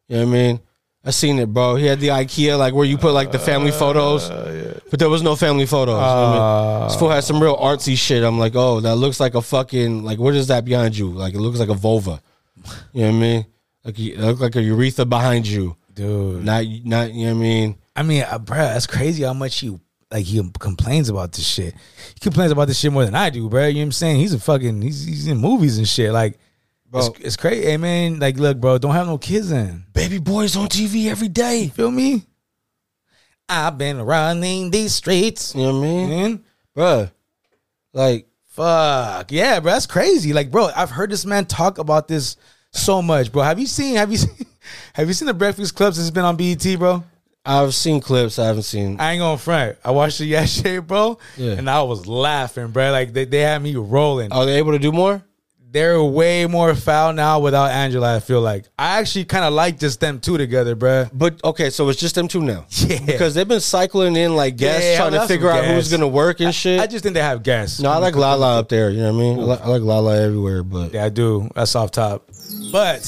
You 0.07 0.18
know 0.18 0.26
what 0.26 0.30
I 0.30 0.34
mean? 0.34 0.60
I 1.05 1.12
seen 1.12 1.39
it, 1.39 1.53
bro. 1.53 1.76
He 1.76 1.86
had 1.86 1.99
the 1.99 2.10
IKEA 2.10 2.57
like 2.57 2.74
where 2.74 2.86
you 2.86 2.97
put 2.97 3.14
like 3.14 3.32
the 3.32 3.39
family 3.39 3.72
photos, 3.72 4.30
but 4.89 4.99
there 4.99 5.10
was 5.10 5.24
no 5.24 5.36
family 5.36 5.66
photos. 5.66 5.95
you 5.95 5.99
know 6.01 6.32
what 6.32 6.39
I 6.39 6.80
mean? 6.80 6.88
This 6.89 6.99
fool 6.99 7.10
had 7.10 7.24
some 7.24 7.41
real 7.41 7.55
artsy 7.55 7.97
shit. 7.97 8.24
I'm 8.24 8.38
like, 8.38 8.53
oh, 8.55 8.80
that 8.82 8.95
looks 8.95 9.20
like 9.20 9.34
a 9.34 9.41
fucking 9.41 10.03
like 10.03 10.20
what 10.20 10.36
is 10.36 10.47
that 10.47 10.66
behind 10.66 10.97
you? 10.97 11.10
Like 11.10 11.34
it 11.34 11.39
looks 11.39 11.60
like 11.60 11.70
a 11.70 11.74
vulva. 11.74 12.22
You 12.91 13.03
know 13.03 13.07
what 13.07 13.16
I 13.16 13.20
mean? 13.20 13.45
Like 13.86 13.99
it 13.99 14.20
look 14.20 14.39
like 14.41 14.55
a 14.57 14.62
urethra 14.62 15.05
behind 15.05 15.47
you, 15.47 15.78
Dude. 15.93 16.43
not 16.43 16.66
not. 16.84 17.14
You 17.14 17.28
know 17.28 17.34
what 17.34 17.39
I 17.39 17.41
mean? 17.43 17.76
I 17.95 18.03
mean, 18.03 18.24
uh, 18.30 18.38
bro, 18.38 18.57
that's 18.57 18.88
crazy 18.88 19.24
how 19.24 19.34
much 19.34 19.57
he 19.60 19.80
like 20.12 20.26
he 20.26 20.41
complains 20.60 21.10
about 21.10 21.32
this 21.34 21.45
shit. 21.45 21.76
He 22.14 22.20
complains 22.20 22.51
about 22.51 22.68
this 22.68 22.80
shit 22.80 22.91
more 22.91 23.05
than 23.05 23.16
I 23.16 23.30
do, 23.30 23.49
bro. 23.49 23.68
You 23.68 23.76
know 23.76 23.80
what 23.80 23.84
I'm 23.86 23.91
saying? 23.91 24.20
He's 24.20 24.34
a 24.34 24.39
fucking 24.39 24.82
he's 24.82 25.05
he's 25.05 25.28
in 25.28 25.38
movies 25.38 25.78
and 25.78 25.88
shit. 25.88 26.12
Like, 26.12 26.39
it's, 26.93 27.10
Bro. 27.10 27.16
it's 27.20 27.38
crazy. 27.38 27.66
Hey 27.66 27.78
man, 27.78 28.20
like, 28.20 28.38
look, 28.38 28.60
bro, 28.60 28.78
don't 28.78 28.93
have 28.93 29.07
no 29.07 29.18
kids 29.18 29.51
in. 29.51 29.84
Baby 29.93 30.18
boys 30.18 30.55
on 30.55 30.68
TV 30.68 31.10
every 31.10 31.28
day. 31.28 31.68
Feel 31.68 31.91
me? 31.91 32.24
I've 33.47 33.78
been 33.78 34.01
running 34.01 34.70
these 34.72 34.93
streets, 34.93 35.55
You 35.55 35.64
know 35.64 35.74
what 35.74 35.80
I 35.80 35.82
mean, 35.82 36.10
man. 36.10 36.43
Bruh. 36.76 37.12
Like 37.93 38.30
Fuck 38.60 39.32
yeah, 39.32 39.60
bro. 39.62 39.72
That's 39.72 39.86
crazy. 39.86 40.34
Like, 40.34 40.51
bro, 40.51 40.70
I've 40.76 40.89
heard 40.89 41.12
this 41.12 41.26
man 41.26 41.45
talk 41.45 41.78
about 41.78 42.07
this 42.10 42.36
so 42.74 43.01
much, 43.01 43.32
bro. 43.32 43.41
Have 43.43 43.57
you 43.57 43.68
seen? 43.68 43.95
Have 43.95 44.12
you 44.12 44.18
seen? 44.26 44.45
Have 44.93 45.07
you 45.07 45.14
seen 45.14 45.28
the 45.28 45.34
Breakfast 45.34 45.76
Club 45.76 45.93
since 45.93 46.07
it's 46.07 46.14
been 46.14 46.26
on 46.26 46.36
BET, 46.36 46.66
bro? 46.78 47.03
I've 47.50 47.74
seen 47.74 48.00
clips. 48.00 48.38
I 48.39 48.45
haven't 48.45 48.64
seen. 48.64 49.00
I 49.00 49.14
ain't 49.14 49.20
gonna 49.20 49.38
front. 49.38 49.78
I 49.84 49.91
watched 49.91 50.22
it 50.22 50.26
yesterday, 50.38 50.80
bro, 50.80 51.18
Yeah. 51.38 51.54
and 51.54 51.70
I 51.70 51.82
was 51.82 52.06
laughing, 52.08 52.68
bro. 52.68 52.91
Like 52.91 53.14
they, 53.14 53.26
they 53.26 53.39
had 53.41 53.62
me 53.62 53.76
rolling. 53.76 54.32
Are 54.32 54.45
they 54.45 54.58
able 54.58 54.72
to 54.74 54.80
do 54.80 54.91
more? 54.91 55.24
they're 55.72 56.02
way 56.04 56.47
more 56.47 56.74
foul 56.74 57.14
now 57.14 57.39
without 57.39 57.70
Angela. 57.70 58.16
I 58.16 58.20
feel 58.22 58.41
like 58.41 58.66
I 58.80 58.97
actually 59.00 59.26
kind 59.26 59.45
of 59.45 59.54
like 59.54 59.78
just 59.78 60.00
them 60.00 60.20
two 60.20 60.36
together, 60.36 60.74
bro. 60.74 61.06
But 61.14 61.39
okay, 61.43 61.70
so 61.70 61.88
it's 61.89 62.00
just 62.00 62.16
them 62.16 62.28
two 62.28 62.41
now. 62.41 62.66
Yeah. 62.88 62.97
Because 63.06 63.36
they've 63.36 63.47
been 63.47 63.60
cycling 63.60 64.16
in 64.16 64.36
like 64.36 64.58
guests 64.58 64.84
Yeah, 64.84 64.97
trying 64.97 65.12
to 65.12 65.28
figure 65.28 65.47
out 65.52 65.66
who's 65.66 65.91
gonna 65.91 66.08
work 66.08 66.39
and 66.39 66.56
shit. 66.56 66.80
I 66.80 66.88
just 66.88 67.04
think 67.04 67.14
they 67.14 67.22
have 67.22 67.43
gas. 67.43 67.80
no, 67.80 67.91
I 67.91 67.97
like 67.97 68.16
Lala 68.16 68.58
up 68.58 68.68
there. 68.70 68.89
You 68.89 69.02
know 69.04 69.14
what 69.14 69.20
I 69.20 69.22
mean? 69.22 69.39
I 69.39 69.43
like, 69.43 69.62
I 69.62 69.68
like 69.68 69.82
Lala 69.84 70.20
everywhere, 70.20 70.64
but 70.64 70.91
Yeah, 70.91 71.06
I 71.06 71.10
do. 71.10 71.47
That's 71.54 71.76
off 71.76 71.91
top. 71.91 72.28
But 72.72 73.06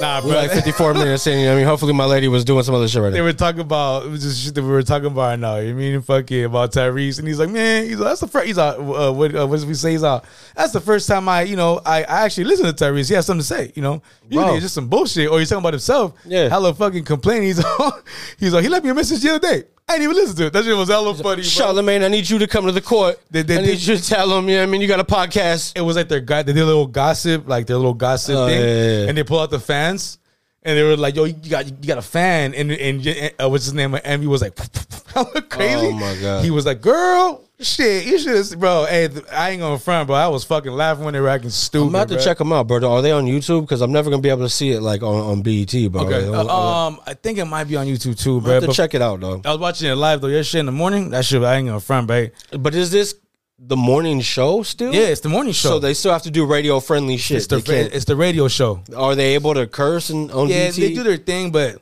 nah, 0.00 0.20
bro. 0.20 0.30
we're 0.30 0.36
like 0.36 0.50
54 0.50 0.94
minutes 0.94 1.26
in. 1.26 1.38
You 1.38 1.44
know 1.46 1.50
what 1.50 1.54
I 1.54 1.58
mean? 1.58 1.66
Hopefully, 1.66 1.92
my 1.92 2.04
lady 2.04 2.28
was 2.28 2.44
doing 2.44 2.62
some 2.62 2.74
other 2.74 2.88
shit 2.88 3.02
right 3.02 3.08
now. 3.08 3.12
They 3.12 3.18
now. 3.18 3.24
were 3.24 3.32
talking 3.32 3.60
about 3.60 4.06
it 4.06 4.08
was 4.10 4.22
just 4.22 4.42
shit 4.42 4.54
that 4.54 4.62
we 4.62 4.68
were 4.68 4.82
talking 4.82 5.06
about 5.06 5.20
right 5.22 5.38
now. 5.38 5.56
You 5.56 5.74
mean 5.74 6.02
fucking 6.02 6.44
about 6.44 6.72
Tyrese, 6.72 7.18
and 7.18 7.28
he's 7.28 7.38
like, 7.38 7.50
man, 7.50 7.84
he's 7.84 7.98
like, 7.98 8.10
that's 8.10 8.20
the 8.20 8.28
first. 8.28 8.46
He's 8.46 8.56
like, 8.56 8.78
uh, 8.78 9.12
what, 9.12 9.34
uh, 9.34 9.46
what 9.46 9.56
does 9.56 9.66
we 9.66 9.74
say? 9.74 9.92
He's 9.92 10.02
like, 10.02 10.22
that's 10.54 10.72
the 10.72 10.80
first 10.80 11.08
time 11.08 11.28
I, 11.28 11.42
you 11.42 11.56
know, 11.56 11.80
I, 11.84 12.02
I 12.04 12.24
actually 12.24 12.44
listened 12.44 12.76
to 12.76 12.84
Tyrese. 12.84 13.08
He 13.08 13.14
has 13.14 13.26
something 13.26 13.40
to 13.40 13.46
say. 13.46 13.72
You 13.74 13.82
know, 13.82 14.02
usually 14.28 14.44
Bro. 14.44 14.54
it's 14.54 14.64
just 14.64 14.74
some 14.74 14.88
bullshit, 14.88 15.30
or 15.30 15.38
he's 15.38 15.48
talking 15.48 15.62
about 15.62 15.72
himself. 15.74 16.14
Yeah. 16.24 16.48
hella 16.48 16.74
fucking 16.74 17.04
complaining. 17.04 17.46
He's 17.46 17.62
like, 17.62 18.04
he's 18.38 18.52
like, 18.52 18.62
he 18.62 18.68
left 18.68 18.84
me 18.84 18.90
a 18.90 18.94
message 18.94 19.22
the 19.22 19.30
other 19.30 19.38
day. 19.38 19.64
I 19.88 19.92
didn't 19.92 20.04
even 20.04 20.16
listen 20.16 20.36
to 20.36 20.46
it. 20.46 20.52
That 20.52 20.64
shit 20.64 20.76
was 20.76 20.88
hella 20.88 21.14
funny. 21.14 21.22
bro. 21.22 21.34
Charlamagne, 21.42 22.04
I 22.04 22.08
need 22.08 22.28
you 22.28 22.38
to 22.40 22.46
come 22.48 22.66
to 22.66 22.72
the 22.72 22.80
court. 22.80 23.20
They- 23.30 23.42
they 23.42 23.58
I 23.58 23.60
need 23.60 23.66
did- 23.78 23.86
you 23.86 23.96
to 23.96 24.02
tell 24.04 24.28
them. 24.28 24.48
yeah, 24.48 24.62
I 24.62 24.66
mean? 24.66 24.80
You 24.80 24.88
got 24.88 24.98
a 24.98 25.04
podcast. 25.04 25.72
it 25.76 25.80
was 25.80 25.94
like 25.96 26.08
their 26.08 26.18
guy, 26.20 26.42
they 26.42 26.52
did 26.52 26.62
a 26.62 26.66
little 26.66 26.86
gossip, 26.88 27.46
like 27.48 27.66
their 27.66 27.76
little 27.76 27.94
gossip 27.94 28.34
Oh, 28.36 28.46
thing, 28.48 28.60
yeah, 28.60 28.66
yeah, 28.66 29.00
yeah. 29.02 29.08
and 29.08 29.16
they 29.16 29.22
pull 29.22 29.38
out 29.38 29.50
the 29.50 29.60
fans, 29.60 30.18
and 30.64 30.76
they 30.76 30.82
were 30.82 30.96
like, 30.96 31.14
"Yo, 31.14 31.22
you 31.24 31.34
got 31.48 31.66
you 31.66 31.72
got 31.86 31.98
a 31.98 32.02
fan," 32.02 32.52
and 32.54 32.72
and 32.72 33.06
uh, 33.40 33.48
what's 33.48 33.66
his 33.66 33.74
name? 33.74 33.96
And 34.02 34.20
he 34.22 34.26
was 34.26 34.42
like, 34.42 34.56
crazy. 35.48 35.86
Oh, 35.86 35.92
my 35.92 36.16
God. 36.20 36.44
He 36.44 36.50
was 36.50 36.66
like, 36.66 36.80
"Girl, 36.80 37.44
shit, 37.60 38.06
you 38.06 38.18
should 38.18 38.36
have, 38.36 38.58
bro." 38.58 38.86
Hey, 38.86 39.08
th- 39.08 39.24
I 39.32 39.50
ain't 39.50 39.60
gonna 39.60 39.78
front, 39.78 40.06
bro. 40.06 40.16
I 40.16 40.28
was 40.28 40.44
fucking 40.44 40.72
laughing 40.72 41.04
when 41.04 41.14
they 41.14 41.20
were 41.20 41.28
acting 41.28 41.50
stupid. 41.50 41.84
I'm 41.84 41.88
about 41.90 42.08
to 42.08 42.14
bro. 42.14 42.24
check 42.24 42.38
them 42.38 42.52
out, 42.52 42.66
bro. 42.66 42.76
Are 42.90 43.02
they 43.02 43.12
on 43.12 43.24
YouTube? 43.24 43.62
Because 43.62 43.80
I'm 43.80 43.92
never 43.92 44.10
gonna 44.10 44.22
be 44.22 44.28
able 44.28 44.42
to 44.42 44.48
see 44.48 44.70
it 44.72 44.80
like 44.80 45.02
on, 45.02 45.14
on 45.14 45.42
BET, 45.42 45.72
bro. 45.90 46.02
Okay, 46.02 46.28
uh, 46.28 46.46
um, 46.46 47.00
I 47.06 47.14
think 47.14 47.38
it 47.38 47.44
might 47.44 47.64
be 47.64 47.76
on 47.76 47.86
YouTube 47.86 48.18
too, 48.20 48.40
bro. 48.40 48.54
have 48.54 48.62
to 48.62 48.66
but 48.68 48.74
check 48.74 48.94
it 48.94 49.02
out, 49.02 49.20
though. 49.20 49.40
I 49.44 49.50
was 49.50 49.58
watching 49.58 49.90
it 49.90 49.94
live 49.94 50.20
though 50.20 50.28
yesterday 50.28 50.60
in 50.60 50.66
the 50.66 50.72
morning. 50.72 51.10
That 51.10 51.24
shit, 51.24 51.42
I 51.42 51.56
ain't 51.56 51.66
gonna 51.66 51.80
front, 51.80 52.06
bro. 52.06 52.28
But 52.58 52.74
is 52.74 52.90
this 52.90 53.14
the 53.58 53.76
morning 53.76 54.20
show 54.20 54.62
still? 54.62 54.94
Yeah, 54.94 55.06
it's 55.06 55.22
the 55.22 55.28
morning 55.30 55.52
show. 55.52 55.70
So 55.70 55.78
they 55.78 55.94
still 55.94 56.12
have 56.12 56.22
to 56.22 56.30
do 56.30 56.44
radio 56.44 56.78
friendly 56.80 57.16
shit. 57.16 57.38
it's 57.38 57.46
the 57.46 57.62
it's 57.94 58.04
the 58.04 58.16
radio 58.16 58.48
show. 58.48 58.82
are 58.94 59.14
they 59.14 59.34
able 59.34 59.54
to 59.54 59.66
curse 59.66 60.10
and 60.10 60.30
on 60.30 60.48
Yeah, 60.48 60.66
BET? 60.66 60.74
they 60.76 60.94
do 60.94 61.02
their 61.02 61.16
thing, 61.16 61.52
but 61.52 61.80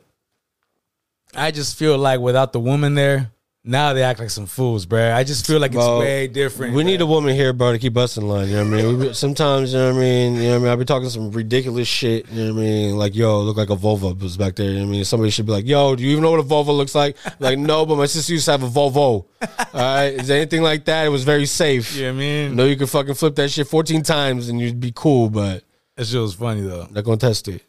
I 1.35 1.51
just 1.51 1.77
feel 1.77 1.97
like 1.97 2.21
without 2.21 2.53
the 2.53 2.59
woman 2.59 2.95
there, 2.95 3.31
now 3.65 3.93
they 3.93 4.03
act 4.03 4.19
like 4.19 4.29
some 4.29 4.45
fools, 4.45 4.85
bruh. 4.85 5.13
I 5.13 5.23
just 5.23 5.45
feel 5.47 5.59
like 5.59 5.71
it's 5.71 5.77
Bro, 5.77 5.99
way 5.99 6.27
different. 6.27 6.75
We 6.75 6.83
bruh. 6.83 6.85
need 6.85 7.01
a 7.01 7.05
woman 7.05 7.33
here, 7.35 7.51
bro, 7.51 7.71
to 7.71 7.79
keep 7.79 7.97
us 7.97 8.15
in 8.17 8.27
line. 8.27 8.47
You 8.47 8.57
know 8.63 8.69
what 8.69 8.79
I 8.79 8.83
mean? 8.83 8.99
We, 8.99 9.13
sometimes, 9.13 9.73
you 9.73 9.79
know 9.79 9.91
what 9.91 9.97
I 9.97 9.99
mean. 9.99 10.35
You 10.35 10.41
know 10.43 10.49
what 10.51 10.55
I 10.55 10.59
mean. 10.59 10.67
I 10.69 10.75
be 10.75 10.85
talking 10.85 11.09
some 11.09 11.31
ridiculous 11.31 11.87
shit. 11.87 12.29
You 12.31 12.45
know 12.47 12.53
what 12.53 12.59
I 12.61 12.63
mean? 12.63 12.97
Like, 12.97 13.15
yo, 13.15 13.41
look 13.41 13.57
like 13.57 13.69
a 13.71 13.75
Volvo 13.75 14.19
was 14.21 14.37
back 14.37 14.55
there. 14.55 14.67
You 14.69 14.75
know 14.79 14.81
what 14.85 14.89
I 14.89 14.91
mean? 14.91 15.05
Somebody 15.05 15.31
should 15.31 15.45
be 15.47 15.51
like, 15.51 15.65
yo, 15.65 15.95
do 15.95 16.03
you 16.03 16.11
even 16.11 16.23
know 16.23 16.31
what 16.31 16.39
a 16.39 16.43
Volvo 16.43 16.75
looks 16.77 16.95
like? 16.95 17.17
Like, 17.39 17.59
no, 17.59 17.85
but 17.85 17.97
my 17.97 18.05
sister 18.05 18.31
used 18.33 18.45
to 18.45 18.51
have 18.51 18.63
a 18.63 18.69
Volvo. 18.69 18.95
All 19.01 19.27
right, 19.73 20.05
is 20.13 20.27
there 20.27 20.37
anything 20.37 20.61
like 20.61 20.85
that? 20.85 21.05
It 21.05 21.09
was 21.09 21.23
very 21.23 21.45
safe. 21.45 21.95
You 21.95 22.03
know 22.03 22.07
what 22.09 22.15
I 22.15 22.19
mean? 22.19 22.55
No, 22.55 22.65
you 22.65 22.75
could 22.77 22.89
fucking 22.89 23.13
flip 23.15 23.35
that 23.35 23.49
shit 23.51 23.67
14 23.67 24.01
times 24.03 24.47
and 24.49 24.59
you'd 24.59 24.79
be 24.79 24.91
cool, 24.95 25.29
but 25.29 25.63
That 25.95 26.05
shit 26.05 26.19
was 26.21 26.33
funny 26.33 26.61
though. 26.61 26.87
they're 26.91 27.03
gonna 27.03 27.17
test 27.17 27.47
it. 27.49 27.61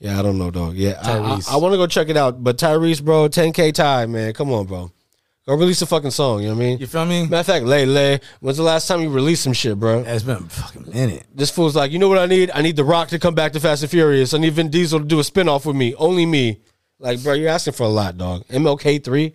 Yeah, 0.00 0.18
I 0.18 0.22
don't 0.22 0.38
know, 0.38 0.50
dog. 0.50 0.74
Yeah, 0.74 0.98
I- 1.02 1.06
Tyrese. 1.10 1.48
I, 1.52 1.56
want 1.56 1.72
to 1.72 1.76
go 1.78 1.86
check 1.86 2.08
it 2.08 2.16
out. 2.16 2.42
But 2.42 2.58
Tyrese, 2.58 3.02
bro, 3.02 3.28
10K 3.28 3.72
Ty, 3.72 4.06
man, 4.06 4.32
come 4.32 4.50
on, 4.52 4.66
bro. 4.66 4.90
Go 5.46 5.54
release 5.56 5.82
a 5.82 5.86
fucking 5.86 6.12
song. 6.12 6.40
You 6.42 6.48
know 6.50 6.54
what 6.54 6.62
I 6.62 6.66
mean? 6.66 6.78
You 6.78 6.86
feel 6.86 7.04
me? 7.04 7.22
Matter 7.22 7.36
of 7.40 7.46
fact, 7.46 7.64
Lay 7.64 7.84
Lay, 7.84 8.20
when's 8.40 8.58
the 8.58 8.62
last 8.62 8.86
time 8.86 9.00
you 9.00 9.08
released 9.10 9.42
some 9.42 9.52
shit, 9.52 9.78
bro? 9.78 10.04
It's 10.06 10.22
been 10.22 10.36
a 10.36 10.40
fucking 10.40 10.92
minute. 10.92 11.24
This 11.34 11.50
fool's 11.50 11.74
like, 11.74 11.90
you 11.90 11.98
know 11.98 12.08
what 12.08 12.18
I 12.18 12.26
need? 12.26 12.52
I 12.54 12.62
need 12.62 12.76
The 12.76 12.84
Rock 12.84 13.08
to 13.08 13.18
come 13.18 13.34
back 13.34 13.52
to 13.54 13.60
Fast 13.60 13.82
and 13.82 13.90
Furious. 13.90 14.34
I 14.34 14.38
need 14.38 14.52
Vin 14.52 14.70
Diesel 14.70 15.00
to 15.00 15.04
do 15.04 15.18
a 15.18 15.22
spinoff 15.22 15.66
with 15.66 15.74
me. 15.74 15.96
Only 15.96 16.26
me. 16.26 16.60
Like, 17.00 17.20
bro, 17.24 17.32
you're 17.32 17.48
asking 17.48 17.72
for 17.72 17.82
a 17.82 17.88
lot, 17.88 18.16
dog. 18.16 18.46
MLK 18.46 19.02
3? 19.02 19.34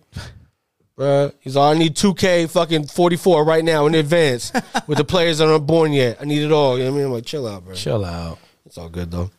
Bro, 0.96 1.32
he's 1.40 1.56
all, 1.56 1.72
I 1.72 1.78
need 1.78 1.94
2K 1.94 2.48
fucking 2.50 2.86
44 2.86 3.44
right 3.44 3.62
now 3.62 3.86
in 3.86 3.94
advance 3.94 4.50
with 4.86 4.96
the 4.96 5.04
players 5.04 5.38
that 5.38 5.48
aren't 5.48 5.66
born 5.66 5.92
yet. 5.92 6.16
I 6.20 6.24
need 6.24 6.42
it 6.42 6.50
all. 6.50 6.78
You 6.78 6.84
know 6.84 6.90
what 6.90 6.94
I 6.94 6.98
mean? 6.98 7.06
I'm 7.06 7.12
like, 7.12 7.26
chill 7.26 7.46
out, 7.46 7.66
bro. 7.66 7.74
Chill 7.74 8.04
out. 8.04 8.38
It's 8.64 8.78
all 8.78 8.88
good, 8.88 9.10
though. 9.10 9.30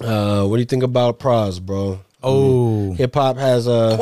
Uh, 0.00 0.44
what 0.46 0.56
do 0.56 0.60
you 0.60 0.66
think 0.66 0.82
about 0.82 1.20
Pras, 1.20 1.62
bro? 1.62 2.00
Oh, 2.26 2.92
Hip 2.94 3.14
hop 3.14 3.36
has 3.36 3.68
uh 3.68 3.96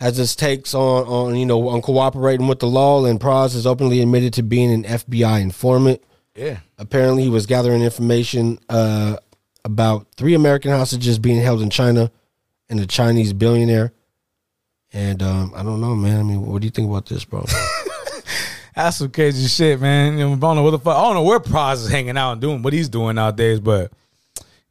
has 0.00 0.18
its 0.18 0.34
takes 0.36 0.74
on 0.74 1.04
on 1.06 1.36
you 1.36 1.46
know 1.46 1.68
on 1.68 1.80
cooperating 1.82 2.46
with 2.46 2.60
the 2.60 2.66
law, 2.66 3.04
and 3.04 3.20
Pras 3.20 3.54
has 3.54 3.66
openly 3.66 4.00
admitted 4.00 4.32
to 4.34 4.42
being 4.42 4.72
an 4.72 4.84
FBI 4.84 5.40
informant. 5.40 6.02
yeah. 6.34 6.58
Apparently, 6.78 7.22
he 7.22 7.28
was 7.30 7.46
gathering 7.46 7.82
information 7.82 8.58
uh, 8.68 9.16
about 9.64 10.06
three 10.16 10.34
American 10.34 10.72
hostages 10.72 11.18
being 11.18 11.40
held 11.40 11.62
in 11.62 11.70
China 11.70 12.10
and 12.68 12.80
a 12.80 12.86
Chinese 12.86 13.32
billionaire. 13.32 13.92
And 14.92 15.22
um, 15.22 15.52
I 15.54 15.62
don't 15.62 15.80
know, 15.80 15.94
man. 15.94 16.20
I 16.20 16.22
mean, 16.24 16.44
what 16.44 16.60
do 16.60 16.66
you 16.66 16.70
think 16.70 16.88
about 16.88 17.06
this, 17.06 17.24
bro? 17.24 17.44
That's 18.74 18.96
some 18.96 19.10
crazy 19.10 19.46
shit, 19.46 19.80
man. 19.80 20.18
You 20.18 20.26
know, 20.28 20.32
I 20.32 20.36
don't 20.36 20.56
know 20.56 20.62
what 20.64 20.70
the 20.72 20.78
fuck. 20.80 20.96
I 20.96 21.02
don't 21.02 21.14
know 21.14 21.22
where 21.22 21.38
Pras 21.38 21.74
is 21.74 21.88
hanging 21.88 22.16
out 22.16 22.32
and 22.32 22.40
doing 22.40 22.62
what 22.62 22.72
he's 22.72 22.88
doing 22.88 23.14
nowadays, 23.14 23.60
but 23.60 23.92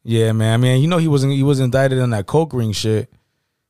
yeah, 0.04 0.32
man. 0.32 0.54
I 0.54 0.56
mean, 0.58 0.80
you 0.82 0.86
know, 0.88 0.98
he 0.98 1.08
wasn't 1.08 1.32
he 1.32 1.42
was 1.42 1.58
indicted 1.60 1.98
on 1.98 2.10
that 2.10 2.26
coke 2.26 2.52
ring 2.52 2.72
shit. 2.72 3.12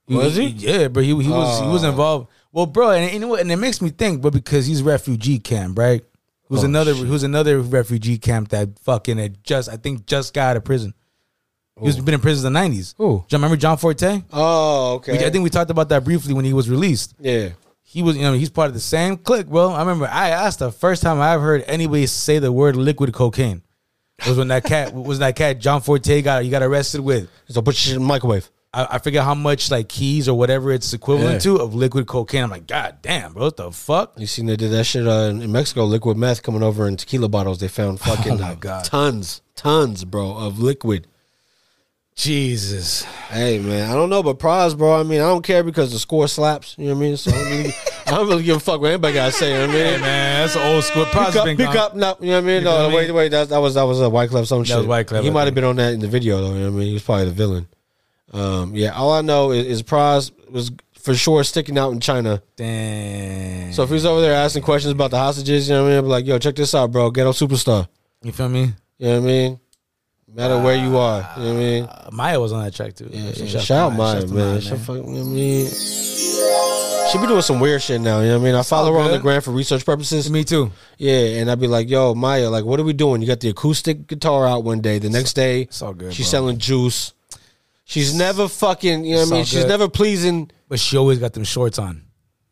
Was 0.09 0.37
he? 0.37 0.49
Yeah, 0.49 0.89
but 0.89 1.03
he 1.05 1.09
he 1.23 1.29
was 1.31 1.61
he 1.61 1.67
was 1.69 1.85
Oh. 1.85 1.89
involved. 1.89 2.29
Well, 2.53 2.67
bro, 2.67 2.91
and 2.91 3.11
you 3.13 3.19
know? 3.21 3.35
And 3.37 3.51
it 3.51 3.57
makes 3.57 3.81
me 3.81 3.89
think, 3.91 4.21
but 4.23 4.33
because 4.33 4.67
he's 4.67 4.83
refugee 4.83 5.39
camp, 5.39 5.79
right? 5.79 6.05
Who's 6.49 6.63
Oh, 6.63 6.67
another 6.67 6.95
shit. 6.95 7.07
who's 7.07 7.23
another 7.23 7.61
refugee 7.61 8.19
camp 8.19 8.51
that 8.51 8.79
fucking 8.81 9.17
had 9.19 9.43
just 9.43 9.69
I 9.71 9.77
think 9.77 10.07
just 10.07 10.35
got 10.35 10.51
out 10.51 10.57
of 10.59 10.65
prison. 10.65 10.93
He's 11.81 11.97
been 11.99 12.15
in 12.15 12.21
prison 12.21 12.47
in 12.47 12.53
the 12.53 12.61
nineties. 12.61 12.95
Who? 12.99 13.25
You 13.29 13.37
remember 13.39 13.57
John 13.57 13.77
Forte? 13.79 14.23
oh, 14.33 14.95
okay. 14.97 15.19
We- 15.19 15.25
I 15.25 15.31
think 15.31 15.43
we 15.43 15.51
talked 15.51 15.71
about 15.71 15.89
that 15.89 16.05
briefly 16.05 16.33
when 16.35 16.45
he 16.45 16.53
was 16.53 16.69
released 16.71 17.15
yeah. 17.19 17.49
he 17.83 18.01
was, 18.03 18.17
you 18.17 18.23
know, 18.23 18.33
he's 18.35 18.51
part 18.51 18.69
of 18.69 18.75
the 18.75 18.81
same 18.81 19.17
clique, 19.17 19.47
bro. 19.49 19.71
I 19.71 19.81
remember 19.81 20.07
I 20.07 20.29
asked 20.31 20.61
the 20.61 20.71
first 20.71 21.03
time 21.03 21.21
I 21.21 21.33
ever 21.35 21.43
heard 21.43 21.65
anybody 21.67 22.07
say 22.07 22.39
the 22.39 22.53
word 22.53 22.77
liquid 22.77 23.13
cocaine 23.13 23.63
was 24.27 24.39
when 24.39 24.49
that 24.49 24.65
cat 24.65 24.95
was 24.95 25.19
that 25.19 25.37
cat 25.37 25.59
John 25.59 25.81
Forte 25.81 26.23
got 26.23 26.43
he 26.43 26.51
got 26.51 26.63
arrested 26.63 27.01
with. 27.01 27.29
So 27.49 27.61
put 27.63 27.75
your 27.75 27.79
shit 27.81 27.95
in 27.97 28.03
the 28.03 28.07
microwave. 28.09 28.51
I, 28.73 28.87
I 28.93 28.99
forget 28.99 29.23
how 29.25 29.35
much 29.35 29.71
like 29.71 29.89
keys 29.89 30.29
or 30.29 30.37
whatever 30.37 30.73
it's 30.73 30.93
equivalent 30.93 31.35
Yeah. 31.45 31.53
to 31.53 31.57
of 31.61 31.75
liquid 31.75 32.07
cocaine. 32.07 32.43
I'm 32.43 32.51
like, 32.51 32.67
God 32.67 32.97
damn, 33.03 33.33
bro, 33.33 33.45
what 33.45 33.57
the 33.57 33.71
fuck? 33.71 34.15
You 34.17 34.27
seen 34.27 34.47
they 34.47 34.57
did 34.57 34.73
that 34.73 34.85
shit 34.85 35.07
uh, 35.07 35.31
in 35.31 35.53
Mexico? 35.53 35.85
Liquid 35.85 36.17
meth 36.17 36.43
coming 36.43 36.63
over 36.63 36.89
in 36.89 36.97
tequila 36.97 37.29
bottles. 37.29 37.59
They 37.59 37.69
found 37.69 38.01
fucking 38.01 38.41
Oh 38.41 38.45
uh, 38.45 38.55
God. 38.57 38.85
tons, 38.85 39.43
tons, 39.55 40.05
bro, 40.05 40.37
of 40.37 40.59
liquid. 40.59 41.07
Jesus. 42.17 43.03
Hey 43.29 43.59
man, 43.59 43.91
I 43.91 43.95
don't 43.95 44.09
know, 44.09 44.23
but 44.23 44.39
Pras, 44.39 44.77
bro. 44.79 44.99
I 44.99 45.03
mean, 45.03 45.21
I 45.21 45.25
don't 45.25 45.43
care 45.43 45.65
because 45.65 45.91
the 45.93 45.99
score 45.99 46.29
slaps. 46.29 46.77
You 46.79 46.87
know 46.89 46.95
what 46.95 46.99
I 46.99 47.01
mean? 47.01 47.17
So 47.17 47.31
I 47.31 47.35
don't 47.35 47.51
really, 47.51 47.75
I 48.07 48.11
don't 48.13 48.29
really 48.29 48.43
give 48.45 48.57
a 48.57 48.61
fuck 48.61 48.81
what 48.81 48.89
anybody 48.93 49.15
got 49.15 49.27
to 49.27 49.33
say. 49.33 49.51
You 49.53 49.59
know 49.59 49.67
what 49.67 49.71
I 49.71 49.73
mean? 49.79 49.95
Hey 49.95 50.01
man, 50.01 50.43
that's 50.43 50.57
an 50.57 50.63
old 50.75 50.85
school. 50.85 51.05
Pras 51.07 51.27
Pick 51.33 51.37
up, 51.37 51.47
pick 51.57 51.81
up, 51.81 51.97
no, 51.97 52.17
you 52.21 52.29
know 52.29 52.33
what 52.35 52.39
I 52.45 52.47
mean? 52.47 52.59
You 52.59 52.65
No, 52.65 52.89
I 52.91 52.95
wait, 52.95 53.07
mean? 53.09 53.17
wait, 53.17 53.29
that, 53.31 53.49
that 53.49 53.59
was 53.59 53.75
that 53.75 53.83
was 53.83 54.01
a 54.01 54.05
Wyclef, 54.05 54.47
some 54.47 54.63
shit. 54.65 54.77
was 54.77 54.87
Wyclef, 54.87 55.23
He 55.25 55.31
might 55.31 55.45
have 55.47 55.55
been 55.55 55.65
on 55.65 55.77
that 55.77 55.93
in 55.93 56.01
the 56.01 56.09
video 56.09 56.41
though. 56.41 56.55
You 56.55 56.61
know 56.61 56.71
what 56.71 56.77
I 56.77 56.79
mean? 56.79 56.87
He 56.89 56.93
was 56.95 57.03
probably 57.03 57.25
the 57.27 57.31
villain. 57.33 57.69
Um, 58.33 58.75
yeah, 58.77 58.91
all 58.91 59.13
I 59.13 59.21
know 59.21 59.51
is, 59.51 59.67
is 59.67 59.83
Pras 59.83 60.31
was 60.51 60.71
for 60.95 61.15
sure 61.15 61.43
sticking 61.45 61.77
out 61.79 61.93
in 61.93 62.01
China. 62.01 62.41
Damn. 62.57 63.73
So 63.73 63.83
if 63.83 63.91
he's 63.91 64.07
over 64.07 64.21
there 64.21 64.35
asking 64.35 64.63
questions 64.63 64.93
about 64.93 65.11
the 65.11 65.19
hostages, 65.19 65.69
you 65.69 65.75
know 65.75 65.83
what 65.83 65.89
I 65.89 65.91
mean? 65.91 65.99
I'd 65.99 66.03
be 66.03 66.09
like, 66.09 66.27
yo, 66.27 66.39
check 66.39 66.55
this 66.55 66.75
out, 66.75 66.91
bro. 66.93 67.11
Ghetto 67.11 67.33
superstar. 67.33 67.89
you 68.23 68.33
feel 68.33 68.49
me? 68.49 68.73
You 68.99 69.07
know 69.09 69.21
what 69.21 69.25
I 69.25 69.27
mean? 69.27 69.61
Matter 70.35 70.59
where 70.61 70.75
you 70.77 70.97
are. 70.97 71.29
You 71.37 71.43
know 71.45 71.49
what 71.49 71.57
I 71.57 71.65
mean? 71.65 71.85
Uh, 71.85 72.11
Mya 72.13 72.41
was 72.41 72.53
on 72.53 72.65
that 72.65 72.75
track 72.75 72.95
too. 72.95 73.09
Yeah, 73.13 73.33
So 73.33 73.47
shout, 73.61 73.93
out 73.93 73.97
Mya, 73.97 74.21
to 74.23 74.35
man. 74.35 74.53
Mya, 74.55 74.61
Shout 74.61 74.79
fuck- 74.79 74.97
you 74.97 75.03
know 75.03 75.09
what 75.11 75.21
I 75.21 75.23
mean? 75.23 75.67
She 77.13 77.19
be 77.19 77.27
doing 77.29 77.43
some 77.43 77.61
weird 77.61 77.81
shit 77.83 78.01
now. 78.01 78.21
You 78.21 78.29
know 78.29 78.39
what 78.39 78.43
I 78.43 78.45
mean? 78.47 78.55
I 78.57 78.63
follow 78.63 78.93
her 78.93 78.99
on 78.99 79.13
the 79.13 79.19
gram 79.19 79.41
for 79.43 79.53
research 79.53 79.85
purposes. 79.87 80.29
Me 80.31 80.43
too. 80.43 80.73
Yeah, 80.99 81.39
and 81.41 81.51
I'd 81.51 81.61
be 81.61 81.69
like, 81.69 81.89
"Yo, 81.89 82.15
Mya, 82.15 82.49
like, 82.51 82.65
what 82.65 82.81
are 82.81 82.85
we 82.85 82.93
doing? 82.93 83.21
You 83.21 83.29
got 83.29 83.39
the 83.41 83.51
acoustic 83.51 84.07
guitar 84.09 84.47
out 84.47 84.65
one 84.65 84.81
day. 84.81 84.99
The 84.99 85.11
next 85.11 85.35
day, 85.35 85.63
It's 85.63 85.83
all 85.83 85.93
good, 85.95 86.13
she's 86.13 86.27
bro. 86.27 86.31
selling 86.31 86.59
juice. 86.59 87.13
She's 87.85 88.15
never 88.15 88.49
fucking. 88.49 89.05
You 89.05 89.17
know 89.17 89.21
what 89.21 89.29
I 89.33 89.35
mean? 89.37 89.45
She's 89.45 89.61
good. 89.63 89.69
never 89.69 89.89
pleasing. 89.89 90.51
But 90.69 90.81
she 90.81 90.97
always 90.97 91.19
got 91.21 91.35
them 91.35 91.45
shorts 91.45 91.79
on. 91.79 92.03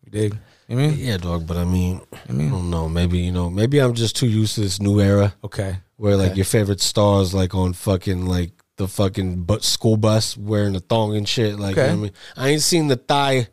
You 0.05 0.13
dig? 0.13 0.39
You 0.73 0.79
mean? 0.79 0.97
Yeah, 0.99 1.19
dog. 1.19 1.47
But 1.47 1.59
I 1.59 1.65
mean, 1.65 2.01
I, 2.29 2.33
mean- 2.33 2.51
don't 2.51 2.71
know. 2.71 2.89
Maybe 2.89 3.19
you 3.19 3.31
know. 3.31 3.51
Maybe 3.51 3.79
I'm 3.79 3.93
just 3.93 4.17
too 4.17 4.27
used 4.27 4.55
to 4.55 4.63
this 4.63 4.81
new 4.81 5.01
era 5.01 5.35
Okay. 5.45 5.77
where 5.97 6.17
like 6.17 6.29
Okay. 6.31 6.37
your 6.37 6.47
favorite 6.47 6.81
stars 6.81 7.35
like 7.35 7.55
on 7.55 7.75
fucking 7.75 8.25
like 8.25 8.53
the 8.79 8.89
fucking 8.89 9.43
bu- 9.43 9.61
school 9.61 9.99
bus 9.99 10.35
wearing 10.35 10.75
a 10.75 10.81
thong 10.81 11.15
and 11.15 11.29
shit. 11.29 11.59
Like, 11.59 11.77
you 11.77 11.83
know 11.83 11.89
Okay. 11.89 11.91
what 11.91 11.99
I 11.99 12.03
mean, 12.03 12.13
I 12.39 12.49
ain't 12.49 12.63
seen 12.63 12.89
the 12.89 12.97
thigh 12.97 13.49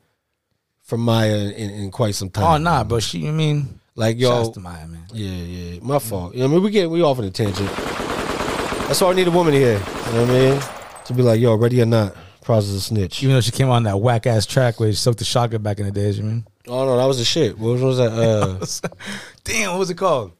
from 0.83 1.03
Mya 1.03 1.51
in, 1.51 1.69
in 1.71 1.91
quite 1.91 2.15
some 2.15 2.29
time. 2.29 2.45
Oh 2.45 2.57
nah, 2.57 2.85
but 2.85 3.03
she. 3.03 3.19
You 3.19 3.33
mean? 3.33 3.79
Like 3.95 4.17
yo, 4.17 4.49
to 4.51 4.59
Mya, 4.61 4.87
man. 4.87 5.03
Yeah, 5.11 5.29
yeah. 5.29 5.79
My 5.83 5.99
fault. 5.99 6.33
You 6.33 6.39
know, 6.39 6.45
what 6.45 6.51
I 6.51 6.55
mean, 6.55 6.63
we 6.63 6.71
get 6.71 6.89
we 6.89 7.01
off 7.01 7.19
on 7.19 7.25
a 7.25 7.31
tangent. 7.31 7.69
That's 8.87 9.01
why 9.01 9.09
I 9.11 9.13
need 9.13 9.27
a 9.27 9.31
woman 9.31 9.53
here. 9.53 9.73
You 9.73 10.13
know 10.13 10.21
what 10.21 10.29
I 10.29 10.33
mean? 10.53 10.61
To 11.07 11.13
be 11.13 11.21
like, 11.21 11.41
yo, 11.41 11.53
ready 11.55 11.81
or 11.81 11.85
not, 11.85 12.15
Pras 12.45 12.59
is 12.59 12.73
a 12.75 12.81
snitch. 12.81 13.21
Even 13.23 13.35
though 13.35 13.41
she 13.41 13.51
came 13.51 13.69
on 13.69 13.83
that 13.83 13.99
whack 13.99 14.25
ass 14.25 14.45
track 14.45 14.79
where 14.79 14.89
she 14.91 14.95
soaked 14.95 15.19
the 15.19 15.25
shotgun 15.25 15.61
back 15.61 15.79
in 15.79 15.85
the 15.85 15.91
days, 15.91 16.17
you 16.17 16.23
mean? 16.23 16.45
Oh 16.69 16.85
no, 16.85 16.97
that 16.97 17.05
was 17.05 17.17
the 17.17 17.25
shit. 17.25 17.57
What 17.57 17.73
was, 17.73 17.81
what 17.81 17.87
was 17.89 17.97
that? 17.97 18.11
Uh, 18.89 18.89
Damn, 19.43 19.71
what 19.71 19.79
was 19.79 19.89
it 19.89 19.95
called? 19.97 20.33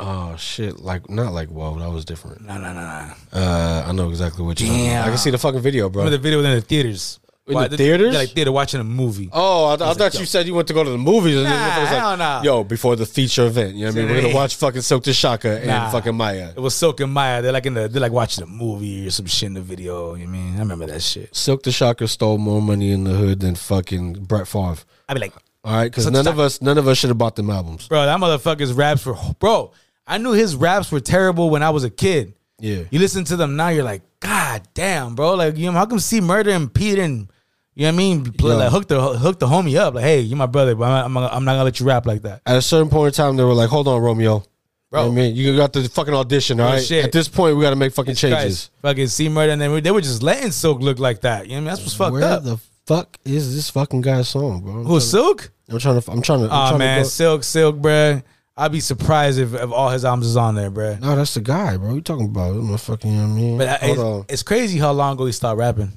Oh 0.00 0.34
shit! 0.36 0.80
Like 0.80 1.10
not 1.10 1.32
like 1.34 1.48
whoa, 1.50 1.78
that 1.78 1.90
was 1.90 2.04
different. 2.06 2.40
Nah, 2.46 2.56
nah, 2.58 2.72
nah, 2.72 3.06
nah. 3.06 3.14
Uh, 3.32 3.84
I 3.86 3.92
know 3.92 4.08
exactly 4.08 4.44
what 4.44 4.58
you're. 4.60 4.70
about. 4.72 5.04
I 5.06 5.08
can 5.10 5.18
see 5.18 5.30
the 5.30 5.36
fucking 5.38 5.60
video, 5.60 5.90
bro. 5.90 6.04
Remember 6.04 6.16
the 6.16 6.22
video 6.22 6.38
in 6.42 6.50
the 6.56 6.60
theaters? 6.62 7.20
In 7.46 7.54
Why, 7.54 7.68
the 7.68 7.76
theaters? 7.76 8.12
Yeah, 8.14 8.20
like 8.20 8.30
theater 8.30 8.50
watching 8.52 8.80
a 8.80 8.84
movie. 8.84 9.28
Oh, 9.32 9.64
I, 9.66 9.74
I 9.74 9.92
thought 9.94 10.14
you 10.18 10.24
said 10.24 10.46
you 10.46 10.54
went 10.54 10.68
to 10.68 10.74
go 10.74 10.84
to 10.84 10.90
the 10.90 10.96
movies. 10.98 11.34
And 11.36 11.44
Nah, 11.44 11.80
was 11.80 11.90
like, 11.90 11.98
hell 12.00 12.16
nah. 12.16 12.42
Yo, 12.42 12.64
before 12.64 12.96
the 12.96 13.04
feature 13.06 13.44
event, 13.46 13.74
you 13.74 13.84
know 13.84 13.90
what 13.90 13.98
I 13.98 14.02
mean? 14.04 14.10
We're 14.14 14.22
gonna 14.22 14.34
watch 14.34 14.56
fucking 14.56 14.80
Silkk 14.82 15.04
the 15.04 15.12
Shocker 15.12 15.48
and 15.52 15.66
Nah. 15.66 15.90
fucking 15.90 16.16
Mya. 16.16 16.54
It 16.56 16.60
was 16.60 16.74
Silkk 16.74 17.00
and 17.00 17.12
Mya. 17.12 17.42
They're 17.42 17.52
like 17.52 17.66
in 17.66 17.74
the 17.74 17.88
they're 17.88 18.00
like 18.00 18.12
watching 18.12 18.42
a 18.44 18.46
movie 18.46 19.06
or 19.06 19.10
some 19.10 19.26
shit 19.26 19.48
in 19.48 19.54
the 19.54 19.60
video. 19.60 20.14
You 20.14 20.26
know 20.26 20.32
what 20.32 20.38
I 20.38 20.42
mean? 20.44 20.56
I 20.56 20.58
remember 20.60 20.86
that 20.86 21.02
shit. 21.02 21.32
Silkk 21.32 21.62
the 21.64 21.72
Shocker 21.72 22.06
stole 22.06 22.38
more 22.38 22.62
money 22.62 22.90
in 22.90 23.04
the 23.04 23.12
hood 23.12 23.40
than 23.40 23.54
fucking 23.54 24.24
Brett 24.24 24.46
Favre. 24.48 24.76
I'd 25.08 25.14
be 25.14 25.20
like, 25.20 25.34
All 25.62 25.72
right, 25.74 25.84
because 25.90 26.10
none 26.10 26.26
of 26.26 26.38
us, 26.38 26.62
none 26.62 26.78
of 26.78 26.88
us 26.88 26.96
should 26.98 27.08
have 27.10 27.18
bought 27.18 27.36
them 27.36 27.50
albums. 27.50 27.86
bro, 27.88 28.04
that 28.06 28.18
motherfucker's 28.18 28.72
raps 28.72 29.04
were 29.04 29.16
bro. 29.38 29.72
I 30.06 30.18
knew 30.18 30.32
his 30.32 30.56
raps 30.56 30.90
were 30.90 31.00
terrible 31.00 31.50
when 31.50 31.62
I 31.62 31.70
was 31.70 31.84
a 31.84 31.90
kid. 31.90 32.34
Yeah, 32.58 32.82
You 32.90 32.98
listen 32.98 33.24
to 33.24 33.36
them 33.36 33.56
now, 33.56 33.68
you're 33.68 33.84
like, 33.84 34.02
God 34.20 34.62
damn, 34.74 35.14
bro. 35.14 35.34
Like, 35.34 35.56
you 35.56 35.66
know, 35.66 35.72
how 35.72 35.86
come 35.86 35.98
C-Murder 35.98 36.50
and 36.50 36.72
Pete 36.72 36.98
and 36.98 37.30
you 37.74 37.82
know 37.84 37.88
what 37.88 37.94
I 37.94 37.96
mean? 37.96 38.32
Play, 38.32 38.50
Yo. 38.52 38.58
like 38.58 38.70
hook 38.70 38.88
the 38.88 39.00
hook 39.00 39.38
the 39.38 39.46
homie 39.46 39.76
up. 39.78 39.94
Like, 39.94 40.04
hey, 40.04 40.20
you're 40.20 40.36
my 40.36 40.44
brother, 40.46 40.74
but 40.74 40.84
I'm, 40.90 41.16
I'm, 41.16 41.24
I'm 41.24 41.44
not 41.44 41.52
gonna 41.52 41.64
let 41.64 41.80
you 41.80 41.86
rap 41.86 42.04
like 42.04 42.22
that. 42.22 42.42
At 42.44 42.56
a 42.56 42.62
certain 42.62 42.90
point 42.90 43.14
in 43.14 43.16
time, 43.16 43.36
they 43.36 43.44
were 43.44 43.54
like, 43.54 43.70
"Hold 43.70 43.88
on, 43.88 44.02
Romeo." 44.02 44.42
Bro. 44.90 45.00
You 45.02 45.06
know 45.06 45.12
what 45.14 45.18
I 45.20 45.22
mean, 45.28 45.36
you 45.36 45.56
got 45.56 45.72
the 45.72 45.88
fucking 45.88 46.12
audition. 46.12 46.58
All 46.60 46.66
Real 46.66 46.76
right. 46.76 46.84
shit. 46.84 47.04
At 47.04 47.12
this 47.12 47.28
point, 47.28 47.56
we 47.56 47.62
got 47.62 47.70
to 47.70 47.76
make 47.76 47.92
fucking 47.94 48.16
changes. 48.16 48.68
Christ. 48.68 48.70
Fucking 48.82 49.06
C-Murder, 49.06 49.52
and 49.52 49.60
then 49.62 49.70
we- 49.72 49.80
they 49.80 49.92
were 49.92 50.00
just 50.00 50.20
letting 50.22 50.48
Silkk 50.48 50.80
look 50.82 50.98
like 50.98 51.20
that. 51.20 51.46
You 51.46 51.50
know 51.52 51.54
what 51.54 51.56
I 51.56 51.60
mean? 51.60 51.64
That's 51.68 51.80
what's 51.82 51.94
fucked 51.94 52.12
Where 52.12 52.24
up. 52.24 52.42
the 52.42 52.58
fuck 52.90 53.18
is 53.24 53.54
this 53.54 53.70
fucking 53.70 54.00
guy's 54.00 54.28
song, 54.28 54.62
bro? 54.62 54.72
I'm 54.80 54.84
Who's 54.84 55.08
trying 55.10 55.22
Silkk? 55.24 55.42
to- 55.42 55.50
I'm 55.70 55.78
trying 55.78 56.00
to. 56.00 56.10
I'm 56.10 56.22
trying 56.22 56.40
to. 56.40 56.46
I'm 56.46 56.50
ah, 56.50 56.66
Oh 56.66 56.70
trying 56.70 56.78
man, 56.80 56.96
To 56.98 57.02
go, 57.04 57.08
Silkk, 57.08 57.44
Silkk, 57.44 57.80
bruh. 57.80 58.22
I'd 58.56 58.72
be 58.72 58.80
surprised 58.80 59.38
if, 59.38 59.54
if 59.54 59.70
all 59.70 59.90
his 59.90 60.04
albums 60.04 60.26
is 60.26 60.36
on 60.36 60.56
there, 60.56 60.72
bruh. 60.72 61.00
no, 61.00 61.14
that's 61.14 61.34
the 61.34 61.40
guy, 61.40 61.76
bro. 61.76 61.94
You 61.94 62.00
talking 62.00 62.26
about? 62.26 62.56
I'm 62.56 62.76
fucking. 62.76 63.12
You 63.12 63.16
know 63.16 63.26
what 63.28 63.32
I 63.32 63.36
mean? 63.36 63.58
But 63.58 63.80
Hold 63.80 63.92
it's, 63.92 64.00
on. 64.00 64.24
it's 64.28 64.42
crazy 64.42 64.78
how 64.78 64.90
long 64.90 65.12
ago 65.14 65.26
he 65.26 65.32
stopped 65.32 65.56
rapping. 65.58 65.92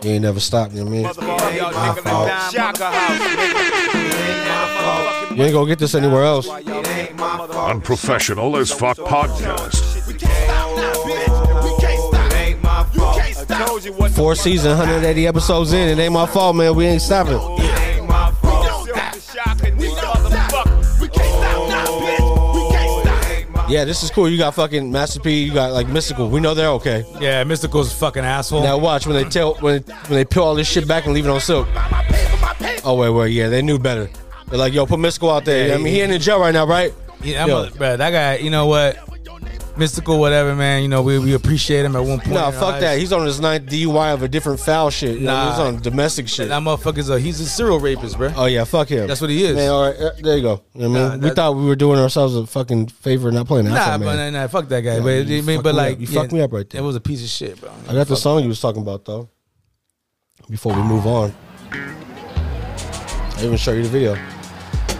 He 0.00 0.10
ain't 0.10 0.22
never 0.22 0.38
stopped. 0.38 0.74
You 0.74 0.84
know 0.84 0.90
what 0.90 1.18
I 1.18 1.20
mean? 5.28 5.36
You 5.36 5.44
ain't 5.44 5.52
gonna 5.54 5.66
get 5.68 5.80
this 5.80 5.96
anywhere 5.96 6.22
else. 6.24 6.48
Unprofessional 6.48 8.56
as 8.58 8.70
fuck 8.70 8.96
podcast. 8.98 9.81
Four 14.12 14.34
seasons, 14.34 14.78
180 14.78 15.26
episodes 15.26 15.72
in. 15.72 15.88
It 15.88 16.00
ain't 16.02 16.12
my 16.12 16.26
fault, 16.26 16.56
man. 16.56 16.74
We 16.74 16.86
ain't 16.86 17.02
stopping. 17.02 17.38
Yeah, 23.68 23.86
this 23.86 24.02
is 24.02 24.10
cool. 24.10 24.28
You 24.28 24.36
got 24.36 24.54
fucking 24.54 24.92
Master 24.92 25.18
P. 25.18 25.42
You 25.44 25.54
got 25.54 25.72
like 25.72 25.86
Mystikal. 25.86 26.28
We 26.30 26.40
know 26.40 26.52
they're 26.52 26.68
okay. 26.72 27.06
Yeah, 27.20 27.42
Mystikal's 27.44 27.90
a 27.90 27.96
fucking 27.96 28.22
asshole. 28.22 28.62
Now 28.62 28.76
watch 28.76 29.06
when 29.06 29.16
they 29.16 29.26
tell 29.28 29.54
when 29.60 29.82
when 29.82 30.10
they 30.10 30.26
peel 30.26 30.42
all 30.42 30.54
this 30.54 30.68
shit 30.68 30.86
back 30.86 31.06
and 31.06 31.14
leave 31.14 31.24
it 31.24 31.30
on 31.30 31.38
Silkk. 31.40 31.66
Oh 32.84 32.96
wait, 32.96 33.08
wait, 33.10 33.28
yeah, 33.32 33.48
they 33.48 33.62
knew 33.62 33.78
better. 33.78 34.10
They're 34.48 34.58
like, 34.58 34.74
yo, 34.74 34.84
put 34.84 34.98
Mystikal 35.00 35.34
out 35.34 35.46
there. 35.46 35.68
Yeah, 35.68 35.74
I 35.74 35.76
mean, 35.78 35.86
he 35.86 35.92
he- 35.94 36.00
ain't 36.02 36.12
in 36.12 36.20
jail 36.20 36.38
right 36.38 36.52
now, 36.52 36.66
right? 36.66 36.92
Yeah, 37.22 37.44
I'm 37.44 37.48
Yo. 37.48 37.62
a, 37.62 37.66
bruh, 37.68 37.96
that 37.96 38.10
guy, 38.10 38.36
you 38.36 38.50
know 38.50 38.66
what? 38.66 38.98
Mystikal, 39.76 40.18
whatever, 40.18 40.54
man. 40.54 40.82
You 40.82 40.88
know, 40.88 41.02
we, 41.02 41.18
we 41.18 41.32
appreciate 41.34 41.84
him 41.84 41.96
at 41.96 42.00
one 42.04 42.20
point. 42.20 42.36
Our 42.36 42.52
fuck 42.52 42.80
that. 42.80 42.98
He's 42.98 43.12
on 43.12 43.24
his 43.24 43.40
ninth 43.40 43.70
DUI 43.70 44.12
of 44.12 44.22
a 44.22 44.28
different 44.28 44.60
foul 44.60 44.90
shit. 44.90 45.20
Nah. 45.20 45.50
he's 45.50 45.58
on 45.60 45.80
domestic 45.80 46.28
shit. 46.28 46.48
That 46.48 46.60
motherfucker's 46.62 47.08
a 47.08 47.18
he's 47.18 47.40
a 47.40 47.46
serial 47.46 47.80
rapist, 47.80 48.18
bro. 48.18 48.32
Oh 48.36 48.44
yeah, 48.44 48.64
fuck 48.64 48.88
him. 48.88 49.06
That's 49.06 49.20
what 49.22 49.30
he 49.30 49.44
is. 49.44 49.56
Man, 49.56 49.70
all 49.70 49.86
right, 49.90 49.96
uh, 49.98 50.10
there 50.20 50.36
you 50.36 50.42
go. 50.42 50.62
You 50.74 50.82
know 50.82 50.90
what 50.90 50.98
I 50.98 51.02
Nah, 51.02 51.10
mean, 51.12 51.20
we 51.22 51.30
thought 51.30 51.56
we 51.56 51.64
were 51.64 51.76
doing 51.76 51.98
ourselves 51.98 52.36
a 52.36 52.46
fucking 52.46 52.88
favor 52.88 53.32
not 53.32 53.46
playing 53.46 53.64
that. 53.64 53.98
Nah, 53.98 53.98
but 54.04 54.16
nah, 54.16 54.30
nah, 54.30 54.46
fuck 54.48 54.68
that 54.68 54.82
guy. 54.82 54.96
Yeah, 54.96 55.00
but 55.00 55.26
you 55.26 55.42
mean, 55.42 55.62
but 55.62 55.74
like, 55.74 55.94
up. 55.94 56.00
You 56.00 56.06
fucked 56.06 56.32
me 56.32 56.42
up 56.42 56.52
right 56.52 56.68
there. 56.68 56.80
It 56.82 56.84
was 56.84 56.96
a 56.96 57.00
piece 57.00 57.22
of 57.22 57.28
shit, 57.30 57.58
bro. 57.60 57.70
I 57.88 57.94
got 57.94 58.08
the 58.08 58.16
song 58.16 58.42
you 58.42 58.48
was 58.48 58.60
talking 58.60 58.82
about 58.82 59.04
though. 59.06 59.28
Before 60.50 60.74
we 60.74 60.82
move 60.82 61.06
on, 61.06 61.32
I 61.70 63.38
even 63.44 63.56
show 63.56 63.72
you 63.72 63.84
the 63.84 63.88
video. 63.88 64.18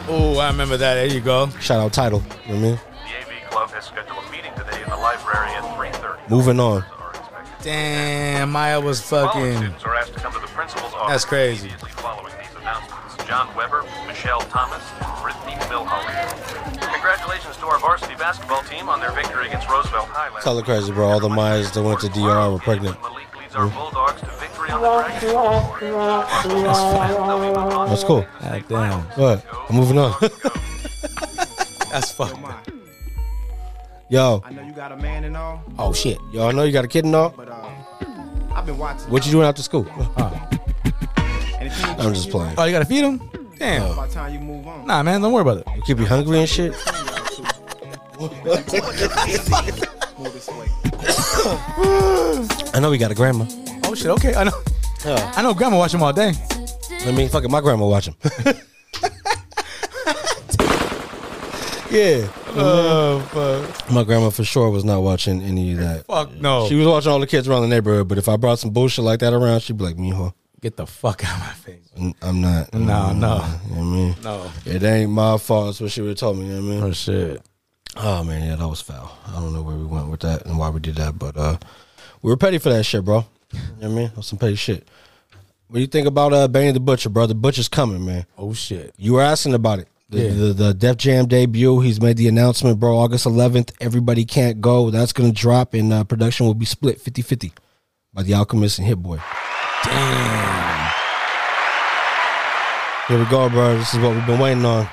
Oh, 0.08 0.38
I 0.38 0.48
remember 0.50 0.76
that. 0.78 0.94
There 0.94 1.06
you 1.06 1.20
go. 1.20 1.48
Shout 1.60 1.78
out 1.78 1.92
Tidal. 1.92 2.22
You 2.46 2.54
know 2.54 2.60
what 2.60 2.66
I 2.66 2.70
mean? 2.70 2.80
The 3.52 3.58
Club 3.58 3.70
has 3.72 3.84
scheduled 3.84 4.16
a 4.16 4.30
meeting 4.32 4.48
today 4.56 4.80
in 4.80 4.88
the 4.88 4.96
library 4.96 5.52
at 5.52 5.60
3.30. 5.76 6.30
Moving 6.30 6.58
on. 6.58 6.82
Damn, 7.60 8.50
Mya 8.50 8.80
was 8.80 9.02
fucking. 9.02 9.56
students 9.56 9.84
are 9.84 9.94
asked 9.94 10.14
to 10.14 10.20
come 10.20 10.32
to 10.32 10.38
the 10.40 10.46
principal's 10.56 10.94
office 10.94 11.12
That's 11.12 11.24
crazy. 11.26 11.68
immediately 11.68 11.90
following 12.00 12.32
these 12.40 12.48
announcements. 12.56 13.14
John 13.28 13.54
Weber, 13.54 13.84
Michelle 14.06 14.40
Thomas, 14.48 14.80
Brittany 15.20 15.52
Milholland. 15.68 16.80
Congratulations 16.80 17.58
to 17.58 17.66
our 17.66 17.78
varsity 17.78 18.14
basketball 18.14 18.62
team 18.62 18.88
on 18.88 19.00
their 19.00 19.12
victory 19.12 19.48
against 19.48 19.68
Roosevelt 19.68 20.08
Highlands. 20.08 20.42
Tell 20.44 20.56
her 20.56 20.62
crazy, 20.64 20.90
bro. 20.90 21.08
All 21.10 21.20
the 21.20 21.28
Mayas 21.28 21.72
that 21.72 21.82
went 21.82 22.00
to 22.00 22.08
DR 22.08 22.50
were 22.50 22.58
pregnant. 22.58 22.98
Malik 23.02 23.28
leads 23.38 23.54
our 23.54 23.68
Bulldogs 23.68 24.22
to 24.22 24.26
victory 24.40 24.70
on 24.70 24.80
the 24.80 24.88
Dragon. 25.12 25.28
That's 27.90 28.04
cool. 28.04 28.24
God 28.40 28.64
damn, 28.66 29.00
What? 29.20 29.44
I'm 29.68 29.76
moving 29.76 29.98
on. 29.98 30.14
that's 31.92 32.10
fucked. 32.12 32.70
Yo, 34.12 34.42
I 34.44 34.50
know 34.52 34.60
you 34.60 34.72
got 34.72 34.92
a 34.92 34.96
man 34.98 35.24
and 35.24 35.34
all, 35.34 35.62
Oh 35.78 35.94
shit. 35.94 36.18
yo, 36.34 36.46
I 36.46 36.52
know 36.52 36.64
you 36.64 36.72
got 36.72 36.84
a 36.84 36.88
kid 36.88 37.06
and 37.06 37.14
all. 37.16 37.30
but 37.30 37.48
uh, 37.48 37.66
I've 38.54 38.66
been 38.66 38.76
watching. 38.76 39.08
What 39.10 39.24
you 39.24 39.32
doing 39.32 39.46
after 39.46 39.62
school? 39.62 39.86
And 39.88 41.66
if 41.66 41.80
you 41.80 41.86
ain't 41.88 41.98
I'm 41.98 42.12
just 42.12 42.28
playing. 42.28 42.54
Oh, 42.58 42.64
you 42.64 42.72
gotta 42.72 42.84
feed 42.84 43.04
him. 43.04 43.22
Damn. 43.58 43.96
By 43.96 44.06
the 44.06 44.12
time 44.12 44.34
you 44.34 44.40
move 44.40 44.66
on, 44.66 44.86
Nah, 44.86 45.02
man, 45.02 45.22
don't 45.22 45.32
worry 45.32 45.40
about 45.40 45.56
it. 45.58 45.66
You 45.76 45.80
keep 45.86 45.98
you 45.98 46.04
hungry 46.04 46.40
and 46.40 46.46
shit. 46.46 46.72
move 48.20 48.32
this 50.34 50.48
way. 50.48 50.68
I 52.74 52.80
know 52.82 52.90
we 52.90 52.98
got 52.98 53.10
a 53.12 53.14
grandma. 53.14 53.46
Oh 53.84 53.94
shit. 53.94 54.08
Okay, 54.08 54.34
I 54.34 54.44
know. 54.44 54.52
Yeah. 55.06 55.32
I 55.34 55.40
know. 55.40 55.54
Grandma 55.54 55.78
watch 55.78 55.94
him 55.94 56.02
all 56.02 56.12
day. 56.12 56.34
I 57.06 57.12
mean, 57.12 57.30
fucking 57.30 57.50
my 57.50 57.62
grandma 57.62 57.86
watch 57.86 58.08
him. 58.08 58.14
yeah. 61.90 62.28
Oh 62.54 63.20
fuck. 63.32 63.90
My 63.90 64.04
grandma 64.04 64.30
for 64.30 64.44
sure 64.44 64.70
was 64.70 64.84
not 64.84 65.02
watching 65.02 65.42
any 65.42 65.72
of 65.72 65.78
that. 65.78 66.06
Fuck 66.06 66.34
no. 66.34 66.68
She 66.68 66.74
was 66.74 66.86
watching 66.86 67.10
all 67.10 67.20
the 67.20 67.26
kids 67.26 67.48
around 67.48 67.62
the 67.62 67.68
neighborhood, 67.68 68.08
but 68.08 68.18
if 68.18 68.28
I 68.28 68.36
brought 68.36 68.58
some 68.58 68.70
bullshit 68.70 69.04
like 69.04 69.20
that 69.20 69.32
around, 69.32 69.60
she'd 69.60 69.78
be 69.78 69.84
like, 69.84 69.96
Mijo, 69.96 70.34
Get 70.60 70.76
the 70.76 70.86
fuck 70.86 71.24
out 71.24 71.34
of 71.34 71.40
my 71.40 71.52
face. 71.54 71.88
n- 71.96 72.14
I'm 72.22 72.40
not. 72.40 72.72
No, 72.72 72.78
Mm, 72.80 73.18
no. 73.18 73.18
You 73.18 73.18
know 73.18 73.42
what 73.42 73.78
I 73.78 73.82
mean? 73.82 74.14
No. 74.22 74.50
It 74.64 74.82
ain't 74.84 75.10
my 75.10 75.36
fault. 75.38 75.66
That's 75.66 75.80
what 75.80 75.90
she 75.90 76.00
would 76.02 76.10
have 76.10 76.18
told 76.18 76.38
me. 76.38 76.46
You 76.46 76.52
know 76.52 76.60
what 76.62 76.66
I 76.68 76.74
mean? 76.74 76.82
Oh 76.84 76.92
shit. 76.92 77.42
Oh, 77.96 78.22
man. 78.22 78.46
Yeah, 78.48 78.54
that 78.56 78.68
was 78.68 78.80
foul. 78.80 79.10
I 79.26 79.32
don't 79.40 79.52
know 79.52 79.62
where 79.62 79.74
we 79.76 79.84
went 79.84 80.08
with 80.08 80.20
that 80.20 80.46
and 80.46 80.56
why 80.58 80.68
we 80.70 80.78
did 80.78 80.94
that, 80.96 81.18
but 81.18 81.36
uh, 81.36 81.56
we 82.22 82.30
were 82.30 82.36
petty 82.36 82.58
for 82.58 82.68
that 82.70 82.84
shit, 82.84 83.04
bro. 83.04 83.26
You 83.52 83.58
know 83.58 83.64
what 83.80 83.84
I 83.84 83.88
mean? 83.88 84.12
That's 84.14 84.28
some 84.28 84.38
petty 84.38 84.54
shit. 84.54 84.86
What 85.66 85.74
do 85.76 85.80
you 85.80 85.86
think 85.88 86.06
about 86.06 86.32
uh, 86.32 86.46
Benny 86.48 86.70
the 86.70 86.80
Butcher, 86.80 87.08
bro? 87.08 87.26
The 87.26 87.34
Butcher's 87.34 87.68
coming, 87.68 88.04
man. 88.06 88.24
Oh 88.38 88.52
shit. 88.54 88.94
You 88.96 89.14
were 89.14 89.22
asking 89.22 89.54
about 89.54 89.80
it. 89.80 89.88
The, 90.12 90.18
Yeah. 90.22 90.28
the, 90.34 90.52
the 90.52 90.74
Def 90.74 90.96
Jam 90.98 91.26
debut. 91.26 91.80
He's 91.80 92.00
made 92.00 92.16
the 92.18 92.28
announcement, 92.28 92.78
bro. 92.78 92.96
August 92.98 93.26
11th. 93.26 93.72
Everybody 93.80 94.24
can't 94.24 94.60
go. 94.60 94.90
That's 94.90 95.12
going 95.12 95.32
to 95.32 95.38
drop, 95.38 95.74
and 95.74 95.92
uh, 95.92 96.04
production 96.04 96.46
will 96.46 96.54
be 96.54 96.66
split 96.66 97.00
50 97.00 97.22
50 97.22 97.52
by 98.12 98.22
The 98.22 98.34
Alchemist 98.34 98.78
and 98.78 98.86
Hit 98.86 98.98
Boy. 99.02 99.18
Damn. 99.84 100.92
Here 103.08 103.18
we 103.18 103.24
go, 103.26 103.48
bro. 103.50 103.76
This 103.76 103.92
is 103.94 104.00
what 104.00 104.14
we've 104.14 104.26
been 104.26 104.38
waiting 104.38 104.64
on. 104.64 104.86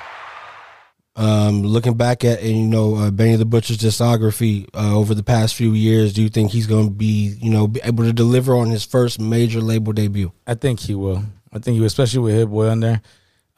Um, 1.16 1.62
looking 1.62 1.94
back 1.94 2.24
at 2.24 2.40
and 2.40 2.48
you 2.56 2.66
know 2.66 2.94
uh, 2.96 3.10
Benny 3.10 3.36
the 3.36 3.44
Butcher's 3.44 3.78
discography 3.78 4.66
uh, 4.74 4.96
over 4.96 5.14
the 5.14 5.22
past 5.22 5.54
few 5.54 5.72
years, 5.72 6.12
do 6.12 6.22
you 6.22 6.28
think 6.28 6.50
he's 6.50 6.66
going 6.66 6.86
to 6.86 6.92
be 6.92 7.36
you 7.40 7.50
know 7.50 7.66
be 7.68 7.80
able 7.84 8.04
to 8.04 8.12
deliver 8.12 8.54
on 8.54 8.70
his 8.70 8.84
first 8.84 9.20
major 9.20 9.60
label 9.60 9.92
debut? 9.92 10.32
I 10.46 10.54
think 10.54 10.80
he 10.80 10.94
will. 10.94 11.22
I 11.52 11.58
think 11.58 11.74
he 11.74 11.80
will, 11.80 11.86
especially 11.88 12.20
with 12.20 12.34
Hit 12.34 12.48
Boy 12.48 12.68
on 12.68 12.80
there. 12.80 13.02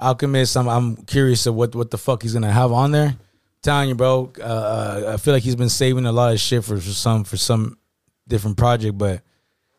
Alchemist, 0.03 0.57
I'm 0.57 0.69
I'm 0.69 0.97
curious 0.97 1.47
of 1.47 1.55
what 1.55 1.75
what 1.75 1.91
the 1.91 1.99
fuck 1.99 2.23
he's 2.23 2.35
gonna 2.35 2.53
have 2.53 2.73
on 2.73 2.91
there. 2.93 3.17
telling 3.63 3.89
you, 3.91 3.95
bro. 3.95 4.33
Uh, 4.39 4.43
uh, 4.43 5.11
I 5.15 5.17
feel 5.19 5.33
like 5.35 5.43
he's 5.43 5.57
been 5.57 5.69
saving 5.69 6.05
a 6.07 6.13
lot 6.13 6.33
of 6.33 6.41
shit 6.41 6.65
for, 6.65 6.77
for 6.77 6.91
some 6.91 7.25
for 7.25 7.37
some 7.37 7.79
different 8.27 8.57
project, 8.57 8.99
but 8.99 9.23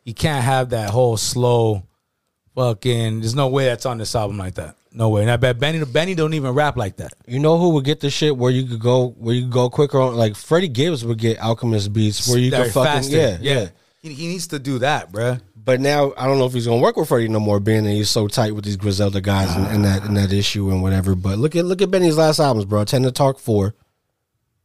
you 0.04 0.14
can't 0.14 0.44
have 0.44 0.70
that 0.70 0.90
whole 0.90 1.18
slow 1.18 1.84
fucking. 2.56 3.20
There's 3.22 3.36
no 3.36 3.48
way 3.48 3.66
that's 3.66 3.86
on 3.86 3.98
this 3.98 4.16
album 4.16 4.38
like 4.38 4.56
that. 4.56 4.76
No 4.96 5.10
way. 5.10 5.22
And 5.24 5.32
I 5.32 5.38
bet 5.38 5.60
Benny 5.60 5.84
Benny 5.86 6.14
don't 6.16 6.34
even 6.36 6.52
rap 6.52 6.78
like 6.78 6.98
that. 6.98 7.14
You 7.26 7.40
know 7.40 7.58
who 7.58 7.70
would 7.70 7.84
get 7.86 8.00
the 8.00 8.10
shit 8.10 8.38
where 8.38 8.52
you 8.52 8.66
could 8.68 8.80
go 8.80 9.10
where 9.18 9.34
you 9.34 9.44
could 9.44 9.52
go 9.52 9.70
quicker 9.70 10.00
on 10.00 10.16
like 10.16 10.36
Freddie 10.36 10.68
Gibbs 10.68 11.04
would 11.04 11.18
get 11.18 11.40
Alchemist 11.40 11.92
beats 11.92 12.28
where 12.30 12.38
you 12.38 12.52
They're 12.52 12.66
could 12.66 12.74
fucking 12.74 12.92
faster. 12.92 13.18
yeah 13.18 13.38
yeah. 13.42 13.70
He, 14.02 14.14
he 14.14 14.28
needs 14.28 14.48
to 14.48 14.60
do 14.60 14.80
that, 14.80 15.12
bruh. 15.12 15.42
But 15.66 15.80
now 15.80 16.14
I 16.18 16.26
don't 16.28 16.40
know 16.40 16.46
if 16.46 16.54
he's 16.54 16.66
gonna 16.68 16.82
work 16.82 16.98
with 16.98 17.08
Freddie 17.08 17.30
no 17.30 17.40
more, 17.40 17.60
being 17.60 17.84
that 17.86 17.92
he's 17.92 18.10
so 18.10 18.28
tight 18.28 18.54
with 18.54 18.66
these 18.66 18.76
Griselda 18.76 19.22
guys 19.22 19.56
and, 19.56 19.66
and 19.68 19.86
that 19.86 20.04
and 20.04 20.18
that 20.18 20.34
issue 20.34 20.70
and 20.72 20.82
whatever. 20.82 21.16
But 21.16 21.38
look 21.38 21.56
at 21.56 21.64
look 21.66 21.82
at 21.82 21.90
Benny's 21.92 22.18
last 22.18 22.40
albums, 22.40 22.66
bro. 22.66 22.84
Tana 22.84 23.12
Talk 23.12 23.40
Four, 23.40 23.74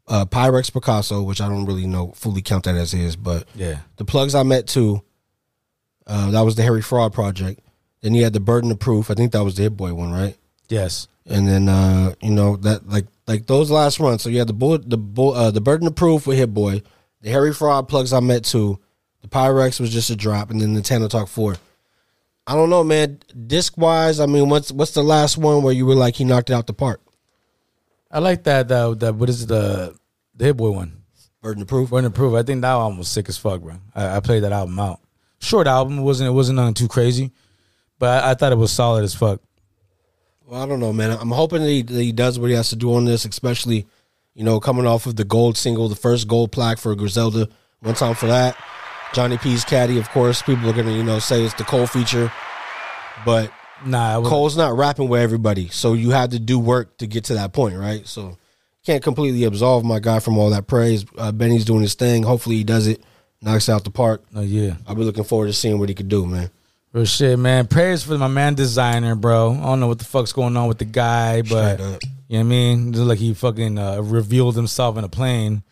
uh, 0.09 0.25
Pyrex 0.25 0.73
Picasso, 0.73 1.23
which 1.23 1.41
I 1.41 1.49
don't 1.49 1.67
really 1.67 1.87
know 1.87 2.13
fully 2.17 2.43
count 2.43 2.65
that 2.65 2.75
as 2.75 2.91
his, 2.93 3.15
but 3.15 3.47
Yeah. 3.55 3.79
the 3.97 4.05
plugs 4.05 4.35
I 4.35 4.43
met 4.43 4.67
too. 4.67 5.03
Uh, 6.07 6.31
that 6.31 6.41
was 6.41 6.57
the 6.57 6.63
Harry 6.63 6.83
Fraud 6.83 7.13
project. 7.13 7.61
Then 8.01 8.15
he 8.15 8.23
had 8.23 8.33
the 8.33 8.41
Burden 8.41 8.71
of 8.71 8.79
Proof. 8.79 9.11
I 9.11 9.15
think 9.15 9.33
that 9.33 9.45
was 9.45 9.57
the 9.57 9.63
Hit 9.65 9.77
Boy 9.77 9.93
one, 9.95 10.11
right? 10.13 10.37
Yes. 10.69 11.07
And 11.27 11.47
then 11.47 11.69
uh, 11.69 12.15
you 12.23 12.31
know 12.31 12.57
that 12.57 12.89
like 12.89 13.07
like 13.27 13.47
those 13.47 13.71
last 13.71 14.01
runs. 14.01 14.23
So 14.23 14.31
you 14.31 14.39
had 14.39 14.49
the 14.49 14.53
bullet, 14.55 14.89
the 14.89 14.97
bull, 14.99 15.35
uh, 15.35 15.51
the 15.51 15.61
burden 15.61 15.87
of 15.87 15.95
proof 15.95 16.27
with 16.27 16.39
Hit 16.39 16.53
Boy, 16.55 16.83
the 17.21 17.31
Harry 17.31 17.53
Fraud 17.53 17.87
plugs 17.89 18.13
I 18.13 18.21
met 18.21 18.45
too. 18.45 18.81
The 19.23 19.29
Pyrex 19.29 19.81
was 19.81 19.91
just 19.91 20.11
a 20.11 20.17
drop, 20.17 20.51
and 20.51 20.61
then 20.61 20.75
the 20.75 20.81
Nintendo 20.81 21.09
Talk 21.09 21.29
Four. 21.29 21.57
I 22.47 22.55
don't 22.55 22.71
know, 22.71 22.83
man. 22.83 23.21
Disc 23.47 23.77
wise, 23.77 24.21
I 24.21 24.27
mean, 24.27 24.49
what's 24.49 24.73
what's 24.73 24.93
the 24.93 25.03
last 25.03 25.37
one 25.37 25.63
where 25.63 25.75
you 25.75 25.85
were 25.85 25.95
like 25.95 26.17
he 26.17 26.25
knocked 26.25 26.51
it 26.51 26.55
out 26.55 26.67
the 26.67 26.73
park? 26.73 27.01
I 28.11 28.21
like 28.21 28.45
that. 28.45 28.71
Uh, 28.71 28.95
that 28.95 29.17
what 29.17 29.29
is 29.29 29.47
the 29.47 29.95
the 30.35 30.47
Hit 30.47 30.57
Boy 30.57 30.71
one? 30.71 31.03
Burden 31.43 31.63
of 31.63 31.69
Proof. 31.69 31.91
Burden 31.91 32.07
of 32.07 32.15
Proof. 32.15 32.35
I 32.35 32.43
think 32.43 32.63
that 32.63 32.69
album 32.69 32.99
was 32.99 33.09
sick 33.09 33.29
as 33.29 33.37
fuck, 33.37 33.61
bro. 33.61 33.75
I, 33.95 34.17
I 34.17 34.21
played 34.21 34.45
that 34.45 34.53
album 34.53 34.79
out. 34.79 35.01
Short 35.41 35.67
album. 35.67 35.99
It 35.99 36.03
wasn't 36.03 36.29
it 36.29 36.33
wasn't 36.33 36.57
nothing 36.57 36.75
too 36.75 36.89
crazy, 36.89 37.33
but 37.99 38.25
I, 38.25 38.31
I 38.31 38.35
thought 38.35 38.53
it 38.53 38.59
was 38.59 38.73
solid 38.73 39.05
as 39.05 39.15
fuck. 39.15 39.41
Well, 40.47 40.63
I 40.63 40.67
don't 40.67 40.81
know, 40.81 40.95
man. 40.95 41.11
I'm 41.11 41.31
hoping 41.31 41.61
that 41.61 41.69
he, 41.69 41.83
that 41.83 42.03
he 42.03 42.13
does 42.13 42.39
what 42.39 42.49
he 42.49 42.57
has 42.57 42.71
to 42.71 42.77
do 42.77 42.95
on 42.95 43.05
this, 43.05 43.27
especially, 43.27 43.87
you 44.33 44.45
know, 44.45 44.59
coming 44.59 44.87
off 44.87 45.05
of 45.05 45.17
the 45.17 45.25
gold 45.25 45.59
single, 45.59 45.91
the 45.91 45.95
first 45.95 46.27
gold 46.27 46.51
plaque 46.53 46.79
for 46.79 46.95
Griselda. 46.95 47.49
One 47.81 47.95
time 47.95 48.15
for 48.15 48.29
that. 48.29 48.57
Johnny 49.15 49.39
P's 49.39 49.65
caddy, 49.65 49.99
of 49.99 50.09
course. 50.11 50.43
People 50.43 50.69
are 50.69 50.73
gonna, 50.73 50.93
you 50.93 51.03
know, 51.03 51.19
say 51.19 51.43
it's 51.43 51.55
the 51.55 51.65
Cole 51.65 51.87
feature, 51.87 52.33
but 53.25 53.51
Nah, 53.85 54.21
Cole's 54.23 54.57
not 54.57 54.77
rapping 54.77 55.09
with 55.09 55.21
everybody, 55.21 55.69
so 55.69 55.93
you 55.93 56.11
had 56.11 56.33
to 56.33 56.39
do 56.39 56.59
work 56.59 56.99
to 56.99 57.07
get 57.07 57.25
to 57.25 57.35
that 57.35 57.53
point, 57.53 57.77
right? 57.77 58.07
So 58.07 58.37
can't 58.85 59.03
completely 59.03 59.45
absolve 59.45 59.85
my 59.85 60.01
guy 60.01 60.19
from 60.19 60.39
all 60.39 60.51
that 60.51 60.67
praise. 60.67 61.05
Uh, 61.17 61.33
Benny's 61.33 61.65
doing 61.65 61.83
his 61.83 61.95
thing. 61.95 62.23
Hopefully, 62.23 62.57
he 62.57 62.65
does 62.65 62.87
it, 62.87 63.03
knocks 63.41 63.69
out 63.69 63.85
the 63.85 63.91
park. 63.91 64.25
Oh 64.35 64.41
yeah, 64.41 64.77
I'll 64.87 64.95
be 64.95 65.05
looking 65.05 65.25
forward 65.25 65.47
to 65.47 65.53
seeing 65.53 65.79
what 65.79 65.89
he 65.89 65.95
could 65.95 66.09
do, 66.09 66.27
man. 66.27 66.51
Real 66.93 67.05
shit, 67.05 67.39
man. 67.39 67.67
Prayers 67.67 68.03
for 68.03 68.17
my 68.19 68.29
man 68.29 68.57
Desiigner, 68.57 69.21
bro. 69.21 69.53
I 69.53 69.63
don't 69.63 69.81
know 69.81 69.89
what 69.89 69.99
the 69.99 70.05
fuck's 70.05 70.33
going 70.33 70.57
on 70.57 70.69
with 70.69 70.79
the 70.79 70.85
guy, 70.87 71.43
but 71.43 71.79
you 71.79 71.85
know 71.85 71.99
what 72.29 72.39
I 72.41 72.43
mean? 72.43 72.93
Just 72.93 73.05
like 73.05 73.19
he 73.19 73.35
fucking 73.35 73.79
uh, 73.79 74.01
revealed 74.01 74.57
himself 74.57 74.97
in 74.97 75.05
a 75.05 75.09
plane. 75.09 75.63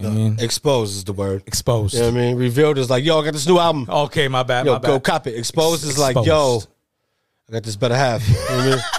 You 0.00 0.08
know 0.08 0.14
what 0.14 0.20
I 0.20 0.22
mean? 0.30 0.40
Exposed 0.40 0.96
is 0.96 1.04
the 1.04 1.12
word. 1.12 1.42
Exposed. 1.46 1.94
You 1.94 2.00
know 2.00 2.06
what 2.06 2.14
I 2.14 2.20
mean? 2.20 2.36
Revealed 2.36 2.78
is 2.78 2.88
like, 2.88 3.04
yo, 3.04 3.20
I 3.20 3.24
got 3.24 3.34
this 3.34 3.46
new 3.46 3.58
album. 3.58 3.86
Okay, 3.88 4.28
my 4.28 4.42
bad. 4.42 4.64
Yo, 4.66 4.72
my 4.72 4.78
bad. 4.78 4.88
go 4.88 5.00
cop 5.00 5.26
it. 5.26 5.36
Exposed 5.36 5.84
is 5.84 5.98
like, 5.98 6.16
yo, 6.24 6.62
I 7.48 7.52
got 7.52 7.62
this 7.62 7.76
better 7.76 7.96
half. 7.96 8.26
You 8.26 8.34
know 8.34 8.40
what 8.40 8.50
I 8.50 8.70
mean? 8.70 8.78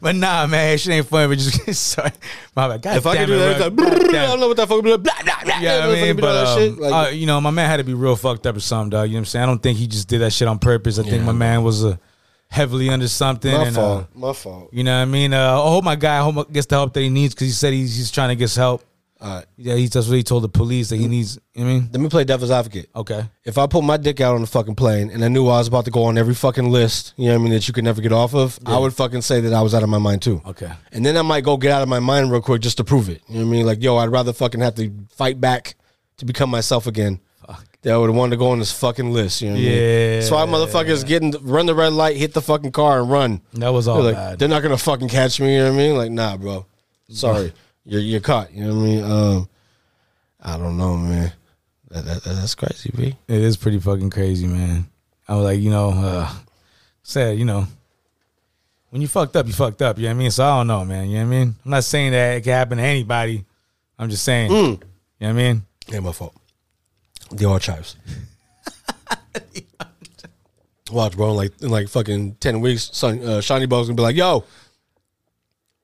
But 0.00 0.14
nah, 0.14 0.46
man, 0.46 0.78
shit 0.78 0.92
ain't 0.92 1.06
funny. 1.06 1.28
But 1.28 1.38
just 1.38 1.74
sorry, 1.92 2.12
my 2.54 2.68
bad. 2.68 2.82
God 2.82 2.96
if 2.98 3.06
I 3.06 3.16
could 3.16 3.26
do 3.26 3.38
that, 3.38 3.60
like, 3.60 4.14
I 4.14 4.26
don't 4.26 4.40
know 4.40 4.48
what 4.48 4.56
that 4.56 4.68
fucking 4.68 4.84
blah, 4.84 4.96
blah, 4.96 5.12
blah, 5.24 5.42
blah. 5.44 5.58
Yeah, 5.60 5.86
I 5.86 5.92
mean, 5.92 6.16
but 6.16 6.58
um. 6.58 6.76
Like, 6.78 6.92
uh, 6.92 7.10
you 7.10 7.26
know, 7.26 7.40
my 7.40 7.50
man 7.50 7.68
had 7.68 7.78
to 7.78 7.84
be 7.84 7.94
real 7.94 8.16
fucked 8.16 8.46
up 8.46 8.56
or 8.56 8.60
something, 8.60 8.90
dog. 8.90 9.08
You 9.08 9.14
know 9.14 9.16
what 9.16 9.20
I'm 9.20 9.24
saying? 9.26 9.42
I 9.42 9.46
don't 9.46 9.62
think 9.62 9.78
he 9.78 9.86
just 9.86 10.08
did 10.08 10.20
that 10.20 10.32
shit 10.32 10.46
on 10.46 10.58
purpose. 10.58 10.98
I 10.98 11.02
think 11.02 11.24
my 11.24 11.32
man 11.32 11.64
was 11.64 11.84
uh, 11.84 11.96
heavily 12.48 12.90
under 12.90 13.08
something. 13.08 13.52
my 13.52 13.66
and, 13.66 13.74
fault. 13.74 14.04
Uh, 14.04 14.18
my 14.18 14.32
fault. 14.32 14.70
you 14.72 14.84
know 14.84 14.96
what 14.96 15.02
I 15.02 15.06
mean? 15.06 15.34
Uh, 15.34 15.54
I 15.54 15.68
hope 15.68 15.84
my 15.84 15.96
guy 15.96 16.18
I 16.18 16.22
hope 16.22 16.52
gets 16.52 16.66
the 16.66 16.76
help 16.76 16.92
that 16.94 17.00
he 17.00 17.08
needs 17.08 17.34
because 17.34 17.48
he 17.48 17.52
said 17.52 17.72
he's, 17.72 17.96
he's 17.96 18.10
trying 18.10 18.30
to 18.30 18.36
get 18.36 18.54
help. 18.54 18.84
All 19.20 19.36
right. 19.36 19.46
Yeah, 19.56 19.74
he, 19.74 19.86
that's 19.86 20.06
what 20.06 20.16
he 20.16 20.22
told 20.22 20.44
the 20.44 20.48
police 20.48 20.90
that 20.90 20.96
he 20.96 21.08
needs. 21.08 21.38
You 21.54 21.64
know 21.64 21.66
what 21.66 21.70
I 21.70 21.80
mean? 21.80 21.88
Let 21.92 22.00
me 22.00 22.08
play 22.08 22.24
devil's 22.24 22.52
advocate. 22.52 22.88
Okay. 22.94 23.24
If 23.44 23.58
I 23.58 23.66
put 23.66 23.82
my 23.82 23.96
dick 23.96 24.20
out 24.20 24.36
on 24.36 24.42
the 24.42 24.46
fucking 24.46 24.76
plane 24.76 25.10
and 25.10 25.24
I 25.24 25.28
knew 25.28 25.48
I 25.48 25.58
was 25.58 25.66
about 25.66 25.86
to 25.86 25.90
go 25.90 26.04
on 26.04 26.16
every 26.16 26.34
fucking 26.34 26.70
list, 26.70 27.14
you 27.16 27.26
know 27.26 27.32
what 27.32 27.40
I 27.40 27.42
mean, 27.42 27.52
that 27.52 27.66
you 27.66 27.74
could 27.74 27.84
never 27.84 28.00
get 28.00 28.12
off 28.12 28.34
of, 28.34 28.58
I 28.64 28.78
would 28.78 28.94
fucking 28.94 29.22
say 29.22 29.40
that 29.40 29.52
I 29.52 29.60
was 29.60 29.74
out 29.74 29.82
of 29.82 29.88
my 29.88 29.98
mind 29.98 30.22
too. 30.22 30.40
Okay. 30.46 30.70
And 30.92 31.04
then 31.04 31.16
I 31.16 31.22
might 31.22 31.42
go 31.42 31.56
get 31.56 31.72
out 31.72 31.82
of 31.82 31.88
my 31.88 31.98
mind 31.98 32.30
real 32.30 32.40
quick 32.40 32.62
just 32.62 32.76
to 32.76 32.84
prove 32.84 33.08
it. 33.08 33.22
You 33.28 33.34
know 33.34 33.40
what 33.40 33.48
I 33.48 33.52
mean? 33.52 33.66
Like, 33.66 33.82
yo, 33.82 33.96
I'd 33.96 34.10
rather 34.10 34.32
fucking 34.32 34.60
have 34.60 34.76
to 34.76 34.92
fight 35.10 35.40
back 35.40 35.74
to 36.18 36.24
become 36.24 36.50
myself 36.50 36.86
again. 36.86 37.20
Fuck. 37.44 37.64
That 37.82 37.94
I 37.94 37.96
would 37.96 38.10
want 38.10 38.30
to 38.32 38.36
go 38.36 38.50
on 38.50 38.60
this 38.60 38.72
fucking 38.72 39.12
list. 39.12 39.42
You 39.42 39.48
know 39.48 39.54
what 39.54 39.60
I 39.62 39.64
mean? 39.64 39.72
Yeah. 39.72 40.20
So 40.20 40.36
why 40.36 40.46
motherfuckers 40.46 41.04
getting 41.04 41.32
run 41.42 41.66
the 41.66 41.74
red 41.74 41.92
light, 41.92 42.16
hit 42.16 42.34
the 42.34 42.42
fucking 42.42 42.72
car, 42.72 43.00
and 43.00 43.10
run. 43.10 43.40
That 43.54 43.70
was 43.70 43.88
all 43.88 43.96
They're 44.02 44.12
like, 44.12 44.14
bad. 44.14 44.38
They're 44.38 44.48
not 44.48 44.62
gonna 44.62 44.78
fucking 44.78 45.08
catch 45.08 45.40
me. 45.40 45.54
You 45.54 45.60
know 45.64 45.72
what 45.72 45.74
I 45.74 45.76
mean? 45.76 45.96
Like, 45.96 46.10
nah, 46.12 46.36
bro. 46.36 46.66
Sorry, 47.10 47.52
you're 47.88 48.02
you're 48.02 48.20
caught. 48.20 48.52
You 48.52 48.66
know 48.66 48.74
what 48.74 48.82
I 48.82 48.86
mean? 48.86 49.04
Um, 49.04 49.48
I 50.40 50.58
don't 50.58 50.76
know, 50.76 50.96
man. 50.96 51.32
That, 51.90 52.04
that, 52.04 52.22
that's 52.22 52.54
crazy, 52.54 52.92
b. 52.94 53.16
It 53.26 53.40
is 53.40 53.56
pretty 53.56 53.80
fucking 53.80 54.10
crazy, 54.10 54.46
man. 54.46 54.86
I 55.26 55.34
was 55.34 55.44
like, 55.44 55.58
you 55.60 55.70
know, 55.70 55.90
uh, 55.90 56.30
said, 57.02 57.38
you 57.38 57.46
know, 57.46 57.66
when 58.90 59.00
you 59.00 59.08
fucked 59.08 59.36
up, 59.36 59.46
you 59.46 59.54
fucked 59.54 59.80
up. 59.80 59.96
You 59.96 60.04
know 60.04 60.10
what 60.10 60.14
I 60.14 60.18
mean? 60.18 60.30
So 60.30 60.44
I 60.44 60.58
don't 60.58 60.66
know, 60.66 60.84
man. 60.84 61.08
You 61.08 61.18
know 61.18 61.26
what 61.26 61.34
I 61.34 61.38
mean? 61.38 61.54
I'm 61.64 61.70
not 61.70 61.84
saying 61.84 62.12
that 62.12 62.36
it 62.36 62.42
can 62.42 62.52
happen 62.52 62.76
to 62.78 62.84
anybody. 62.84 63.44
I'm 63.98 64.10
just 64.10 64.24
saying. 64.24 64.50
Mm. 64.50 64.54
You 64.54 64.66
know 64.68 64.78
what 65.20 65.28
I 65.28 65.32
mean? 65.32 65.62
Yeah, 65.88 66.00
my 66.00 66.12
fault. 66.12 66.34
The 67.30 67.48
archives. 67.48 67.96
Watch, 70.92 71.16
bro. 71.16 71.30
In 71.30 71.36
like 71.36 71.52
in 71.62 71.70
like 71.70 71.88
fucking 71.88 72.34
ten 72.36 72.60
weeks, 72.60 72.90
son, 72.92 73.22
uh, 73.22 73.40
Shiny 73.40 73.66
Bug's 73.66 73.88
gonna 73.88 73.96
be 73.96 74.02
like, 74.02 74.16
"Yo, 74.16 74.44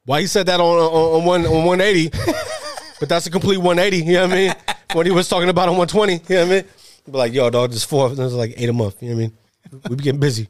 why 0.06 0.18
you 0.20 0.26
said 0.26 0.46
that 0.46 0.60
on 0.60 0.78
on, 0.78 1.20
on 1.20 1.24
one 1.24 1.46
on 1.46 1.64
one 1.64 1.80
eighty? 1.80 2.08
but 3.00 3.08
that's 3.08 3.26
a 3.26 3.30
complete 3.30 3.58
one 3.58 3.78
eighty. 3.78 3.98
You 3.98 4.14
know 4.14 4.22
what 4.22 4.32
I 4.32 4.36
mean? 4.36 4.54
When 4.92 5.06
he 5.06 5.12
was 5.12 5.28
talking 5.28 5.48
about 5.48 5.68
on 5.68 5.76
one 5.76 5.88
twenty, 5.88 6.14
you 6.14 6.36
know 6.36 6.46
what 6.46 6.46
I 6.46 6.54
mean? 6.62 6.64
Be 7.06 7.12
like, 7.12 7.32
"Yo, 7.32 7.50
dog, 7.50 7.70
just 7.72 7.88
four. 7.88 8.08
There's 8.10 8.34
like 8.34 8.54
eight 8.56 8.68
a 8.68 8.72
month. 8.72 9.02
You 9.02 9.10
know 9.10 9.16
what 9.16 9.22
I 9.22 9.26
mean? 9.26 9.82
We 9.90 9.96
be 9.96 10.04
getting 10.04 10.20
busy. 10.20 10.48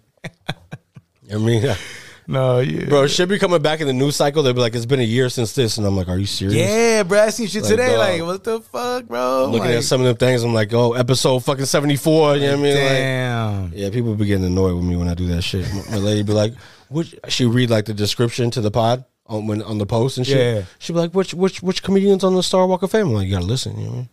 You 1.22 1.38
know 1.38 1.40
what 1.40 1.42
I 1.42 1.60
mean? 1.60 1.76
No, 2.26 2.60
yeah. 2.60 2.86
Bro, 2.86 3.08
should 3.08 3.28
be 3.28 3.38
coming 3.38 3.60
back 3.60 3.80
in 3.82 3.86
the 3.86 3.92
news 3.92 4.16
cycle. 4.16 4.42
They'll 4.42 4.54
be 4.54 4.60
like, 4.60 4.74
"It's 4.74 4.86
been 4.86 5.00
a 5.00 5.02
year 5.02 5.28
since 5.28 5.52
this," 5.54 5.76
and 5.76 5.86
I'm 5.86 5.94
like, 5.94 6.08
"Are 6.08 6.16
you 6.16 6.24
serious?" 6.24 6.56
Yeah, 6.56 7.02
bro. 7.02 7.20
I 7.20 7.28
seen 7.28 7.48
shit 7.48 7.64
Like, 7.64 7.70
today. 7.70 7.88
dog. 7.88 7.98
Like, 7.98 8.22
what 8.22 8.44
the 8.44 8.60
fuck, 8.60 9.04
bro? 9.04 9.44
looking 9.50 9.66
Like, 9.68 9.76
at 9.76 9.84
some 9.84 10.00
of 10.00 10.06
them 10.06 10.16
things, 10.16 10.42
I'm 10.42 10.54
like, 10.54 10.72
oh, 10.72 10.94
episode 10.94 11.40
fucking 11.40 11.66
74. 11.66 12.36
You 12.36 12.40
know 12.40 12.46
what 12.52 12.58
I 12.58 12.62
mean? 12.62 12.74
Like, 12.76 12.88
Damn. 12.88 13.72
yeah, 13.74 13.90
people 13.90 14.14
be 14.14 14.24
getting 14.24 14.46
annoyed 14.46 14.74
with 14.74 14.84
me 14.84 14.96
when 14.96 15.06
I 15.08 15.12
do 15.12 15.26
that 15.28 15.42
shit. 15.42 15.66
My, 15.74 15.90
my 15.90 15.96
lady 15.98 16.22
be 16.22 16.32
like, 16.32 16.54
would 16.88 17.14
she 17.28 17.44
read 17.44 17.68
like 17.68 17.84
the 17.84 17.92
description 17.94 18.50
to 18.52 18.62
the 18.62 18.70
pod 18.70 19.04
on 19.26 19.46
when 19.46 19.62
on 19.62 19.78
the 19.78 19.86
post 19.86 20.18
and 20.18 20.26
shit. 20.26 20.56
Yeah. 20.56 20.64
She 20.78 20.92
be 20.92 20.98
like, 20.98 21.12
which 21.12 21.32
which 21.34 21.62
which 21.62 21.82
comedians 21.82 22.24
on 22.24 22.34
the 22.34 22.42
Star 22.42 22.66
Walk 22.66 22.82
of 22.82 22.90
Fame? 22.90 23.08
I'm 23.08 23.14
like, 23.14 23.26
you 23.26 23.34
gotta 23.34 23.46
listen. 23.46 23.78
You 23.78 23.84
know 23.86 23.90
what 23.90 23.94
I 23.94 23.96
mean? 23.96 24.08
You 24.08 24.08
know 24.08 24.10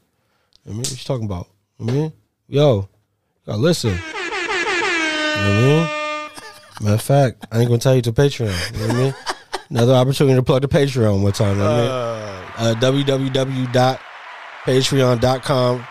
what 0.64 0.72
I 0.72 0.74
mean? 0.74 0.80
What 0.80 0.92
you 0.92 0.98
talking 0.98 1.26
about? 1.26 1.48
You 1.80 1.86
know 1.86 1.94
I 1.94 1.96
mean? 1.96 2.14
Yo, 2.48 2.76
you 2.78 2.88
gotta 3.46 3.58
listen. 3.58 3.92
You 3.92 3.98
know 3.98 4.02
what 4.02 5.38
I 5.38 5.62
mean? 5.62 5.88
Matter 6.82 6.96
of 6.96 7.02
fact, 7.02 7.48
I 7.52 7.60
ain't 7.60 7.68
gonna 7.68 7.80
tell 7.80 7.96
you 7.96 8.02
to 8.04 8.12
Patreon. 8.14 8.74
You 8.74 8.80
know 8.80 8.88
what 8.88 8.96
I 8.96 9.00
mean? 9.00 9.14
Another 9.70 9.94
opportunity 9.94 10.36
to 10.36 10.44
plug 10.44 10.62
the 10.64 10.68
Patreon 10.68 11.22
one 11.24 11.32
time. 11.32 11.58
You 11.58 11.64
know 11.64 11.70
what 11.72 11.80
I 12.60 12.74
mean? 12.74 12.76
uh, 12.76 12.76
www.patreon.com 14.66 15.86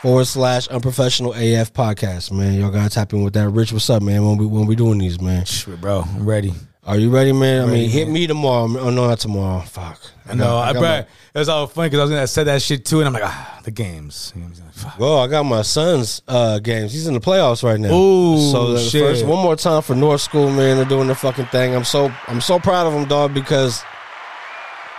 forward 0.00 0.24
slash 0.26 0.68
unprofessional 0.68 1.32
AF 1.32 1.72
podcast, 1.72 2.30
man. 2.32 2.54
Y'all 2.54 2.70
gotta 2.70 2.90
tap 2.90 3.12
in 3.12 3.22
with 3.22 3.34
that. 3.34 3.48
Rich, 3.48 3.72
what's 3.72 3.90
up, 3.90 4.02
man? 4.02 4.24
When 4.24 4.36
we 4.36 4.46
when 4.46 4.66
we 4.66 4.76
doing 4.76 4.98
these, 4.98 5.20
man? 5.20 5.44
Shit, 5.44 5.80
bro. 5.80 6.02
I'm 6.02 6.24
ready. 6.24 6.52
Are 6.88 6.96
you 6.96 7.10
ready, 7.10 7.32
man? 7.32 7.60
I 7.60 7.64
Ready, 7.66 7.80
mean, 7.82 7.90
hit 7.90 8.04
man. 8.06 8.14
me 8.14 8.26
tomorrow. 8.26 8.64
Oh 8.78 8.88
no, 8.88 9.06
not 9.08 9.18
tomorrow. 9.18 9.60
Fuck. 9.60 10.00
I 10.26 10.34
know. 10.34 10.56
I, 10.56 10.72
got 10.72 10.80
bro, 10.80 10.88
my- 10.88 10.98
it 11.00 11.06
was 11.38 11.48
all 11.50 11.66
funny 11.66 11.88
because 11.90 12.00
I 12.00 12.02
was 12.04 12.10
gonna 12.10 12.26
say 12.26 12.44
that 12.44 12.62
shit 12.62 12.86
too, 12.86 13.00
and 13.00 13.06
I'm 13.06 13.12
like, 13.12 13.24
ah, 13.26 13.60
the 13.62 13.70
games. 13.70 14.32
You 14.34 14.40
know 14.40 14.48
what 14.48 14.58
I'm? 14.58 14.70
Fuck. 14.72 14.98
Well, 14.98 15.18
I 15.18 15.26
got 15.26 15.42
my 15.42 15.60
son's 15.60 16.22
uh, 16.26 16.60
games. 16.60 16.94
He's 16.94 17.06
in 17.06 17.12
the 17.12 17.20
playoffs 17.20 17.62
right 17.62 17.78
now. 17.78 17.92
Ooh, 17.92 18.38
so 18.50 18.72
the 18.72 18.78
shit. 18.78 19.02
first 19.02 19.26
one 19.26 19.42
more 19.44 19.54
time 19.54 19.82
for 19.82 19.94
North 19.94 20.22
School, 20.22 20.48
man. 20.50 20.78
They're 20.78 20.86
doing 20.86 21.08
their 21.08 21.14
fucking 21.16 21.46
thing. 21.46 21.74
I'm 21.74 21.84
so 21.84 22.10
I'm 22.26 22.40
so 22.40 22.58
proud 22.58 22.86
of 22.86 22.94
him, 22.94 23.04
dog, 23.06 23.34
because 23.34 23.84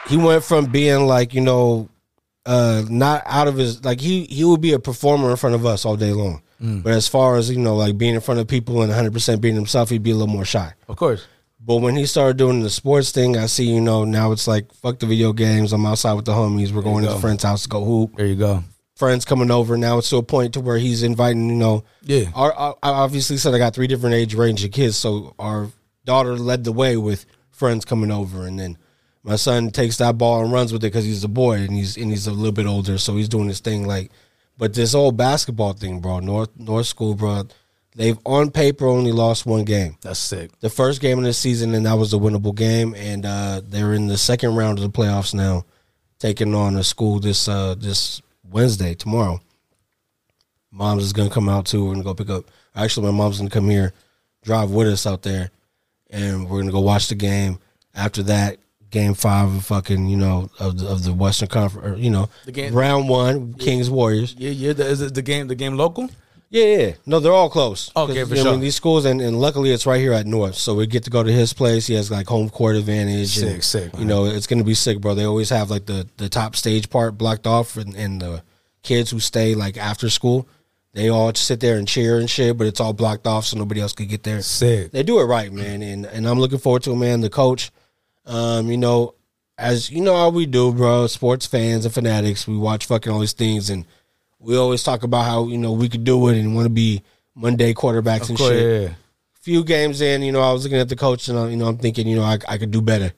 he 0.07 0.15
went 0.15 0.43
from 0.43 0.65
being 0.67 1.07
like 1.07 1.33
you 1.33 1.41
know, 1.41 1.89
uh, 2.45 2.83
not 2.87 3.23
out 3.25 3.47
of 3.47 3.55
his 3.55 3.83
like 3.83 3.99
he 3.99 4.25
he 4.25 4.43
would 4.43 4.61
be 4.61 4.73
a 4.73 4.79
performer 4.79 5.31
in 5.31 5.37
front 5.37 5.55
of 5.55 5.65
us 5.65 5.85
all 5.85 5.95
day 5.95 6.13
long. 6.13 6.43
Mm. 6.61 6.83
But 6.83 6.93
as 6.93 7.07
far 7.07 7.37
as 7.37 7.49
you 7.49 7.57
know, 7.57 7.75
like 7.75 7.97
being 7.97 8.13
in 8.13 8.21
front 8.21 8.39
of 8.39 8.47
people 8.47 8.81
and 8.81 8.89
100 8.89 9.11
percent 9.11 9.41
being 9.41 9.55
himself, 9.55 9.89
he'd 9.89 10.03
be 10.03 10.11
a 10.11 10.15
little 10.15 10.27
more 10.31 10.45
shy. 10.45 10.71
Of 10.87 10.95
course. 10.95 11.25
But 11.61 11.77
when 11.77 11.95
he 11.95 12.05
started 12.05 12.37
doing 12.37 12.61
the 12.61 12.69
sports 12.69 13.11
thing, 13.11 13.35
I 13.37 13.47
see, 13.47 13.65
you 13.65 13.81
know, 13.81 14.05
now 14.05 14.31
it's 14.31 14.47
like 14.47 14.73
fuck 14.73 14.99
the 14.99 15.05
video 15.05 15.33
games. 15.33 15.73
I'm 15.73 15.85
outside 15.85 16.13
with 16.13 16.25
the 16.25 16.31
homies. 16.31 16.71
We're 16.71 16.81
going 16.81 17.03
to 17.03 17.09
the 17.11 17.19
friend's 17.19 17.43
house 17.43 17.63
to 17.63 17.69
go 17.69 17.83
hoop. 17.83 18.15
There 18.15 18.25
you 18.27 18.35
go. 18.35 18.63
Friends 18.95 19.25
coming 19.25 19.51
over. 19.51 19.77
Now 19.77 19.97
it's 19.97 20.09
to 20.09 20.17
a 20.17 20.23
point 20.23 20.53
to 20.53 20.61
where 20.61 20.77
he's 20.77 21.03
inviting, 21.03 21.49
you 21.49 21.55
know, 21.55 21.83
Yeah. 22.01 22.25
our, 22.33 22.53
our, 22.53 22.75
I 22.83 22.89
obviously 22.89 23.37
said 23.37 23.53
I 23.53 23.57
got 23.57 23.73
three 23.73 23.87
different 23.87 24.15
age 24.15 24.33
range 24.35 24.63
of 24.63 24.71
kids, 24.71 24.97
so 24.97 25.35
our 25.39 25.69
daughter 26.05 26.35
led 26.37 26.63
the 26.63 26.71
way 26.71 26.97
with 26.97 27.25
friends 27.51 27.85
coming 27.85 28.11
over, 28.11 28.45
and 28.45 28.59
then 28.59 28.77
my 29.23 29.35
son 29.35 29.69
takes 29.69 29.97
that 29.97 30.17
ball 30.17 30.41
and 30.43 30.51
runs 30.51 30.71
with 30.73 30.81
it 30.83 30.87
because 30.87 31.05
he's 31.05 31.23
a 31.23 31.29
boy 31.29 31.57
and 31.57 31.71
he's 31.71 31.97
and 31.97 32.09
he's 32.09 32.25
a 32.27 32.31
little 32.31 32.51
bit 32.53 32.65
older, 32.65 32.97
so 32.97 33.15
he's 33.15 33.29
doing 33.29 33.47
his 33.47 33.59
thing. 33.59 33.85
Like, 33.85 34.11
but 34.57 34.73
this 34.73 34.93
old 34.95 35.15
basketball 35.17 35.73
thing, 35.73 35.99
bro, 35.99 36.19
North 36.19 36.49
North 36.57 36.87
School, 36.87 37.15
bro, 37.15 37.43
they've 37.95 38.17
on 38.25 38.51
paper 38.51 38.87
only 38.87 39.11
lost 39.11 39.45
one 39.45 39.65
game. 39.65 39.97
That's 40.01 40.19
sick. 40.19 40.51
The 40.59 40.69
first 40.69 41.01
game 41.01 41.17
of 41.19 41.23
the 41.25 41.33
season, 41.33 41.73
and 41.73 41.85
that 41.85 41.93
was 41.97 42.13
a 42.13 42.17
winnable 42.17 42.55
game, 42.55 42.93
and 42.95 43.25
uh, 43.25 43.61
they're 43.63 43.93
in 43.93 44.07
the 44.07 44.17
second 44.17 44.55
round 44.55 44.77
of 44.79 44.83
the 44.83 44.89
playoffs 44.89 45.33
now, 45.33 45.65
taking 46.19 46.53
on 46.55 46.75
a 46.75 46.83
school 46.83 47.19
this 47.19 47.47
uh, 47.47 47.75
this 47.75 48.21
Wednesday 48.49 48.93
tomorrow. 48.95 49.39
Mom's 50.71 51.03
is 51.03 51.13
gonna 51.13 51.29
come 51.29 51.49
out 51.49 51.65
too. 51.65 51.85
We're 51.85 51.93
gonna 51.93 52.03
go 52.03 52.13
pick 52.13 52.29
up. 52.29 52.45
Actually, 52.75 53.07
my 53.07 53.17
mom's 53.17 53.37
gonna 53.39 53.49
come 53.49 53.69
here, 53.69 53.93
drive 54.43 54.71
with 54.71 54.87
us 54.87 55.07
out 55.07 55.23
there, 55.23 55.49
and 56.09 56.49
we're 56.49 56.59
gonna 56.59 56.71
go 56.71 56.79
watch 56.81 57.07
the 57.07 57.15
game. 57.15 57.59
After 57.95 58.21
that, 58.23 58.57
game 58.91 59.15
five 59.15 59.53
of 59.53 59.65
fucking 59.65 60.07
you 60.07 60.15
know 60.17 60.49
of 60.59 60.77
the, 60.77 60.87
of 60.87 61.03
the 61.03 61.13
Western 61.13 61.47
Conference, 61.49 61.87
or, 61.87 61.99
you 61.99 62.11
know, 62.11 62.29
The 62.45 62.51
game- 62.51 62.73
round 62.73 63.09
one, 63.09 63.55
Kings 63.55 63.89
Warriors. 63.89 64.35
Yeah, 64.37 64.51
yeah. 64.51 64.73
The, 64.73 64.85
is 64.85 65.01
it 65.01 65.15
the 65.15 65.23
game? 65.23 65.47
The 65.47 65.55
game 65.55 65.75
local? 65.75 66.09
Yeah, 66.51 66.65
yeah. 66.65 66.91
No, 67.05 67.19
they're 67.19 67.31
all 67.31 67.49
close. 67.49 67.91
Okay, 67.95 68.23
for 68.23 68.29
you 68.29 68.35
know, 68.35 68.41
I 68.41 68.43
sure. 68.43 68.51
mean, 68.53 68.61
these 68.61 68.75
schools, 68.75 69.05
and, 69.05 69.21
and 69.21 69.39
luckily 69.39 69.69
it's 69.71 69.85
right 69.85 70.01
here 70.01 70.13
at 70.13 70.25
North, 70.25 70.55
so 70.55 70.73
we 70.73 70.87
get 70.87 71.03
to 71.03 71.11
go 71.11 71.21
to 71.21 71.31
his 71.31 71.53
place. 71.53 71.85
He 71.85 71.93
has 71.93 72.09
like 72.09 72.27
home 72.27 72.49
court 72.49 72.75
advantage. 72.75 73.35
Sick, 73.35 73.53
and, 73.53 73.63
sick, 73.63 73.93
You 73.93 73.99
man. 73.99 74.07
know, 74.07 74.25
it's 74.25 74.47
gonna 74.47 74.63
be 74.63 74.73
sick, 74.73 74.99
bro. 74.99 75.13
They 75.13 75.25
always 75.25 75.51
have 75.51 75.69
like 75.69 75.85
the 75.85 76.07
the 76.17 76.27
top 76.27 76.55
stage 76.55 76.89
part 76.89 77.17
blocked 77.17 77.45
off, 77.45 77.77
and, 77.77 77.95
and 77.95 78.19
the 78.21 78.43
kids 78.81 79.11
who 79.11 79.19
stay 79.19 79.53
like 79.53 79.77
after 79.77 80.09
school, 80.09 80.47
they 80.93 81.09
all 81.09 81.31
sit 81.35 81.59
there 81.59 81.77
and 81.77 81.87
cheer 81.87 82.17
and 82.17 82.27
shit, 82.27 82.57
but 82.57 82.65
it's 82.65 82.79
all 82.79 82.93
blocked 82.93 83.27
off, 83.27 83.45
so 83.45 83.55
nobody 83.57 83.81
else 83.81 83.93
could 83.93 84.09
get 84.09 84.23
there. 84.23 84.41
Sick. 84.41 84.91
They 84.91 85.03
do 85.03 85.19
it 85.19 85.25
right, 85.25 85.53
man, 85.53 85.83
and 85.83 86.07
and 86.07 86.27
I'm 86.27 86.39
looking 86.39 86.57
forward 86.57 86.81
to 86.83 86.93
it, 86.93 86.97
man. 86.97 87.21
The 87.21 87.29
coach, 87.29 87.69
um, 88.25 88.71
you 88.71 88.77
know, 88.77 89.13
as 89.55 89.91
you 89.91 90.01
know 90.01 90.15
how 90.15 90.29
we 90.29 90.47
do, 90.47 90.73
bro. 90.73 91.05
Sports 91.05 91.45
fans 91.45 91.85
and 91.85 91.93
fanatics, 91.93 92.47
we 92.47 92.57
watch 92.57 92.87
fucking 92.87 93.11
all 93.11 93.19
these 93.19 93.33
things, 93.33 93.69
and 93.69 93.85
we 94.39 94.57
always 94.57 94.83
talk 94.83 95.03
about 95.03 95.25
how 95.25 95.47
you 95.47 95.57
know 95.57 95.71
we 95.73 95.89
could 95.89 96.03
do 96.03 96.27
it 96.29 96.37
and 96.39 96.55
want 96.55 96.65
to 96.65 96.69
be 96.73 97.01
Monday 97.35 97.73
quarterbacks 97.73 98.23
Of 98.23 98.29
and 98.29 98.37
course, 98.37 98.49
shit. 98.51 98.81
yeah. 98.89 98.93
Few 99.41 99.63
games 99.63 100.01
in, 100.01 100.21
you 100.21 100.31
know, 100.31 100.41
I 100.41 100.51
was 100.51 100.63
looking 100.63 100.79
at 100.79 100.89
the 100.89 100.95
coach 100.95 101.27
and 101.29 101.37
I, 101.39 101.47
you 101.49 101.57
know 101.57 101.67
I'm 101.67 101.77
thinking, 101.77 102.07
you 102.07 102.15
know, 102.17 102.23
I 102.23 102.37
I 102.47 102.57
could 102.57 102.71
do 102.71 102.81
better, 102.81 103.11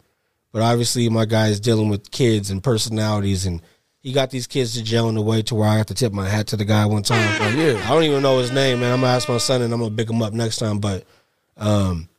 but 0.51 0.61
obviously 0.61 1.07
my 1.09 1.25
guy 1.25 1.47
is 1.47 1.59
dealing 1.59 1.89
with 1.89 2.11
kids 2.11 2.49
and 2.51 2.63
personalities 2.63 3.45
and. 3.45 3.61
He 4.03 4.13
got 4.13 4.31
these 4.31 4.47
kids 4.47 4.73
to 4.73 4.83
jail 4.83 5.09
in 5.09 5.15
a 5.17 5.21
way 5.21 5.43
to 5.43 5.53
where 5.53 5.69
I 5.69 5.75
have 5.77 5.85
to 5.85 5.93
tip 5.93 6.11
my 6.11 6.27
hat 6.27 6.47
to 6.47 6.57
the 6.57 6.65
guy 6.65 6.87
one 6.87 7.03
time. 7.03 7.39
Like, 7.39 7.55
yeah. 7.55 7.79
I 7.85 7.89
don't 7.93 8.01
even 8.01 8.23
know 8.23 8.39
his 8.39 8.51
name, 8.51 8.79
man. 8.79 8.93
I'm 8.93 9.01
gonna 9.01 9.13
ask 9.13 9.29
my 9.29 9.37
son 9.37 9.61
and 9.61 9.71
I'm 9.71 9.79
gonna 9.79 9.95
pick 9.95 10.09
him 10.09 10.23
up 10.23 10.33
next 10.33 10.57
time. 10.57 10.79
But 10.79 11.05
um, 11.55 12.09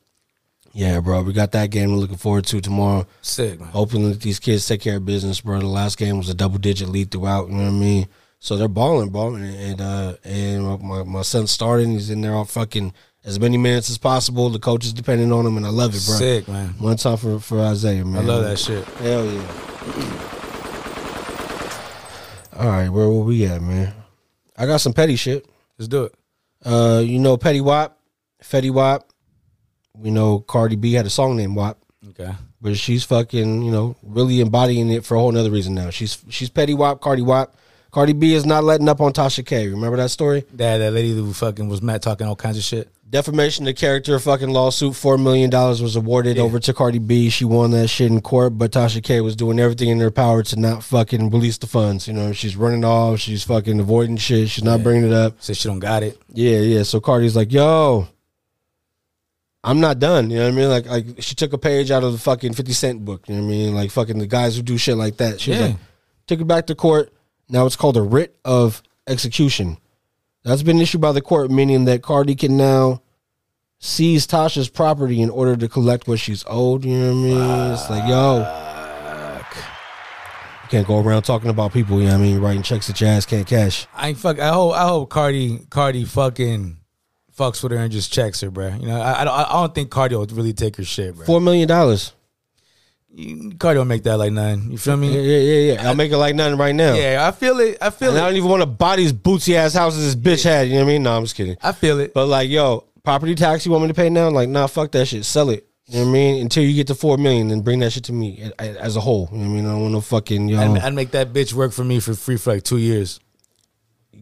yeah, 0.73 1.01
bro, 1.01 1.23
we 1.24 1.33
got 1.33 1.51
that 1.51 1.70
game 1.70 1.91
we're 1.91 1.97
looking 1.99 2.19
forward 2.19 2.45
to 2.47 2.61
tomorrow. 2.61 3.05
Sick, 3.20 3.59
man. 3.59 3.69
Hoping 3.70 4.09
that 4.09 4.20
these 4.20 4.39
kids 4.39 4.65
take 4.65 4.81
care 4.81 4.99
of 4.99 5.05
business, 5.05 5.41
bro. 5.41 5.59
The 5.59 5.66
last 5.66 5.99
game 5.99 6.19
was 6.19 6.29
a 6.29 6.35
double 6.35 6.59
digit 6.59 6.89
lead 6.89 7.11
throughout. 7.11 7.49
You 7.49 7.55
know 7.57 7.65
what 7.65 7.69
I 7.70 7.73
mean? 7.73 8.07
So 8.44 8.56
they're 8.56 8.66
balling, 8.66 9.10
bro. 9.10 9.35
And 9.36 9.44
and, 9.55 9.81
uh, 9.81 10.14
and 10.24 10.82
my- 10.82 11.05
my 11.05 11.23
son's 11.23 11.52
starting. 11.52 11.93
He's 11.93 12.10
in 12.10 12.23
there 12.23 12.35
all 12.35 12.44
fucking 12.44 12.93
as 13.24 13.39
many 13.39 13.56
minutes 13.56 13.89
as 13.89 13.98
possible. 13.98 14.51
The 14.51 14.59
coach 14.59 14.85
is 14.85 14.93
depending 14.93 15.31
on 15.32 15.47
him, 15.47 15.56
and 15.56 15.64
I 15.64 15.69
love 15.69 15.94
it, 15.94 16.02
bro. 16.05 16.16
Sick, 16.16 16.48
man. 16.48 16.74
One 16.81 16.97
time 16.97 17.16
for 17.19 17.39
for 17.39 17.60
Isaiah, 17.60 18.05
man. 18.05 18.24
I 18.24 18.27
love 18.27 18.43
that 18.43 18.59
shit. 18.59 18.85
Hell 18.85 19.24
yeah. 19.24 19.47
All 22.59 22.66
right, 22.69 22.89
where 22.90 23.09
were 23.09 23.23
we 23.23 23.47
at, 23.47 23.62
man? 23.62 23.94
I 24.59 24.66
got 24.66 24.78
some 24.78 24.93
petty 24.93 25.14
shit. 25.16 25.47
Let's 25.78 25.89
do 25.89 26.05
it. 26.05 26.14
Uh, 26.64 27.01
you 27.05 27.19
know 27.20 27.36
Petty 27.36 27.60
Wop, 27.60 27.98
Fetty 28.43 28.70
Wap. 28.73 29.09
We 29.97 30.10
know 30.10 30.40
Cardi 30.40 30.77
B 30.77 30.93
had 30.94 31.06
a 31.06 31.10
song 31.10 31.36
named 31.36 31.55
WAP. 31.56 31.78
Okay. 32.10 32.32
but 32.60 32.77
she's 32.77 33.05
fucking, 33.05 33.62
you 33.62 33.70
know, 33.70 33.94
really 34.02 34.40
embodying 34.40 34.90
it 34.90 35.05
for 35.05 35.14
a 35.16 35.19
whole 35.20 35.31
nother 35.32 35.51
reason 35.51 35.74
now. 35.74 35.90
She's 35.90 36.19
she's 36.28 36.51
Petty 36.51 36.74
Wop, 36.74 37.01
Cardi 37.01 37.23
Wap. 37.23 37.55
Cardi 37.93 38.14
B 38.14 38.32
is 38.32 38.47
not 38.47 38.64
letting 38.64 38.89
up 38.89 39.02
on 39.02 39.12
Tasha 39.12 39.44
K. 39.44 39.69
Remember 39.69 39.98
that 39.98 40.10
story? 40.10 40.47
That 40.55 40.78
that 40.78 40.93
lady 40.93 41.12
who 41.12 41.32
fucking 41.35 41.69
was 41.69 41.82
mad 41.82 42.01
talking 42.01 42.27
all 42.27 42.35
kinds 42.35 42.56
of 42.56 42.64
shit. 42.64 42.89
Defamation 43.09 43.69
of 43.69 43.77
character 43.77 44.19
fucking 44.19 44.48
lawsuit. 44.48 44.97
Four 44.97 45.19
million 45.19 45.51
dollars 45.51 45.82
was 45.82 45.94
awarded 45.94 46.39
over 46.39 46.59
to 46.59 46.73
Cardi 46.73 46.98
B. 46.98 47.28
She 47.28 47.44
won 47.44 47.70
that 47.73 47.89
shit 47.89 48.10
in 48.10 48.23
court, 48.23 48.56
but 48.56 48.73
Tasha 48.73 49.02
K 49.02 49.20
was 49.20 49.36
doing 49.36 49.60
everything 49.60 49.90
in 49.90 50.01
her 50.01 50.10
power 50.10 50.43
to 50.43 50.59
not 50.59 50.82
fucking 50.82 51.28
release 51.28 51.59
the 51.59 51.66
funds. 51.66 52.09
You 52.09 52.14
know, 52.14 52.32
she's 52.32 52.56
running 52.56 52.82
off. 52.82 53.20
She's 53.20 53.44
fucking 53.44 53.78
avoiding 53.78 54.16
shit. 54.16 54.48
She's 54.48 54.64
not 54.64 54.82
bringing 54.82 55.05
it 55.05 55.12
up. 55.12 55.43
Said 55.43 55.59
she 55.59 55.69
don't 55.69 55.78
got 55.78 56.02
it. 56.02 56.19
Yeah, 56.32 56.60
yeah. 56.60 56.85
So 56.85 56.98
Cardi's 56.98 57.36
like, 57.36 57.52
yo, 57.52 58.09
I'm 59.62 59.81
not 59.81 59.98
done. 59.98 60.31
You 60.31 60.39
know 60.39 60.44
what 60.44 60.52
I 60.55 60.56
mean? 60.56 60.69
Like, 60.70 60.86
like 60.86 61.06
she 61.19 61.35
took 61.35 61.52
a 61.52 61.59
page 61.59 61.90
out 61.90 62.05
of 62.05 62.12
the 62.12 62.19
fucking 62.19 62.55
50 62.55 62.73
Cent 62.73 63.05
book. 63.05 63.28
You 63.28 63.35
know 63.35 63.43
what 63.43 63.48
I 63.48 63.51
mean? 63.51 63.74
Like 63.74 63.90
fucking 63.90 64.19
the 64.19 64.27
guys 64.27 64.56
who 64.56 64.62
do 64.62 64.78
shit 64.78 64.97
like 64.97 65.19
that. 65.19 65.43
She 65.43 65.51
was 65.51 65.60
like, 65.60 65.77
took 66.27 66.40
it 66.40 66.47
back 66.47 66.69
to 66.69 66.74
court. 66.74 67.12
Now 67.53 67.66
it's 67.66 67.77
called 67.77 67.99
a 67.99 68.03
writ 68.03 68.35
of 68.47 68.83
execution. 69.07 69.77
That's 70.43 70.62
been 70.62 70.81
issued 70.81 71.03
by 71.03 71.12
the 71.12 71.20
court, 71.20 71.51
meaning 71.51 71.85
that 71.85 72.03
Cardi 72.03 72.35
can 72.35 72.57
now 72.57 73.03
seize 73.79 74.27
Tasha's 74.27 74.70
property 74.70 75.20
in 75.20 75.29
order 75.29 75.57
to 75.57 75.69
collect 75.69 76.09
what 76.09 76.19
she's 76.19 76.45
owed. 76.49 76.85
You 76.85 76.99
know 76.99 77.09
what 77.09 77.12
I 77.12 77.23
mean? 77.23 77.73
It's 77.74 77.91
like, 77.91 78.09
yo. 78.09 78.39
You 80.65 80.69
can't 80.70 80.87
go 80.87 80.99
around 81.01 81.23
talking 81.23 81.51
about 81.51 81.74
people, 81.74 81.99
you 81.99 82.07
know 82.07 82.12
what 82.12 82.20
I 82.20 82.23
mean, 82.23 82.41
writing 82.41 82.62
checks 82.62 82.87
that 82.87 82.99
your 82.99 83.11
ass 83.11 83.27
can't 83.27 83.47
cash. 83.47 83.87
I 83.95 84.15
fuck. 84.15 84.39
I 84.41 84.49
hope. 84.49 84.73
I 84.74 84.87
hope 84.87 85.11
Cardi. 85.11 85.66
Cardi 85.69 86.07
fucking 86.07 86.79
fucks 87.37 87.62
with 87.62 87.73
her 87.73 87.79
and 87.79 87.93
just 87.93 88.11
checks 88.11 88.41
her, 88.41 88.51
bro. 88.51 88.69
You 88.69 88.87
know, 88.87 88.99
I, 88.99 89.20
I 89.20 89.24
don't. 89.24 89.35
I 89.35 89.53
don't 89.53 89.74
think 89.74 89.91
Cardi 89.91 90.16
will 90.16 90.24
really 90.27 90.55
take 90.55 90.77
her 90.77 90.85
shit, 90.85 91.15
bro. 91.15 91.27
Four 91.27 91.43
million 91.43 91.69
dollars. 91.69 92.15
Cardi 93.59 93.78
will 93.78 93.84
make 93.84 94.05
that 94.05 94.16
like 94.16 94.32
none. 94.32 94.70
You 94.70 94.78
feel 94.78 94.97
me? 94.97 95.14
Yeah, 95.14 95.20
yeah, 95.20 95.39
yeah, 95.39 95.72
yeah. 95.74 95.89
I'll 95.89 95.94
make 95.94 96.10
it 96.10 96.16
like 96.16 96.34
nothing 96.34 96.59
right 96.59 96.74
now. 96.74 96.94
Yeah, 96.94 97.26
I 97.28 97.30
feel 97.30 97.60
it. 97.60 97.76
I 97.80 97.90
feel 97.90 98.16
it. 98.16 98.20
I 98.20 98.26
don't 98.26 98.36
even 98.36 98.48
want 98.48 98.62
to 98.62 98.66
buy 98.66 98.97
these 98.97 99.12
bootsy 99.12 99.55
ass 99.55 99.74
houses 99.74 100.14
this 100.14 100.22
bitch 100.22 100.44
had. 100.44 100.68
You 100.68 100.74
know 100.74 100.84
what 100.84 100.90
I 100.90 100.93
mean? 100.94 101.02
No, 101.02 101.16
I'm 101.16 101.24
just 101.24 101.36
kidding. 101.36 101.56
I 101.62 101.72
feel 101.72 102.01
it. 102.01 102.14
But 102.14 102.26
like, 102.26 102.48
yo, 102.48 102.84
property 103.05 103.34
tax 103.34 103.66
you 103.66 103.72
want 103.72 103.82
me 103.82 103.89
to 103.89 103.94
pay 103.94 104.09
now? 104.09 104.30
Like, 104.30 104.48
nah, 104.48 104.66
fuck 104.66 104.93
that 104.93 105.06
shit. 105.06 105.24
Sell 105.26 105.51
it. 105.51 105.66
You 105.86 105.98
know 105.98 106.05
what 106.05 106.10
I 106.10 106.12
mean? 106.12 106.43
Until 106.43 106.64
you 106.64 106.74
get 106.74 106.86
to 106.86 106.94
four 106.94 107.18
million, 107.18 107.48
then 107.48 107.60
bring 107.60 107.80
that 107.80 107.93
shit 107.93 108.05
to 108.05 108.12
me 108.12 108.51
as 108.59 108.97
a 108.97 109.01
whole. 109.01 109.28
You 109.30 109.39
know 109.39 109.44
what 109.44 109.51
I 109.51 109.55
mean? 109.56 109.66
I 109.66 109.70
don't 109.72 109.80
want 109.82 109.93
no 109.93 110.01
fucking 110.01 110.48
yo. 110.48 110.60
I'd, 110.60 110.78
I'd 110.80 110.94
make 110.94 111.10
that 111.10 111.34
bitch 111.34 111.52
work 111.52 111.72
for 111.72 111.84
me 111.84 112.01
for 112.01 112.14
free 112.14 112.39
for 112.39 112.55
like 112.55 112.62
two 112.62 112.78
years. 112.78 113.20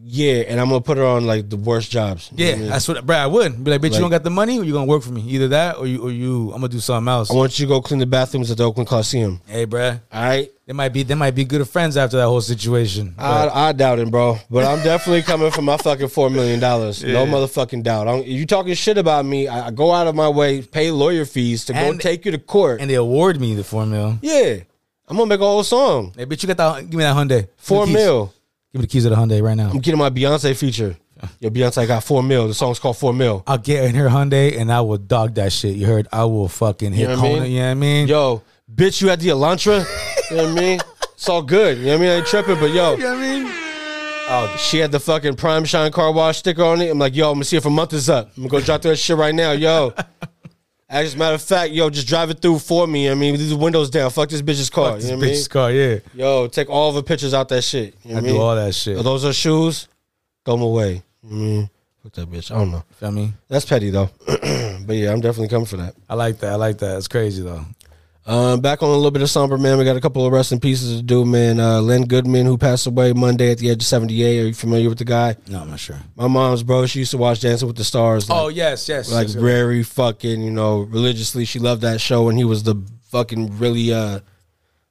Yeah, 0.03 0.43
and 0.47 0.59
I'm 0.59 0.67
gonna 0.69 0.81
put 0.81 0.97
her 0.97 1.05
on 1.05 1.25
like 1.25 1.49
the 1.49 1.57
worst 1.57 1.91
jobs. 1.91 2.29
Yeah, 2.35 2.53
I 2.53 2.55
mean? 2.55 2.69
that's 2.69 2.87
what, 2.87 3.05
bro. 3.05 3.15
I 3.17 3.27
would 3.27 3.63
be 3.63 3.71
like, 3.71 3.81
bitch, 3.81 3.83
Like- 3.83 3.93
you 3.93 3.99
don't 3.99 4.09
got 4.09 4.23
the 4.23 4.29
money, 4.29 4.57
or 4.59 4.63
you 4.63 4.73
gonna 4.73 4.85
work 4.85 5.03
for 5.03 5.11
me? 5.11 5.21
Either 5.21 5.47
that, 5.49 5.77
or 5.77 5.87
you, 5.87 6.01
or 6.01 6.11
you, 6.11 6.47
I'm 6.53 6.61
gonna 6.61 6.69
do 6.69 6.79
something 6.79 7.07
else. 7.09 7.29
I 7.31 7.35
want 7.35 7.57
you 7.59 7.65
to 7.65 7.69
go 7.69 7.81
clean 7.81 7.99
the 7.99 8.05
bathrooms 8.05 8.49
at 8.51 8.57
the 8.57 8.63
Oakland 8.63 8.87
Coliseum. 8.89 9.41
Hey, 9.47 9.65
bro, 9.65 9.99
All 10.11 10.21
right. 10.23 10.49
they 10.65 10.73
might 10.73 10.89
be, 10.89 11.03
they 11.03 11.15
might 11.15 11.35
be 11.35 11.45
good 11.45 11.67
friends 11.69 11.97
after 11.97 12.17
that 12.17 12.25
whole 12.25 12.41
situation. 12.41 13.13
I, 13.17 13.49
I 13.49 13.71
doubt 13.73 13.99
it, 13.99 14.09
bro. 14.09 14.37
But 14.49 14.65
I'm 14.65 14.83
definitely 14.83 15.21
coming 15.21 15.51
for 15.51 15.61
my 15.61 15.77
fucking 15.77 16.07
four 16.09 16.29
million 16.29 16.59
dollars. 16.59 17.03
No 17.11 17.25
motherfucking 17.25 17.83
doubt. 17.83 18.07
If 18.21 18.27
you 18.27 18.45
talking 18.45 18.73
shit 18.73 18.97
about 18.97 19.25
me, 19.25 19.47
I, 19.47 19.67
I 19.67 19.71
go 19.71 19.91
out 19.91 20.07
of 20.07 20.15
my 20.15 20.29
way, 20.29 20.61
pay 20.61 20.89
lawyer 20.91 21.25
fees 21.25 21.65
to 21.65 21.75
And- 21.75 21.97
go 21.97 22.01
take 22.01 22.25
you 22.25 22.31
to 22.31 22.37
court. 22.39 22.81
and 22.81 22.89
they 22.89 22.95
award 22.95 23.39
me 23.39 23.53
the 23.55 23.63
four 23.63 23.85
mil. 23.85 24.17
yeah, 24.21 24.55
I'm 25.07 25.17
gonna 25.17 25.27
make 25.27 25.41
a 25.41 25.43
whole 25.43 25.63
song. 25.63 26.13
Hey, 26.15 26.25
bitch, 26.25 26.41
you 26.43 26.47
got 26.47 26.57
that? 26.57 26.89
Give 26.89 26.97
me 26.97 27.03
that 27.03 27.15
Hyundai. 27.15 27.47
Four 27.57 27.85
mil. 27.85 28.33
Give 28.73 28.79
me 28.79 28.85
the 28.85 28.87
keys 28.87 29.05
of 29.05 29.11
the 29.11 29.17
Hyundai 29.17 29.41
right 29.41 29.55
now. 29.55 29.69
I'm 29.69 29.79
getting 29.79 29.99
my 29.99 30.09
Beyonce 30.09 30.55
feature. 30.55 30.95
Yo, 31.39 31.49
Beyonce 31.49 31.85
got 31.87 32.03
four 32.03 32.23
mil. 32.23 32.47
The 32.47 32.53
song's 32.53 32.79
called 32.79 32.97
Four 32.97 33.13
Mil. 33.13 33.43
I'll 33.45 33.57
get 33.59 33.83
in 33.85 33.93
her 33.95 34.07
Hyundai 34.07 34.57
and 34.59 34.71
I 34.71 34.81
will 34.81 34.97
dog 34.97 35.35
that 35.35 35.51
shit. 35.53 35.75
You 35.75 35.85
heard? 35.85 36.07
I 36.11 36.23
will 36.25 36.47
fucking 36.47 36.93
hit 36.93 37.01
You 37.01 37.07
know 37.09 37.21
what 37.21 37.25
I 37.25 37.29
Kona. 37.29 37.41
mean? 37.43 37.51
You 37.51 37.59
know 37.59 37.65
what 37.65 37.71
I 37.71 37.73
mean? 37.75 38.07
Yo, 38.07 38.41
bitch, 38.73 39.01
you 39.01 39.09
at 39.11 39.19
the 39.19 39.27
Elantra? 39.29 39.85
you 40.31 40.37
know 40.37 40.43
what 40.45 40.51
I 40.51 40.55
mean? 40.55 40.79
It's 41.13 41.29
all 41.29 41.43
good. 41.43 41.77
You 41.77 41.85
know 41.85 41.91
what 41.91 41.97
I 41.97 42.01
mean? 42.01 42.09
I 42.09 42.13
ain't 42.15 42.25
tripping, 42.27 42.59
but 42.59 42.71
yo, 42.71 42.93
You 42.95 43.03
know 43.03 43.09
what 43.11 43.17
I 43.19 43.39
mean? 43.39 43.47
oh, 44.29 44.55
she 44.57 44.79
had 44.79 44.91
the 44.91 44.99
fucking 44.99 45.35
Prime 45.35 45.65
Shine 45.65 45.91
car 45.91 46.11
wash 46.11 46.37
sticker 46.39 46.63
on 46.63 46.81
it. 46.81 46.89
I'm 46.89 46.97
like, 46.97 47.15
yo, 47.15 47.27
I'm 47.29 47.35
gonna 47.35 47.43
see 47.45 47.57
if 47.57 47.65
a 47.65 47.69
month 47.69 47.93
is 47.93 48.09
up. 48.09 48.29
I'm 48.37 48.43
gonna 48.47 48.49
go 48.49 48.61
drop 48.61 48.81
that 48.83 48.95
shit 48.95 49.15
right 49.17 49.35
now, 49.35 49.51
yo. 49.51 49.93
As 50.91 51.13
a 51.13 51.17
matter 51.17 51.35
of 51.35 51.41
fact, 51.41 51.71
yo, 51.71 51.89
just 51.89 52.05
drive 52.05 52.31
it 52.31 52.41
through 52.41 52.59
for 52.59 52.85
me. 52.85 53.09
I 53.09 53.13
mean, 53.15 53.37
leave 53.37 53.49
the 53.49 53.55
windows 53.55 53.89
down. 53.89 54.09
Fuck 54.11 54.27
this 54.27 54.41
bitch's 54.41 54.69
car. 54.69 54.91
Fuck 54.91 55.01
you 55.03 55.07
know 55.11 55.15
this 55.15 55.21
mean? 55.21 55.31
bitch's 55.31 55.47
car, 55.47 55.71
yeah. 55.71 55.99
Yo, 56.13 56.47
take 56.47 56.69
all 56.69 56.91
the 56.91 57.01
pictures 57.01 57.33
out 57.33 57.47
that 57.47 57.61
shit. 57.61 57.95
You 58.03 58.11
know 58.11 58.17
I 58.17 58.21
what 58.21 58.27
do 58.27 58.37
all 58.37 58.55
that 58.55 58.75
shit. 58.75 58.97
Are 58.97 59.03
those 59.03 59.23
are 59.23 59.31
shoes? 59.31 59.87
Throw 60.43 60.55
them 60.55 60.63
away. 60.63 61.01
You 61.23 61.29
know 61.29 61.29
what 61.29 61.31
I 61.31 61.45
mean? 61.45 61.69
Fuck 62.03 62.11
that 62.13 62.29
bitch. 62.29 62.51
I 62.51 62.55
don't 62.55 62.71
know. 62.71 62.83
Feel 62.99 63.11
me? 63.13 63.33
That's 63.47 63.63
petty 63.63 63.89
though. 63.89 64.09
but 64.27 64.95
yeah, 64.95 65.13
I'm 65.13 65.21
definitely 65.21 65.47
coming 65.47 65.65
for 65.65 65.77
that. 65.77 65.95
I 66.09 66.15
like 66.15 66.39
that. 66.39 66.51
I 66.51 66.55
like 66.55 66.77
that. 66.79 66.97
It's 66.97 67.07
crazy 67.07 67.41
though. 67.41 67.63
Um, 68.25 68.61
back 68.61 68.83
on 68.83 68.89
a 68.89 68.93
little 68.93 69.09
bit 69.09 69.23
of 69.23 69.29
somber, 69.31 69.57
man. 69.57 69.79
We 69.79 69.83
got 69.83 69.95
a 69.95 70.01
couple 70.01 70.23
of 70.25 70.31
rest 70.31 70.51
in 70.51 70.59
pieces 70.59 70.97
to 70.97 71.01
do, 71.03 71.25
man. 71.25 71.59
Uh, 71.59 71.81
Len 71.81 72.03
Goodman, 72.03 72.45
who 72.45 72.55
passed 72.57 72.85
away 72.85 73.13
Monday 73.13 73.51
at 73.51 73.57
the 73.57 73.69
age 73.69 73.77
of 73.81 73.83
78. 73.87 74.39
Are 74.43 74.47
you 74.47 74.53
familiar 74.53 74.89
with 74.89 74.99
the 74.99 75.05
guy? 75.05 75.35
No, 75.47 75.61
I'm 75.61 75.69
not 75.71 75.79
sure. 75.79 75.97
My 76.15 76.27
mom's 76.27 76.61
bro. 76.61 76.85
She 76.85 76.99
used 76.99 77.11
to 77.11 77.17
watch 77.17 77.41
Dancing 77.41 77.67
with 77.67 77.77
the 77.77 77.83
Stars. 77.83 78.29
Like, 78.29 78.39
Oh 78.39 78.47
yes, 78.49 78.87
yes. 78.87 79.11
like 79.11 79.25
yes, 79.27 79.33
yes. 79.35 79.41
very 79.43 79.81
fucking, 79.81 80.41
you 80.41 80.51
know, 80.51 80.81
religiously. 80.81 81.45
She 81.45 81.57
loved 81.57 81.81
that 81.81 81.99
show, 81.99 82.29
and 82.29 82.37
he 82.37 82.43
was 82.43 82.61
the 82.61 82.75
fucking 83.09 83.57
really, 83.57 83.91
uh, 83.91 84.19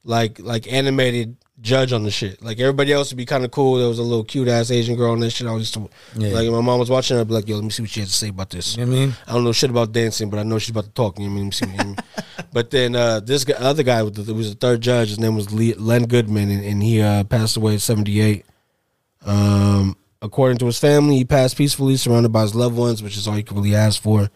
like 0.03 0.41
like 0.41 0.71
animated 0.73 1.37
judge 1.63 1.93
on 1.93 2.03
the 2.05 2.11
shit. 2.11 2.43
Like 2.43 2.59
everybody 2.59 2.93
else 2.93 3.11
would 3.11 3.17
be 3.19 3.27
kind 3.27 3.45
of 3.45 3.51
cool. 3.51 3.77
There 3.79 3.89
was 3.89 3.99
a 3.99 4.03
little 4.03 4.25
cute 4.25 4.49
ass 4.49 4.71
Asian 4.71 4.97
girl 4.97 5.13
on 5.13 5.21
this 5.21 5.35
shit. 5.35 5.47
I 5.47 5.55
used 5.57 5.75
to 5.75 5.89
Yeah. 6.17 6.31
like. 6.31 6.49
My 6.51 6.61
mom 6.61 6.79
was 6.81 6.89
watching. 6.91 7.19
I'd 7.19 7.29
be 7.29 7.35
like, 7.35 7.49
"Yo, 7.49 7.57
let 7.57 7.65
me 7.65 7.71
see 7.71 7.83
what 7.83 7.91
she 7.91 8.01
has 8.01 8.09
to 8.11 8.15
say 8.15 8.29
about 8.29 8.51
this." 8.51 8.77
You 8.77 8.85
know 8.87 8.93
what 8.93 8.97
I 8.99 9.01
mean? 9.07 9.15
I 9.27 9.33
don't 9.33 9.45
know 9.45 9.53
shit 9.53 9.71
about 9.71 9.93
dancing, 9.93 10.31
but 10.31 10.39
I 10.39 10.43
know 10.43 10.59
she's 10.59 10.71
about 10.71 10.85
to 10.85 10.91
talk. 10.91 11.19
You 11.19 11.27
know 11.29 11.31
what 11.35 11.41
I 11.41 11.43
mean? 11.43 11.45
Let 11.45 11.47
me 11.47 11.53
see 11.53 11.67
what- 11.67 11.73
you 11.73 11.79
know 11.91 11.91
what 11.97 12.05
I 12.17 12.23
mean? 12.43 12.47
but 12.53 12.71
then 12.71 12.97
uh, 12.97 13.21
this 13.21 13.45
guy, 13.45 13.55
other 13.55 13.83
guy, 13.83 14.03
with 14.03 14.15
the, 14.25 14.33
was 14.35 14.49
the 14.51 14.57
third 14.57 14.81
judge. 14.81 15.09
His 15.09 15.19
name 15.21 15.37
was 15.37 15.53
Len 15.53 16.05
Goodman, 16.07 16.51
and, 16.51 16.65
and 16.65 16.83
he 16.83 17.01
uh, 17.03 17.25
passed 17.25 17.57
away 17.57 17.75
at 17.75 17.81
seventy 17.81 18.21
eight. 18.21 18.47
Um, 19.25 19.97
according 20.23 20.59
to 20.59 20.67
his 20.67 20.79
family, 20.79 21.17
he 21.17 21.25
passed 21.25 21.57
peacefully, 21.57 21.97
surrounded 21.97 22.31
by 22.33 22.43
his 22.43 22.55
loved 22.55 22.77
ones, 22.77 23.03
which 23.03 23.17
is 23.17 23.29
all 23.29 23.37
you 23.37 23.45
can 23.45 23.57
really 23.57 23.75
ask 23.75 24.01
for. 24.01 24.31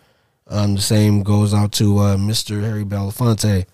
Um, 0.47 0.75
the 0.75 0.81
same 0.83 1.23
goes 1.23 1.55
out 1.55 1.73
to 1.73 1.99
uh, 1.99 2.17
Mr. 2.17 2.63
Harry 2.63 2.85
Belafonte, 2.85 3.65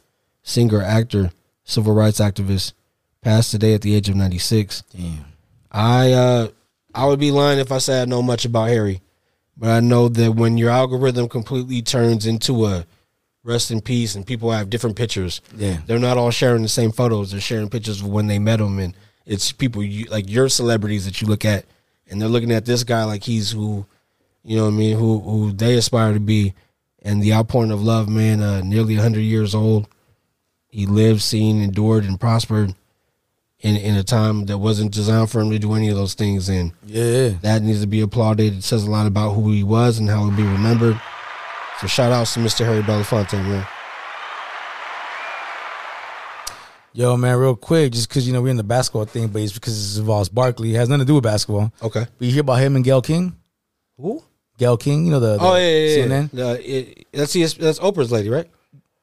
singer, 0.43 0.81
actor, 0.83 1.33
civil 1.65 1.93
rights 1.95 2.21
activist, 2.21 2.75
passed 3.23 3.51
today 3.51 3.75
at 3.75 3.83
the 3.83 3.95
age 3.95 4.09
of 4.09 4.17
ninety 4.17 4.39
six. 4.39 4.83
Damn. 4.97 5.25
I 5.71 6.13
uh 6.13 6.49
I 6.95 7.07
would 7.07 7.21
be 7.21 7.31
lying 7.31 7.59
if 7.59 7.71
I 7.73 7.79
said 7.79 8.03
I 8.03 8.11
know 8.11 8.23
much 8.23 8.45
about 8.45 8.69
Harry, 8.69 9.01
but 9.57 9.71
I 9.71 9.81
know 9.81 10.09
that 10.09 10.33
when 10.33 10.59
your 10.59 10.71
algorithm 10.71 11.29
completely 11.29 11.83
turns 11.83 12.27
into 12.27 12.67
a 12.67 12.85
rest 13.45 13.71
in 13.71 13.81
peace 13.81 14.15
and 14.15 14.27
people 14.27 14.51
have 14.51 14.69
different 14.71 14.97
pictures, 14.97 15.41
Yeah. 15.57 15.79
they're 15.87 15.99
not 15.99 16.19
all 16.19 16.31
sharing 16.31 16.63
the 16.63 16.69
same 16.69 16.93
photos. 16.93 17.31
They're 17.31 17.41
sharing 17.41 17.69
pictures 17.71 18.01
of 18.01 18.07
when 18.09 18.27
they 18.27 18.39
met 18.39 18.61
him, 18.61 18.79
and 18.79 18.95
it's 19.25 19.53
people 19.53 19.83
you, 19.83 20.07
like 20.07 20.29
your 20.29 20.49
celebrities 20.49 21.05
that 21.05 21.21
you 21.23 21.29
look 21.29 21.45
at 21.45 21.65
and 22.09 22.21
they're 22.21 22.29
looking 22.29 22.51
at 22.53 22.65
this 22.67 22.83
guy 22.85 23.05
like 23.05 23.23
he's 23.23 23.53
who, 23.53 23.87
you 24.43 24.57
know 24.57 24.65
what 24.65 24.75
I 24.75 24.77
mean, 24.77 24.99
who 24.99 25.21
who 25.21 25.53
they 25.53 25.77
aspire 25.77 26.13
to 26.15 26.21
be, 26.21 26.55
and 27.03 27.23
the 27.23 27.33
outpouring 27.35 27.71
of 27.71 27.83
love, 27.83 28.09
man, 28.09 28.43
uh, 28.43 28.61
nearly 28.63 28.97
hundred 28.97 29.21
years 29.21 29.55
old, 29.55 29.87
he 30.69 30.87
lived, 30.87 31.23
seen, 31.23 31.63
endured, 31.63 32.05
and 32.05 32.19
prospered. 32.19 32.75
In, 33.63 33.77
in 33.77 33.95
a 33.97 34.03
time 34.03 34.47
that 34.47 34.57
wasn't 34.57 34.91
designed 34.91 35.31
for 35.31 35.41
him 35.43 35.51
to 35.51 35.59
do 35.59 35.75
any 35.75 35.91
of 35.91 35.95
those 35.97 36.15
things, 36.15 36.49
and 36.49 36.73
Yeah. 36.87 37.31
that 37.43 37.61
needs 37.63 37.83
to 37.83 37.87
be 37.87 38.01
applauded. 38.01 38.57
It 38.57 38.65
says 38.65 38.85
a 38.85 38.91
lot 38.91 39.07
about 39.07 39.33
who 39.35 39.51
he 39.53 39.63
was 39.63 39.99
and 39.99 40.09
how 40.09 40.21
he'll 40.25 40.35
be 40.35 40.43
remembered. 40.45 40.99
So 41.83 41.87
shout 41.87 42.11
outs 42.11 42.33
to 42.35 42.41
Mr. 42.41 42.65
Harry 42.65 42.81
Belafonte, 42.83 43.35
man. 43.35 43.67
Yo, 46.93 47.17
man, 47.17 47.37
real 47.37 47.55
quick, 47.55 47.93
just 47.93 48.09
because 48.09 48.27
you 48.27 48.33
know 48.33 48.43
we're 48.43 48.49
in 48.49 48.57
the 48.57 48.65
basketball 48.65 49.05
thing, 49.05 49.29
but 49.29 49.43
it's 49.43 49.53
because 49.53 49.97
it 49.97 50.01
involves 50.01 50.29
Barkley. 50.29 50.75
It 50.75 50.79
has 50.79 50.89
nothing 50.89 51.01
to 51.01 51.05
do 51.07 51.15
with 51.15 51.25
basketball. 51.25 51.73
Okay. 51.83 52.05
But 52.19 52.27
you 52.27 52.33
hear 52.33 52.41
about 52.41 52.57
him 52.61 52.75
and 52.77 52.85
Gayle 52.85 53.01
King? 53.03 53.37
Who? 53.97 54.23
Gayle 54.59 54.77
King, 54.77 55.05
you 55.07 55.11
know 55.13 55.21
the, 55.21 55.37
the 55.37 55.43
Oh 55.43 55.55
yeah, 55.57 55.69
yeah, 55.69 55.97
yeah. 55.97 56.07
CNN. 56.07 56.39
Uh, 56.39 56.59
it, 56.61 57.07
that's 57.13 57.33
that's 57.55 57.79
Oprah's 57.79 58.11
lady, 58.11 58.29
right? 58.29 58.49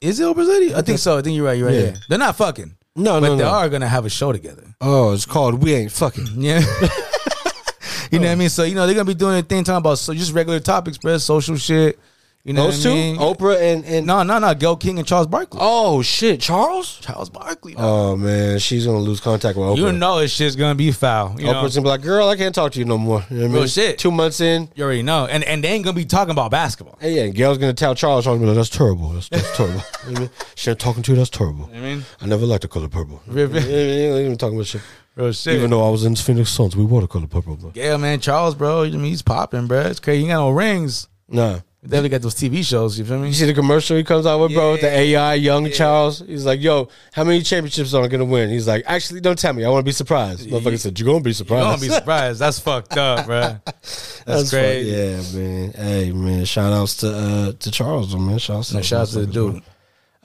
Is 0.02 0.20
it 0.20 0.24
Oprah's 0.24 0.48
lady? 0.50 0.76
I 0.76 0.82
think 0.82 1.00
so. 1.00 1.18
I 1.18 1.22
think 1.22 1.36
you're 1.36 1.46
right. 1.46 1.58
You're 1.58 1.68
right. 1.68 1.76
Yeah. 1.76 1.82
Yeah. 1.86 1.96
They're 2.10 2.20
not 2.20 2.36
fucking. 2.36 2.76
No, 2.98 3.22
but 3.22 3.28
no, 3.28 3.36
they 3.36 3.44
no. 3.44 3.50
are 3.50 3.70
gonna 3.70 3.88
have 3.88 4.06
a 4.06 4.10
show 4.10 4.32
together. 4.32 4.64
Oh, 4.82 5.14
it's 5.14 5.26
called 5.26 5.62
We 5.64 5.74
Ain't 5.74 5.92
Fucking. 5.92 6.28
Yeah. 6.36 6.60
you 8.12 8.20
know 8.20 8.26
what 8.28 8.32
I 8.32 8.36
mean? 8.36 8.50
So 8.50 8.64
you 8.64 8.76
know 8.76 8.86
they're 8.86 8.96
gonna 8.96 9.06
be 9.06 9.14
doing 9.14 9.38
a 9.38 9.44
thing 9.44 9.64
talking 9.64 9.78
about 9.78 10.00
so 10.00 10.14
just 10.14 10.34
regular 10.34 10.60
topics, 10.60 10.98
bro, 10.98 11.18
social 11.18 11.56
shit. 11.58 12.00
You 12.48 12.54
know 12.54 12.64
Those 12.68 12.82
two, 12.82 12.92
I 12.92 12.94
mean? 12.94 13.18
Oprah 13.18 13.60
and 13.62 13.84
and 13.84 14.08
No, 14.08 14.24
no, 14.24 14.40
no. 14.40 14.54
Gayle 14.56 14.78
King 14.78 15.00
and 15.00 15.06
Charles 15.06 15.28
Barkley. 15.28 15.60
oh 15.62 16.02
shit, 16.02 16.40
Charles. 16.40 16.98
Charles 17.02 17.30
Barkley. 17.30 17.74
dog. 17.74 17.84
Oh 17.84 18.16
man, 18.16 18.58
she's 18.60 18.86
gonna 18.86 19.00
lose 19.00 19.20
contact 19.20 19.58
with 19.58 19.68
Oprah. 19.68 19.78
You 19.78 19.92
know 19.92 20.20
it's 20.20 20.38
just 20.38 20.58
gonna 20.58 20.74
be 20.74 20.94
foul. 20.94 21.36
You 21.38 21.48
know? 21.48 21.56
Oprah's 21.56 21.76
gonna 21.76 21.84
be 21.84 21.90
like, 21.90 22.02
"Girl, 22.04 22.30
I 22.30 22.38
can't 22.38 22.56
talk 22.56 22.72
to 22.72 22.80
you 22.80 22.86
no 22.86 22.98
more." 22.98 23.22
You 23.30 23.36
know 23.36 23.42
what 23.44 23.50
I 23.50 23.54
Real 23.54 23.60
mean? 23.64 23.68
shit. 23.68 24.00
Two 24.00 24.12
months 24.12 24.40
in, 24.40 24.70
You 24.76 24.86
already 24.86 25.04
know. 25.04 25.26
And 25.26 25.44
and 25.44 25.62
they 25.62 25.68
ain't 25.68 25.84
gonna 25.84 25.94
be 25.94 26.06
talking 26.06 26.32
about 26.32 26.50
basketball. 26.52 26.98
hey, 27.02 27.16
yeah, 27.18 27.24
and 27.24 27.36
Gayle's 27.36 27.58
gonna 27.58 27.74
tell 27.74 27.94
Charles, 27.96 28.24
"Charles, 28.24 28.40
gonna 28.40 28.50
be 28.50 28.56
like, 28.56 28.56
that's 28.66 28.70
terrible. 28.70 29.10
That's, 29.10 29.28
that's 29.28 29.58
terrible." 29.58 29.82
you 30.08 30.14
know 30.14 30.14
what 30.14 30.18
I 30.18 30.22
mean? 30.22 30.30
She 30.56 30.70
ain't 30.70 30.80
talking 30.80 31.04
to 31.04 31.12
you. 31.12 31.18
That's 31.18 31.30
terrible. 31.30 31.70
I 31.76 31.80
mean, 31.82 32.06
I 32.22 32.28
never 32.28 32.46
liked 32.46 32.62
the 32.62 32.70
color 32.70 32.88
purple. 32.88 33.22
Real- 33.28 33.52
Yeah, 33.54 33.60
yeah, 33.60 33.76
yeah, 34.16 34.20
even 34.20 34.38
talking 34.38 34.56
about 34.58 34.68
shit. 34.68 34.82
real 35.18 35.34
shit. 35.34 35.56
Even 35.56 35.70
though 35.72 35.86
I 35.86 35.90
was 35.90 36.06
in 36.06 36.16
Phoenix 36.16 36.52
Suns, 36.52 36.78
we 36.78 36.86
wore 36.86 37.02
the 37.02 37.08
color 37.08 37.28
purple. 37.28 37.58
But 37.58 37.76
yeah, 37.76 37.98
man, 37.98 38.22
Charles, 38.22 38.56
bro. 38.56 38.84
I 38.84 38.90
mean, 38.92 39.04
he's 39.04 39.22
popping, 39.22 39.68
bro. 39.68 39.82
It's 39.82 40.00
crazy. 40.00 40.22
He 40.22 40.28
got 40.30 40.36
no 40.38 40.50
rings. 40.52 41.10
nah. 41.28 41.60
They 41.84 41.90
definitely 41.90 42.10
got 42.10 42.22
those 42.24 42.34
TV 42.36 42.66
shows. 42.66 42.98
You 42.98 43.06
feel 43.06 43.20
me? 43.20 43.28
You 43.28 43.34
see 43.34 43.46
the 43.46 43.54
commercial 43.54 43.96
he 43.98 44.04
comes 44.04 44.26
out 44.26 44.40
with, 44.42 44.52
bro, 44.54 44.72
with 44.74 44.82
the 44.82 44.90
AI 44.90 45.36
young 45.36 45.70
Charles. 45.72 46.20
He's 46.20 46.44
like, 46.46 46.60
"Yo, 46.60 46.90
how 47.14 47.24
many 47.24 47.42
championships 47.44 47.94
are 47.94 48.04
I 48.04 48.08
gonna 48.08 48.26
win?" 48.26 48.50
He's 48.50 48.68
like, 48.68 48.84
"Actually, 48.88 49.22
don't 49.22 49.38
tell 49.38 49.54
me. 49.54 49.64
I 49.64 49.70
want 49.70 49.82
to 49.84 49.86
be 49.86 49.92
surprised." 49.92 50.50
Motherfucker 50.50 50.80
said, 50.80 51.00
"You're 51.00 51.06
gonna 51.08 51.24
be 51.24 51.34
surprised. 51.34 51.64
You 51.66 51.72
surprised." 51.74 51.82
don't 51.82 51.90
be 51.90 51.96
surprised. 51.96 52.40
That's 52.40 52.60
fucked 52.60 52.98
up, 52.98 53.26
bro. 53.28 53.40
That's, 53.64 54.22
That's 54.26 54.50
crazy. 54.50 54.90
fuck- 54.92 55.34
Yeah, 55.34 55.40
man. 55.40 55.72
Hey, 55.74 56.12
man. 56.12 56.46
Shout 56.46 56.74
outs 56.74 56.98
to 56.98 57.10
uh 57.16 57.52
to 57.60 57.72
Charles, 57.72 58.16
man. 58.16 58.40
Shout 58.40 58.58
outs 58.58 58.70
to, 58.72 58.82
shout 58.84 59.02
out 59.02 59.08
to 59.10 59.20
the 59.20 59.28
dude. 59.28 59.64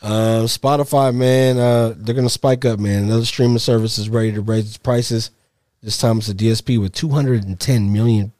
Um, 0.00 0.46
Spotify, 0.46 1.14
man. 1.14 1.58
Uh, 1.58 1.94
they're 1.96 2.14
gonna 2.14 2.28
spike 2.30 2.64
up, 2.64 2.80
man. 2.80 3.04
Another 3.04 3.26
streaming 3.26 3.58
service 3.58 3.98
is 3.98 4.08
ready 4.08 4.32
to 4.32 4.40
raise 4.40 4.66
its 4.68 4.78
prices. 4.78 5.30
This 5.82 5.98
time 5.98 6.18
it's 6.18 6.28
a 6.28 6.34
DSP 6.34 6.80
with 6.80 6.92
210 6.94 7.92
million 7.92 8.32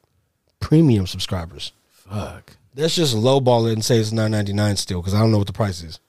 premium 0.61 1.07
subscribers. 1.07 1.73
Fuck. 1.91 2.57
Let's 2.75 2.95
just 2.95 3.15
lowball 3.15 3.69
it 3.71 3.75
and 3.75 3.85
say 3.85 3.99
it's 3.99 4.11
9.99 4.13 4.79
still, 4.79 5.01
because 5.01 5.15
I 5.15 5.19
don't 5.21 5.31
know 5.31 5.39
what 5.39 5.47
the 5.47 5.53
price 5.53 5.83
is. 5.83 6.01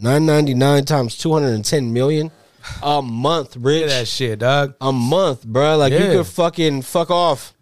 9.99 0.00 0.86
times 0.86 1.18
210 1.18 1.92
million 1.92 2.30
a 2.82 3.02
month, 3.02 3.56
Look 3.56 3.64
at 3.74 3.80
Rich. 3.82 3.90
that 3.90 4.08
shit, 4.08 4.38
dog. 4.38 4.74
A 4.80 4.92
month, 4.92 5.44
bro. 5.44 5.76
Like 5.76 5.92
you 5.92 5.98
could 5.98 6.26
fucking 6.26 6.82
fuck 6.82 7.10
off. 7.10 7.54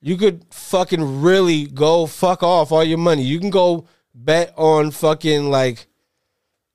You 0.00 0.16
could 0.16 0.44
fucking 0.50 1.20
really 1.20 1.66
go 1.66 2.06
fuck 2.06 2.42
off 2.42 2.72
all 2.72 2.84
your 2.84 2.98
money. 2.98 3.22
You 3.22 3.38
can 3.40 3.50
go 3.50 3.86
bet 4.14 4.54
on 4.56 4.92
fucking 4.92 5.50
like 5.50 5.88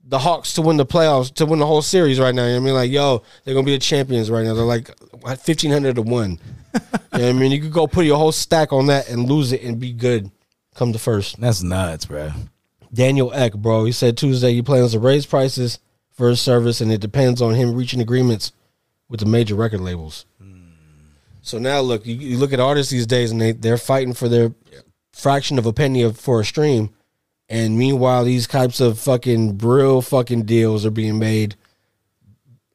the 0.08 0.20
Hawks 0.20 0.54
to 0.54 0.62
win 0.62 0.78
the 0.78 0.86
playoffs, 0.86 1.34
to 1.36 1.46
win 1.46 1.60
the 1.60 1.66
whole 1.66 1.82
series 1.82 2.20
right 2.20 2.34
now. 2.34 2.44
You 2.44 2.54
know 2.54 2.56
what 2.56 2.62
I 2.62 2.66
mean? 2.66 2.74
Like, 2.76 2.92
yo, 2.92 3.24
they're 3.44 3.54
gonna 3.54 3.66
be 3.66 3.74
the 3.74 3.80
champions 3.80 4.30
right 4.30 4.46
now. 4.46 4.54
They're 4.54 4.64
like 4.64 4.92
fifteen 5.40 5.72
hundred 5.72 5.96
to 5.96 6.02
one. 6.02 6.40
you 6.74 6.80
know 6.80 7.00
what 7.10 7.22
I 7.24 7.34
mean? 7.34 7.52
You 7.52 7.62
could 7.62 7.72
go 7.72 7.88
put 7.88 8.06
your 8.06 8.18
whole 8.18 8.32
stack 8.32 8.72
on 8.72 8.88
that 8.88 9.10
and 9.10 9.28
lose 9.28 9.52
it 9.52 9.64
and 9.64 9.80
be 9.80 9.94
good. 9.94 10.30
Come 10.76 10.94
to 10.94 11.00
first. 11.00 11.40
That's 11.40 11.64
nuts, 11.64 12.06
bro. 12.06 12.32
Daniel 12.94 13.34
Ek, 13.34 13.54
bro. 13.54 13.86
He 13.86 13.92
said 13.92 14.18
Tuesday 14.18 14.54
he 14.54 14.62
plans 14.62 14.92
to 14.92 15.00
raise 15.00 15.26
prices 15.26 15.80
for 16.12 16.30
his 16.30 16.40
service, 16.40 16.82
and 16.82 16.92
it 16.92 17.02
depends 17.02 17.42
on 17.42 17.56
him 17.56 17.76
reaching 17.76 18.02
agreements 18.02 18.52
with 19.10 19.20
the 19.20 19.26
major 19.26 19.56
record 19.56 19.82
labels. 19.82 20.26
Hmm. 20.42 20.68
So 21.42 21.58
now 21.60 21.80
look, 21.80 22.06
you, 22.06 22.16
you 22.16 22.38
look 22.38 22.54
at 22.54 22.60
artists 22.60 22.92
these 22.92 23.08
days, 23.08 23.32
and 23.32 23.42
they 23.42 23.54
they're 23.54 23.78
fighting 23.78 24.14
for 24.14 24.30
their 24.30 24.54
fraction 25.14 25.58
of 25.58 25.66
a 25.66 25.74
penny 25.74 26.04
of, 26.04 26.20
for 26.20 26.42
a 26.42 26.46
stream, 26.46 26.94
and 27.50 27.78
meanwhile 27.78 28.24
these 28.24 28.48
types 28.48 28.80
of 28.80 29.00
fucking 29.00 29.58
real 29.60 30.02
fucking 30.02 30.44
deals 30.44 30.86
are 30.86 30.92
being 30.92 31.20
made 31.20 31.56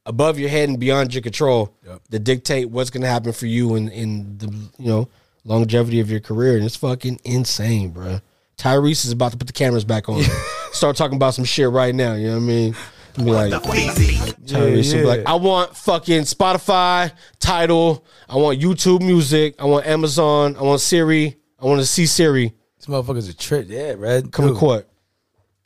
above 0.06 0.38
your 0.38 0.48
head 0.48 0.68
and 0.68 0.78
beyond 0.80 1.12
your 1.14 1.22
control 1.22 1.74
that 2.10 2.20
dictate 2.20 2.70
what's 2.70 2.90
going 2.90 3.02
to 3.02 3.08
happen 3.08 3.32
for 3.32 3.46
you 3.46 3.74
in 3.74 3.88
in 3.88 4.38
the 4.38 4.46
you 4.78 4.88
know 4.88 5.08
longevity 5.44 6.00
of 6.00 6.10
your 6.10 6.20
career, 6.20 6.56
and 6.56 6.64
it's 6.64 6.76
fucking 6.76 7.20
insane, 7.24 7.90
bro. 7.90 8.20
Tyrese 8.56 9.06
is 9.06 9.12
about 9.12 9.32
to 9.32 9.38
put 9.38 9.46
the 9.46 9.52
cameras 9.52 9.84
back 9.84 10.08
on. 10.08 10.22
Start 10.72 10.96
talking 10.96 11.16
about 11.16 11.34
some 11.34 11.44
shit 11.44 11.70
right 11.70 11.94
now. 11.94 12.14
You 12.14 12.28
know 12.28 12.34
what 12.34 12.42
I 12.42 12.46
mean? 12.46 12.76
Be 13.16 13.22
like, 13.22 13.52
Tyrese 13.52 14.94
will 14.94 15.00
be 15.00 15.06
like. 15.06 15.26
I 15.26 15.34
want 15.34 15.76
fucking 15.76 16.22
Spotify, 16.22 17.12
Tidal. 17.38 18.04
I 18.28 18.36
want 18.36 18.60
YouTube 18.60 19.00
Music. 19.00 19.54
I 19.58 19.64
want 19.64 19.86
Amazon. 19.86 20.56
I 20.56 20.62
want 20.62 20.80
Siri. 20.80 21.36
I 21.58 21.64
want 21.64 21.80
to 21.80 21.86
see 21.86 22.06
Siri. 22.06 22.52
This 22.80 22.86
motherfucker's 22.86 23.28
a 23.28 23.34
trick. 23.34 23.66
Yeah, 23.68 23.92
right. 23.98 24.24
Come 24.32 24.48
to 24.48 24.54
court. 24.54 24.88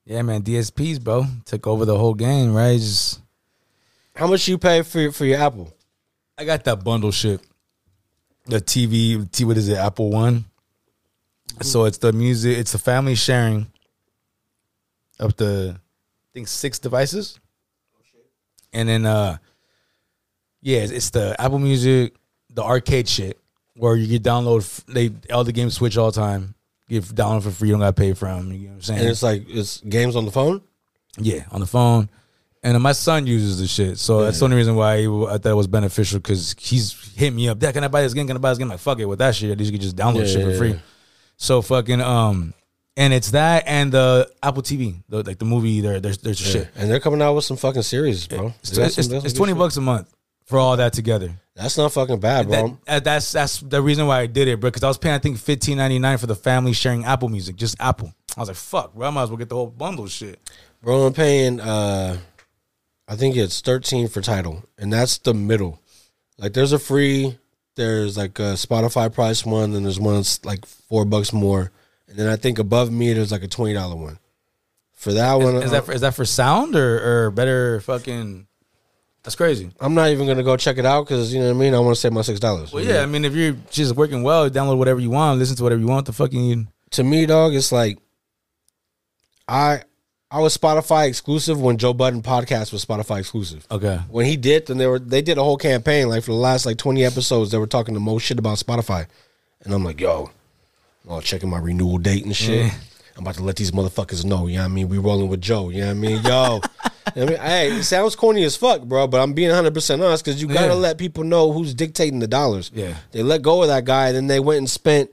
Yeah, 0.05 0.21
man. 0.23 0.43
DSPs, 0.43 1.01
bro, 1.03 1.25
took 1.45 1.65
over 1.69 1.85
the 1.85 1.97
whole 1.97 2.15
game, 2.15 2.53
right? 2.53 2.77
Just 2.77 3.21
How 4.17 4.27
much 4.27 4.49
you 4.49 4.59
pay 4.59 4.83
for 4.83 4.99
your, 4.99 5.13
for 5.13 5.25
your 5.25 5.39
Apple? 5.41 5.73
I 6.37 6.45
got 6.45 6.65
that 6.65 6.83
bundle 6.83 7.13
shit. 7.13 7.41
The 8.47 8.61
TV, 8.61 9.31
T, 9.31 9.45
what 9.45 9.57
is 9.57 9.69
it? 9.69 9.77
Apple 9.79 10.11
One. 10.11 10.45
So 11.63 11.85
it's 11.85 11.99
the 11.99 12.13
music. 12.13 12.59
It's 12.59 12.73
the 12.73 12.79
family 12.79 13.15
sharing 13.15 13.69
up 15.21 15.37
to, 15.37 15.77
I 15.79 16.29
think 16.35 16.49
six 16.49 16.81
devices, 16.81 17.39
and 18.73 18.89
then 18.89 19.07
uh, 19.07 19.37
yeah, 20.61 20.79
it's, 20.81 20.91
it's 20.91 21.11
the 21.11 21.41
Apple 21.41 21.61
Music, 21.61 22.17
the 22.53 22.65
arcade 22.65 23.09
shit, 23.09 23.41
where 23.77 23.95
you 23.95 24.09
can 24.19 24.23
download. 24.23 24.63
f- 24.63 24.85
They 24.89 25.13
all 25.33 25.45
the 25.45 25.53
games 25.53 25.75
switch 25.75 25.97
all 25.97 26.11
the 26.11 26.21
time. 26.21 26.57
Can 26.89 27.01
download 27.01 27.43
for 27.43 27.51
free. 27.51 27.69
You 27.69 27.75
don't 27.75 27.81
got 27.81 27.97
to 27.97 28.01
pay 28.01 28.13
for 28.13 28.27
them. 28.27 28.53
You 28.53 28.59
know 28.59 28.67
what 28.69 28.75
I'm 28.75 28.83
saying? 28.83 29.01
And 29.01 29.09
it's 29.09 29.23
like 29.23 29.45
it's 29.49 29.81
games 29.81 30.17
on 30.17 30.25
the 30.25 30.31
phone. 30.31 30.63
Yeah, 31.19 31.45
on 31.51 31.61
the 31.61 31.67
phone. 31.67 32.09
And 32.63 32.83
my 32.83 32.93
son 32.93 33.27
uses 33.27 33.61
the 33.61 33.67
shit, 33.67 33.99
so 33.99 34.25
that's 34.25 34.39
the 34.39 34.47
only 34.47 34.57
reason 34.57 34.75
why 34.75 35.01
he, 35.03 35.07
I 35.07 35.37
thought 35.37 35.47
it 35.47 35.55
was 35.55 35.67
beneficial 35.67 36.19
because 36.19 36.55
he's 36.59 37.13
hit 37.15 37.31
me 37.35 37.47
up. 37.51 37.59
Dad, 37.59 37.75
can 37.75 37.85
I 37.85 37.89
buy 37.89 38.01
this 38.01 38.15
game? 38.15 38.27
Can 38.27 38.39
I 38.39 38.41
buy 38.41 38.51
this 38.51 38.59
game? 38.59 38.69
Like 38.69 38.79
fuck 38.79 38.99
it 38.99 39.05
with 39.05 39.19
that 39.19 39.35
shit. 39.35 39.51
At 39.51 39.59
least 39.59 39.71
you 39.71 39.79
can 39.79 39.83
just 39.83 39.97
download 39.97 40.21
Yeah, 40.21 40.27
shit 40.27 40.45
for 40.45 40.57
free. 40.57 40.71
yeah. 40.71 40.79
So 41.37 41.61
fucking 41.61 42.01
um, 42.01 42.55
and 42.97 43.13
it's 43.13 43.33
that 43.33 43.65
and 43.67 43.93
the 43.93 44.31
Apple 44.43 44.63
TV, 44.63 45.03
the, 45.11 45.23
like 45.23 45.39
the 45.39 45.45
movie. 45.45 45.83
There, 45.83 46.01
there's 46.01 46.19
there's 46.19 46.39
shit. 46.39 46.71
And 46.75 46.91
they're 46.91 47.01
coming 47.01 47.21
out 47.21 47.35
with 47.35 47.45
some 47.45 47.59
fucking 47.59 47.83
series, 47.83 48.27
bro. 48.27 48.55
It's, 48.61 48.71
it's, 48.79 48.79
it's, 48.79 49.09
they 49.09 49.15
got 49.15 49.21
some 49.21 49.27
it's 49.27 49.35
twenty 49.35 49.53
shit. 49.53 49.59
bucks 49.59 49.77
a 49.77 49.83
month 49.83 50.15
for 50.45 50.59
all 50.59 50.77
that 50.77 50.93
together. 50.93 51.33
That's 51.55 51.79
not 51.79 51.93
fucking 51.93 52.19
bad, 52.21 52.49
bro. 52.49 52.79
That, 52.87 52.97
uh, 52.97 53.01
that's 53.01 53.31
that's 53.31 53.61
the 53.61 53.81
reason 53.81 54.07
why 54.07 54.21
I 54.21 54.27
did 54.27 54.49
it, 54.49 54.59
bro. 54.61 54.71
Because 54.71 54.83
I 54.83 54.89
was 54.89 54.99
paying 54.99 55.15
I 55.15 55.19
think 55.19 55.39
fifteen 55.39 55.79
ninety 55.79 55.99
nine 55.99 56.19
for 56.19 56.27
the 56.27 56.35
family 56.35 56.73
sharing 56.73 57.05
Apple 57.05 57.29
Music, 57.29 57.57
just 57.57 57.77
Apple. 57.79 58.13
I 58.37 58.41
was 58.41 58.49
like, 58.49 58.57
fuck, 58.57 58.95
bro. 58.95 59.07
I 59.07 59.11
might 59.11 59.23
as 59.25 59.29
well 59.31 59.37
get 59.37 59.49
the 59.49 59.55
whole 59.55 59.69
bundle 59.69 60.09
shit. 60.09 60.41
Bro, 60.83 61.07
I'm 61.07 61.13
paying. 61.13 61.61
uh 61.61 62.19
I 63.07 63.17
think 63.17 63.37
it's 63.37 63.61
thirteen 63.61 64.09
for 64.09 64.21
Tidal, 64.21 64.65
and 64.79 64.93
that's 64.93 65.19
the 65.19 65.35
middle. 65.35 65.81
Like, 66.39 66.55
there's 66.55 66.73
a 66.73 66.79
free. 66.79 67.39
There's 67.77 68.17
like 68.17 68.39
a 68.39 68.55
Spotify 68.55 69.13
price 69.13 69.45
one, 69.45 69.75
and 69.75 69.85
there's 69.85 70.01
one 70.01 70.17
that's 70.17 70.45
like 70.45 70.65
four 70.65 71.05
bucks 71.05 71.33
more, 71.33 71.71
and 72.09 72.17
then 72.17 72.29
I 72.29 72.37
think 72.37 72.59
above 72.59 72.91
me 72.91 73.13
there's 73.13 73.31
like 73.33 73.43
a 73.43 73.49
twenty 73.49 73.75
dollar 73.75 73.97
one. 73.97 74.19
For 74.93 75.13
that 75.13 75.35
one, 75.35 75.57
Is 75.57 75.71
that 75.73 75.85
for, 75.85 75.93
is 75.93 76.01
that 76.01 76.15
for 76.15 76.25
sound 76.25 76.77
or 76.77 77.27
or 77.27 77.31
better 77.31 77.81
fucking? 77.81 78.47
That's 79.25 79.37
crazy. 79.37 79.71
I'm 79.81 79.95
not 79.95 80.11
even 80.11 80.27
gonna 80.27 80.43
go 80.43 80.57
check 80.57 80.77
it 80.77 80.85
out 80.85 81.07
because 81.07 81.33
you 81.33 81.41
know 81.41 81.47
what 81.47 81.57
I 81.57 81.59
mean. 81.59 81.75
I 81.75 81.79
want 81.79 81.95
to 81.95 82.01
save 82.01 82.13
my 82.13 82.21
six 82.21 82.39
dollars. 82.39 82.73
Well, 82.73 82.85
yeah, 82.85 83.01
I 83.01 83.07
mean, 83.07 83.25
if 83.25 83.35
you're 83.35 83.57
just 83.71 83.97
working 83.97 84.23
well, 84.23 84.51
download 84.51 84.77
whatever 84.77 85.01
you 85.01 85.11
want, 85.11 85.39
listen 85.39 85.57
to 85.57 85.63
whatever 85.63 85.81
you 85.81 85.87
want. 85.87 86.05
The 86.05 86.13
fucking 86.13 86.69
to 86.91 87.03
me, 87.03 87.25
dog, 87.25 87.55
it's 87.55 87.73
like 87.73 87.99
I 89.49 89.83
I 90.31 90.41
was 90.41 90.57
Spotify 90.57 91.09
exclusive 91.09 91.59
when 91.59 91.79
Joe 91.79 91.95
Budden 91.95 92.21
podcast 92.21 92.71
was 92.71 92.85
Spotify 92.85 93.21
exclusive. 93.21 93.67
okay. 93.71 94.01
When 94.11 94.27
he 94.27 94.37
did, 94.37 94.67
then 94.67 94.77
they 94.77 94.87
were 94.87 94.99
they 94.99 95.23
did 95.23 95.39
a 95.39 95.43
whole 95.43 95.57
campaign 95.57 96.09
like 96.11 96.23
for 96.25 96.33
the 96.33 96.37
last 96.37 96.67
like 96.67 96.77
twenty 96.77 97.03
episodes. 97.03 97.51
They 97.51 97.59
were 97.59 97.67
talking 97.67 97.95
the 97.95 98.01
most 98.01 98.25
shit 98.25 98.39
about 98.39 98.59
Spotify, 98.59 99.07
and 99.63 99.73
I'm 99.73 99.85
like, 99.85 100.01
yo, 100.01 100.33
oh, 101.09 101.21
checking 101.23 101.49
my 101.49 101.59
renewal 101.59 101.97
date 101.97 102.27
and 102.27 102.37
shit. 102.37 102.73
I'm 103.17 103.23
about 103.23 103.37
to 103.37 103.43
let 103.45 103.57
these 103.57 103.71
motherfuckers 103.71 104.25
know. 104.25 104.47
You 104.49 104.57
know 104.57 104.63
what 104.63 104.71
I 104.71 104.75
mean? 104.75 104.89
We 104.89 104.99
rolling 104.99 105.29
with 105.29 105.41
Joe. 105.41 105.69
You 105.71 105.81
know 105.83 105.87
what 105.87 105.91
I 105.91 105.95
mean? 105.95 106.23
Yo. 106.25 106.61
I 107.17 107.21
mean, 107.27 107.37
hey, 107.39 107.69
it 107.73 107.85
sounds 107.85 108.17
corny 108.17 108.43
as 108.45 108.57
fuck, 108.57 108.83
bro, 108.83 109.07
but 109.07 109.21
I'm 109.21 109.35
being 109.35 109.51
100% 109.51 110.05
honest 110.05 110.25
because 110.25 110.41
you 110.43 110.49
got 110.49 110.63
to 110.63 110.67
Yeah. 110.69 110.73
let 110.73 110.99
people 110.99 111.23
know 111.23 111.53
who's 111.53 111.73
dictating 111.75 112.19
the 112.19 112.27
dollars. 112.27 112.73
Yeah. 112.75 112.97
They 113.13 113.23
let 113.23 113.43
go 113.43 113.63
of 113.63 113.69
that 113.69 113.85
guy, 113.85 114.11
then 114.11 114.27
they 114.27 114.41
went 114.41 114.59
and 114.59 114.69
spent 114.71 115.11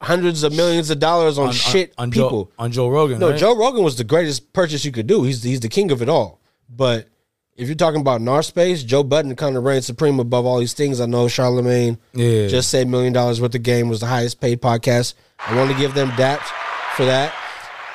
hundreds 0.00 0.42
of 0.42 0.54
millions 0.54 0.90
of 0.90 0.98
dollars 0.98 1.38
on, 1.38 1.52
shit 1.52 1.92
on 1.98 2.10
people. 2.10 2.44
Joe, 2.46 2.50
on 2.58 2.72
Joe 2.72 2.88
Rogan. 2.88 3.18
No, 3.18 3.30
right? 3.30 3.38
Joe 3.38 3.56
Rogan 3.56 3.82
was 3.84 3.96
the 3.96 4.04
greatest 4.04 4.52
purchase 4.52 4.84
you 4.84 4.92
could 4.92 5.06
do. 5.06 5.22
He's 5.22 5.42
he's 5.42 5.60
the 5.60 5.68
king 5.68 5.90
of 5.92 6.02
it 6.02 6.08
all. 6.08 6.40
But 6.68 7.08
if 7.56 7.68
you're 7.68 7.76
talking 7.76 8.00
about 8.00 8.20
NAR 8.20 8.42
space, 8.42 8.82
Joe 8.82 9.02
Budden 9.02 9.36
kind 9.36 9.56
of 9.56 9.64
reigns 9.64 9.86
supreme 9.86 10.18
above 10.18 10.46
all 10.46 10.58
these 10.58 10.72
things. 10.72 11.00
I 11.00 11.06
know 11.06 11.28
Charlemagne 11.28 11.98
Yeah. 12.14 12.48
just 12.48 12.70
said 12.70 12.88
million 12.88 13.12
dollars 13.12 13.40
worth 13.40 13.54
of 13.54 13.62
game 13.62 13.88
was 13.88 14.00
the 14.00 14.06
highest 14.06 14.40
paid 14.40 14.62
podcast. 14.62 15.14
I 15.38 15.54
want 15.56 15.70
to 15.70 15.76
give 15.76 15.94
them 15.94 16.08
daps 16.12 16.46
for 16.96 17.04
that. 17.04 17.34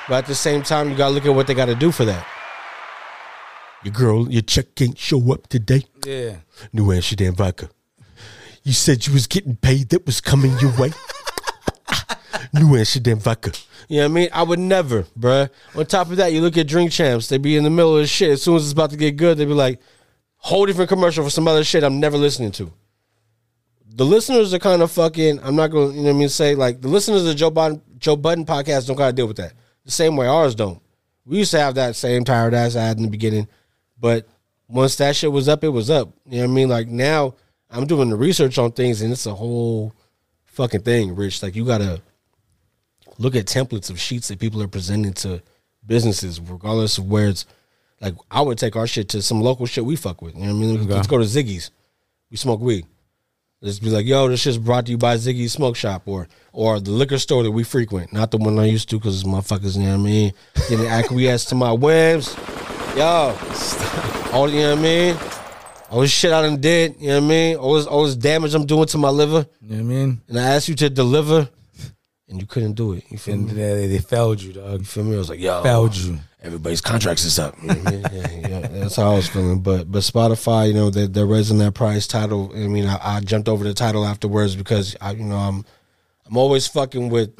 But 0.08 0.16
at 0.16 0.26
the 0.26 0.34
same 0.34 0.62
time, 0.62 0.90
you 0.90 0.96
gotta 0.96 1.14
look 1.14 1.26
at 1.26 1.34
what 1.34 1.46
they 1.46 1.54
gotta 1.54 1.74
do 1.74 1.92
for 1.92 2.04
that. 2.04 2.26
Your 3.84 3.92
girl, 3.92 4.30
your 4.30 4.42
check 4.42 4.74
can't 4.74 4.98
show 4.98 5.32
up 5.32 5.46
today. 5.48 5.84
Yeah. 6.04 6.36
New 6.72 6.92
Amsterdam 6.92 7.34
vodka. 7.34 7.70
You 8.64 8.72
said 8.72 9.06
you 9.06 9.12
was 9.12 9.26
getting 9.26 9.56
paid 9.56 9.90
that 9.90 10.04
was 10.04 10.20
coming 10.20 10.58
your 10.58 10.72
way. 10.78 10.90
New 12.54 12.76
Amsterdam 12.76 13.18
vodka. 13.18 13.52
You 13.88 13.98
know 13.98 14.02
what 14.04 14.10
I 14.10 14.14
mean? 14.14 14.28
I 14.32 14.42
would 14.42 14.58
never, 14.58 15.04
bruh. 15.18 15.48
On 15.74 15.86
top 15.86 16.10
of 16.10 16.16
that, 16.16 16.32
you 16.32 16.40
look 16.40 16.56
at 16.56 16.66
Drink 16.66 16.92
Champs. 16.92 17.28
They 17.28 17.38
be 17.38 17.56
in 17.56 17.64
the 17.64 17.70
middle 17.70 17.96
of 17.96 18.02
the 18.02 18.06
shit. 18.06 18.30
As 18.30 18.42
soon 18.42 18.56
as 18.56 18.64
it's 18.64 18.72
about 18.72 18.90
to 18.90 18.96
get 18.96 19.16
good, 19.16 19.38
they 19.38 19.44
be 19.44 19.52
like, 19.52 19.80
whole 20.36 20.66
different 20.66 20.88
commercial 20.88 21.24
for 21.24 21.30
some 21.30 21.48
other 21.48 21.64
shit 21.64 21.84
I'm 21.84 22.00
never 22.00 22.16
listening 22.16 22.52
to. 22.52 22.72
The 23.90 24.04
listeners 24.04 24.52
are 24.52 24.58
kind 24.58 24.82
of 24.82 24.90
fucking, 24.90 25.40
I'm 25.42 25.56
not 25.56 25.68
going 25.68 25.90
to, 25.90 25.96
you 25.96 26.02
know 26.02 26.10
what 26.10 26.16
I 26.16 26.18
mean, 26.18 26.28
say, 26.28 26.54
like, 26.54 26.80
the 26.80 26.88
listeners 26.88 27.26
of 27.26 27.34
Joe 27.36 27.50
Biden, 27.50 27.80
Joe 27.98 28.16
Budden 28.16 28.44
podcast 28.44 28.86
don't 28.86 28.96
got 28.96 29.08
to 29.08 29.12
deal 29.12 29.26
with 29.26 29.36
that. 29.38 29.52
The 29.84 29.90
same 29.90 30.16
way 30.16 30.26
ours 30.26 30.54
don't. 30.54 30.80
We 31.24 31.38
used 31.38 31.50
to 31.52 31.60
have 31.60 31.74
that 31.74 31.96
same 31.96 32.24
tired 32.24 32.54
ass 32.54 32.76
ad 32.76 32.96
in 32.96 33.02
the 33.02 33.10
beginning. 33.10 33.48
But 34.00 34.26
once 34.68 34.96
that 34.96 35.16
shit 35.16 35.32
was 35.32 35.48
up, 35.48 35.64
it 35.64 35.68
was 35.68 35.90
up. 35.90 36.12
You 36.26 36.38
know 36.38 36.44
what 36.44 36.52
I 36.52 36.54
mean? 36.54 36.68
Like 36.68 36.88
now 36.88 37.34
I'm 37.70 37.86
doing 37.86 38.10
the 38.10 38.16
research 38.16 38.58
on 38.58 38.72
things 38.72 39.02
and 39.02 39.12
it's 39.12 39.26
a 39.26 39.34
whole 39.34 39.92
fucking 40.44 40.82
thing, 40.82 41.14
Rich. 41.14 41.42
Like 41.42 41.56
you 41.56 41.64
gotta 41.64 42.02
look 43.18 43.34
at 43.34 43.46
templates 43.46 43.90
of 43.90 44.00
sheets 44.00 44.28
that 44.28 44.38
people 44.38 44.62
are 44.62 44.68
presenting 44.68 45.12
to 45.14 45.42
businesses, 45.86 46.40
regardless 46.40 46.98
of 46.98 47.10
where 47.10 47.28
it's 47.28 47.46
like 48.00 48.14
I 48.30 48.40
would 48.40 48.58
take 48.58 48.76
our 48.76 48.86
shit 48.86 49.08
to 49.10 49.22
some 49.22 49.40
local 49.40 49.66
shit 49.66 49.84
we 49.84 49.96
fuck 49.96 50.22
with. 50.22 50.34
You 50.34 50.42
know 50.42 50.54
what 50.54 50.56
I 50.56 50.60
mean? 50.60 50.88
Let's 50.88 51.06
go 51.08 51.18
to 51.18 51.24
Ziggy's. 51.24 51.70
We 52.30 52.36
smoke 52.36 52.60
weed. 52.60 52.86
Let's 53.60 53.80
be 53.80 53.90
like, 53.90 54.06
yo, 54.06 54.28
this 54.28 54.40
shit's 54.40 54.58
brought 54.58 54.86
to 54.86 54.92
you 54.92 54.98
by 54.98 55.16
Ziggy's 55.16 55.52
Smoke 55.52 55.74
Shop 55.74 56.02
or 56.06 56.28
or 56.58 56.80
the 56.80 56.90
liquor 56.90 57.18
store 57.18 57.44
that 57.44 57.52
we 57.52 57.62
frequent. 57.62 58.12
Not 58.12 58.32
the 58.32 58.36
one 58.36 58.58
I 58.58 58.64
used 58.64 58.88
to 58.90 58.96
because 58.98 59.22
motherfuckers, 59.22 59.76
you 59.76 59.84
know 59.84 59.90
what 59.90 60.00
I 60.00 60.10
mean? 60.10 60.32
Getting 60.68 60.86
acquiesce 60.98 61.44
to 61.46 61.54
my 61.54 61.70
whims. 61.70 62.34
Yo. 62.96 63.36
All 64.32 64.50
you 64.50 64.62
know 64.62 64.70
what 64.70 64.78
I 64.80 64.82
mean? 64.82 65.16
All 65.88 66.00
this 66.00 66.10
shit 66.10 66.32
I 66.32 66.42
done 66.42 66.60
did, 66.60 66.96
you 66.98 67.08
know 67.08 67.14
what 67.20 67.24
I 67.24 67.28
mean? 67.28 67.56
All 67.56 67.74
this 67.74 67.86
all 67.86 68.04
this 68.04 68.16
damage 68.16 68.54
I'm 68.54 68.66
doing 68.66 68.86
to 68.86 68.98
my 68.98 69.08
liver. 69.08 69.46
You 69.62 69.68
know 69.70 69.74
what 69.76 69.80
I 69.80 69.82
mean? 69.84 70.20
And 70.26 70.38
I 70.38 70.42
asked 70.56 70.68
you 70.68 70.74
to 70.74 70.90
deliver 70.90 71.48
and 72.28 72.40
you 72.40 72.46
couldn't 72.46 72.72
do 72.72 72.92
it. 72.92 73.04
You 73.08 73.18
feel 73.18 73.34
And 73.34 73.46
me? 73.46 73.52
they, 73.54 73.86
they 73.86 73.98
failed 73.98 74.42
you, 74.42 74.52
dog. 74.52 74.80
You 74.80 74.84
feel 74.84 75.04
me? 75.04 75.14
I 75.14 75.18
was 75.18 75.28
like, 75.30 75.38
yo. 75.40 75.62
Failed 75.62 75.96
you. 75.96 76.18
Everybody's 76.42 76.80
contracts 76.80 77.24
is 77.24 77.38
up. 77.38 77.54
You 77.62 77.68
know 77.68 77.74
what 77.74 77.86
I 77.86 77.90
mean? 77.90 78.02
yeah, 78.12 78.48
yeah, 78.48 78.66
that's 78.68 78.96
how 78.96 79.12
I 79.12 79.14
was 79.16 79.28
feeling. 79.28 79.60
But 79.60 79.90
but 79.92 80.00
Spotify, 80.02 80.68
you 80.68 80.74
know, 80.74 80.90
they, 80.90 81.06
they're 81.06 81.24
raising 81.24 81.58
that 81.58 81.74
price 81.74 82.06
Tidal. 82.08 82.50
I 82.52 82.66
mean, 82.66 82.86
I, 82.86 82.98
I 83.16 83.20
jumped 83.20 83.48
over 83.48 83.62
the 83.64 83.74
Tidal 83.74 84.04
afterwards 84.04 84.56
because 84.56 84.96
I, 85.00 85.12
you 85.12 85.24
know, 85.24 85.36
I'm 85.36 85.64
I'm 86.28 86.36
always 86.36 86.66
fucking 86.66 87.08
with 87.08 87.38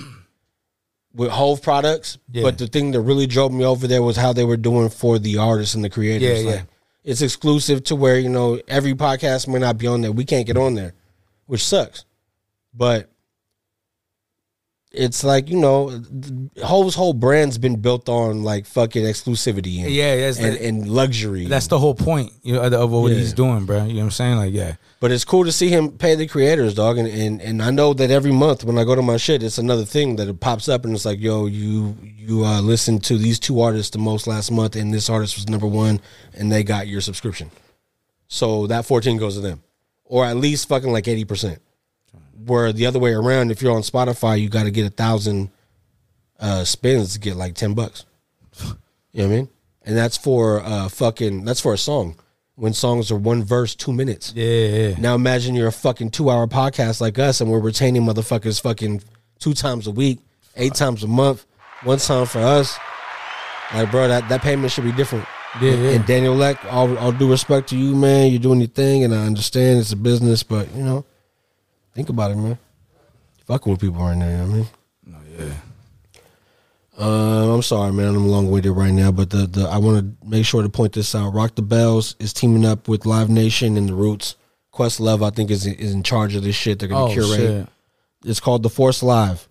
with 1.14 1.30
Hove 1.30 1.62
products. 1.62 2.18
Yeah. 2.30 2.42
But 2.42 2.58
the 2.58 2.66
thing 2.66 2.92
that 2.92 3.00
really 3.00 3.26
drove 3.26 3.52
me 3.52 3.64
over 3.64 3.86
there 3.86 4.02
was 4.02 4.16
how 4.16 4.32
they 4.32 4.44
were 4.44 4.56
doing 4.56 4.88
for 4.88 5.18
the 5.18 5.38
artists 5.38 5.74
and 5.74 5.84
the 5.84 5.90
creators. 5.90 6.44
Yeah, 6.44 6.50
yeah. 6.50 6.62
It's 7.04 7.22
exclusive 7.22 7.84
to 7.84 7.96
where 7.96 8.18
you 8.18 8.28
know 8.28 8.60
every 8.68 8.94
podcast 8.94 9.48
may 9.48 9.58
not 9.58 9.78
be 9.78 9.86
on 9.86 10.00
there. 10.00 10.12
We 10.12 10.24
can't 10.24 10.46
get 10.46 10.56
on 10.56 10.74
there, 10.74 10.94
which 11.46 11.64
sucks. 11.64 12.04
But 12.74 13.10
it's 14.90 15.22
like 15.22 15.50
you 15.50 15.56
know, 15.58 16.02
Hove's 16.64 16.94
whole 16.94 17.12
brand's 17.12 17.58
been 17.58 17.76
built 17.80 18.08
on 18.08 18.42
like 18.42 18.64
fucking 18.66 19.04
exclusivity 19.04 19.82
and 19.82 19.90
Yeah, 19.92 20.16
that's 20.16 20.38
and, 20.38 20.54
the- 20.56 20.64
and 20.66 20.88
luxury. 20.88 21.44
That's 21.46 21.66
the 21.66 21.78
whole 21.78 21.94
point 21.94 22.32
you 22.42 22.54
know, 22.54 22.62
of, 22.62 22.90
what 22.90 23.12
Yeah. 23.12 23.18
he's 23.18 23.32
doing, 23.34 23.66
bro. 23.66 23.84
You 23.84 23.92
know 23.94 23.98
what 24.00 24.04
I'm 24.06 24.10
saying? 24.12 24.36
Like, 24.36 24.52
yeah. 24.54 24.76
But 25.00 25.12
it's 25.12 25.24
cool 25.24 25.44
to 25.44 25.52
see 25.52 25.68
him 25.68 25.92
pay 25.92 26.14
the 26.14 26.26
creators, 26.26 26.74
dog. 26.74 26.98
And, 26.98 27.06
and 27.08 27.40
and 27.42 27.62
I 27.62 27.70
know 27.70 27.92
that 27.94 28.10
every 28.10 28.32
month 28.32 28.64
when 28.64 28.78
I 28.78 28.84
go 28.84 28.94
to 28.94 29.02
my 29.02 29.16
shit, 29.18 29.42
it's 29.42 29.58
another 29.58 29.84
thing 29.84 30.16
that 30.16 30.26
it 30.28 30.40
pops 30.40 30.68
up 30.68 30.84
and 30.84 30.94
it's 30.94 31.04
like, 31.04 31.20
yo, 31.20 31.46
you 31.46 31.96
you 32.02 32.44
uh, 32.44 32.60
listened 32.60 33.04
to 33.04 33.16
these 33.18 33.38
two 33.38 33.60
artists 33.60 33.90
the 33.90 33.98
most 33.98 34.26
last 34.26 34.50
month, 34.50 34.74
and 34.74 34.92
this 34.92 35.08
artist 35.08 35.36
was 35.36 35.48
number 35.48 35.66
one, 35.66 36.00
and 36.34 36.50
they 36.50 36.62
got 36.64 36.88
your 36.88 37.00
subscription. 37.00 37.50
So 38.28 38.66
that 38.66 38.84
fourteen 38.86 39.16
goes 39.18 39.34
to 39.36 39.40
them, 39.40 39.62
or 40.04 40.24
at 40.24 40.36
least 40.36 40.68
fucking 40.68 40.90
like 40.92 41.06
eighty 41.08 41.24
percent. 41.24 41.60
Where 42.44 42.72
the 42.72 42.86
other 42.86 42.98
way 42.98 43.12
around, 43.12 43.50
if 43.50 43.60
you're 43.62 43.74
on 43.74 43.82
Spotify, 43.82 44.40
you 44.40 44.48
got 44.48 44.64
to 44.64 44.70
get 44.70 44.86
a 44.86 44.90
thousand 44.90 45.50
uh, 46.38 46.64
spins 46.64 47.14
to 47.14 47.18
get 47.18 47.36
like 47.36 47.54
ten 47.54 47.74
bucks. 47.74 48.04
You 49.12 49.22
know 49.22 49.28
what 49.28 49.34
I 49.34 49.36
mean? 49.36 49.48
And 49.82 49.96
that's 49.96 50.16
for 50.16 50.60
uh 50.62 50.88
fucking 50.88 51.44
that's 51.44 51.60
for 51.60 51.72
a 51.72 51.78
song. 51.78 52.16
When 52.56 52.72
songs 52.72 53.10
are 53.10 53.16
one 53.16 53.44
verse, 53.44 53.74
two 53.74 53.92
minutes. 53.92 54.32
Yeah, 54.34 54.44
yeah. 54.44 54.94
Now 54.98 55.14
imagine 55.14 55.54
you're 55.54 55.68
a 55.68 55.72
fucking 55.72 56.10
two 56.10 56.28
hour 56.28 56.46
podcast 56.46 57.00
like 57.00 57.18
us 57.18 57.40
and 57.40 57.50
we're 57.50 57.60
retaining 57.60 58.02
motherfuckers 58.02 58.60
fucking 58.60 59.02
two 59.38 59.54
times 59.54 59.86
a 59.86 59.92
week, 59.92 60.18
eight 60.56 60.74
times 60.74 61.04
a 61.04 61.06
month, 61.06 61.46
one 61.84 61.98
time 61.98 62.26
for 62.26 62.40
us. 62.40 62.76
Like, 63.72 63.90
bro, 63.90 64.08
that, 64.08 64.28
that 64.28 64.42
payment 64.42 64.72
should 64.72 64.84
be 64.84 64.92
different. 64.92 65.24
Yeah, 65.60 65.72
and, 65.72 65.82
yeah. 65.82 65.90
and 65.90 66.06
Daniel 66.06 66.42
Ek, 66.42 66.58
all, 66.66 66.98
all 66.98 67.12
due 67.12 67.30
respect 67.30 67.68
to 67.68 67.76
you, 67.76 67.94
man. 67.94 68.30
You're 68.30 68.40
doing 68.40 68.60
your 68.60 68.68
thing 68.68 69.04
and 69.04 69.14
I 69.14 69.24
understand 69.24 69.78
it's 69.78 69.92
a 69.92 69.96
business, 69.96 70.42
but 70.42 70.72
you 70.74 70.82
know, 70.82 71.06
think 71.98 72.10
about 72.10 72.30
it, 72.30 72.36
man. 72.36 72.56
Fucking 73.46 73.72
with 73.72 73.80
people 73.80 74.00
right 74.00 74.16
now, 74.16 74.28
you 74.28 74.36
know 74.36 74.44
what 74.46 74.52
I 74.52 74.56
mean? 74.56 74.66
No, 75.04 75.18
yeah. 75.36 75.54
Um, 76.96 77.50
I'm 77.50 77.62
sorry, 77.62 77.92
man. 77.92 78.14
I'm 78.14 78.28
long 78.28 78.48
winded 78.52 78.70
right 78.76 78.92
now, 78.92 79.10
but 79.10 79.30
the, 79.30 79.48
the 79.48 79.62
I 79.68 79.78
want 79.78 79.98
to 79.98 80.26
make 80.28 80.46
sure 80.46 80.62
to 80.62 80.68
point 80.68 80.92
this 80.92 81.12
out. 81.16 81.34
Rock 81.34 81.56
the 81.56 81.62
Bells 81.62 82.14
is 82.20 82.32
teaming 82.32 82.64
up 82.64 82.86
with 82.86 83.04
Live 83.04 83.28
Nation 83.30 83.76
and 83.76 83.88
the 83.88 83.94
Roots. 83.94 84.36
Questlove, 84.72 85.26
I 85.26 85.30
think, 85.30 85.50
is 85.50 85.66
is 85.66 85.92
in 85.92 86.04
charge 86.04 86.36
of 86.36 86.44
this 86.44 86.54
shit. 86.54 86.78
They're 86.78 86.88
gonna 86.88 87.06
Oh, 87.06 87.12
curate. 87.12 87.30
shit. 87.36 87.68
It's 88.24 88.38
called 88.38 88.62
the 88.62 88.70
Force 88.70 89.02
Live. 89.02 89.48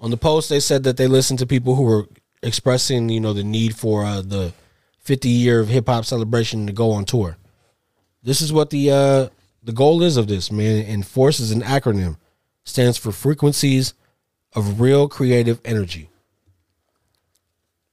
On 0.00 0.10
the 0.10 0.16
post, 0.16 0.48
they 0.48 0.58
said 0.58 0.82
that 0.82 0.96
they 0.96 1.06
listened 1.06 1.38
to 1.38 1.46
people 1.46 1.76
who 1.76 1.84
were 1.84 2.08
expressing, 2.42 3.08
you 3.08 3.20
know, 3.20 3.32
the 3.32 3.44
need 3.44 3.76
for 3.76 4.04
uh, 4.04 4.20
the 4.20 4.52
50 5.00 5.28
year 5.28 5.60
of 5.60 5.68
hip 5.68 5.86
hop 5.88 6.04
celebration 6.04 6.66
to 6.66 6.72
go 6.72 6.90
on 6.90 7.04
tour. 7.04 7.36
This 8.24 8.40
is 8.40 8.52
what 8.52 8.70
the 8.70 8.90
uh, 8.90 9.28
the 9.64 9.72
goal 9.72 10.02
is 10.02 10.16
of 10.16 10.28
this, 10.28 10.52
man. 10.52 10.84
And 10.84 11.06
Force 11.06 11.40
is 11.40 11.50
an 11.50 11.62
acronym, 11.62 12.16
stands 12.64 12.98
for 12.98 13.12
Frequencies 13.12 13.94
of 14.54 14.80
Real 14.80 15.08
Creative 15.08 15.60
Energy. 15.64 16.10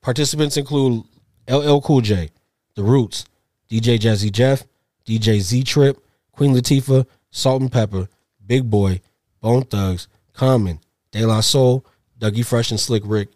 Participants 0.02 0.57
include 0.57 1.03
LL 1.49 1.80
Cool 1.80 2.02
J, 2.02 2.30
The 2.76 2.84
Roots, 2.84 3.26
DJ 3.69 3.98
Jazzy 3.98 4.31
Jeff, 4.31 4.64
DJ 5.06 5.39
Z 5.39 5.64
Trip, 5.64 5.98
Queen 6.31 6.53
Latifah, 6.53 7.06
Salt-N-Pepa, 7.30 8.07
Big 8.45 8.69
Boi, 8.69 9.02
Bone 9.39 9.64
Thugs, 9.64 10.07
Common, 10.34 10.80
De 11.11 11.26
La 11.26 11.39
Soul, 11.39 11.85
Dougie 12.19 12.45
Fresh 12.45 12.72
and 12.72 12.80
Slick 12.80 13.03
Rick, 13.06 13.30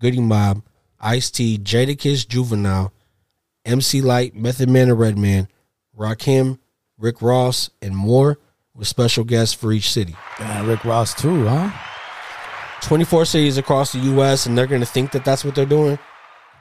Goodie 0.00 0.20
Mob, 0.20 0.62
Ice 1.00 1.30
T, 1.30 1.58
Jadakiss 1.58 2.26
Juvenile, 2.28 2.92
MC 3.64 4.00
Lyte, 4.00 4.34
Method 4.34 4.68
Man 4.68 4.90
and 4.90 4.98
Redman, 4.98 5.48
Rakim, 5.96 6.58
Rick 7.00 7.22
Ross, 7.22 7.70
and 7.82 7.96
more 7.96 8.38
with 8.74 8.86
special 8.86 9.24
guests 9.24 9.54
for 9.54 9.72
each 9.72 9.90
city. 9.90 10.14
Damn, 10.38 10.68
Rick 10.68 10.84
Ross 10.84 11.14
too, 11.14 11.46
huh? 11.46 11.70
24 12.82 13.24
cities 13.24 13.58
across 13.58 13.92
the 13.92 13.98
U.S. 13.98 14.46
and 14.46 14.56
they're 14.56 14.66
going 14.66 14.80
to 14.80 14.86
think 14.86 15.12
that 15.12 15.24
that's 15.24 15.44
what 15.44 15.54
they're 15.54 15.66
doing. 15.66 15.98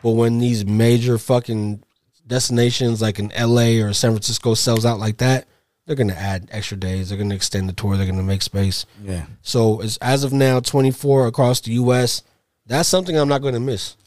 But 0.01 0.11
when 0.11 0.39
these 0.39 0.65
major 0.65 1.17
fucking 1.17 1.83
destinations 2.25 3.01
like 3.01 3.19
in 3.19 3.31
L.A. 3.33 3.81
or 3.81 3.93
San 3.93 4.11
Francisco 4.11 4.53
sells 4.53 4.85
out 4.85 4.99
like 4.99 5.17
that, 5.17 5.47
they're 5.85 5.95
going 5.95 6.09
to 6.09 6.17
add 6.17 6.47
extra 6.51 6.77
days. 6.77 7.09
They're 7.09 7.17
going 7.17 7.29
to 7.29 7.35
extend 7.35 7.67
the 7.67 7.73
tour. 7.73 7.97
They're 7.97 8.05
going 8.05 8.17
to 8.17 8.23
make 8.23 8.41
space. 8.41 8.85
Yeah. 9.03 9.25
So 9.41 9.81
as, 9.81 9.97
as 9.97 10.23
of 10.23 10.31
now, 10.31 10.59
24 10.59 11.27
across 11.27 11.61
the 11.61 11.71
U.S. 11.73 12.23
That's 12.65 12.87
something 12.87 13.17
I'm 13.17 13.27
not 13.27 13.41
going 13.41 13.55
to 13.55 13.59
miss. 13.59 13.97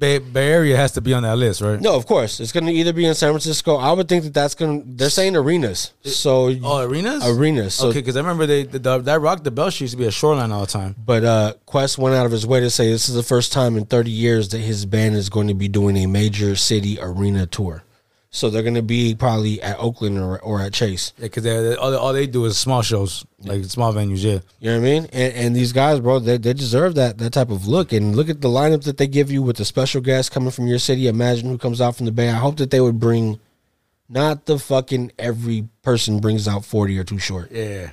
Bay, 0.00 0.18
Bay 0.18 0.48
Area 0.50 0.76
has 0.76 0.92
to 0.92 1.00
be 1.02 1.12
on 1.14 1.22
that 1.24 1.36
list, 1.36 1.60
right? 1.60 1.80
No, 1.80 1.94
of 1.94 2.06
course. 2.06 2.40
It's 2.40 2.52
going 2.52 2.64
to 2.66 2.72
either 2.72 2.92
be 2.94 3.04
in 3.04 3.14
San 3.14 3.30
Francisco. 3.32 3.76
I 3.76 3.92
would 3.92 4.08
think 4.08 4.24
that 4.24 4.34
that's 4.34 4.54
going 4.54 4.82
to, 4.82 4.88
they're 4.96 5.10
saying 5.10 5.36
arenas. 5.36 5.92
So, 6.04 6.52
Oh, 6.64 6.80
arenas? 6.80 7.22
arenas. 7.24 7.74
So, 7.74 7.88
okay, 7.88 8.00
because 8.00 8.16
I 8.16 8.20
remember 8.20 8.46
they 8.46 8.64
the, 8.64 8.78
the, 8.78 8.98
that 8.98 9.20
Rock 9.20 9.44
the 9.44 9.50
Bell 9.50 9.68
shit 9.70 9.82
used 9.82 9.92
to 9.92 9.98
be 9.98 10.06
a 10.06 10.10
shoreline 10.10 10.50
all 10.52 10.62
the 10.62 10.66
time. 10.66 10.96
But 11.04 11.22
uh, 11.24 11.52
Quest 11.66 11.98
went 11.98 12.16
out 12.16 12.24
of 12.26 12.32
his 12.32 12.46
way 12.46 12.60
to 12.60 12.70
say 12.70 12.90
this 12.90 13.08
is 13.10 13.14
the 13.14 13.22
first 13.22 13.52
time 13.52 13.76
in 13.76 13.84
30 13.84 14.10
years 14.10 14.48
that 14.48 14.58
his 14.58 14.86
band 14.86 15.14
is 15.16 15.28
going 15.28 15.48
to 15.48 15.54
be 15.54 15.68
doing 15.68 15.96
a 15.98 16.06
major 16.06 16.56
city 16.56 16.98
arena 17.00 17.46
tour. 17.46 17.84
So 18.32 18.48
they're 18.48 18.62
gonna 18.62 18.80
be 18.80 19.16
probably 19.16 19.60
at 19.60 19.76
Oakland 19.80 20.16
or, 20.16 20.38
or 20.40 20.60
at 20.60 20.72
Chase. 20.72 21.12
Yeah, 21.18 21.24
because 21.24 21.76
all, 21.78 21.96
all 21.96 22.12
they 22.12 22.28
do 22.28 22.44
is 22.44 22.56
small 22.56 22.80
shows, 22.82 23.24
like 23.40 23.64
small 23.64 23.92
venues. 23.92 24.22
Yeah, 24.22 24.38
You 24.60 24.70
know 24.70 24.80
what 24.80 24.86
I 24.86 24.90
mean? 24.90 25.04
And, 25.12 25.34
and 25.34 25.56
these 25.56 25.72
guys, 25.72 25.98
bro, 25.98 26.20
they, 26.20 26.36
they 26.36 26.52
deserve 26.52 26.94
that 26.94 27.18
that 27.18 27.32
type 27.32 27.50
of 27.50 27.66
look. 27.66 27.92
And 27.92 28.14
look 28.14 28.28
at 28.28 28.40
the 28.40 28.48
lineup 28.48 28.84
that 28.84 28.98
they 28.98 29.08
give 29.08 29.32
you 29.32 29.42
with 29.42 29.56
the 29.56 29.64
special 29.64 30.00
guests 30.00 30.30
coming 30.30 30.52
from 30.52 30.68
your 30.68 30.78
city. 30.78 31.08
Imagine 31.08 31.48
who 31.48 31.58
comes 31.58 31.80
out 31.80 31.96
from 31.96 32.06
the 32.06 32.12
Bay. 32.12 32.28
I 32.28 32.34
hope 32.34 32.56
that 32.58 32.70
they 32.70 32.80
would 32.80 33.00
bring 33.00 33.40
not 34.08 34.46
the 34.46 34.58
fucking 34.60 35.10
every 35.18 35.68
person 35.82 36.20
brings 36.20 36.46
out 36.46 36.64
40 36.64 36.98
or 36.98 37.04
too 37.04 37.18
short. 37.18 37.50
yeah. 37.50 37.90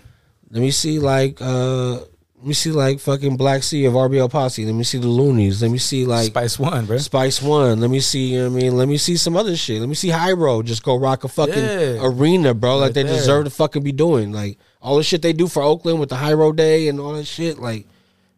Let 0.49 0.61
me 0.61 0.71
see 0.71 0.99
like 0.99 1.41
uh 1.41 1.99
let 2.37 2.45
me 2.47 2.53
see 2.53 2.71
like 2.71 2.99
fucking 2.99 3.35
Black 3.35 3.63
C 3.63 3.85
of 3.85 3.93
RBL 3.93 4.29
Posse. 4.29 4.63
Let 4.65 4.75
me 4.75 4.83
see 4.83 4.99
the 4.99 5.07
Luniz. 5.07 5.61
Let 5.61 5.71
me 5.71 5.77
see 5.79 6.05
like 6.05 6.27
Spice 6.27 6.59
One, 6.59 6.85
bro. 6.85 6.97
Spice 6.99 7.41
One. 7.41 7.79
Let 7.81 7.89
me 7.89 7.99
see. 7.99 8.33
You 8.33 8.43
know 8.43 8.49
what 8.51 8.57
I 8.57 8.61
mean, 8.61 8.77
let 8.77 8.87
me 8.87 8.97
see 8.97 9.17
some 9.17 9.35
other 9.35 9.55
shit. 9.55 9.79
Let 9.79 9.89
me 9.89 9.95
see 9.95 10.11
Road 10.33 10.65
just 10.67 10.83
go 10.83 10.95
rock 10.97 11.23
a 11.23 11.27
fucking 11.27 11.55
Yeah. 11.55 11.97
arena, 12.05 12.53
bro. 12.53 12.77
Like 12.77 12.87
Right 12.89 12.93
they 12.93 13.03
there. 13.03 13.13
deserve 13.15 13.45
to 13.45 13.49
fucking 13.49 13.83
be 13.83 13.91
doing. 13.91 14.31
Like 14.31 14.57
all 14.81 14.97
the 14.97 15.03
shit 15.03 15.21
they 15.21 15.33
do 15.33 15.47
for 15.47 15.63
Oakland 15.63 15.99
with 15.99 16.09
the 16.09 16.15
Road 16.35 16.57
Day 16.57 16.87
and 16.89 16.99
all 16.99 17.13
that 17.13 17.25
shit. 17.25 17.59
Like, 17.59 17.85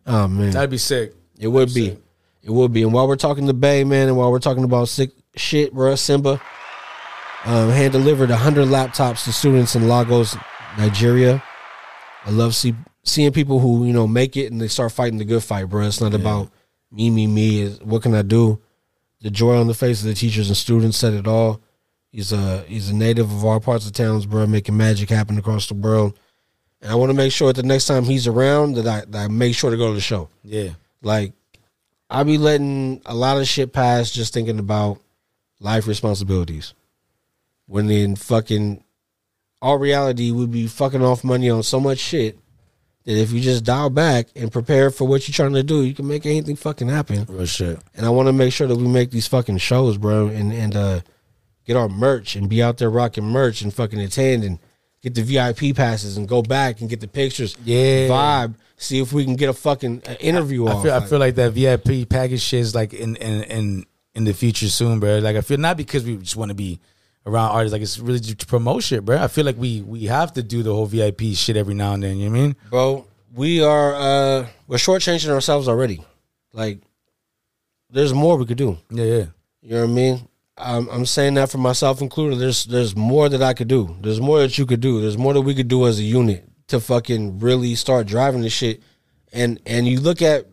oh 0.07 0.27
man, 0.27 0.51
That'd 0.51 0.69
be 0.69 0.77
sick. 0.77 1.13
it 1.37 1.47
would 1.47 1.73
be. 1.73 1.97
It 2.41 2.51
would 2.51 2.71
be. 2.71 2.83
And 2.83 2.93
while 2.93 3.07
we're 3.07 3.17
talking 3.17 3.47
to 3.47 3.53
Bay, 3.53 3.83
man, 3.83 4.07
and 4.07 4.15
while 4.17 4.31
we're 4.31 4.39
talking 4.39 4.63
about 4.63 4.87
sick 4.87 5.11
shit, 5.35 5.73
bro, 5.73 5.95
Simba 5.95 6.41
um, 7.45 7.69
hand 7.69 7.91
delivered 7.93 8.29
100 8.29 8.67
laptops 8.67 9.25
to 9.25 9.33
students 9.33 9.75
in 9.75 9.87
Lagos, 9.89 10.37
Nigeria. 10.77 11.43
I 12.25 12.31
love 12.31 12.55
see, 12.55 12.75
seeing 13.09 13.31
people 13.31 13.59
who, 13.59 13.85
you 13.85 13.93
know, 13.93 14.07
make 14.07 14.37
it 14.37 14.51
and 14.51 14.61
they 14.61 14.67
start 14.67 14.91
fighting 14.91 15.17
the 15.17 15.25
good 15.25 15.43
fight, 15.43 15.65
bro. 15.65 15.85
It's 15.85 16.01
not 16.01 16.13
about 16.13 16.51
me, 16.91 17.09
me, 17.09 17.27
me. 17.27 17.61
It's 17.61 17.81
what 17.81 18.01
can 18.01 18.13
I 18.13 18.21
do? 18.21 18.61
The 19.21 19.29
joy 19.29 19.57
on 19.57 19.67
the 19.67 19.73
face 19.73 20.01
of 20.01 20.07
the 20.07 20.13
teachers 20.13 20.47
and 20.47 20.57
students 20.57 20.97
said 20.97 21.13
it 21.13 21.27
all. 21.27 21.61
He's 22.11 22.31
a 22.31 22.63
he's 22.63 22.89
a 22.89 22.95
native 22.95 23.31
of 23.31 23.45
our 23.45 23.59
parts 23.59 23.85
of 23.85 23.93
towns, 23.93 24.25
bro, 24.25 24.47
making 24.47 24.77
magic 24.77 25.09
happen 25.09 25.37
across 25.37 25.67
the 25.67 25.73
world. 25.75 26.17
And 26.81 26.91
I 26.91 26.95
want 26.95 27.09
to 27.09 27.13
make 27.15 27.31
sure 27.31 27.51
that 27.51 27.61
the 27.61 27.67
next 27.67 27.87
time 27.87 28.03
he's 28.05 28.27
around 28.27 28.75
that 28.75 28.87
I, 28.87 29.05
that 29.05 29.25
I 29.25 29.27
make 29.27 29.55
sure 29.55 29.69
to 29.69 29.77
go 29.77 29.89
to 29.89 29.93
the 29.93 30.01
show. 30.01 30.29
Yeah, 30.43 30.69
Like, 31.01 31.33
I 32.09 32.23
be 32.23 32.37
letting 32.37 33.01
a 33.05 33.13
lot 33.13 33.37
of 33.37 33.47
shit 33.47 33.73
pass 33.73 34.11
just 34.11 34.33
thinking 34.33 34.59
about 34.59 34.99
life 35.59 35.87
responsibilities. 35.87 36.73
When 37.67 37.89
in 37.89 38.15
fucking 38.15 38.81
all 39.61 39.77
reality, 39.77 40.31
we 40.31 40.47
be 40.47 40.67
fucking 40.67 41.03
off 41.03 41.23
money 41.23 41.49
on 41.49 41.63
so 41.63 41.79
much 41.81 41.99
shit 41.99 42.39
that 43.05 43.17
if 43.17 43.31
you 43.31 43.39
just 43.41 43.63
dial 43.63 43.89
back 43.89 44.27
and 44.35 44.51
prepare 44.51 44.91
for 44.91 45.07
what 45.07 45.27
you're 45.27 45.33
trying 45.33 45.53
to 45.53 45.63
do, 45.63 45.83
you 45.83 45.93
can 45.93 46.07
make 46.07 46.25
anything 46.25 46.55
fucking 46.55 46.89
happen. 46.89 47.25
real 47.29 47.45
shit. 47.45 47.79
And 47.95 48.05
I 48.05 48.09
want 48.09 48.27
to 48.27 48.33
make 48.33 48.53
sure 48.53 48.67
that 48.67 48.75
we 48.75 48.87
make 48.87 49.11
these 49.11 49.27
fucking 49.27 49.57
shows, 49.57 49.97
bro, 49.97 50.27
and 50.27 50.51
and 50.53 50.75
uh, 50.75 50.99
get 51.65 51.75
our 51.77 51.89
merch 51.89 52.35
and 52.35 52.49
be 52.49 52.61
out 52.61 52.77
there 52.77 52.89
rocking 52.89 53.23
merch 53.25 53.61
and 53.61 53.73
fucking 53.73 53.99
attend 53.99 54.43
and 54.43 54.59
get 55.01 55.15
the 55.15 55.21
VIP 55.23 55.75
passes 55.75 56.17
and 56.17 56.27
go 56.27 56.41
back 56.41 56.81
and 56.81 56.89
get 56.89 56.99
the 56.99 57.07
pictures. 57.07 57.55
Yeah. 57.63 58.07
vibe. 58.09 58.55
See 58.77 58.99
if 59.01 59.11
we 59.13 59.25
can 59.25 59.35
get 59.35 59.49
a 59.49 59.53
fucking 59.53 60.03
uh, 60.07 60.15
interview 60.19 60.65
I 60.67 60.71
off. 60.73 60.83
feel, 60.83 60.93
I 60.93 60.97
Like, 60.99 61.09
feel 61.09 61.19
like 61.19 61.35
that 61.35 61.51
VIP 61.53 62.07
package 62.09 62.41
shit 62.41 62.61
is 62.61 62.75
like 62.75 62.93
in 62.93 63.15
in 63.17 63.43
in 63.43 63.85
in 64.15 64.23
the 64.25 64.33
future 64.33 64.67
soon, 64.69 64.99
bro. 64.99 65.19
Like 65.19 65.35
I 65.35 65.41
feel 65.41 65.57
not 65.57 65.77
because 65.77 66.03
we 66.03 66.17
just 66.17 66.35
want 66.35 66.49
to 66.49 66.55
be 66.55 66.79
around 67.25 67.51
artists, 67.51 67.73
like 67.73 67.81
it's 67.81 67.99
really 67.99 68.19
to 68.19 68.45
promote 68.45 68.83
shit, 68.83 69.05
bro. 69.05 69.17
I 69.17 69.27
feel 69.27 69.45
like 69.45 69.57
we 69.57 69.81
we 69.81 70.05
have 70.05 70.33
to 70.33 70.43
do 70.43 70.63
the 70.63 70.73
whole 70.73 70.85
VIP 70.85 71.21
shit 71.33 71.57
every 71.57 71.73
now 71.73 71.93
and 71.93 72.03
then. 72.03 72.17
You 72.17 72.29
know 72.29 72.31
what 72.31 72.37
I 72.37 72.41
mean? 72.41 72.55
bro. 72.69 73.05
We 73.33 73.61
are 73.61 73.93
uh 73.95 74.47
we're 74.67 74.77
shortchanging 74.77 75.29
ourselves 75.29 75.67
already. 75.67 76.03
Like, 76.51 76.79
there's 77.89 78.13
more 78.13 78.37
we 78.37 78.45
could 78.45 78.57
do. 78.57 78.77
Yeah, 78.89 79.05
yeah. 79.05 79.25
You 79.61 79.71
know 79.71 79.81
what 79.81 79.89
I 79.89 79.93
mean? 79.93 80.27
I'm, 80.57 80.89
I'm 80.89 81.05
saying 81.05 81.35
that 81.35 81.49
for 81.49 81.57
myself 81.57 82.01
included. 82.01 82.39
There's 82.39 82.65
there's 82.65 82.95
more 82.95 83.29
that 83.29 83.41
I 83.41 83.53
could 83.53 83.67
do. 83.67 83.95
There's 84.01 84.19
more 84.19 84.39
that 84.39 84.57
you 84.57 84.65
could 84.65 84.81
do. 84.81 84.99
There's 84.99 85.17
more 85.17 85.33
that 85.33 85.41
we 85.41 85.55
could 85.55 85.67
do 85.67 85.87
as 85.87 85.99
a 85.99 86.03
unit 86.03 86.45
to 86.67 86.79
fucking 86.79 87.39
really 87.39 87.75
start 87.75 88.07
driving 88.07 88.41
this 88.41 88.53
shit. 88.53 88.81
And 89.31 89.59
and 89.65 89.87
you 89.87 89.99
look 89.99 90.21
at 90.21 90.47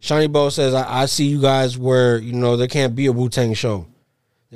Shiny 0.00 0.26
Bo 0.26 0.48
says, 0.48 0.74
I, 0.74 1.02
I 1.02 1.06
see 1.06 1.26
you 1.26 1.40
guys 1.40 1.76
where 1.78 2.18
you 2.18 2.32
know 2.32 2.56
there 2.56 2.68
can't 2.68 2.94
be 2.94 3.06
a 3.06 3.12
Wu 3.12 3.28
Tang 3.28 3.54
show. 3.54 3.86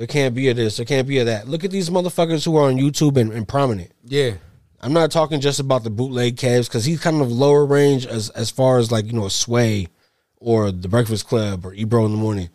There 0.01 0.07
can't 0.07 0.33
be 0.33 0.49
a 0.49 0.55
this. 0.55 0.77
There 0.77 0.85
can't 0.87 1.07
be 1.07 1.19
a 1.19 1.25
that. 1.25 1.47
Look 1.47 1.63
at 1.63 1.69
these 1.69 1.91
motherfuckers 1.91 2.43
who 2.43 2.57
are 2.57 2.69
on 2.69 2.77
YouTube 2.77 3.17
and, 3.17 3.31
and 3.31 3.47
prominent. 3.47 3.91
Yeah. 4.03 4.31
I'm 4.79 4.93
not 4.93 5.11
talking 5.11 5.39
just 5.39 5.59
about 5.59 5.83
the 5.83 5.91
bootleg 5.91 6.37
Kev's 6.37 6.67
because 6.67 6.85
he's 6.85 6.99
kind 6.99 7.21
of 7.21 7.31
lower 7.31 7.63
range 7.67 8.07
as 8.07 8.31
as 8.31 8.49
far 8.49 8.79
as 8.79 8.91
like 8.91 9.05
you 9.05 9.13
know 9.13 9.27
Sway 9.27 9.89
or 10.37 10.71
the 10.71 10.87
Breakfast 10.87 11.27
Club 11.27 11.63
or 11.67 11.75
Ebro 11.75 12.03
in 12.05 12.13
the 12.13 12.17
morning. 12.17 12.49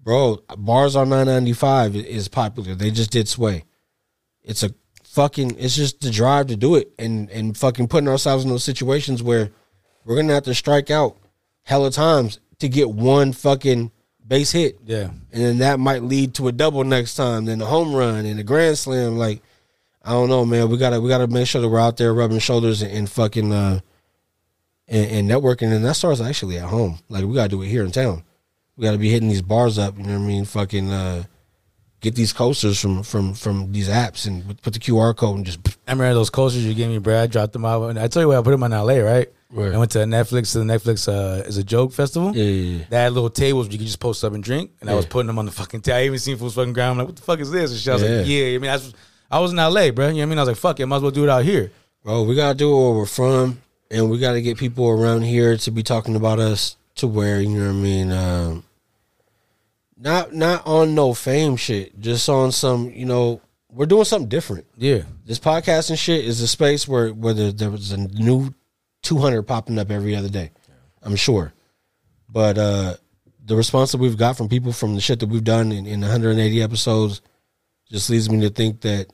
Bro, 0.00 0.44
bars 0.56 0.96
on 0.96 1.10
995 1.10 1.94
is 1.94 2.28
popular. 2.28 2.74
They 2.74 2.90
just 2.90 3.10
did 3.10 3.28
Sway. 3.28 3.64
It's 4.42 4.62
a 4.62 4.74
fucking. 5.04 5.56
It's 5.58 5.76
just 5.76 6.00
the 6.00 6.10
drive 6.10 6.46
to 6.46 6.56
do 6.56 6.76
it 6.76 6.90
and 6.98 7.28
and 7.28 7.54
fucking 7.54 7.88
putting 7.88 8.08
ourselves 8.08 8.44
in 8.44 8.50
those 8.50 8.64
situations 8.64 9.22
where 9.22 9.50
we're 10.06 10.16
gonna 10.16 10.32
have 10.32 10.44
to 10.44 10.54
strike 10.54 10.90
out 10.90 11.18
hella 11.64 11.90
times 11.90 12.40
to 12.60 12.68
get 12.70 12.90
one 12.90 13.34
fucking 13.34 13.92
base 14.26 14.52
hit. 14.52 14.78
Yeah. 14.84 15.10
And 15.32 15.42
then 15.42 15.58
that 15.58 15.80
might 15.80 16.02
lead 16.02 16.34
to 16.34 16.48
a 16.48 16.52
double 16.52 16.84
next 16.84 17.14
time, 17.14 17.44
then 17.44 17.60
a 17.60 17.66
home 17.66 17.94
run 17.94 18.26
and 18.26 18.38
a 18.38 18.42
grand 18.42 18.78
slam. 18.78 19.16
Like, 19.16 19.42
I 20.04 20.12
don't 20.12 20.28
know, 20.28 20.44
man. 20.44 20.68
We 20.68 20.78
gotta 20.78 21.00
we 21.00 21.08
gotta 21.08 21.28
make 21.28 21.46
sure 21.46 21.60
that 21.60 21.68
we're 21.68 21.80
out 21.80 21.96
there 21.96 22.12
rubbing 22.12 22.38
shoulders 22.38 22.82
and, 22.82 22.92
and 22.92 23.10
fucking 23.10 23.52
uh 23.52 23.80
and, 24.88 25.10
and 25.10 25.30
networking, 25.30 25.72
and 25.72 25.84
that 25.84 25.94
starts 25.94 26.20
actually 26.20 26.58
at 26.58 26.68
home. 26.68 26.98
Like 27.08 27.24
we 27.24 27.34
gotta 27.34 27.48
do 27.48 27.62
it 27.62 27.68
here 27.68 27.84
in 27.84 27.92
town. 27.92 28.24
We 28.76 28.84
gotta 28.84 28.98
be 28.98 29.10
hitting 29.10 29.28
these 29.28 29.42
bars 29.42 29.78
up. 29.78 29.96
You 29.96 30.04
know 30.04 30.18
what 30.18 30.24
I 30.24 30.26
mean? 30.26 30.44
Fucking 30.44 30.90
uh, 30.90 31.24
get 32.00 32.14
these 32.14 32.32
coasters 32.32 32.80
from 32.80 33.02
from 33.02 33.32
from 33.32 33.72
these 33.72 33.88
apps 33.88 34.26
and 34.26 34.60
put 34.62 34.74
the 34.74 34.80
QR 34.80 35.16
code 35.16 35.36
and 35.36 35.46
just 35.46 35.60
I 35.86 35.92
remember 35.92 36.14
those 36.14 36.30
coasters 36.30 36.66
you 36.66 36.74
gave 36.74 36.90
me, 36.90 36.98
Brad, 36.98 37.30
dropped 37.30 37.52
them 37.52 37.64
out. 37.64 37.88
And 37.88 37.98
I 37.98 38.08
tell 38.08 38.22
you 38.22 38.28
what, 38.28 38.38
I 38.38 38.42
put 38.42 38.50
them 38.50 38.64
on 38.64 38.70
LA, 38.70 38.96
right? 38.96 39.28
Where? 39.52 39.74
I 39.74 39.76
went 39.76 39.90
to 39.92 39.98
Netflix 39.98 40.52
to 40.52 40.60
the 40.60 40.64
Netflix 40.64 41.06
uh, 41.08 41.42
is 41.46 41.58
a 41.58 41.62
joke 41.64 41.92
festival. 41.92 42.34
Yeah, 42.34 42.44
yeah, 42.44 42.78
yeah. 42.78 42.84
They 42.88 42.96
had 42.96 43.12
little 43.12 43.28
tables 43.28 43.66
where 43.66 43.72
you 43.72 43.78
could 43.78 43.86
just 43.86 44.00
post 44.00 44.24
up 44.24 44.32
and 44.32 44.42
drink, 44.42 44.70
and 44.80 44.88
I 44.88 44.94
was 44.94 45.04
putting 45.06 45.26
them 45.26 45.38
on 45.38 45.44
the 45.44 45.52
fucking 45.52 45.82
table. 45.82 45.98
I 45.98 46.04
even 46.04 46.18
seen 46.18 46.38
fools 46.38 46.54
fucking 46.54 46.72
ground. 46.72 46.92
I'm 46.92 46.98
like, 46.98 47.06
what 47.08 47.16
the 47.16 47.22
fuck 47.22 47.38
is 47.38 47.50
this? 47.50 47.70
And 47.70 47.78
shit. 47.78 47.90
I 47.90 47.92
was 47.94 48.02
like, 48.02 48.10
Yeah. 48.10 48.22
yeah. 48.22 48.54
I 48.56 48.58
mean, 48.58 48.70
I 48.70 48.74
was, 48.74 48.94
I 49.30 49.38
was 49.40 49.50
in 49.52 49.58
LA, 49.58 49.90
bro. 49.90 50.06
You 50.08 50.12
know 50.12 50.18
what 50.18 50.22
I 50.22 50.24
mean? 50.26 50.38
I 50.38 50.42
was 50.42 50.48
like, 50.48 50.56
fuck 50.56 50.80
it, 50.80 50.84
I 50.84 50.86
might 50.86 50.96
as 50.96 51.02
well 51.02 51.10
do 51.10 51.24
it 51.24 51.28
out 51.30 51.44
here. 51.44 51.70
Bro, 52.02 52.24
we 52.24 52.34
gotta 52.34 52.56
do 52.56 52.72
it 52.72 52.74
where 52.82 52.92
we're 52.98 53.06
from, 53.06 53.60
and 53.90 54.10
we 54.10 54.18
gotta 54.18 54.40
get 54.40 54.56
people 54.56 54.88
around 54.88 55.22
here 55.22 55.56
to 55.58 55.70
be 55.70 55.82
talking 55.82 56.16
about 56.16 56.38
us 56.38 56.76
to 56.96 57.06
where 57.06 57.40
you 57.40 57.50
know 57.50 57.66
what 57.66 57.70
I 57.70 57.72
mean. 57.72 58.10
Um, 58.10 58.64
not 59.98 60.34
not 60.34 60.66
on 60.66 60.94
no 60.94 61.14
fame 61.14 61.56
shit, 61.56 62.00
just 62.00 62.28
on 62.28 62.52
some 62.52 62.90
you 62.90 63.04
know 63.06 63.40
we're 63.70 63.86
doing 63.86 64.04
something 64.04 64.28
different. 64.28 64.66
Yeah. 64.76 65.02
This 65.24 65.38
podcasting 65.38 65.98
shit 65.98 66.24
is 66.24 66.40
a 66.40 66.48
space 66.48 66.88
where 66.88 67.10
where 67.10 67.34
was 67.34 67.92
a 67.92 67.96
new 67.98 68.52
two 69.02 69.18
hundred 69.18 69.42
popping 69.42 69.78
up 69.78 69.90
every 69.90 70.14
other 70.16 70.28
day. 70.28 70.50
I'm 71.02 71.16
sure, 71.16 71.52
but 72.28 72.58
uh 72.58 72.94
the 73.44 73.56
response 73.56 73.90
that 73.92 73.98
we've 73.98 74.16
got 74.16 74.36
from 74.36 74.48
people 74.48 74.72
from 74.72 74.94
the 74.94 75.00
shit 75.00 75.18
that 75.20 75.28
we've 75.28 75.42
done 75.42 75.72
in, 75.72 75.84
in 75.84 76.00
180 76.00 76.62
episodes 76.62 77.20
just 77.90 78.08
leads 78.08 78.30
me 78.30 78.40
to 78.42 78.50
think 78.50 78.80
that, 78.82 79.08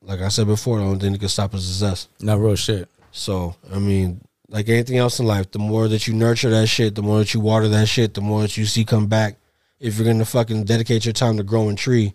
like 0.00 0.20
I 0.22 0.28
said 0.28 0.46
before, 0.46 0.78
the 0.78 0.84
only 0.84 0.98
thing 0.98 1.12
that 1.12 1.18
can 1.18 1.28
stop 1.28 1.52
us 1.54 1.64
is 1.68 1.82
us. 1.82 2.08
Not 2.18 2.38
real 2.40 2.56
shit. 2.56 2.88
So 3.12 3.54
I 3.72 3.78
mean, 3.78 4.22
like 4.48 4.68
anything 4.70 4.96
else 4.96 5.20
in 5.20 5.26
life, 5.26 5.50
the 5.50 5.58
more 5.58 5.86
that 5.88 6.06
you 6.08 6.14
nurture 6.14 6.48
that 6.50 6.66
shit, 6.68 6.94
the 6.94 7.02
more 7.02 7.18
that 7.18 7.34
you 7.34 7.40
water 7.40 7.68
that 7.68 7.86
shit, 7.86 8.14
the 8.14 8.22
more 8.22 8.40
that 8.42 8.56
you 8.56 8.64
see 8.64 8.84
come 8.84 9.06
back. 9.06 9.36
If 9.78 9.98
you're 9.98 10.06
gonna 10.06 10.24
fucking 10.24 10.64
dedicate 10.64 11.04
your 11.04 11.12
time 11.12 11.36
to 11.36 11.42
growing 11.42 11.76
tree, 11.76 12.14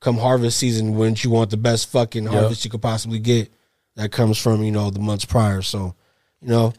come 0.00 0.18
harvest 0.18 0.58
season, 0.58 0.94
wouldn't 0.94 1.24
you 1.24 1.30
want 1.30 1.48
the 1.50 1.56
best 1.56 1.88
fucking 1.88 2.24
Yep. 2.24 2.32
harvest 2.32 2.64
you 2.66 2.70
could 2.70 2.82
possibly 2.82 3.18
get? 3.18 3.50
That 3.96 4.12
comes 4.12 4.36
from 4.38 4.62
you 4.62 4.72
know 4.72 4.90
the 4.90 5.00
months 5.00 5.24
prior. 5.24 5.62
So, 5.62 5.94
you 6.42 6.48
know, 6.48 6.72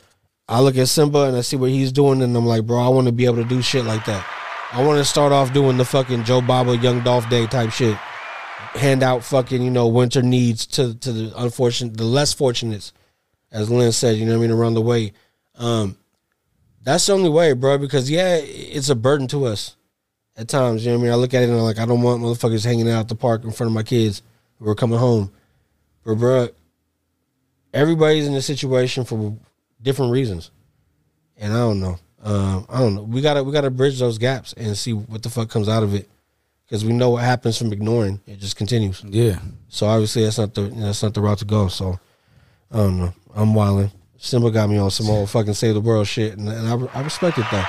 I 0.47 0.61
look 0.61 0.77
at 0.77 0.87
Simba 0.87 1.23
and 1.23 1.37
I 1.37 1.41
see 1.41 1.57
what 1.57 1.69
he's 1.69 1.91
doing, 1.91 2.21
and 2.21 2.35
I'm 2.35 2.45
like, 2.45 2.65
bro, 2.65 2.79
I 2.79 2.89
want 2.89 3.07
to 3.07 3.13
be 3.13 3.25
able 3.25 3.37
to 3.37 3.43
do 3.43 3.61
shit 3.61 3.85
like 3.85 4.05
that. 4.05 4.25
I 4.71 4.83
want 4.83 4.99
to 4.99 5.05
start 5.05 5.31
off 5.31 5.53
doing 5.53 5.77
the 5.77 5.85
fucking 5.85 6.23
Joe 6.23 6.41
Baba 6.41 6.77
Young 6.77 7.01
Dolph 7.01 7.29
Day 7.29 7.47
type 7.47 7.71
shit. 7.71 7.95
Hand 8.75 9.01
out 9.01 9.23
fucking 9.23 9.61
you 9.61 9.71
know 9.71 9.87
winter 9.87 10.21
needs 10.21 10.65
to 10.67 10.93
to 10.93 11.11
the 11.11 11.33
unfortunate, 11.41 11.97
the 11.97 12.03
less 12.03 12.33
fortunate, 12.33 12.91
as 13.51 13.69
Lynn 13.69 13.91
said, 13.91 14.17
you 14.17 14.25
know 14.25 14.33
what 14.33 14.45
I 14.45 14.47
mean, 14.47 14.51
around 14.51 14.75
the 14.75 14.81
way. 14.81 15.13
Um, 15.55 15.97
that's 16.83 17.05
the 17.05 17.13
only 17.13 17.29
way, 17.29 17.53
bro, 17.53 17.77
because 17.77 18.09
yeah, 18.09 18.35
it's 18.37 18.89
a 18.89 18.95
burden 18.95 19.27
to 19.29 19.45
us 19.45 19.75
at 20.37 20.47
times. 20.47 20.85
You 20.85 20.91
know 20.91 20.97
what 20.97 21.01
I 21.01 21.03
mean? 21.03 21.13
I 21.13 21.15
look 21.15 21.33
at 21.33 21.43
it 21.43 21.49
and 21.49 21.57
I'm 21.57 21.63
like, 21.63 21.79
I 21.79 21.85
don't 21.85 22.01
want 22.01 22.21
motherfuckers 22.21 22.65
hanging 22.65 22.89
out 22.89 23.07
the 23.07 23.15
park 23.15 23.43
in 23.43 23.51
front 23.51 23.69
of 23.69 23.75
my 23.75 23.83
kids 23.83 24.21
who 24.59 24.69
are 24.69 24.75
coming 24.75 24.99
home. 24.99 25.31
But 26.05 26.15
bro, 26.15 26.49
everybody's 27.73 28.27
in 28.27 28.33
a 28.33 28.41
situation 28.41 29.03
for 29.03 29.37
different 29.81 30.11
reasons. 30.11 30.51
And 31.37 31.53
I 31.53 31.57
don't 31.57 31.79
know. 31.79 31.97
Um, 32.21 32.65
I 32.69 32.79
don't 32.79 32.95
know. 32.95 33.03
We 33.03 33.21
gotta 33.21 33.43
we 33.43 33.51
gotta 33.53 33.69
bridge 33.71 33.99
those 33.99 34.17
gaps 34.17 34.53
and 34.53 34.77
see 34.77 34.93
what 34.93 35.23
the 35.23 35.29
fuck 35.29 35.49
comes 35.49 35.69
out 35.69 35.83
of 35.83 35.93
it. 35.93 36.09
Because 36.65 36.85
we 36.85 36.93
know 36.93 37.11
what 37.11 37.23
happens 37.23 37.57
from 37.57 37.73
ignoring. 37.73 38.19
It 38.27 38.39
just 38.39 38.55
continues. 38.55 39.03
Yeah. 39.03 39.39
So 39.69 39.87
obviously 39.87 40.23
that's 40.23 40.37
not 40.37 40.53
the 40.53 40.63
you 40.63 40.75
know, 40.75 40.85
that's 40.87 41.01
not 41.01 41.13
the 41.13 41.21
route 41.21 41.39
to 41.39 41.45
go. 41.45 41.67
So 41.67 41.99
I 42.71 42.77
don't 42.77 42.99
know. 42.99 43.13
I'm 43.35 43.53
wilding. 43.53 43.91
Simba 44.17 44.51
got 44.51 44.69
me 44.69 44.77
on 44.77 44.91
some 44.91 45.09
old 45.09 45.29
fucking 45.29 45.53
save 45.53 45.75
the 45.75 45.81
world 45.81 46.05
shit, 46.05 46.37
and, 46.37 46.49
and 46.49 46.67
I, 46.67 46.99
I 46.99 47.01
respect 47.03 47.37
it 47.37 47.45
though. 47.49 47.63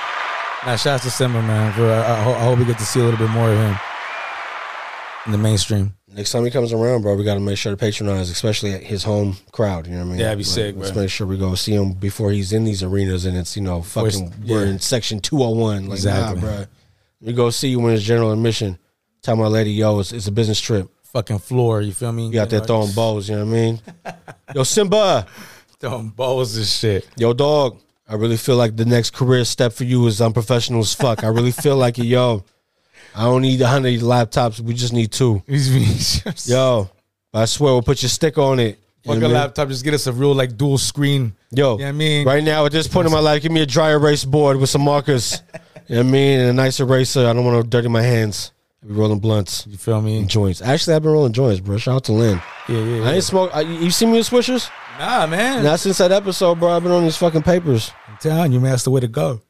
Now, 0.65 0.75
shout 0.75 0.95
out 0.95 1.01
to 1.03 1.09
Simba, 1.09 1.41
man. 1.41 1.71
For, 1.73 1.89
I, 1.89 2.19
I 2.19 2.43
hope 2.43 2.59
we 2.59 2.65
get 2.65 2.77
to 2.77 2.85
see 2.85 2.99
a 2.99 3.03
little 3.03 3.17
bit 3.17 3.29
more 3.29 3.49
of 3.49 3.57
him. 3.57 3.75
in 5.25 5.31
the 5.31 5.37
mainstream. 5.37 5.95
Next 6.13 6.31
time 6.31 6.43
he 6.43 6.51
comes 6.51 6.73
around, 6.73 7.03
bro, 7.03 7.15
we 7.15 7.23
got 7.23 7.35
to 7.35 7.39
make 7.39 7.57
sure 7.57 7.71
to 7.71 7.77
patronize, 7.77 8.29
especially 8.29 8.73
at 8.73 8.83
his 8.83 9.03
home 9.03 9.37
crowd. 9.51 9.87
You 9.87 9.93
know 9.93 9.99
what 9.99 10.05
I 10.05 10.09
mean? 10.09 10.19
Yeah, 10.19 10.25
that'd 10.25 10.37
be 10.39 10.43
Like, 10.43 10.53
sick, 10.53 10.75
Let's 10.77 10.91
bro. 10.91 11.01
make 11.03 11.09
sure 11.09 11.25
we 11.25 11.37
go 11.37 11.55
see 11.55 11.73
him 11.73 11.93
before 11.93 12.31
he's 12.31 12.51
in 12.51 12.65
these 12.65 12.83
arenas, 12.83 13.25
and 13.25 13.37
it's 13.37 13.55
you 13.55 13.61
know 13.63 13.81
fucking 13.81 14.33
we're 14.45 14.65
yeah. 14.65 14.71
in 14.71 14.79
section 14.79 15.19
two 15.21 15.37
hundred 15.37 15.55
one. 15.59 15.85
Like, 15.87 15.97
Exactly. 15.97 16.41
nah, 16.41 16.47
bro. 16.47 16.65
We 17.21 17.33
go 17.33 17.49
see 17.49 17.69
you 17.69 17.79
when 17.79 17.93
it's 17.93 18.03
general 18.03 18.31
admission. 18.31 18.77
Tell 19.21 19.35
my 19.35 19.47
lady, 19.47 19.71
yo, 19.71 19.99
it's, 19.99 20.11
it's 20.11 20.27
a 20.27 20.31
business 20.31 20.59
trip. 20.59 20.89
Fucking 21.13 21.39
floor, 21.39 21.81
you 21.81 21.93
feel 21.93 22.11
me? 22.11 22.29
You 22.29 22.41
out 22.41 22.49
there 22.49 22.61
throwing 22.61 22.91
bows, 22.93 23.29
you 23.29 23.35
know 23.35 23.45
what 23.45 23.51
I 23.51 23.53
mean? 23.53 23.79
Yo, 24.55 24.63
Simba, 24.63 25.27
throwing 25.79 26.09
balls 26.09 26.57
and 26.57 26.65
shit. 26.65 27.07
yo, 27.17 27.33
dog. 27.33 27.79
I 28.07 28.15
really 28.15 28.37
feel 28.37 28.55
like 28.57 28.75
the 28.75 28.83
next 28.85 29.11
career 29.13 29.45
step 29.45 29.71
for 29.71 29.83
you 29.85 30.05
is 30.07 30.19
unprofessional 30.21 30.81
as 30.81 30.93
fuck. 30.93 31.23
I 31.23 31.27
really 31.27 31.51
feel 31.51 31.77
like 31.77 31.97
it, 31.99 32.05
yo. 32.05 32.43
I 33.15 33.23
don't 33.23 33.41
need 33.41 33.61
a 33.61 33.67
hundred 33.67 33.99
laptops. 34.01 34.59
We 34.59 34.73
just 34.73 34.93
need 34.93 35.11
two. 35.11 35.41
Yo, 36.45 36.89
I 37.33 37.45
swear 37.45 37.73
we'll 37.73 37.81
put 37.81 38.01
your 38.01 38.09
stick 38.09 38.37
on 38.37 38.59
it. 38.59 38.79
You 39.03 39.09
know 39.09 39.13
Fuck 39.15 39.15
what 39.15 39.15
a 39.15 39.17
I 39.17 39.27
mean? 39.29 39.33
laptop, 39.33 39.67
just 39.69 39.83
get 39.83 39.93
us 39.95 40.07
a 40.07 40.13
real 40.13 40.33
like 40.35 40.57
dual 40.57 40.77
screen. 40.77 41.33
Yo, 41.51 41.73
You 41.73 41.79
know 41.79 41.83
what 41.85 41.89
I 41.89 41.91
mean? 41.93 42.27
right 42.27 42.43
now 42.43 42.65
at 42.65 42.71
this 42.71 42.87
point 42.87 43.07
in 43.07 43.11
my 43.13 43.19
life, 43.19 43.41
give 43.41 43.51
me 43.51 43.61
a 43.61 43.65
dry 43.65 43.89
erase 43.91 44.23
board 44.25 44.57
with 44.57 44.69
some 44.69 44.83
markers. 44.83 45.41
you 45.87 45.95
know 45.95 46.01
what 46.01 46.07
I 46.07 46.11
mean? 46.11 46.39
And 46.39 46.49
a 46.49 46.53
nice 46.53 46.79
eraser. 46.79 47.25
I 47.27 47.33
don't 47.33 47.43
want 47.43 47.63
to 47.63 47.67
dirty 47.69 47.87
my 47.89 48.01
hands. 48.03 48.51
I 48.83 48.87
be 48.87 48.93
rolling 48.93 49.19
blunts. 49.19 49.65
You 49.67 49.77
feel 49.77 50.01
me? 50.01 50.17
And 50.19 50.29
joints. 50.29 50.61
Actually, 50.61 50.95
I've 50.95 51.03
been 51.03 51.11
rolling 51.11 51.33
joints, 51.33 51.59
bro. 51.59 51.77
Shout 51.77 51.95
out 51.95 52.03
to 52.05 52.11
Lynn. 52.13 52.41
Yeah, 52.69 52.77
yeah. 52.77 53.09
I 53.09 53.13
ain't 53.15 53.23
smoke. 53.23 53.51
I, 53.53 53.61
you 53.61 53.91
see 53.91 54.05
me 54.05 54.13
with 54.13 54.29
swishers? 54.29 54.69
Nah, 54.99 55.25
man. 55.27 55.63
Not 55.63 55.79
since 55.79 55.97
that 55.97 56.11
episode, 56.11 56.59
bro. 56.59 56.69
I've 56.69 56.83
been 56.83 56.91
on 56.91 57.03
these 57.03 57.17
fucking 57.17 57.41
papers. 57.43 57.91
I'm 58.07 58.17
telling 58.17 58.51
you, 58.51 58.59
man, 58.59 58.71
that's 58.71 58.83
the 58.83 58.91
way 58.91 59.01
to 59.01 59.07
go. 59.07 59.41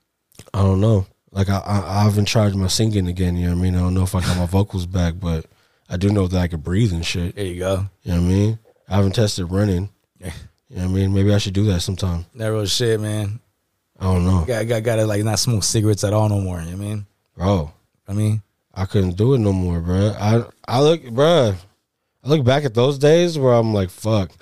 I 0.54 0.62
don't 0.62 0.80
know. 0.82 1.06
Like 1.32 1.49
I, 1.49 1.60
I, 1.60 1.99
I 1.99 2.03
haven't 2.03 2.26
tried 2.26 2.56
my 2.56 2.68
singing 2.68 3.08
again. 3.08 3.36
You 3.36 3.48
know 3.48 3.53
what 3.53 3.60
I 3.60 3.64
mean? 3.64 3.76
I 3.76 3.80
don't 3.80 3.94
know 3.94 4.03
if 4.03 4.16
I 4.16 4.22
got 4.22 4.38
my 4.38 4.45
vocals 4.45 4.86
back, 4.86 5.16
but 5.20 5.45
I 5.90 5.98
do 5.98 6.10
know 6.10 6.28
that 6.28 6.38
I 6.40 6.48
could 6.48 6.64
breathe 6.64 6.91
and 6.94 7.06
shit. 7.06 7.36
There 7.36 7.45
you 7.45 7.60
go. 7.60 7.86
You 8.03 8.14
know 8.14 8.22
what 8.22 8.26
I 8.26 8.30
mean? 8.30 8.60
I 8.90 8.95
haven't 8.98 9.16
tested 9.16 9.49
running. 9.52 9.90
Yeah. 10.20 10.34
You 10.70 10.78
know 10.78 10.84
what 10.84 10.90
I 10.91 10.94
mean? 10.94 11.14
Maybe 11.14 11.34
I 11.34 11.38
should 11.38 11.53
do 11.53 11.66
that 11.66 11.82
sometime. 11.82 12.26
That 12.36 12.48
real 12.48 12.66
shit, 12.66 12.99
man. 12.99 13.40
I 13.99 14.06
don't 14.06 14.26
know, 14.26 14.44
Got 14.48 14.68
got 14.68 14.82
gotta 14.84 15.06
like 15.06 15.24
not 15.24 15.38
smoke 15.38 15.64
cigarettes 15.64 16.03
at 16.03 16.12
all 16.12 16.28
no 16.28 16.40
more. 16.41 16.60
You 16.60 16.72
know 16.72 16.78
what 16.78 16.84
I 16.84 16.88
mean? 16.90 17.06
bro. 17.38 17.72
I 18.08 18.14
mean, 18.14 18.41
I 18.74 18.86
couldn't 18.86 19.16
do 19.16 19.36
it 19.36 19.38
no 19.38 19.53
more, 19.53 19.80
bro. 19.80 20.16
I 20.20 20.44
I 20.68 20.82
look, 20.82 21.03
bro. 21.12 21.53
I 22.24 22.28
look 22.28 22.44
back 22.44 22.66
at 22.66 22.74
those 22.74 22.98
days 22.98 23.38
where 23.38 23.53
I'm 23.53 23.74
like, 23.74 23.90
fuck. 23.91 24.32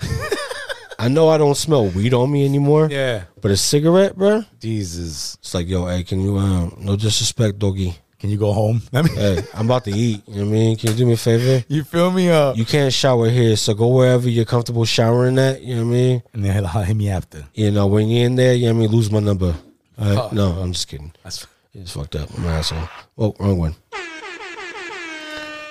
I 1.00 1.08
know 1.08 1.28
I 1.30 1.38
don't 1.38 1.56
smell 1.56 1.86
weed 1.88 2.12
on 2.14 2.30
me 2.30 2.44
anymore. 2.44 2.88
yeah. 2.90 3.24
But 3.40 3.50
a 3.50 3.56
cigarette, 3.56 4.16
bro. 4.16 4.44
Jesus. 4.60 5.36
It's 5.40 5.54
like, 5.54 5.66
yo, 5.66 5.86
hey, 5.86 6.02
can 6.04 6.20
you 6.20 6.36
um 6.38 6.76
no 6.78 6.94
disrespect, 6.96 7.58
doggy. 7.58 7.94
Can 8.18 8.28
you 8.28 8.36
go 8.36 8.52
home? 8.52 8.82
I 8.92 9.00
mean, 9.00 9.14
Hey, 9.16 9.42
I'm 9.54 9.64
about 9.64 9.84
to 9.84 9.90
eat. 9.92 10.22
You 10.28 10.34
know 10.34 10.40
what 10.44 10.48
I 10.50 10.52
mean? 10.52 10.76
Can 10.76 10.90
you 10.90 10.96
do 10.96 11.06
me 11.06 11.14
a 11.14 11.16
favor? 11.16 11.64
you 11.74 11.84
fill 11.84 12.10
me? 12.10 12.28
up. 12.28 12.54
You 12.56 12.66
can't 12.66 12.92
shower 12.92 13.30
here, 13.30 13.56
so 13.56 13.72
go 13.72 13.88
wherever 13.88 14.28
you're 14.28 14.44
comfortable 14.44 14.84
showering 14.84 15.38
at. 15.38 15.62
You 15.62 15.76
know 15.76 15.84
what 15.86 15.90
I 15.90 15.94
mean? 15.94 16.22
and 16.34 16.44
then 16.44 16.52
he'll 16.52 16.66
hit 16.82 16.94
me 16.96 17.08
after. 17.08 17.46
You 17.54 17.70
know, 17.70 17.86
when 17.86 18.08
you're 18.08 18.26
in 18.26 18.36
there, 18.36 18.52
you 18.52 18.66
know 18.66 18.74
what 18.74 18.80
I 18.84 18.86
mean? 18.88 18.90
Lose 18.96 19.10
my 19.10 19.20
number. 19.20 19.54
All 19.98 20.04
right? 20.06 20.18
Oh. 20.18 20.28
No, 20.32 20.50
I'm 20.52 20.72
just 20.72 20.86
kidding. 20.88 21.12
That's 21.24 21.46
It's 21.72 21.92
fucked 21.92 22.16
up. 22.16 22.28
I'm 22.36 22.44
an 22.44 22.50
asshole. 22.50 22.88
Oh, 23.16 23.34
wrong 23.40 23.56
one. 23.58 23.74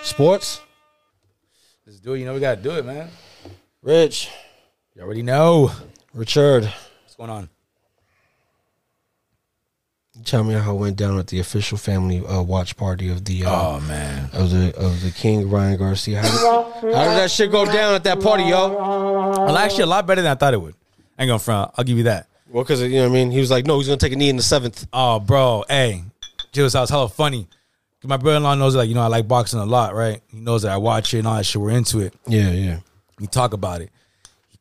Sports? 0.01 0.61
let's 1.85 1.99
do 1.99 2.13
it. 2.13 2.19
You 2.19 2.25
know 2.25 2.33
we 2.33 2.39
gotta 2.39 2.61
do 2.61 2.71
it, 2.71 2.85
man. 2.85 3.09
Rich. 3.83 4.29
You 4.99 5.05
already 5.05 5.21
know 5.23 5.71
Richard. 6.13 6.65
what's 6.65 7.15
going 7.15 7.29
on. 7.29 7.49
Tell 10.25 10.43
me 10.43 10.55
how 10.55 10.75
it 10.75 10.77
went 10.77 10.97
down 10.97 11.17
at 11.17 11.27
the 11.27 11.39
official 11.39 11.77
family 11.77 12.19
uh, 12.25 12.41
watch 12.41 12.75
party 12.75 13.07
of 13.07 13.23
the 13.23 13.45
uh, 13.45 13.49
Oh 13.49 13.79
man. 13.79 14.29
of 14.33 14.49
the 14.51 14.75
of 14.75 15.01
the 15.01 15.11
King 15.11 15.49
Ryan 15.49 15.77
Garcia. 15.77 16.21
How 16.21 16.63
did, 16.81 16.93
how 16.93 17.03
did 17.05 17.17
that 17.17 17.31
shit 17.31 17.49
go 17.49 17.63
down 17.63 17.93
at 17.95 18.03
that 18.03 18.19
party, 18.19 18.43
yo? 18.43 18.73
Well, 18.75 19.57
actually, 19.57 19.83
a 19.83 19.85
lot 19.87 20.05
better 20.05 20.21
than 20.21 20.31
I 20.31 20.35
thought 20.35 20.53
it 20.53 20.61
would. 20.61 20.75
I 21.17 21.21
ain't 21.23 21.29
gonna 21.29 21.39
front. 21.39 21.71
I'll 21.77 21.85
give 21.85 21.97
you 21.97 22.03
that. 22.03 22.27
Well, 22.49 22.65
because 22.65 22.81
you 22.81 22.89
know 22.89 23.03
what 23.03 23.11
I 23.11 23.13
mean. 23.13 23.31
He 23.31 23.39
was 23.39 23.49
like, 23.49 23.65
no, 23.65 23.77
he's 23.77 23.87
gonna 23.87 23.95
take 23.95 24.11
a 24.11 24.17
knee 24.17 24.27
in 24.27 24.35
the 24.35 24.43
seventh. 24.43 24.85
Oh, 24.91 25.21
bro, 25.21 25.63
hey, 25.69 26.03
Jules, 26.51 26.75
I 26.75 26.81
was 26.81 26.89
hella 26.89 27.07
funny. 27.07 27.47
My 28.03 28.17
brother-in-law 28.17 28.55
knows 28.55 28.75
like 28.75 28.89
you 28.89 28.95
know 28.95 29.01
I 29.03 29.07
like 29.07 29.29
boxing 29.29 29.61
a 29.61 29.65
lot, 29.65 29.95
right? 29.95 30.21
He 30.27 30.41
knows 30.41 30.63
that 30.63 30.73
I 30.73 30.77
watch 30.77 31.13
it 31.13 31.19
and 31.19 31.27
all 31.27 31.37
that 31.37 31.45
shit. 31.45 31.61
We're 31.61 31.69
into 31.69 31.99
it. 32.01 32.13
Yeah, 32.27 32.51
yeah. 32.51 32.79
We 33.17 33.27
talk 33.27 33.53
about 33.53 33.79
it. 33.79 33.91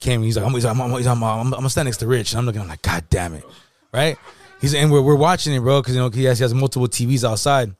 Came. 0.00 0.22
He's 0.22 0.36
like, 0.36 0.46
I'm, 0.46 0.52
he's 0.52 0.64
like, 0.64 0.76
I'm, 0.76 0.80
I'm, 0.80 0.94
I'm, 0.94 1.22
I'm, 1.22 1.22
I'm 1.22 1.50
gonna 1.50 1.70
stand 1.70 1.86
next 1.86 1.98
to 1.98 2.06
Rich, 2.06 2.32
and 2.32 2.38
I'm 2.38 2.46
looking. 2.46 2.60
I'm 2.60 2.68
like, 2.68 2.82
God 2.82 3.04
damn 3.10 3.34
it, 3.34 3.44
right? 3.92 4.16
He's 4.60 4.74
and 4.74 4.90
we're, 4.92 5.02
we're 5.02 5.16
watching 5.16 5.52
it, 5.54 5.60
bro, 5.60 5.80
because 5.80 5.94
you 5.94 6.00
know 6.00 6.10
he 6.10 6.24
has, 6.24 6.38
he 6.38 6.44
has 6.44 6.54
multiple 6.54 6.88
TVs 6.88 7.28
outside, 7.28 7.74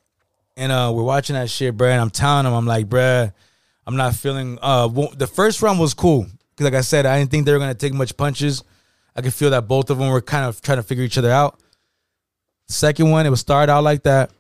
and 0.57 0.73
uh, 0.73 0.93
we're 0.95 1.05
watching 1.05 1.35
that 1.35 1.49
shit, 1.51 1.77
bro. 1.77 1.89
And 1.89 2.01
I'm 2.01 2.11
telling 2.11 2.47
him, 2.47 2.53
I'm 2.55 2.67
like, 2.67 2.89
bro, 2.89 3.31
I'm 3.87 3.97
not 3.97 4.15
feeling. 4.15 4.59
Uh, 4.61 4.89
wo- 4.89 5.13
the 5.15 5.27
first 5.27 5.63
round 5.63 5.79
was 5.79 5.95
cool 5.95 6.27
because, 6.51 6.65
like 6.65 6.75
I 6.75 6.81
said, 6.81 7.07
I 7.07 7.19
didn't 7.19 7.31
think 7.31 7.47
they 7.47 7.53
were 7.53 7.59
gonna 7.59 7.75
take 7.75 7.95
much 7.95 8.17
punches. 8.17 8.65
I 9.15 9.23
could 9.23 9.35
feel 9.35 9.51
that 9.51 9.67
both 9.69 9.91
of 9.91 9.99
them 9.99 10.11
were 10.11 10.21
kind 10.21 10.45
of 10.47 10.61
trying 10.61 10.79
to 10.79 10.83
figure 10.83 11.05
each 11.05 11.19
other 11.19 11.31
out. 11.31 11.59
Second 12.67 13.11
one, 13.11 13.27
it 13.27 13.31
was 13.31 13.41
started 13.41 13.73
out 13.73 13.83
like 13.83 14.03
that. 14.05 14.31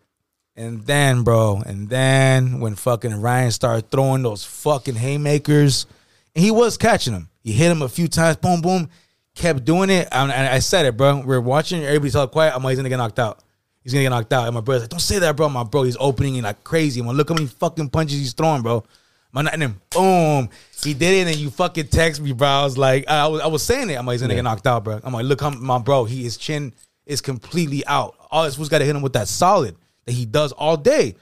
And 0.54 0.84
then, 0.86 1.22
bro, 1.22 1.62
and 1.64 1.88
then 1.88 2.60
when 2.60 2.74
fucking 2.74 3.20
Ryan 3.20 3.52
started 3.52 3.90
throwing 3.90 4.22
those 4.22 4.44
fucking 4.44 4.96
haymakers, 4.96 5.86
and 6.34 6.44
he 6.44 6.50
was 6.50 6.76
catching 6.76 7.12
him. 7.12 7.28
He 7.42 7.52
hit 7.52 7.70
him 7.70 7.82
a 7.82 7.88
few 7.88 8.08
times, 8.08 8.36
boom, 8.36 8.60
boom, 8.60 8.88
kept 9.34 9.64
doing 9.64 9.90
it. 9.90 10.08
And 10.12 10.30
and 10.30 10.48
I 10.48 10.58
said 10.58 10.86
it, 10.86 10.96
bro. 10.96 11.20
We 11.20 11.34
are 11.34 11.40
watching, 11.40 11.82
everybody's 11.82 12.16
all 12.16 12.28
quiet. 12.28 12.54
I'm 12.54 12.62
like, 12.62 12.72
he's 12.72 12.78
gonna 12.78 12.88
get 12.88 12.96
knocked 12.96 13.18
out. 13.18 13.42
He's 13.82 13.92
gonna 13.92 14.04
get 14.04 14.10
knocked 14.10 14.32
out. 14.32 14.46
And 14.46 14.54
my 14.54 14.60
brother's 14.60 14.82
like, 14.84 14.90
don't 14.90 15.00
say 15.00 15.18
that, 15.18 15.36
bro. 15.36 15.48
My 15.48 15.64
bro, 15.64 15.84
he's 15.84 15.96
opening 15.98 16.36
it 16.36 16.44
like 16.44 16.62
crazy. 16.64 17.00
I'm 17.00 17.06
like, 17.06 17.16
look 17.16 17.28
how 17.28 17.34
many 17.34 17.46
fucking 17.46 17.90
punches 17.90 18.18
he's 18.18 18.32
throwing, 18.32 18.62
bro. 18.62 18.84
Man, 19.32 19.46
and 19.48 19.60
then 19.60 19.80
boom, 19.90 20.48
he 20.82 20.94
did 20.94 21.26
it, 21.26 21.30
and 21.30 21.36
you 21.36 21.50
fucking 21.50 21.88
text 21.88 22.20
me, 22.20 22.32
bro. 22.32 22.48
I 22.48 22.64
was 22.64 22.78
like, 22.78 23.06
I 23.08 23.26
was, 23.26 23.40
I 23.42 23.46
was 23.46 23.62
saying 23.62 23.90
it. 23.90 23.94
I'm 23.94 24.06
like, 24.06 24.14
he's 24.14 24.22
gonna 24.22 24.34
get 24.34 24.42
knocked 24.42 24.66
out, 24.66 24.84
bro. 24.84 25.00
I'm 25.02 25.12
like, 25.12 25.26
look, 25.26 25.40
how 25.40 25.50
my 25.50 25.78
bro, 25.78 26.04
he 26.04 26.22
his 26.22 26.36
chin 26.36 26.72
is 27.06 27.20
completely 27.20 27.84
out. 27.86 28.14
All 28.30 28.44
this 28.44 28.58
was 28.58 28.68
got 28.68 28.78
to 28.78 28.84
hit 28.84 28.94
him 28.94 29.02
with 29.02 29.14
that 29.14 29.28
solid 29.28 29.76
that 30.04 30.12
he 30.12 30.26
does 30.26 30.52
all 30.52 30.76
day. 30.76 31.16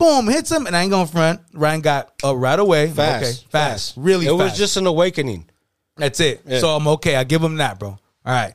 Boom, 0.00 0.28
hits 0.28 0.50
him, 0.50 0.66
and 0.66 0.74
I 0.74 0.80
ain't 0.80 0.90
going 0.90 1.06
to 1.06 1.12
front. 1.12 1.42
Ryan 1.52 1.82
got 1.82 2.12
up 2.24 2.36
right 2.38 2.58
away. 2.58 2.88
Fast, 2.88 3.22
okay, 3.22 3.48
fast, 3.50 3.94
really. 3.98 4.26
It 4.26 4.32
was 4.32 4.56
just 4.56 4.78
an 4.78 4.86
awakening. 4.86 5.44
That's 5.98 6.18
it. 6.20 6.40
Yeah. 6.46 6.58
So 6.58 6.70
I'm 6.70 6.88
okay. 6.88 7.16
I 7.16 7.24
give 7.24 7.42
him 7.42 7.56
that, 7.56 7.78
bro. 7.78 7.90
All 7.90 8.00
right. 8.24 8.54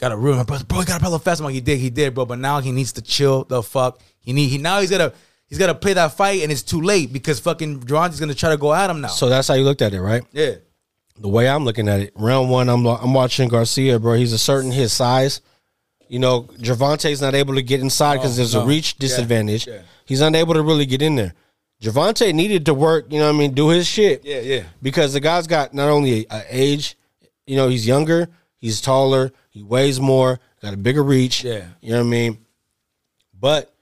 Got 0.00 0.08
to 0.08 0.16
ruin 0.16 0.38
my 0.38 0.42
brother. 0.42 0.64
Bro, 0.64 0.80
he 0.80 0.86
got 0.86 1.00
a 1.00 1.04
pedal 1.04 1.20
fast. 1.20 1.40
I'm 1.40 1.44
like, 1.44 1.54
he 1.54 1.60
did, 1.60 1.78
he 1.78 1.88
did, 1.88 2.14
bro. 2.14 2.26
But 2.26 2.40
now 2.40 2.58
he 2.58 2.72
needs 2.72 2.94
to 2.94 3.02
chill 3.02 3.44
the 3.44 3.62
fuck. 3.62 4.00
He 4.18 4.32
need 4.32 4.48
he 4.48 4.58
now 4.58 4.80
he's 4.80 4.90
gotta 4.90 5.12
he's 5.46 5.58
gotta 5.58 5.74
play 5.74 5.92
that 5.92 6.12
fight 6.14 6.42
and 6.42 6.50
it's 6.50 6.62
too 6.62 6.80
late 6.80 7.12
because 7.12 7.38
fucking 7.40 7.80
Durante's 7.80 8.18
gonna 8.18 8.34
try 8.34 8.50
to 8.50 8.56
go 8.56 8.74
at 8.74 8.90
him 8.90 9.00
now. 9.00 9.08
So 9.08 9.28
that's 9.28 9.48
how 9.48 9.54
you 9.54 9.64
looked 9.64 9.82
at 9.82 9.94
it, 9.94 10.00
right? 10.00 10.24
yeah. 10.32 10.54
the 11.18 11.28
way 11.28 11.48
I'm 11.48 11.64
looking 11.64 11.88
at 11.88 12.00
it, 12.00 12.12
round 12.16 12.50
one, 12.50 12.68
I'm 12.68 12.84
I'm 12.86 13.14
watching 13.14 13.48
Garcia, 13.48 13.98
bro. 14.00 14.14
He's 14.14 14.32
asserting 14.32 14.72
his 14.72 14.92
size. 14.92 15.40
You 16.12 16.18
know, 16.18 16.42
Gervonta's 16.42 17.22
not 17.22 17.34
able 17.34 17.54
to 17.54 17.62
get 17.62 17.80
inside 17.80 18.16
because 18.16 18.36
there's 18.36 18.54
no. 18.54 18.60
a 18.60 18.66
reach 18.66 18.96
disadvantage. 18.96 19.66
yeah. 19.66 19.80
He's 20.04 20.20
unable 20.20 20.52
to 20.52 20.62
really 20.62 20.84
get 20.84 21.00
in 21.00 21.16
there. 21.16 21.32
Gervonta 21.80 22.34
needed 22.34 22.66
to 22.66 22.74
work, 22.74 23.06
you 23.10 23.18
know 23.18 23.28
what 23.28 23.34
I 23.34 23.38
mean, 23.38 23.54
do 23.54 23.70
his 23.70 23.86
shit. 23.86 24.22
Yeah, 24.22 24.40
yeah. 24.40 24.64
Because 24.82 25.14
the 25.14 25.20
guy's 25.20 25.46
got 25.46 25.72
not 25.72 25.88
only 25.88 26.26
a, 26.26 26.36
a 26.36 26.44
age, 26.50 26.98
you 27.46 27.56
know, 27.56 27.70
he's 27.70 27.86
younger, 27.86 28.28
he's 28.58 28.82
taller, 28.82 29.32
he 29.48 29.62
weighs 29.62 30.00
more, 30.00 30.38
got 30.60 30.74
a 30.74 30.76
bigger 30.76 31.02
reach. 31.02 31.44
Yeah. 31.44 31.64
You 31.80 31.92
know 31.92 32.00
what 32.00 32.08
I 32.08 32.10
mean? 32.10 32.38
But 33.32 33.74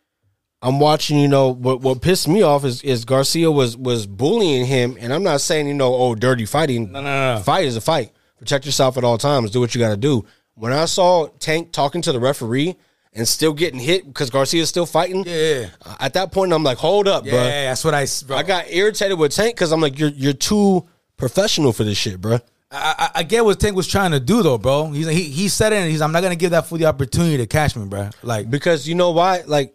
I'm 0.62 0.78
watching, 0.78 1.18
you 1.18 1.26
know, 1.26 1.48
what 1.48 1.80
what 1.80 2.00
pissed 2.00 2.28
me 2.28 2.42
off 2.42 2.64
is 2.64 2.80
is 2.82 3.04
Garcia 3.04 3.50
was 3.50 3.76
was 3.76 4.06
bullying 4.06 4.66
him, 4.66 4.96
and 5.00 5.12
I'm 5.12 5.24
not 5.24 5.40
saying, 5.40 5.66
you 5.66 5.74
know, 5.74 5.92
oh, 5.92 6.14
dirty 6.14 6.46
fighting. 6.46 6.92
No, 6.92 7.00
no, 7.00 7.08
no, 7.08 7.34
no. 7.38 7.42
Fight 7.42 7.64
is 7.64 7.74
a 7.74 7.80
fight. 7.80 8.12
Protect 8.38 8.66
yourself 8.66 8.96
at 8.96 9.02
all 9.02 9.18
times. 9.18 9.50
Do 9.50 9.58
what 9.58 9.74
you 9.74 9.80
got 9.80 9.90
to 9.90 9.96
do. 9.96 10.24
When 10.60 10.72
I 10.72 10.84
saw 10.84 11.26
Tank 11.38 11.72
talking 11.72 12.02
to 12.02 12.12
the 12.12 12.20
referee 12.20 12.76
and 13.14 13.26
still 13.26 13.52
getting 13.54 13.80
hit 13.80 14.06
because 14.06 14.28
Garcia's 14.30 14.68
still 14.68 14.86
fighting, 14.86 15.24
Yeah. 15.26 15.68
uh, 15.84 15.96
at 15.98 16.12
that 16.12 16.32
point 16.32 16.52
I'm 16.52 16.62
like, 16.62 16.78
hold 16.78 17.08
up, 17.08 17.24
Yeah, 17.24 17.30
bro. 17.32 17.40
that's 17.44 17.82
what 17.84 17.94
I 17.94 18.06
bro. 18.26 18.36
I 18.36 18.42
got 18.42 18.70
irritated 18.70 19.18
with 19.18 19.32
Tank 19.34 19.54
because 19.54 19.72
I'm 19.72 19.80
like, 19.80 19.98
you're 19.98 20.10
you're 20.10 20.32
too 20.34 20.86
professional 21.16 21.72
for 21.72 21.84
this 21.84 21.96
shit, 21.98 22.20
bro. 22.20 22.38
I, 22.72 22.94
I, 22.98 23.10
I 23.20 23.22
get 23.24 23.44
what 23.44 23.58
Tank 23.58 23.74
was 23.74 23.88
trying 23.88 24.12
to 24.12 24.20
do 24.20 24.42
though, 24.42 24.58
bro. 24.58 24.90
He's 24.90 25.08
he 25.08 25.24
he 25.24 25.48
said 25.48 25.72
it 25.72 25.76
and 25.76 25.90
he's 25.90 26.02
I'm 26.02 26.12
not 26.12 26.22
gonna 26.22 26.36
give 26.36 26.50
that 26.52 26.66
fool 26.66 26.78
the 26.78 26.84
opportunity 26.86 27.38
to 27.38 27.46
catch 27.46 27.74
me, 27.74 27.86
bro. 27.86 28.10
Like 28.22 28.50
because 28.50 28.86
you 28.86 28.94
know 28.94 29.10
why 29.12 29.42
like 29.46 29.74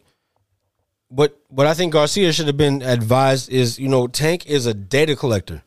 what 1.10 1.38
what 1.50 1.68
i 1.68 1.74
think 1.76 1.94
garcia 1.94 2.34
should 2.34 2.48
have 2.48 2.58
been 2.58 2.82
advised 2.82 3.48
is 3.52 3.78
you 3.78 3.88
know 3.88 4.08
tank 4.08 4.48
is 4.48 4.66
a 4.66 4.74
data 4.74 5.16
collector 5.16 5.62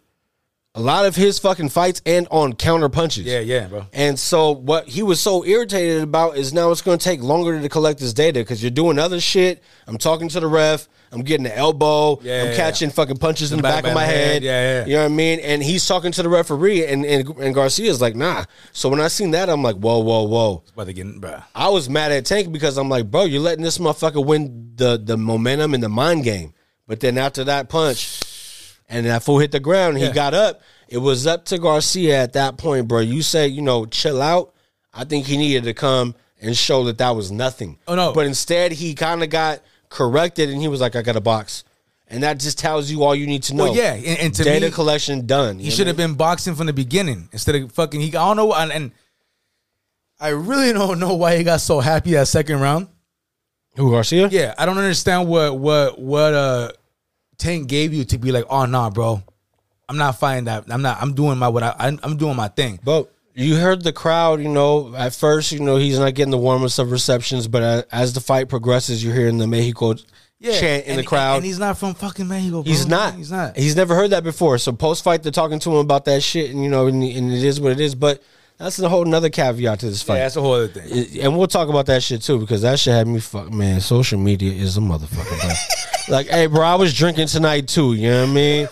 a 0.78 0.80
lot 0.80 1.06
of 1.06 1.16
his 1.16 1.38
fucking 1.40 1.70
fights 1.70 2.00
end 2.06 2.28
on 2.30 2.54
counter 2.54 2.88
punches. 2.88 3.24
Yeah, 3.24 3.40
yeah, 3.40 3.66
bro. 3.66 3.86
and 3.92 4.18
so 4.18 4.52
what 4.52 4.86
he 4.86 5.02
was 5.02 5.20
so 5.20 5.44
irritated 5.44 6.02
about 6.02 6.36
is 6.36 6.52
now 6.52 6.70
it's 6.70 6.82
going 6.82 6.98
to 6.98 7.04
take 7.04 7.20
longer 7.20 7.60
to 7.60 7.68
collect 7.68 7.98
this 7.98 8.12
data 8.12 8.38
because 8.40 8.62
you're 8.62 8.70
doing 8.70 8.98
other 8.98 9.20
shit. 9.20 9.62
I'm 9.88 9.98
talking 9.98 10.28
to 10.28 10.40
the 10.40 10.46
ref. 10.46 10.88
I'm 11.10 11.22
getting 11.22 11.44
the 11.44 11.56
elbow. 11.56 12.20
Yeah, 12.22 12.42
i'm 12.42 12.46
yeah, 12.48 12.56
catching 12.56 12.90
fucking 12.90 13.16
punches 13.16 13.50
in 13.50 13.56
the 13.56 13.62
back, 13.62 13.86
of 13.86 13.94
my 13.94 14.04
head. 14.04 14.42
Yeah, 14.42 14.80
yeah. 14.80 14.86
you 14.86 14.92
know 14.92 15.00
what 15.00 15.12
i 15.12 15.14
mean? 15.14 15.40
And 15.40 15.62
he's 15.62 15.86
talking 15.86 16.12
to 16.12 16.22
the 16.22 16.28
referee 16.28 16.84
and 16.86 17.04
and, 17.04 17.28
and 17.38 17.54
garcia's 17.54 18.00
like 18.00 18.14
nah. 18.14 18.44
So 18.72 18.88
when 18.88 19.00
i 19.00 19.08
seen 19.08 19.30
that 19.30 19.48
i'm 19.48 19.62
like 19.62 19.76
whoa 19.76 19.98
whoa 20.00 20.24
whoa. 20.24 20.62
About 20.74 20.86
to 20.86 20.92
get 20.92 21.20
bro. 21.20 21.42
I 21.54 21.70
was 21.70 21.88
mad 21.88 22.12
at 22.12 22.26
Tank 22.26 22.52
because 22.52 22.76
I'm 22.76 22.88
like, 22.88 23.10
bro, 23.10 23.24
you're 23.24 23.40
letting 23.40 23.64
this 23.64 23.78
motherfucker 23.78 24.24
win 24.24 24.72
the 24.76 25.00
the 25.02 25.16
momentum 25.16 25.74
and 25.74 25.82
the 25.82 25.88
mind 25.88 26.24
game. 26.24 26.52
But 26.86 27.00
then 27.00 27.18
after 27.18 27.44
that 27.44 27.68
punch, 27.68 28.17
and 28.88 29.06
that 29.06 29.22
fool 29.22 29.38
hit 29.38 29.52
the 29.52 29.60
ground. 29.60 29.94
And 29.94 30.00
Yeah. 30.02 30.08
He 30.08 30.14
got 30.14 30.34
up. 30.34 30.62
It 30.88 30.98
was 30.98 31.26
up 31.26 31.44
to 31.46 31.58
Garcia 31.58 32.22
at 32.22 32.32
that 32.32 32.56
point, 32.56 32.88
bro. 32.88 33.00
You 33.00 33.22
said, 33.22 33.50
you 33.52 33.60
know, 33.62 33.84
chill 33.84 34.22
out. 34.22 34.54
I 34.94 35.04
think 35.04 35.26
he 35.26 35.36
needed 35.36 35.64
to 35.64 35.74
come 35.74 36.14
and 36.40 36.56
show 36.56 36.84
that 36.84 36.98
that 36.98 37.10
was 37.14 37.30
nothing. 37.30 37.78
Oh, 37.86 37.94
no. 37.94 38.12
But 38.12 38.26
instead, 38.26 38.72
he 38.72 38.94
kind 38.94 39.22
of 39.22 39.28
got 39.28 39.60
corrected, 39.90 40.48
and 40.50 40.60
he 40.60 40.68
was 40.68 40.80
like, 40.80 40.96
"I 40.96 41.02
got 41.02 41.16
a 41.16 41.20
box," 41.20 41.64
and 42.08 42.22
that 42.22 42.38
just 42.38 42.58
tells 42.58 42.90
you 42.90 43.02
all 43.02 43.14
you 43.14 43.26
need 43.26 43.42
to 43.44 43.54
know. 43.54 43.64
Well, 43.64 43.76
yeah, 43.76 43.94
and, 43.94 44.18
and 44.18 44.34
to 44.34 44.44
data 44.44 44.66
me, 44.66 44.72
collection 44.72 45.26
done. 45.26 45.58
he 45.58 45.70
should 45.70 45.86
have 45.86 45.96
been 45.96 46.14
boxing 46.14 46.54
from 46.54 46.66
the 46.66 46.72
beginning 46.72 47.28
instead 47.32 47.54
of 47.56 47.72
fucking. 47.72 48.00
He 48.00 48.08
I 48.08 48.12
don't 48.12 48.36
know, 48.36 48.52
and, 48.54 48.72
and 48.72 48.92
I 50.20 50.28
really 50.28 50.72
don't 50.72 50.98
know 50.98 51.14
why 51.14 51.36
he 51.36 51.44
got 51.44 51.60
so 51.60 51.80
happy 51.80 52.12
that 52.12 52.28
second 52.28 52.60
round. 52.60 52.88
Who 53.76 53.90
Garcia? 53.90 54.28
Yeah, 54.28 54.54
I 54.58 54.66
don't 54.66 54.78
understand 54.78 55.28
what 55.28 55.58
what 55.58 55.98
what 56.00 56.34
uh 56.34 56.72
Tank 57.38 57.68
gave 57.68 57.94
you 57.94 58.04
to 58.06 58.18
be 58.18 58.32
like, 58.32 58.44
oh 58.50 58.66
nah, 58.66 58.90
bro, 58.90 59.22
I'm 59.88 59.96
not 59.96 60.18
fighting 60.18 60.44
that. 60.44 60.64
I'm 60.68 60.82
not. 60.82 60.98
I'm 61.00 61.14
doing 61.14 61.38
my 61.38 61.48
what 61.48 61.62
I 61.62 61.74
I'm, 61.78 61.98
I'm 62.02 62.16
doing 62.16 62.36
my 62.36 62.48
thing. 62.48 62.78
But 62.84 63.12
you 63.34 63.56
heard 63.56 63.82
the 63.82 63.92
crowd, 63.92 64.40
you 64.40 64.48
know, 64.48 64.94
at 64.96 65.14
first, 65.14 65.52
you 65.52 65.60
know, 65.60 65.76
he's 65.76 65.98
not 65.98 66.14
getting 66.14 66.32
the 66.32 66.38
warmest 66.38 66.78
of 66.80 66.90
receptions, 66.90 67.46
but 67.46 67.86
as 67.92 68.12
the 68.12 68.20
fight 68.20 68.48
progresses, 68.48 69.02
you're 69.04 69.14
hearing 69.14 69.38
the 69.38 69.46
Mexico 69.46 69.94
Yeah, 70.40 70.58
chant 70.58 70.84
in 70.86 70.90
and- 70.90 70.98
the 70.98 71.04
crowd. 71.04 71.36
and 71.36 71.44
he's 71.44 71.58
not 71.60 71.78
from 71.78 71.94
fucking 71.94 72.26
Mexico. 72.26 72.62
Bro. 72.64 72.72
He's 72.72 72.86
not. 72.88 73.14
He's 73.14 73.30
not. 73.30 73.56
He's 73.56 73.76
never 73.76 73.94
heard 73.94 74.10
that 74.10 74.24
before. 74.24 74.58
So 74.58 74.72
post 74.72 75.04
fight, 75.04 75.22
they're 75.22 75.30
talking 75.30 75.60
to 75.60 75.70
him 75.70 75.76
about 75.76 76.04
that 76.06 76.22
shit, 76.24 76.50
and 76.50 76.62
you 76.64 76.68
know, 76.68 76.88
and, 76.88 77.02
and 77.02 77.32
it 77.32 77.44
is 77.44 77.60
what 77.60 77.70
it 77.72 77.78
is. 77.80 77.94
But 77.94 78.20
that's 78.58 78.78
a 78.80 78.88
whole 78.88 79.06
another 79.06 79.30
caveat 79.30 79.80
to 79.80 79.86
this 79.86 80.02
fight. 80.02 80.16
Yeah, 80.16 80.22
that's 80.24 80.36
a 80.36 80.40
whole 80.40 80.54
other 80.54 80.68
thing. 80.68 80.84
It- 80.88 81.16
and 81.24 81.36
we'll 81.38 81.46
talk 81.46 81.68
about 81.68 81.86
that 81.86 82.02
shit 82.02 82.22
too 82.22 82.38
because 82.38 82.62
that 82.62 82.78
shit 82.78 82.92
had 82.94 83.06
me 83.06 83.20
fuck. 83.20 83.52
Man, 83.52 83.80
social 83.80 84.18
media 84.18 84.52
is 84.52 84.76
a 84.76 84.80
motherfucker, 84.80 85.40
bro. 85.40 85.50
like, 86.16 86.26
hey, 86.28 86.46
bro, 86.46 86.62
I 86.62 86.74
was 86.74 86.92
drinking 86.94 87.28
tonight 87.28 87.68
too. 87.68 87.94
You 87.94 88.10
know 88.10 88.22
what 88.22 88.30
I 88.30 88.32
mean? 88.34 88.68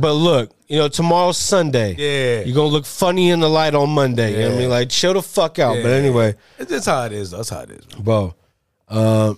but 0.00 0.14
look, 0.14 0.50
you 0.68 0.78
know, 0.78 0.88
tomorrow's 0.88 1.36
Sunday. 1.38 1.94
Yeah. 1.96 2.44
you're 2.44 2.54
gonna 2.54 2.68
look 2.68 2.86
funny 2.86 3.30
in 3.30 3.40
the 3.40 3.48
light 3.48 3.74
on 3.74 3.90
Monday. 3.90 4.32
You 4.32 4.38
know 4.40 4.48
what 4.50 4.54
I 4.56 4.58
mean? 4.60 4.68
Like, 4.70 4.88
chill 4.90 5.14
the 5.14 5.22
fuck 5.22 5.58
out. 5.58 5.76
But 5.82 5.92
anyway, 5.92 6.34
It's 6.58 6.70
just 6.70 6.86
how 6.86 7.04
it 7.04 7.12
is. 7.12 7.30
That's 7.30 7.50
how 7.50 7.60
it 7.60 7.70
is. 7.70 7.86
Man. 7.94 8.02
bro. 8.02 8.34
Uh, 8.88 9.34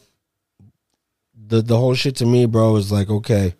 the 1.47 1.63
the 1.63 1.77
whole 1.79 1.95
shit 1.95 2.17
to 2.17 2.27
me, 2.27 2.45
bro, 2.47 2.77
is 2.77 2.93
like 2.93 3.09
okay. 3.09 3.55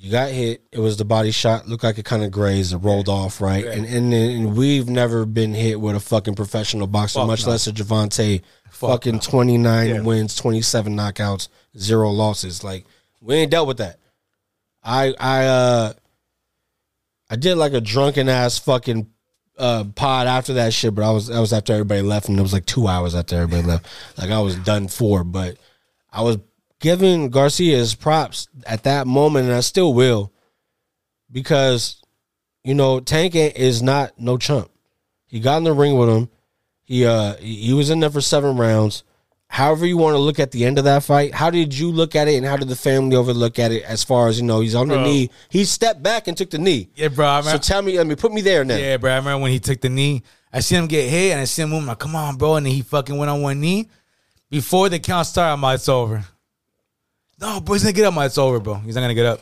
You 0.00 0.12
got 0.12 0.30
hit. 0.30 0.62
It 0.70 0.78
was 0.78 0.96
the 0.96 1.04
body 1.04 1.32
shot. 1.32 1.66
Looked 1.66 1.82
like 1.82 1.98
it 1.98 2.04
kind 2.04 2.22
of 2.22 2.30
grazed. 2.30 2.72
It 2.72 2.76
rolled 2.78 3.08
off, 3.08 3.40
right? 3.40 3.64
And, 3.64 3.84
and 3.84 4.14
and 4.14 4.56
we've 4.56 4.88
never 4.88 5.26
been 5.26 5.54
hit 5.54 5.80
with 5.80 5.96
a 5.96 6.00
fucking 6.00 6.36
professional 6.36 6.86
boxer, 6.86 7.18
Fuck 7.18 7.26
much 7.26 7.44
no. 7.44 7.50
less 7.52 7.66
a 7.66 7.72
Javante. 7.72 8.42
Fuck 8.70 8.90
fucking 8.90 9.14
no. 9.14 9.20
twenty 9.20 9.58
nine 9.58 9.88
Yeah. 9.88 10.00
wins, 10.02 10.36
twenty 10.36 10.62
seven 10.62 10.94
knockouts, 10.96 11.48
zero 11.76 12.10
losses. 12.10 12.62
Like 12.62 12.84
we 13.20 13.34
ain't 13.34 13.50
dealt 13.50 13.66
with 13.66 13.78
that. 13.78 13.98
I 14.84 15.14
I 15.18 15.46
uh 15.46 15.92
I 17.28 17.36
did 17.36 17.56
like 17.56 17.72
a 17.72 17.80
drunken 17.80 18.28
ass 18.28 18.56
fucking 18.58 19.08
uh 19.58 19.82
pod 19.96 20.28
after 20.28 20.54
that 20.54 20.72
shit, 20.72 20.94
but 20.94 21.02
I 21.02 21.10
was 21.10 21.26
that 21.26 21.40
was 21.40 21.52
after 21.52 21.72
everybody 21.72 22.02
left, 22.02 22.28
and 22.28 22.38
it 22.38 22.42
was 22.42 22.52
like 22.52 22.66
two 22.66 22.86
hours 22.86 23.16
after 23.16 23.34
everybody 23.34 23.66
left. 23.66 23.86
Like 24.16 24.30
I 24.30 24.40
was 24.40 24.54
done 24.58 24.86
for, 24.86 25.24
but 25.24 25.56
I 26.12 26.22
was 26.22 26.38
giving 26.80 27.30
Garcia 27.30 27.76
his 27.76 27.94
props 27.94 28.48
at 28.66 28.84
that 28.84 29.06
moment, 29.06 29.46
and 29.46 29.54
I 29.54 29.60
still 29.60 29.92
will, 29.94 30.32
because 31.30 32.00
you 32.64 32.74
know 32.74 33.00
Tank 33.00 33.34
is 33.34 33.82
not 33.82 34.18
no 34.18 34.36
chump. 34.38 34.70
He 35.26 35.40
got 35.40 35.58
in 35.58 35.64
the 35.64 35.72
ring 35.72 35.96
with 35.96 36.08
him. 36.08 36.28
He 36.84 37.04
uh 37.06 37.34
he 37.36 37.72
was 37.74 37.90
in 37.90 38.00
there 38.00 38.10
for 38.10 38.20
seven 38.20 38.56
rounds. 38.56 39.04
However 39.50 39.86
you 39.86 39.96
want 39.96 40.12
to 40.14 40.18
look 40.18 40.38
at 40.38 40.50
the 40.50 40.66
end 40.66 40.76
of 40.76 40.84
that 40.84 41.02
fight, 41.02 41.32
how 41.34 41.48
did 41.48 41.76
you 41.76 41.90
look 41.90 42.14
at 42.14 42.28
it, 42.28 42.34
and 42.36 42.44
how 42.44 42.56
did 42.58 42.68
the 42.68 42.76
family 42.76 43.16
overlook 43.16 43.58
at 43.58 43.72
it? 43.72 43.82
As 43.84 44.04
far 44.04 44.28
as 44.28 44.38
you 44.38 44.44
know, 44.46 44.60
he's 44.60 44.74
on 44.74 44.88
the 44.88 45.02
knee. 45.02 45.30
He 45.48 45.64
stepped 45.64 46.02
back 46.02 46.28
and 46.28 46.36
took 46.36 46.50
the 46.50 46.58
knee. 46.58 46.90
Yeah, 46.94 47.08
bro. 47.08 47.26
I 47.26 47.38
remember, 47.38 47.62
So 47.62 47.72
tell 47.72 47.80
me, 47.80 47.96
let 47.96 48.06
me 48.06 48.14
put 48.14 48.30
me 48.32 48.42
there 48.42 48.62
now. 48.64 48.76
yeah, 48.76 48.98
bro. 48.98 49.10
I 49.10 49.16
remember 49.16 49.42
when 49.44 49.50
he 49.52 49.58
took 49.58 49.80
the 49.80 49.88
knee. 49.88 50.22
I 50.52 50.60
seen 50.60 50.80
him 50.80 50.86
get 50.86 51.08
hit, 51.08 51.32
and 51.32 51.40
I 51.40 51.44
seen 51.44 51.64
him 51.64 51.70
move. 51.70 51.80
I'm 51.80 51.86
like, 51.86 51.98
come 51.98 52.14
on, 52.14 52.36
bro. 52.36 52.56
And 52.56 52.66
then 52.66 52.74
he 52.74 52.82
fucking 52.82 53.16
went 53.16 53.30
on 53.30 53.40
one 53.40 53.58
knee. 53.58 53.88
Before 54.50 54.90
the 54.90 54.98
count 54.98 55.26
started, 55.26 55.54
I'm 55.54 55.62
like, 55.62 55.76
it's 55.76 55.88
over. 55.88 56.24
No, 57.40 57.60
bro, 57.60 57.74
he's 57.74 57.82
gonna 57.82 57.92
get 57.92 58.04
up. 58.04 58.16
I'm 58.16 58.22
it's 58.24 58.38
over, 58.38 58.58
bro. 58.60 58.74
He's 58.74 58.94
not 58.94 59.02
gonna 59.02 59.14
get 59.14 59.26
up. 59.26 59.40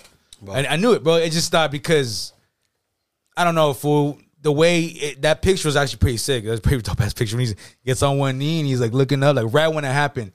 I, 0.51 0.67
I 0.67 0.77
knew 0.77 0.93
it, 0.93 1.03
bro. 1.03 1.15
It 1.17 1.31
just 1.31 1.47
stopped 1.47 1.73
because 1.73 2.33
I 3.37 3.45
don't 3.45 3.55
know, 3.55 3.73
fool. 3.73 4.19
The 4.43 4.53
way 4.53 4.85
it, 4.85 5.23
that 5.23 5.43
picture 5.43 5.67
was 5.67 5.77
actually 5.77 5.99
pretty 5.99 6.19
sick. 6.19 6.45
That's 6.45 6.59
a 6.59 6.63
pretty 6.63 6.83
dope 6.83 7.01
ass 7.01 7.15
picture. 7.15 7.37
When 7.37 7.47
he 7.47 7.55
gets 7.85 8.03
on 8.03 8.19
one 8.19 8.39
knee 8.39 8.61
and 8.61 8.69
he's 8.69 8.81
like 8.81 8.93
looking 8.93 9.23
up, 9.23 9.37
like 9.37 9.53
right 9.53 9.69
when 9.69 9.85
it 9.85 9.93
happened, 9.93 10.33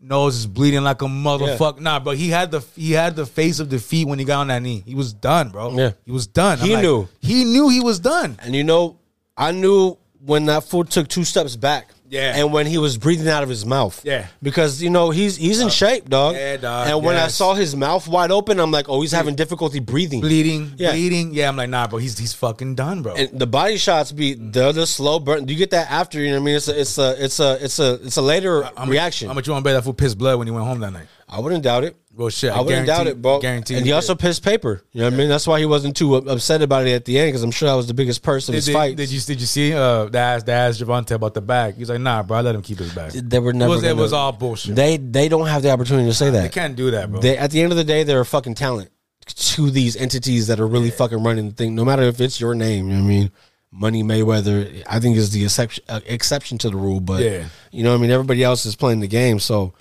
nose 0.00 0.36
is 0.36 0.46
bleeding 0.46 0.82
like 0.82 1.02
a 1.02 1.04
motherfucker. 1.04 1.80
Nah, 1.80 2.00
bro. 2.00 2.14
He 2.14 2.30
had 2.30 2.50
the 2.50 2.60
he 2.74 2.92
had 2.92 3.14
the 3.14 3.26
face 3.26 3.60
of 3.60 3.68
defeat 3.68 4.08
when 4.08 4.18
he 4.18 4.24
got 4.24 4.40
on 4.40 4.48
that 4.48 4.62
knee. 4.62 4.82
He 4.86 4.94
was 4.94 5.12
done, 5.12 5.50
bro. 5.50 5.76
Yeah. 5.76 5.92
he 6.04 6.10
was 6.12 6.26
done. 6.26 6.58
I'm 6.60 6.66
He 6.66 6.74
like, 6.74 6.82
knew. 6.82 7.08
He 7.20 7.44
knew 7.44 7.68
he 7.68 7.80
was 7.80 8.00
done. 8.00 8.38
And 8.42 8.54
you 8.54 8.64
know, 8.64 8.98
I 9.36 9.52
knew 9.52 9.96
when 10.24 10.46
that 10.46 10.64
fool 10.64 10.84
took 10.84 11.06
two 11.08 11.24
steps 11.24 11.54
back. 11.56 11.90
Yeah. 12.08 12.36
And 12.36 12.52
when 12.52 12.66
he 12.66 12.78
was 12.78 12.98
breathing 12.98 13.28
out 13.28 13.42
of 13.42 13.48
his 13.48 13.64
mouth. 13.66 14.00
Yeah. 14.04 14.26
Because, 14.42 14.82
you 14.82 14.90
know, 14.90 15.10
he's 15.10 15.36
he's 15.36 15.60
in 15.60 15.66
uh, 15.66 15.70
shape, 15.70 16.08
dog. 16.08 16.34
Yeah, 16.34 16.56
dog, 16.56 16.88
And 16.88 17.04
when 17.04 17.16
I 17.16 17.28
saw 17.28 17.54
his 17.54 17.74
mouth 17.74 18.06
wide 18.08 18.30
open, 18.30 18.58
I'm 18.60 18.70
like, 18.70 18.88
oh, 18.88 19.00
he's 19.00 19.12
having 19.12 19.34
difficulty 19.34 19.80
breathing. 19.80 20.20
Bleeding, 20.20 20.74
Yeah. 20.76 20.92
bleeding. 20.92 21.34
Yeah, 21.34 21.48
I'm 21.48 21.56
like, 21.56 21.68
nah, 21.70 21.86
bro. 21.86 21.98
He's 21.98 22.18
he's 22.18 22.32
fucking 22.32 22.74
done, 22.74 23.02
bro. 23.02 23.14
And 23.14 23.38
the 23.38 23.46
body 23.46 23.76
shots 23.76 24.12
be 24.12 24.34
the 24.34 24.72
the 24.72 24.86
slow 24.86 25.18
burn. 25.18 25.44
Do 25.44 25.52
you 25.52 25.58
get 25.58 25.70
that 25.70 25.90
after? 25.90 26.20
You 26.20 26.30
know 26.30 26.36
what 26.36 26.42
I 26.42 26.44
mean? 26.46 26.56
It's 26.56 26.68
a 26.68 26.80
it's 26.80 26.98
a 26.98 27.24
it's 27.24 27.40
a 27.40 27.64
it's 27.64 27.78
a 27.78 27.94
it's 27.94 28.16
a 28.16 28.22
later 28.22 28.68
I'm 28.76 28.88
reaction. 28.88 29.28
How 29.28 29.34
much 29.34 29.46
you 29.46 29.52
want 29.52 29.64
to 29.64 29.68
bet 29.68 29.74
that 29.76 29.82
fool 29.82 29.94
pissed 29.94 30.18
blood 30.18 30.38
when 30.38 30.46
he 30.46 30.52
went 30.52 30.66
home 30.66 30.80
that 30.80 30.92
night? 30.92 31.06
I 31.28 31.40
wouldn't 31.40 31.62
doubt 31.64 31.84
it. 31.84 31.96
Well, 32.14 32.30
shit. 32.30 32.50
I 32.50 32.60
wouldn't 32.62 32.86
doubt 32.86 33.08
it, 33.08 33.20
bro. 33.20 33.40
Guarantee. 33.40 33.74
And 33.76 33.84
he 33.84 33.92
also 33.92 34.14
pissed 34.14 34.42
paper. 34.42 34.82
You 34.92 35.00
know 35.00 35.06
what 35.08 35.14
I 35.14 35.16
mean? 35.16 35.28
That's 35.28 35.46
why 35.46 35.58
he 35.58 35.66
wasn't 35.66 35.96
too 35.96 36.14
upset 36.16 36.62
about 36.62 36.86
it 36.86 36.92
at 36.92 37.04
the 37.04 37.18
end 37.18 37.28
because 37.28 37.42
I'm 37.42 37.50
sure 37.50 37.68
that 37.68 37.74
was 37.74 37.88
the 37.88 37.94
biggest 37.94 38.22
purse 38.22 38.48
of 38.48 38.52
Did, 38.52 38.56
his 38.56 38.66
did, 38.66 38.72
fight. 38.72 38.96
did 38.96 39.10
you 39.10 39.20
did 39.20 39.38
you 39.40 39.46
see 39.46 39.74
uh 39.74 40.06
they 40.06 40.18
asked, 40.18 40.46
they 40.46 40.52
asked 40.54 40.80
Javante 40.80 41.10
about 41.10 41.34
the 41.34 41.42
bag? 41.42 41.74
He's 41.74 41.90
like, 41.90 42.00
nah, 42.00 42.22
bro, 42.22 42.38
I 42.38 42.40
let 42.40 42.54
him 42.54 42.62
keep 42.62 42.78
his 42.78 42.94
bag. 42.94 43.12
They 43.12 43.38
were 43.38 43.52
never. 43.52 43.72
it 43.72 43.74
was, 43.74 43.82
gonna- 43.82 43.94
was 43.96 44.12
all 44.14 44.32
bullshit. 44.32 44.76
They 44.76 44.96
they 44.96 45.28
don't 45.28 45.46
have 45.48 45.62
the 45.62 45.70
opportunity 45.70 46.08
to 46.08 46.14
say 46.14 46.30
that. 46.30 46.42
They 46.42 46.48
can't 46.48 46.74
do 46.76 46.90
that, 46.92 47.10
bro. 47.10 47.20
They, 47.20 47.36
at 47.36 47.50
the 47.50 47.60
end 47.60 47.70
of 47.72 47.76
the 47.76 47.84
day, 47.84 48.02
they're 48.04 48.20
a 48.20 48.24
fucking 48.24 48.54
talent 48.54 48.90
to 49.26 49.70
these 49.70 49.96
entities 49.96 50.46
that 50.46 50.58
are 50.60 50.66
really 50.66 50.90
fucking 50.90 51.22
running 51.22 51.48
the 51.48 51.54
thing. 51.54 51.74
No 51.74 51.84
matter 51.84 52.02
if 52.04 52.20
it's 52.20 52.40
your 52.40 52.54
name, 52.54 52.86
you 52.88 52.92
know 52.94 53.00
what 53.02 53.06
I 53.06 53.08
mean. 53.08 53.30
Money 53.72 54.02
Mayweather, 54.02 54.82
I 54.86 55.00
think 55.00 55.18
is 55.18 55.30
the 55.32 55.44
exception 55.44 55.84
uh, 55.88 56.00
exception 56.06 56.56
to 56.58 56.70
the 56.70 56.76
rule, 56.76 57.00
but 57.00 57.22
Yeah. 57.22 57.44
you 57.72 57.82
know, 57.82 57.90
what 57.90 57.98
I 57.98 58.00
mean, 58.00 58.10
everybody 58.10 58.42
else 58.42 58.64
is 58.64 58.74
playing 58.74 59.00
the 59.00 59.08
game. 59.08 59.38
So, 59.38 59.74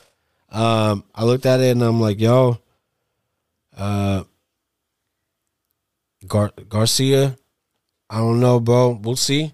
um, 0.56 1.04
I 1.14 1.26
looked 1.26 1.46
at 1.46 1.60
it 1.60 1.72
and 1.72 1.84
I'm 1.84 2.00
like, 2.00 2.20
yo, 2.20 2.60
uh, 3.78 4.24
Gar- 6.28 6.54
Garcia, 6.70 7.38
I 8.10 8.18
don't 8.20 8.40
know, 8.40 8.60
bro. 8.60 9.00
We'll 9.02 9.18
see. 9.18 9.54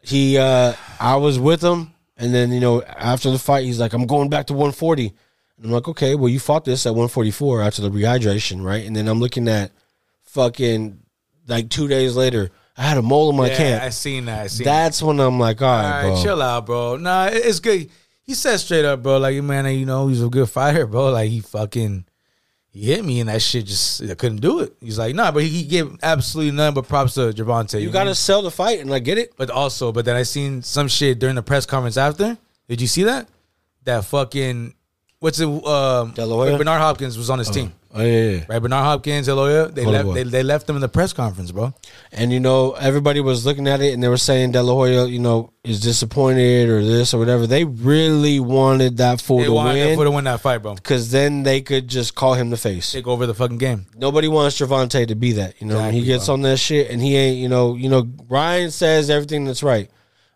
He, 0.00 0.38
uh, 0.38 0.74
I 1.00 1.16
was 1.16 1.38
with 1.38 1.62
him, 1.62 1.92
and 2.16 2.32
then 2.32 2.52
you 2.52 2.60
know, 2.60 2.82
after 2.82 3.30
the 3.30 3.38
fight, 3.38 3.64
he's 3.64 3.80
like, 3.80 3.92
I'm 3.92 4.06
going 4.06 4.30
back 4.30 4.46
to 4.46 4.52
140. 4.52 5.12
And 5.56 5.66
I'm 5.66 5.72
like, 5.72 5.88
okay, 5.88 6.14
well, 6.14 6.28
you 6.28 6.40
fought 6.40 6.64
this 6.64 6.86
at 6.86 6.90
144 6.90 7.62
after 7.62 7.82
the 7.82 7.90
rehydration, 7.90 8.64
right? 8.64 8.84
And 8.86 8.94
then 8.96 9.08
I'm 9.08 9.20
looking 9.20 9.48
at 9.48 9.72
fucking 10.22 11.00
like 11.46 11.70
two 11.70 11.88
days 11.88 12.16
later, 12.16 12.50
I 12.76 12.82
had 12.82 12.98
a 12.98 13.02
mole 13.02 13.30
in 13.30 13.36
my 13.36 13.48
yeah, 13.48 13.56
camp. 13.56 13.82
I 13.82 13.90
seen 13.90 14.26
that. 14.26 14.44
I 14.44 14.46
seen 14.46 14.64
That's 14.64 15.02
when 15.02 15.20
I'm 15.20 15.38
like, 15.38 15.60
all 15.60 15.68
All 15.68 15.82
right, 15.82 16.02
right, 16.04 16.08
bro. 16.14 16.22
chill 16.22 16.42
out, 16.42 16.66
bro. 16.66 16.96
Nah, 16.96 17.28
it's 17.30 17.60
good. 17.60 17.90
He 18.22 18.34
said 18.34 18.56
straight 18.58 18.84
up, 18.84 19.02
bro. 19.02 19.18
Like, 19.18 19.42
man, 19.42 19.66
you 19.76 19.86
know, 19.86 20.08
he's 20.08 20.22
a 20.22 20.28
good 20.28 20.48
fighter, 20.48 20.86
bro. 20.86 21.10
Like, 21.10 21.30
he 21.30 21.40
fucking 21.40 22.04
he 22.72 22.86
hit 22.86 23.04
me, 23.04 23.20
and 23.20 23.28
that 23.28 23.42
shit 23.42 23.66
just 23.66 24.02
I 24.02 24.14
couldn't 24.14 24.40
do 24.40 24.60
it. 24.60 24.74
He's 24.80 24.98
like, 24.98 25.14
nah, 25.14 25.30
but 25.30 25.42
he, 25.42 25.48
he 25.50 25.62
gave 25.64 25.94
absolutely 26.02 26.52
nothing 26.52 26.74
but 26.74 26.88
props 26.88 27.14
to 27.14 27.32
Javante. 27.32 27.78
You 27.80 27.88
know? 27.88 27.92
got 27.92 28.04
to 28.04 28.14
sell 28.14 28.40
the 28.40 28.50
fight, 28.50 28.80
and 28.80 28.92
I 28.92 28.98
get 28.98 29.18
it. 29.18 29.34
But 29.36 29.50
also, 29.50 29.92
but 29.92 30.06
then 30.06 30.16
I 30.16 30.22
seen 30.22 30.62
some 30.62 30.88
shit 30.88 31.18
during 31.18 31.36
the 31.36 31.42
press 31.42 31.66
conference 31.66 31.98
after. 31.98 32.38
Did 32.68 32.80
you 32.80 32.86
see 32.86 33.02
that? 33.02 33.28
That 33.84 34.06
fucking 34.06 34.74
what's 35.18 35.38
it? 35.38 35.46
Um, 35.46 36.12
Bernard 36.58 36.80
Hopkins 36.80 37.18
was 37.18 37.28
on 37.28 37.38
his 37.38 37.50
team. 37.50 37.72
Oh 37.94 38.02
yeah, 38.02 38.30
yeah. 38.30 38.44
Right, 38.48 38.58
Bernard 38.58 38.84
Hopkins, 38.84 39.28
Eloya, 39.28 39.74
they 39.74 39.82
Hold 39.84 39.94
left. 39.94 40.14
They, 40.14 40.22
they 40.22 40.42
left 40.42 40.66
them 40.66 40.76
in 40.76 40.80
the 40.82 40.88
press 40.88 41.12
conference, 41.12 41.52
bro. 41.52 41.74
And 42.10 42.32
you 42.32 42.40
know, 42.40 42.72
everybody 42.72 43.20
was 43.20 43.44
looking 43.44 43.68
at 43.68 43.82
it 43.82 43.92
and 43.92 44.02
they 44.02 44.08
were 44.08 44.16
saying 44.16 44.52
De 44.52 44.62
La 44.62 44.72
Hoya, 44.72 45.06
you 45.06 45.18
know, 45.18 45.52
is 45.62 45.78
disappointed 45.80 46.70
or 46.70 46.82
this 46.82 47.12
or 47.12 47.18
whatever. 47.18 47.46
They 47.46 47.64
really 47.64 48.40
wanted 48.40 48.96
that 48.96 49.20
fool 49.20 49.38
They 49.38 49.44
to 49.44 49.52
wanted 49.52 49.86
win 49.88 49.96
for 49.98 50.04
to 50.04 50.10
win 50.10 50.24
that 50.24 50.40
fight, 50.40 50.58
bro. 50.62 50.74
because 50.74 51.10
then 51.10 51.42
they 51.42 51.60
could 51.60 51.86
just 51.86 52.14
call 52.14 52.32
him 52.34 52.48
the 52.48 52.56
face. 52.56 52.90
Take 52.92 53.06
over 53.06 53.26
the 53.26 53.34
fucking 53.34 53.58
game. 53.58 53.84
Nobody 53.94 54.26
wants 54.28 54.58
Javante 54.58 55.06
to 55.08 55.14
be 55.14 55.32
that. 55.32 55.60
You 55.60 55.66
know, 55.66 55.74
Exactly, 55.76 56.00
he 56.00 56.06
gets 56.06 56.26
bro. 56.26 56.32
on 56.34 56.42
that 56.42 56.56
shit 56.56 56.90
and 56.90 57.02
he 57.02 57.14
ain't. 57.16 57.36
You 57.38 57.48
know, 57.50 57.74
you 57.74 57.88
know. 57.90 58.08
Ryan 58.28 58.70
says 58.70 59.10
everything 59.10 59.44
that's 59.44 59.62
right. 59.62 59.90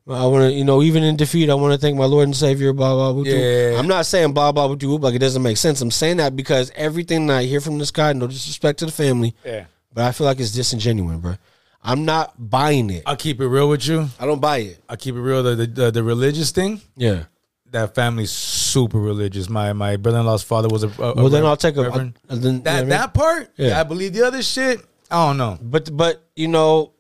I 0.09 0.25
want 0.27 0.45
to, 0.45 0.53
you 0.53 0.65
know, 0.65 0.83
even 0.83 1.03
in 1.03 1.17
defeat, 1.17 1.51
I 1.51 1.55
want 1.55 1.73
to 1.75 1.79
thank 1.79 1.97
my 1.99 2.05
Lord 2.05 2.25
and 2.29 2.37
Savior. 2.37 2.73
Blah 2.73 2.95
blah. 2.95 3.13
blah 3.13 3.25
Yeah. 3.25 3.77
I'm 3.79 3.89
not 3.89 4.07
saying 4.07 4.33
blah 4.35 4.53
blah 4.53 4.69
blah 4.73 4.97
like 4.99 5.15
it 5.15 5.19
doesn't 5.19 5.43
make 5.43 5.57
sense. 5.57 5.81
I'm 5.81 5.91
saying 5.91 6.19
that 6.19 6.37
because 6.37 6.71
everything 6.77 7.27
that 7.27 7.39
I 7.39 7.43
hear 7.45 7.61
from 7.61 7.79
this 7.79 7.91
guy, 7.91 8.13
no 8.13 8.27
disrespect 8.29 8.79
to 8.81 8.87
the 8.87 8.93
family, 8.93 9.35
Yeah. 9.45 9.65
but 9.93 10.05
I 10.05 10.13
feel 10.13 10.27
like 10.27 10.39
it's 10.39 10.53
disingenuous, 10.53 11.19
bro. 11.19 11.35
I'm 11.83 12.05
not 12.05 12.35
buying 12.39 12.91
it. 12.91 13.03
I'll 13.07 13.17
keep 13.17 13.41
it 13.41 13.47
real 13.49 13.69
with 13.69 13.87
you. 13.87 14.09
I 14.21 14.27
don't 14.27 14.41
buy 14.41 14.59
it. 14.59 14.83
I'll 14.89 14.97
keep 14.97 15.15
it 15.15 15.21
real. 15.21 15.43
The 15.43 15.55
the, 15.57 15.67
the, 15.67 15.91
the 15.91 16.03
religious 16.05 16.51
thing, 16.53 16.81
Yeah. 16.97 17.25
that 17.73 17.95
family's 17.97 18.31
super 18.31 18.99
religious. 19.01 19.49
My 19.49 19.73
my 19.73 19.97
brother 19.97 20.19
in 20.21 20.27
law's 20.27 20.43
father 20.45 20.69
was 20.69 20.85
a, 20.85 20.89
a 21.03 21.15
Well, 21.15 21.29
then 21.29 21.43
rev- 21.43 21.51
I'll 21.51 21.57
take 21.57 21.77
a. 21.77 21.83
reverend. 21.83 22.19
uh, 22.29 22.37
then, 22.37 22.63
that 22.63 22.71
you 22.71 22.77
know 22.77 22.79
I 22.79 22.81
mean? 22.81 22.89
that 22.91 23.15
part. 23.15 23.51
Yeah. 23.57 23.69
Yeah. 23.69 23.81
I 23.81 23.83
believe 23.83 24.13
the 24.13 24.23
other 24.27 24.43
shit. 24.43 24.81
I 25.11 25.27
don't 25.27 25.37
know. 25.37 25.59
But 25.63 25.97
but 25.97 26.23
you 26.35 26.49
know, 26.49 26.93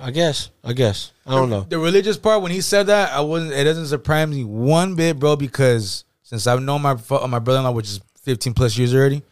I 0.00 0.10
guess 0.10 0.50
I 0.64 0.72
guess 0.72 1.12
I 1.24 1.32
don't 1.32 1.50
know. 1.50 1.60
The 1.60 1.78
religious 1.78 2.16
part 2.16 2.42
when 2.42 2.50
he 2.50 2.60
said 2.60 2.88
that, 2.88 3.12
I 3.12 3.20
wasn't. 3.20 3.52
It 3.52 3.64
doesn't 3.64 3.86
surprise 3.86 4.28
me 4.28 4.44
one 4.44 4.96
bit, 4.96 5.18
bro. 5.18 5.36
Because 5.36 6.04
since 6.22 6.46
I've 6.46 6.62
known 6.62 6.82
my 6.82 6.94
my 7.28 7.38
brother 7.38 7.58
in 7.58 7.64
law, 7.64 7.70
which 7.70 7.86
is 7.88 8.00
fifteen 8.22 8.54
plus 8.54 8.76
years 8.76 8.94
already, 8.94 9.22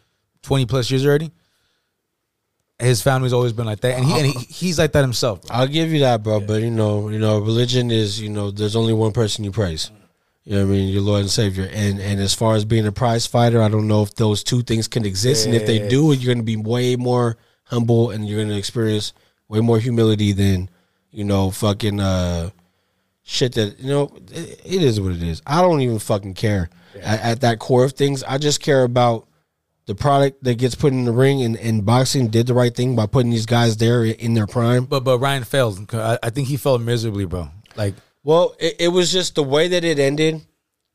twenty 0.42 0.66
plus 0.66 0.90
years 0.90 1.04
already, 1.04 1.32
his 2.78 3.02
family's 3.02 3.32
always 3.32 3.52
been 3.52 3.66
like 3.66 3.80
that, 3.80 3.96
and 3.96 4.04
he 4.04 4.18
and 4.18 4.26
he, 4.26 4.38
he's 4.38 4.78
like 4.78 4.92
that 4.92 5.02
himself. 5.02 5.42
Bro. 5.42 5.56
I'll 5.56 5.66
give 5.66 5.92
you 5.92 6.00
that, 6.00 6.22
bro. 6.22 6.40
But 6.40 6.62
you 6.62 6.70
know, 6.70 7.08
you 7.08 7.18
know, 7.18 7.38
religion 7.38 7.90
is 7.90 8.20
you 8.20 8.28
know, 8.28 8.50
there's 8.50 8.76
only 8.76 8.92
one 8.92 9.12
person 9.12 9.44
you 9.44 9.50
praise. 9.50 9.90
You 10.44 10.56
know 10.56 10.64
what 10.64 10.72
I 10.72 10.76
mean? 10.76 10.88
Your 10.88 11.02
Lord 11.02 11.20
and 11.20 11.30
Savior. 11.30 11.68
And 11.72 12.00
and 12.00 12.20
as 12.20 12.34
far 12.34 12.54
as 12.54 12.64
being 12.64 12.86
a 12.86 12.92
prize 12.92 13.26
fighter, 13.26 13.60
I 13.60 13.68
don't 13.68 13.88
know 13.88 14.02
if 14.02 14.14
those 14.14 14.42
two 14.42 14.62
things 14.62 14.88
can 14.88 15.04
exist. 15.04 15.46
And 15.46 15.54
if 15.54 15.66
they 15.66 15.88
do, 15.88 16.12
you're 16.12 16.34
gonna 16.34 16.44
be 16.44 16.56
way 16.56 16.96
more 16.96 17.36
humble 17.64 18.10
and 18.10 18.28
you're 18.28 18.42
gonna 18.42 18.56
experience 18.56 19.12
way 19.50 19.60
more 19.60 19.78
humility 19.78 20.32
than, 20.32 20.70
you 21.10 21.24
know, 21.24 21.50
fucking 21.50 22.00
uh 22.00 22.50
shit 23.22 23.52
that 23.54 23.78
you 23.80 23.88
know, 23.88 24.16
it, 24.32 24.60
it 24.64 24.82
is 24.82 25.00
what 25.00 25.12
it 25.12 25.22
is. 25.22 25.42
I 25.46 25.60
don't 25.60 25.82
even 25.82 25.98
fucking 25.98 26.34
care. 26.34 26.70
At, 27.02 27.20
at 27.20 27.40
that 27.42 27.58
core 27.58 27.84
of 27.84 27.92
things, 27.92 28.22
I 28.24 28.38
just 28.38 28.60
care 28.60 28.84
about 28.84 29.26
the 29.86 29.94
product 29.94 30.42
that 30.44 30.54
gets 30.54 30.74
put 30.74 30.92
in 30.92 31.04
the 31.04 31.12
ring 31.12 31.42
and, 31.42 31.56
and 31.56 31.84
boxing 31.84 32.28
did 32.28 32.46
the 32.46 32.54
right 32.54 32.74
thing 32.74 32.94
by 32.96 33.06
putting 33.06 33.30
these 33.30 33.46
guys 33.46 33.76
there 33.76 34.04
in 34.04 34.34
their 34.34 34.46
prime. 34.46 34.84
But 34.84 35.04
but 35.04 35.18
Ryan 35.18 35.44
failed. 35.44 35.92
I, 35.92 36.18
I 36.22 36.30
think 36.30 36.48
he 36.48 36.56
failed 36.56 36.82
miserably, 36.82 37.26
bro. 37.26 37.48
Like 37.76 37.94
Well, 38.22 38.54
it, 38.58 38.76
it 38.78 38.88
was 38.88 39.12
just 39.12 39.34
the 39.34 39.42
way 39.42 39.68
that 39.68 39.84
it 39.84 39.98
ended. 39.98 40.42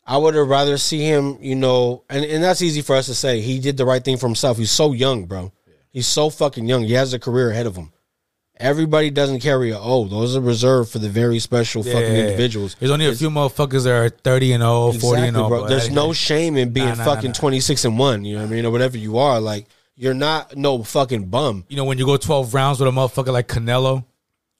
I 0.07 0.17
would 0.17 0.35
have 0.35 0.47
rather 0.47 0.77
see 0.77 0.99
him, 0.99 1.39
you 1.41 1.55
know, 1.55 2.03
and, 2.09 2.23
and 2.23 2.43
that's 2.43 2.61
easy 2.61 2.81
for 2.81 2.95
us 2.95 3.07
to 3.07 3.15
say. 3.15 3.41
He 3.41 3.59
did 3.59 3.75
the 3.75 3.85
right 3.85 4.03
thing 4.03 4.17
for 4.17 4.27
himself. 4.27 4.57
He's 4.57 4.69
so 4.69 4.93
young, 4.93 5.25
bro. 5.25 5.51
He's 5.89 6.05
so 6.05 6.29
fucking 6.29 6.67
young. 6.67 6.83
He 6.83 6.93
has 6.93 7.13
a 7.13 7.19
career 7.19 7.49
ahead 7.49 7.65
of 7.65 7.75
him. 7.75 7.91
Everybody 8.57 9.09
doesn't 9.09 9.41
carry 9.41 9.71
a 9.71 9.79
oh, 9.79 10.05
those 10.07 10.35
are 10.35 10.41
reserved 10.41 10.89
for 10.91 10.99
the 10.99 11.09
very 11.09 11.39
special 11.39 11.83
fucking 11.83 11.99
Yeah. 12.01 12.19
individuals. 12.25 12.75
There's 12.79 12.91
only 12.91 13.07
a 13.07 13.13
few 13.13 13.29
motherfuckers 13.29 13.83
that 13.83 13.91
are 13.93 14.09
30 14.09 14.53
and 14.53 14.61
0, 14.61 14.91
40 14.93 14.93
and 14.93 15.27
Exactly, 15.29 15.31
0. 15.31 15.47
bro. 15.49 15.67
There's 15.67 15.89
no 15.89 16.13
shame 16.13 16.55
in 16.55 16.69
being 16.69 16.87
Nah, 16.87 16.95
nah, 16.95 17.03
fucking 17.05 17.31
nah. 17.31 17.33
26 17.33 17.83
and 17.85 17.99
1, 17.99 18.23
you 18.23 18.35
know 18.35 18.41
what 18.43 18.47
I 18.47 18.55
mean, 18.55 18.65
or 18.65 18.71
whatever 18.71 18.97
you 18.97 19.17
are. 19.17 19.41
Like 19.41 19.67
you're 19.97 20.13
not 20.13 20.55
no 20.55 20.83
fucking 20.83 21.25
bum. 21.25 21.65
You 21.67 21.75
know, 21.75 21.83
when 21.85 21.97
you 21.97 22.05
go 22.05 22.15
12 22.17 22.53
rounds 22.53 22.79
with 22.79 22.87
a 22.87 22.91
motherfucker 22.91 23.33
like 23.33 23.47
Canelo 23.49 24.05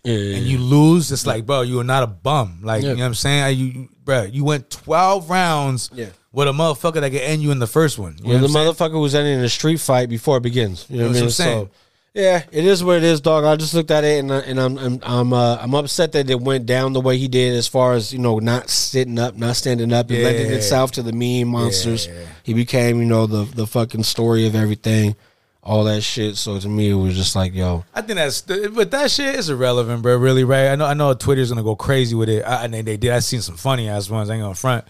Yeah, 0.03 0.13
and 0.37 0.45
you 0.45 0.57
lose, 0.59 1.11
it's 1.11 1.25
like, 1.25 1.45
bro, 1.45 1.61
you 1.61 1.79
are 1.79 1.83
not 1.83 2.03
a 2.03 2.07
bum. 2.07 2.59
Like, 2.63 2.83
Yeah. 2.83 2.89
you 2.89 2.95
know 2.97 3.01
what 3.03 3.07
I'm 3.07 3.13
saying? 3.15 3.57
You, 3.57 3.89
bro, 4.03 4.23
you 4.23 4.43
went 4.43 4.69
12 4.69 5.29
rounds 5.29 5.89
Yeah. 5.95 6.07
with 6.31 6.47
a 6.47 6.51
motherfucker 6.51 7.01
that 7.01 7.09
could 7.11 7.21
end 7.21 7.41
you 7.41 7.51
in 7.51 7.59
the 7.59 7.65
first 7.67 7.97
one. 7.97 8.17
You 8.19 8.33
know 8.33 8.33
the 8.33 8.41
what 8.41 8.45
I'm 8.47 8.75
saying? 8.75 8.91
motherfucker 8.93 9.01
was 9.01 9.15
ending 9.15 9.39
a 9.39 9.49
street 9.49 9.79
fight 9.79 10.09
before 10.09 10.37
it 10.37 10.41
begins. 10.43 10.85
You 10.89 10.97
know 10.97 11.03
what 11.05 11.09
I 11.09 11.13
mean? 11.13 11.23
That's 11.23 11.39
what 11.39 11.45
I'm 11.45 11.51
saying. 11.53 11.65
So, 11.65 11.71
yeah, 12.15 12.43
it 12.51 12.63
is 12.65 12.81
what 12.83 12.95
it 12.97 13.03
is, 13.03 13.19
dog. 13.19 13.43
I 13.43 13.55
just 13.57 13.73
looked 13.73 13.91
at 13.91 14.05
it 14.05 14.19
and, 14.19 14.31
I, 14.31 14.39
and 14.39 14.59
I'm 14.59 14.77
I'm 14.77 14.99
I'm, 15.03 15.33
uh, 15.33 15.57
I'm 15.59 15.75
upset 15.75 16.13
that 16.13 16.29
it 16.29 16.39
went 16.39 16.65
down 16.65 16.93
the 16.93 17.01
way 17.01 17.17
he 17.17 17.27
did, 17.27 17.53
as 17.53 17.67
far 17.67 17.93
as 17.93 18.13
you 18.13 18.19
know, 18.19 18.39
not 18.39 18.69
sitting 18.69 19.19
up, 19.19 19.35
not 19.35 19.57
standing 19.57 19.91
up, 19.91 20.09
and 20.09 20.23
lending 20.23 20.49
Yeah. 20.49 20.55
itself 20.57 20.91
to 20.93 21.03
the 21.03 21.11
meme 21.11 21.49
monsters. 21.49 22.07
He 22.43 22.53
became, 22.53 22.99
you 22.99 23.05
know, 23.05 23.27
the 23.27 23.43
the 23.43 23.67
fucking 23.67 24.03
story 24.03 24.47
of 24.47 24.55
everything, 24.55 25.15
all 25.61 25.83
that 25.83 26.01
shit. 26.03 26.37
So 26.37 26.57
to 26.57 26.69
me, 26.69 26.89
it 26.91 26.93
was 26.93 27.15
just 27.15 27.35
like, 27.35 27.53
yo, 27.53 27.83
I 27.93 28.01
think 28.01 28.15
that's, 28.15 28.41
but 28.41 28.91
that 28.91 29.11
shit 29.11 29.35
is 29.35 29.49
irrelevant, 29.49 30.01
bro. 30.01 30.15
Really, 30.17 30.45
right? 30.45 30.69
I 30.69 30.75
know, 30.75 30.85
I 30.85 30.93
know, 30.93 31.13
Twitter's 31.15 31.49
gonna 31.49 31.63
go 31.63 31.75
crazy 31.75 32.15
with 32.15 32.29
it. 32.29 32.43
I, 32.43 32.63
and 32.63 32.73
they, 32.73 32.81
they 32.81 32.95
did. 32.97 33.11
I 33.11 33.19
seen 33.19 33.41
some 33.41 33.57
funny 33.57 33.89
ass 33.89 34.09
ones. 34.09 34.29
I 34.29 34.35
ain't 34.35 34.41
gonna 34.43 34.55
front, 34.55 34.85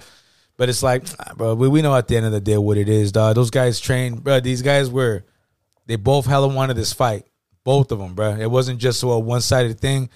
but 0.57 0.69
it's 0.69 0.84
like, 0.84 1.03
ah, 1.19 1.34
bro, 1.35 1.56
we, 1.56 1.68
we 1.69 1.81
know 1.81 1.95
at 1.95 2.07
the 2.07 2.18
end 2.18 2.27
of 2.27 2.34
the 2.34 2.39
day 2.41 2.57
what 2.60 2.77
it 2.77 2.88
is, 2.88 3.11
dog. 3.11 3.34
Those 3.35 3.49
guys 3.49 3.80
trained, 3.80 4.23
bro. 4.23 4.39
These 4.41 4.61
guys 4.61 4.91
were, 4.91 5.23
they 5.86 5.95
both 5.95 6.26
hella 6.26 6.48
wanted 6.48 6.76
this 6.76 6.94
fight, 6.94 7.26
both 7.64 7.91
of 7.91 7.99
them, 7.99 8.14
bro. 8.14 8.36
It 8.36 8.49
wasn't 8.49 8.80
just 8.80 9.03
a 9.03 9.07
one 9.07 9.41
sided 9.41 9.80
thing. 9.80 10.10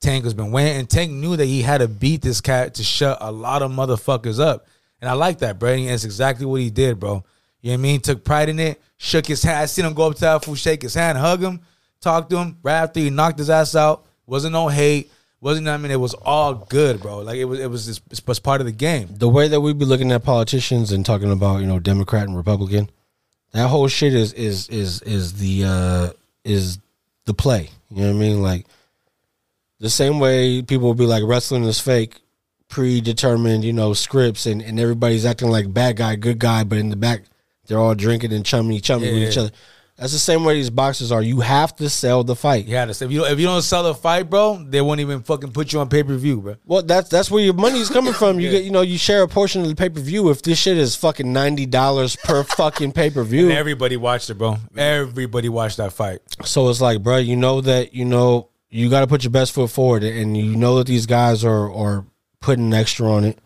Tank 0.00 0.24
has 0.24 0.34
been 0.34 0.50
winning, 0.50 0.76
and 0.76 0.90
Tank 0.90 1.12
knew 1.12 1.36
that 1.36 1.44
he 1.44 1.62
had 1.62 1.78
to 1.78 1.88
beat 1.88 2.22
this 2.22 2.40
cat 2.40 2.74
to 2.74 2.82
shut 2.82 3.18
a 3.20 3.30
lot 3.30 3.62
of 3.62 3.70
motherfuckers 3.70 4.40
up, 4.40 4.66
and 5.00 5.08
I 5.08 5.12
like 5.12 5.38
that, 5.38 5.58
bro. 5.58 5.70
And 5.70 5.88
that's 5.88 6.04
exactly 6.04 6.44
what 6.44 6.60
he 6.60 6.70
did, 6.70 6.98
bro. 6.98 7.24
You 7.60 7.70
know 7.70 7.74
what 7.74 7.78
I 7.78 7.82
mean? 7.82 8.00
Took 8.00 8.24
pride 8.24 8.48
in 8.48 8.58
it. 8.58 8.82
Shook 8.96 9.26
his 9.26 9.42
hand. 9.42 9.58
I 9.58 9.66
seen 9.66 9.84
him 9.84 9.94
go 9.94 10.08
up 10.08 10.14
to 10.14 10.20
that 10.22 10.44
fool, 10.44 10.56
shake 10.56 10.82
his 10.82 10.94
hand, 10.94 11.18
hug 11.18 11.40
him, 11.40 11.60
talk 12.00 12.28
to 12.30 12.38
him. 12.38 12.58
Right 12.62 12.74
after 12.74 12.98
he 12.98 13.10
knocked 13.10 13.38
his 13.38 13.50
ass 13.50 13.76
out, 13.76 14.06
wasn't 14.26 14.52
no 14.52 14.68
hate. 14.68 15.10
Wasn't 15.40 15.66
I 15.66 15.76
mean? 15.76 15.90
It 15.90 15.98
was 15.98 16.14
all 16.14 16.54
good, 16.54 17.02
bro. 17.02 17.18
Like 17.18 17.36
it 17.36 17.44
was. 17.44 17.58
It 17.58 17.68
was. 17.68 17.86
Just, 17.86 18.02
it 18.10 18.26
was 18.26 18.38
part 18.38 18.60
of 18.60 18.66
the 18.66 18.72
game. 18.72 19.08
the 19.10 19.28
way 19.28 19.48
that 19.48 19.60
we 19.60 19.72
be 19.72 19.84
looking 19.84 20.12
at 20.12 20.22
politicians 20.22 20.92
and 20.92 21.04
talking 21.04 21.32
about 21.32 21.60
you 21.60 21.66
know 21.66 21.80
Democrat 21.80 22.28
and 22.28 22.36
Republican, 22.36 22.88
that 23.52 23.68
whole 23.68 23.88
shit 23.88 24.14
is 24.14 24.32
is 24.32 24.68
is 24.68 25.02
is 25.02 25.34
the 25.34 25.64
uh 25.64 26.10
is 26.44 26.78
the 27.26 27.34
play. 27.34 27.70
You 27.90 28.02
know 28.02 28.08
what 28.08 28.16
I 28.16 28.18
mean? 28.18 28.42
Like 28.42 28.66
the 29.80 29.90
same 29.90 30.18
way 30.20 30.62
people 30.62 30.86
will 30.86 30.94
be 30.94 31.06
like 31.06 31.22
wrestling 31.26 31.64
is 31.64 31.78
fake, 31.80 32.20
predetermined, 32.68 33.64
you 33.64 33.72
know, 33.72 33.92
scripts 33.94 34.46
and, 34.46 34.62
and 34.62 34.78
everybody's 34.80 35.24
acting 35.26 35.48
like 35.50 35.72
bad 35.72 35.96
guy, 35.96 36.16
good 36.16 36.38
guy, 36.38 36.64
but 36.64 36.78
in 36.78 36.88
the 36.90 36.96
back 36.96 37.22
they're 37.66 37.78
all 37.78 37.94
drinking 37.94 38.32
and 38.32 38.44
chummy 38.44 38.80
chummy 38.80 39.12
with 39.12 39.22
Yeah. 39.22 39.28
each 39.28 39.38
other. 39.38 39.50
That's 40.02 40.12
the 40.12 40.18
same 40.18 40.42
way 40.42 40.54
these 40.54 40.68
boxers 40.68 41.12
are. 41.12 41.22
You 41.22 41.38
have 41.42 41.76
to 41.76 41.88
sell 41.88 42.24
the 42.24 42.34
fight. 42.34 42.66
To 42.66 43.04
if 43.04 43.12
you 43.12 43.20
don't, 43.20 43.30
if 43.30 43.38
you 43.38 43.46
don't 43.46 43.62
sell 43.62 43.84
the 43.84 43.94
fight, 43.94 44.28
bro, 44.28 44.56
they 44.56 44.80
won't 44.80 44.98
even 44.98 45.22
fucking 45.22 45.52
put 45.52 45.72
you 45.72 45.78
on 45.78 45.88
pay 45.88 46.02
per 46.02 46.16
view, 46.16 46.40
bro. 46.40 46.56
Well, 46.64 46.82
that's 46.82 47.08
that's 47.08 47.30
where 47.30 47.44
your 47.44 47.54
money's 47.54 47.88
coming 47.88 48.12
from. 48.12 48.40
You 48.40 48.50
get, 48.50 48.64
you 48.64 48.72
know, 48.72 48.80
you 48.80 48.98
share 48.98 49.22
a 49.22 49.28
portion 49.28 49.62
of 49.62 49.68
the 49.68 49.76
pay 49.76 49.90
per 49.90 50.00
view. 50.00 50.28
If 50.30 50.42
this 50.42 50.58
shit 50.58 50.76
is 50.76 50.96
fucking 50.96 51.32
ninety 51.32 51.66
dollars 51.66 52.16
per 52.16 52.42
fucking 52.58 52.90
pay 52.90 53.10
per 53.10 53.22
view, 53.22 53.52
everybody 53.52 53.96
watched 53.96 54.28
it, 54.28 54.34
bro. 54.34 54.56
Everybody 54.76 55.48
watched 55.48 55.76
that 55.76 55.92
fight. 55.92 56.18
So 56.44 56.68
it's 56.68 56.80
like, 56.80 57.04
bro, 57.04 57.18
you 57.18 57.36
know 57.36 57.60
that 57.60 57.94
you 57.94 58.04
know 58.04 58.48
you 58.70 58.90
got 58.90 59.02
to 59.02 59.06
put 59.06 59.22
your 59.22 59.30
best 59.30 59.52
foot 59.52 59.70
forward, 59.70 60.02
and 60.02 60.36
you 60.36 60.56
know 60.56 60.78
that 60.78 60.88
these 60.88 61.06
guys 61.06 61.44
are 61.44 61.72
are 61.72 62.04
putting 62.40 62.74
extra 62.74 63.08
on 63.08 63.22
it. 63.22 63.38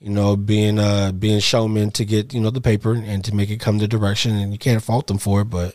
You 0.00 0.10
know, 0.10 0.36
being 0.36 0.78
uh 0.78 1.10
being 1.12 1.40
showmen 1.40 1.90
to 1.92 2.04
get 2.04 2.32
you 2.32 2.40
know 2.40 2.50
the 2.50 2.60
paper 2.60 2.94
and 2.94 3.24
to 3.24 3.34
make 3.34 3.50
it 3.50 3.58
come 3.58 3.78
the 3.78 3.88
direction, 3.88 4.36
and 4.36 4.52
you 4.52 4.58
can't 4.58 4.82
fault 4.82 5.08
them 5.08 5.18
for 5.18 5.40
it. 5.40 5.46
But 5.46 5.74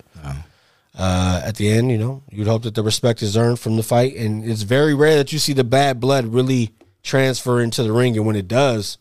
uh, 0.98 1.42
at 1.44 1.56
the 1.56 1.70
end, 1.70 1.92
you 1.92 1.98
know, 1.98 2.24
you'd 2.30 2.48
hope 2.48 2.64
that 2.64 2.76
the 2.76 2.84
respect 2.84 3.22
is 3.22 3.36
earned 3.36 3.60
from 3.60 3.76
the 3.76 3.84
fight, 3.84 4.16
and 4.16 4.46
it's 4.46 4.62
very 4.62 4.94
rare 4.94 5.18
that 5.18 5.34
you 5.34 5.40
see 5.40 5.52
the 5.54 5.64
bad 5.64 6.00
blood 6.00 6.26
really 6.28 6.72
transfer 7.02 7.60
into 7.62 7.84
the 7.84 7.92
ring, 7.92 8.16
and 8.16 8.26
when 8.26 8.36
it 8.36 8.48
does. 8.48 8.98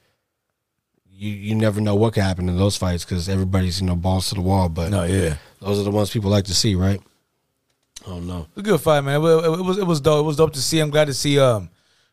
You, 1.15 1.31
you 1.31 1.55
never 1.55 1.81
know 1.81 1.95
what 1.95 2.15
can 2.15 2.25
happen 2.25 2.49
in 2.49 2.57
those 2.57 2.77
fights 2.77 3.05
because 3.05 3.29
everybody's 3.29 3.81
you 3.81 3.87
know 3.87 3.95
balls 3.95 4.31
to 4.31 4.35
the 4.35 4.41
wall. 4.41 4.69
But 4.69 4.91
No, 4.91 5.05
yeah. 5.05 5.37
those 5.61 5.79
are 5.79 5.85
the 5.85 5.93
ones 5.93 6.11
people 6.11 6.31
like 6.31 6.47
to 6.47 6.55
see, 6.55 6.75
right? 6.75 7.01
Oh 8.09 8.19
no. 8.19 8.49
A 8.57 8.63
good 8.63 8.81
fight, 8.81 9.03
man. 9.03 9.17
It 9.17 9.19
was, 9.21 9.45
it 9.45 9.65
was 9.65 9.79
it 9.79 9.87
was 9.87 10.01
dope. 10.01 10.25
It 10.25 10.27
was 10.27 10.37
dope 10.37 10.53
to 10.55 10.61
see. 10.61 10.81
I'm 10.81 10.91
glad 10.91 11.05
to 11.05 11.15
see 11.15 11.39
um 11.39 11.71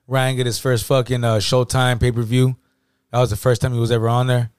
Ryan 0.07 0.35
get 0.35 0.45
his 0.45 0.59
first 0.59 0.85
fucking 0.85 1.23
uh, 1.23 1.37
Showtime 1.37 1.99
pay 1.99 2.11
per 2.11 2.21
view. 2.21 2.55
That 3.11 3.19
was 3.19 3.29
the 3.29 3.35
first 3.35 3.61
time 3.61 3.73
he 3.73 3.79
was 3.79 3.91
ever 3.91 4.07
on 4.07 4.27
there. 4.27 4.49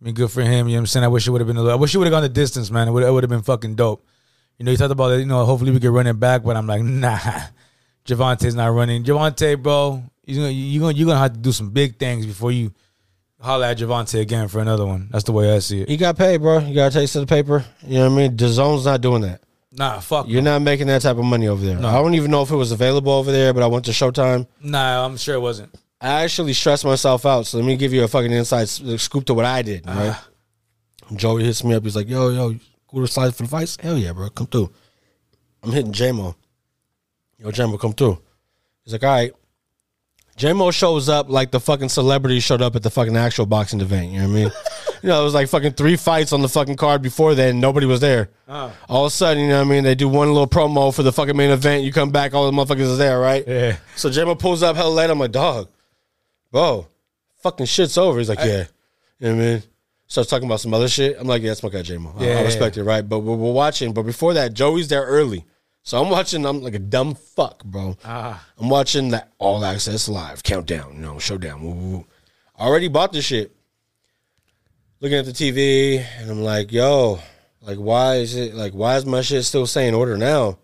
I 0.00 0.04
mean, 0.04 0.14
good 0.14 0.30
for 0.30 0.42
him. 0.42 0.66
You 0.66 0.74
know 0.74 0.78
what 0.78 0.80
I'm 0.80 0.86
saying? 0.86 1.04
I 1.04 1.08
wish 1.08 1.26
it 1.26 1.30
would 1.30 1.40
have 1.40 1.48
been. 1.48 1.56
A 1.56 1.62
little, 1.62 1.78
I 1.78 1.80
wish 1.80 1.92
he 1.92 1.98
would 1.98 2.06
have 2.06 2.12
gone 2.12 2.22
the 2.22 2.28
distance, 2.28 2.70
man. 2.70 2.88
It 2.88 2.90
would 2.90 3.04
it 3.04 3.10
would 3.12 3.22
have 3.22 3.30
been 3.30 3.42
fucking 3.42 3.76
dope. 3.76 4.04
You 4.58 4.64
know, 4.64 4.70
you 4.70 4.76
talked 4.76 4.92
about 4.92 5.12
it. 5.12 5.20
You 5.20 5.26
know, 5.26 5.44
hopefully 5.44 5.70
we 5.70 5.80
could 5.80 5.90
run 5.90 6.06
it 6.06 6.14
back, 6.18 6.42
but 6.42 6.56
I'm 6.56 6.66
like, 6.66 6.82
nah. 6.82 7.18
Javante's 8.04 8.54
not 8.54 8.68
running. 8.68 9.04
Javante, 9.04 9.62
bro, 9.62 10.02
you're 10.24 10.42
gonna 10.42 10.50
you're 10.50 10.80
gonna 10.80 10.94
you're 10.94 11.06
gonna 11.06 11.20
have 11.20 11.34
to 11.34 11.38
do 11.38 11.52
some 11.52 11.70
big 11.70 11.98
things 11.98 12.26
before 12.26 12.50
you 12.50 12.72
holler 13.40 13.66
at 13.66 13.78
Javante 13.78 14.20
again 14.20 14.48
for 14.48 14.60
another 14.60 14.86
one. 14.86 15.08
That's 15.10 15.24
the 15.24 15.32
way 15.32 15.54
I 15.54 15.58
see 15.60 15.82
it. 15.82 15.88
He 15.88 15.96
got 15.96 16.16
paid, 16.16 16.38
bro. 16.38 16.58
You 16.58 16.74
got 16.74 16.92
a 16.92 16.94
taste 16.98 17.16
of 17.16 17.26
the 17.26 17.26
paper. 17.26 17.64
You 17.86 17.98
know 17.98 18.10
what 18.10 18.14
I 18.14 18.28
mean? 18.28 18.36
DAZN's 18.36 18.84
not 18.84 19.00
doing 19.00 19.22
that. 19.22 19.42
Nah, 19.72 20.00
fuck. 20.00 20.28
You're 20.28 20.42
not 20.42 20.60
making 20.62 20.86
that 20.88 21.02
type 21.02 21.16
of 21.16 21.24
money 21.24 21.48
over 21.48 21.64
there. 21.64 21.78
No. 21.78 21.88
I 21.88 21.94
don't 21.94 22.14
even 22.14 22.30
know 22.30 22.42
if 22.42 22.50
it 22.50 22.56
was 22.56 22.72
available 22.72 23.12
over 23.12 23.32
there, 23.32 23.54
but 23.54 23.62
I 23.62 23.66
went 23.66 23.86
to 23.86 23.90
Showtime. 23.90 24.46
Nah, 24.60 25.04
I'm 25.04 25.16
sure 25.16 25.34
it 25.34 25.40
wasn't. 25.40 25.74
I 26.02 26.24
actually 26.24 26.52
stressed 26.52 26.84
myself 26.84 27.24
out. 27.24 27.46
So 27.46 27.58
let 27.58 27.66
me 27.66 27.76
give 27.76 27.92
you 27.92 28.02
a 28.02 28.08
fucking 28.08 28.32
inside 28.32 28.68
scoop 28.68 29.24
to 29.26 29.34
what 29.34 29.44
I 29.44 29.62
did. 29.62 29.84
Ah. 29.86 30.26
Right? 31.10 31.16
Joey 31.16 31.44
hits 31.44 31.62
me 31.62 31.74
up. 31.74 31.84
He's 31.84 31.94
like, 31.94 32.08
"Yo, 32.08 32.30
yo, 32.30 32.56
to 32.94 33.06
slide 33.06 33.34
for 33.34 33.44
the 33.44 33.48
fights? 33.48 33.78
Hell 33.80 33.96
yeah, 33.96 34.12
bro, 34.12 34.28
come 34.30 34.46
through." 34.46 34.72
I'm 35.62 35.70
hitting 35.70 35.92
JMO. 35.92 36.34
Yo, 37.38 37.50
JMO, 37.50 37.78
come 37.78 37.92
through. 37.92 38.18
He's 38.84 38.92
like, 38.92 39.04
"All 39.04 39.10
right." 39.10 39.32
JMO 40.36 40.72
shows 40.72 41.08
up 41.08 41.28
like 41.28 41.50
the 41.50 41.60
fucking 41.60 41.90
celebrity 41.90 42.40
showed 42.40 42.62
up 42.62 42.74
at 42.74 42.82
the 42.82 42.90
fucking 42.90 43.16
actual 43.16 43.46
boxing 43.46 43.80
event. 43.80 44.10
You 44.10 44.20
know 44.20 44.28
what 44.28 44.32
I 44.32 44.34
mean? 44.34 44.52
you 45.02 45.08
know, 45.10 45.20
it 45.20 45.24
was 45.24 45.34
like 45.34 45.48
fucking 45.48 45.72
three 45.72 45.96
fights 45.96 46.32
on 46.32 46.40
the 46.40 46.48
fucking 46.48 46.76
card 46.76 47.02
before 47.02 47.34
then. 47.34 47.60
Nobody 47.60 47.86
was 47.86 48.00
there. 48.00 48.30
Ah. 48.48 48.74
All 48.88 49.04
of 49.04 49.12
a 49.12 49.14
sudden, 49.14 49.42
you 49.42 49.50
know 49.50 49.58
what 49.58 49.66
I 49.66 49.70
mean? 49.70 49.84
They 49.84 49.94
do 49.94 50.08
one 50.08 50.28
little 50.28 50.48
promo 50.48 50.92
for 50.92 51.02
the 51.02 51.12
fucking 51.12 51.36
main 51.36 51.50
event. 51.50 51.84
You 51.84 51.92
come 51.92 52.10
back, 52.10 52.34
all 52.34 52.50
the 52.50 52.56
motherfuckers 52.56 52.80
is 52.80 52.98
there, 52.98 53.20
right? 53.20 53.46
Yeah. 53.46 53.76
So 53.94 54.08
JMO 54.08 54.38
pulls 54.38 54.62
up 54.62 54.74
hell 54.74 54.92
late. 54.92 55.10
I'm 55.10 55.18
like, 55.18 55.32
dog, 55.32 55.68
bro, 56.52 56.86
fucking 57.42 57.66
shit's 57.66 57.98
over. 57.98 58.20
He's 58.20 58.28
like, 58.28 58.38
yeah. 58.38 58.66
You 59.18 59.28
know 59.28 59.34
what 59.36 59.42
I 59.42 59.46
mean? 59.46 59.62
Starts 60.06 60.30
talking 60.30 60.46
about 60.46 60.60
some 60.60 60.74
other 60.74 60.88
shit. 60.88 61.16
I'm 61.18 61.26
like, 61.26 61.42
yeah, 61.42 61.48
that's 61.50 61.62
my 61.62 61.68
guy, 61.70 61.82
JMO. 61.82 62.14
I- 62.16 62.22
I, 62.22 62.26
Yeah, 62.26 62.42
respect 62.42 62.76
it, 62.76 62.84
right? 62.84 63.00
But 63.08 63.20
we're, 63.20 63.34
we're 63.34 63.52
watching. 63.52 63.92
But 63.94 64.02
before 64.02 64.34
that, 64.34 64.52
Joey's 64.52 64.88
there 64.88 65.04
early. 65.04 65.44
So 65.84 66.00
I'm 66.00 66.10
watching. 66.10 66.44
I'm 66.46 66.62
like 66.62 66.74
a 66.74 66.78
dumb 66.78 67.14
fuck, 67.16 67.64
bro. 67.64 67.96
Ah. 68.04 68.46
I'm 68.58 68.68
watching 68.68 69.08
that 69.10 69.32
All 69.38 69.64
Access 69.64 70.08
Live 70.08 70.42
countdown, 70.44 71.00
no, 71.00 71.18
showdown. 71.18 71.62
Woo, 71.62 71.70
woo, 71.72 71.90
woo. 71.96 72.06
Already 72.60 72.86
bought 72.88 73.12
the 73.12 73.20
shit. 73.22 73.50
looking 75.00 75.18
at 75.18 75.24
the 75.24 75.32
TV, 75.32 76.04
and 76.20 76.30
I'm 76.30 76.42
like, 76.42 76.70
yo, 76.70 77.18
like, 77.62 77.78
why 77.78 78.16
is 78.16 78.36
it 78.36 78.54
like, 78.54 78.72
why 78.74 78.96
is 78.96 79.04
my 79.06 79.22
shit 79.22 79.44
still 79.44 79.66
saying 79.66 79.94
order 79.94 80.16
now? 80.16 80.58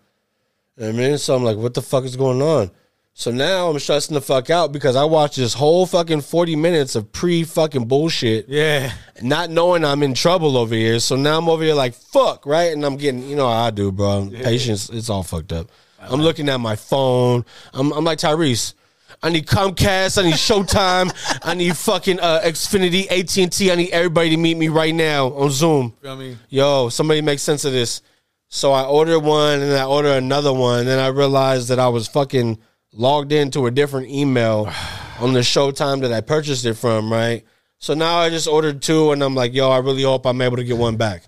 You 0.77 0.85
know 0.85 0.93
what 0.93 0.95
I 0.95 1.09
mean, 1.09 1.19
so 1.19 1.35
I'm 1.35 1.43
like, 1.43 1.57
what 1.57 1.75
the 1.75 1.83
fuck 1.83 2.05
is 2.05 2.15
going 2.17 2.41
on? 2.41 2.71
So 3.19 3.33
now 3.33 3.69
I'm 3.69 3.77
stressing 3.81 4.15
the 4.15 4.21
fuck 4.21 4.49
out 4.49 4.71
because 4.71 4.95
I 4.95 5.03
watched 5.03 5.39
this 5.39 5.53
whole 5.53 5.87
fucking 5.87 6.21
40 6.21 6.55
minutes 6.55 6.95
of 6.95 7.11
pre 7.11 7.43
fucking 7.43 7.87
bullshit. 7.87 8.49
Yeah. 8.49 8.93
Not 9.21 9.51
knowing 9.51 9.85
I'm 9.85 10.05
in 10.05 10.15
trouble 10.15 10.57
over 10.57 10.73
here. 10.73 11.01
So 11.01 11.17
now 11.17 11.37
I'm 11.37 11.49
over 11.49 11.65
here 11.65 11.75
like, 11.75 11.95
fuck, 11.95 12.47
right? 12.47 12.73
And 12.73 12.87
I'm 12.87 12.97
getting, 12.97 13.29
you 13.29 13.35
know 13.35 13.49
how 13.49 13.65
I 13.65 13.71
do, 13.73 13.91
bro. 13.91 14.31
Patience, 14.33 14.89
it's 14.89 15.11
all 15.11 15.25
fucked 15.25 15.53
up. 15.53 15.69
I'm 15.99 16.21
looking 16.21 16.49
at 16.49 16.61
my 16.61 16.77
phone. 16.77 17.45
I'm, 17.75 17.93
I'm 17.93 18.05
like 18.05 18.19
Tyrese. 18.19 18.75
I 19.21 19.31
need 19.31 19.49
Comcast. 19.49 20.23
I 20.23 20.27
need 20.27 20.35
Showtime. 20.35 21.13
I 21.43 21.55
need 21.55 21.77
fucking 21.77 22.21
uh, 22.21 22.43
Xfinity, 22.45 23.11
AT&T. 23.11 23.73
I 23.73 23.75
need 23.75 23.91
everybody 23.91 24.31
to 24.31 24.37
meet 24.37 24.57
me 24.57 24.69
right 24.69 24.95
now 24.95 25.33
on 25.33 25.51
Zoom. 25.51 25.93
Feel 26.03 26.17
me? 26.17 26.37
Yo, 26.51 26.89
somebody 26.89 27.21
make 27.23 27.41
sense 27.41 27.65
of 27.65 27.73
this. 27.73 28.01
So 28.47 28.71
I 28.71 28.85
ordered 28.85 29.19
one 29.19 29.61
and 29.61 29.73
I 29.73 29.87
ordered 29.87 30.19
another 30.19 30.53
one. 30.53 30.79
And 30.79 30.89
then 30.89 31.01
I 31.01 31.09
realized 31.09 31.67
that 31.71 31.81
I 31.81 31.89
was 31.89 32.07
fucking 32.07 32.59
logged 32.99 33.33
into 33.33 33.67
a 33.67 33.71
different 33.71 34.09
email 34.09 34.71
on 35.21 35.33
the 35.33 35.41
Showtime 35.41 36.03
that 36.03 36.13
I 36.13 36.21
purchased 36.21 36.67
it 36.67 36.75
from, 36.75 37.11
right? 37.11 37.45
So 37.79 37.95
now 37.95 38.19
I 38.19 38.29
just 38.29 38.49
ordered 38.49 38.83
two 38.83 39.13
and 39.13 39.23
I'm 39.23 39.35
like, 39.35 39.55
yo, 39.55 39.71
I 39.71 39.79
really 39.79 40.03
hope 40.03 40.27
I'm 40.27 40.43
able 40.43 40.57
to 40.57 40.65
get 40.65 40.77
one 40.77 40.97
back. 40.97 41.23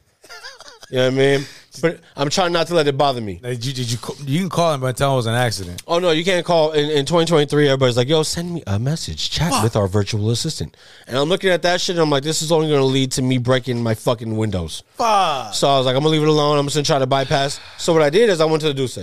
You 0.90 0.97
know 0.97 1.05
what 1.05 1.14
I 1.14 1.16
mean? 1.16 1.47
But 1.80 2.01
I'm 2.16 2.28
trying 2.30 2.52
not 2.52 2.66
to 2.66 2.74
let 2.74 2.88
it 2.88 2.98
bother 2.98 3.20
me. 3.20 3.38
Did 3.40 3.64
you, 3.64 3.72
did 3.72 3.92
you, 3.92 3.98
you 4.26 4.40
can 4.40 4.48
call 4.48 4.74
him, 4.74 4.80
but 4.80 4.97
tell 4.97 5.10
him 5.10 5.14
it 5.14 5.16
was 5.16 5.26
an 5.26 5.34
accident. 5.34 5.84
Oh 5.86 6.01
no, 6.01 6.10
you 6.10 6.24
can't 6.24 6.44
call 6.44 6.72
in, 6.72 6.90
in 6.90 7.06
2023. 7.06 7.68
Everybody's 7.68 7.97
like, 7.97 8.09
"Yo, 8.09 8.24
send 8.24 8.52
me 8.52 8.64
a 8.66 8.76
message, 8.76 9.30
chat 9.30 9.62
with 9.62 9.76
our 9.76 9.86
virtual 9.86 10.30
assistant." 10.30 10.76
And 11.06 11.16
I'm 11.16 11.28
looking 11.28 11.51
at 11.51 11.62
that 11.62 11.80
shit, 11.80 11.94
and 11.94 12.02
I'm 12.02 12.10
like, 12.10 12.24
"This 12.24 12.42
is 12.42 12.51
only 12.51 12.66
going 12.66 12.80
to 12.80 12.84
lead 12.86 13.12
to 13.12 13.22
me 13.22 13.38
breaking 13.38 13.80
my 13.80 13.94
fucking 13.94 14.36
windows." 14.36 14.82
Fuck. 14.97 15.55
So 15.55 15.68
I 15.68 15.76
was 15.78 15.86
like, 15.86 15.94
"I'm 15.94 16.02
gonna 16.02 16.10
leave 16.10 16.22
it 16.22 16.28
alone. 16.28 16.59
I'm 16.59 16.66
just 16.66 16.74
gonna 16.74 16.84
try 16.84 16.98
to 16.98 17.06
bypass." 17.06 17.60
So 17.78 17.92
what 17.92 18.02
I 18.02 18.10
did 18.10 18.28
is 18.28 18.40
I 18.40 18.47
went 18.47 18.60
to 18.62 18.66
the 18.66 18.74
Duce. 18.74 18.98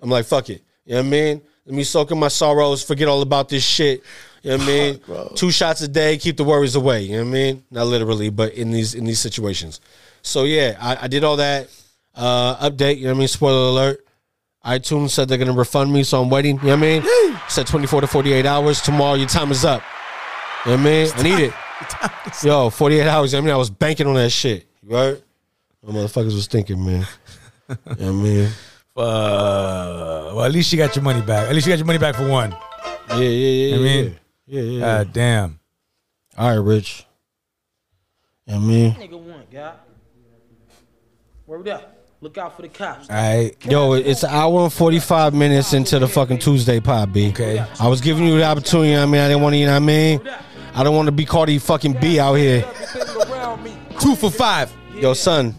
I'm 0.00 0.10
like, 0.10 0.26
"Fuck 0.26 0.50
it," 0.50 0.64
you 0.84 0.94
know 0.94 1.02
what 1.02 1.06
I 1.06 1.10
mean? 1.10 1.42
Let 1.70 1.76
me 1.76 1.84
soak 1.84 2.10
in 2.10 2.18
my 2.18 2.26
sorrows, 2.26 2.82
forget 2.82 3.06
all 3.06 3.22
about 3.22 3.48
this 3.48 3.62
shit. 3.62 4.02
You 4.42 4.50
know 4.50 4.56
what 4.56 4.64
I 4.64 4.66
mean? 4.66 5.00
Two 5.36 5.52
shots 5.52 5.80
a 5.82 5.86
day, 5.86 6.18
keep 6.18 6.36
the 6.36 6.42
worries 6.42 6.74
away. 6.74 7.02
You 7.02 7.18
know 7.18 7.18
what 7.18 7.28
I 7.28 7.32
mean? 7.32 7.64
Not 7.70 7.86
literally, 7.86 8.28
but 8.28 8.54
in 8.54 8.72
these 8.72 8.96
in 8.96 9.04
these 9.04 9.20
situations. 9.20 9.80
So 10.20 10.42
yeah, 10.42 10.76
I, 10.80 11.04
I 11.04 11.06
did 11.06 11.22
all 11.22 11.36
that. 11.36 11.68
Uh, 12.12 12.68
update. 12.68 12.96
You 12.96 13.04
know 13.04 13.10
what 13.10 13.18
I 13.18 13.18
mean? 13.20 13.28
Spoiler 13.28 13.68
alert. 13.68 14.04
iTunes 14.66 15.10
said 15.10 15.28
they're 15.28 15.38
gonna 15.38 15.52
refund 15.52 15.92
me, 15.92 16.02
so 16.02 16.20
I'm 16.20 16.28
waiting. 16.28 16.56
You 16.56 16.76
know 16.76 16.76
what 16.76 16.88
I 16.88 17.00
mean? 17.00 17.38
Said 17.48 17.68
24 17.68 18.00
to 18.00 18.06
48 18.08 18.46
hours. 18.46 18.80
Tomorrow, 18.80 19.14
your 19.14 19.28
time 19.28 19.52
is 19.52 19.64
up. 19.64 19.80
You 20.66 20.72
know 20.72 20.76
what 20.76 20.80
I 20.80 20.90
mean? 20.90 21.12
I 21.14 21.22
need 21.22 21.44
it. 21.44 21.54
Yo, 22.44 22.70
48 22.70 23.06
hours. 23.06 23.32
I 23.32 23.40
mean, 23.40 23.50
I 23.50 23.56
was 23.56 23.70
banking 23.70 24.08
on 24.08 24.14
that 24.14 24.30
shit. 24.30 24.66
Right? 24.82 25.22
My 25.86 25.92
motherfuckers 25.92 26.34
was 26.34 26.48
thinking, 26.48 26.84
man. 26.84 27.06
you 27.68 27.76
know 27.76 27.76
what 27.86 28.00
I 28.00 28.10
mean? 28.10 28.48
Uh, 28.96 30.32
well, 30.34 30.44
at 30.44 30.52
least 30.52 30.72
you 30.72 30.78
got 30.78 30.94
your 30.94 31.02
money 31.02 31.22
back. 31.22 31.48
At 31.48 31.54
least 31.54 31.66
you 31.66 31.72
got 31.72 31.78
your 31.78 31.86
money 31.86 31.98
back 31.98 32.14
for 32.14 32.28
one. 32.28 32.54
Yeah, 33.10 33.16
yeah, 33.18 33.24
yeah. 33.24 33.74
I 33.74 33.78
mean, 33.78 34.16
yeah, 34.46 34.60
yeah. 34.60 34.62
yeah. 34.62 34.80
God 34.80 35.12
damn. 35.12 35.60
All 36.36 36.48
right, 36.48 36.64
Rich. 36.64 37.06
You 38.46 38.54
know 38.54 38.58
what 38.60 38.64
I 38.64 38.68
mean? 38.68 38.94
Nigga 38.94 39.20
one, 39.20 39.44
guy. 39.50 39.74
Word 41.46 41.68
up. 41.68 41.96
Look 42.22 42.36
out 42.36 42.54
for 42.54 42.62
the 42.62 42.68
cops. 42.68 43.08
All 43.08 43.16
right. 43.16 43.56
Yo, 43.64 43.94
it's 43.94 44.24
an 44.24 44.30
hour 44.30 44.64
and 44.64 44.72
45 44.72 45.32
minutes 45.32 45.72
into 45.72 45.98
the 45.98 46.06
fucking 46.06 46.38
Tuesday 46.38 46.78
pod, 46.78 47.14
B. 47.14 47.30
Okay. 47.30 47.64
I 47.80 47.88
was 47.88 48.02
giving 48.02 48.26
you 48.26 48.36
the 48.36 48.44
opportunity, 48.44 48.90
you 48.90 48.96
know 48.96 49.02
what 49.02 49.08
I 49.08 49.12
mean? 49.12 49.20
I 49.22 49.28
didn't 49.28 49.42
want 49.42 49.54
to, 49.54 49.56
you 49.56 49.66
know 49.66 49.72
what 49.72 49.76
I 49.82 49.86
mean? 49.86 50.20
I 50.74 50.84
don't 50.84 50.94
want 50.94 51.06
to 51.06 51.12
be 51.12 51.24
Cardi 51.24 51.58
fucking 51.58 51.94
B 51.94 52.20
out 52.20 52.34
here. 52.34 52.62
Two 54.00 54.14
for 54.16 54.30
five. 54.30 54.70
Yo, 54.94 55.14
son, 55.14 55.54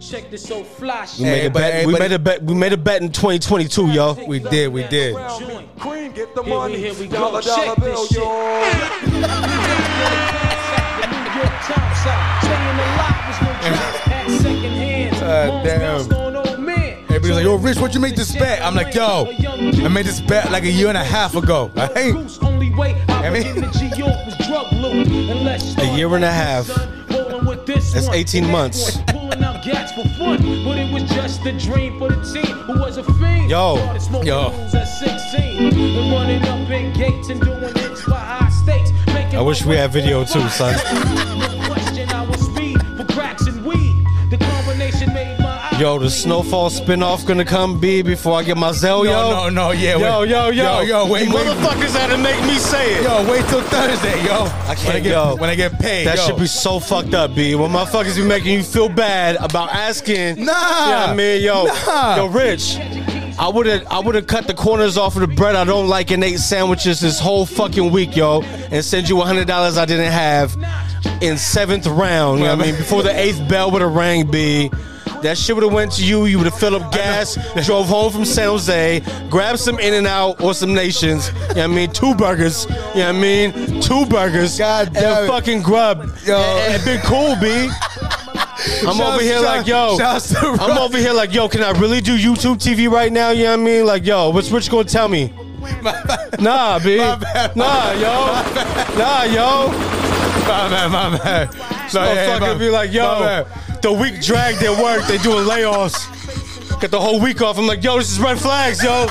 Check 0.00 0.30
this 0.30 0.46
so 0.46 0.62
fly 0.62 1.06
we 1.18 1.24
made 1.24 1.46
a 1.46 1.50
bet. 1.50 1.86
we 1.86 1.92
made 1.98 2.12
a 2.12 2.18
bet. 2.18 2.42
We 2.42 2.54
made 2.54 2.72
a 2.72 2.76
bet 2.76 3.02
in 3.02 3.10
2022, 3.10 3.88
yo. 3.88 4.14
We 4.26 4.38
did, 4.38 4.72
we 4.72 4.84
did. 4.84 5.14
Cream, 5.78 6.12
get 6.12 6.34
the 6.34 6.42
Here 6.42 6.52
we, 6.52 6.58
money. 6.58 6.76
here 6.76 6.94
we 6.94 7.08
go. 7.08 7.18
dollar, 7.18 7.42
dollar 7.42 7.64
Check 7.74 7.76
this 7.84 8.08
shit. 8.08 8.18
yo. 8.18 9.48
Uh, 15.20 15.62
damn. 15.62 16.00
Everybody's 17.10 17.36
like, 17.36 17.44
yo, 17.44 17.56
Rich, 17.56 17.78
what'd 17.78 17.94
you 17.94 18.00
make 18.00 18.14
this 18.14 18.32
bet? 18.34 18.62
I'm 18.62 18.74
like, 18.74 18.94
yo, 18.94 19.26
I 19.28 19.88
made 19.88 20.06
this 20.06 20.20
bet 20.20 20.50
like 20.52 20.62
a 20.64 20.70
year 20.70 20.88
and 20.88 20.96
a 20.96 21.04
half 21.04 21.34
ago. 21.34 21.70
I 21.76 21.90
ain't. 21.96 22.38
I 22.42 23.30
mean- 23.30 23.64
A 25.78 25.96
year 25.96 26.14
and 26.14 26.24
a 26.24 26.30
half. 26.32 26.68
That's 27.68 28.08
18 28.08 28.50
months. 28.50 28.98
Pulling 29.08 29.42
out 29.44 29.62
gats 29.62 29.92
for 29.92 30.08
fun, 30.16 30.38
but 30.64 30.78
it 30.78 30.90
was 30.90 31.02
just 31.04 31.44
a 31.44 31.52
dream 31.52 31.98
for 31.98 32.08
the 32.08 32.22
team 32.32 32.56
who 32.56 32.80
was 32.80 32.96
a 32.96 33.04
fiend. 33.04 33.50
Yo. 33.50 33.76
Yo. 34.22 34.52
at 34.74 34.84
16 34.84 35.74
and 35.74 36.12
running 36.12 36.42
up 36.44 36.70
in 36.70 36.92
gates 36.94 37.28
and 37.28 37.40
doing 37.40 37.60
hits 37.76 38.02
for 38.02 38.14
high 38.14 38.48
stakes. 38.48 38.90
I 39.34 39.42
wish 39.42 39.64
we 39.66 39.76
had 39.76 39.92
video 39.92 40.24
too, 40.24 40.48
son. 40.48 41.54
Yo, 45.78 45.96
the 45.96 46.10
Snowfall 46.10 46.70
spinoff 46.70 47.24
gonna 47.24 47.44
come, 47.44 47.78
B, 47.78 48.02
before 48.02 48.36
I 48.40 48.42
get 48.42 48.56
my 48.56 48.70
Zelle, 48.70 49.04
yo? 49.04 49.12
No, 49.12 49.30
no, 49.30 49.48
no, 49.48 49.70
yeah. 49.70 49.96
Yo, 49.96 50.20
wait. 50.22 50.28
yo, 50.30 50.48
yo. 50.50 50.50
Yo, 50.50 50.80
yo, 50.80 51.06
wait, 51.06 51.28
You 51.28 51.34
wait. 51.34 51.46
motherfuckers 51.46 51.96
had 51.96 52.08
to 52.08 52.18
make 52.18 52.40
me 52.44 52.58
say 52.58 52.96
it. 52.96 53.04
Yo, 53.04 53.30
wait 53.30 53.46
till 53.46 53.60
Thursday, 53.62 54.24
yo. 54.24 54.42
I 54.66 54.74
can't, 54.74 54.86
when 54.86 54.96
I 54.96 55.00
get, 55.00 55.10
yo. 55.12 55.36
When 55.36 55.50
I 55.50 55.54
get 55.54 55.78
paid, 55.78 56.06
That 56.08 56.16
yo. 56.16 56.26
should 56.26 56.36
be 56.38 56.48
so 56.48 56.80
fucked 56.80 57.14
up, 57.14 57.32
B. 57.36 57.54
When 57.54 57.70
motherfuckers 57.70 58.16
be 58.16 58.24
making 58.26 58.54
you 58.54 58.64
feel 58.64 58.88
bad 58.88 59.36
about 59.36 59.70
asking. 59.70 60.44
Nah. 60.44 60.52
Yeah, 60.52 61.04
I 61.10 61.14
mean, 61.14 61.42
yo, 61.42 61.66
Nah. 61.66 62.16
yo, 62.16 62.26
Rich. 62.26 62.76
I 63.38 63.48
would 63.48 63.66
have, 63.66 63.86
I 63.88 64.00
would 64.00 64.16
have 64.16 64.26
cut 64.26 64.48
the 64.48 64.54
corners 64.54 64.96
off 64.98 65.14
of 65.14 65.20
the 65.20 65.28
bread 65.28 65.54
I 65.54 65.62
don't 65.62 65.86
like 65.86 66.10
and 66.10 66.24
ate 66.24 66.40
sandwiches 66.40 66.98
this 66.98 67.20
whole 67.20 67.46
fucking 67.46 67.92
week, 67.92 68.16
yo, 68.16 68.42
and 68.72 68.84
send 68.84 69.08
you 69.08 69.20
hundred 69.20 69.46
dollars 69.46 69.78
I 69.78 69.84
didn't 69.84 70.10
have 70.10 70.56
in 71.20 71.38
seventh 71.38 71.86
round. 71.86 72.40
You 72.40 72.46
know 72.46 72.56
what 72.56 72.66
I 72.66 72.70
mean? 72.72 72.76
Before 72.76 73.04
the 73.04 73.16
eighth 73.16 73.48
bell 73.48 73.70
would 73.70 73.80
have 73.82 73.94
rang, 73.94 74.28
B. 74.28 74.72
That 75.22 75.36
shit 75.36 75.54
would 75.56 75.64
have 75.64 75.72
went 75.72 75.92
to 75.92 76.04
you. 76.04 76.26
You 76.26 76.38
would 76.38 76.46
have 76.46 76.58
filled 76.58 76.80
up 76.80 76.92
gas, 76.92 77.36
drove 77.66 77.86
home 77.88 78.12
from 78.12 78.24
San 78.24 78.48
Jose, 78.48 79.00
grabbed 79.28 79.58
some 79.58 79.78
In-N-Out 79.78 80.40
or 80.40 80.54
some 80.54 80.74
Nations. 80.74 81.28
You 81.28 81.34
know 81.34 81.46
what 81.48 81.58
I 81.58 81.66
mean? 81.66 81.90
Two 81.92 82.14
burgers. 82.14 82.64
You 82.66 82.70
know 82.70 82.84
what 82.84 83.04
I 83.06 83.12
mean? 83.12 83.80
Two 83.80 84.06
burgers. 84.06 84.58
God 84.58 84.86
and 84.88 84.94
damn 84.94 85.22
a 85.22 85.24
it. 85.24 85.28
fucking 85.28 85.62
grub. 85.62 86.08
Yo. 86.24 86.38
And, 86.38 86.74
and 86.74 86.84
been 86.84 87.00
cool, 87.02 87.34
B. 87.40 87.68
I'm 88.86 88.96
Shouts- 88.96 89.00
over 89.00 89.22
here 89.22 89.40
like, 89.40 89.66
yo. 89.66 89.96
shouts 89.98 90.28
to 90.30 90.38
I'm 90.60 90.78
over 90.78 90.98
here 90.98 91.12
like, 91.12 91.32
yo, 91.32 91.48
can 91.48 91.62
I 91.62 91.70
really 91.78 92.00
do 92.00 92.16
YouTube 92.18 92.56
TV 92.56 92.90
right 92.90 93.12
now? 93.12 93.30
You 93.30 93.44
know 93.44 93.50
what 93.52 93.60
I 93.60 93.64
mean? 93.64 93.86
Like, 93.86 94.04
yo, 94.04 94.30
what's 94.30 94.50
Rich 94.50 94.70
gonna 94.70 94.84
tell 94.84 95.08
me? 95.08 95.32
Nah, 96.40 96.78
B. 96.78 96.98
My 96.98 97.16
bad, 97.16 97.56
Nah, 97.56 97.92
yo. 97.92 98.98
Nah, 98.98 99.22
yo. 99.24 99.68
My 100.48 100.68
man, 100.68 100.90
my 100.90 101.08
man. 101.10 101.48
No, 101.94 102.04
yeah, 102.04 102.38
Motherfucker 102.38 102.40
my- 102.40 102.54
be 102.58 102.68
like, 102.70 102.90
my 102.90 102.94
yo, 102.96 103.20
bad. 103.20 103.46
The 103.82 103.92
week 103.92 104.20
dragged 104.20 104.62
at 104.62 104.82
work. 104.82 105.06
They 105.06 105.18
doing 105.18 105.44
layoffs. 105.46 106.08
Got 106.80 106.90
the 106.90 107.00
whole 107.00 107.20
week 107.20 107.42
off. 107.42 107.58
I'm 107.58 107.66
like, 107.66 107.82
yo, 107.82 107.98
this 107.98 108.10
is 108.10 108.20
red 108.20 108.38
flags, 108.38 108.82
yo. 108.82 109.08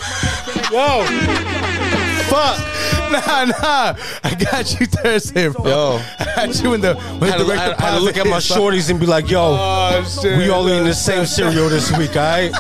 Yo. 0.72 1.97
Fuck. 2.30 2.64
Nah, 3.08 3.46
nah. 3.46 3.96
I 4.22 4.36
got 4.36 4.78
you 4.78 4.86
Thursday, 4.86 5.48
bro. 5.48 5.66
Yo. 5.66 6.02
I 6.20 6.26
got 6.36 6.62
you 6.62 6.74
in 6.74 6.82
the 6.82 6.96
with 7.22 7.32
I 7.32 7.38
had, 7.38 7.40
the 7.40 7.54
I 7.54 7.86
had 7.92 7.98
to 8.00 8.04
look 8.04 8.18
at 8.18 8.28
my 8.28 8.38
shorties 8.38 8.90
and 8.90 9.00
be 9.00 9.06
like, 9.06 9.30
yo, 9.30 9.56
Oh, 9.58 10.04
shit. 10.22 10.38
we 10.38 10.50
all 10.50 10.68
eating 10.68 10.84
the 10.84 10.94
same 10.94 11.26
cereal 11.26 11.70
this 11.70 11.90
week, 11.98 12.18
all 12.18 12.24
right? 12.24 12.52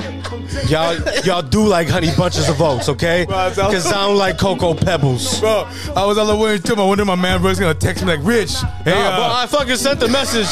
Y'all, 0.69 0.97
y'all 1.25 1.41
do 1.41 1.67
like 1.67 1.89
honey 1.89 2.11
bunches 2.17 2.47
of 2.47 2.61
oats, 2.61 2.87
okay? 2.87 3.25
Bro, 3.25 3.49
Because 3.49 3.87
I 3.87 4.07
don't 4.07 4.15
like 4.15 4.37
cocoa 4.37 4.73
pebbles. 4.73 5.41
Bro, 5.41 5.67
I 5.97 6.05
was 6.05 6.17
on 6.17 6.27
the 6.27 6.35
way 6.35 6.57
to 6.57 6.75
wonder 6.75 7.01
if 7.01 7.07
my 7.07 7.15
man 7.15 7.41
bro's 7.41 7.59
gonna 7.59 7.73
text 7.73 8.05
me 8.05 8.15
like, 8.15 8.25
Rich, 8.25 8.53
hey, 8.85 8.91
Nah, 8.91 9.09
uh, 9.09 9.17
but 9.17 9.31
I 9.31 9.45
fucking 9.47 9.75
sent 9.75 9.99
the 9.99 10.07
message 10.07 10.47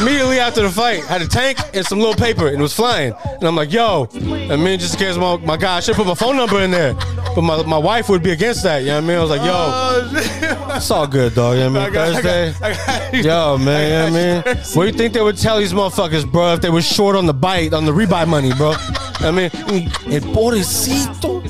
immediately 0.00 0.38
after 0.38 0.62
the 0.62 0.70
fight. 0.70 1.02
Had 1.04 1.20
a 1.22 1.26
tank 1.26 1.58
and 1.74 1.84
some 1.84 1.98
little 1.98 2.14
paper, 2.14 2.46
and 2.46 2.58
it 2.58 2.62
was 2.62 2.74
flying. 2.74 3.12
And 3.24 3.42
I'm 3.42 3.56
like, 3.56 3.72
yo, 3.72 4.08
I 4.14 4.54
mean, 4.56 4.78
just 4.78 4.94
in 4.94 5.00
case 5.00 5.16
my, 5.16 5.36
my 5.38 5.56
guy, 5.56 5.78
I 5.78 5.80
should 5.80 5.96
put 5.96 6.06
my 6.06 6.14
phone 6.14 6.36
number 6.36 6.60
in 6.60 6.70
there. 6.70 6.94
But 7.34 7.42
my, 7.42 7.62
my 7.64 7.78
wife 7.78 8.08
would 8.10 8.22
be 8.22 8.30
against 8.30 8.51
that, 8.62 8.80
you 8.82 8.88
know 8.88 8.96
what 8.96 9.04
I 9.04 9.06
mean? 9.06 9.16
I 9.16 9.20
was 9.20 9.30
like, 9.30 9.40
yo, 9.40 9.52
oh, 9.54 10.72
it's 10.76 10.90
all 10.90 11.06
good, 11.06 11.34
dog. 11.34 11.56
You 11.56 11.64
know 11.64 11.72
what 11.72 11.80
I 11.80 11.84
mean? 11.84 11.92
got- 11.94 12.08
I 12.08 12.12
got- 12.12 12.22
Thursday. 12.22 12.54
I 12.62 13.12
got. 13.12 13.24
Yo, 13.24 13.58
man, 13.58 13.82
you 13.84 14.12
know 14.12 14.42
what 14.44 14.46
I 14.46 14.54
mean? 14.54 14.64
What 14.74 14.82
do 14.84 14.86
you 14.90 14.98
think 14.98 15.14
they 15.14 15.22
would 15.22 15.38
tell 15.38 15.58
these 15.58 15.72
motherfuckers, 15.72 16.30
bro, 16.30 16.52
if 16.54 16.60
they 16.60 16.70
were 16.70 16.82
short 16.82 17.16
on 17.16 17.26
the 17.26 17.34
bite, 17.34 17.72
on 17.72 17.84
the 17.86 17.92
rebuy 17.92 18.26
money, 18.28 18.52
bro? 18.54 18.74
I 19.20 19.30
mean, 19.30 19.50
mm, 19.50 20.12
el 20.12 20.20
pobrecito. 20.34 21.42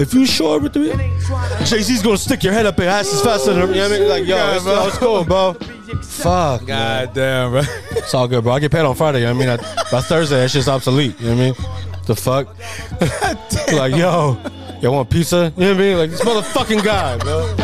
If 0.00 0.14
you 0.14 0.24
short 0.26 0.62
with 0.62 0.72
the 0.74 0.94
Jay 1.64 1.82
Z's 1.82 2.02
gonna 2.02 2.16
stick 2.18 2.44
your 2.44 2.52
head 2.52 2.66
up 2.66 2.78
and 2.78 2.88
ass 2.88 3.12
as 3.12 3.20
fast 3.22 3.48
as 3.48 3.56
you 3.56 3.62
know 3.62 3.66
what 3.66 3.76
I 3.76 3.88
mean? 3.98 4.08
Like, 4.08 4.26
yo, 4.26 4.36
it's, 4.54 4.64
it's 4.66 4.98
cool, 4.98 5.24
bro. 5.24 5.54
Fuck. 6.02 6.66
man. 6.68 7.06
God 7.06 7.14
damn, 7.14 7.50
bro. 7.50 7.62
It's 7.90 8.14
all 8.14 8.28
good, 8.28 8.44
bro. 8.44 8.52
I 8.52 8.60
get 8.60 8.70
paid 8.70 8.84
on 8.84 8.94
Friday. 8.94 9.20
You 9.20 9.26
know 9.26 9.34
what 9.34 9.48
I 9.48 9.56
mean? 9.56 9.60
I, 9.60 9.90
by 9.90 10.00
Thursday, 10.02 10.36
that 10.40 10.50
shit's 10.50 10.68
obsolete. 10.68 11.18
You 11.20 11.34
know 11.34 11.36
what 11.36 11.42
I 11.42 11.44
mean? 11.46 12.02
The 12.06 12.14
fuck? 12.14 12.56
like, 13.72 13.94
yo, 13.96 14.34
y'all 14.86 14.94
want 14.94 15.10
pizza? 15.10 15.52
You 15.56 15.62
know 15.64 15.72
what 15.72 15.76
I 15.76 15.80
mean? 15.80 15.98
Like, 15.98 16.10
this 16.10 16.20
motherfucking 16.20 16.84
guy, 16.84 17.18
bro. 17.18 17.54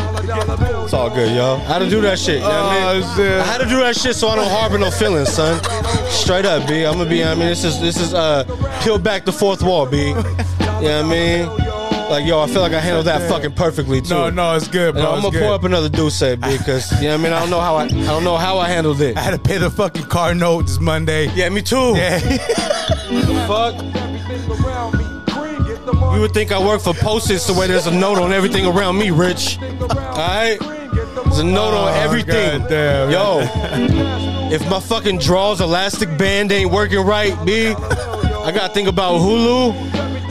It's 0.83 0.93
all 0.93 1.09
good, 1.09 1.35
yo. 1.37 1.55
I 1.55 1.59
had 1.59 1.79
to 1.79 1.89
do 1.89 2.01
that 2.01 2.19
shit. 2.19 2.37
You 2.37 2.41
know 2.41 2.49
what 2.49 2.55
I 2.55 2.95
mean? 2.95 3.05
Oh, 3.05 3.17
shit. 3.17 3.47
Had 3.47 3.59
to 3.59 3.69
do 3.69 3.77
that 3.79 3.95
shit 3.97 4.17
so 4.17 4.27
I 4.29 4.35
don't 4.35 4.51
harbor 4.51 4.77
no 4.77 4.91
feelings, 4.91 5.29
son. 5.33 5.63
Straight 6.11 6.45
up, 6.45 6.67
B. 6.69 6.85
I'm 6.85 6.95
gonna 6.99 7.09
be. 7.09 7.23
I 7.23 7.35
mean, 7.35 7.47
this 7.47 7.63
is 7.63 7.81
this 7.81 7.97
is 7.97 8.13
uh 8.13 8.43
peel 8.83 8.99
back 8.99 9.25
the 9.25 9.33
fourth 9.33 9.63
wall, 9.63 9.87
B. 9.87 10.09
You 10.09 10.15
know 10.15 10.23
what 10.23 10.87
I 10.87 11.03
mean? 11.05 11.47
Like, 12.11 12.27
yo, 12.27 12.41
I 12.41 12.47
feel 12.49 12.61
like 12.61 12.73
I 12.73 12.81
handled 12.81 13.07
that 13.07 13.29
fucking 13.31 13.53
perfectly 13.53 14.01
too. 14.01 14.15
No, 14.15 14.31
no, 14.31 14.57
it's 14.57 14.67
good, 14.67 14.95
bro. 14.95 15.03
And 15.03 15.11
I'm 15.11 15.15
it's 15.19 15.27
gonna 15.27 15.39
good. 15.39 15.43
pour 15.45 15.55
up 15.55 15.65
another 15.65 15.89
Douce, 15.89 16.21
B, 16.21 16.59
because 16.59 16.91
you 17.01 17.09
know 17.09 17.15
what 17.17 17.21
I 17.21 17.23
mean. 17.23 17.33
I 17.33 17.41
don't 17.41 17.51
know 17.51 17.61
how 17.61 17.77
I, 17.77 17.85
I 17.85 17.89
don't 17.89 18.25
know 18.25 18.37
how 18.37 18.59
I 18.59 18.69
handled 18.69 19.01
it. 19.01 19.17
I 19.17 19.21
had 19.21 19.31
to 19.31 19.39
pay 19.39 19.59
the 19.59 19.71
fucking 19.71 20.07
car 20.07 20.35
note 20.35 20.63
this 20.63 20.81
Monday. 20.81 21.31
Yeah, 21.35 21.49
me 21.51 21.63
too. 21.63 21.95
Yeah. 21.97 22.19
Fuck. 23.47 23.77
You 26.15 26.21
would 26.21 26.35
think 26.35 26.53
I 26.53 26.59
work 26.65 26.81
for 26.83 26.93
Post-its 26.95 27.47
the 27.47 27.55
way 27.55 27.67
there's 27.67 27.87
a 27.87 27.91
note 27.91 28.19
on 28.19 28.33
everything 28.33 28.67
around 28.67 28.99
me, 28.99 29.11
Rich. 29.11 29.59
Alright? 29.63 30.59
There's 30.61 31.39
a 31.39 31.45
note 31.45 31.75
on 31.75 31.89
Oh, 31.89 32.01
everything. 32.03 32.61
goddamn. 32.61 33.11
Yo, 33.11 33.41
if 34.53 34.69
my 34.69 34.79
fucking 34.81 35.19
draws 35.19 35.61
elastic 35.61 36.17
band 36.19 36.53
ain't 36.53 36.71
working 36.71 37.01
right, 37.01 37.33
B, 37.47 37.69
I 37.69 38.51
gotta 38.53 38.73
think 38.75 38.89
about 38.89 39.21
Hulu, 39.21 39.73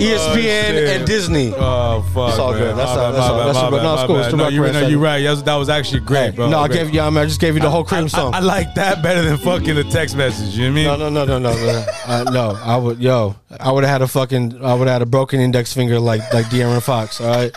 ESPN, 0.01 0.35
shit. 0.35 0.89
and 0.97 1.05
Disney. 1.07 1.53
Oh 1.55 2.01
fuck! 2.13 2.29
It's 2.29 2.39
all 2.39 2.51
man. 2.51 2.59
good. 2.61 2.75
That's 2.77 2.95
My 2.95 3.01
all- 3.03 3.11
bad, 3.11 3.15
that's 3.15 3.25
all- 3.27 3.37
bad, 3.37 3.45
that's 3.47 3.55
my 3.55 3.61
all- 3.63 3.71
bad, 3.71 3.83
no, 3.83 3.93
it's 3.93 4.03
cool. 4.03 4.19
It's 4.19 4.33
No, 4.33 4.47
you, 4.47 4.71
no, 4.71 4.87
you're 4.87 4.99
right. 4.99 5.21
That 5.45 5.55
was, 5.55 5.69
actually 5.69 5.99
great, 6.01 6.35
bro. 6.35 6.49
no, 6.49 6.59
I 6.59 6.67
gave 6.67 6.93
you. 6.93 7.01
I, 7.01 7.09
mean, 7.09 7.19
I 7.19 7.25
just 7.25 7.39
gave 7.39 7.55
you 7.55 7.61
the 7.61 7.69
whole 7.69 7.83
cream 7.83 8.09
song. 8.09 8.33
I 8.33 8.39
like 8.39 8.73
that 8.75 9.01
better 9.03 9.21
than 9.21 9.37
fucking 9.37 9.75
the 9.75 9.83
text 9.85 10.15
message. 10.15 10.57
You 10.57 10.71
know 10.71 10.89
what 10.89 11.01
I 11.01 11.03
mean? 11.05 11.13
No, 11.15 11.25
no, 11.25 11.25
no, 11.25 11.37
no, 11.39 11.53
no, 11.53 11.65
no. 11.65 11.85
Uh, 12.07 12.23
no, 12.31 12.59
I 12.63 12.77
would, 12.77 12.99
yo, 12.99 13.35
I 13.59 13.71
would 13.71 13.83
have 13.83 13.91
had 13.91 14.01
a 14.01 14.07
fucking, 14.07 14.63
I 14.63 14.73
would 14.73 14.87
have 14.87 14.95
had 14.95 15.01
a 15.01 15.05
broken 15.05 15.39
index 15.39 15.73
finger 15.73 15.99
like 15.99 16.21
like 16.33 16.45
De'Aaron 16.47 16.81
Fox. 16.81 17.21
All 17.21 17.27
right, 17.27 17.55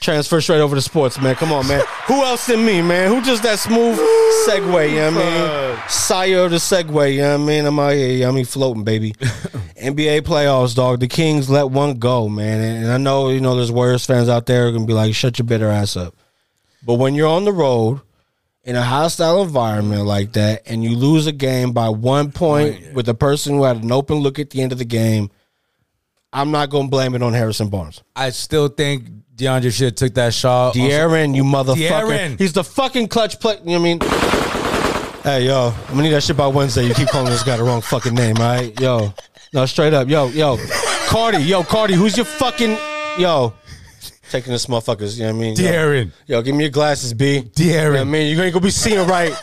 transfer 0.00 0.40
straight 0.40 0.60
over 0.60 0.74
to 0.74 0.82
sports, 0.82 1.20
man. 1.20 1.34
Come 1.34 1.52
on, 1.52 1.66
man. 1.66 1.84
Who 2.06 2.22
else 2.22 2.46
than 2.46 2.64
me, 2.64 2.82
man? 2.82 3.10
Who 3.10 3.22
just 3.22 3.42
that 3.42 3.58
smooth 3.58 3.98
segue? 4.46 4.90
You 4.90 4.96
know 4.96 5.10
what 5.12 5.24
I 5.24 5.70
mean? 5.74 5.88
Sire 5.88 6.44
of 6.44 6.50
the 6.50 6.56
segue. 6.56 7.14
You 7.14 7.22
know 7.22 7.38
what 7.38 7.44
I 7.44 7.46
mean? 7.46 7.66
I'm 7.66 7.78
out 7.78 7.92
here. 7.92 8.10
You 8.10 8.20
know 8.20 8.28
I 8.28 8.32
mean? 8.32 8.44
Floating, 8.44 8.84
baby. 8.84 9.12
NBA 9.82 10.22
playoffs, 10.22 10.74
dog. 10.74 11.00
The 11.00 11.08
Kings 11.08 11.50
let 11.50 11.70
one 11.70 11.94
go, 11.98 12.28
man. 12.28 12.84
And, 12.84 12.92
I 12.92 12.96
know, 12.96 13.30
you 13.30 13.40
know, 13.40 13.56
there's 13.56 13.72
Warriors 13.72 14.06
fans 14.06 14.28
out 14.28 14.46
there 14.46 14.62
who 14.62 14.68
are 14.68 14.72
gonna 14.72 14.86
be 14.86 14.92
like, 14.92 15.14
shut 15.14 15.38
your 15.38 15.46
bitter 15.46 15.68
ass 15.68 15.96
up. 15.96 16.14
But 16.84 16.94
when 16.94 17.14
you're 17.14 17.28
on 17.28 17.44
the 17.44 17.52
road 17.52 18.00
in 18.62 18.76
a 18.76 18.82
hostile 18.82 19.42
environment 19.42 20.06
like 20.06 20.32
that 20.32 20.62
and 20.66 20.82
you 20.82 20.96
lose 20.96 21.26
a 21.26 21.32
game 21.32 21.72
by 21.72 21.88
one 21.88 22.32
point 22.32 22.94
with 22.94 23.08
a 23.08 23.14
person 23.14 23.54
who 23.54 23.64
had 23.64 23.82
an 23.82 23.92
open 23.92 24.18
look 24.18 24.38
at 24.38 24.50
the 24.50 24.62
end 24.62 24.72
of 24.72 24.78
the 24.78 24.84
game, 24.84 25.30
I'm 26.32 26.50
not 26.50 26.70
going 26.70 26.86
to 26.86 26.90
blame 26.90 27.14
it 27.14 27.22
on 27.22 27.32
Harrison 27.32 27.68
Barnes. 27.68 28.02
I 28.14 28.30
still 28.30 28.68
think 28.68 29.08
DeAndre 29.36 29.70
should 29.72 29.84
have 29.84 29.94
took 29.96 30.14
that 30.14 30.32
shot. 30.32 30.74
De'Aaron, 30.74 31.34
you 31.34 31.44
motherfucker. 31.44 31.76
De'Aaron. 31.76 32.38
He's 32.38 32.54
the 32.54 32.64
fucking 32.64 33.08
clutch 33.08 33.38
play. 33.38 33.58
You 33.64 33.78
know 33.78 33.80
what 33.80 33.80
I 33.80 33.82
mean? 33.82 35.22
Hey, 35.22 35.46
yo, 35.46 35.74
I'm 35.88 35.96
to 35.96 36.02
need 36.02 36.10
that 36.10 36.22
shit 36.22 36.36
by 36.36 36.46
Wednesday. 36.46 36.86
You 36.86 36.94
keep 36.94 37.08
calling 37.08 37.30
this 37.30 37.42
guy 37.42 37.56
the 37.56 37.64
wrong 37.64 37.80
fucking 37.80 38.14
name, 38.14 38.36
all 38.38 38.44
right? 38.44 38.80
Yo, 38.80 39.12
no, 39.52 39.66
straight 39.66 39.92
up. 39.92 40.08
Yo, 40.08 40.28
yo, 40.28 40.56
Cardi, 41.08 41.38
yo, 41.38 41.64
Cardi, 41.64 41.94
who's 41.94 42.16
your 42.16 42.24
fucking, 42.24 42.78
yo, 43.18 43.52
taking 44.30 44.52
this 44.52 44.66
motherfuckers, 44.66 45.18
you 45.18 45.24
know 45.24 45.32
what 45.32 45.38
I 45.38 45.40
mean? 45.40 45.56
Yo. 45.56 45.64
De'Aaron. 45.64 46.12
Yo, 46.26 46.42
give 46.42 46.54
me 46.54 46.64
your 46.64 46.70
glasses, 46.70 47.12
B. 47.12 47.42
De'Aaron. 47.42 47.66
You 47.66 47.82
know 47.82 47.90
what 47.90 48.00
I 48.00 48.04
mean? 48.04 48.36
You 48.36 48.42
ain't 48.42 48.54
gonna 48.54 48.64
be 48.64 48.70
seeing 48.70 49.06
right. 49.06 49.34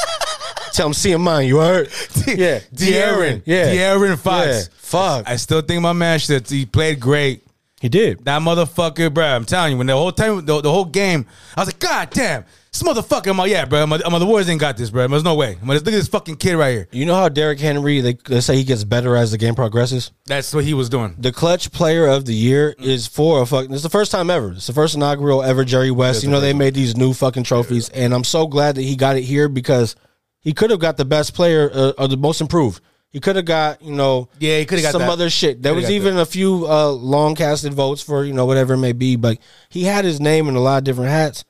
Tell 0.72 0.88
him 0.88 0.94
seeing 0.94 1.22
mine, 1.22 1.48
you 1.48 1.60
heard? 1.60 1.90
Yeah. 2.26 2.62
De'Aaron. 2.74 3.44
Yeah. 3.46 3.66
De'Aaron 3.76 4.18
Fox. 4.18 4.48
Yeah. 4.48 4.62
Fuck. 4.78 5.30
I 5.30 5.36
still 5.36 5.62
think 5.62 5.82
my 5.82 5.94
man 5.94 6.18
should. 6.18 6.50
He 6.50 6.66
played 6.66 7.00
great. 7.00 7.44
He 7.84 7.90
did. 7.90 8.24
That 8.24 8.42
motherfucker, 8.42 9.14
bro. 9.14 9.26
I'm 9.26 9.44
telling 9.44 9.74
you, 9.74 9.78
when 9.78 9.88
the 9.88 9.94
whole 9.94 10.14
time, 10.14 10.46
the, 10.46 10.62
the 10.62 10.72
whole 10.72 10.86
game, 10.86 11.26
I 11.58 11.60
was 11.60 11.68
like, 11.68 11.80
God 11.80 12.10
damn, 12.12 12.46
this 12.72 12.82
motherfucker. 12.82 13.30
I'm 13.30 13.38
like, 13.38 13.52
yeah, 13.52 13.66
bro. 13.66 13.84
I'm 13.84 13.90
like, 13.90 14.02
the 14.02 14.26
Warriors 14.26 14.48
ain't 14.48 14.62
got 14.62 14.78
this, 14.78 14.90
bro. 14.90 15.06
There's 15.06 15.26
no 15.26 15.36
way. 15.36 15.58
I'm 15.62 15.68
like, 15.68 15.80
look 15.80 15.94
at 15.94 15.98
this 15.98 16.08
fucking 16.08 16.38
kid 16.38 16.56
right 16.56 16.72
here. 16.72 16.88
You 16.94 17.06
know 17.06 17.16
how 17.16 17.28
Derrick 17.28 17.60
Henry, 17.60 18.00
they, 18.00 18.14
they 18.14 18.40
say 18.40 18.56
he 18.56 18.64
gets 18.64 18.86
better 18.86 19.18
as 19.18 19.32
the 19.32 19.38
game 19.38 19.54
progresses? 19.54 20.12
That's 20.28 20.54
what 20.54 20.64
he 20.64 20.74
was 20.74 20.88
doing. 20.88 21.18
The 21.20 21.34
clutch 21.34 21.74
player 21.74 22.08
of 22.08 22.24
the 22.24 22.34
year 22.34 22.74
is 22.80 23.06
for 23.06 23.42
a 23.42 23.46
fucking. 23.46 23.74
It's 23.74 23.84
the 23.84 23.90
first 23.90 24.14
time 24.14 24.30
ever. 24.30 24.54
It's 24.54 24.68
the 24.68 24.72
first 24.72 24.96
inaugural 24.96 25.44
ever 25.44 25.66
Jerry 25.66 25.92
West. 25.92 26.24
You 26.24 26.30
know 26.30 26.40
they 26.40 26.54
made 26.54 26.76
these 26.76 26.96
new 26.96 27.12
fucking 27.14 27.44
trophies, 27.44 27.90
and 27.90 28.14
I'm 28.14 28.24
so 28.24 28.48
glad 28.48 28.76
that 28.76 28.84
he 28.84 28.96
got 28.96 29.18
it 29.18 29.24
here 29.24 29.50
because 29.50 29.98
he 30.40 30.54
could 30.54 30.70
have 30.70 30.80
got 30.80 30.96
the 30.96 31.04
best 31.04 31.34
player 31.34 31.70
uh, 31.74 31.92
or 31.98 32.08
the 32.08 32.16
most 32.16 32.40
improved. 32.40 32.82
He 33.14 33.20
could 33.20 33.36
have 33.38 33.46
got 33.46 33.82
you 33.82 33.94
know 33.94 34.28
Yeah, 34.40 34.58
he 34.60 34.66
coulda 34.66 34.82
got 34.82 34.92
some 34.92 35.02
that. 35.04 35.10
other 35.12 35.30
shit. 35.30 35.62
There 35.62 35.72
Coulda 35.72 35.86
was 35.88 35.92
even 35.92 36.18
a 36.18 36.26
few 36.26 36.68
uh, 36.68 36.90
long 36.90 37.36
casted 37.36 37.74
votes 37.74 38.02
for 38.02 38.26
you 38.26 38.34
know 38.34 38.46
whatever 38.46 38.74
it 38.74 38.80
may 38.80 38.92
be, 38.92 39.16
but 39.16 39.38
he 39.70 39.84
had 39.84 40.04
his 40.04 40.20
name 40.20 40.50
in 40.50 40.56
a 40.56 40.60
lot 40.60 40.80
of 40.80 40.84
different 40.84 41.12
hats. 41.12 41.46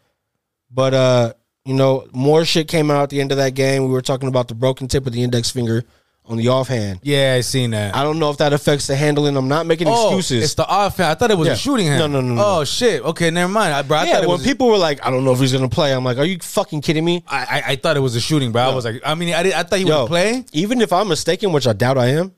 But 0.70 0.94
uh, 0.94 1.34
you 1.66 1.74
know, 1.74 2.06
more 2.14 2.44
shit 2.44 2.68
came 2.68 2.92
out 2.92 3.04
at 3.04 3.10
the 3.10 3.22
end 3.22 3.32
of 3.32 3.38
that 3.38 3.56
game. 3.56 3.84
We 3.86 3.90
were 3.92 4.02
talking 4.02 4.28
about 4.28 4.50
the 4.50 4.56
broken 4.56 4.88
tip 4.90 5.08
of 5.08 5.14
the 5.14 5.24
index 5.24 5.50
finger 5.50 5.86
on 6.26 6.38
the 6.38 6.48
offhand. 6.48 7.00
Yeah, 7.04 7.36
I 7.38 7.42
seen 7.42 7.72
that. 7.72 7.94
I 7.96 8.04
don't 8.04 8.18
know 8.18 8.30
if 8.30 8.38
that 8.38 8.54
affects 8.54 8.88
the 8.88 8.96
handling. 8.96 9.36
I'm 9.36 9.50
not 9.50 9.66
making 9.66 9.88
Oh, 9.90 10.08
excuses. 10.08 10.44
It's 10.44 10.54
the 10.54 10.66
offhand. 10.66 11.10
I 11.12 11.16
thought 11.16 11.32
it 11.32 11.38
was 11.38 11.48
Yeah. 11.48 11.54
a 11.54 11.58
shooting 11.58 11.86
hand. 11.88 12.00
No, 12.00 12.08
no, 12.08 12.22
no, 12.26 12.36
no. 12.36 12.44
Oh 12.46 12.64
shit. 12.64 13.02
Okay, 13.04 13.30
never 13.30 13.52
mind. 13.52 13.74
I, 13.74 13.82
bro, 13.82 13.98
I 13.98 14.06
yeah, 14.06 14.20
when 14.22 14.30
was. 14.30 14.44
people 14.44 14.68
were 14.70 14.78
like, 14.78 15.06
I 15.06 15.10
don't 15.12 15.26
know 15.26 15.34
if 15.34 15.40
he's 15.40 15.52
gonna 15.52 15.68
play, 15.68 15.94
I'm 15.94 16.04
like, 16.06 16.18
are 16.18 16.26
you 16.26 16.40
fucking 16.40 16.82
kidding 16.82 17.04
me? 17.04 17.24
I, 17.28 17.38
I, 17.66 17.72
I 17.72 17.76
thought 17.76 17.98
it 17.98 18.00
was 18.00 18.16
a 18.16 18.22
shooting, 18.22 18.52
bro. 18.54 18.62
I 18.62 18.74
was 18.74 18.86
like, 18.86 19.02
I 19.06 19.16
mean, 19.16 19.34
I, 19.34 19.44
did, 19.44 19.54
I 19.54 19.64
thought 19.64 19.80
he 19.80 19.86
Yo, 19.86 20.04
would 20.04 20.08
play. 20.08 20.46
Even 20.54 20.80
if 20.82 20.94
I'm 20.94 21.10
mistaken, 21.10 21.52
which 21.52 21.68
I 21.68 21.74
doubt 21.74 21.98
I 21.98 22.08
am, 22.08 22.34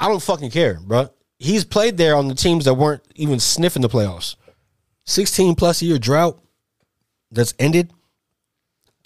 I 0.00 0.08
don't 0.08 0.22
fucking 0.22 0.50
care, 0.50 0.78
bro. 0.82 1.10
He's 1.38 1.64
played 1.64 1.96
there 1.98 2.16
on 2.16 2.28
the 2.28 2.34
teams 2.34 2.64
that 2.64 2.74
weren't 2.74 3.02
even 3.14 3.40
sniffing 3.40 3.82
the 3.82 3.88
playoffs. 3.88 4.36
16 5.06 5.54
plus 5.54 5.82
year 5.82 5.98
drought 5.98 6.40
that's 7.30 7.52
ended. 7.58 7.92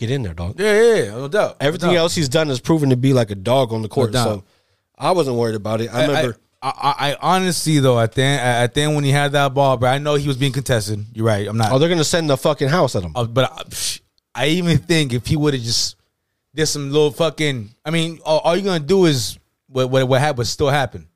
Get 0.03 0.11
in 0.11 0.25
there, 0.25 0.35
dog. 0.35 0.59
Yeah, 0.59 0.73
yeah, 0.83 0.95
yeah, 1.05 1.11
no 1.13 1.29
doubt. 1.29 1.61
No 1.61 1.67
Everything 1.69 1.91
doubt. 1.91 1.97
else 1.99 2.15
he's 2.17 2.29
done 2.29 2.49
has 2.49 2.59
proven 2.59 2.91
to 2.91 2.97
be 2.97 3.13
like 3.13 3.31
a 3.31 3.37
dog 3.37 3.73
on 3.73 3.83
the 3.83 3.89
court. 3.89 4.11
doubt. 4.11 4.25
so 4.25 4.45
I 4.99 5.13
wasn't 5.13 5.37
worried 5.37 5.55
about 5.55 5.81
it. 5.81 5.95
I 5.95 6.07
remember. 6.09 6.37
I, 6.61 6.69
I, 6.99 7.11
I 7.13 7.17
honestly 7.21 7.79
though, 7.79 8.01
at 8.01 8.11
the 8.11 8.23
end, 8.23 8.41
at 8.41 8.75
the 8.75 8.81
end 8.81 8.97
when 8.97 9.05
he 9.05 9.13
had 9.13 9.31
that 9.31 9.55
ball, 9.55 9.77
bro, 9.77 9.89
I 9.91 9.99
know 9.99 10.17
he 10.17 10.27
was 10.27 10.37
being 10.37 10.51
contested. 10.53 11.05
You're 11.15 11.25
right. 11.25 11.47
I'm 11.47 11.57
not. 11.57 11.71
oh, 11.71 11.79
they're 11.79 11.89
gonna 11.89 12.03
send 12.03 12.29
the 12.29 12.37
fucking 12.37 12.67
house 12.67 12.97
at 12.97 13.05
him. 13.05 13.13
Uh, 13.15 13.27
but 13.27 13.53
I, 13.53 13.63
psh, 13.63 14.01
I 14.35 14.47
even 14.49 14.79
think 14.79 15.13
if 15.13 15.25
he 15.25 15.37
would 15.37 15.55
have 15.55 15.63
just 15.63 15.95
did 16.53 16.67
some 16.67 16.91
little 16.91 17.13
fucking, 17.13 17.71
I 17.85 17.91
mean, 17.91 18.19
all, 18.25 18.41
all 18.41 18.57
you're 18.57 18.65
gonna 18.65 18.81
do 18.85 19.05
is 19.05 19.39
what 19.69 19.89
what 19.89 20.09
what 20.09 20.21
happened 20.21 20.49
still 20.49 20.69
happen. 20.69 21.07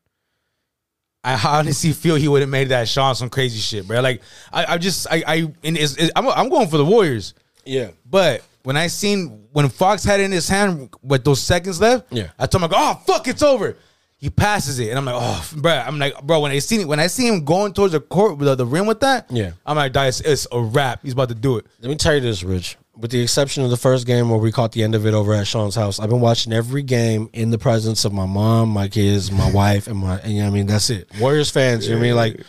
I 1.24 1.40
honestly 1.58 1.92
feel 1.92 2.14
he 2.14 2.28
would 2.28 2.42
have 2.42 2.50
made 2.50 2.68
that 2.68 2.88
shot 2.88 3.08
on 3.08 3.14
some 3.16 3.30
crazy 3.30 3.58
shit, 3.58 3.88
bro. 3.88 4.00
Like 4.00 4.22
I, 4.52 4.74
I 4.74 4.78
just 4.78 5.08
I 5.10 5.24
I 5.26 5.34
and 5.64 5.76
it's, 5.76 5.96
it's, 5.96 6.12
I'm 6.14 6.28
I'm 6.28 6.48
going 6.48 6.68
for 6.68 6.76
the 6.76 6.84
Warriors, 6.84 7.34
Yeah. 7.64 7.90
but 8.08 8.42
when 8.66 8.76
I 8.76 8.88
seen 8.88 9.46
when 9.52 9.68
Fox 9.68 10.02
had 10.02 10.18
it 10.18 10.24
in 10.24 10.32
his 10.32 10.48
hand 10.48 10.90
with 11.00 11.22
those 11.24 11.40
seconds 11.40 11.80
left, 11.80 12.06
Yeah. 12.12 12.30
I 12.36 12.46
told 12.46 12.64
him 12.64 12.70
like, 12.70 12.80
oh 12.80 13.00
fuck, 13.06 13.28
it's 13.28 13.42
over. 13.42 13.76
He 14.18 14.28
passes 14.28 14.80
it, 14.80 14.88
and 14.88 14.98
I'm 14.98 15.04
like, 15.04 15.14
oh, 15.16 15.48
bro. 15.58 15.72
I'm 15.72 15.98
like, 16.00 16.20
bro. 16.22 16.40
When 16.40 16.50
I 16.50 16.58
see 16.58 16.84
when 16.84 16.98
I 16.98 17.06
see 17.06 17.28
him 17.28 17.44
going 17.44 17.72
towards 17.74 17.92
the 17.92 18.00
court 18.00 18.38
with 18.38 18.48
the, 18.48 18.56
the 18.56 18.66
rim 18.66 18.86
with 18.86 18.98
that, 19.00 19.30
Yeah. 19.30 19.52
I'm 19.64 19.76
like, 19.76 19.92
"Dog, 19.92 20.08
it's, 20.08 20.20
it's 20.22 20.46
a 20.50 20.60
wrap. 20.60 21.00
He's 21.04 21.12
about 21.12 21.28
to 21.28 21.34
do 21.36 21.58
it. 21.58 21.66
Let 21.80 21.90
me 21.90 21.94
tell 21.96 22.14
you 22.14 22.20
this, 22.20 22.42
Rich. 22.42 22.76
With 22.96 23.12
the 23.12 23.20
exception 23.20 23.62
of 23.62 23.70
the 23.70 23.76
first 23.76 24.04
game 24.06 24.28
where 24.30 24.38
we 24.40 24.50
caught 24.50 24.72
the 24.72 24.82
end 24.82 24.94
of 24.96 25.06
it 25.06 25.14
over 25.14 25.32
at 25.34 25.46
Sean's 25.46 25.74
house, 25.76 26.00
I've 26.00 26.08
been 26.08 26.20
watching 26.22 26.52
every 26.52 26.82
game 26.82 27.28
in 27.34 27.50
the 27.50 27.58
presence 27.58 28.04
of 28.06 28.12
my 28.12 28.26
mom, 28.26 28.70
my 28.70 28.88
kids, 28.88 29.30
my 29.30 29.48
wife, 29.62 29.86
and 29.86 29.98
my. 29.98 30.18
And 30.18 30.32
you 30.32 30.38
know 30.40 30.46
what 30.46 30.50
I 30.50 30.54
mean, 30.54 30.66
that's 30.66 30.90
it. 30.90 31.08
Warriors 31.20 31.50
fans. 31.50 31.86
You 31.86 31.92
know 31.94 31.98
what 32.00 32.04
I 32.04 32.08
mean, 32.08 32.16
like, 32.16 32.40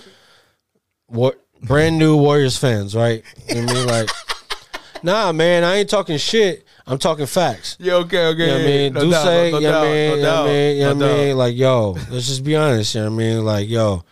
what 1.08 1.46
brand 1.62 1.98
new 2.00 2.18
Warriors 2.18 2.58
fans, 2.58 2.96
right? 2.96 3.24
You 3.50 3.56
know 3.56 3.62
what 3.66 3.72
I 3.72 3.74
mean, 3.76 3.88
like, 3.88 4.10
nah, 5.04 5.32
man, 5.32 5.64
I 5.64 5.78
ain't 5.78 5.90
talking 5.90 6.18
shit. 6.18 6.66
I'm 6.86 6.98
talking 6.98 7.26
facts. 7.26 7.76
Yeah, 7.80 7.96
okay, 7.96 8.28
okay. 8.28 8.40
You 8.40 8.48
know 8.48 8.54
what 8.54 8.62
I 8.62 8.66
mean? 8.66 8.94
No 8.94 9.02
Do 9.02 9.12
doubt, 9.12 9.24
say, 9.24 9.52
no 9.52 9.58
you 9.60 9.68
know 9.68 9.80
what 9.80 9.88
I 9.88 9.92
mean? 9.92 10.10
no 10.10 10.16
You 10.16 10.22
know 10.22 10.30
what 10.30 10.50
I 10.50 10.54
mean? 10.54 10.76
You 10.78 10.84
know 10.84 10.96
what 10.96 11.04
I 11.04 11.18
mean? 11.18 11.38
Like, 11.38 11.56
yo, 11.56 11.92
let's 12.10 12.28
just 12.28 12.44
be 12.44 12.56
honest. 12.56 12.96
You 12.96 13.02
know 13.02 13.08
what 13.08 13.16
I 13.16 13.18
mean? 13.18 13.46
Like, 13.46 13.70
yo, 13.70 14.04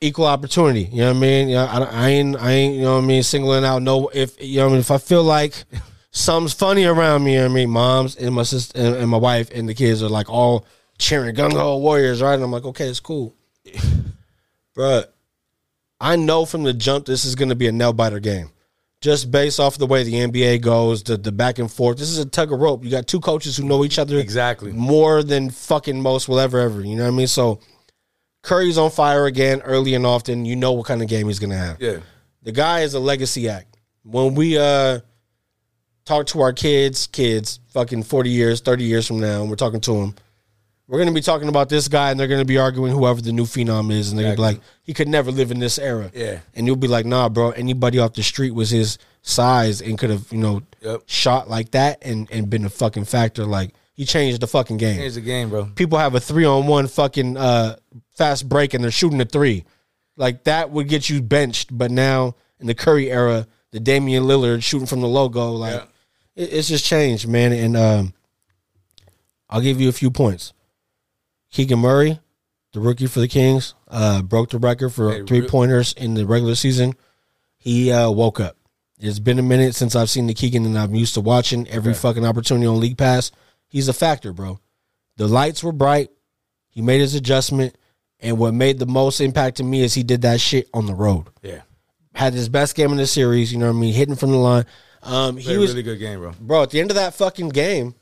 equal 0.00 0.26
opportunity. 0.26 0.84
You 0.84 1.00
know 1.02 1.10
what 1.10 1.16
I 1.16 1.20
mean? 1.20 1.48
Yeah, 1.48 1.64
I, 1.64 1.78
I 1.78 2.08
ain't, 2.08 2.36
I 2.36 2.50
ain't, 2.52 2.74
you 2.74 2.82
know 2.82 2.96
what 2.96 3.04
I 3.04 3.06
mean? 3.06 3.22
Singling 3.22 3.64
out 3.64 3.82
no, 3.82 4.08
if 4.12 4.42
you 4.42 4.58
know 4.58 4.64
what 4.64 4.70
I 4.70 4.72
mean? 4.72 4.80
If 4.80 4.90
I 4.90 4.98
feel 4.98 5.22
like 5.22 5.64
something's 6.10 6.54
funny 6.54 6.84
around 6.84 7.24
me, 7.24 7.34
you 7.34 7.38
know 7.38 7.44
what 7.44 7.52
I 7.52 7.54
mean? 7.54 7.70
Moms 7.70 8.16
and 8.16 8.34
my 8.34 8.42
sister 8.42 8.78
and, 8.78 8.96
and 8.96 9.10
my 9.10 9.18
wife 9.18 9.50
and 9.54 9.68
the 9.68 9.74
kids 9.74 10.02
are 10.02 10.08
like 10.08 10.28
all 10.28 10.66
cheering 10.98 11.34
gung 11.34 11.52
ho 11.52 11.76
Warriors, 11.78 12.22
right? 12.22 12.34
And 12.34 12.42
I'm 12.42 12.50
like, 12.50 12.64
okay, 12.64 12.88
it's 12.88 13.00
cool, 13.00 13.34
Bruh, 14.76 15.04
I 16.00 16.16
know 16.16 16.44
from 16.44 16.64
the 16.64 16.72
jump 16.72 17.06
this 17.06 17.24
is 17.24 17.34
going 17.34 17.48
to 17.48 17.54
be 17.54 17.66
a 17.66 17.72
nail 17.72 17.92
biter 17.92 18.20
game. 18.20 18.50
Just 19.02 19.30
based 19.30 19.60
off 19.60 19.76
the 19.76 19.86
way 19.86 20.02
the 20.04 20.14
NBA 20.14 20.62
goes, 20.62 21.02
the, 21.02 21.16
the 21.18 21.30
back 21.30 21.58
and 21.58 21.70
forth. 21.70 21.98
This 21.98 22.08
is 22.08 22.18
a 22.18 22.24
tug 22.24 22.50
of 22.52 22.58
rope. 22.60 22.82
You 22.82 22.90
got 22.90 23.06
two 23.06 23.20
coaches 23.20 23.56
who 23.56 23.64
know 23.64 23.84
each 23.84 23.98
other 23.98 24.18
Exactly. 24.18 24.72
more 24.72 25.22
than 25.22 25.50
fucking 25.50 26.00
most 26.00 26.28
will 26.28 26.40
ever 26.40 26.58
ever. 26.58 26.80
You 26.80 26.96
know 26.96 27.02
what 27.04 27.08
I 27.12 27.16
mean? 27.16 27.26
So 27.26 27.60
Curry's 28.42 28.78
on 28.78 28.90
fire 28.90 29.26
again 29.26 29.60
early 29.62 29.94
and 29.94 30.06
often. 30.06 30.44
You 30.46 30.56
know 30.56 30.72
what 30.72 30.86
kind 30.86 31.02
of 31.02 31.08
game 31.08 31.26
he's 31.26 31.38
gonna 31.38 31.56
have. 31.58 31.80
Yeah. 31.80 31.98
The 32.42 32.52
guy 32.52 32.80
is 32.80 32.94
a 32.94 33.00
legacy 33.00 33.48
act. 33.48 33.76
When 34.02 34.34
we 34.34 34.56
uh 34.56 35.00
talk 36.06 36.26
to 36.28 36.40
our 36.40 36.52
kids, 36.52 37.06
kids, 37.08 37.60
fucking 37.68 38.04
40 38.04 38.30
years, 38.30 38.60
30 38.60 38.84
years 38.84 39.06
from 39.06 39.20
now, 39.20 39.40
and 39.42 39.50
we're 39.50 39.56
talking 39.56 39.80
to 39.80 39.92
them, 39.92 40.14
we're 40.88 40.98
gonna 40.98 41.12
be 41.12 41.20
talking 41.20 41.48
about 41.48 41.68
this 41.68 41.88
guy, 41.88 42.10
and 42.10 42.18
they're 42.20 42.28
gonna 42.28 42.44
be 42.44 42.58
arguing 42.58 42.92
whoever 42.92 43.20
the 43.20 43.32
new 43.32 43.44
phenom 43.44 43.92
is, 43.92 44.10
and 44.10 44.18
they're 44.18 44.26
gonna 44.26 44.36
be 44.36 44.42
like, 44.42 44.60
he 44.82 44.94
could 44.94 45.08
never 45.08 45.30
live 45.30 45.50
in 45.50 45.58
this 45.58 45.78
era. 45.78 46.10
Yeah. 46.14 46.40
and 46.54 46.66
you'll 46.66 46.76
be 46.76 46.88
like, 46.88 47.06
nah, 47.06 47.28
bro. 47.28 47.50
Anybody 47.50 47.98
off 47.98 48.12
the 48.14 48.22
street 48.22 48.52
was 48.52 48.70
his 48.70 48.98
size 49.22 49.80
and 49.80 49.98
could 49.98 50.10
have, 50.10 50.30
you 50.30 50.38
know, 50.38 50.62
Yep. 50.82 51.02
shot 51.06 51.50
like 51.50 51.72
that 51.72 51.98
and 52.02 52.30
and 52.30 52.48
been 52.48 52.64
a 52.64 52.70
fucking 52.70 53.04
factor. 53.06 53.44
Like 53.44 53.74
he 53.94 54.04
changed 54.04 54.40
the 54.40 54.46
fucking 54.46 54.76
game. 54.76 54.98
changed 54.98 55.16
the 55.16 55.20
game, 55.22 55.48
bro. 55.50 55.64
People 55.74 55.98
have 55.98 56.14
a 56.14 56.20
three 56.20 56.44
on 56.44 56.66
one 56.68 56.86
fucking 56.86 57.36
uh, 57.36 57.76
fast 58.14 58.48
break 58.48 58.72
and 58.74 58.84
they're 58.84 58.90
shooting 58.92 59.20
a 59.20 59.24
three. 59.24 59.64
Like 60.16 60.44
that 60.44 60.70
would 60.70 60.88
get 60.88 61.10
you 61.10 61.20
benched, 61.22 61.76
but 61.76 61.90
now 61.90 62.36
in 62.60 62.66
the 62.68 62.74
Curry 62.74 63.10
era, 63.10 63.46
the 63.72 63.80
Damian 63.80 64.24
Lillard 64.24 64.62
shooting 64.62 64.86
from 64.86 65.00
the 65.00 65.08
logo, 65.08 65.50
like 65.52 65.74
Yeah. 65.74 65.84
it, 66.44 66.52
it's 66.52 66.68
just 66.68 66.84
changed, 66.84 67.26
man. 67.26 67.52
And 67.52 67.76
um, 67.76 68.14
I'll 69.50 69.60
give 69.60 69.80
you 69.80 69.88
a 69.88 69.92
few 69.92 70.10
points. 70.10 70.52
Keegan 71.50 71.78
Murray, 71.78 72.20
the 72.72 72.80
rookie 72.80 73.06
for 73.06 73.20
the 73.20 73.28
Kings, 73.28 73.74
uh, 73.88 74.22
broke 74.22 74.50
the 74.50 74.58
record 74.58 74.90
for 74.90 75.12
Hey, 75.12 75.24
three 75.24 75.46
pointers 75.46 75.92
in 75.94 76.14
the 76.14 76.26
regular 76.26 76.54
season. 76.54 76.94
He 77.56 77.90
uh, 77.90 78.10
woke 78.10 78.40
up. 78.40 78.56
It's 78.98 79.18
been 79.18 79.38
a 79.38 79.42
minute 79.42 79.74
since 79.74 79.94
I've 79.94 80.10
seen 80.10 80.26
the 80.26 80.34
Keegan, 80.34 80.64
and 80.64 80.78
I'm 80.78 80.94
used 80.94 81.14
to 81.14 81.20
watching 81.20 81.68
every 81.68 81.92
fucking 81.94 82.24
opportunity 82.24 82.66
on 82.66 82.80
League 82.80 82.96
Pass. 82.96 83.30
He's 83.68 83.88
a 83.88 83.92
factor, 83.92 84.32
bro. 84.32 84.58
The 85.16 85.26
lights 85.28 85.62
were 85.62 85.72
bright. 85.72 86.10
He 86.68 86.80
made 86.82 87.00
his 87.00 87.14
adjustment, 87.14 87.76
and 88.20 88.38
what 88.38 88.54
made 88.54 88.78
the 88.78 88.86
most 88.86 89.20
impact 89.20 89.58
to 89.58 89.64
me 89.64 89.82
is 89.82 89.94
he 89.94 90.02
did 90.02 90.22
that 90.22 90.40
shit 90.40 90.68
on 90.72 90.86
the 90.86 90.94
road. 90.94 91.26
Yeah. 91.42 91.62
Had 92.14 92.32
his 92.32 92.48
best 92.48 92.74
game 92.74 92.90
in 92.90 92.96
the 92.96 93.06
series. 93.06 93.52
You 93.52 93.58
know 93.58 93.66
what 93.66 93.76
I 93.76 93.80
mean? 93.80 93.92
Hitting 93.92 94.16
from 94.16 94.30
the 94.30 94.38
line. 94.38 94.64
Um, 95.02 95.36
he 95.36 95.56
was 95.58 95.70
really 95.70 95.82
good 95.82 95.98
game, 95.98 96.20
bro. 96.20 96.32
bro. 96.40 96.62
At 96.62 96.70
the 96.70 96.80
end 96.80 96.90
of 96.90 96.96
that 96.96 97.14
fucking 97.14 97.50
game, 97.50 97.94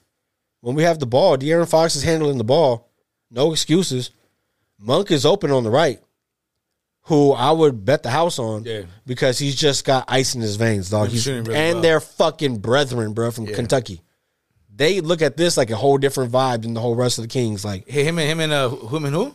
when 0.61 0.75
we 0.75 0.85
have 0.85 0.99
the 0.99 1.07
ball, 1.07 1.37
De'Aaron 1.37 1.69
Fox 1.69 1.97
is 1.97 2.03
handling 2.03 2.39
the 2.39 2.45
ball. 2.45 2.91
No 3.35 3.52
excuses. 3.52 4.11
Monk 4.78 5.11
is 5.11 5.27
open 5.27 5.51
on 5.51 5.65
the 5.65 5.70
right, 5.70 6.01
who 7.02 7.32
I 7.32 7.51
would 7.51 7.85
bet 7.85 8.02
the 8.02 8.11
house 8.11 8.39
on 8.39 8.65
Yeah. 8.65 8.82
because 9.06 9.39
he's 9.39 9.56
just 9.56 9.85
got 9.85 10.05
ice 10.09 10.35
in 10.35 10.40
his 10.40 10.56
veins, 10.56 10.90
dog. 10.90 11.09
He's 11.09 11.24
He's, 11.24 11.35
really 11.35 11.55
and 11.55 11.74
well. 11.74 11.82
they're 11.82 12.01
fucking 12.01 12.59
brethren, 12.59 13.12
bro, 13.12 13.31
from 13.31 13.47
Kentucky. 13.47 14.01
They 14.77 15.01
look 15.01 15.23
at 15.23 15.36
this 15.36 15.56
like 15.56 15.70
a 15.70 15.77
whole 15.77 15.98
different 15.98 16.32
vibe 16.32 16.62
than 16.62 16.74
the 16.74 16.81
whole 16.81 16.97
rest 16.97 17.19
of 17.19 17.23
the 17.24 17.28
Kings. 17.28 17.65
Like 17.65 17.89
Hey, 17.89 18.05
him 18.05 18.19
and 18.19 18.28
him 18.28 18.40
and 18.40 18.52
uh, 18.52 18.70
and 18.93 19.15
who? 19.15 19.32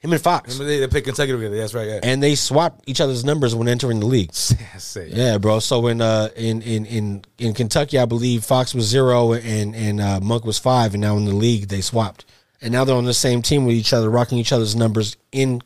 him 0.00 0.12
and 0.12 0.20
Fox, 0.20 0.54
Him 0.54 0.62
and 0.62 0.70
they, 0.70 0.78
they 0.80 0.88
pick 0.88 1.04
Kentucky 1.04 1.30
together. 1.32 1.56
That's 1.56 1.74
right. 1.74 1.86
Yeah. 1.86 2.00
and 2.02 2.22
they 2.22 2.34
swap 2.34 2.80
each 2.86 3.00
other's 3.00 3.24
numbers 3.24 3.54
when 3.54 3.68
entering 3.68 4.00
the 4.00 4.06
league. 4.06 4.32
Yeah, 4.96 5.38
bro. 5.38 5.60
So 5.60 5.86
in 5.88 6.00
uh 6.00 6.30
in 6.36 6.62
in 6.62 6.86
in 6.86 7.24
in 7.38 7.54
Kentucky, 7.54 7.98
I 7.98 8.04
believe 8.06 8.44
Fox 8.44 8.74
was 8.74 8.86
zero 8.86 9.32
and 9.34 9.74
and 9.76 10.00
uh, 10.00 10.20
Monk 10.20 10.44
was 10.44 10.58
five, 10.58 10.94
and 10.94 11.00
now 11.00 11.16
in 11.16 11.24
the 11.24 11.34
league 11.34 11.68
they 11.68 11.80
swapped, 11.82 12.24
and 12.62 12.72
now 12.72 12.84
they're 12.84 12.96
on 12.96 13.04
the 13.04 13.14
same 13.14 13.42
team 13.42 13.64
with 13.64 13.74
each 13.74 13.92
other, 13.92 14.10
rocking 14.10 14.38
each 14.38 14.52
other's 14.52 14.76
numbers 14.76 15.16
in. 15.32 15.62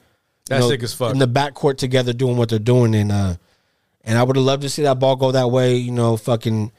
That's 0.46 0.68
sick 0.68 0.82
as 0.82 0.92
fuck. 0.94 1.12
In 1.12 1.18
the 1.18 1.28
backcourt 1.28 1.78
together, 1.78 2.12
doing 2.12 2.36
what 2.36 2.48
they're 2.50 2.58
doing, 2.58 2.94
and 2.94 3.10
uh, 3.10 3.34
and 4.02 4.18
I 4.18 4.22
would 4.22 4.36
have 4.36 4.44
loved 4.44 4.62
to 4.62 4.68
see 4.68 4.82
that 4.82 4.98
ball 4.98 5.16
go 5.16 5.32
that 5.32 5.50
way. 5.50 5.76
You 5.76 5.92
know, 5.92 6.16
fucking 6.16 6.70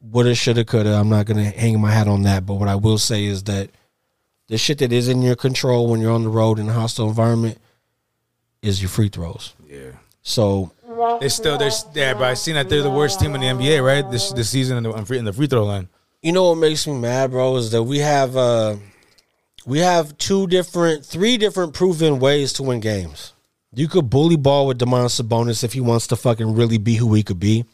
woulda, 0.00 0.34
shoulda, 0.34 0.64
coulda. 0.64 0.94
I'm 0.94 1.08
not 1.08 1.26
gonna 1.26 1.44
hang 1.44 1.80
my 1.80 1.90
hat 1.92 2.08
on 2.08 2.22
that, 2.22 2.46
but 2.46 2.54
what 2.54 2.68
I 2.68 2.76
will 2.76 2.98
say 2.98 3.24
is 3.24 3.44
that 3.44 3.70
the 4.48 4.56
shit 4.56 4.78
that 4.78 4.92
is 4.92 5.08
in 5.08 5.20
your 5.22 5.36
control 5.36 5.88
when 5.88 6.00
you're 6.00 6.12
on 6.12 6.22
the 6.22 6.30
road 6.30 6.58
in 6.58 6.68
a 6.68 6.72
hostile 6.72 7.08
environment 7.08 7.58
is 8.62 8.80
your 8.80 8.88
free 8.88 9.08
throws. 9.08 9.54
Yeah. 9.68 9.90
So 10.22 10.72
They 11.20 11.28
still 11.28 11.58
they're 11.58 11.70
yeah, 11.94 12.14
but 12.14 12.24
I 12.24 12.34
seen 12.34 12.54
that 12.54 12.68
they're 12.68 12.82
the 12.82 12.90
worst 12.90 13.20
team 13.20 13.34
in 13.34 13.40
the 13.42 13.46
NBA, 13.46 13.84
right? 13.84 14.10
This 14.10 14.32
this 14.32 14.48
season 14.50 14.78
in 14.78 14.82
the, 14.84 15.04
free- 15.04 15.18
in 15.18 15.24
the 15.24 15.32
free 15.32 15.46
throw 15.46 15.64
line. 15.64 15.88
You 16.22 16.32
know 16.32 16.48
what 16.48 16.56
makes 16.56 16.86
me 16.86 16.98
mad, 16.98 17.30
bro, 17.30 17.56
is 17.56 17.70
that 17.70 17.82
we 17.82 17.98
have 17.98 18.36
uh 18.36 18.76
we 19.68 19.80
have 19.80 20.16
two 20.16 20.46
different 20.46 21.04
three 21.04 21.36
different 21.36 21.74
proven 21.74 22.18
ways 22.18 22.54
to 22.54 22.62
win 22.62 22.80
games. 22.80 23.34
You 23.74 23.86
could 23.86 24.08
bully 24.08 24.36
ball 24.36 24.66
with 24.66 24.78
Domantas 24.78 25.20
Sabonis 25.20 25.62
if 25.62 25.74
he 25.74 25.80
wants 25.80 26.06
to 26.06 26.16
fucking 26.16 26.54
really 26.54 26.78
be 26.78 26.94
who 26.94 27.12
he 27.12 27.22
could 27.22 27.38
be. 27.38 27.66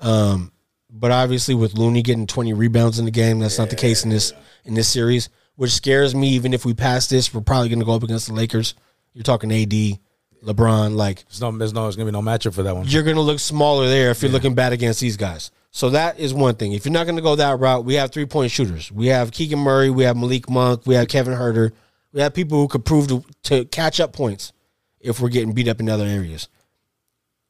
Um 0.00 0.50
but 0.90 1.12
obviously 1.12 1.54
with 1.54 1.74
Looney 1.74 2.02
getting 2.02 2.26
20 2.26 2.52
rebounds 2.54 2.98
in 2.98 3.04
the 3.04 3.10
game, 3.12 3.38
that's 3.38 3.58
not 3.58 3.70
the 3.70 3.76
case 3.76 4.02
in 4.02 4.10
this 4.10 4.32
in 4.64 4.74
this 4.74 4.88
series, 4.88 5.28
which 5.54 5.70
scares 5.70 6.12
me 6.12 6.30
even 6.30 6.52
if 6.52 6.64
we 6.64 6.74
pass 6.74 7.06
this, 7.06 7.32
we're 7.32 7.40
probably 7.40 7.68
going 7.68 7.78
to 7.78 7.84
go 7.84 7.94
up 7.94 8.02
against 8.02 8.26
the 8.26 8.34
Lakers. 8.34 8.74
You're 9.12 9.22
talking 9.22 9.52
AD, 9.52 9.98
LeBron 10.44 10.96
like 10.96 11.24
There's 11.28 11.40
no 11.40 11.56
there's 11.56 11.72
no 11.72 11.82
there's 11.82 11.96
gonna 11.96 12.06
be 12.06 12.12
no 12.12 12.22
matchup 12.22 12.54
for 12.54 12.64
that 12.64 12.74
one. 12.74 12.86
you're 12.88 13.04
going 13.04 13.16
to 13.16 13.22
look 13.22 13.38
smaller 13.38 13.88
there 13.88 14.10
if 14.10 14.22
you're 14.22 14.30
looking 14.32 14.54
bad 14.54 14.72
against 14.72 15.00
these 15.00 15.16
guys. 15.16 15.52
So 15.76 15.90
that 15.90 16.18
is 16.18 16.32
one 16.32 16.54
thing. 16.54 16.72
If 16.72 16.86
you're 16.86 16.92
not 16.94 17.04
going 17.04 17.16
to 17.16 17.22
go 17.22 17.36
that 17.36 17.58
route, 17.58 17.84
we 17.84 17.96
have 17.96 18.10
three 18.10 18.24
point 18.24 18.50
shooters. 18.50 18.90
We 18.90 19.08
have 19.08 19.30
Keegan 19.30 19.58
Murray, 19.58 19.90
we 19.90 20.04
have 20.04 20.16
Malik 20.16 20.48
Monk, 20.48 20.86
we 20.86 20.94
have 20.94 21.06
Kevin 21.06 21.34
Huerter. 21.34 21.72
We 22.14 22.22
have 22.22 22.32
people 22.32 22.56
who 22.56 22.66
could 22.66 22.86
prove 22.86 23.08
to, 23.08 23.22
to 23.42 23.66
catch 23.66 24.00
up 24.00 24.14
points 24.14 24.54
if 25.00 25.20
we're 25.20 25.28
getting 25.28 25.52
beat 25.52 25.68
up 25.68 25.78
in 25.78 25.90
other 25.90 26.06
areas. 26.06 26.48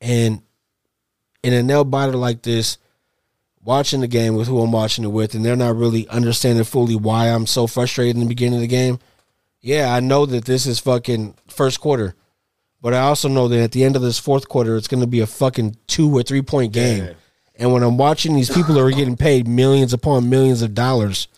And 0.01 0.43
in 1.45 1.53
a 1.53 1.63
nail 1.63 1.85
biter 1.85 2.17
like 2.17 2.43
this, 2.43 2.79
watching 3.63 4.01
the 4.01 4.09
game 4.09 4.35
with 4.35 4.49
who 4.49 4.61
I'm 4.61 4.73
watching 4.73 5.05
it 5.05 5.13
with, 5.13 5.37
and 5.37 5.45
they're 5.45 5.55
not 5.55 5.77
really 5.77 6.09
understanding 6.09 6.65
fully 6.65 6.97
why 6.97 7.29
I'm 7.29 7.47
so 7.47 7.69
frustrated 7.69 8.17
in 8.17 8.23
the 8.23 8.29
beginning 8.29 8.57
of 8.57 8.63
the 8.63 8.67
game. 8.67 8.99
Yeah, 9.61 9.95
I 9.95 10.01
know 10.01 10.27
that 10.27 10.47
this 10.47 10.67
is 10.67 10.81
fucking 10.81 11.37
first 11.47 11.79
quarter. 11.79 12.17
But 12.83 12.93
I 12.93 13.03
also 13.03 13.29
know 13.29 13.47
that 13.47 13.63
at 13.63 13.71
the 13.71 13.85
end 13.85 13.95
of 13.95 14.03
this 14.03 14.19
fourth 14.19 14.49
quarter, 14.49 14.77
it's 14.77 14.89
going 14.89 15.01
to 15.01 15.07
be 15.07 15.21
a 15.21 15.29
fucking 15.29 15.77
two 15.87 16.13
or 16.13 16.25
three 16.25 16.43
point 16.43 16.73
game. 16.73 17.15
And 17.59 17.73
when 17.73 17.83
I'm 17.83 17.97
watching 17.97 18.35
these 18.35 18.51
people 18.51 18.75
who 18.75 18.81
are 18.81 18.91
getting 18.91 19.17
paid 19.17 19.49
millions 19.49 19.93
upon 19.93 20.29
millions 20.29 20.63
of 20.63 20.75
dollars 20.75 21.29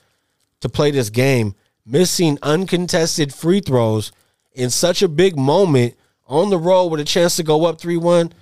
to 0.61 0.69
play 0.69 0.91
this 0.91 1.11
game, 1.11 1.55
missing 1.87 2.39
uncontested 2.43 3.33
free 3.33 3.61
throws 3.61 4.13
in 4.53 4.71
such 4.71 5.03
a 5.03 5.09
big 5.09 5.37
moment 5.37 5.95
on 6.27 6.51
the 6.51 6.59
road 6.59 6.87
with 6.87 7.01
a 7.01 7.05
chance 7.05 7.37
to 7.37 7.43
go 7.43 7.65
up 7.65 7.81
3 7.81 7.97
1, 7.97 8.33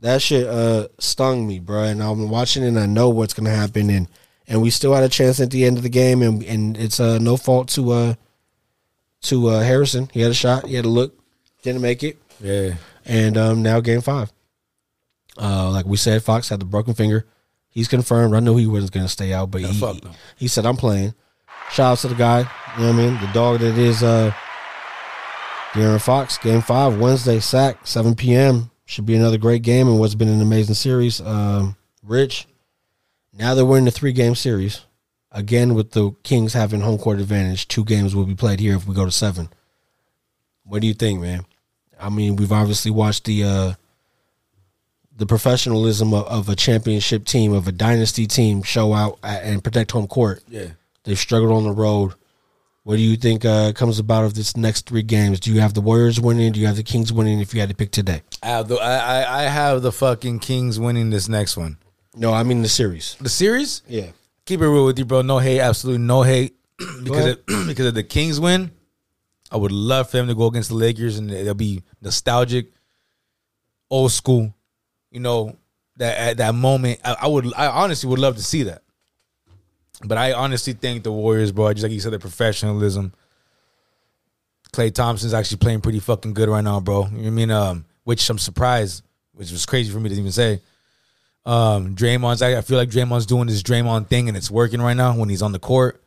that 0.00 0.22
shit 0.22 0.46
uh, 0.46 0.88
stung 0.98 1.46
me, 1.46 1.58
bro. 1.58 1.84
And 1.84 2.02
I'm 2.02 2.30
watching 2.30 2.64
it 2.64 2.68
and 2.68 2.78
I 2.78 2.86
know 2.86 3.10
what's 3.10 3.34
going 3.34 3.44
to 3.44 3.50
happen. 3.50 3.90
And 3.90 4.08
and 4.48 4.60
we 4.60 4.70
still 4.70 4.94
had 4.94 5.04
a 5.04 5.08
chance 5.08 5.38
at 5.38 5.50
the 5.52 5.64
end 5.64 5.76
of 5.76 5.84
the 5.84 5.88
game. 5.88 6.22
And, 6.22 6.42
and 6.42 6.76
it's 6.76 6.98
uh, 6.98 7.18
no 7.18 7.36
fault 7.36 7.68
to 7.70 7.92
uh, 7.92 8.14
to 9.22 9.48
uh, 9.48 9.60
Harrison. 9.60 10.08
He 10.12 10.22
had 10.22 10.30
a 10.30 10.34
shot, 10.34 10.66
he 10.66 10.74
had 10.74 10.86
a 10.86 10.88
look, 10.88 11.18
didn't 11.62 11.82
make 11.82 12.02
it. 12.02 12.18
Yeah. 12.40 12.74
And 13.04 13.36
um, 13.36 13.62
now 13.62 13.80
game 13.80 14.00
five. 14.00 14.32
Uh, 15.40 15.70
like 15.70 15.86
we 15.86 15.96
said, 15.96 16.22
Fox 16.22 16.48
had 16.48 16.60
the 16.60 16.66
broken 16.66 16.94
finger. 16.94 17.26
He's 17.70 17.88
confirmed. 17.88 18.34
I 18.34 18.40
knew 18.40 18.56
he 18.56 18.66
wasn't 18.66 18.92
going 18.92 19.06
to 19.06 19.10
stay 19.12 19.32
out, 19.32 19.50
but 19.50 19.62
Yeah, 19.62 19.68
he, 19.68 19.78
he 20.36 20.48
said, 20.48 20.66
I'm 20.66 20.76
playing. 20.76 21.14
Shout 21.70 21.92
out 21.92 21.98
to 21.98 22.08
the 22.08 22.14
guy. 22.14 22.40
You 22.76 22.82
know 22.82 22.92
what 22.92 23.00
I 23.00 23.06
mean? 23.06 23.20
The 23.20 23.32
dog 23.32 23.60
that 23.60 23.78
is 23.78 24.02
uh, 24.02 24.32
De'Aaron 25.72 26.00
Fox. 26.00 26.36
Game 26.38 26.60
five, 26.62 26.98
Wednesday, 26.98 27.38
sack, 27.40 27.86
7 27.86 28.14
p.m. 28.16 28.70
Should 28.86 29.06
be 29.06 29.14
another 29.14 29.38
great 29.38 29.62
game 29.62 29.86
and 29.88 30.00
what's 30.00 30.16
been 30.16 30.28
an 30.28 30.42
amazing 30.42 30.74
series. 30.74 31.20
Um, 31.20 31.76
Rich, 32.02 32.48
now 33.32 33.54
that 33.54 33.64
we're 33.64 33.78
in 33.78 33.84
the 33.84 33.92
three 33.92 34.12
game 34.12 34.34
series, 34.34 34.80
again 35.30 35.74
with 35.74 35.92
the 35.92 36.10
Kings 36.24 36.54
having 36.54 36.80
home 36.80 36.98
court 36.98 37.20
advantage, 37.20 37.68
two 37.68 37.84
games 37.84 38.16
will 38.16 38.24
be 38.26 38.34
played 38.34 38.58
here 38.58 38.74
if 38.74 38.86
we 38.88 38.94
go 38.94 39.04
to 39.04 39.12
seven. 39.12 39.48
What 40.64 40.80
do 40.82 40.88
you 40.88 40.94
think, 40.94 41.20
man? 41.20 41.46
I 42.00 42.08
mean, 42.08 42.34
we've 42.34 42.50
obviously 42.50 42.90
watched 42.90 43.24
the 43.24 43.44
uh, 43.44 43.72
the 45.20 45.26
professionalism 45.26 46.14
of, 46.14 46.26
of 46.28 46.48
a 46.48 46.56
championship 46.56 47.26
team, 47.26 47.52
of 47.52 47.68
a 47.68 47.72
dynasty 47.72 48.26
team, 48.26 48.62
show 48.62 48.94
out 48.94 49.18
at, 49.22 49.44
and 49.44 49.62
protect 49.62 49.92
home 49.92 50.06
court. 50.06 50.42
Yeah. 50.48 50.68
They've 51.04 51.18
struggled 51.18 51.52
on 51.52 51.64
the 51.64 51.72
road. 51.72 52.14
What 52.84 52.96
do 52.96 53.02
you 53.02 53.18
think 53.18 53.44
uh, 53.44 53.74
comes 53.74 53.98
about 53.98 54.24
of 54.24 54.32
this 54.32 54.56
next 54.56 54.88
three 54.88 55.02
games? 55.02 55.38
Do 55.38 55.52
you 55.52 55.60
have 55.60 55.74
the 55.74 55.82
Warriors 55.82 56.18
winning? 56.18 56.52
Do 56.52 56.60
you 56.60 56.66
have 56.66 56.76
the 56.76 56.82
Kings 56.82 57.12
winning? 57.12 57.38
If 57.38 57.52
you 57.52 57.60
had 57.60 57.68
to 57.68 57.74
pick 57.74 57.90
today, 57.90 58.22
I 58.42 58.46
have 58.46 58.68
the 58.68 58.76
I, 58.76 59.42
I 59.42 59.42
have 59.42 59.82
the 59.82 59.92
fucking 59.92 60.38
Kings 60.38 60.80
winning 60.80 61.10
this 61.10 61.28
next 61.28 61.54
one. 61.58 61.76
no, 62.16 62.32
I 62.32 62.42
mean 62.42 62.62
the 62.62 62.68
series. 62.68 63.16
The 63.20 63.28
series? 63.28 63.82
Yeah, 63.86 64.12
Keep 64.46 64.62
it 64.62 64.68
real 64.68 64.86
with 64.86 64.98
you, 64.98 65.04
bro. 65.04 65.20
No 65.20 65.38
hate, 65.38 65.60
absolutely 65.60 66.02
no 66.02 66.22
hate. 66.22 66.56
because 67.04 67.26
of, 67.26 67.46
because 67.66 67.86
of 67.86 67.94
the 67.94 68.02
Kings 68.02 68.40
win, 68.40 68.70
I 69.52 69.58
would 69.58 69.72
love 69.72 70.10
for 70.10 70.16
them 70.16 70.28
to 70.28 70.34
go 70.34 70.46
against 70.46 70.70
the 70.70 70.76
Lakers 70.76 71.18
and 71.18 71.28
they'll 71.28 71.52
be 71.52 71.82
nostalgic, 72.00 72.72
old 73.90 74.12
school. 74.12 74.54
You 75.10 75.20
know 75.20 75.56
that 75.96 76.16
at 76.18 76.36
that 76.38 76.54
moment, 76.54 77.00
I, 77.04 77.16
I 77.22 77.26
would 77.26 77.52
I 77.54 77.66
honestly 77.66 78.08
would 78.08 78.18
love 78.18 78.36
to 78.36 78.42
see 78.42 78.64
that. 78.64 78.82
But 80.04 80.18
I 80.18 80.32
honestly 80.32 80.72
think 80.72 81.04
the 81.04 81.12
Warriors, 81.12 81.52
bro, 81.52 81.72
just 81.72 81.82
like 81.82 81.92
you 81.92 82.00
said, 82.00 82.12
the 82.12 82.18
professionalism. 82.18 83.12
Klay 84.72 84.94
Thompson's 84.94 85.34
actually 85.34 85.58
playing 85.58 85.80
pretty 85.80 85.98
fucking 85.98 86.32
good 86.32 86.48
right 86.48 86.62
now, 86.62 86.80
bro. 86.80 87.06
You 87.06 87.10
know 87.10 87.18
what 87.18 87.26
I 87.26 87.30
mean? 87.30 87.50
Um, 87.50 87.84
which 88.04 88.28
I'm 88.30 88.38
surprised, 88.38 89.02
which 89.32 89.50
was 89.50 89.66
crazy 89.66 89.92
for 89.92 90.00
me 90.00 90.08
to 90.10 90.14
even 90.14 90.32
say. 90.32 90.60
Um, 91.44 91.94
Draymond's 91.96 92.42
I 92.42 92.58
I 92.58 92.60
feel 92.60 92.78
like 92.78 92.90
Draymond's 92.90 93.26
doing 93.26 93.48
his 93.48 93.62
Draymond 93.62 94.08
thing 94.08 94.28
and 94.28 94.36
it's 94.36 94.50
working 94.50 94.80
right 94.80 94.96
now 94.96 95.16
when 95.16 95.28
he's 95.28 95.42
on 95.42 95.52
the 95.52 95.58
court. 95.58 96.02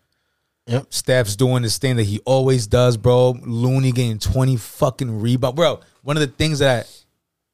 Yep. 0.67 0.93
Steph's 0.93 1.35
doing 1.35 1.61
this 1.61 1.77
thing 1.77 1.97
that 1.97 2.03
he 2.03 2.19
always 2.25 2.67
does, 2.67 2.95
bro. 2.95 3.31
Looney 3.41 3.91
getting 3.91 4.19
20 4.19 4.55
fucking 4.55 5.19
rebound. 5.19 5.55
Bro, 5.55 5.81
one 6.03 6.15
of 6.15 6.21
the 6.21 6.27
things 6.27 6.59
that 6.59 6.89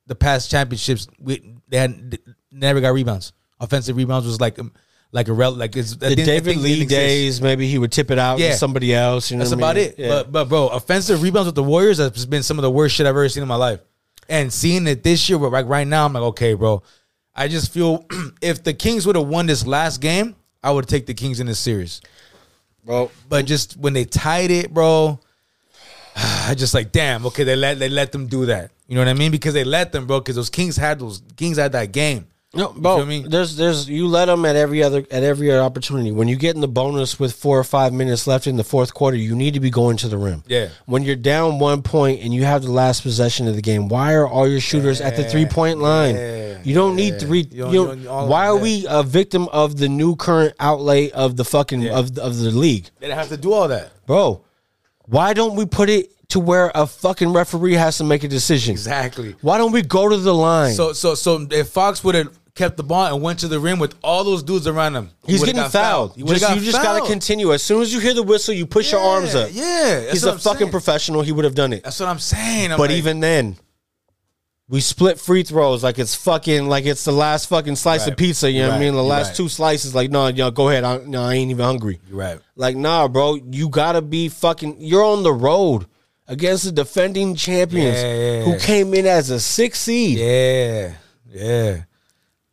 the 0.10 0.15
past 0.15 0.52
championships 0.52 1.07
we 1.19 1.41
they 1.69 1.77
had 1.77 2.11
they 2.11 2.18
never 2.52 2.81
got 2.81 2.90
rebounds. 2.94 3.31
Offensive 3.61 3.95
rebounds 3.95 4.26
was 4.27 4.41
like 4.41 4.57
um, 4.60 4.73
like 5.11 5.27
a 5.27 5.34
rel 5.34 5.52
like 5.53 5.76
it's 5.77 5.95
The 5.95 6.15
David 6.15 6.57
Lee 6.57 6.86
days, 6.86 7.41
maybe 7.41 7.68
he 7.68 7.77
would 7.77 7.91
tip 7.91 8.11
it 8.11 8.19
out 8.19 8.40
Yeah. 8.40 8.52
to 8.52 8.57
somebody 8.57 8.94
else. 8.94 9.30
You 9.31 9.38
know 9.38 9.44
That's 9.44 9.52
what 9.52 9.60
about 9.60 9.76
mean? 9.76 9.86
it. 9.90 9.95
Yeah. 9.99 10.07
But 10.10 10.31
but 10.31 10.49
bro, 10.49 10.68
offensive 10.69 11.22
rebounds 11.22 11.45
with 11.48 11.56
the 11.56 11.64
Warriors 11.64 11.98
has 11.99 12.26
been 12.26 12.44
some 12.44 12.57
of 12.57 12.64
the 12.64 12.72
worst 12.72 12.95
shit 12.95 13.06
I've 13.06 13.11
ever 13.15 13.30
seen 13.30 13.44
in 13.44 13.49
my 13.49 13.56
life. 13.56 13.80
And 14.27 14.52
seeing 14.53 14.86
it 14.88 15.02
this 15.03 15.27
year, 15.30 15.40
but 15.40 15.52
like 15.52 15.68
right 15.68 15.88
now, 15.88 16.06
I'm 16.06 16.14
like, 16.14 16.23
okay, 16.23 16.53
bro. 16.53 16.84
I 17.36 17.48
just 17.48 17.72
feel 17.72 18.06
if 18.41 18.64
the 18.64 18.73
Kings 18.73 19.06
would 19.07 19.15
have 19.15 19.27
won 19.27 19.45
this 19.48 19.65
last 19.65 20.02
game, 20.02 20.36
I 20.64 20.72
would 20.72 20.88
take 20.88 21.06
the 21.06 21.14
Kings 21.15 21.40
in 21.40 21.48
this 21.48 21.57
series. 21.60 22.02
bro, 22.86 23.10
But 23.30 23.45
just 23.45 23.77
when 23.77 23.94
they 23.94 24.06
tied 24.06 24.52
it, 24.52 24.73
bro, 24.73 25.19
I 26.15 26.53
just 26.56 26.73
like, 26.73 26.91
damn, 26.91 27.26
okay, 27.27 27.44
they 27.44 27.56
let 27.56 27.80
they 27.80 27.90
let 27.90 28.11
them 28.11 28.27
do 28.27 28.45
that. 28.48 28.72
You 28.90 28.95
know 28.95 29.02
what 29.02 29.07
I 29.07 29.14
mean? 29.14 29.32
Because 29.32 29.53
they 29.53 29.64
let 29.64 29.91
them, 29.91 30.07
bro, 30.07 30.20
because 30.20 30.36
those 30.36 30.49
Kings 30.49 30.76
had 30.76 30.99
those 30.99 31.22
Kings 31.38 31.57
had 31.57 31.72
that 31.74 31.91
game. 31.91 32.26
No, 32.56 32.70
bro. 32.74 32.98
feel 32.98 33.06
me? 33.06 33.24
There's, 33.28 33.56
there's, 33.56 33.88
you 33.88 34.07
let 34.07 34.26
them 34.26 34.44
at 34.44 34.56
every 34.56 34.82
other, 34.82 35.06
at 35.11 35.22
every 35.22 35.52
other 35.52 35.61
opportunity. 35.61 36.11
When 36.11 36.28
you 36.28 36.36
get 36.36 36.56
in 36.56 36.61
the 36.61 36.68
bonus 36.68 37.20
with 37.20 37.34
four 37.36 37.60
or 37.60 37.64
five 37.64 37.94
minutes 37.94 38.26
left 38.26 38.48
in 38.48 38.57
the 38.57 38.64
fourth 38.64 38.91
quarter, 38.95 39.16
you 39.18 39.36
need 39.36 39.53
to 39.53 39.60
be 39.60 39.70
going 39.70 39.98
to 39.98 40.07
the 40.07 40.18
rim. 40.18 40.41
Yeah. 40.48 40.70
When 40.88 41.03
you're 41.03 41.16
down 41.16 41.60
one 41.60 41.84
point 41.84 42.22
and 42.24 42.34
you 42.34 42.45
have 42.45 42.64
the 42.64 42.72
last 42.72 43.03
possession 43.03 43.48
of 43.48 43.56
the 43.56 43.61
game, 43.61 43.88
why 43.88 44.16
are 44.16 44.28
all 44.28 44.48
your 44.48 44.60
shooters 44.61 44.99
at 44.99 45.16
the 45.16 45.24
three 45.26 45.45
point 45.45 45.78
line? 45.78 46.16
Yeah. 46.16 46.57
You 46.64 46.74
don't 46.74 46.95
need 46.95 47.20
three. 47.20 47.41
You 47.52 47.68
You 47.68 47.72
don't- 47.72 47.88
don't- 47.90 47.98
you 47.99 48.03
don't- 48.06 48.28
why 48.30 48.48
are 48.48 48.57
we 48.57 48.84
a 48.90 49.03
victim 49.03 49.48
of 49.49 49.78
the 49.78 49.88
new 49.88 50.16
current 50.16 50.56
outlay 50.60 51.11
of 51.11 51.38
the 51.38 51.45
fucking 51.45 51.84
Yeah. 51.84 51.99
of 51.99 52.18
of 52.18 52.36
the 52.40 52.49
league, 52.49 52.90
They 52.99 53.11
have 53.11 53.30
to 53.30 53.38
do 53.38 53.53
all 53.53 53.68
that. 53.68 53.91
bro? 54.07 54.41
Why 55.06 55.34
don't 55.36 55.56
we 55.56 55.68
put 55.68 55.88
it 55.90 56.11
to 56.30 56.39
where 56.39 56.72
a 56.76 56.85
fucking 56.88 57.31
referee 57.34 57.73
has 57.73 57.97
to 57.97 58.03
make 58.03 58.23
a 58.23 58.27
decision? 58.27 58.72
Exactly. 58.72 59.35
Why 59.41 59.57
don't 59.57 59.72
we 59.72 59.81
go 59.81 60.10
to 60.10 60.18
the 60.18 60.34
line? 60.34 60.73
So 60.73 60.93
so 60.93 61.15
so 61.15 61.45
if 61.51 61.69
Fox 61.69 62.03
would 62.03 62.15
have 62.15 62.38
kept 62.56 62.77
the 62.77 62.84
ball 62.84 63.14
and 63.14 63.22
went 63.23 63.39
to 63.39 63.47
the 63.47 63.60
rim 63.60 63.80
with 63.80 63.95
all 64.03 64.23
those 64.23 64.43
dudes 64.43 64.68
around 64.68 64.95
him, 64.95 65.10
he 65.26 65.34
He's 65.34 65.43
getting 65.43 65.64
fouled. 65.69 66.15
He 66.15 66.23
Just- 66.23 66.41
got 66.41 66.56
you 66.57 66.64
just 66.64 66.81
got 66.81 66.99
to 67.01 67.06
continue. 67.10 67.51
As 67.53 67.64
soon 67.64 67.81
as 67.81 67.93
you 67.93 67.99
hear 67.99 68.14
the 68.14 68.23
whistle, 68.23 68.53
you 68.53 68.65
push 68.65 68.91
your 68.91 69.01
arms 69.01 69.34
up. 69.35 69.49
Yeah, 69.51 70.11
He's 70.11 70.23
a 70.23 70.38
fucking 70.38 70.60
saying. 70.60 70.72
professional. 70.72 71.22
He 71.22 71.31
would 71.31 71.45
have 71.45 71.56
done 71.56 71.73
it. 71.73 71.84
That's 71.84 71.99
what 71.99 72.10
I'm 72.10 72.19
saying. 72.19 72.72
I'm 72.72 72.77
but 72.77 72.89
like, 72.89 72.97
even 72.97 73.19
then, 73.22 73.56
we 74.68 74.81
split 74.81 75.19
free 75.19 75.41
throws 75.41 75.84
like 75.84 75.97
it's 75.97 76.14
fucking 76.14 76.68
like 76.69 76.85
it's 76.85 77.06
the 77.06 77.11
last 77.11 77.47
fucking 77.49 77.76
slice 77.76 78.01
Right. 78.01 78.11
of 78.11 78.18
pizza. 78.18 78.51
You 78.51 78.61
know 78.64 78.69
what 78.69 78.76
I 78.76 78.80
mean? 78.80 78.93
The 78.93 79.01
last 79.03 79.27
right. 79.30 79.35
two 79.35 79.49
slices, 79.49 79.95
like 79.95 80.11
no, 80.11 80.27
yo, 80.27 80.51
go 80.51 80.69
ahead. 80.69 80.84
I, 80.84 80.97
no, 80.97 81.23
I 81.23 81.34
ain't 81.35 81.49
even 81.49 81.65
hungry. 81.65 81.99
you're 82.07 82.18
right. 82.19 82.39
Like 82.56 82.76
nah, 82.76 83.07
bro, 83.07 83.39
you 83.49 83.69
gotta 83.69 84.01
be 84.03 84.30
fucking. 84.30 84.76
You're 84.80 85.03
on 85.03 85.23
the 85.23 85.34
road 85.34 85.88
against 86.30 86.64
the 86.64 86.72
defending 86.72 87.35
champions 87.35 87.97
Yeah, 87.97 88.43
who 88.43 88.57
came 88.60 88.93
in 88.93 89.06
as 89.06 89.30
a 89.30 89.39
six 89.39 89.80
seed. 89.80 90.19
Yeah, 90.19 90.93
yeah. 91.27 91.81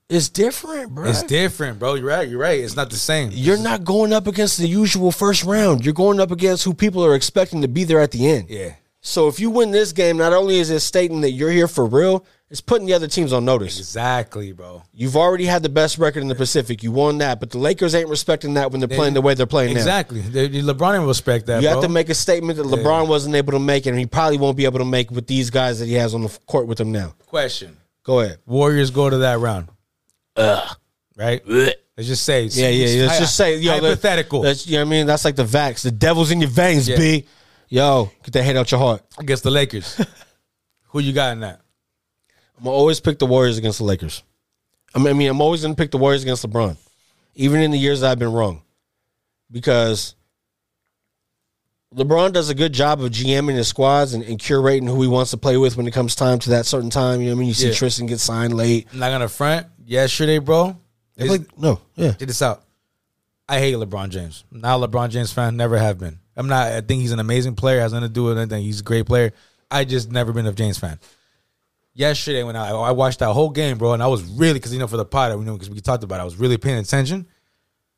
It's 0.08 0.28
different, 0.28 0.94
bro. 0.94 1.08
It's 1.08 1.24
different, 1.24 1.78
bro. 1.80 1.94
You're 1.94 2.06
right. 2.06 2.28
You're 2.28 2.38
right. 2.38 2.60
It's 2.60 2.76
not 2.76 2.90
the 2.90 2.96
same. 2.96 3.30
You're 3.32 3.58
not 3.58 3.84
going 3.84 4.12
up 4.12 4.28
against 4.28 4.56
the 4.58 4.68
usual 4.68 5.10
first 5.10 5.42
round. 5.44 5.84
You're 5.84 5.94
going 5.94 6.20
up 6.20 6.30
against 6.30 6.64
who 6.64 6.74
people 6.74 7.04
are 7.04 7.14
expecting 7.14 7.62
to 7.62 7.68
be 7.68 7.84
there 7.84 8.00
at 8.00 8.12
the 8.12 8.28
end. 8.28 8.48
Yeah. 8.48 8.74
So 9.06 9.28
if 9.28 9.38
you 9.38 9.50
win 9.50 9.70
this 9.70 9.92
game, 9.92 10.16
not 10.16 10.32
only 10.32 10.58
is 10.58 10.68
it 10.68 10.80
stating 10.80 11.20
that 11.20 11.30
you're 11.30 11.50
here 11.50 11.68
for 11.68 11.86
real, 11.86 12.26
it's 12.50 12.60
putting 12.60 12.88
the 12.88 12.94
other 12.94 13.06
teams 13.06 13.32
on 13.32 13.44
notice. 13.44 13.78
Exactly, 13.78 14.50
bro. 14.50 14.82
You've 14.92 15.16
already 15.16 15.44
had 15.44 15.62
the 15.62 15.68
best 15.68 15.96
record 15.98 16.22
in 16.22 16.28
the 16.28 16.34
Pacific. 16.34 16.82
You 16.82 16.90
won 16.90 17.18
that, 17.18 17.38
but 17.38 17.50
the 17.50 17.58
Lakers 17.58 17.94
ain't 17.94 18.08
respecting 18.08 18.54
that 18.54 18.72
when 18.72 18.80
they're 18.80 18.88
playing 18.88 19.14
the 19.14 19.20
way 19.20 19.34
they're 19.34 19.46
playing 19.46 19.74
now. 19.74 19.78
Exactly. 19.78 20.20
They- 20.20 20.48
LeBron 20.48 20.92
didn't 20.94 21.06
respect 21.06 21.46
that. 21.46 21.62
You 21.62 21.68
bro. 21.68 21.74
have 21.74 21.82
to 21.84 21.88
make 21.88 22.08
a 22.08 22.14
statement 22.14 22.56
that 22.56 22.66
LeBron 22.66 23.06
wasn't 23.06 23.36
able 23.36 23.52
to 23.52 23.60
make, 23.60 23.86
and 23.86 23.96
he 23.96 24.06
probably 24.06 24.38
won't 24.38 24.56
be 24.56 24.64
able 24.64 24.80
to 24.80 24.84
make 24.84 25.12
with 25.12 25.28
these 25.28 25.50
guys 25.50 25.78
that 25.78 25.86
he 25.86 25.94
has 25.94 26.12
on 26.12 26.22
the 26.22 26.38
court 26.46 26.66
with 26.66 26.80
him 26.80 26.90
now. 26.90 27.14
question. 27.26 27.76
Go 28.02 28.20
ahead. 28.20 28.38
Warriors 28.44 28.90
go 28.90 29.08
to 29.08 29.18
that 29.18 29.38
round. 29.38 29.68
Right. 30.36 31.42
Let's 31.46 32.08
just 32.08 32.24
say. 32.24 32.44
Yeah, 32.44 32.68
yeah. 32.68 32.86
yeah. 32.86 33.06
Let's 33.06 33.18
just 33.20 33.36
say, 33.36 33.56
yo, 33.56 33.72
hypothetical 33.72 34.42
That's, 34.42 34.66
you 34.66 34.74
know 34.74 34.84
what 34.84 34.88
I 34.88 34.90
mean? 34.90 35.06
That's 35.06 35.24
like 35.24 35.36
the 35.36 35.44
vax. 35.44 35.82
The 35.82 35.90
devil's 35.90 36.30
in 36.30 36.40
your 36.40 36.50
veins, 36.50 36.88
Yeah. 36.88 36.96
B. 36.96 37.26
Yo, 37.68 38.10
get 38.22 38.32
that 38.34 38.42
hate 38.44 38.56
out 38.56 38.70
your 38.70 38.80
heart. 38.80 39.02
against 39.18 39.42
the 39.42 39.50
Lakers. 39.50 40.00
Who 40.90 41.00
you 41.00 41.12
got 41.12 41.32
in 41.32 41.40
that? 41.40 41.60
I'm 42.58 42.66
always 42.68 43.00
pick 43.00 43.18
the 43.18 43.26
Warriors 43.26 43.58
against 43.58 43.78
the 43.78 43.84
Lakers. 43.84 44.22
I 44.94 44.98
mean, 44.98 45.08
I 45.08 45.12
mean, 45.12 45.28
I'm 45.28 45.40
always 45.40 45.62
gonna 45.62 45.74
pick 45.74 45.90
the 45.90 45.98
Warriors 45.98 46.22
against 46.22 46.46
LeBron, 46.48 46.76
even 47.34 47.60
in 47.60 47.70
the 47.70 47.78
years 47.78 48.00
that 48.00 48.12
I've 48.12 48.18
been 48.18 48.32
wrong, 48.32 48.62
because 49.50 50.14
LeBron 51.94 52.32
does 52.32 52.48
a 52.50 52.54
good 52.54 52.72
job 52.72 53.00
of 53.02 53.10
GMing 53.10 53.54
his 53.56 53.68
squads 53.68 54.14
and, 54.14 54.22
and 54.24 54.38
curating 54.38 54.86
who 54.88 55.02
he 55.02 55.08
wants 55.08 55.30
to 55.32 55.36
play 55.36 55.56
with 55.56 55.76
when 55.76 55.86
it 55.86 55.92
comes 55.92 56.14
time 56.14 56.38
to 56.40 56.50
that 56.50 56.66
certain 56.66 56.90
time. 56.90 57.20
You 57.20 57.28
know 57.28 57.32
what 57.34 57.38
I 57.38 57.40
mean? 57.40 57.48
You 57.48 57.54
see 57.54 57.68
Yeah. 57.68 57.74
Tristan 57.74 58.06
get 58.06 58.20
signed 58.20 58.54
late. 58.54 58.86
I'm 58.92 58.98
not 59.00 59.10
gonna 59.10 59.28
front. 59.28 59.66
Yesterday, 59.84 60.38
bro. 60.38 60.76
They 61.16 61.26
play- 61.26 61.46
no, 61.58 61.80
yeah, 61.94 62.12
Check 62.12 62.28
this 62.28 62.42
out. 62.42 62.62
I 63.48 63.58
hate 63.60 63.74
LeBron 63.74 64.08
James. 64.10 64.44
Not 64.50 64.82
a 64.82 64.88
LeBron 64.88 65.10
James 65.10 65.32
fan. 65.32 65.56
Never 65.56 65.78
have 65.78 65.98
been. 65.98 66.18
I'm 66.36 66.48
not. 66.48 66.68
I 66.68 66.80
think 66.80 67.00
he's 67.00 67.12
an 67.12 67.18
amazing 67.18 67.54
player. 67.54 67.80
Has 67.80 67.92
nothing 67.92 68.08
to 68.08 68.12
do 68.12 68.24
with 68.24 68.38
anything. 68.38 68.62
He's 68.62 68.80
a 68.80 68.84
great 68.84 69.06
player. 69.06 69.32
I 69.70 69.84
just 69.84 70.10
never 70.10 70.32
been 70.32 70.46
a 70.46 70.52
James 70.52 70.78
fan. 70.78 70.98
Yesterday, 71.94 72.42
when 72.42 72.56
I, 72.56 72.70
I 72.70 72.90
watched 72.90 73.20
that 73.20 73.32
whole 73.32 73.50
game, 73.50 73.78
bro, 73.78 73.94
and 73.94 74.02
I 74.02 74.06
was 74.06 74.22
really 74.22 74.54
because 74.54 74.72
you 74.72 74.78
know 74.78 74.86
for 74.86 74.98
the 74.98 75.04
pod, 75.04 75.32
you 75.32 75.44
know 75.44 75.54
because 75.54 75.70
we 75.70 75.80
talked 75.80 76.04
about, 76.04 76.18
it, 76.18 76.22
I 76.22 76.24
was 76.24 76.36
really 76.36 76.58
paying 76.58 76.78
attention. 76.78 77.26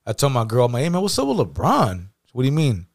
I 0.07 0.13
told 0.13 0.33
my 0.33 0.45
girl, 0.45 0.67
I'm 0.67 0.73
like, 0.73 0.85
hey 0.85 0.89
man, 0.89 1.03
what's 1.03 1.19
up 1.19 1.27
with 1.27 1.39
LeBron? 1.39 2.07
What 2.33 2.43
do 2.43 2.47
you 2.47 2.53
mean? 2.53 2.87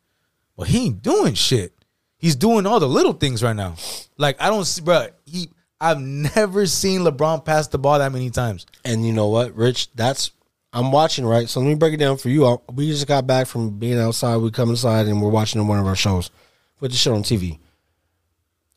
Well, 0.56 0.66
he 0.66 0.86
ain't 0.86 1.02
doing 1.02 1.34
shit. 1.34 1.74
He's 2.18 2.36
doing 2.38 2.66
all 2.66 2.80
the 2.80 2.88
little 2.88 3.14
things 3.14 3.44
right 3.44 3.56
now. 3.56 3.76
Like 4.18 4.42
I 4.42 4.48
don't 4.48 4.66
see, 4.66 4.82
bro. 4.82 5.08
He, 5.26 5.50
I've 5.82 6.00
never 6.00 6.66
seen 6.66 7.02
LeBron 7.02 7.44
pass 7.44 7.68
the 7.68 7.78
ball 7.78 8.00
that 8.00 8.14
many 8.14 8.30
times. 8.30 8.66
And 8.86 9.06
you 9.06 9.12
know 9.12 9.28
what, 9.28 9.54
Rich? 9.54 9.92
That's 9.94 10.32
I'm 10.74 10.92
watching 10.92 11.26
right. 11.26 11.48
So 11.48 11.60
let 11.60 11.68
me 11.70 11.76
break 11.76 11.94
it 11.94 11.98
down 11.98 12.18
for 12.18 12.30
you. 12.30 12.46
I- 12.48 12.58
We 12.74 12.90
just 12.90 13.08
got 13.08 13.28
back 13.28 13.48
from 13.48 13.78
being 13.78 14.00
outside. 14.00 14.38
We 14.38 14.50
come 14.52 14.72
inside 14.72 15.06
and 15.08 15.22
we're 15.22 15.30
watching 15.30 15.66
one 15.68 15.80
of 15.80 15.86
our 15.86 15.96
shows. 15.96 16.32
Put 16.80 16.92
the 16.92 16.98
shit 16.98 17.14
on 17.14 17.22
TV. 17.24 17.60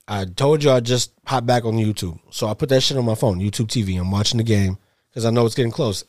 I 0.08 0.24
told 0.24 0.62
you 0.62 0.70
I 0.70 0.80
just 0.80 1.12
hopped 1.26 1.46
back 1.46 1.64
on 1.64 1.74
YouTube, 1.74 2.20
so 2.30 2.46
I 2.46 2.54
put 2.54 2.68
that 2.68 2.80
shit 2.82 2.96
on 2.96 3.04
my 3.04 3.16
phone, 3.16 3.40
YouTube 3.40 3.66
TV. 3.66 3.98
I'm 3.98 4.10
watching 4.10 4.38
the 4.38 4.44
game 4.44 4.78
because 5.10 5.24
I 5.24 5.30
know 5.30 5.44
it's 5.46 5.56
getting 5.56 5.72
close. 5.72 6.04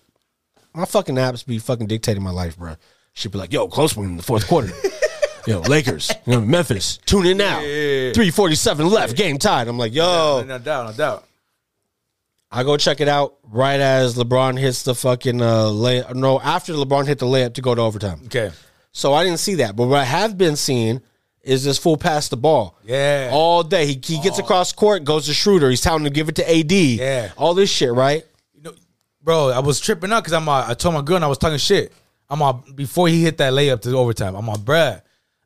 My 0.75 0.85
fucking 0.85 1.15
apps 1.15 1.43
be 1.43 1.57
fucking 1.57 1.87
dictating 1.87 2.21
my 2.21 2.29
life, 2.29 2.57
bro. 2.57 2.75
She'd 3.13 3.31
be 3.31 3.39
like, 3.39 3.51
"Yo, 3.51 3.67
close 3.67 3.95
one 3.97 4.05
in 4.09 4.17
the 4.17 4.21
fourth 4.23 4.47
quarter." 4.47 4.71
Yo, 5.47 5.61
Lakers, 5.61 6.11
you 6.25 6.33
know, 6.33 6.41
Memphis, 6.41 6.97
tune 7.05 7.25
in 7.25 7.37
now. 7.37 7.59
Three 8.13 8.29
forty 8.31 8.53
seven 8.55 8.87
left, 8.89 9.15
game 9.15 9.37
tied. 9.39 9.67
I'm 9.69 9.77
like, 9.77 9.93
yo, 9.95 10.43
no 10.45 10.59
doubt, 10.59 10.87
no 10.87 10.91
doubt. 10.93 11.23
I 12.51 12.63
go 12.63 12.77
check 12.77 13.01
it 13.01 13.07
out 13.09 13.37
right 13.43 13.79
as 13.79 14.15
LeBron 14.15 14.57
hits 14.57 14.83
the 14.83 14.95
fucking 14.95 15.41
uh, 15.41 15.65
layup. 15.65 16.15
No, 16.15 16.39
after 16.39 16.73
LeBron 16.73 17.05
hit 17.05 17.19
the 17.19 17.25
layup 17.25 17.53
to 17.55 17.61
go 17.61 17.75
to 17.75 17.81
overtime. 17.81 18.21
Okay. 18.25 18.51
So 18.93 19.13
I 19.13 19.23
didn't 19.23 19.39
see 19.39 19.55
that. 19.55 19.75
But 19.75 19.87
what 19.87 19.99
I 19.99 20.03
have 20.05 20.37
been 20.37 20.55
seeing 20.55 21.01
is 21.43 21.63
this 21.63 21.77
full 21.77 21.97
pass 21.97 22.29
the 22.29 22.37
ball. 22.37 22.77
Yeah. 22.83 23.29
All 23.33 23.63
day. 23.63 23.85
He, 23.85 23.99
he 24.03 24.19
gets 24.21 24.39
across 24.39 24.71
court, 24.71 25.03
goes 25.03 25.25
to 25.27 25.33
Schroeder. 25.33 25.69
He's 25.69 25.81
telling 25.81 26.01
him 26.01 26.05
to 26.05 26.09
give 26.09 26.29
it 26.29 26.35
to 26.35 26.49
AD. 26.49 26.71
Yeah. 26.71 27.31
All 27.37 27.53
this 27.53 27.69
shit, 27.69 27.91
right? 27.91 28.25
You 28.53 28.61
know, 28.63 28.73
bro, 29.21 29.49
I 29.49 29.59
was 29.59 29.79
tripping 29.79 30.11
out 30.13 30.23
because 30.23 30.33
I'm. 30.33 30.47
Uh, 30.47 30.65
I 30.69 30.73
told 30.73 30.95
my 30.95 31.01
girl 31.01 31.17
and 31.17 31.25
I 31.25 31.27
was 31.27 31.37
talking 31.37 31.57
shit. 31.57 31.91
I'm 32.29 32.41
uh, 32.41 32.53
before 32.53 33.07
he 33.07 33.23
hit 33.23 33.37
that 33.37 33.53
layup 33.53 33.81
to 33.81 33.95
overtime. 33.95 34.35
I'm 34.35 34.47
like, 34.47 34.59
bruh, 34.59 35.01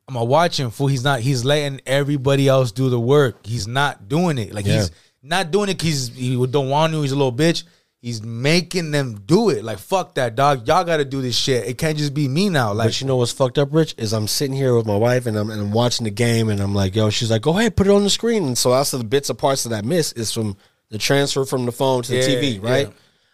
I'm 0.08 0.18
uh, 0.18 0.24
watching 0.24 0.70
fool. 0.72 0.88
He's 0.88 1.04
not. 1.04 1.20
He's 1.20 1.44
letting 1.44 1.82
everybody 1.86 2.48
else 2.48 2.72
do 2.72 2.90
the 2.90 3.00
work. 3.00 3.46
He's 3.46 3.68
not 3.68 4.08
doing 4.08 4.38
it. 4.38 4.54
Like 4.54 4.66
Yeah. 4.66 4.78
he's 4.78 4.92
not 5.24 5.52
doing 5.52 5.70
it 5.70 5.78
because 5.78 6.10
he 6.10 6.36
don't 6.48 6.70
want 6.70 6.94
to. 6.94 7.02
He's 7.02 7.12
a 7.12 7.16
little 7.16 7.34
bitch. 7.34 7.64
He's 8.00 8.24
making 8.24 8.90
them 8.90 9.22
do 9.28 9.50
it. 9.50 9.64
Like 9.64 9.78
fuck 9.78 10.16
that 10.16 10.36
dog. 10.36 10.68
Y'all 10.68 10.84
got 10.84 10.98
to 10.98 11.06
do 11.06 11.22
this 11.22 11.36
shit. 11.38 11.68
It 11.68 11.78
can't 11.78 11.98
just 11.98 12.16
be 12.16 12.28
me 12.28 12.50
now. 12.50 12.74
Like 12.74 12.88
but 12.88 13.02
you 13.02 13.06
know 13.06 13.18
what's 13.18 13.32
fucked 13.32 13.60
up, 13.60 13.70
Rich? 13.72 13.94
Is 14.00 14.12
I'm 14.12 14.28
sitting 14.28 14.56
here 14.56 14.76
with 14.76 14.88
my 14.88 14.98
wife 14.98 15.28
and 15.28 15.38
I'm 15.38 15.52
and 15.52 15.62
I'm 15.62 15.72
watching 15.72 16.06
the 16.06 16.10
game 16.12 16.50
and 16.50 16.60
I'm 16.60 16.74
like, 16.74 16.96
yo, 16.96 17.12
she's 17.12 17.30
like, 17.30 17.44
go 17.44 17.58
ahead, 17.58 17.76
put 17.76 17.86
it 17.86 17.92
on 17.92 18.04
the 18.04 18.10
screen. 18.10 18.44
And 18.46 18.58
so 18.58 18.72
that's 18.72 18.90
the 18.92 19.04
bits 19.04 19.30
of 19.30 19.38
parts 19.38 19.64
that 19.66 19.74
I 19.78 19.86
miss 19.88 20.14
is 20.14 20.32
from 20.34 20.58
the 20.90 20.98
transfer 20.98 21.46
from 21.46 21.66
the 21.68 21.72
phone 21.72 22.02
to 22.04 22.12
the 22.12 22.18
Yeah, 22.18 22.26
TV, 22.42 22.64
right? 22.64 22.88
yeah. 22.88 22.94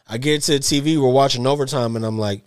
I 0.10 0.18
get 0.18 0.42
to 0.44 0.54
the 0.54 0.60
TV, 0.60 1.02
we're 1.02 1.10
watching 1.12 1.48
overtime, 1.48 1.96
and 1.96 2.06
I'm 2.06 2.18
like, 2.20 2.44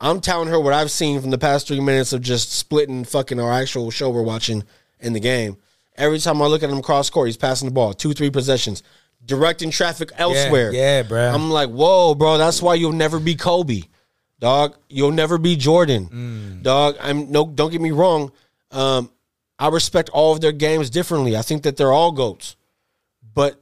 I'm 0.00 0.20
telling 0.20 0.48
her 0.48 0.60
what 0.60 0.74
I've 0.74 0.90
seen 0.90 1.20
from 1.20 1.30
the 1.30 1.38
past 1.38 1.68
three 1.68 1.80
minutes 1.80 2.12
of 2.12 2.20
just 2.20 2.52
splitting 2.52 3.04
fucking 3.04 3.40
our 3.40 3.50
actual 3.52 3.90
show 3.90 4.10
we're 4.10 4.22
watching 4.22 4.62
in 5.00 5.12
the 5.14 5.20
game. 5.20 5.56
Every 5.96 6.18
time 6.18 6.40
I 6.42 6.46
look 6.46 6.62
at 6.62 6.70
him 6.70 6.82
cross 6.82 7.08
court, 7.10 7.28
he's 7.28 7.36
passing 7.36 7.68
the 7.68 7.74
ball, 7.74 7.92
two, 7.94 8.12
three 8.12 8.30
possessions, 8.30 8.82
directing 9.24 9.70
traffic 9.70 10.10
elsewhere. 10.16 10.72
yeah, 10.72 11.02
bro. 11.02 11.28
I'm 11.32 11.50
like, 11.50 11.70
whoa, 11.70 12.14
bro, 12.14 12.38
that's 12.38 12.60
why 12.62 12.74
you'll 12.74 12.92
never 12.92 13.18
be 13.18 13.34
Kobe, 13.34 13.82
dog. 14.38 14.76
You'll 14.88 15.12
never 15.12 15.38
be 15.38 15.56
Jordan, 15.56 16.06
Mm. 16.06 16.62
dog. 16.62 16.96
I'm 17.00 17.30
no, 17.32 17.46
don't 17.46 17.70
get 17.70 17.80
me 17.80 17.90
wrong. 17.92 18.30
Um, 18.70 19.10
I 19.58 19.68
respect 19.68 20.10
all 20.10 20.32
of 20.34 20.40
their 20.40 20.52
games 20.52 20.90
differently. 20.90 21.36
I 21.36 21.42
think 21.42 21.62
that 21.62 21.76
they're 21.78 21.92
all 21.92 22.12
goats, 22.12 22.56
but 23.34 23.60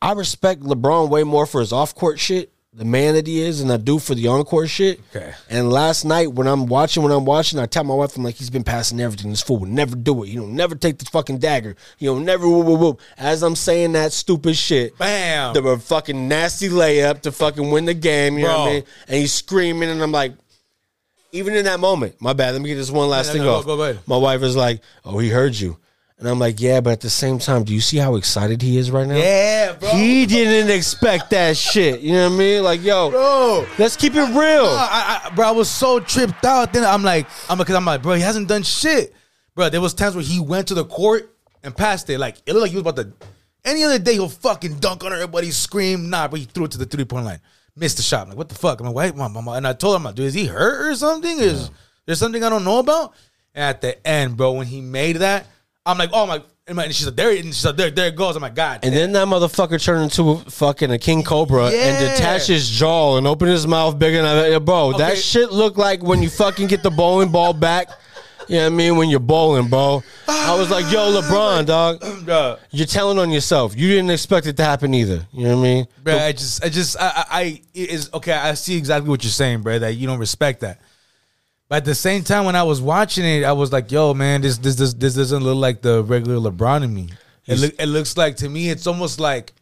I 0.00 0.12
respect 0.12 0.62
LeBron 0.62 1.10
way 1.10 1.24
more 1.24 1.44
for 1.46 1.60
his 1.60 1.72
off 1.72 1.94
court 1.94 2.18
shit 2.18 2.52
the 2.74 2.84
man 2.84 3.14
that 3.14 3.26
he 3.26 3.40
is 3.40 3.60
and 3.60 3.72
I 3.72 3.76
do 3.78 3.98
for 3.98 4.14
the 4.14 4.28
encore 4.28 4.66
shit. 4.66 5.00
Okay. 5.14 5.32
And 5.50 5.70
last 5.72 6.04
night 6.04 6.32
when 6.32 6.46
I'm 6.46 6.66
watching, 6.66 7.02
when 7.02 7.10
I'm 7.12 7.24
watching, 7.24 7.58
I 7.58 7.66
tell 7.66 7.82
my 7.82 7.94
wife, 7.94 8.16
I'm 8.16 8.22
like, 8.22 8.36
he's 8.36 8.50
been 8.50 8.62
passing 8.62 9.00
everything. 9.00 9.30
This 9.30 9.40
fool 9.42 9.58
will 9.58 9.66
never 9.68 9.96
do 9.96 10.22
it. 10.22 10.28
He'll 10.28 10.46
never 10.46 10.74
take 10.74 10.98
the 10.98 11.06
fucking 11.06 11.38
dagger. 11.38 11.76
He'll 11.96 12.20
never 12.20 12.46
whoop, 12.48 12.66
whoop, 12.66 12.80
whoop. 12.80 13.00
As 13.16 13.42
I'm 13.42 13.56
saying 13.56 13.92
that 13.92 14.12
stupid 14.12 14.54
shit, 14.56 14.96
Bam. 14.98 15.54
the 15.54 15.78
fucking 15.78 16.28
nasty 16.28 16.68
layup 16.68 17.22
to 17.22 17.32
fucking 17.32 17.70
win 17.70 17.86
the 17.86 17.94
game. 17.94 18.38
You 18.38 18.44
know 18.44 18.58
what 18.60 18.68
I 18.68 18.72
mean? 18.74 18.84
And 19.08 19.16
he's 19.16 19.32
screaming, 19.32 19.88
and 19.88 20.02
I'm 20.02 20.12
like, 20.12 20.34
even 21.32 21.54
in 21.54 21.64
that 21.64 21.80
moment, 21.80 22.16
my 22.20 22.32
bad. 22.32 22.52
Let 22.52 22.62
me 22.62 22.68
get 22.68 22.76
this 22.76 22.90
one 22.90 23.08
last 23.08 23.28
No, 23.28 23.32
thing 23.32 23.42
no, 23.42 23.54
off. 23.56 23.64
go- 23.66 23.76
go 23.76 23.82
ahead. 23.82 23.98
My 24.06 24.16
wife 24.16 24.42
is 24.42 24.56
like, 24.56 24.80
"Oh, 25.04 25.18
he 25.18 25.28
heard 25.28 25.54
you," 25.54 25.76
and 26.18 26.28
I'm 26.28 26.38
like, 26.38 26.60
"Yeah," 26.60 26.80
but 26.80 26.90
at 26.94 27.00
the 27.00 27.10
same 27.10 27.38
time, 27.38 27.64
do 27.64 27.72
you 27.72 27.80
see 27.80 27.96
how 27.98 28.16
excited 28.16 28.60
he 28.60 28.76
is 28.76 28.90
right 28.90 29.06
now? 29.06 29.16
Yeah, 29.16 29.72
bro. 29.74 29.90
He 29.90 30.26
didn't 30.26 30.70
expect 30.70 31.30
that 31.30 31.56
shit. 31.56 32.00
You 32.00 32.12
know 32.12 32.28
what 32.28 32.34
I 32.34 32.38
mean? 32.38 32.62
Like, 32.64 32.82
yo, 32.82 33.10
Bro. 33.10 33.66
let's 33.78 33.96
keep 33.96 34.14
it 34.14 34.20
real. 34.22 34.66
I, 34.66 35.22
I, 35.24 35.34
bro, 35.34 35.46
I 35.46 35.50
was 35.52 35.70
so 35.70 36.00
tripped 36.00 36.44
out. 36.44 36.72
Then 36.72 36.84
I'm 36.84 37.02
like, 37.02 37.26
I'm 37.48 37.58
because 37.58 37.74
I'm 37.76 37.84
like, 37.84 38.02
bro, 38.02 38.14
he 38.14 38.22
hasn't 38.22 38.48
done 38.48 38.62
shit, 38.64 39.14
bro. 39.54 39.68
There 39.68 39.80
was 39.80 39.94
times 39.94 40.14
where 40.16 40.24
he 40.24 40.40
went 40.40 40.68
to 40.68 40.74
the 40.74 40.84
court 40.84 41.34
and 41.62 41.76
passed 41.76 42.10
it. 42.10 42.18
Like 42.18 42.36
it 42.46 42.52
looked 42.52 42.62
like 42.62 42.70
he 42.70 42.76
was 42.76 42.82
about 42.82 42.96
to. 42.96 43.12
Any 43.64 43.84
other 43.84 43.98
day 43.98 44.14
he'll 44.14 44.28
fucking 44.28 44.78
dunk 44.78 45.04
on 45.04 45.12
everybody, 45.12 45.50
scream, 45.50 46.08
nah, 46.10 46.26
but 46.28 46.40
he 46.40 46.46
threw 46.46 46.64
it 46.64 46.70
to 46.72 46.78
the 46.78 46.86
three 46.86 47.04
point 47.04 47.26
line, 47.26 47.40
missed 47.76 47.96
the 47.98 48.02
shot. 48.02 48.22
I'm 48.22 48.28
like, 48.30 48.38
what 48.38 48.48
the 48.48 48.54
fuck? 48.54 48.80
I'm 48.80 48.86
like, 48.86 48.94
wait, 48.94 49.14
mom, 49.16 49.36
and 49.48 49.66
I 49.66 49.72
told 49.72 49.94
him, 49.94 50.00
I'm 50.00 50.04
like, 50.04 50.14
dude, 50.14 50.26
is 50.26 50.34
he 50.34 50.46
hurt 50.46 50.90
or 50.90 50.94
something? 50.94 51.38
Is 51.38 51.70
there 52.06 52.14
something 52.14 52.42
I 52.42 52.48
don't 52.48 52.64
know 52.64 52.78
about? 52.78 53.14
And 53.54 53.64
at 53.64 53.80
the 53.80 54.06
end, 54.06 54.36
bro, 54.36 54.52
when 54.52 54.66
he 54.68 54.80
made 54.80 55.16
that, 55.16 55.46
I'm 55.88 55.98
like, 55.98 56.10
oh 56.12 56.26
my. 56.26 56.42
And 56.66 56.76
my- 56.76 56.84
and 56.84 56.94
she's 56.94 57.06
like, 57.06 57.16
there, 57.16 57.30
and 57.30 57.46
she's 57.46 57.64
like, 57.64 57.76
there, 57.76 57.90
there 57.90 58.08
it 58.08 58.16
goes. 58.16 58.36
I'm 58.36 58.42
like, 58.42 58.54
God, 58.54 58.80
And 58.82 58.94
then 58.94 59.12
that 59.12 59.26
motherfucker 59.26 59.82
turned 59.82 60.02
into 60.04 60.30
a 60.32 60.36
fucking 60.50 60.90
a 60.90 60.98
king 60.98 61.22
cobra 61.22 61.64
and 61.66 61.74
Yeah. 61.74 62.12
detached 62.12 62.48
his 62.48 62.68
jaw 62.68 63.16
and 63.16 63.26
opened 63.26 63.50
his 63.50 63.66
mouth 63.66 63.98
bigger 63.98 64.20
than 64.22 64.52
I, 64.54 64.58
bro. 64.58 64.92
That 64.98 65.16
shit 65.16 65.50
looked 65.50 65.78
like 65.78 66.02
when 66.02 66.22
you 66.22 66.28
fucking 66.28 66.66
get 66.68 66.82
the 66.82 66.90
bowling 66.90 67.30
ball 67.32 67.54
back. 67.54 67.88
You 68.48 68.56
know 68.56 68.64
what 68.64 68.72
I 68.72 68.76
mean? 68.76 68.96
When 68.96 69.10
you're 69.10 69.20
bowling, 69.20 69.68
bro. 69.68 70.02
I 70.26 70.54
was 70.58 70.70
like, 70.70 70.90
yo, 70.90 71.00
ah, 71.00 71.20
LeBron, 71.20 71.66
dog. 71.66 72.58
You're 72.70 72.86
telling 72.86 73.18
on 73.18 73.30
yourself. 73.30 73.76
You 73.76 73.88
didn't 73.88 74.10
expect 74.10 74.46
it 74.46 74.56
to 74.56 74.64
happen 74.64 74.94
either. 74.94 75.26
You 75.32 75.44
know 75.48 75.56
what 75.56 75.60
I 75.60 75.68
mean? 75.68 75.86
bro. 76.02 76.16
I 76.16 76.32
just, 76.32 76.64
I 76.64 76.70
just, 76.70 76.96
I, 76.98 77.08
I, 77.08 77.24
I 77.30 77.42
it 77.74 77.90
is 77.90 78.08
okay. 78.14 78.32
I 78.32 78.54
see 78.54 78.78
exactly 78.78 79.10
what 79.10 79.22
you're 79.22 79.30
saying, 79.30 79.60
bro. 79.60 79.78
That 79.78 79.96
you 79.96 80.06
don't 80.06 80.18
respect 80.18 80.60
that. 80.60 80.80
But 81.68 81.76
at 81.76 81.84
the 81.84 81.94
same 81.94 82.24
time, 82.24 82.44
when 82.44 82.56
I 82.56 82.62
was 82.62 82.80
watching 82.80 83.24
it, 83.24 83.44
I 83.44 83.52
was 83.52 83.72
like, 83.72 83.92
"Yo, 83.92 84.14
man, 84.14 84.40
this, 84.40 84.56
this, 84.58 84.76
this, 84.76 84.94
this 84.94 85.14
doesn't 85.14 85.42
look 85.42 85.58
like 85.58 85.82
the 85.82 86.02
regular 86.02 86.50
LeBron 86.50 86.80
to 86.80 86.88
me. 86.88 87.10
It, 87.46 87.58
look, 87.58 87.74
it 87.78 87.86
looks 87.86 88.16
like 88.16 88.36
to 88.36 88.48
me, 88.48 88.70
it's 88.70 88.86
almost 88.86 89.20
like 89.20 89.52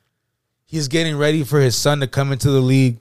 he's 0.66 0.88
getting 0.88 1.16
ready 1.16 1.44
for 1.44 1.60
his 1.60 1.76
son 1.76 2.00
to 2.00 2.06
come 2.06 2.32
into 2.32 2.50
the 2.50 2.60
league, 2.60 2.98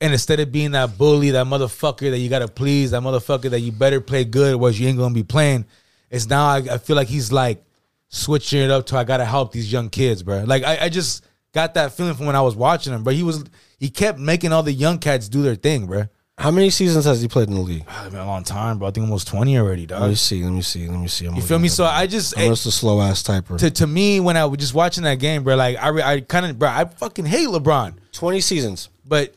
and 0.00 0.12
instead 0.12 0.40
of 0.40 0.52
being 0.52 0.72
that 0.72 0.98
bully, 0.98 1.30
that 1.30 1.46
motherfucker 1.46 2.10
that 2.10 2.18
you 2.18 2.28
gotta 2.28 2.48
please, 2.48 2.90
that 2.90 3.02
motherfucker 3.02 3.50
that 3.50 3.60
you 3.60 3.72
better 3.72 4.00
play 4.00 4.24
good, 4.24 4.54
or 4.54 4.68
else 4.68 4.78
you 4.78 4.88
ain't 4.88 4.98
gonna 4.98 5.14
be 5.14 5.22
playing. 5.22 5.64
It's 6.10 6.28
now 6.28 6.46
I, 6.46 6.56
I 6.58 6.78
feel 6.78 6.96
like 6.96 7.08
he's 7.08 7.32
like 7.32 7.64
switching 8.08 8.60
it 8.60 8.70
up 8.70 8.86
to 8.86 8.96
I 8.98 9.04
gotta 9.04 9.24
help 9.24 9.52
these 9.52 9.72
young 9.72 9.88
kids, 9.88 10.22
bro. 10.22 10.44
Like 10.44 10.64
I, 10.64 10.84
I 10.84 10.88
just 10.90 11.24
got 11.52 11.74
that 11.74 11.92
feeling 11.92 12.14
from 12.14 12.26
when 12.26 12.36
I 12.36 12.42
was 12.42 12.56
watching 12.56 12.92
him, 12.92 13.04
but 13.04 13.14
he 13.14 13.22
was 13.22 13.44
he 13.78 13.88
kept 13.88 14.18
making 14.18 14.52
all 14.52 14.62
the 14.62 14.72
young 14.72 14.98
cats 14.98 15.28
do 15.28 15.42
their 15.42 15.54
thing, 15.54 15.86
bro. 15.86 16.04
How 16.38 16.50
many 16.50 16.70
seasons 16.70 17.04
has 17.04 17.20
he 17.20 17.28
played 17.28 17.48
in 17.48 17.54
the 17.54 17.60
league? 17.60 17.84
Ah, 17.86 18.04
it's 18.06 18.10
been 18.12 18.20
a 18.20 18.26
long 18.26 18.42
time, 18.42 18.78
bro. 18.78 18.88
I 18.88 18.90
think 18.90 19.04
almost 19.04 19.28
twenty 19.28 19.58
already, 19.58 19.84
dog. 19.86 20.00
Let 20.00 20.08
me 20.08 20.14
see. 20.14 20.42
Let 20.42 20.52
me 20.52 20.62
see. 20.62 20.88
Let 20.88 20.98
me 20.98 21.06
see. 21.08 21.26
I'm 21.26 21.34
You 21.34 21.42
feel 21.42 21.58
me? 21.58 21.68
So 21.68 21.84
I 21.84 22.06
just 22.06 22.36
I'm 22.38 22.44
eh, 22.44 22.48
just 22.48 22.66
a 22.66 22.72
slow 22.72 23.00
ass 23.02 23.22
typer. 23.22 23.58
to 23.58 23.70
to 23.70 23.86
me 23.86 24.18
when 24.18 24.36
I 24.36 24.46
was 24.46 24.58
just 24.58 24.72
watching 24.74 25.04
that 25.04 25.18
game, 25.18 25.44
bro. 25.44 25.56
Like 25.56 25.76
I 25.78 25.88
re- 25.88 26.02
I 26.02 26.20
kind 26.20 26.46
of 26.46 26.58
bro, 26.58 26.68
I 26.70 26.86
fucking 26.86 27.26
hate 27.26 27.48
LeBron, 27.48 27.94
Twenty 28.12 28.40
seasons. 28.40 28.88
but 29.06 29.34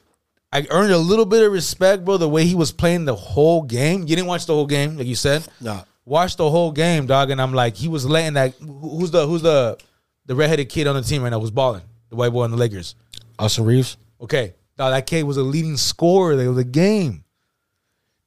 I 0.53 0.65
earned 0.69 0.93
a 0.93 0.97
little 0.97 1.25
bit 1.25 1.43
of 1.43 1.51
respect, 1.51 2.05
bro. 2.05 2.15
The 2.17 2.29
way 2.29 2.45
he 2.45 2.55
was 2.55 2.71
playing 2.71 3.03
the 3.03 3.15
whole 3.15 3.61
game. 3.63 4.01
You 4.01 4.15
didn't 4.15 4.27
watch 4.27 4.45
the 4.45 4.53
whole 4.53 4.67
game, 4.67 4.97
like 4.97 5.05
you 5.07 5.15
said. 5.15 5.45
No. 5.59 5.83
Watch 6.05 6.37
the 6.37 6.49
whole 6.49 6.71
game, 6.71 7.07
dog. 7.07 7.29
And 7.29 7.41
I'm 7.41 7.53
like, 7.53 7.75
he 7.75 7.89
was 7.89 8.05
letting 8.05 8.33
that. 8.35 8.53
Who's 8.55 9.11
the 9.11 9.27
who's 9.27 9.41
the 9.41 9.77
the 10.27 10.33
redheaded 10.35 10.69
kid 10.69 10.87
on 10.87 10.95
the 10.95 11.01
team 11.01 11.23
right 11.23 11.29
now? 11.29 11.41
Who's 11.41 11.51
balling? 11.51 11.81
The 12.09 12.15
white 12.15 12.29
boy 12.31 12.43
on 12.43 12.51
the 12.51 12.57
Lakers. 12.57 12.95
Austin 13.37 13.65
Reaves. 13.65 13.97
Okay, 14.21 14.53
dog. 14.77 14.91
That 14.93 15.05
kid 15.05 15.23
was 15.23 15.37
a 15.37 15.43
leading 15.43 15.77
scorer 15.77 16.33
of 16.33 16.55
the 16.55 16.63
game. 16.63 17.23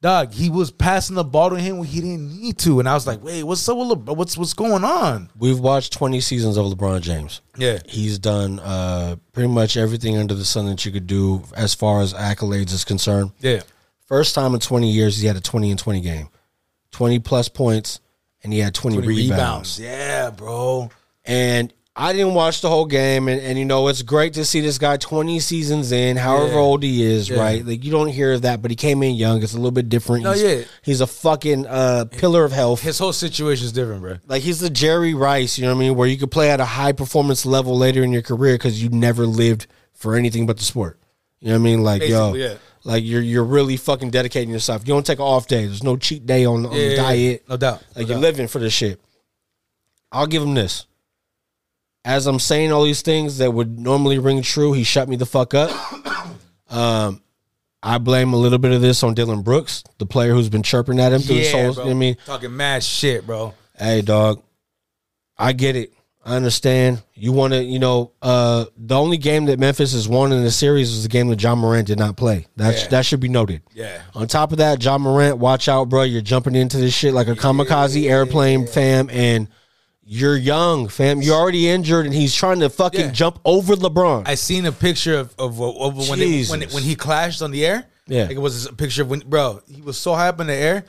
Dog, 0.01 0.31
he 0.31 0.49
was 0.49 0.71
passing 0.71 1.17
the 1.17 1.25
ball 1.25 1.49
to 1.49 1.57
him 1.59 1.77
when 1.77 1.87
he 1.87 1.99
didn't 1.99 2.39
need 2.39 2.57
to, 2.59 2.79
and 2.79 2.87
I 2.87 2.93
was 2.93 3.05
like, 3.05 3.21
"Wait, 3.21 3.43
what's 3.43 3.67
up 3.67 3.77
with 3.77 3.89
LeBron? 3.89 4.15
What's 4.15 4.37
what's 4.37 4.53
going 4.53 4.85
on?" 4.85 5.29
We've 5.37 5.59
watched 5.59 5.91
20 5.91 6.21
seasons 6.21 6.55
of 6.55 6.67
LeBron 6.67 7.01
James. 7.01 7.41
Yeah, 7.57 7.79
He's 7.85 8.17
done 8.17 8.59
uh, 8.59 9.17
pretty 9.33 9.49
much 9.49 9.75
everything 9.75 10.15
under 10.17 10.35
the 10.35 10.45
sun 10.45 10.67
that 10.67 10.85
you 10.85 10.93
could 10.93 11.05
do 11.05 11.43
as 11.53 11.73
far 11.75 12.01
as 12.01 12.13
accolades 12.13 12.71
is 12.71 12.85
concerned. 12.85 13.31
yeah. 13.39 13.61
First 14.05 14.33
time 14.33 14.53
in 14.53 14.59
20 14.61 14.89
years, 14.89 15.19
he 15.19 15.27
had 15.27 15.35
a 15.35 15.41
20 15.41 15.69
and 15.69 15.77
20 15.79 16.01
game, 16.01 16.29
20 16.91 17.19
plus 17.19 17.49
points, 17.49 17.99
and 18.41 18.51
he 18.53 18.59
had 18.59 18.73
20, 18.73 18.95
20 18.97 19.07
rebounds. 19.07 19.29
rebounds. 19.29 19.79
Yeah, 19.81 20.29
bro. 20.31 20.89
And 21.25 21.73
I 22.01 22.13
didn't 22.13 22.33
watch 22.33 22.61
the 22.61 22.69
whole 22.69 22.85
game, 22.85 23.27
and, 23.27 23.41
and 23.41 23.59
you 23.59 23.65
know 23.65 23.89
it's 23.89 24.03
great 24.03 24.33
to 24.35 24.45
see 24.45 24.61
this 24.61 24.77
guy 24.77 24.95
20 24.95 25.39
seasons 25.41 25.91
in, 25.91 26.15
however 26.15 26.53
Yeah. 26.53 26.59
old 26.59 26.81
he 26.81 27.03
is, 27.03 27.29
Yeah. 27.29 27.39
right? 27.41 27.65
Like 27.65 27.83
you 27.83 27.91
don't 27.91 28.07
hear 28.07 28.31
of 28.33 28.43
that, 28.43 28.61
but 28.61 28.71
he 28.71 28.75
came 28.75 29.03
in 29.03 29.15
young. 29.15 29.43
It's 29.43 29.51
a 29.53 29.57
little 29.57 29.71
bit 29.71 29.89
different. 29.89 30.23
No, 30.23 30.31
he's, 30.31 30.41
yeah. 30.43 30.61
he's 30.81 31.01
a 31.01 31.07
fucking 31.07 31.67
uh, 31.67 32.05
pillar 32.05 32.45
of 32.45 32.53
health. 32.53 32.81
His 32.81 32.97
whole 32.99 33.11
situation 33.11 33.65
is 33.65 33.73
different, 33.73 34.01
bro. 34.01 34.15
like 34.27 34.43
he's 34.43 34.59
the 34.59 34.69
Jerry 34.69 35.13
Rice, 35.13 35.57
you 35.57 35.65
know 35.65 35.73
what 35.75 35.81
I 35.81 35.87
mean, 35.87 35.95
where 35.95 36.07
you 36.07 36.17
could 36.17 36.31
play 36.31 36.49
at 36.49 36.61
a 36.61 36.65
high 36.65 36.93
performance 36.93 37.45
level 37.45 37.77
later 37.77 38.01
in 38.01 38.13
your 38.13 38.21
career 38.21 38.55
because 38.55 38.81
you 38.81 38.87
never 38.89 39.25
lived 39.27 39.67
for 39.91 40.15
anything 40.15 40.45
but 40.45 40.55
the 40.57 40.63
sport. 40.63 40.97
You 41.41 41.49
know 41.49 41.55
what 41.55 41.59
I 41.59 41.63
mean? 41.63 41.83
Like 41.83 42.01
yo, 42.03 42.33
yeah. 42.33 42.55
like 42.85 43.03
you're 43.03 43.21
you're 43.21 43.43
really 43.43 43.75
fucking 43.75 44.09
dedicating 44.11 44.49
yourself. 44.51 44.83
You 44.87 44.93
don't 44.93 45.05
take 45.05 45.19
an 45.19 45.25
off 45.25 45.47
day. 45.47 45.65
There's 45.65 45.83
no 45.83 45.97
cheat 45.97 46.25
day 46.25 46.45
on, 46.45 46.65
on 46.65 46.71
the 46.73 46.95
diet. 46.95 47.43
no 47.49 47.57
doubt. 47.57 47.83
Like 47.95 47.95
no 47.95 47.99
you're 48.01 48.07
doubt. 48.15 48.21
living 48.21 48.47
for 48.47 48.59
this 48.59 48.71
shit. 48.73 49.01
I'll 50.13 50.27
give 50.27 50.41
him 50.43 50.53
this. 50.53 50.85
As 52.05 52.27
I'm 52.27 52.39
saying 52.39 52.71
all 52.71 52.83
these 52.83 53.01
things 53.01 53.37
that 53.39 53.51
would 53.51 53.77
normally 53.79 54.19
ring 54.19 54.41
true, 54.41 54.73
he 54.73 54.83
shut 54.83 55.09
me 55.09 55.15
the 55.15 55.25
fuck 55.25 55.53
up. 55.53 55.69
Um, 56.71 57.23
I 57.81 57.97
blame 57.97 58.33
a 58.33 58.37
little 58.37 58.59
bit 58.59 58.71
of 58.71 58.79
this 58.79 59.01
on 59.01 59.15
Dillon 59.15 59.41
Brooks, 59.41 59.83
the 59.97 60.05
player 60.05 60.33
who's 60.33 60.49
been 60.49 60.61
chirping 60.61 60.99
at 60.99 61.11
him 61.11 61.19
through 61.21 61.37
his 61.37 61.51
Yeah, 61.51 61.63
whole. 61.65 61.73
bro. 61.73 61.83
You 61.85 61.89
know 61.89 61.95
I 61.95 61.99
mean, 61.99 62.17
Talking 62.27 62.55
mad 62.55 62.83
shit, 62.83 63.25
bro. 63.25 63.55
hey 63.75 64.03
dog, 64.03 64.43
I 65.35 65.53
get 65.53 65.75
it. 65.75 65.93
I 66.23 66.35
understand. 66.35 67.01
You 67.15 67.31
want 67.31 67.53
to, 67.53 67.63
you 67.63 67.79
know, 67.79 68.11
uh, 68.21 68.65
the 68.77 68.95
only 68.95 69.17
game 69.17 69.45
that 69.45 69.57
Memphis 69.57 69.93
has 69.93 70.07
won 70.07 70.31
in 70.31 70.43
the 70.43 70.51
series 70.51 70.91
was 70.91 71.01
the 71.01 71.09
game 71.09 71.29
that 71.29 71.41
Ja 71.41 71.55
Morant 71.55 71.87
did 71.87 71.97
not 71.97 72.15
play. 72.17 72.45
That 72.57 72.75
Yeah. 72.77 72.87
that 72.89 73.05
should 73.07 73.19
be 73.21 73.29
noted. 73.29 73.63
Yeah. 73.73 73.99
On 74.13 74.27
top 74.27 74.51
of 74.51 74.59
that, 74.59 74.83
Ja 74.83 74.99
Morant, 74.99 75.39
watch 75.39 75.67
out, 75.67 75.89
bro. 75.89 76.03
You're 76.03 76.21
jumping 76.21 76.55
into 76.55 76.77
this 76.77 76.93
shit 76.93 77.15
like 77.15 77.29
a 77.29 77.35
kamikaze 77.35 78.07
airplane, 78.07 78.67
fam, 78.67 79.09
and 79.09 79.47
you're 80.11 80.35
young, 80.35 80.87
fam. 80.87 81.21
You're 81.21 81.35
already 81.35 81.69
injured, 81.69 82.07
and 82.07 82.15
he's 82.15 82.33
trying 82.33 82.61
to 82.61 82.69
fucking 82.71 82.99
Yeah. 82.99 83.11
jump 83.11 83.39
over 83.45 83.75
LeBron. 83.75 84.27
I 84.27 84.33
seen 84.33 84.65
a 84.65 84.71
picture 84.71 85.15
of 85.19 85.35
of, 85.37 85.61
of 85.61 86.09
when, 86.09 86.17
they, 86.17 86.43
when 86.45 86.61
Jesus. 86.61 86.73
when 86.73 86.81
he 86.83 86.95
clashed 86.95 87.43
on 87.43 87.51
the 87.51 87.63
air. 87.63 87.85
Yeah. 88.07 88.23
like 88.23 88.31
it 88.37 88.39
was 88.39 88.65
a 88.65 88.73
picture 88.73 89.03
of 89.03 89.09
when, 89.11 89.19
bro. 89.19 89.61
He 89.67 89.81
was 89.81 89.99
so 89.99 90.15
high 90.15 90.29
up 90.29 90.39
in 90.39 90.47
the 90.47 90.53
air, 90.55 90.85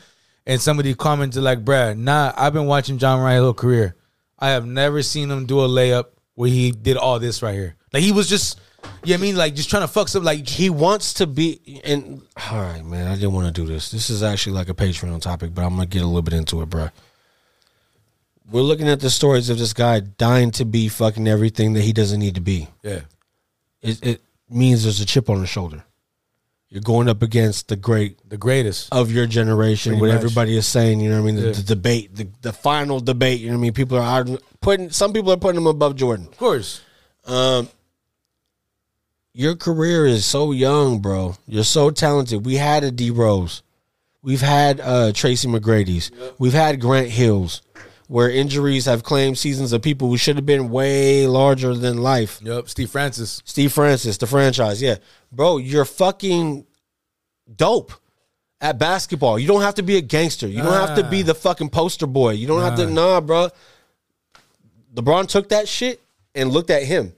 and 0.47 0.59
somebody 0.59 0.95
commented 0.95 1.43
like, 1.43 1.63
"Bruh, 1.63 1.95
nah, 1.99 2.33
I've 2.35 2.55
been 2.55 2.65
watching 2.65 2.97
John 2.97 3.21
Ryan 3.21 3.43
whole 3.43 3.53
career. 3.53 3.95
I 4.39 4.49
have 4.51 4.65
never 4.65 5.03
seen 5.03 5.31
him 5.31 5.45
do 5.45 5.61
a 5.61 5.69
layup 5.69 6.07
where 6.35 6.49
he 6.49 6.71
did 6.71 6.97
all 6.97 7.19
this 7.19 7.43
right 7.43 7.55
here. 7.55 7.77
Like 7.93 8.03
he 8.03 8.13
was 8.13 8.27
just, 8.27 8.59
you 9.05 9.11
know 9.11 9.13
what 9.17 9.19
I 9.19 9.23
mean, 9.23 9.37
like 9.37 9.55
just 9.55 9.69
trying 9.69 9.83
to 9.83 9.89
fuck 9.89 10.09
some 10.09 10.25
like 10.25 10.49
he 10.49 10.71
wants 10.71 11.13
to 11.15 11.27
be 11.27 11.83
and 11.85 12.23
all 12.51 12.59
right 12.63 12.83
man 12.83 13.07
i 13.07 13.15
didn't 13.17 13.33
want 13.35 13.47
to 13.47 13.53
do 13.53 13.67
this 13.67 13.91
this 13.91 14.09
is 14.09 14.23
actually 14.23 14.55
like 14.55 14.71
a 14.71 14.75
patreon 14.75 15.21
topic 15.21 15.55
but 15.55 15.63
i'm 15.63 15.75
gonna 15.75 15.85
get 15.85 16.01
a 16.01 16.07
little 16.07 16.23
bit 16.23 16.33
into 16.33 16.63
it 16.63 16.71
bro 16.71 16.89
we're 18.51 18.63
looking 18.63 18.89
at 18.89 19.01
the 19.01 19.11
stories 19.11 19.49
of 19.51 19.59
this 19.59 19.73
guy 19.73 20.01
dying 20.01 20.51
to 20.53 20.65
be 20.65 20.89
fucking 20.89 21.27
everything 21.29 21.73
that 21.75 21.83
he 21.83 21.93
doesn't 21.93 22.19
need 22.21 22.35
to 22.35 22.41
be 22.41 22.69
yeah, 22.83 23.01
it, 23.83 24.05
it 24.05 24.23
means 24.49 24.83
there's 24.83 25.01
a 25.01 25.07
chip 25.07 25.29
on 25.31 25.41
his 25.41 25.49
shoulder 25.49 25.85
you're 26.69 26.83
going 26.83 27.09
up 27.09 27.21
against 27.23 27.67
the 27.69 27.77
great 27.77 28.19
the 28.29 28.37
greatest. 28.37 28.89
of 28.93 29.11
your 29.11 29.27
generation 29.27 29.91
Pretty 29.93 30.01
what 30.01 30.09
much. 30.09 30.17
everybody 30.17 30.57
is 30.57 30.67
saying 30.67 31.01
you 31.01 31.11
know 31.11 31.21
what 31.23 31.29
i 31.29 31.33
mean 31.33 31.37
the, 31.41 31.47
Yeah. 31.49 31.53
the 31.53 31.63
debate 31.63 32.15
the, 32.15 32.29
the 32.43 32.53
final 32.53 33.01
debate 33.01 33.41
you 33.41 33.49
know 33.49 33.55
what 33.55 33.61
i 33.61 33.63
mean 33.63 33.73
people 33.73 33.99
are 33.99 34.25
putting 34.61 34.91
some 34.91 35.13
people 35.13 35.33
are 35.33 35.37
putting 35.37 35.61
him 35.61 35.67
above 35.67 35.97
jordan 35.97 36.27
Of 36.27 36.37
course, 36.39 36.81
um, 37.27 37.69
your 39.33 39.55
career 39.55 40.07
is 40.07 40.27
so 40.27 40.51
young, 40.53 40.99
bro. 41.01 41.37
You're 41.47 41.65
so 41.65 41.91
talented. 41.91 42.45
We 42.45 42.57
had 42.57 42.83
a 42.83 42.91
D 42.91 43.11
Rose. 43.11 43.63
We've 44.23 44.41
had 44.41 44.81
uh, 44.81 45.13
Tracy 45.13 45.47
McGrady's. 45.49 46.11
We've 46.39 46.53
had 46.53 46.81
Grant 46.81 47.09
Hills, 47.09 47.63
where 48.11 48.29
injuries 48.29 48.87
have 48.87 49.05
claimed 49.05 49.39
seasons 49.39 49.73
of 49.73 49.81
people 49.83 50.09
who 50.09 50.17
should 50.17 50.35
have 50.35 50.45
been 50.45 50.69
way 50.69 51.29
larger 51.29 51.77
than 51.77 51.99
life. 51.99 52.41
yep. 52.43 52.69
Steve 52.69 52.91
Francis. 52.91 53.41
Steve 53.45 53.73
Francis, 53.73 54.17
the 54.17 54.27
franchise. 54.27 54.83
Yeah. 54.83 54.97
Bro, 55.31 55.59
you're 55.59 55.85
fucking 55.85 56.67
dope 57.55 57.93
at 58.61 58.81
basketball. 58.81 59.39
You 59.39 59.47
don't 59.47 59.63
have 59.63 59.77
to 59.77 59.85
be 59.85 59.97
a 59.97 60.01
gangster. 60.01 60.49
You 60.49 60.61
don't 60.61 60.73
have 60.73 60.97
to 60.97 61.09
be 61.09 61.23
the 61.23 61.37
fucking 61.37 61.69
poster 61.69 62.09
boy. 62.09 62.33
You 62.33 62.49
don't 62.49 62.63
have 62.63 62.75
to, 62.79 62.91
nah, 62.91 63.21
bro. 63.21 63.51
LeBron 64.93 65.29
took 65.29 65.51
that 65.51 65.69
shit 65.69 66.03
and 66.35 66.51
looked 66.51 66.71
at 66.71 66.83
him. 66.83 67.13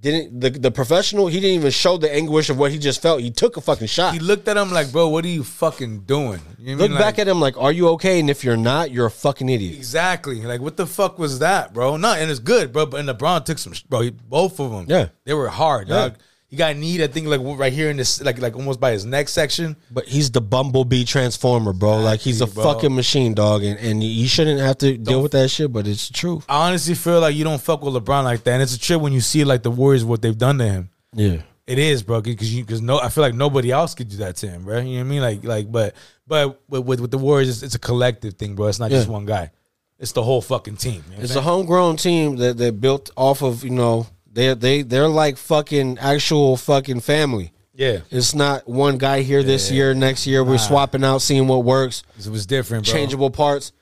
Didn't 0.00 0.40
the 0.40 0.50
the 0.50 0.70
professional. 0.70 1.26
He 1.26 1.40
didn't 1.40 1.56
even 1.56 1.70
show 1.70 1.96
the 1.96 2.12
anguish 2.12 2.50
of 2.50 2.58
what 2.58 2.70
he 2.70 2.78
just 2.78 3.02
felt. 3.02 3.20
He 3.20 3.30
took 3.30 3.56
a 3.56 3.60
fucking 3.60 3.88
shot. 3.88 4.14
He 4.14 4.20
looked 4.20 4.46
at 4.46 4.56
him 4.56 4.70
like, 4.70 4.92
bro, 4.92 5.08
what 5.08 5.24
are 5.24 5.28
you 5.28 5.42
fucking 5.42 6.00
doing? 6.00 6.40
You 6.58 6.76
know 6.76 6.76
what 6.76 6.78
I 6.80 6.82
Look 6.82 6.90
mean? 6.90 6.98
back 6.98 7.04
Like- 7.14 7.18
at 7.20 7.28
him 7.28 7.40
like, 7.40 7.56
are 7.58 7.72
you 7.72 7.88
okay? 7.90 8.20
And 8.20 8.30
if 8.30 8.44
you're 8.44 8.56
not, 8.56 8.90
you're 8.92 9.06
a 9.06 9.10
fucking 9.10 9.48
idiot. 9.48 9.74
Exactly. 9.74 10.40
Like, 10.42 10.60
what 10.60 10.76
the 10.76 10.86
fuck 10.86 11.18
was 11.18 11.40
that, 11.40 11.74
bro? 11.74 11.96
No, 11.96 12.12
and 12.12 12.30
it's 12.30 12.40
good, 12.40 12.72
bro. 12.72 12.86
But 12.86 13.00
and 13.00 13.08
LeBron 13.08 13.44
took 13.44 13.58
some, 13.58 13.72
bro. 13.88 14.02
He, 14.02 14.10
both 14.10 14.60
of 14.60 14.70
them, 14.70 14.86
Yeah. 14.88 15.08
they 15.24 15.34
were 15.34 15.48
hard, 15.48 15.88
dog. 15.88 16.16
He 16.48 16.56
got 16.56 16.74
knee, 16.76 17.02
I 17.04 17.08
think, 17.08 17.26
like 17.26 17.42
right 17.42 17.72
here 17.72 17.90
in 17.90 17.98
this, 17.98 18.22
like, 18.22 18.38
like 18.38 18.56
almost 18.56 18.80
by 18.80 18.92
his 18.92 19.04
neck 19.04 19.28
section. 19.28 19.76
But 19.90 20.06
he's 20.06 20.30
the 20.30 20.40
bumblebee 20.40 21.04
transformer, 21.04 21.74
bro. 21.74 21.98
like 21.98 22.20
he's 22.20 22.40
a 22.40 22.46
bro. 22.46 22.64
fucking 22.64 22.94
machine, 22.94 23.34
dog. 23.34 23.62
And 23.64 23.78
and 23.78 24.02
you 24.02 24.26
shouldn't 24.26 24.58
have 24.58 24.78
to 24.78 24.96
deal 24.96 25.22
with 25.22 25.32
that 25.32 25.50
shit. 25.50 25.70
But 25.70 25.86
it's 25.86 26.08
the 26.08 26.14
truth. 26.14 26.46
I 26.48 26.68
honestly 26.68 26.94
feel 26.94 27.20
like 27.20 27.36
you 27.36 27.44
don't 27.44 27.60
fuck 27.60 27.82
with 27.82 27.92
LeBron 27.92 28.24
like 28.24 28.44
that, 28.44 28.52
and 28.52 28.62
it's 28.62 28.74
a 28.74 28.80
trip 28.80 29.00
when 29.02 29.12
you 29.12 29.20
see 29.20 29.44
like 29.44 29.62
the 29.62 29.70
Warriors 29.70 30.06
what 30.06 30.22
they've 30.22 30.36
done 30.36 30.56
to 30.58 30.64
him. 30.64 30.90
Yeah. 31.12 31.42
It 31.66 31.78
is, 31.78 32.02
bro, 32.02 32.22
because 32.22 32.54
you 32.54 32.64
because 32.64 32.80
no, 32.80 32.98
I 32.98 33.10
feel 33.10 33.20
like 33.20 33.34
nobody 33.34 33.70
else 33.70 33.94
could 33.94 34.08
do 34.08 34.16
that 34.18 34.36
to 34.36 34.48
him, 34.48 34.64
bro. 34.64 34.78
You 34.78 34.84
know 34.84 34.90
what 34.94 35.00
I 35.00 35.02
mean? 35.02 35.20
Like, 35.20 35.44
like, 35.44 35.70
but 35.70 35.94
but 36.26 36.62
with 36.66 36.84
with, 36.86 37.00
with 37.00 37.10
the 37.10 37.18
Warriors, 37.18 37.50
it's, 37.50 37.62
it's 37.62 37.74
a 37.74 37.78
collective 37.78 38.34
thing, 38.34 38.54
bro. 38.54 38.68
It's 38.68 38.80
not 38.80 38.90
just 38.90 39.06
one 39.06 39.26
guy. 39.26 39.50
It's 39.98 40.12
the 40.12 40.22
whole 40.22 40.40
fucking 40.40 40.76
team. 40.76 41.04
You 41.10 41.16
know 41.18 41.22
It's 41.24 41.34
a 41.34 41.42
homegrown 41.42 41.96
team 41.96 42.36
that 42.36 42.56
they 42.56 42.70
built 42.70 43.10
off 43.16 43.42
of 43.42 43.64
you 43.64 43.70
know 43.70 44.06
they 44.38 44.54
they 44.54 44.82
they're 44.82 45.08
like 45.08 45.36
fucking 45.36 45.98
actual 45.98 46.56
fucking 46.56 47.00
family. 47.00 47.52
Yeah. 47.74 48.00
It's 48.10 48.34
not 48.34 48.68
one 48.68 48.96
guy 48.98 49.22
here 49.22 49.42
this 49.42 49.70
year, 49.70 49.94
next 49.94 50.26
year 50.26 50.44
we're 50.44 50.58
swapping 50.58 51.04
out, 51.04 51.18
seeing 51.22 51.48
what 51.48 51.64
works. 51.64 52.04
It 52.16 52.28
was 52.28 52.46
different, 52.46 52.84
bro. 52.86 52.94
Changeable 52.94 53.30
parts. 53.30 53.72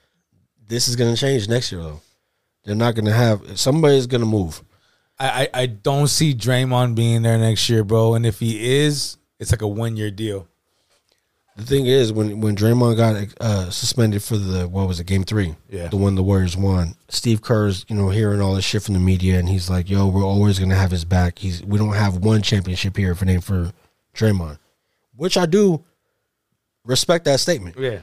This 0.67 0.89
is 0.89 0.97
gonna 0.97 1.17
change 1.17 1.47
next 1.49 1.71
year 1.73 1.83
though. 1.83 2.01
They're 2.65 2.75
not 2.75 2.95
gonna 2.95 3.13
have 3.13 3.59
somebody's 3.59 4.07
gonna 4.07 4.27
move. 4.27 4.63
I, 5.19 5.49
I 5.55 5.63
I 5.63 5.67
don't 5.67 6.09
see 6.09 6.35
Draymond 6.35 6.95
being 6.95 7.23
there 7.23 7.39
next 7.39 7.69
year, 7.69 7.85
bro. 7.85 8.15
And 8.15 8.25
if 8.25 8.41
he 8.41 8.79
is, 8.81 9.19
it's 9.39 9.51
like 9.51 9.63
a 9.63 9.69
one 9.69 9.97
year 9.97 10.11
deal. 10.11 10.49
The 11.57 11.65
thing 11.65 11.87
is, 11.87 12.13
when 12.13 12.41
when 12.41 12.55
Draymond 12.55 12.97
got 12.99 13.17
uh, 13.41 13.71
suspended 13.71 14.23
for 14.23 14.37
the 14.37 14.69
what 14.69 14.87
was 14.87 15.01
it, 15.01 15.07
Game 15.07 15.25
Three, 15.25 15.55
Yeah. 15.71 15.89
the 15.89 15.97
one 15.97 16.15
the 16.15 16.23
Warriors 16.23 16.57
won. 16.57 16.97
Steve 17.09 17.41
Kerr's, 17.41 17.87
you 17.89 17.97
know, 17.97 18.11
hearing 18.11 18.43
all 18.43 18.55
this 18.55 18.65
shit 18.65 18.83
from 18.83 18.93
the 18.95 19.01
media, 19.01 19.39
and 19.39 19.49
he's 19.49 19.71
like, 19.71 19.89
"Yo, 19.89 20.07
we're 20.07 20.23
always 20.25 20.59
gonna 20.59 20.75
have 20.77 20.91
his 20.91 21.07
back. 21.07 21.39
He's 21.39 21.63
we 21.63 21.79
don't 21.79 21.95
have 21.95 22.19
one 22.19 22.43
championship 22.43 22.97
here 22.97 23.11
it 23.13 23.27
ain't 23.29 23.43
for 23.45 23.73
Draymond," 24.15 24.59
which 25.15 25.39
I 25.39 25.47
do 25.47 25.83
respect 26.85 27.25
that 27.25 27.41
statement. 27.41 27.77
Yeah. 27.79 28.01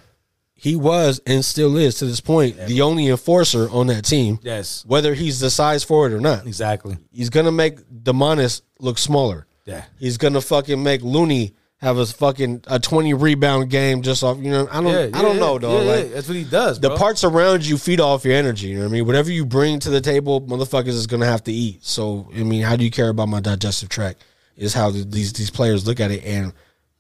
He 0.56 0.76
was 0.76 1.20
and 1.28 1.44
still 1.44 1.76
is 1.78 1.96
to 1.96 2.06
this 2.06 2.22
point 2.22 2.56
the 2.68 2.82
only 2.82 3.08
enforcer 3.10 3.70
on 3.70 3.88
that 3.88 4.06
team. 4.06 4.40
Yes. 4.42 4.84
whether 4.88 5.14
he's 5.14 5.40
the 5.40 5.50
size 5.50 5.84
for 5.84 6.08
it 6.08 6.14
or 6.14 6.20
not. 6.22 6.48
Exactly. 6.48 6.98
He's 7.12 7.30
gonna 7.30 7.52
make 7.52 7.80
Domantas 7.92 8.62
look 8.80 8.98
smaller. 8.98 9.46
Yeah. 9.66 9.84
He's 10.00 10.18
gonna 10.18 10.42
fucking 10.42 10.82
make 10.82 11.02
Looney 11.02 11.54
have 11.84 11.98
a 11.98 12.06
fucking 12.06 12.64
a 12.68 12.80
twenty 12.80 13.14
rebound 13.14 13.70
game 13.70 14.02
just 14.02 14.24
off. 14.24 14.38
You 14.40 14.52
know, 14.52 14.68
I 14.72 14.82
don't, 14.82 14.92
Yeah, 14.92 15.18
I 15.18 15.22
don't 15.22 15.36
yeah, 15.36 15.40
know, 15.40 15.54
yeah, 15.54 15.60
though. 15.60 15.82
yeah, 15.84 15.92
like 15.92 16.06
yeah. 16.08 16.14
That's 16.16 16.28
what 16.28 16.38
he 16.38 16.44
does, 16.46 16.80
the 16.80 16.88
bro. 16.90 16.98
parts 16.98 17.24
around 17.24 17.66
you 17.66 17.78
feed 17.78 18.00
off 18.00 18.24
your 18.26 18.36
energy. 18.36 18.70
You 18.70 18.76
know 18.78 18.84
what 18.84 18.90
I 18.90 18.92
mean? 18.94 19.06
Whatever 19.06 19.32
you 19.32 19.46
bring 19.46 19.80
to 19.82 19.90
the 19.90 20.02
table, 20.02 20.42
motherfuckers 20.42 20.88
is 20.90 21.06
gonna 21.08 21.26
have 21.26 21.44
to 21.44 21.52
eat. 21.52 21.84
So 21.86 22.30
I 22.34 22.44
mean, 22.44 22.64
how 22.64 22.76
do 22.76 22.84
you 22.84 22.92
care 22.92 23.10
about 23.10 23.28
my 23.28 23.40
digestive 23.42 23.90
tract? 23.90 24.24
Is 24.56 24.74
how 24.74 24.90
these 24.92 25.34
these 25.34 25.50
players 25.50 25.86
look 25.86 26.00
at 26.00 26.10
it. 26.12 26.24
And 26.24 26.54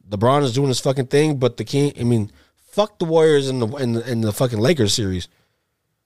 LeBron 0.09 0.43
is 0.43 0.53
doing 0.53 0.67
his 0.67 0.79
fucking 0.79 1.07
thing, 1.07 1.37
but 1.37 1.57
the 1.57 1.63
king. 1.63 1.93
I 1.99 2.03
mean, 2.03 2.31
fuck 2.71 2.99
the 2.99 3.05
Warriors 3.05 3.47
and 3.47 3.61
the 3.61 3.67
and 3.77 3.95
the, 3.95 4.11
in 4.11 4.21
the 4.21 4.33
fucking 4.33 4.59
Lakers 4.59 4.93
series. 4.93 5.27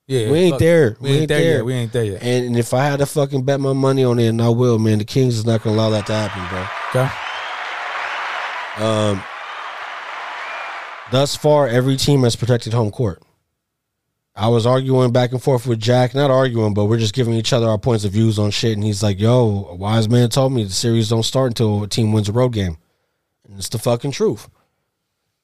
Yeah, 0.07 0.31
we 0.31 0.37
ain't 0.39 0.51
fuck- 0.53 0.59
there. 0.59 0.97
We, 1.01 1.09
ain't, 1.09 1.27
there, 1.27 1.55
yet. 1.57 1.65
We 1.65 1.73
ain't 1.73 1.91
there 1.91 2.03
yet. 2.05 2.23
And, 2.23 2.45
and 2.45 2.57
if 2.57 2.73
I 2.73 2.85
had 2.85 2.99
to 2.99 3.05
fucking 3.05 3.43
bet 3.43 3.59
my 3.59 3.73
money 3.73 4.05
on 4.05 4.19
it, 4.19 4.27
and 4.27 4.41
I 4.41 4.47
will, 4.47 4.79
man, 4.79 4.99
the 4.99 5.03
Kings 5.03 5.37
is 5.37 5.45
not 5.45 5.63
gonna 5.63 5.75
allow 5.75 5.89
that 5.89 6.05
to 6.07 6.13
happen, 6.13 6.47
bro. 6.47 7.01
Okay. 7.03 7.26
Um, 8.77 9.21
thus 11.11 11.35
far, 11.35 11.67
every 11.67 11.97
team 11.97 12.23
has 12.23 12.35
protected 12.35 12.73
home 12.73 12.91
court. 12.91 13.21
I 14.35 14.49
was 14.49 14.67
arguing 14.67 15.11
back 15.11 15.31
and 15.31 15.41
forth 15.41 15.65
with 15.65 15.79
Jack, 15.79 16.13
not 16.13 16.29
arguing, 16.29 16.75
but 16.75 16.85
we're 16.85 16.99
just 16.99 17.15
giving 17.15 17.33
each 17.33 17.53
other 17.53 17.67
our 17.67 17.79
points 17.79 18.05
of 18.05 18.11
views 18.11 18.37
on 18.37 18.51
shit. 18.51 18.73
And 18.73 18.83
he's 18.83 19.01
like, 19.01 19.19
"Yo, 19.19 19.67
a 19.71 19.75
wise 19.75 20.07
man 20.07 20.29
told 20.29 20.53
me 20.53 20.63
the 20.63 20.69
series 20.69 21.09
don't 21.09 21.23
start 21.23 21.47
until 21.51 21.81
a 21.81 21.87
team 21.87 22.11
wins 22.11 22.29
a 22.29 22.31
road 22.33 22.49
game," 22.53 22.77
and 23.47 23.57
it's 23.57 23.69
the 23.69 23.79
fucking 23.79 24.11
truth. 24.11 24.47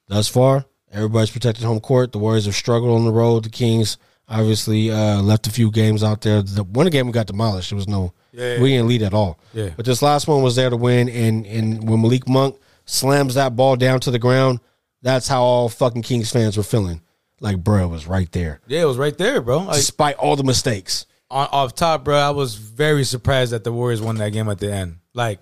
Thus 0.09 0.27
far, 0.27 0.65
everybody's 0.91 1.31
protected 1.31 1.65
home 1.65 1.79
court. 1.79 2.11
The 2.11 2.19
Warriors 2.19 2.45
have 2.45 2.53
struggled 2.53 2.95
on 2.95 3.05
the 3.05 3.11
road. 3.11 3.45
The 3.45 3.49
Kings 3.49 3.97
obviously 4.29 4.91
uh, 4.91 5.23
left 5.23 5.47
a 5.47 5.51
few 5.51 5.71
games 5.71 6.03
out 6.03 6.21
there. 6.21 6.43
The 6.43 6.63
one 6.63 6.87
game 6.91 7.07
we 7.07 7.13
got 7.13 7.25
demolished. 7.27 7.71
There 7.71 7.77
was 7.77 7.87
no, 7.87 8.13
Yeah. 8.31 8.61
we 8.61 8.69
didn't 8.69 8.89
lead 8.89 9.01
at 9.01 9.13
all. 9.15 9.39
Yeah. 9.55 9.69
But 9.75 9.85
this 9.85 10.03
last 10.03 10.27
one 10.27 10.43
was 10.43 10.55
there 10.55 10.69
to 10.69 10.77
win, 10.77 11.09
and 11.09 11.47
and 11.47 11.89
when 11.89 11.99
Malik 12.03 12.29
Monk 12.29 12.57
slams 12.85 13.35
that 13.35 13.55
ball 13.55 13.75
down 13.75 13.99
to 14.01 14.11
the 14.11 14.19
ground, 14.19 14.59
that's 15.01 15.27
how 15.27 15.43
all 15.43 15.69
fucking 15.69 16.01
Kings 16.01 16.31
fans 16.31 16.57
were 16.57 16.63
feeling. 16.63 17.01
Like, 17.39 17.61
bro, 17.61 17.85
it 17.85 17.87
was 17.87 18.07
right 18.07 18.31
there, 18.31 18.61
Yeah, 18.67 18.83
it 18.83 18.85
was 18.85 18.97
right 18.97 19.17
there, 19.17 19.41
bro. 19.41 19.59
Like, 19.59 19.75
despite 19.75 20.15
all 20.15 20.35
the 20.35 20.43
mistakes. 20.43 21.05
on, 21.29 21.47
off 21.51 21.75
top, 21.75 22.05
bro, 22.05 22.17
I 22.17 22.29
was 22.29 22.55
very 22.55 23.03
surprised 23.03 23.51
that 23.51 23.63
the 23.65 23.73
Warriors 23.73 24.01
won 24.01 24.15
that 24.15 24.31
game 24.31 24.47
at 24.47 24.59
the 24.59 24.71
end. 24.71 24.97
Like, 25.13 25.39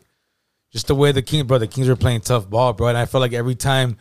just 0.72 0.88
the 0.88 0.96
way 0.96 1.12
the 1.12 1.22
Kings, 1.22 1.44
bro, 1.44 1.60
the 1.60 1.68
Kings 1.68 1.88
were 1.88 1.96
playing 1.96 2.22
tough 2.22 2.50
ball, 2.50 2.74
bro. 2.74 2.88
And 2.88 2.98
I 2.98 3.06
felt 3.06 3.22
like 3.22 3.34
every 3.34 3.56
time, 3.56 3.98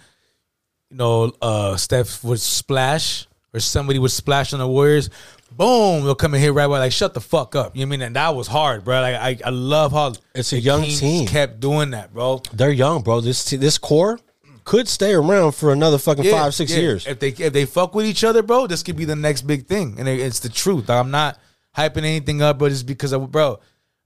you 0.88 0.96
know, 0.96 1.32
uh, 1.42 1.76
Steph 1.76 2.24
would 2.24 2.40
splash 2.40 3.26
or 3.52 3.60
somebody 3.60 3.98
would 3.98 4.12
splash 4.12 4.52
on 4.52 4.60
the 4.60 4.68
Warriors, 4.68 5.10
boom, 5.56 6.04
they'll 6.04 6.14
come 6.14 6.34
in 6.34 6.40
here 6.40 6.52
right 6.52 6.64
away. 6.64 6.78
Like, 6.78 6.92
shut 6.92 7.14
the 7.14 7.20
fuck 7.20 7.54
up. 7.54 7.76
You 7.76 7.84
know 7.84 7.88
what 7.90 7.94
I 7.94 7.98
mean? 7.98 8.02
And 8.06 8.16
that 8.16 8.34
was 8.34 8.46
hard, 8.46 8.84
bro. 8.84 9.00
Like, 9.00 9.14
I, 9.14 9.38
I 9.46 9.50
love 9.50 9.92
how 9.92 10.12
It's 10.34 10.52
a 10.52 10.56
the 10.56 10.60
young 10.62 10.82
Kings 10.82 11.00
team. 11.00 11.26
kept 11.26 11.60
doing 11.60 11.90
that, 11.90 12.12
bro. 12.12 12.42
They're 12.52 12.70
young, 12.70 13.02
bro. 13.02 13.20
This 13.20 13.44
this 13.50 13.78
core 13.78 14.18
could 14.64 14.86
stay 14.88 15.12
around 15.14 15.52
for 15.52 15.72
another 15.72 15.98
fucking 15.98 16.24
Yeah, 16.24 16.32
five, 16.32 16.54
six 16.54 16.72
yeah. 16.72 16.78
years. 16.80 17.06
If 17.06 17.18
they 17.18 17.28
if 17.28 17.52
they 17.52 17.64
fuck 17.66 17.94
with 17.94 18.06
each 18.06 18.24
other, 18.24 18.42
bro, 18.42 18.66
this 18.66 18.82
could 18.82 18.96
be 18.96 19.04
the 19.04 19.16
next 19.16 19.42
big 19.42 19.66
thing, 19.66 19.96
and 19.98 20.06
it- 20.08 20.20
it's 20.20 20.40
the 20.40 20.48
truth. 20.48 20.88
I'm 20.90 21.10
not 21.10 21.38
hyping 21.76 21.98
anything 21.98 22.42
up, 22.42 22.58
but 22.58 22.70
it's 22.72 22.82
because 22.82 23.12
of 23.12 23.30
bro. 23.30 23.58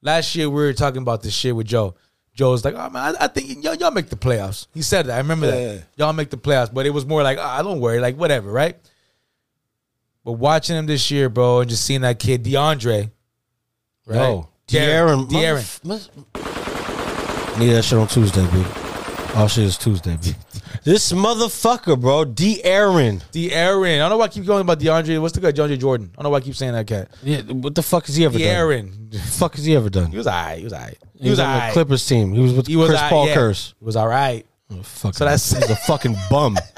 Last 0.03 0.35
year 0.35 0.49
we 0.51 0.57
were 0.63 0.73
talking 0.75 1.03
about 1.03 1.23
this 1.23 1.33
shit 1.35 1.55
with 1.57 1.67
Joe. 1.67 1.95
Joe 2.35 2.51
was 2.51 2.65
like, 2.65 2.75
"Oh 2.75 2.91
man, 2.91 3.15
I, 3.21 3.25
I 3.25 3.29
think 3.29 3.63
y'all, 3.63 3.75
y'all 3.75 3.91
make 3.91 4.09
the 4.11 4.17
playoffs." 4.17 4.67
He 4.75 4.83
said 4.83 5.07
that. 5.07 5.15
I 5.15 5.19
remember 5.19 5.47
Yeah. 5.47 5.53
that. 5.75 5.83
Y'all 5.97 6.13
make 6.13 6.31
the 6.31 6.37
playoffs, 6.37 6.73
but 6.75 6.85
it 6.85 6.91
was 6.91 7.07
more 7.07 7.23
like, 7.23 7.39
"I 7.39 7.63
don't 7.63 7.81
worry, 7.81 8.01
like 8.01 8.17
whatever, 8.17 8.51
right?" 8.51 8.77
But 10.25 10.33
watching 10.33 10.77
him 10.77 10.87
this 10.87 11.11
year, 11.11 11.29
bro, 11.29 11.61
and 11.61 11.71
just 11.71 11.85
seeing 11.85 12.01
that 12.01 12.19
kid 12.19 12.45
DeAndre, 12.45 13.11
right? 14.07 14.17
Yo, 14.17 14.49
De'Aaron, 14.69 15.29
De'Aaron, 15.29 15.81
motherf- 15.83 17.59
Need 17.59 17.69
that 17.71 17.83
shit 17.85 17.99
on 17.99 18.09
Tuesday, 18.09 18.47
B. 18.51 18.65
All 19.37 19.49
shit 19.49 19.65
is 19.65 19.77
Tuesday, 19.77 20.17
B. 20.23 20.33
this 20.85 21.13
motherfucker, 21.13 22.01
bro, 22.01 22.25
De'Aaron. 22.25 23.23
De'Aaron. 23.33 23.97
I 23.97 23.99
don't 23.99 24.11
know 24.11 24.17
why 24.17 24.25
I 24.25 24.29
keep 24.29 24.47
going 24.47 24.63
about 24.63 24.81
DeAndre. 24.81 25.21
What's 25.21 25.35
the 25.35 25.41
guy, 25.41 25.53
DeAndre 25.53 25.79
Jordan? 25.79 26.11
I 26.13 26.17
don't 26.17 26.25
know 26.25 26.31
why 26.31 26.39
I 26.39 26.41
keep 26.41 26.55
saying 26.55 26.73
that 26.73 26.87
cat. 26.87 27.09
Yeah, 27.23 27.43
what 27.43 27.75
the 27.75 27.83
fuck 27.83 28.07
has 28.07 28.17
he 28.17 28.25
ever 28.25 28.39
done? 28.39 28.47
De'Aaron. 28.49 29.11
The 29.13 29.19
fuck 29.19 29.55
has 29.57 29.65
he 29.65 29.77
ever 29.77 29.91
done? 29.91 30.11
He 30.11 30.17
was 30.17 30.27
alright. 30.27 30.59
He 30.59 30.65
was 30.65 30.73
alright. 30.73 30.99
He 31.21 31.31
was 31.31 31.39
on 31.39 31.67
the. 31.67 31.73
Clippers 31.73 32.07
team. 32.07 32.33
He 32.33 32.41
was 32.41 32.55
with 32.55 32.67
He 32.67 32.77
was 32.77 32.89
Chris 32.89 32.99
alright, 32.99 33.11
Paul 33.13 33.27
yeah. 33.29 33.35
curse. 33.35 33.75
He 33.79 33.85
was 33.85 33.97
all 33.97 34.09
right. 34.09 34.47
Oh, 34.71 34.83
fuck. 34.83 35.15
So 35.15 35.25
that's- 35.25 35.53
he's 35.53 35.71
a 35.71 35.77
fucking 35.77 36.17
bum. 36.31 36.57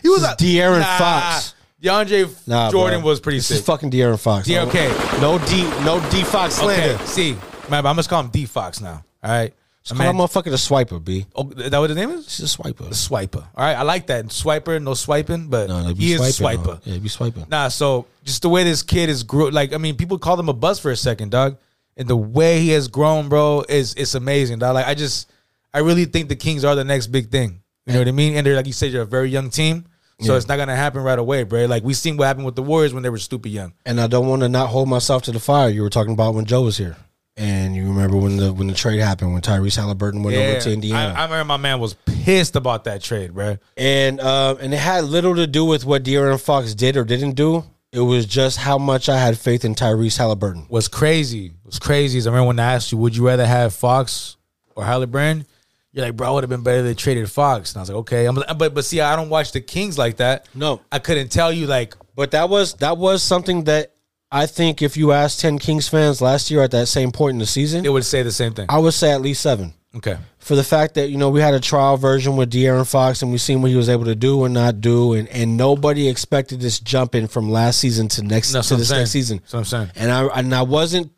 He 0.00 0.08
was 0.08 0.22
a 0.22 0.36
De'Aaron 0.36 0.78
nah, 0.78 0.98
Fox. 0.98 1.54
DeAndre 1.82 2.46
Nah, 2.46 2.70
Jordan 2.70 3.00
bro. 3.00 3.10
was 3.10 3.20
pretty 3.20 3.38
this 3.38 3.46
sick. 3.48 3.58
is 3.58 3.64
fucking 3.64 3.90
De'Aaron 3.90 4.18
Fox. 4.20 4.46
D- 4.46 4.58
okay. 4.58 4.88
No 5.20 5.38
D, 5.38 5.62
no 5.84 6.00
D 6.10 6.22
Fox 6.22 6.54
slander. 6.54 6.94
okay, 6.94 7.04
see, 7.06 7.36
man, 7.68 7.84
I'm 7.86 7.96
just 7.96 8.08
call 8.08 8.20
him 8.22 8.28
D 8.30 8.46
Fox 8.46 8.80
now. 8.80 9.02
All 9.22 9.30
right. 9.30 9.52
Just 9.82 9.98
call 10.00 10.06
that 10.12 10.14
motherfucker 10.14 10.44
the 10.44 10.50
swiper, 10.52 11.04
B. 11.04 11.26
Oh, 11.34 11.50
is 11.56 11.70
that 11.70 11.78
what 11.78 11.90
his 11.90 11.96
name 11.96 12.10
is? 12.10 12.36
He's 12.36 12.54
a 12.54 12.56
swiper. 12.56 12.88
The 12.88 12.94
swiper. 12.94 13.38
All 13.56 13.64
right, 13.64 13.74
I 13.74 13.82
like 13.82 14.06
that. 14.06 14.26
Swiper, 14.26 14.80
no 14.80 14.94
swiping, 14.94 15.48
but 15.48 15.68
No, 15.68 15.82
no, 15.82 15.92
be 15.92 16.04
he 16.04 16.12
is 16.12 16.20
a 16.20 16.32
swiping, 16.32 16.60
swiper. 16.64 16.84
though. 16.84 16.90
Yeah, 16.92 16.98
be 16.98 17.08
swiping. 17.08 17.46
Nah, 17.50 17.66
so 17.66 18.06
just 18.22 18.42
the 18.42 18.48
way 18.48 18.62
this 18.62 18.84
kid 18.84 19.08
is 19.08 19.24
grew, 19.24 19.50
like 19.50 19.72
I 19.72 19.78
mean, 19.78 19.96
people 19.96 20.18
called 20.18 20.38
him 20.38 20.48
a 20.48 20.52
buzz 20.52 20.78
for 20.78 20.92
a 20.92 20.96
second, 20.96 21.32
dog, 21.32 21.56
and 21.96 22.06
the 22.06 22.16
way 22.16 22.60
he 22.60 22.68
has 22.70 22.86
grown, 22.86 23.28
bro, 23.28 23.64
is 23.68 23.94
it's 23.94 24.14
amazing, 24.14 24.60
dog. 24.60 24.74
Like 24.74 24.86
I 24.86 24.94
just, 24.94 25.28
I 25.74 25.80
really 25.80 26.04
think 26.04 26.28
the 26.28 26.36
Kings 26.36 26.64
are 26.64 26.76
the 26.76 26.84
next 26.84 27.08
big 27.08 27.30
thing. 27.30 27.60
You 27.86 27.94
know 27.94 27.98
what 27.98 28.08
I 28.08 28.12
mean? 28.12 28.36
And 28.36 28.46
they're 28.46 28.54
like 28.54 28.68
you 28.68 28.72
said, 28.72 28.92
you're 28.92 29.02
a 29.02 29.06
very 29.06 29.30
young 29.30 29.50
team, 29.50 29.84
so 30.22 30.32
Yeah. 30.32 30.36
it's 30.38 30.48
not 30.48 30.56
gonna 30.56 30.76
happen 30.76 31.02
right 31.02 31.18
away, 31.18 31.42
bro. 31.44 31.66
Like 31.66 31.82
we 31.84 31.94
seen 31.94 32.16
what 32.16 32.26
happened 32.26 32.46
with 32.46 32.56
the 32.56 32.62
Warriors 32.62 32.94
when 32.94 33.02
they 33.02 33.10
were 33.10 33.18
stupid 33.18 33.50
young. 33.50 33.72
And 33.86 34.00
I 34.00 34.06
don't 34.06 34.26
want 34.28 34.42
to 34.42 34.48
not 34.48 34.68
hold 34.68 34.88
myself 34.88 35.22
to 35.24 35.32
the 35.32 35.40
fire. 35.40 35.68
You 35.68 35.82
were 35.82 35.90
talking 35.90 36.12
about 36.12 36.34
when 36.34 36.44
Joe 36.44 36.62
was 36.62 36.76
here, 36.78 36.96
and 37.36 37.74
you 37.74 37.86
remember 37.88 38.16
when 38.16 38.36
the 38.36 38.52
when 38.52 38.66
the 38.68 38.74
trade 38.74 39.00
happened 39.00 39.32
when 39.32 39.42
Tyrese 39.42 39.76
Halliburton 39.76 40.22
went 40.22 40.36
over 40.36 40.60
to 40.60 40.72
Indiana. 40.72 41.14
I, 41.16 41.20
I 41.20 41.24
remember 41.24 41.44
my 41.44 41.56
man 41.56 41.80
was 41.80 41.94
pissed 41.94 42.56
about 42.56 42.84
that 42.84 43.02
trade, 43.02 43.34
bro. 43.34 43.58
and 43.76 44.20
uh, 44.20 44.56
and 44.60 44.72
it 44.72 44.78
had 44.80 45.04
little 45.04 45.34
to 45.36 45.46
do 45.46 45.64
with 45.64 45.84
what 45.84 46.02
De'Aaron 46.04 46.40
Fox 46.40 46.74
did 46.74 46.96
or 46.96 47.04
didn't 47.04 47.32
do. 47.32 47.64
It 47.94 48.00
was 48.00 48.24
just 48.24 48.56
how 48.56 48.78
much 48.78 49.10
I 49.10 49.18
had 49.18 49.38
faith 49.38 49.66
in 49.66 49.74
Tyrese 49.74 50.16
Halliburton. 50.16 50.64
was 50.70 50.88
crazy. 50.88 51.52
Was 51.66 51.78
crazy. 51.78 52.16
is 52.16 52.26
I 52.26 52.30
remember 52.30 52.46
when 52.48 52.58
I 52.58 52.72
asked 52.74 52.90
you, 52.90 52.96
would 52.96 53.14
you 53.14 53.26
rather 53.26 53.44
have 53.46 53.74
Fox 53.74 54.38
or 54.74 54.82
Halliburton? 54.84 55.44
You're 55.92 56.06
like, 56.06 56.16
bro, 56.16 56.28
I 56.28 56.30
would 56.32 56.42
have 56.42 56.50
been 56.50 56.62
better 56.62 56.82
they 56.82 56.94
traded 56.94 57.30
Fox. 57.30 57.72
And 57.72 57.78
I 57.78 57.82
was 57.82 57.90
like, 57.90 57.98
okay. 57.98 58.24
I'm, 58.26 58.34
but 58.34 58.74
but 58.74 58.84
see, 58.84 59.00
I 59.00 59.14
don't 59.14 59.28
watch 59.28 59.52
the 59.52 59.60
Kings 59.60 59.98
like 59.98 60.16
that. 60.16 60.48
No. 60.54 60.80
I 60.90 60.98
couldn't 60.98 61.28
tell 61.30 61.52
you 61.52 61.66
like, 61.66 61.94
But 62.14 62.30
that 62.30 62.48
was 62.48 62.74
that 62.74 62.96
was 62.96 63.22
something 63.22 63.64
that 63.64 63.92
I 64.30 64.46
think 64.46 64.80
if 64.80 64.96
you 64.96 65.12
asked 65.12 65.40
ten 65.40 65.58
Kings 65.58 65.88
fans 65.88 66.22
last 66.22 66.50
year 66.50 66.62
at 66.62 66.70
that 66.70 66.86
same 66.88 67.12
point 67.12 67.34
in 67.34 67.38
the 67.38 67.46
season, 67.46 67.84
it 67.84 67.90
would 67.90 68.06
say 68.06 68.22
the 68.22 68.32
same 68.32 68.54
thing. 68.54 68.66
I 68.70 68.78
would 68.78 68.94
say 68.94 69.12
at 69.12 69.20
least 69.20 69.42
seven. 69.42 69.74
Okay. 69.94 70.16
For 70.38 70.56
the 70.56 70.64
fact 70.64 70.94
that 70.94 71.10
you 71.10 71.18
know 71.18 71.28
we 71.28 71.42
had 71.42 71.52
a 71.52 71.60
trial 71.60 71.98
version 71.98 72.36
with 72.36 72.50
De'Aaron 72.50 72.90
Fox 72.90 73.20
and 73.20 73.30
we 73.30 73.36
seen 73.36 73.60
what 73.60 73.70
he 73.70 73.76
was 73.76 73.90
able 73.90 74.06
to 74.06 74.14
do 74.14 74.44
and 74.44 74.54
not 74.54 74.80
do, 74.80 75.12
and 75.12 75.28
and 75.28 75.58
nobody 75.58 76.08
expected 76.08 76.60
this 76.62 76.80
jump 76.80 77.14
in 77.14 77.28
from 77.28 77.50
last 77.50 77.78
season 77.80 78.08
to 78.08 78.22
next 78.22 78.52
That's 78.52 78.68
to 78.68 78.76
this 78.76 78.88
saying. 78.88 79.00
next 79.02 79.10
season. 79.10 79.38
That's 79.40 79.52
what 79.52 79.58
I'm 79.58 79.64
saying. 79.66 79.90
And 79.96 80.10
I 80.10 80.24
and 80.28 80.54
I 80.54 80.62
wasn't, 80.62 81.12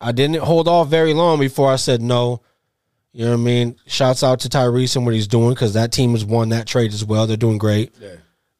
I 0.00 0.10
didn't 0.10 0.42
hold 0.42 0.66
off 0.66 0.88
very 0.88 1.14
long 1.14 1.38
before 1.38 1.70
I 1.70 1.76
said 1.76 2.02
no. 2.02 2.42
You 3.12 3.24
know 3.24 3.30
what 3.32 3.38
I 3.38 3.42
mean? 3.42 3.76
Shouts 3.86 4.22
out 4.22 4.40
to 4.40 4.48
Tyrese 4.48 4.96
and 4.96 5.04
what 5.04 5.14
he's 5.14 5.26
doing 5.26 5.50
because 5.54 5.74
that 5.74 5.92
team 5.92 6.12
has 6.12 6.24
won 6.24 6.50
that 6.50 6.66
trade 6.66 6.92
as 6.92 7.04
well. 7.04 7.26
They're 7.26 7.36
doing 7.36 7.58
great. 7.58 7.92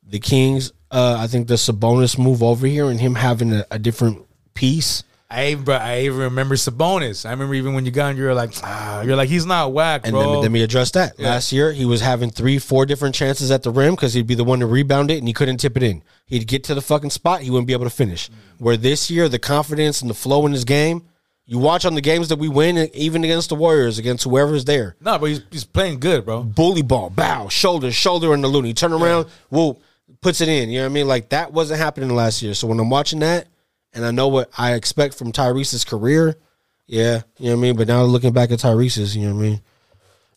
The 0.02 0.18
Kings, 0.18 0.72
uh, 0.90 1.16
I 1.18 1.26
think 1.26 1.48
the 1.48 1.54
Sabonis 1.54 2.18
move 2.18 2.42
over 2.42 2.66
here 2.66 2.86
and 2.86 2.98
him 2.98 3.14
having 3.14 3.52
a, 3.52 3.66
a 3.70 3.78
different 3.78 4.24
piece. 4.54 5.04
I 5.30 5.48
even, 5.48 5.64
bro, 5.64 5.74
I 5.76 6.00
even 6.00 6.18
remember 6.20 6.54
Sabonis. 6.54 7.26
I 7.26 7.30
remember 7.32 7.54
even 7.54 7.74
when 7.74 7.84
you 7.84 7.90
got, 7.90 8.16
you're 8.16 8.32
like, 8.32 8.52
ah, 8.62 9.02
you're 9.02 9.14
like, 9.16 9.28
he's 9.28 9.44
not 9.44 9.74
whack, 9.74 10.00
And 10.04 10.12
bro. 10.12 10.32
then, 10.32 10.40
let 10.40 10.50
me 10.50 10.62
address 10.62 10.92
that. 10.92 11.18
Yeah. 11.18 11.28
Last 11.28 11.52
year, 11.52 11.70
he 11.70 11.84
was 11.84 12.00
having 12.00 12.30
three, 12.30 12.58
four 12.58 12.86
different 12.86 13.14
chances 13.14 13.50
at 13.50 13.62
the 13.62 13.70
rim 13.70 13.94
because 13.94 14.14
he'd 14.14 14.26
be 14.26 14.34
the 14.34 14.44
one 14.44 14.60
to 14.60 14.66
rebound 14.66 15.10
it 15.10 15.18
and 15.18 15.28
he 15.28 15.34
couldn't 15.34 15.58
tip 15.58 15.76
it 15.76 15.82
in. 15.82 16.02
He'd 16.24 16.46
get 16.46 16.64
to 16.64 16.74
the 16.74 16.80
fucking 16.80 17.10
spot, 17.10 17.42
he 17.42 17.50
wouldn't 17.50 17.66
be 17.66 17.74
able 17.74 17.84
to 17.84 17.90
finish. 17.90 18.30
Where 18.56 18.78
this 18.78 19.10
year, 19.10 19.28
the 19.28 19.38
confidence 19.38 20.00
and 20.00 20.08
the 20.08 20.14
flow 20.14 20.46
in 20.46 20.52
his 20.52 20.64
game, 20.64 21.02
you 21.50 21.58
watch 21.58 21.86
on 21.86 21.94
the 21.94 22.02
games 22.02 22.28
that 22.28 22.38
we 22.38 22.46
win, 22.46 22.76
even 22.92 23.24
against 23.24 23.48
the 23.48 23.54
Warriors, 23.54 23.98
against 23.98 24.22
whoever's 24.24 24.66
there. 24.66 24.96
no, 25.00 25.18
but 25.18 25.30
he's, 25.30 25.40
he's 25.50 25.64
playing 25.64 25.98
good, 25.98 26.26
bro. 26.26 26.42
Bully 26.42 26.82
ball, 26.82 27.08
bow, 27.08 27.48
shoulder, 27.48 27.90
shoulder 27.90 28.34
in 28.34 28.42
the 28.42 28.48
Looney. 28.48 28.74
Turn 28.74 28.92
around, 28.92 29.26
whoa, 29.48 29.78
puts 30.20 30.42
it 30.42 30.48
in. 30.48 30.68
You 30.68 30.80
know 30.80 30.84
what 30.84 30.90
I 30.90 30.92
mean? 30.92 31.08
Like 31.08 31.30
that 31.30 31.52
wasn't 31.52 31.80
happening 31.80 32.10
last 32.10 32.42
year. 32.42 32.52
So 32.52 32.66
when 32.68 32.78
I'm 32.78 32.90
watching 32.90 33.20
that 33.20 33.48
and 33.94 34.04
I 34.04 34.10
know 34.10 34.28
what 34.28 34.50
I 34.58 34.74
expect 34.74 35.14
from 35.14 35.32
Tyrese's 35.32 35.84
career, 35.86 36.36
yeah, 36.86 37.22
you 37.38 37.46
know 37.46 37.52
what 37.56 37.58
I 37.58 37.62
mean? 37.62 37.76
But 37.76 37.88
now 37.88 38.02
looking 38.02 38.34
back 38.34 38.50
at 38.50 38.58
Tyrese's, 38.58 39.16
you 39.16 39.26
know 39.26 39.34
what 39.34 39.40
I 39.40 39.42
mean? 39.42 39.60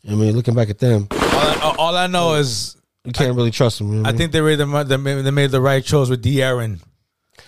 You 0.04 0.12
know 0.12 0.18
what 0.18 0.24
I 0.24 0.26
mean, 0.28 0.36
looking 0.38 0.54
back 0.56 0.70
at 0.70 0.80
them, 0.80 1.08
All 1.12 1.18
I, 1.20 1.76
all 1.78 1.98
I 1.98 2.08
know 2.08 2.36
is 2.36 2.78
you 3.04 3.12
can't 3.12 3.36
really 3.36 3.52
trust 3.52 3.80
them. 3.80 3.90
You 3.90 3.96
know 4.02 4.08
I 4.08 4.12
mean? 4.14 4.18
think 4.18 4.32
they 4.32 4.42
made 4.42 4.56
the 4.60 4.84
they 4.86 4.98
made, 4.98 5.22
they 5.24 5.32
made 5.32 5.52
the 5.52 5.62
right 5.62 5.84
choice 5.84 6.10
with 6.10 6.24
De'Aaron, 6.24 6.80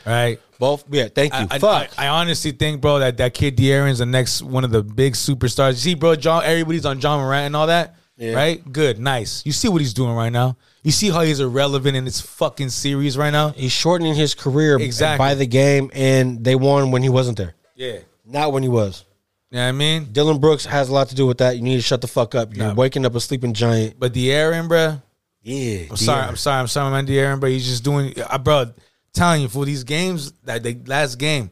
right? 0.05 0.39
both. 0.59 0.85
Yeah, 0.89 1.07
thank 1.13 1.34
you. 1.34 1.47
I, 1.51 1.59
Fuck. 1.59 1.89
I, 1.97 2.05
I 2.05 2.07
honestly 2.07 2.51
think, 2.51 2.80
bro, 2.81 2.99
that 2.99 3.17
that 3.17 3.34
kid 3.34 3.57
De'Aaron's 3.57 3.99
the 3.99 4.05
next 4.05 4.41
one 4.41 4.63
of 4.63 4.71
the 4.71 4.81
big 4.84 5.13
superstars. 5.13 5.71
You 5.71 5.75
see, 5.77 5.95
bro, 5.95 6.15
John, 6.15 6.43
everybody's 6.45 6.85
on 6.85 6.99
Ja 7.01 7.17
Morant 7.17 7.47
and 7.47 7.55
all 7.55 7.67
that, 7.67 7.95
Yeah. 8.17 8.34
right? 8.34 8.71
Good, 8.71 8.97
nice. 8.99 9.45
You 9.45 9.51
see 9.51 9.67
what 9.67 9.81
he's 9.81 9.93
doing 9.93 10.13
right 10.15 10.31
now. 10.31 10.55
You 10.84 10.91
see 10.91 11.09
how 11.09 11.21
he's 11.21 11.39
irrelevant 11.39 11.95
in 11.97 12.05
this 12.05 12.21
fucking 12.21 12.69
series 12.69 13.17
right 13.17 13.31
now. 13.31 13.49
He's 13.49 13.71
shortening 13.71 14.15
his 14.15 14.35
career 14.35 14.77
Exactly. 14.77 15.17
by 15.17 15.35
the 15.35 15.45
game, 15.45 15.89
and 15.93 16.43
they 16.43 16.55
won 16.55 16.91
when 16.91 17.03
he 17.03 17.09
wasn't 17.09 17.38
there, 17.38 17.55
Yeah, 17.75 17.99
not 18.25 18.51
when 18.53 18.63
he 18.63 18.69
was. 18.69 19.03
you 19.51 19.57
know 19.57 19.63
what 19.63 19.69
I 19.69 19.71
mean. 19.73 20.09
Dillon 20.11 20.39
Brooks 20.39 20.65
has 20.65 20.89
a 20.89 20.93
lot 20.93 21.09
to 21.09 21.15
do 21.15 21.25
with 21.25 21.38
that. 21.39 21.55
You 21.57 21.61
need 21.61 21.75
to 21.77 21.81
shut 21.81 22.01
the 22.01 22.07
fuck 22.07 22.35
up. 22.35 22.55
You're 22.55 22.67
Nah. 22.67 22.73
waking 22.73 23.05
up 23.05 23.15
a 23.15 23.19
sleeping 23.19 23.53
giant. 23.53 23.99
But 23.99 24.13
De'Aaron, 24.13 24.67
bro, 24.69 25.01
Yeah, 25.41 25.88
I'm 25.89 25.97
sorry, 25.97 26.21
I'm 26.23 26.35
sorry, 26.38 26.59
I'm 26.61 26.67
sorry, 26.67 26.89
man, 26.91 27.05
De'Aaron, 27.05 27.39
but 27.41 27.49
he's 27.49 27.65
just 27.65 27.84
doing, 27.84 28.17
uh, 28.19 28.27
I 28.31 28.38
bro, 28.38 28.71
telling 29.14 29.41
you 29.44 29.49
for 29.49 29.65
these 29.65 29.84
games 29.84 30.31
that 30.44 30.64
the 30.64 30.77
last 30.85 31.15
game, 31.18 31.52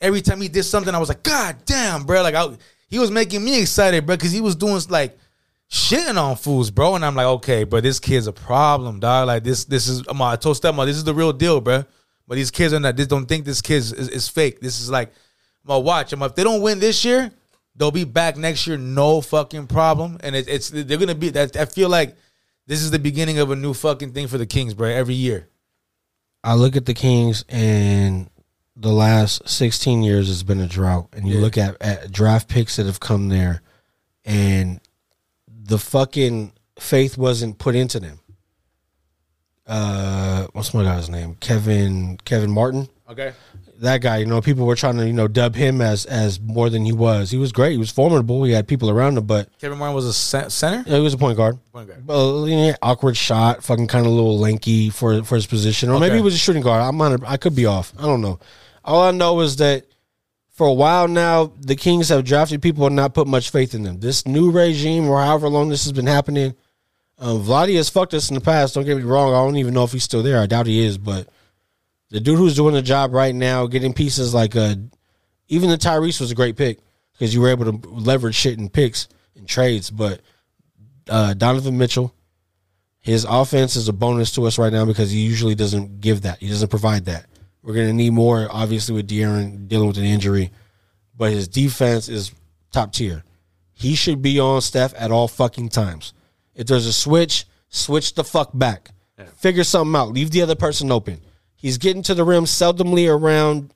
every 0.00 0.20
time 0.20 0.40
he 0.40 0.48
did 0.48 0.64
something, 0.64 0.94
I 0.94 0.98
was 0.98 1.08
like, 1.08 1.22
God 1.22 1.56
damn, 1.64 2.04
bro, 2.04 2.22
like 2.22 2.34
I, 2.34 2.56
he 2.88 2.98
was 2.98 3.10
making 3.10 3.44
me 3.44 3.60
excited, 3.60 4.06
bro, 4.06 4.16
because 4.16 4.32
he 4.32 4.40
was 4.40 4.56
doing 4.56 4.80
like 4.88 5.18
shitting 5.70 6.20
on 6.20 6.36
fools, 6.36 6.70
bro, 6.70 6.94
and 6.94 7.04
I'm 7.04 7.14
like, 7.14 7.26
okay, 7.26 7.64
bro, 7.64 7.80
this 7.80 7.98
kid's 7.98 8.26
a 8.26 8.32
problem, 8.32 9.00
dog. 9.00 9.26
Like 9.26 9.44
this, 9.44 9.64
this 9.64 9.88
is, 9.88 10.02
I'm, 10.08 10.20
I 10.20 10.36
told 10.36 10.56
stepmother, 10.56 10.90
this 10.90 10.96
is 10.96 11.04
the 11.04 11.14
real 11.14 11.32
deal, 11.32 11.60
bro. 11.60 11.84
But 12.28 12.36
these 12.36 12.50
kids 12.50 12.72
are 12.72 12.80
not, 12.80 12.96
they 12.96 13.04
don't 13.04 13.26
think 13.26 13.44
this 13.44 13.60
kid 13.60 13.76
is, 13.76 13.92
is 13.92 14.28
fake. 14.28 14.60
This 14.60 14.80
is 14.80 14.90
like, 14.90 15.12
I'm 15.66 15.84
watch. 15.84 16.12
I'm 16.12 16.22
if 16.22 16.34
they 16.34 16.44
don't 16.44 16.62
win 16.62 16.78
this 16.78 17.04
year, 17.04 17.30
they'll 17.76 17.90
be 17.90 18.04
back 18.04 18.36
next 18.36 18.66
year, 18.66 18.76
no 18.76 19.20
fucking 19.20 19.66
problem. 19.66 20.18
And 20.20 20.34
it, 20.34 20.48
it's 20.48 20.70
they're 20.70 20.98
gonna 20.98 21.14
be 21.14 21.30
that. 21.30 21.56
I 21.56 21.64
feel 21.64 21.88
like 21.88 22.16
this 22.66 22.82
is 22.82 22.90
the 22.90 22.98
beginning 22.98 23.38
of 23.38 23.50
a 23.50 23.56
new 23.56 23.74
fucking 23.74 24.12
thing 24.12 24.28
for 24.28 24.38
the 24.38 24.46
Kings, 24.46 24.74
bro. 24.74 24.88
Every 24.88 25.14
year. 25.14 25.48
I 26.44 26.54
look 26.54 26.76
at 26.76 26.86
the 26.86 26.94
Kings 26.94 27.44
and 27.48 28.28
the 28.76 28.92
last 28.92 29.48
16 29.48 30.02
years 30.02 30.28
has 30.28 30.42
been 30.42 30.60
a 30.60 30.66
drought. 30.66 31.08
And 31.12 31.28
you 31.28 31.36
Yeah. 31.36 31.40
look 31.40 31.56
at, 31.58 31.76
at 31.80 32.10
draft 32.10 32.48
picks 32.48 32.76
that 32.76 32.86
have 32.86 33.00
come 33.00 33.28
there 33.28 33.62
and 34.24 34.80
the 35.46 35.78
fucking 35.78 36.52
faith 36.78 37.16
wasn't 37.16 37.58
put 37.58 37.74
into 37.76 38.00
them. 38.00 38.18
Uh, 39.66 40.46
what's 40.52 40.74
my 40.74 40.82
guy's 40.82 41.08
name? 41.08 41.36
Kevin 41.36 42.18
Kevin 42.24 42.50
Martin. 42.50 42.88
Okay. 43.08 43.32
That 43.82 44.00
guy, 44.00 44.18
you 44.18 44.26
know, 44.26 44.40
people 44.40 44.64
were 44.64 44.76
trying 44.76 44.96
to, 44.98 45.06
you 45.06 45.12
know, 45.12 45.26
dub 45.28 45.54
him 45.56 45.80
as 45.80 46.06
as 46.06 46.40
more 46.40 46.70
than 46.70 46.84
he 46.84 46.92
was. 46.92 47.30
He 47.30 47.36
was 47.36 47.50
great. 47.52 47.72
He 47.72 47.78
was 47.78 47.90
formidable. 47.90 48.44
He 48.44 48.52
had 48.52 48.66
people 48.68 48.88
around 48.88 49.18
him, 49.18 49.26
but 49.26 49.48
Kevin 49.58 49.76
Martin 49.78 49.94
was 49.96 50.06
a 50.06 50.12
center. 50.50 50.84
yeah, 50.86 50.96
he 50.96 51.02
was 51.02 51.14
a 51.14 51.18
point 51.18 51.36
guard. 51.36 51.58
Point 51.72 51.88
guard. 51.88 52.06
Well, 52.06 52.48
you 52.48 52.56
know, 52.56 52.74
awkward 52.80 53.16
shot, 53.16 53.64
fucking 53.64 53.88
kind 53.88 54.06
of 54.06 54.12
a 54.12 54.14
little 54.14 54.38
lanky 54.38 54.88
for 54.90 55.24
for 55.24 55.34
his 55.34 55.46
position, 55.46 55.90
or 55.90 55.98
maybe 55.98 56.10
Okay. 56.12 56.16
he 56.18 56.22
was 56.22 56.34
a 56.34 56.38
shooting 56.38 56.62
guard. 56.62 56.80
I'm 56.82 57.00
on. 57.00 57.24
I 57.26 57.36
could 57.36 57.56
be 57.56 57.66
off. 57.66 57.92
I 57.98 58.02
don't 58.02 58.20
know. 58.22 58.38
All 58.84 59.02
I 59.02 59.10
know 59.10 59.40
is 59.40 59.56
that 59.56 59.84
for 60.50 60.66
a 60.68 60.72
while 60.72 61.08
now, 61.08 61.52
the 61.58 61.74
Kings 61.74 62.08
have 62.10 62.24
drafted 62.24 62.62
people 62.62 62.86
and 62.86 62.94
not 62.94 63.14
put 63.14 63.26
much 63.26 63.50
faith 63.50 63.74
in 63.74 63.82
them. 63.82 63.98
This 64.00 64.26
new 64.26 64.50
regime, 64.52 65.08
or 65.08 65.20
however 65.22 65.48
long 65.48 65.70
this 65.70 65.82
has 65.84 65.92
been 65.92 66.06
happening, 66.06 66.54
um, 67.18 67.42
Vlade 67.42 67.74
has 67.76 67.88
fucked 67.88 68.14
us 68.14 68.28
in 68.28 68.34
the 68.36 68.40
past. 68.40 68.74
Don't 68.74 68.84
get 68.84 68.96
me 68.96 69.02
wrong. 69.02 69.30
I 69.34 69.44
don't 69.44 69.56
even 69.56 69.74
know 69.74 69.82
if 69.82 69.92
he's 69.92 70.04
still 70.04 70.22
there. 70.22 70.38
I 70.40 70.46
doubt 70.46 70.66
he 70.66 70.84
is, 70.84 70.98
but 70.98 71.26
the 72.12 72.20
dude 72.20 72.38
who's 72.38 72.54
doing 72.54 72.74
the 72.74 72.82
job 72.82 73.14
right 73.14 73.34
now, 73.34 73.66
getting 73.66 73.94
pieces 73.94 74.34
like 74.34 74.54
uh 74.54 74.74
even 75.48 75.70
the 75.70 75.78
Tyrese 75.78 76.20
was 76.20 76.30
a 76.30 76.34
great 76.34 76.56
pick 76.56 76.78
because 77.12 77.34
you 77.34 77.40
were 77.40 77.48
able 77.48 77.72
to 77.72 77.88
leverage 77.88 78.34
shit 78.34 78.58
in 78.58 78.68
picks 78.68 79.08
and 79.36 79.48
trades. 79.48 79.90
But 79.90 80.20
uh, 81.08 81.34
Donovan 81.34 81.76
Mitchell, 81.76 82.14
his 83.00 83.26
offense 83.28 83.76
is 83.76 83.88
a 83.88 83.92
bonus 83.92 84.32
to 84.32 84.44
us 84.44 84.58
right 84.58 84.72
now 84.72 84.84
because 84.84 85.10
he 85.10 85.20
usually 85.20 85.54
doesn't 85.54 86.00
give 86.00 86.22
that. 86.22 86.38
He 86.38 86.48
doesn't 86.48 86.68
provide 86.68 87.06
that. 87.06 87.26
We're 87.62 87.74
gonna 87.74 87.92
need 87.92 88.12
more, 88.12 88.48
obviously, 88.50 88.94
with 88.94 89.08
De'Aaron 89.08 89.68
dealing 89.68 89.88
with 89.88 89.98
an 89.98 90.04
injury, 90.04 90.52
but 91.16 91.32
his 91.32 91.48
defense 91.48 92.08
is 92.08 92.32
top 92.72 92.92
tier. 92.92 93.24
He 93.72 93.94
should 93.94 94.22
be 94.22 94.38
on 94.38 94.60
Steph 94.60 94.94
at 94.96 95.10
all 95.10 95.28
fucking 95.28 95.70
times. 95.70 96.12
If 96.54 96.66
there's 96.66 96.86
a 96.86 96.92
switch, 96.92 97.46
switch 97.68 98.14
the 98.14 98.24
fuck 98.24 98.50
back. 98.52 98.90
Figure 99.36 99.64
something 99.64 99.94
out. 99.94 100.12
Leave 100.12 100.30
the 100.30 100.42
other 100.42 100.54
person 100.54 100.90
open. 100.90 101.20
He's 101.62 101.78
getting 101.78 102.02
to 102.02 102.14
the 102.14 102.24
rim 102.24 102.44
seldomly 102.44 103.08
around 103.08 103.72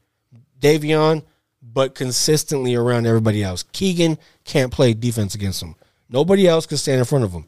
Davion, 0.61 1.23
but 1.63 1.95
consistently 1.95 2.75
around 2.75 3.07
everybody 3.07 3.45
else. 3.45 3.63
Keegan 3.63 4.19
can't 4.43 4.73
play 4.73 4.93
defense 4.93 5.37
against 5.37 5.63
him. 5.63 5.77
Nobody 6.09 6.49
else 6.49 6.67
can 6.67 6.79
stand 6.79 6.99
in 6.99 7.05
front 7.05 7.25
of 7.25 7.31
him. 7.31 7.47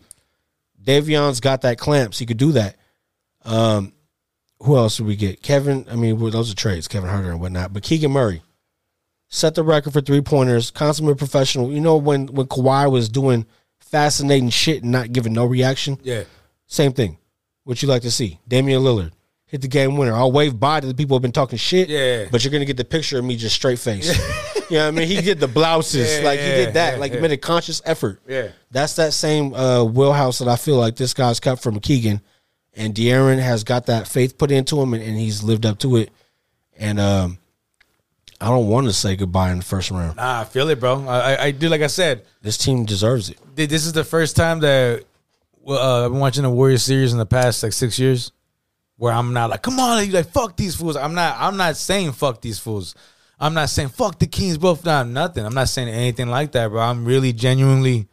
Davion's 0.81 1.41
got 1.41 1.63
that 1.63 1.77
clamps. 1.77 2.21
He 2.21 2.25
could 2.25 2.37
do 2.37 2.53
that. 2.53 2.77
Um, 3.45 3.93
who 4.61 4.77
else 4.77 4.99
did 4.99 5.07
we 5.07 5.17
get? 5.17 5.43
Kevin. 5.43 5.85
I 5.91 5.97
mean, 5.97 6.17
those 6.31 6.53
are 6.53 6.55
trades. 6.55 6.87
Kevin 6.87 7.11
Huerter 7.11 7.31
and 7.31 7.41
whatnot. 7.41 7.73
But 7.73 7.83
Keegan 7.83 8.13
Murray 8.13 8.43
set 9.27 9.57
the 9.57 9.65
record 9.65 9.93
for 9.93 10.01
three 10.01 10.21
pointers. 10.21 10.71
Consummate 10.71 11.19
professional. 11.19 11.73
You 11.73 11.81
know 11.81 11.97
when 11.97 12.29
when 12.29 12.47
Kawhi 12.47 12.91
was 12.91 13.09
doing 13.09 13.45
fascinating 13.81 14.51
shit 14.51 14.85
and 14.85 14.93
not 14.93 15.13
giving 15.13 15.33
no 15.33 15.45
reaction. 15.45 15.99
Yeah. 16.05 16.25
Same 16.67 16.93
thing. 16.93 17.19
What 17.65 17.83
you 17.83 17.89
like 17.89 18.03
to 18.03 18.11
see? 18.13 18.39
Damian 18.47 18.83
Lillard 18.83 19.11
hit 19.49 19.61
the 19.63 19.69
game 19.69 19.97
winner. 19.97 20.15
I'll 20.15 20.31
wave 20.33 20.59
bye 20.59 20.81
to 20.81 20.87
the 20.87 20.95
people 20.95 21.17
who've 21.17 21.23
been 21.23 21.33
talking 21.33 21.59
shit. 21.59 21.89
Yeah. 21.89 22.27
But 22.31 22.45
you're 22.45 22.53
gonna 22.53 22.65
get 22.65 22.77
the 22.77 22.85
picture 22.85 23.19
of 23.19 23.25
me 23.25 23.37
just 23.37 23.55
straight 23.57 23.79
face. 23.79 24.07
you 24.71 24.77
know 24.79 24.85
what 24.85 24.89
I 24.89 24.91
mean? 24.93 25.09
He 25.09 25.21
did 25.21 25.41
the 25.41 25.49
blouses. 25.49 26.19
Yeah, 26.19 26.25
like 26.25 26.39
he 26.41 26.47
did 26.47 26.75
that. 26.75 26.95
yeah, 26.95 27.01
like 27.01 27.13
he 27.13 27.19
made 27.21 27.33
a 27.33 27.37
conscious 27.37 27.83
effort. 27.85 28.21
Yeah. 28.29 28.49
That's 28.71 28.95
that 28.97 29.13
same 29.13 29.53
uh 29.55 29.85
wheelhouse 29.85 30.39
that 30.39 30.49
I 30.49 30.57
feel 30.57 30.77
like 30.77 30.97
this 30.97 31.15
guy's 31.15 31.41
cut 31.41 31.61
from 31.61 31.81
Keegan. 31.81 32.21
And 32.75 32.95
De'Aaron 32.95 33.41
has 33.41 33.65
got 33.65 33.87
that 33.87 34.07
faith 34.07 34.39
put 34.39 34.53
into 34.53 34.81
him 34.81 34.95
and, 34.95 35.03
and 35.03 35.17
he's 35.19 35.43
lived 35.43 35.67
up 35.67 35.79
to 35.81 35.97
it. 35.97 36.11
And 36.79 37.01
um 37.01 37.39
I 38.41 38.47
don't 38.51 38.69
want 38.69 38.87
to 38.87 38.93
say 38.93 39.17
goodbye 39.17 39.51
in 39.51 39.59
the 39.59 39.65
first 39.65 39.91
round. 39.91 40.17
Nah, 40.17 40.43
I 40.43 40.45
feel 40.45 40.69
it, 40.69 40.79
bro. 40.79 41.05
I, 41.09 41.19
I, 41.35 41.45
I 41.47 41.51
do. 41.51 41.69
Like 41.69 41.81
I 41.81 41.89
said, 41.89 42.25
This 42.41 42.57
team 42.57 42.85
deserves 42.85 43.31
it. 43.31 43.39
this 43.57 43.85
is 43.85 43.93
the 43.93 44.05
first 44.05 44.37
time 44.37 44.61
that 44.61 45.03
well, 45.61 45.79
uh, 45.79 46.05
I've 46.07 46.13
been 46.13 46.21
watching 46.21 46.45
the 46.45 46.51
Warriors 46.51 46.83
series 46.85 47.13
in 47.13 47.19
the 47.19 47.27
past 47.27 47.63
like 47.63 47.73
six 47.73 47.99
years, 47.99 48.31
where 48.99 49.13
I'm 49.13 49.33
not 49.33 49.49
like, 49.51 49.63
come 49.63 49.81
on, 49.81 50.05
you 50.05 50.13
like 50.13 50.31
fuck 50.31 50.57
these 50.57 50.75
fools. 50.75 50.97
I'm 50.97 51.15
not. 51.15 51.37
I'm 51.39 51.57
not 51.57 51.77
saying 51.77 52.13
fuck 52.13 52.43
these 52.43 52.59
fools. 52.59 52.95
I'm 53.41 53.55
not 53.55 53.71
saying 53.71 53.91
fuck 53.91 54.19
the 54.19 54.27
Kings, 54.27 54.59
bro. 54.59 54.77
Nah, 54.85 55.05
nothing. 55.05 55.47
I'm 55.47 55.55
not 55.55 55.69
saying 55.69 55.89
anything 55.89 56.29
like 56.29 56.53
that, 56.53 56.69
bro. 56.69 56.81
I'm 56.81 57.05
really 57.05 57.33
genuinely 57.33 58.09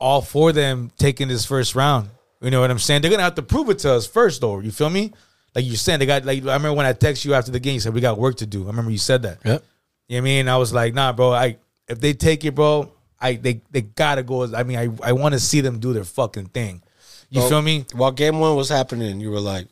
all 0.00 0.22
for 0.22 0.52
them 0.52 0.90
taking 0.98 1.28
this 1.28 1.44
first 1.44 1.74
round. 1.74 2.08
You 2.40 2.50
know 2.50 2.60
what 2.60 2.70
I'm 2.70 2.78
saying? 2.78 3.02
They're 3.02 3.10
gonna 3.10 3.22
have 3.22 3.34
to 3.36 3.42
prove 3.42 3.68
it 3.68 3.78
to 3.80 3.92
us 3.92 4.06
first, 4.06 4.40
though. 4.40 4.60
You 4.60 4.70
feel 4.70 4.90
me? 4.90 5.12
Like 5.54 5.66
you're 5.66 5.76
saying, 5.76 6.00
they 6.00 6.06
got 6.06 6.24
like 6.24 6.42
I 6.42 6.54
remember 6.54 6.72
when 6.72 6.86
I 6.86 6.94
text 6.94 7.24
you 7.24 7.34
after 7.34 7.50
the 7.50 7.60
game, 7.60 7.74
you 7.74 7.80
said 7.80 7.94
we 7.94 8.00
got 8.00 8.18
work 8.18 8.36
to 8.36 8.46
do. 8.46 8.64
I 8.64 8.68
remember 8.68 8.90
you 8.90 8.98
said 8.98 9.22
that. 9.22 9.38
Yep. 9.44 9.64
You 10.08 10.16
know 10.16 10.16
what 10.16 10.18
I 10.18 10.20
mean? 10.20 10.48
I 10.48 10.56
was 10.56 10.72
like, 10.72 10.94
nah, 10.94 11.12
bro. 11.12 11.32
I 11.32 11.58
if 11.88 12.00
they 12.00 12.14
take 12.14 12.44
it, 12.44 12.54
bro, 12.54 12.92
I 13.20 13.34
they 13.34 13.60
they 13.70 13.82
gotta 13.82 14.22
go. 14.22 14.54
I 14.54 14.62
mean, 14.62 14.78
I 14.78 15.08
I 15.08 15.12
want 15.12 15.34
to 15.34 15.40
see 15.40 15.60
them 15.60 15.80
do 15.80 15.92
their 15.92 16.04
fucking 16.04 16.46
thing. 16.46 16.82
You 17.30 17.40
Well, 17.40 17.48
feel 17.48 17.62
me? 17.62 17.84
While 17.92 18.12
game 18.12 18.38
one 18.38 18.54
was 18.56 18.68
happening, 18.68 19.20
you 19.20 19.30
were 19.30 19.40
like, 19.40 19.66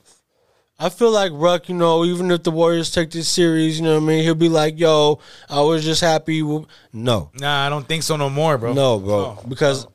I 0.79 0.89
feel 0.89 1.13
like 1.13 1.31
Ruck, 1.35 1.69
you 1.69 1.75
know, 1.75 2.05
even 2.05 2.31
if 2.33 2.43
the 2.43 2.51
Warriors 2.51 2.91
take 2.91 3.11
this 3.13 3.29
series, 3.29 3.79
you 3.79 3.85
know 3.85 3.95
what 3.95 4.03
I 4.03 4.07
mean, 4.07 4.25
he'll 4.25 4.35
be 4.35 4.49
like, 4.49 4.77
"Yo, 4.79 5.21
I 5.49 5.61
was 5.61 5.85
just 5.85 6.01
happy." 6.01 6.43
No, 6.43 6.67
Nah, 7.39 7.67
I 7.67 7.69
don't 7.69 7.87
think 7.87 8.03
so 8.03 8.17
no 8.17 8.29
more, 8.29 8.59
bro. 8.59 8.73
no, 8.75 8.99
bro, 8.99 9.39
because 9.49 9.87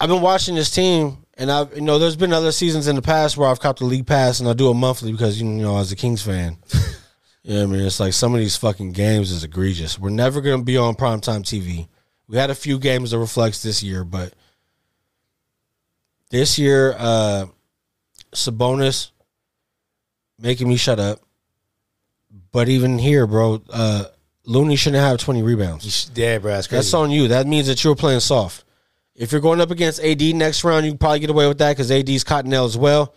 I've 0.00 0.08
been 0.08 0.20
watching 0.20 0.56
this 0.56 0.70
team, 0.72 1.18
and 1.34 1.50
I've 1.50 1.74
you 1.76 1.80
know, 1.82 1.98
there's 2.00 2.16
been 2.16 2.32
other 2.32 2.50
seasons 2.50 2.88
in 2.88 2.96
the 2.96 3.02
past 3.02 3.36
where 3.36 3.48
I've 3.48 3.60
caught 3.60 3.76
the 3.78 3.84
league 3.84 4.06
pass, 4.06 4.40
and 4.40 4.48
I 4.48 4.52
do 4.52 4.68
it 4.70 4.74
monthly 4.74 5.12
because 5.12 5.40
you 5.40 5.46
know, 5.46 5.78
as 5.78 5.92
a 5.92 5.96
Kings 5.96 6.22
fan, 6.22 6.58
you 7.44 7.54
know 7.54 7.60
what 7.60 7.62
I 7.62 7.66
mean. 7.78 7.86
It's 7.86 8.00
like 8.00 8.14
some 8.14 8.34
of 8.34 8.40
these 8.40 8.56
fucking 8.56 8.92
games 8.92 9.30
is 9.30 9.44
egregious. 9.44 9.96
We're 9.96 10.10
never 10.10 10.40
gonna 10.40 10.64
be 10.64 10.76
on 10.76 10.96
primetime 10.96 11.42
TV. 11.42 11.86
We 12.26 12.36
had 12.36 12.50
a 12.50 12.54
few 12.56 12.80
games 12.80 13.12
that 13.12 13.18
reflects 13.20 13.62
this 13.62 13.80
year, 13.82 14.02
but 14.04 14.34
this 16.30 16.58
year, 16.58 16.94
uh 16.98 17.46
Sabonis 18.34 19.10
making 20.38 20.68
me 20.68 20.76
shut 20.76 20.98
up. 21.00 21.20
But 22.52 22.68
even 22.68 22.98
here, 22.98 23.26
bro, 23.26 23.62
uh 23.70 24.04
Looney 24.44 24.76
shouldn't 24.76 25.02
have 25.02 25.18
20 25.18 25.42
rebounds. 25.42 26.10
Yeah, 26.14 26.38
bro, 26.38 26.52
that's 26.52 26.66
crazy. 26.66 26.78
That's 26.78 26.94
on 26.94 27.10
you. 27.10 27.28
That 27.28 27.46
means 27.46 27.66
that 27.66 27.84
you're 27.84 27.94
playing 27.94 28.20
soft. 28.20 28.64
If 29.14 29.32
you're 29.32 29.40
going 29.42 29.60
up 29.60 29.70
against 29.70 30.00
AD 30.02 30.22
next 30.34 30.64
round, 30.64 30.86
you 30.86 30.92
can 30.92 30.98
probably 30.98 31.18
get 31.18 31.28
away 31.28 31.46
with 31.48 31.58
that 31.58 31.72
because 31.76 31.90
AD's 31.90 32.24
Cottonelle 32.24 32.64
as 32.64 32.78
well. 32.78 33.14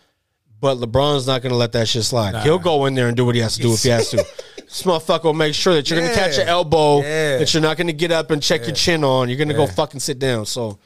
But 0.60 0.78
LeBron's 0.78 1.26
not 1.28 1.42
going 1.42 1.52
to 1.52 1.58
let 1.58 1.72
that 1.72 1.88
shit 1.88 2.04
slide. 2.04 2.32
Nah. 2.32 2.42
He'll 2.42 2.60
go 2.60 2.86
in 2.86 2.96
there 2.96 3.08
and 3.08 3.16
do 3.16 3.26
what 3.26 3.36
he 3.36 3.42
has 3.42 3.56
to 3.56 3.62
do 3.62 3.74
if 3.74 3.84
he 3.84 3.90
has 3.90 4.10
to. 4.12 4.18
this 4.58 4.84
motherfucker 4.84 5.24
will 5.26 5.34
make 5.34 5.54
sure 5.56 5.74
that 5.74 5.90
you're 5.90 6.00
going 6.00 6.12
to 6.12 6.16
catch 6.18 6.38
your 6.38 6.46
elbow, 6.48 7.02
Yeah. 7.02 7.38
that 7.38 7.54
you're 7.54 7.64
not 7.64 7.78
going 7.78 7.88
to 7.88 7.94
get 7.94 8.12
up 8.12 8.30
and 8.30 8.44
check 8.44 8.66
your 8.66 8.76
chin 8.76 9.04
on. 9.04 9.30
You're 9.30 9.38
going 9.38 9.48
to 9.48 9.54
go 9.56 9.66
fucking 9.68 10.00
sit 10.02 10.20
down. 10.20 10.46
So 10.46 10.80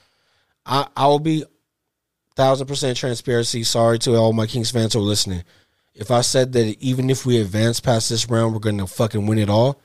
I, 0.66 0.88
I 0.96 1.08
will 1.08 1.20
be 1.20 1.44
thousand 2.36 2.68
percent 2.68 2.98
transparency. 2.98 3.64
Sorry 3.64 4.00
to 4.00 4.16
all 4.16 4.34
my 4.34 4.48
Kings 4.48 4.72
fans 4.72 4.94
who 4.94 5.00
are 5.00 5.04
listening. 5.04 5.44
If 5.94 6.12
I 6.12 6.22
said 6.22 6.54
that 6.54 6.76
even 6.82 7.10
if 7.10 7.26
we 7.26 7.40
advance 7.40 7.80
past 7.80 8.10
this 8.10 8.30
round, 8.30 8.54
we're 8.54 8.60
going 8.60 8.78
to 8.80 8.88
fucking 8.88 9.28
win 9.28 9.40
it 9.40 9.50
all, 9.50 9.80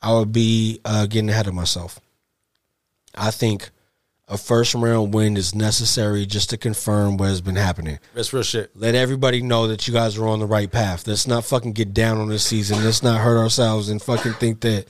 I 0.00 0.14
would 0.14 0.32
be 0.32 0.80
uh, 0.84 1.06
getting 1.06 1.28
ahead 1.28 1.46
of 1.46 1.54
myself. 1.54 2.00
I 3.14 3.30
think 3.30 3.70
a 4.28 4.38
first 4.38 4.74
round 4.74 5.12
win 5.12 5.36
is 5.36 5.54
necessary 5.54 6.24
just 6.24 6.48
to 6.50 6.56
confirm 6.56 7.18
what 7.18 7.28
has 7.28 7.42
been 7.42 7.56
happening. 7.56 7.98
That's 8.14 8.32
real 8.32 8.42
shit. 8.42 8.70
Let 8.74 8.94
everybody 8.94 9.42
know 9.42 9.68
that 9.68 9.86
you 9.86 9.92
guys 9.92 10.16
are 10.16 10.26
on 10.26 10.38
the 10.38 10.46
right 10.46 10.70
path. 10.70 11.06
Let's 11.06 11.26
not 11.26 11.44
fucking 11.44 11.72
get 11.72 11.92
down 11.92 12.18
on 12.18 12.30
this 12.30 12.44
season. 12.44 12.82
Let's 12.82 13.02
not 13.02 13.20
hurt 13.20 13.38
ourselves 13.38 13.90
and 13.90 14.00
fucking 14.00 14.32
think 14.34 14.60
that, 14.62 14.86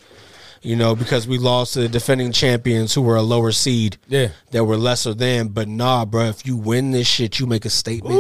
you 0.62 0.76
know, 0.76 0.94
because 0.94 1.26
we 1.26 1.39
lost 1.39 1.74
to 1.74 1.81
the 1.81 1.89
defending 1.89 2.32
champions 2.32 2.94
who 2.94 3.02
were 3.02 3.16
a 3.16 3.23
lower 3.23 3.52
seed, 3.52 3.97
Yeah. 4.08 4.28
that 4.52 4.65
were 4.65 4.76
lesser 4.76 5.12
than. 5.15 5.49
But 5.49 5.68
nah, 5.68 6.05
bro, 6.05 6.26
if 6.26 6.47
you 6.47 6.57
win 6.57 6.92
this 6.92 7.07
shit, 7.08 7.39
you 7.41 7.47
make 7.47 7.65
a 7.65 7.70
statement. 7.70 8.18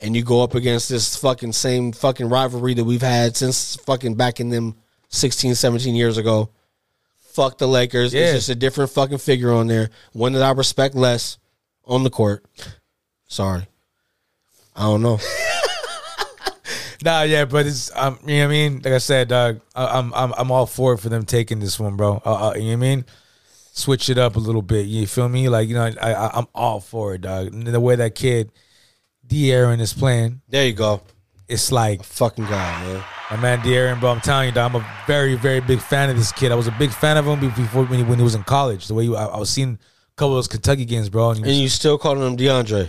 And 0.00 0.14
you 0.14 0.22
go 0.22 0.42
up 0.42 0.54
against 0.54 0.88
this 0.88 1.16
fucking 1.16 1.52
same 1.52 1.92
fucking 1.92 2.28
rivalry 2.28 2.74
that 2.74 2.84
we've 2.84 3.00
had 3.00 3.36
since 3.36 3.76
fucking 3.76 4.16
back 4.16 4.40
in 4.40 4.50
them 4.50 4.74
16, 5.08 5.54
17 5.54 5.94
years 5.94 6.18
ago. 6.18 6.50
Fuck 7.32 7.58
the 7.58 7.66
Lakers. 7.68 8.12
Yeah. 8.12 8.22
It's 8.26 8.32
just 8.34 8.48
a 8.50 8.54
different 8.54 8.90
fucking 8.90 9.18
figure 9.18 9.52
on 9.52 9.66
there. 9.66 9.90
One 10.12 10.32
that 10.34 10.42
I 10.42 10.50
respect 10.50 10.94
less 10.94 11.38
on 11.86 12.02
the 12.04 12.10
court. 12.10 12.44
Sorry. 13.28 13.66
I 14.76 14.82
don't 14.82 15.02
know. 15.02 15.18
Nah, 17.04 17.22
yeah, 17.22 17.44
but 17.44 17.66
it's 17.66 17.90
um, 17.94 18.18
you 18.26 18.38
know 18.38 18.40
what 18.40 18.44
I 18.46 18.48
mean. 18.48 18.74
Like 18.82 18.94
I 18.94 18.98
said, 18.98 19.28
dog, 19.28 19.60
I, 19.74 19.98
I'm 19.98 20.14
I'm 20.14 20.32
I'm 20.38 20.50
all 20.50 20.64
for 20.66 20.94
it 20.94 20.98
for 20.98 21.10
them 21.10 21.24
taking 21.26 21.60
this 21.60 21.78
one, 21.78 21.96
bro. 21.96 22.22
Uh, 22.24 22.48
uh, 22.48 22.54
you 22.54 22.62
know 22.62 22.68
what 22.68 22.72
I 22.72 22.76
mean? 22.76 23.04
Switch 23.76 24.08
it 24.08 24.16
up 24.16 24.36
a 24.36 24.38
little 24.38 24.62
bit. 24.62 24.86
You 24.86 25.06
feel 25.06 25.28
me? 25.28 25.50
Like 25.50 25.68
you 25.68 25.74
know, 25.74 25.84
I, 26.00 26.14
I 26.14 26.30
I'm 26.38 26.46
all 26.54 26.80
for 26.80 27.14
it, 27.14 27.20
dog. 27.20 27.48
And 27.52 27.66
the 27.66 27.78
way 27.78 27.94
that 27.96 28.14
kid, 28.14 28.52
De'Aaron 29.26 29.80
is 29.80 29.92
playing, 29.92 30.40
There 30.48 30.66
you 30.66 30.72
go. 30.72 31.02
it's 31.46 31.70
like 31.70 32.02
Fucking 32.04 32.44
guy, 32.46 32.84
man. 32.86 33.04
my 33.32 33.36
man 33.36 33.58
De'Aaron, 33.60 34.00
bro. 34.00 34.10
I'm 34.10 34.20
telling 34.22 34.46
you, 34.48 34.52
dog, 34.52 34.74
I'm 34.74 34.80
a 34.80 34.86
very 35.06 35.34
very 35.34 35.60
big 35.60 35.80
fan 35.80 36.08
of 36.08 36.16
this 36.16 36.32
kid. 36.32 36.52
I 36.52 36.54
was 36.54 36.68
a 36.68 36.74
big 36.78 36.90
fan 36.90 37.18
of 37.18 37.26
him 37.26 37.38
before 37.40 37.84
when 37.84 37.98
he, 37.98 38.04
when 38.04 38.16
he 38.18 38.24
was 38.24 38.34
in 38.34 38.44
college. 38.44 38.86
The 38.88 38.94
way 38.94 39.04
you, 39.04 39.16
I, 39.16 39.26
I 39.26 39.38
was 39.38 39.50
seeing 39.50 39.72
a 39.74 40.14
couple 40.16 40.32
of 40.32 40.36
those 40.38 40.48
Kentucky 40.48 40.86
games, 40.86 41.10
bro. 41.10 41.30
And 41.30 41.38
he 41.38 41.42
And 41.42 41.48
was, 41.50 41.60
you 41.60 41.68
still 41.68 41.98
calling 41.98 42.26
him 42.26 42.36
DeAndre. 42.38 42.88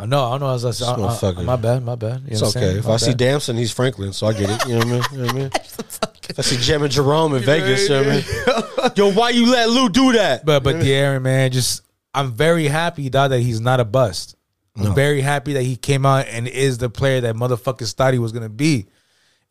I 0.00 0.06
know, 0.06 0.32
I 0.32 0.38
know. 0.38 0.46
I 0.46 0.52
was, 0.54 0.82
I 0.82 0.92
I, 0.94 0.94
I, 0.94 1.42
my 1.42 1.56
bad, 1.56 1.84
my 1.84 1.94
bad. 1.94 2.22
You 2.22 2.28
It's 2.30 2.42
okay. 2.56 2.78
If 2.78 2.86
My 2.86 2.94
I 2.94 2.96
see 2.96 3.10
bad. 3.10 3.18
Damson, 3.18 3.56
he's 3.58 3.70
Franklin, 3.70 4.14
so 4.14 4.28
I 4.28 4.32
get 4.32 4.48
it. 4.48 4.66
You 4.66 4.78
know 4.78 4.78
what 4.78 4.86
I 4.86 4.90
mean? 4.92 5.02
You 5.12 5.18
know 5.18 5.24
what 5.26 5.34
I 5.34 5.38
mean? 5.38 5.50
If 5.54 6.38
I 6.38 6.42
see 6.42 6.56
Jem 6.56 6.82
and 6.82 6.90
Jerome 6.92 7.34
in 7.34 7.42
Vegas, 7.42 7.82
you 7.82 7.88
know 7.90 8.02
what 8.04 8.08
I 8.08 8.82
mean? 8.82 8.92
Yo, 8.96 9.12
why 9.12 9.30
you 9.30 9.50
let 9.50 9.68
Lou 9.68 9.88
do 9.90 10.12
that? 10.12 10.46
But 10.46 10.62
but 10.62 10.76
De'Aaron, 10.76 11.22
man, 11.22 11.50
just 11.50 11.82
I'm 12.14 12.32
very 12.32 12.66
happy, 12.66 13.10
dog, 13.10 13.30
that 13.30 13.40
he's 13.40 13.60
not 13.60 13.78
a 13.78 13.84
bust. 13.84 14.36
I'm 14.76 14.84
No. 14.84 14.92
very 14.92 15.20
happy 15.20 15.52
that 15.54 15.62
he 15.64 15.76
came 15.76 16.06
out 16.06 16.26
and 16.28 16.48
is 16.48 16.78
the 16.78 16.88
player 16.88 17.20
that 17.22 17.34
motherfuckers 17.34 17.92
thought 17.92 18.12
he 18.14 18.18
was 18.18 18.32
gonna 18.32 18.48
be. 18.48 18.86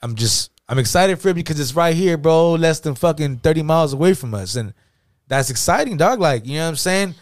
I'm 0.02 0.16
just 0.16 0.50
I'm 0.68 0.80
excited 0.80 1.20
for 1.20 1.30
it 1.30 1.34
because 1.36 1.60
it's 1.60 1.76
right 1.76 1.96
here, 1.96 2.18
bro, 2.18 2.54
less 2.54 2.80
than 2.80 2.96
fucking 2.96 3.40
30 3.40 3.62
miles 3.64 3.94
away 3.94 4.14
from 4.14 4.34
us. 4.34 4.56
And 4.56 4.74
that's 5.28 5.50
exciting, 5.50 5.98
dog. 5.98 6.20
Like, 6.20 6.46
you 6.48 6.56
know 6.58 6.64
what 6.64 6.70
I'm 6.70 6.76
saying? 6.76 7.16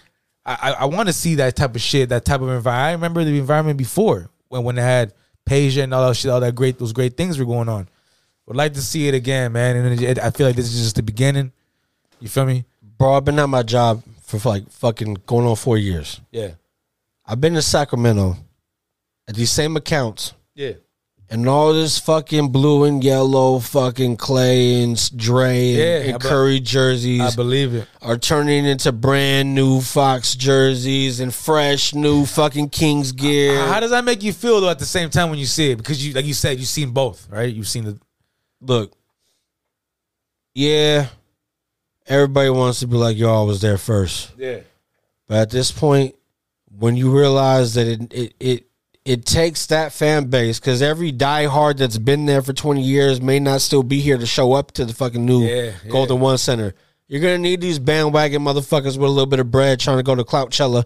I 0.48 0.72
I, 0.80 0.86
want 0.86 1.10
to 1.10 1.14
see 1.14 1.36
that 1.36 1.56
type 1.56 1.76
of 1.76 1.82
shit, 1.82 2.10
that 2.10 2.26
type 2.26 2.42
of 2.42 2.50
environment. 2.50 2.68
I 2.68 2.92
remember 2.94 3.24
the 3.24 3.38
environment 3.38 3.78
before 3.78 4.30
when 4.48 4.64
when 4.64 4.76
they 4.76 4.82
had 4.82 5.14
Peja 5.48 5.84
and 5.84 5.94
all 5.94 6.08
that 6.08 6.16
shit, 6.16 6.32
all 6.32 6.40
that 6.40 6.56
great 6.56 6.80
those 6.80 6.94
great 6.94 7.18
things 7.18 7.38
were 7.38 7.46
going 7.46 7.70
on. 7.70 7.88
Would 8.46 8.56
like 8.56 8.74
to 8.76 8.82
see 8.82 9.08
it 9.10 9.14
again, 9.14 9.52
man. 9.52 9.76
And 9.76 10.02
it, 10.02 10.20
I 10.20 10.32
feel 10.32 10.48
like 10.48 10.56
this 10.56 10.74
is 10.74 10.82
just 10.82 10.96
the 10.96 11.04
beginning. 11.04 11.52
You 12.20 12.30
feel 12.30 12.46
me? 12.46 12.64
Bro, 12.98 13.14
I've 13.14 13.26
been 13.26 13.40
at 13.40 13.50
my 13.50 13.64
job 13.64 14.04
for 14.24 14.38
like 14.50 14.70
fucking 14.72 15.18
going 15.26 15.46
on 15.46 15.56
four 15.56 15.78
years. 15.78 16.22
Yeah. 16.32 16.52
I've 17.26 17.42
been 17.42 17.56
to 17.56 17.62
Sacramento 17.62 18.38
at 19.28 19.36
these 19.36 19.52
same 19.52 19.76
accounts. 19.76 20.34
Yeah. 20.56 20.74
And 21.30 21.46
all 21.50 21.74
this 21.74 22.00
fucking 22.00 22.54
blue 22.54 22.86
and 22.86 23.04
yellow 23.04 23.60
fucking 23.60 24.16
Clay 24.16 24.82
and 24.82 25.18
Dre 25.18 25.72
and, 25.72 25.78
Yeah, 25.78 26.14
and 26.14 26.22
Curry 26.22 26.62
jerseys 26.62 27.20
I 27.20 27.36
believe 27.36 27.74
it. 27.76 27.86
are 28.02 28.18
turning 28.18 28.66
into 28.66 28.94
brand 28.94 29.54
new 29.54 29.82
Fox 29.82 30.36
jerseys 30.36 31.20
and 31.20 31.36
fresh 31.36 31.94
new 31.94 32.26
fucking 32.26 32.70
Kings 32.70 33.12
gear. 33.12 33.60
How 33.68 33.82
does 33.82 33.92
that 33.92 34.06
make 34.06 34.24
you 34.24 34.32
feel 34.32 34.62
though? 34.62 34.70
At 34.70 34.80
the 34.80 34.86
same 34.86 35.10
time, 35.10 35.30
when 35.30 35.38
you 35.38 35.46
see 35.46 35.72
it, 35.72 35.76
because 35.76 36.06
you, 36.06 36.14
like 36.14 36.24
you 36.24 36.34
said, 36.34 36.60
you've 36.60 36.68
seen 36.70 36.92
both, 36.92 37.28
right? 37.30 37.54
You've 37.54 37.68
seen 37.68 37.84
the 37.84 38.00
Look, 38.62 38.94
yeah, 40.56 41.08
everybody 42.08 42.50
wants 42.50 42.80
to 42.80 42.88
be 42.88 42.96
like, 42.96 43.18
I 43.22 43.42
was 43.42 43.62
there 43.62 43.78
first. 43.78 44.32
yeah, 44.38 44.60
But 45.28 45.38
at 45.40 45.50
this 45.50 45.72
point, 45.72 46.16
when 46.80 46.96
you 46.96 47.12
realize 47.16 47.74
that 47.74 47.86
it 47.88 48.14
it 48.14 48.34
it, 48.40 48.67
it 49.08 49.26
takes 49.26 49.68
that 49.68 49.94
fan 49.94 50.26
base, 50.26 50.60
because 50.60 50.82
every 50.82 51.14
diehard 51.14 51.78
that's 51.78 51.98
been 51.98 52.26
there 52.26 52.42
for 52.42 52.52
20 52.54 52.82
years 52.82 53.22
may 53.22 53.40
not 53.40 53.62
still 53.62 53.84
be 53.84 54.02
here 54.02 54.18
to 54.18 54.26
show 54.26 54.54
up 54.54 54.72
to 54.74 54.84
the 54.86 54.94
fucking 54.94 55.26
new 55.26 55.44
Yeah, 55.46 55.72
yeah. 55.84 55.90
Golden 55.90 56.20
One 56.20 56.38
Center. 56.38 56.74
You're 57.08 57.22
gonna 57.22 57.38
need 57.38 57.62
these 57.62 57.80
bandwagon 57.80 58.42
motherfuckers 58.42 58.98
with 58.98 59.08
a 59.10 59.14
little 59.14 59.26
bit 59.26 59.40
of 59.40 59.50
bread 59.50 59.80
trying 59.80 59.98
to 59.98 60.04
go 60.04 60.14
to 60.14 60.26
Cloutchella, 60.26 60.84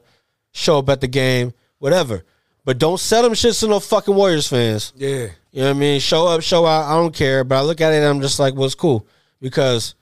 show 0.52 0.78
up 0.78 0.90
at 0.90 1.02
the 1.02 1.08
game, 1.08 1.54
whatever. 1.80 2.24
But 2.64 2.78
don't 2.78 3.00
sell 3.00 3.24
them 3.24 3.34
shits 3.34 3.60
to 3.62 3.68
no 3.68 3.80
fucking 3.80 4.14
Warriors 4.14 4.48
fans. 4.48 4.94
yeah, 4.96 5.30
You 5.52 5.62
know 5.62 5.70
what 5.70 5.78
I 5.78 5.80
mean? 5.80 6.00
Show 6.00 6.28
up, 6.28 6.44
show 6.44 6.68
out. 6.68 6.86
I 6.86 6.94
don't 6.94 7.14
care. 7.16 7.44
But 7.44 7.56
I 7.58 7.62
look 7.62 7.82
at 7.82 7.92
it 7.92 7.98
and 7.98 8.06
I'm 8.06 8.22
just 8.22 8.38
like, 8.40 8.54
well, 8.54 8.66
it's 8.66 8.76
cool. 8.76 9.08
Because 9.40 9.96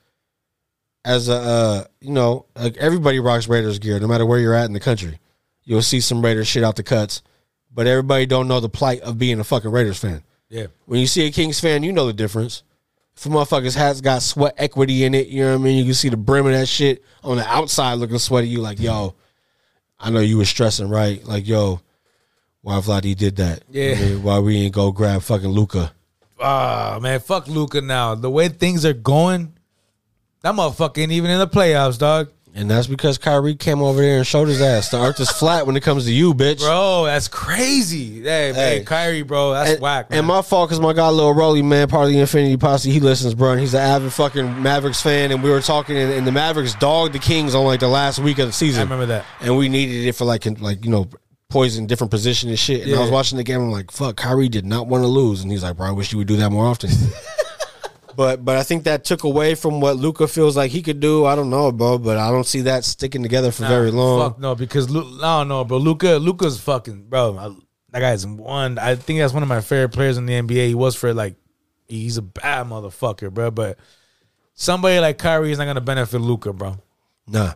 as 1.06 1.30
a, 1.30 1.34
uh, 1.34 1.84
you 2.02 2.12
know, 2.12 2.44
like 2.54 2.76
everybody 2.76 3.18
rocks 3.18 3.48
Raiders 3.48 3.78
gear, 3.78 3.98
no 3.98 4.06
matter 4.06 4.26
where 4.26 4.38
you're 4.38 4.52
at 4.54 4.66
in 4.66 4.74
the 4.74 4.80
country. 4.80 5.18
You'll 5.64 5.80
see 5.80 6.00
some 6.00 6.22
Raiders 6.22 6.48
shit 6.48 6.62
out 6.62 6.76
the 6.76 6.82
cuts. 6.82 7.22
But 7.72 7.86
everybody 7.86 8.26
don't 8.26 8.48
know 8.48 8.60
the 8.60 8.68
plight 8.68 9.00
of 9.02 9.18
being 9.18 9.38
a 9.40 9.44
fucking 9.44 9.70
Raiders 9.70 9.98
fan. 9.98 10.22
yeah. 10.48 10.66
When 10.86 10.98
you 11.00 11.06
see 11.06 11.26
a 11.26 11.30
Kings 11.30 11.60
fan, 11.60 11.82
you 11.82 11.92
know 11.92 12.06
the 12.06 12.12
difference. 12.12 12.62
If 13.16 13.26
a 13.26 13.28
motherfucker's 13.28 13.74
hat's 13.74 14.00
got 14.00 14.22
sweat 14.22 14.54
equity 14.56 15.04
in 15.04 15.14
it, 15.14 15.28
you 15.28 15.42
know 15.42 15.52
what 15.52 15.60
I 15.60 15.64
mean? 15.64 15.78
You 15.78 15.84
can 15.84 15.94
see 15.94 16.08
the 16.08 16.16
brim 16.16 16.46
of 16.46 16.52
that 16.52 16.66
shit 16.66 17.04
on 17.22 17.36
the 17.36 17.46
outside 17.46 17.94
looking 17.94 18.18
sweaty. 18.18 18.48
You 18.48 18.60
like, 18.60 18.80
yo, 18.80 19.14
I 19.98 20.10
know 20.10 20.20
you 20.20 20.38
were 20.38 20.44
stressing, 20.44 20.88
right? 20.88 21.24
Like, 21.24 21.46
yo, 21.46 21.80
why 22.62 22.78
Vlade 22.80 23.14
did 23.16 23.36
that? 23.36 23.62
Yeah. 23.70 23.94
I 23.96 24.00
mean, 24.00 24.22
why 24.22 24.38
we 24.38 24.56
ain't 24.56 24.74
go 24.74 24.90
grab 24.90 25.22
fucking 25.22 25.48
Luka? 25.48 25.92
Ah, 26.40 26.98
man, 27.00 27.20
fuck 27.20 27.46
Luka 27.46 27.80
now. 27.82 28.14
The 28.14 28.30
way 28.30 28.48
things 28.48 28.86
are 28.86 28.94
going, 28.94 29.52
that 30.40 30.54
motherfucker 30.54 30.98
ain't 30.98 31.12
even 31.12 31.30
in 31.30 31.38
the 31.38 31.46
playoffs, 31.48 31.98
dog. 31.98 32.30
And 32.54 32.68
that's 32.70 32.86
because 32.88 33.16
Kyrie 33.16 33.54
came 33.54 33.80
over 33.80 34.00
there 34.00 34.18
and 34.18 34.26
showed 34.26 34.48
his 34.48 34.60
ass. 34.60 34.88
The 34.90 35.00
earth 35.00 35.20
is 35.20 35.30
flat 35.30 35.66
when 35.66 35.76
it 35.76 35.82
comes 35.82 36.04
to 36.06 36.12
you, 36.12 36.34
bitch. 36.34 36.58
Bro, 36.58 37.04
that's 37.06 37.28
crazy. 37.28 38.22
Hey, 38.22 38.52
Hey. 38.52 38.76
man, 38.78 38.84
Kyrie, 38.84 39.22
bro, 39.22 39.52
that's 39.52 39.70
and, 39.72 39.80
whack. 39.80 40.10
Man. 40.10 40.18
and 40.18 40.26
my 40.26 40.42
fault 40.42 40.68
because 40.68 40.80
my 40.80 40.92
guy 40.92 41.08
Lil 41.08 41.32
Rolly, 41.32 41.62
man, 41.62 41.86
part 41.88 42.06
of 42.06 42.12
the 42.12 42.18
Infinity 42.18 42.56
Posse, 42.56 42.90
he 42.90 42.98
listens, 43.00 43.34
bro. 43.34 43.52
And 43.52 43.60
he's 43.60 43.74
an 43.74 43.80
avid 43.80 44.12
fucking 44.12 44.62
Mavericks 44.62 45.00
fan. 45.00 45.30
And 45.30 45.42
we 45.42 45.50
were 45.50 45.60
talking, 45.60 45.96
and, 45.96 46.12
and 46.12 46.26
the 46.26 46.32
Mavericks 46.32 46.74
dogged 46.74 47.14
the 47.14 47.18
Kings 47.20 47.54
on 47.54 47.64
like 47.64 47.80
the 47.80 47.88
last 47.88 48.18
week 48.18 48.38
of 48.38 48.46
the 48.48 48.52
season. 48.52 48.80
I 48.80 48.82
remember 48.84 49.06
that. 49.06 49.24
And 49.40 49.56
we 49.56 49.68
needed 49.68 50.06
it 50.08 50.12
for 50.16 50.24
like, 50.24 50.44
like 50.60 50.84
you 50.84 50.90
know, 50.90 51.08
poison 51.50 51.86
different 51.86 52.10
position 52.10 52.48
and 52.48 52.58
shit. 52.58 52.86
And 52.86 52.94
I 52.96 53.00
was 53.00 53.10
watching 53.10 53.38
the 53.38 53.44
game. 53.44 53.60
I'm 53.60 53.70
like, 53.70 53.90
fuck, 53.90 54.16
Kyrie 54.16 54.48
did 54.48 54.64
not 54.66 54.86
want 54.86 55.02
to 55.04 55.08
lose. 55.08 55.42
And 55.42 55.50
he's 55.52 55.62
like, 55.62 55.76
bro, 55.76 55.86
I 55.86 55.92
wish 55.92 56.12
you 56.12 56.18
would 56.18 56.28
do 56.28 56.36
that 56.36 56.50
more 56.50 56.66
often. 56.66 56.90
but 58.16 58.44
but 58.44 58.56
I 58.56 58.62
think 58.62 58.84
that 58.84 59.04
took 59.04 59.24
away 59.24 59.54
from 59.54 59.80
what 59.80 59.96
Luka 59.96 60.26
feels 60.28 60.56
like 60.56 60.70
he 60.70 60.82
could 60.82 61.00
do. 61.00 61.24
I 61.24 61.34
don't 61.34 61.50
know, 61.50 61.72
bro, 61.72 61.98
but 61.98 62.16
I 62.16 62.30
don't 62.30 62.46
see 62.46 62.62
that 62.62 62.84
sticking 62.84 63.22
together 63.22 63.50
for 63.50 63.66
very 63.66 63.90
long. 63.90 64.30
Fuck 64.30 64.38
no, 64.40 64.54
because 64.54 64.90
Lu- 64.90 65.20
I 65.22 65.40
don't 65.40 65.48
know, 65.48 65.64
bro. 65.64 65.78
Luka, 65.78 66.16
Luka's 66.16 66.60
fucking, 66.60 67.04
bro. 67.08 67.36
I, 67.38 67.54
That 67.90 68.00
guy's 68.00 68.26
one. 68.26 68.78
I 68.78 68.94
think 68.94 69.18
that's 69.18 69.32
one 69.32 69.42
of 69.42 69.48
my 69.48 69.60
favorite 69.60 69.90
players 69.90 70.16
in 70.18 70.26
the 70.26 70.34
NBA. 70.34 70.68
He 70.68 70.74
was 70.74 70.94
for 70.96 71.12
like, 71.14 71.36
he's 71.88 72.16
a 72.16 72.22
bad 72.22 72.66
motherfucker, 72.66 73.32
bro. 73.32 73.50
But 73.50 73.78
somebody 74.54 74.98
like 75.00 75.18
Kyrie 75.18 75.52
is 75.52 75.58
not 75.58 75.66
gonna 75.66 75.80
benefit 75.80 76.20
Luka, 76.20 76.52
bro. 76.52 76.76
Nah. 77.26 77.54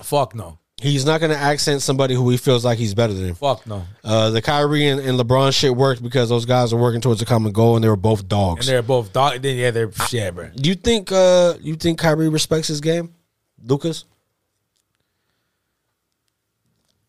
Fuck 0.00 0.34
no. 0.34 0.58
He's 0.82 1.04
not 1.04 1.20
going 1.20 1.30
to 1.30 1.38
accent 1.38 1.80
somebody 1.80 2.12
who 2.14 2.28
he 2.30 2.36
feels 2.36 2.64
like 2.64 2.76
he's 2.76 2.92
better 2.92 3.12
than. 3.12 3.34
Fuck 3.34 3.68
no. 3.68 3.84
Uh, 4.02 4.30
the 4.30 4.42
Kyrie 4.42 4.88
and, 4.88 5.00
and 5.00 5.16
LeBron 5.16 5.54
shit 5.54 5.76
worked 5.76 6.02
because 6.02 6.28
those 6.28 6.44
guys 6.44 6.72
are 6.72 6.76
working 6.76 7.00
towards 7.00 7.22
a 7.22 7.24
common 7.24 7.52
goal 7.52 7.76
and 7.76 7.84
they 7.84 7.88
were 7.88 7.94
both 7.94 8.26
dogs. 8.26 8.66
And 8.66 8.74
they're 8.74 8.82
both 8.82 9.12
dog. 9.12 9.40
Then 9.40 9.56
yeah, 9.56 9.70
they're 9.70 9.92
yeah, 10.10 10.32
bro. 10.32 10.48
Do 10.48 10.68
you 10.68 10.74
think 10.74 11.12
uh 11.12 11.54
you 11.60 11.76
think 11.76 12.00
Kyrie 12.00 12.28
respects 12.28 12.66
his 12.66 12.80
game? 12.80 13.14
Lucas? 13.64 14.06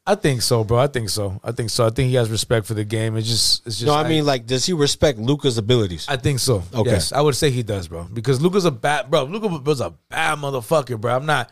I 0.06 0.16
think 0.16 0.42
so, 0.42 0.64
bro. 0.64 0.77
I 0.77 0.88
think 0.88 1.10
so. 1.10 1.40
I 1.43 1.52
think 1.53 1.69
so. 1.69 1.88
I 1.88 1.90
think 1.90 2.10
he 2.10 2.16
has 2.16 2.30
respect 2.30 2.66
for 2.68 2.74
the 2.74 2.84
game. 2.84 3.16
It's 3.16 3.27
just, 3.27 3.66
it's 3.66 3.80
just. 3.80 3.88
No, 3.88 3.95
I 3.95 4.08
mean 4.08 4.26
like 4.26 4.45
does 4.45 4.66
he 4.66 4.74
respect 4.74 5.18
Luka's 5.18 5.58
abilities? 5.58 6.06
I 6.10 6.18
think 6.18 6.40
so. 6.40 6.61
Okay. 6.76 6.92
Yes, 6.92 7.11
I 7.11 7.22
would 7.22 7.35
say 7.35 7.50
he 7.50 7.64
does, 7.64 7.88
bro. 7.88 8.03
Because 8.03 8.40
Luka's 8.40 8.66
a 8.66 8.72
bad, 8.72 9.10
bro. 9.10 9.24
Luka 9.24 9.48
was 9.48 9.80
a 9.80 9.92
bad 10.10 10.38
motherfucker, 10.38 11.00
bro. 11.00 11.16
I'm 11.16 11.26
not. 11.26 11.50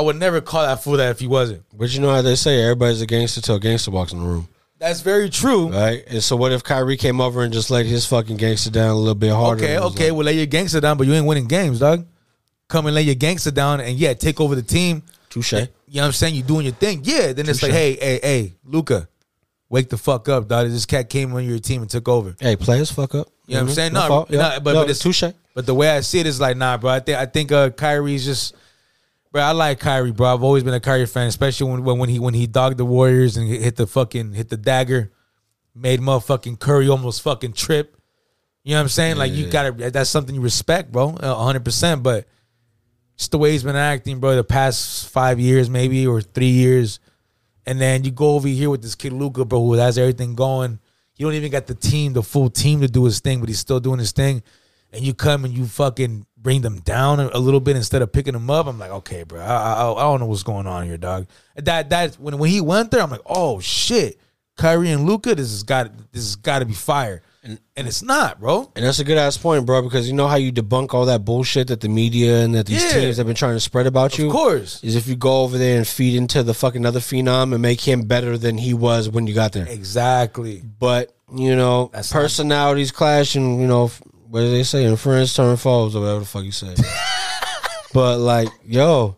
I 0.00 0.02
would 0.02 0.16
never 0.16 0.40
call 0.40 0.62
that 0.62 0.82
fool 0.82 0.96
that 0.96 1.10
if 1.10 1.20
he 1.20 1.26
wasn't. 1.26 1.62
But 1.76 1.92
you 1.92 2.00
know 2.00 2.08
how 2.10 2.22
they 2.22 2.34
say 2.36 2.62
everybody's 2.62 3.02
a 3.02 3.06
gangster 3.06 3.42
till 3.42 3.56
a 3.56 3.60
gangster 3.60 3.90
walks 3.90 4.12
in 4.12 4.20
the 4.22 4.24
room. 4.26 4.48
That's 4.78 5.02
very 5.02 5.28
true. 5.28 5.68
Right? 5.68 6.02
And 6.06 6.24
so 6.24 6.36
what 6.36 6.52
if 6.52 6.64
Kyrie 6.64 6.96
came 6.96 7.20
over 7.20 7.42
and 7.42 7.52
just 7.52 7.70
laid 7.70 7.84
his 7.84 8.06
fucking 8.06 8.38
gangster 8.38 8.70
down 8.70 8.88
a 8.88 8.94
little 8.94 9.14
bit 9.14 9.30
harder? 9.30 9.62
Okay, 9.62 9.78
okay. 9.78 10.04
like, 10.10 10.16
well, 10.16 10.24
lay 10.24 10.32
your 10.38 10.46
gangster 10.46 10.80
down, 10.80 10.96
but 10.96 11.06
you 11.06 11.12
ain't 11.12 11.26
winning 11.26 11.48
games, 11.48 11.80
dog. 11.80 12.06
Come 12.68 12.86
and 12.86 12.94
lay 12.94 13.02
your 13.02 13.14
gangster 13.14 13.50
down, 13.50 13.80
and 13.80 13.98
yeah, 13.98 14.14
take 14.14 14.40
over 14.40 14.54
the 14.54 14.62
team. 14.62 15.02
Touche. 15.28 15.52
You 15.52 15.58
know 15.58 15.66
what 16.00 16.06
I'm 16.06 16.12
saying? 16.12 16.34
You're 16.34 16.46
doing 16.46 16.64
your 16.64 16.74
thing. 16.74 17.02
Yeah. 17.04 17.34
Then 17.34 17.46
it's 17.50 17.62
like, 17.62 17.72
hey, 17.72 17.96
hey, 18.00 18.20
hey, 18.22 18.54
Luka, 18.64 19.06
wake 19.68 19.90
the 19.90 19.98
fuck 19.98 20.30
up, 20.30 20.48
dog. 20.48 20.66
This 20.68 20.86
cat 20.86 21.10
came 21.10 21.34
on 21.34 21.44
your 21.44 21.58
team 21.58 21.82
and 21.82 21.90
took 21.90 22.08
over. 22.08 22.34
Hey, 22.40 22.56
players 22.56 22.90
fuck 22.90 23.14
up. 23.14 23.28
You 23.46 23.56
know 23.56 23.60
what 23.60 23.62
I'm 23.62 23.68
Mhm. 23.68 23.74
saying? 23.74 23.92
No 23.92 24.00
No, 24.08 24.08
no, 24.30 24.60
but, 24.60 24.72
No, 24.72 24.80
but 24.82 24.90
it's 24.90 25.00
touche. 25.00 25.24
But 25.54 25.66
the 25.66 25.74
way 25.74 25.90
I 25.90 26.00
see 26.00 26.20
it 26.20 26.26
is 26.26 26.40
like, 26.40 26.56
nah, 26.56 26.78
bro. 26.78 26.88
I 26.90 27.00
think 27.00 27.18
I 27.18 27.26
think 27.26 27.52
uh, 27.52 27.68
Kyrie's 27.70 28.24
just, 28.24 28.54
bro. 29.32 29.42
I 29.42 29.52
like 29.52 29.80
Kyrie, 29.80 30.12
bro. 30.12 30.34
I've 30.34 30.42
always 30.42 30.62
been 30.62 30.74
a 30.74 30.80
Kyrie 30.80 31.06
fan, 31.06 31.26
especially 31.26 31.70
when 31.70 31.84
when, 31.84 31.98
when 31.98 32.08
he 32.08 32.18
when 32.18 32.34
he 32.34 32.46
dogged 32.46 32.78
the 32.78 32.84
Warriors 32.84 33.36
and 33.36 33.48
hit 33.48 33.76
the 33.76 33.86
fucking 33.86 34.32
hit 34.32 34.48
the 34.48 34.56
dagger, 34.56 35.12
made 35.74 36.00
motherfucking 36.00 36.58
Curry 36.58 36.88
almost 36.88 37.22
fucking 37.22 37.52
trip. 37.52 37.96
You 38.62 38.72
know 38.72 38.78
what 38.78 38.82
I'm 38.82 38.88
saying? 38.88 39.16
Like 39.16 39.32
you 39.32 39.48
gotta, 39.50 39.90
that's 39.90 40.10
something 40.10 40.34
you 40.34 40.40
respect, 40.40 40.92
bro, 40.92 41.16
hundred 41.20 41.64
percent. 41.64 42.02
But 42.02 42.26
just 43.16 43.30
the 43.30 43.38
way 43.38 43.52
he's 43.52 43.64
been 43.64 43.76
acting, 43.76 44.20
bro, 44.20 44.36
the 44.36 44.44
past 44.44 45.08
five 45.08 45.40
years 45.40 45.70
maybe 45.70 46.06
or 46.06 46.20
three 46.20 46.50
years, 46.50 47.00
and 47.66 47.80
then 47.80 48.04
you 48.04 48.10
go 48.10 48.34
over 48.34 48.48
here 48.48 48.68
with 48.68 48.82
this 48.82 48.94
kid 48.94 49.12
Luka, 49.12 49.44
bro, 49.44 49.60
who 49.60 49.72
has 49.74 49.96
everything 49.96 50.34
going. 50.34 50.78
You 51.16 51.26
don't 51.26 51.34
even 51.34 51.50
got 51.50 51.66
the 51.66 51.74
team, 51.74 52.14
the 52.14 52.22
full 52.22 52.48
team 52.48 52.80
to 52.80 52.88
do 52.88 53.04
his 53.04 53.20
thing, 53.20 53.40
but 53.40 53.48
he's 53.48 53.58
still 53.58 53.80
doing 53.80 53.98
his 53.98 54.12
thing. 54.12 54.42
And 54.92 55.04
you 55.04 55.14
come 55.14 55.44
and 55.44 55.54
you 55.56 55.66
fucking 55.66 56.26
bring 56.36 56.62
them 56.62 56.80
down 56.80 57.20
a, 57.20 57.38
little 57.38 57.60
bit 57.60 57.76
instead 57.76 58.02
of 58.02 58.10
picking 58.12 58.32
them 58.32 58.50
up. 58.50 58.66
I'm 58.66 58.78
like, 58.78 58.90
okay, 58.90 59.22
bro, 59.22 59.40
I, 59.40 59.44
I, 59.84 59.92
I 59.92 60.02
don't 60.02 60.18
know 60.20 60.26
what's 60.26 60.42
going 60.42 60.66
on 60.66 60.84
here, 60.86 60.96
dog. 60.96 61.28
That 61.56 61.90
that 61.90 62.14
when 62.16 62.38
when 62.38 62.50
he 62.50 62.60
went 62.60 62.90
there, 62.90 63.00
I'm 63.02 63.10
like, 63.10 63.20
oh 63.26 63.60
shit, 63.60 64.18
Kyrie 64.56 64.90
and 64.90 65.06
Luka, 65.06 65.34
this 65.34 65.50
has 65.50 65.62
got 65.62 65.92
this 66.12 66.24
has 66.24 66.36
got 66.36 66.58
to 66.58 66.64
be 66.64 66.72
fire, 66.74 67.22
and, 67.44 67.60
and 67.76 67.86
it's 67.86 68.02
not, 68.02 68.40
bro. 68.40 68.72
And 68.74 68.84
that's 68.84 68.98
a 68.98 69.04
good 69.04 69.16
ass 69.16 69.36
point, 69.36 69.64
bro, 69.64 69.80
because 69.82 70.08
you 70.08 70.14
know 70.14 70.26
how 70.26 70.36
you 70.36 70.50
debunk 70.52 70.92
all 70.92 71.06
that 71.06 71.24
bullshit 71.24 71.68
that 71.68 71.80
the 71.80 71.88
media 71.88 72.42
and 72.44 72.54
that 72.56 72.66
these 72.66 72.82
Yeah. 72.82 73.00
teams 73.00 73.16
have 73.18 73.26
been 73.26 73.36
trying 73.36 73.54
to 73.54 73.60
spread 73.60 73.86
about 73.86 74.18
you? 74.18 74.26
Of 74.26 74.32
course, 74.32 74.82
Is 74.82 74.96
if 74.96 75.06
you 75.06 75.14
go 75.14 75.42
over 75.42 75.56
there 75.56 75.76
and 75.76 75.86
feed 75.86 76.16
into 76.16 76.42
the 76.42 76.52
fucking 76.54 76.84
other 76.84 77.00
phenom 77.00 77.52
and 77.52 77.62
make 77.62 77.80
him 77.82 78.02
better 78.02 78.36
than 78.36 78.58
he 78.58 78.74
was 78.74 79.08
when 79.08 79.26
you 79.28 79.34
got 79.34 79.52
there. 79.52 79.66
exactly. 79.68 80.62
But, 80.78 81.14
you 81.34 81.54
know, 81.54 81.90
That's 81.92 82.12
personalities 82.12 82.90
clash 82.90 83.36
and, 83.36 83.60
you 83.60 83.66
know, 83.68 83.90
what 84.30 84.40
they 84.42 84.62
say? 84.62 84.84
And 84.84 84.98
friends 84.98 85.34
turn 85.34 85.56
foes 85.56 85.96
or 85.96 86.00
whatever 86.00 86.20
the 86.20 86.26
fuck 86.26 86.44
you 86.44 86.52
say. 86.52 86.74
but, 87.92 88.18
like, 88.18 88.48
yo, 88.64 89.16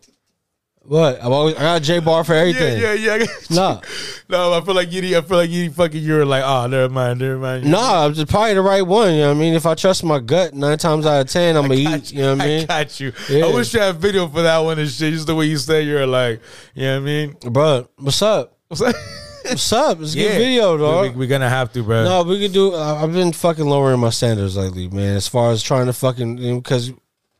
what? 0.85 1.21
I've 1.21 1.31
always, 1.31 1.55
I 1.55 1.61
got 1.61 1.81
J 1.81 1.99
bar 1.99 2.23
for 2.23 2.33
everything. 2.33 2.81
Yeah, 2.81 2.93
yeah, 2.93 3.15
yeah. 3.15 3.25
Nah. 3.49 3.81
no, 4.29 4.53
I 4.53 4.61
feel 4.61 4.75
like 4.75 4.91
you. 4.91 5.17
I 5.17 5.21
feel 5.21 5.37
like 5.37 5.49
you 5.49 5.71
fucking. 5.71 6.03
You're 6.03 6.25
like, 6.25 6.43
oh, 6.43 6.67
never 6.67 6.91
mind, 6.91 7.19
never 7.19 7.37
mind. 7.37 7.69
Nah, 7.69 8.05
I'm 8.05 8.13
just 8.13 8.29
probably 8.29 8.55
the 8.55 8.61
right 8.61 8.81
one. 8.81 9.13
You 9.13 9.21
know 9.21 9.29
what 9.29 9.37
I 9.37 9.39
mean? 9.39 9.53
If 9.53 9.65
I 9.65 9.75
trust 9.75 10.03
my 10.03 10.19
gut, 10.19 10.53
nine 10.53 10.77
times 10.77 11.05
out 11.05 11.21
of 11.21 11.29
ten, 11.29 11.55
I'm 11.55 11.69
to 11.69 11.75
eat. 11.75 12.11
You 12.11 12.23
know 12.23 12.35
what 12.35 12.43
I 12.43 12.47
mean? 12.47 12.63
I 12.63 12.83
got 12.83 12.99
you. 12.99 13.13
Yeah. 13.29 13.45
I 13.45 13.53
wish 13.53 13.73
you 13.73 13.79
had 13.79 13.95
video 13.95 14.27
for 14.27 14.41
that 14.41 14.57
one 14.57 14.77
and 14.77 14.89
shit. 14.89 15.13
Just 15.13 15.27
the 15.27 15.35
way 15.35 15.45
you 15.45 15.57
say 15.57 15.83
you're 15.83 16.05
like, 16.05 16.41
you 16.73 16.83
know 16.83 16.95
what 16.95 17.01
I 17.01 17.05
mean? 17.05 17.35
Bro, 17.49 17.89
what's 17.97 18.21
up? 18.21 18.57
What's 18.67 18.81
that? 18.81 18.95
What's 19.43 19.71
up? 19.73 19.99
Let's 19.99 20.15
get 20.15 20.31
Yeah. 20.31 20.37
video, 20.37 20.77
dog. 20.77 21.15
We, 21.15 21.25
are 21.25 21.27
gonna 21.27 21.49
have 21.49 21.71
to, 21.73 21.83
bro. 21.83 22.03
No, 22.03 22.23
we 22.23 22.39
could 22.39 22.53
do. 22.53 22.73
I- 22.73 23.03
I've 23.03 23.13
been 23.13 23.31
fucking 23.33 23.65
lowering 23.65 23.99
my 23.99 24.09
standards 24.09 24.55
lately, 24.57 24.87
man. 24.89 25.15
As 25.17 25.27
far 25.27 25.51
as 25.51 25.61
trying 25.61 25.87
to 25.87 25.93
fucking 25.93 26.55
because 26.57 26.91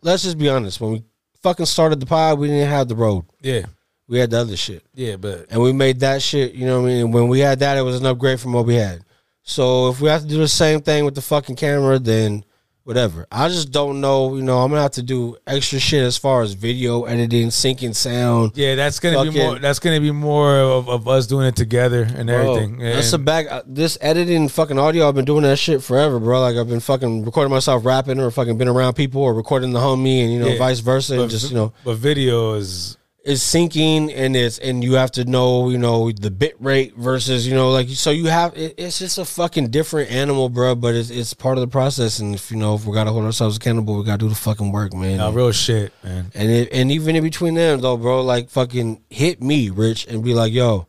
let's 0.02 0.24
just 0.24 0.38
be 0.38 0.50
honest. 0.50 0.82
When 0.82 0.92
we 0.92 1.04
fucking 1.42 1.66
started 1.66 2.00
the 2.00 2.06
pod, 2.06 2.40
we 2.40 2.48
didn't 2.48 2.70
have 2.70 2.88
the 2.88 2.96
road. 2.96 3.26
Yeah, 3.42 3.66
We 4.08 4.20
had 4.20 4.32
the 4.32 4.38
other 4.40 4.58
shit, 4.58 4.84
yeah, 4.94 5.16
but 5.16 5.46
and 5.50 5.62
we 5.62 5.72
made 5.72 6.02
that 6.02 6.22
shit. 6.22 6.54
You 6.54 6.66
know 6.66 6.82
what 6.82 6.88
I 6.88 6.92
mean? 6.92 7.06
And 7.06 7.14
when 7.14 7.28
we 7.30 7.40
had 7.40 7.60
that, 7.60 7.78
it 7.78 7.82
was 7.82 8.00
an 8.00 8.06
upgrade 8.06 8.40
from 8.40 8.54
what 8.54 8.66
we 8.66 8.76
had. 8.76 9.04
So 9.44 9.90
if 9.90 10.00
we 10.02 10.10
have 10.10 10.22
to 10.24 10.28
do 10.28 10.38
the 10.38 10.48
same 10.48 10.82
thing 10.82 11.06
with 11.06 11.16
the 11.16 11.22
fucking 11.22 11.56
camera, 11.56 12.00
then 12.00 12.44
whatever. 12.84 13.26
I 13.32 13.48
just 13.50 13.72
don't 13.72 14.02
know. 14.02 14.36
You 14.36 14.42
know, 14.44 14.60
I'm 14.60 14.70
gonna 14.70 14.82
have 14.82 14.92
to 14.92 15.04
do 15.04 15.38
extra 15.48 15.80
shit 15.80 16.04
as 16.04 16.18
far 16.18 16.42
as 16.42 16.54
video 16.54 17.04
editing, 17.04 17.48
syncing 17.50 17.96
sound. 17.96 18.52
yeah, 18.56 18.76
that's 18.76 19.00
gonna 19.00 19.30
be 19.32 19.38
more. 19.38 19.60
That's 19.60 19.80
gonna 19.80 20.00
be 20.02 20.12
more 20.12 20.58
of, 20.58 20.90
of 20.90 21.08
us 21.08 21.28
doing 21.28 21.48
it 21.48 21.56
together 21.56 22.04
and 22.04 22.28
Bro, 22.28 22.56
everything. 22.56 22.78
That's 22.80 23.14
a 23.14 23.18
back. 23.18 23.48
uh, 23.52 23.62
This 23.66 23.98
editing 24.02 24.48
fucking 24.50 24.78
audio. 24.80 25.08
I've 25.08 25.16
been 25.16 25.26
doing 25.26 25.44
that 25.44 25.58
shit 25.58 25.82
forever, 25.84 26.20
bro. 26.20 26.42
Like 26.42 26.56
I've 26.56 26.70
been 26.70 26.80
fucking 26.80 27.26
recording 27.26 27.52
myself 27.52 27.86
rapping, 27.86 28.20
or 28.20 28.30
fucking 28.32 28.58
been 28.58 28.68
around 28.68 28.94
people, 28.94 29.22
or 29.22 29.34
recording 29.34 29.72
the 29.74 29.80
homie, 29.80 30.24
and 30.24 30.34
you 30.34 30.40
know, 30.40 30.48
Yeah. 30.48 30.58
vice 30.58 30.80
versa. 30.80 31.20
and 31.20 31.30
just 31.30 31.50
you 31.50 31.56
know, 31.56 31.74
but 31.84 31.96
video 31.96 32.54
is 32.56 32.98
it's 33.26 33.42
syncing, 33.42 34.12
and 34.14 34.36
it's 34.36 34.60
and 34.60 34.84
you 34.84 34.94
have 34.94 35.10
to 35.12 35.24
know, 35.24 35.70
you 35.70 35.78
know, 35.78 36.12
the 36.12 36.30
bit 36.30 36.56
rate 36.60 36.94
versus 36.98 37.48
you 37.48 37.54
know, 37.54 37.72
like 37.72 37.88
so 37.90 38.12
you 38.12 38.26
have. 38.26 38.56
It, 38.58 38.74
it's 38.78 39.00
just 39.00 39.18
a 39.18 39.24
fucking 39.26 39.70
different 39.70 40.12
animal, 40.12 40.50
bro. 40.50 40.76
But 40.76 40.94
it's 40.96 41.10
it's 41.10 41.34
part 41.34 41.58
of 41.58 41.62
the 41.62 41.68
process, 41.68 42.20
and 42.20 42.36
if 42.36 42.52
you 42.52 42.58
know, 42.58 42.76
if 42.76 42.86
we 42.86 42.94
gotta 42.94 43.12
hold 43.12 43.24
ourselves 43.26 43.56
accountable, 43.58 43.98
we 43.98 44.04
gotta 44.04 44.18
do 44.18 44.28
the 44.30 44.36
fucking 44.36 44.72
work, 44.74 44.94
man. 44.94 45.18
no, 45.20 45.32
real 45.32 45.52
shit, 45.54 45.94
man. 46.04 46.32
And 46.36 46.52
it, 46.52 46.70
and 46.74 46.92
even 46.92 47.16
in 47.16 47.24
between 47.24 47.54
them 47.54 47.80
though, 47.80 47.96
bro, 47.98 48.22
like 48.24 48.50
fucking 48.50 49.02
hit 49.10 49.42
me, 49.42 49.70
Rich, 49.70 50.08
and 50.08 50.22
be 50.24 50.34
like, 50.34 50.52
yo, 50.52 50.88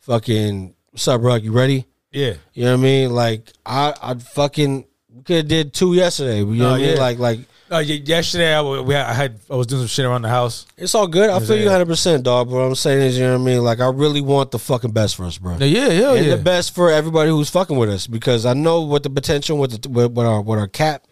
fucking, 0.00 0.74
what's 0.90 1.08
up, 1.08 1.20
bro? 1.20 1.34
You 1.36 1.52
ready? 1.52 1.86
Yeah, 2.10 2.34
You 2.54 2.64
know 2.64 2.72
what 2.72 2.80
I 2.80 2.82
mean? 2.82 3.10
Like 3.12 3.52
I, 3.66 3.94
I 4.00 4.14
fucking 4.14 4.86
could 5.24 5.36
have 5.36 5.48
did 5.48 5.74
two 5.74 5.92
yesterday. 5.94 6.38
You 6.38 6.46
know 6.46 6.52
No, 6.64 6.70
what 6.70 6.74
I 6.76 6.78
mean? 6.84 6.94
yeah. 6.94 7.00
Like, 7.00 7.18
like 7.18 7.40
Ye- 7.70 8.02
yesterday 8.04 8.54
I, 8.54 8.62
we 8.62 8.94
had, 8.94 9.06
I 9.06 9.12
had 9.12 9.40
I 9.50 9.56
was 9.56 9.66
doing 9.66 9.82
some 9.82 9.88
shit 9.88 10.04
around 10.04 10.22
the 10.22 10.28
house. 10.28 10.66
it's 10.76 10.94
all 10.94 11.06
good. 11.06 11.28
I 11.30 11.40
feel 11.40 11.56
you 11.56 11.68
hundred 11.68 11.86
percent, 11.86 12.22
dog. 12.22 12.48
But 12.48 12.56
what 12.56 12.62
I'm 12.62 12.74
saying 12.74 13.02
is, 13.02 13.18
you 13.18 13.24
know 13.24 13.34
what 13.34 13.42
I 13.42 13.44
mean? 13.44 13.62
Like 13.62 13.80
I 13.80 13.88
really 13.90 14.20
want 14.20 14.50
the 14.50 14.58
fucking 14.58 14.92
best 14.92 15.16
for 15.16 15.24
us, 15.24 15.38
bro. 15.38 15.56
Yeah, 15.58 15.66
yeah, 15.66 15.88
hell 15.90 16.14
and 16.16 16.26
yeah. 16.26 16.36
the 16.36 16.42
best 16.42 16.74
for 16.74 16.90
everybody 16.90 17.30
who's 17.30 17.50
fucking 17.50 17.76
with 17.76 17.90
us 17.90 18.06
because 18.06 18.46
I 18.46 18.54
know 18.54 18.82
what 18.82 19.02
the 19.02 19.10
potential 19.10 19.58
with 19.58 19.82
the 19.82 19.88
with, 19.88 20.12
with 20.12 20.26
our 20.26 20.40
with 20.40 20.58
our 20.58 20.68
cap. 20.68 21.04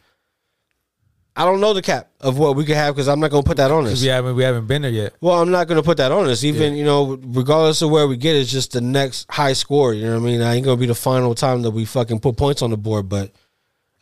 I 1.39 1.45
don't 1.45 1.61
know 1.61 1.75
the 1.75 1.83
cap 1.83 2.11
of 2.23 2.39
what 2.39 2.57
we 2.57 2.65
could 2.65 2.77
have 2.77 2.95
because 2.95 3.09
I'm 3.09 3.21
not 3.21 3.31
gonna 3.31 3.43
put 3.43 3.59
that 3.59 3.71
on 3.71 3.87
us. 3.87 4.01
We 4.01 4.09
haven't 4.09 4.37
we 4.37 4.43
haven't 4.43 4.67
been 4.67 4.81
there 4.81 4.91
yet. 4.91 5.15
Well, 5.21 5.41
I'm 5.41 5.51
not 5.51 5.69
gonna 5.69 5.83
put 5.83 5.99
that 5.99 6.11
on 6.11 6.29
us. 6.29 6.43
Even 6.45 6.75
you 6.75 6.85
know, 6.85 7.19
regardless 7.23 7.83
of 7.83 7.91
where 7.91 8.09
we 8.09 8.17
get, 8.17 8.37
it's 8.37 8.51
just 8.51 8.73
the 8.73 8.81
next 8.81 9.31
high 9.31 9.53
score. 9.53 9.93
You 9.93 10.07
know 10.07 10.15
what 10.15 10.23
I 10.23 10.25
mean? 10.25 10.41
I 10.41 10.55
ain't 10.55 10.65
gonna 10.65 10.81
be 10.81 10.87
the 10.87 10.95
final 10.95 11.35
time 11.35 11.61
that 11.63 11.73
we 11.73 11.85
fucking 11.85 12.21
put 12.21 12.39
points 12.39 12.63
on 12.63 12.71
the 12.71 12.79
board, 12.79 13.11
but 13.11 13.33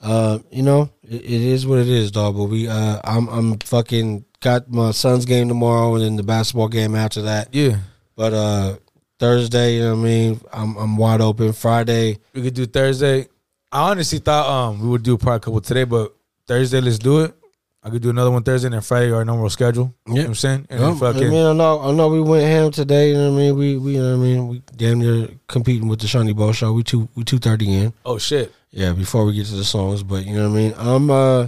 uh, 0.01 0.39
you 0.53 0.63
know, 0.63 0.91
it, 1.09 1.23
it 1.23 1.31
is 1.31 1.67
what 1.67 1.79
it 1.79 1.89
is, 1.89 2.11
dog. 2.11 2.37
But 2.37 2.45
we, 2.45 2.69
uh, 2.69 3.01
I'm, 3.05 3.29
I'm 3.29 3.59
fucking 3.59 4.25
got 4.41 4.71
my 4.71 4.91
son's 4.93 5.25
game 5.25 5.49
tomorrow, 5.49 5.95
and 5.95 6.05
then 6.05 6.17
the 6.17 6.23
basketball 6.23 6.69
game 6.69 6.95
after 6.95 7.23
that. 7.23 7.55
Yeah, 7.55 7.79
But 8.17 8.33
uh, 8.33 8.77
Thursday, 9.19 9.77
you 9.77 9.81
know 9.83 9.95
what 9.95 10.01
I 10.01 10.05
mean? 10.05 10.41
I'm, 10.53 10.77
I'm 10.77 10.97
wide 10.97 11.21
open. 11.21 11.53
Friday, 11.53 12.19
we 12.35 12.43
could 12.43 12.55
do 12.55 12.67
Thursday. 12.67 13.29
I 13.73 13.91
honestly 13.91 14.19
thought 14.21 14.47
um 14.49 14.81
we 14.81 14.89
would 14.89 15.03
do 15.03 15.17
probably 15.19 15.37
a 15.37 15.41
couple 15.41 15.61
today, 15.61 15.83
but 15.85 16.15
Thursday 16.47 16.81
let's 16.81 16.99
do 16.99 17.23
it. 17.25 17.35
I 17.83 17.91
could 17.91 18.01
do 18.03 18.09
another 18.09 18.31
one 18.31 18.43
Thursday 18.45 18.67
and 18.69 18.75
then 18.75 18.81
Friday 18.83 19.11
our 19.13 19.25
normal 19.25 19.51
schedule. 19.51 19.93
You 20.07 20.15
know 20.15 20.21
what 20.21 20.27
I'm 20.29 20.35
saying? 20.37 20.67
And 20.71 20.81
then 20.81 20.97
fucking 20.97 21.25
I 21.27 21.29
mean, 21.31 21.45
I 21.47 21.53
know, 21.53 21.81
I 21.81 21.91
know 21.93 22.09
we 22.09 22.21
went 22.21 22.45
ham 22.45 22.71
today. 22.71 23.11
You 23.11 23.15
know 23.17 23.33
what 23.33 23.37
I 23.39 23.43
mean? 23.43 23.57
We, 23.57 23.77
we, 23.77 23.93
you 23.97 24.03
know 24.03 24.17
what 24.17 24.25
I 24.25 24.27
mean? 24.29 24.49
We 24.49 24.63
damn 24.77 25.01
near 25.01 25.29
competing 25.49 25.89
with 25.89 26.01
the 26.01 26.07
Shawnee 26.07 26.33
Bowl 26.33 26.53
show. 26.53 26.73
We 26.73 26.83
two, 26.85 27.09
we 27.17 27.25
two 27.25 27.39
thirty 27.39 27.71
in. 27.75 27.93
oh 28.07 28.17
shit. 28.17 28.53
Yeah, 28.77 28.93
before 28.93 29.25
we 29.25 29.35
get 29.35 29.47
to 29.47 29.55
the 29.55 29.65
songs, 29.65 30.03
but 30.03 30.27
you 30.27 30.35
know 30.35 30.49
what 30.51 30.59
I 30.59 30.61
mean. 30.61 30.75
I'm 30.77 31.09
uh, 31.11 31.43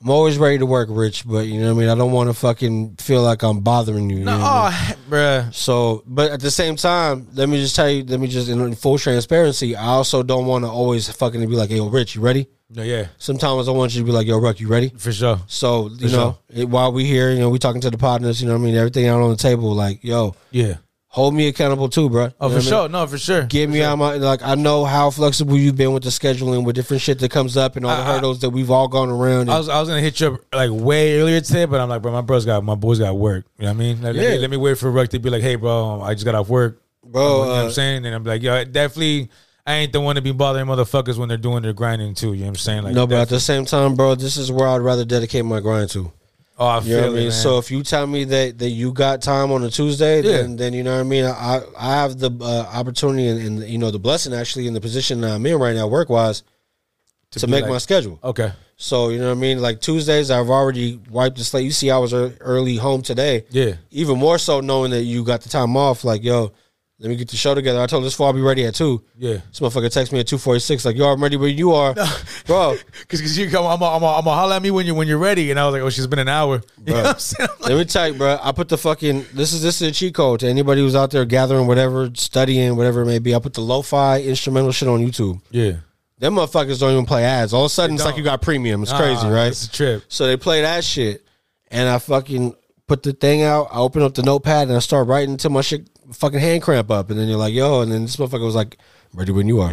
I'm 0.00 0.10
always 0.10 0.38
ready 0.38 0.58
to 0.58 0.66
work, 0.66 0.88
Rich. 0.92 1.26
But 1.26 1.48
you 1.48 1.58
know 1.60 1.74
what 1.74 1.78
I 1.78 1.80
mean. 1.80 1.88
I 1.88 1.96
don't 1.96 2.12
want 2.12 2.30
to 2.30 2.34
fucking 2.34 2.96
feel 2.96 3.22
like 3.22 3.42
I'm 3.42 3.60
bothering 3.60 4.08
you. 4.10 4.18
you 4.18 4.24
No, 4.24 4.38
know 4.38 4.44
what 4.44 4.72
I 4.72 4.86
mean? 4.86 4.94
oh, 4.96 5.10
bruh. 5.10 5.54
So, 5.54 6.04
but 6.06 6.30
at 6.30 6.38
the 6.40 6.52
same 6.52 6.76
time, 6.76 7.26
let 7.34 7.48
me 7.48 7.60
just 7.60 7.74
tell 7.74 7.90
you. 7.90 8.04
Let 8.04 8.20
me 8.20 8.28
just 8.28 8.48
in 8.48 8.74
full 8.76 8.96
transparency. 8.96 9.74
I 9.74 9.86
also 9.86 10.22
don't 10.22 10.46
want 10.46 10.64
to 10.64 10.70
always 10.70 11.08
fucking 11.10 11.40
be 11.40 11.56
like, 11.56 11.70
"Hey, 11.70 11.76
yo, 11.78 11.88
Rich, 11.88 12.14
you 12.14 12.20
ready?" 12.20 12.46
No, 12.70 12.82
yeah, 12.82 13.06
Sometimes 13.16 13.66
I 13.66 13.72
want 13.72 13.94
you 13.94 14.02
to 14.02 14.06
be 14.06 14.12
like, 14.12 14.26
"Yo, 14.28 14.38
Ruck, 14.38 14.60
you 14.60 14.68
ready?" 14.68 14.90
for 14.96 15.10
sure. 15.10 15.40
So 15.48 15.88
you 15.88 16.08
For 16.10 16.16
know, 16.16 16.38
it, 16.54 16.68
while 16.68 16.92
we 16.92 17.06
here, 17.06 17.30
you 17.32 17.40
know, 17.40 17.48
we 17.50 17.58
talking 17.58 17.80
to 17.80 17.90
the 17.90 17.98
partners. 17.98 18.40
You 18.40 18.46
know 18.46 18.54
what 18.54 18.62
I 18.62 18.64
mean? 18.66 18.76
Everything 18.76 19.06
out 19.08 19.20
on 19.20 19.30
the 19.30 19.36
table, 19.36 19.74
like, 19.74 20.04
yo, 20.04 20.36
Yeah, 20.52 20.74
hold 21.08 21.34
me 21.34 21.48
accountable 21.48 21.88
too, 21.88 22.08
bro. 22.10 22.30
Oh, 22.40 22.48
for 22.50 22.60
sure. 22.60 22.88
No, 22.88 23.06
for 23.06 23.18
sure. 23.18 23.44
Get 23.44 23.68
me 23.68 23.82
out 23.82 23.96
my 23.98 24.14
like. 24.14 24.42
I 24.42 24.54
know 24.54 24.84
how 24.84 25.10
flexible 25.10 25.56
you've 25.58 25.76
been 25.76 25.92
with 25.92 26.02
the 26.04 26.10
scheduling, 26.10 26.64
with 26.64 26.76
different 26.76 27.02
shit 27.02 27.18
that 27.20 27.30
comes 27.30 27.56
up, 27.56 27.76
and 27.76 27.84
all 27.86 27.96
the 27.96 28.02
I- 28.02 28.08
I- 28.10 28.14
hurdles 28.14 28.40
that 28.40 28.50
we've 28.50 28.70
all 28.70 28.88
gone 28.88 29.08
around. 29.08 29.50
I 29.50 29.58
was 29.58 29.68
I 29.68 29.80
was 29.80 29.88
gonna 29.88 30.00
hit 30.00 30.20
you 30.20 30.28
up 30.34 30.40
like 30.54 30.70
way 30.70 31.18
earlier 31.18 31.40
today, 31.40 31.64
but 31.64 31.80
I'm 31.80 31.88
like, 31.88 32.02
bro, 32.02 32.12
my 32.12 32.20
bro's 32.20 32.44
got 32.44 32.62
my 32.62 32.74
boys 32.74 32.98
got 32.98 33.16
work. 33.16 33.46
You 33.58 33.64
know 33.64 33.70
what 33.72 33.76
I 33.76 33.78
mean? 33.78 34.02
Let, 34.02 34.14
let 34.14 34.24
Yeah. 34.24 34.30
me, 34.32 34.38
let 34.38 34.50
me 34.50 34.56
wait 34.56 34.78
for 34.78 34.90
Ruck 34.90 35.08
to 35.10 35.18
be 35.18 35.30
like, 35.30 35.42
hey, 35.42 35.56
bro, 35.56 36.00
I 36.02 36.14
just 36.14 36.24
got 36.24 36.34
off 36.34 36.48
work, 36.48 36.80
Bro, 37.04 37.22
You 37.22 37.28
know 37.28 37.38
what 37.52 37.58
uh, 37.58 37.64
I'm 37.64 37.70
saying? 37.72 38.04
And 38.06 38.14
I'm 38.14 38.24
like, 38.24 38.42
yo, 38.42 38.64
definitely, 38.64 39.30
I 39.66 39.74
ain't 39.76 39.92
the 39.92 40.00
one 40.00 40.16
to 40.16 40.22
be 40.22 40.32
bothering 40.32 40.66
motherfuckers 40.66 41.16
when 41.16 41.28
they're 41.28 41.38
doing 41.38 41.62
their 41.62 41.72
grinding 41.72 42.14
too. 42.14 42.32
You 42.32 42.40
know 42.40 42.44
what 42.44 42.48
I'm 42.48 42.54
saying? 42.56 42.82
Like, 42.84 42.94
no, 42.94 43.06
but 43.06 43.16
at 43.18 43.28
the 43.28 43.40
same 43.40 43.64
time, 43.64 43.94
bro, 43.94 44.14
this 44.14 44.36
is 44.36 44.50
where 44.52 44.68
I'd 44.68 44.78
rather 44.82 45.04
dedicate 45.04 45.44
my 45.44 45.60
grind 45.60 45.90
to. 45.90 46.12
Oh, 46.58 46.66
I 46.66 46.76
You 46.78 46.82
feel 46.82 46.96
know 46.96 47.02
what 47.02 47.08
I 47.10 47.14
mean? 47.14 47.22
man. 47.28 47.32
So 47.32 47.58
if 47.58 47.70
you 47.70 47.82
tell 47.82 48.06
me 48.06 48.24
that, 48.24 48.58
that 48.58 48.70
you 48.70 48.92
got 48.92 49.22
time 49.22 49.50
on 49.52 49.62
a 49.64 49.70
Tuesday, 49.70 50.16
Yeah. 50.22 50.32
then 50.42 50.56
then 50.56 50.72
you 50.74 50.82
know 50.82 50.94
what 50.94 51.00
I 51.00 51.04
mean. 51.04 51.24
I 51.24 51.60
I 51.78 51.90
have 51.96 52.18
the 52.18 52.30
uh, 52.40 52.68
opportunity 52.72 53.28
and, 53.28 53.40
and 53.62 53.68
you 53.68 53.78
know 53.78 53.90
the 53.90 53.98
blessing 53.98 54.34
actually 54.34 54.66
in 54.66 54.74
the 54.74 54.80
position 54.80 55.20
that 55.22 55.30
I'm 55.32 55.46
in 55.46 55.56
right 55.58 55.74
now, 55.74 55.86
work 55.86 56.08
wise, 56.10 56.42
to, 57.32 57.46
be 57.46 57.50
make 57.52 57.62
like- 57.62 57.70
my 57.72 57.78
schedule. 57.78 58.18
okay, 58.24 58.52
So 58.76 59.08
you 59.10 59.18
know 59.18 59.26
what 59.28 59.38
I 59.38 59.40
mean. 59.40 59.60
Like 59.60 59.80
Tuesdays, 59.80 60.30
I've 60.30 60.50
already 60.50 61.00
wiped 61.10 61.36
the 61.38 61.44
slate. 61.44 61.64
You 61.64 61.72
see, 61.72 61.90
I 61.90 61.98
was 61.98 62.12
early 62.14 62.76
home 62.76 63.02
today. 63.02 63.44
yeah, 63.50 63.74
Even 63.90 64.18
more 64.18 64.38
so 64.38 64.60
knowing 64.60 64.90
that 64.92 65.02
you 65.02 65.24
got 65.24 65.40
the 65.42 65.48
time 65.48 65.76
off. 65.76 66.04
Like 66.04 66.22
yo, 66.24 66.52
let 67.00 67.08
me 67.08 67.16
get 67.16 67.28
the 67.28 67.36
show 67.36 67.54
together. 67.54 67.80
I 67.80 67.86
told 67.86 68.04
this 68.04 68.14
fall 68.14 68.26
I'll 68.28 68.32
be 68.32 68.40
ready 68.40 68.66
at 68.66 68.74
two. 68.74 69.04
yeah. 69.16 69.34
This 69.48 69.60
motherfucker 69.60 69.90
text 69.90 70.12
me 70.12 70.18
at 70.20 70.26
two 70.26 70.38
forty 70.38 70.60
six. 70.60 70.84
Like 70.84 70.96
yo, 70.96 71.06
I'm 71.12 71.22
ready 71.22 71.36
where 71.36 71.48
you 71.48 71.72
are, 71.72 71.94
bro. 72.46 72.76
Because 73.00 73.38
you 73.38 73.48
come, 73.50 73.64
I'm, 73.66 73.82
I'm, 73.82 73.94
I'm 74.02 74.24
gonna 74.24 74.30
holler 74.36 74.56
at 74.56 74.62
me 74.62 74.70
when 74.70 74.84
you 74.86 74.94
when 74.94 75.06
you're 75.08 75.18
ready, 75.18 75.50
and 75.50 75.58
I 75.60 75.64
was 75.66 75.72
like, 75.74 75.82
oh, 75.82 75.90
she's 75.90 76.06
been 76.06 76.18
an 76.18 76.28
hour. 76.28 76.60
You 76.86 76.94
know 76.94 77.02
what 77.02 77.06
I'm 77.14 77.18
saying? 77.18 77.48
I'm 77.50 77.60
like, 77.60 77.68
Let 77.70 77.78
me 77.78 77.84
tell 77.84 78.08
you, 78.08 78.14
bro. 78.14 78.38
I 78.42 78.52
put 78.52 78.68
the 78.68 78.78
fucking 78.78 79.26
this 79.32 79.52
is 79.52 79.62
this 79.62 79.80
is 79.80 79.88
a 79.88 79.92
cheat 79.92 80.14
code 80.14 80.40
to 80.40 80.48
anybody 80.48 80.80
who's 80.80 80.96
out 80.96 81.10
there 81.10 81.24
gathering 81.24 81.66
whatever, 81.66 82.10
studying 82.14 82.76
whatever 82.76 83.02
it 83.02 83.06
may 83.06 83.18
be. 83.18 83.34
I 83.34 83.38
put 83.38 83.54
the 83.54 83.60
lo-fi 83.60 84.20
instrumental 84.22 84.72
shit 84.72 84.88
on 84.88 85.00
YouTube. 85.04 85.40
yeah, 85.50 85.72
Them 86.18 86.34
motherfuckers 86.34 86.80
don't 86.80 86.92
even 86.92 87.06
play 87.06 87.24
ads. 87.24 87.52
All 87.52 87.62
of 87.64 87.66
a 87.66 87.68
sudden, 87.68 87.94
it's 87.96 88.04
like 88.04 88.16
you 88.16 88.24
got 88.24 88.42
premium. 88.42 88.82
It's 88.82 88.92
crazy, 88.92 89.26
right? 89.28 89.48
It's 89.48 89.64
a 89.66 89.70
trip. 89.70 90.02
So 90.08 90.26
they 90.26 90.36
play 90.36 90.62
that 90.62 90.82
shit, 90.84 91.24
and 91.70 91.88
I 91.88 91.98
fucking 91.98 92.54
put 92.86 93.02
the 93.02 93.12
thing 93.12 93.42
out. 93.42 93.68
I 93.70 93.78
open 93.78 94.02
up 94.02 94.14
the 94.14 94.22
notepad 94.22 94.68
and 94.68 94.76
I 94.76 94.80
start 94.80 95.06
writing 95.08 95.32
until 95.32 95.50
my 95.50 95.60
shit 95.60 95.88
fucking 96.12 96.40
hand 96.40 96.62
cramp 96.62 96.90
up. 96.90 97.10
And 97.10 97.18
then 97.18 97.28
you're 97.28 97.38
like, 97.38 97.54
yo, 97.54 97.82
and 97.82 97.92
then 97.92 98.02
this 98.02 98.16
motherfucker 98.16 98.44
was 98.44 98.54
like, 98.54 98.78
ready 99.14 99.32
when 99.32 99.48
you 99.48 99.60
are. 99.60 99.72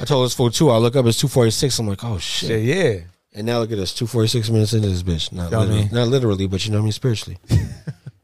I 0.00 0.04
told 0.04 0.24
this 0.24 0.34
fool 0.34 0.50
two. 0.50 0.70
I 0.70 0.78
look 0.78 0.96
up, 0.96 1.04
it's 1.06 1.18
two 1.18 1.28
forty 1.28 1.50
six. 1.50 1.78
I'm 1.78 1.86
like, 1.86 2.02
oh 2.04 2.18
shit. 2.18 2.62
Yeah, 2.62 2.74
yeah. 2.74 3.00
And 3.34 3.46
now 3.46 3.58
look 3.60 3.70
at 3.70 3.78
us, 3.78 3.94
two 3.94 4.06
forty 4.06 4.28
six 4.28 4.48
minutes 4.48 4.72
into 4.72 4.88
this 4.88 5.02
bitch. 5.02 5.32
Not 5.32 5.50
literally, 5.50 5.82
mean? 5.82 5.88
not 5.92 6.08
literally, 6.08 6.46
but 6.46 6.64
you 6.64 6.72
know 6.72 6.78
what 6.78 6.82
I 6.82 6.84
mean 6.84 6.92
spiritually. 6.92 7.38
you 7.50 7.58
know 7.58 7.66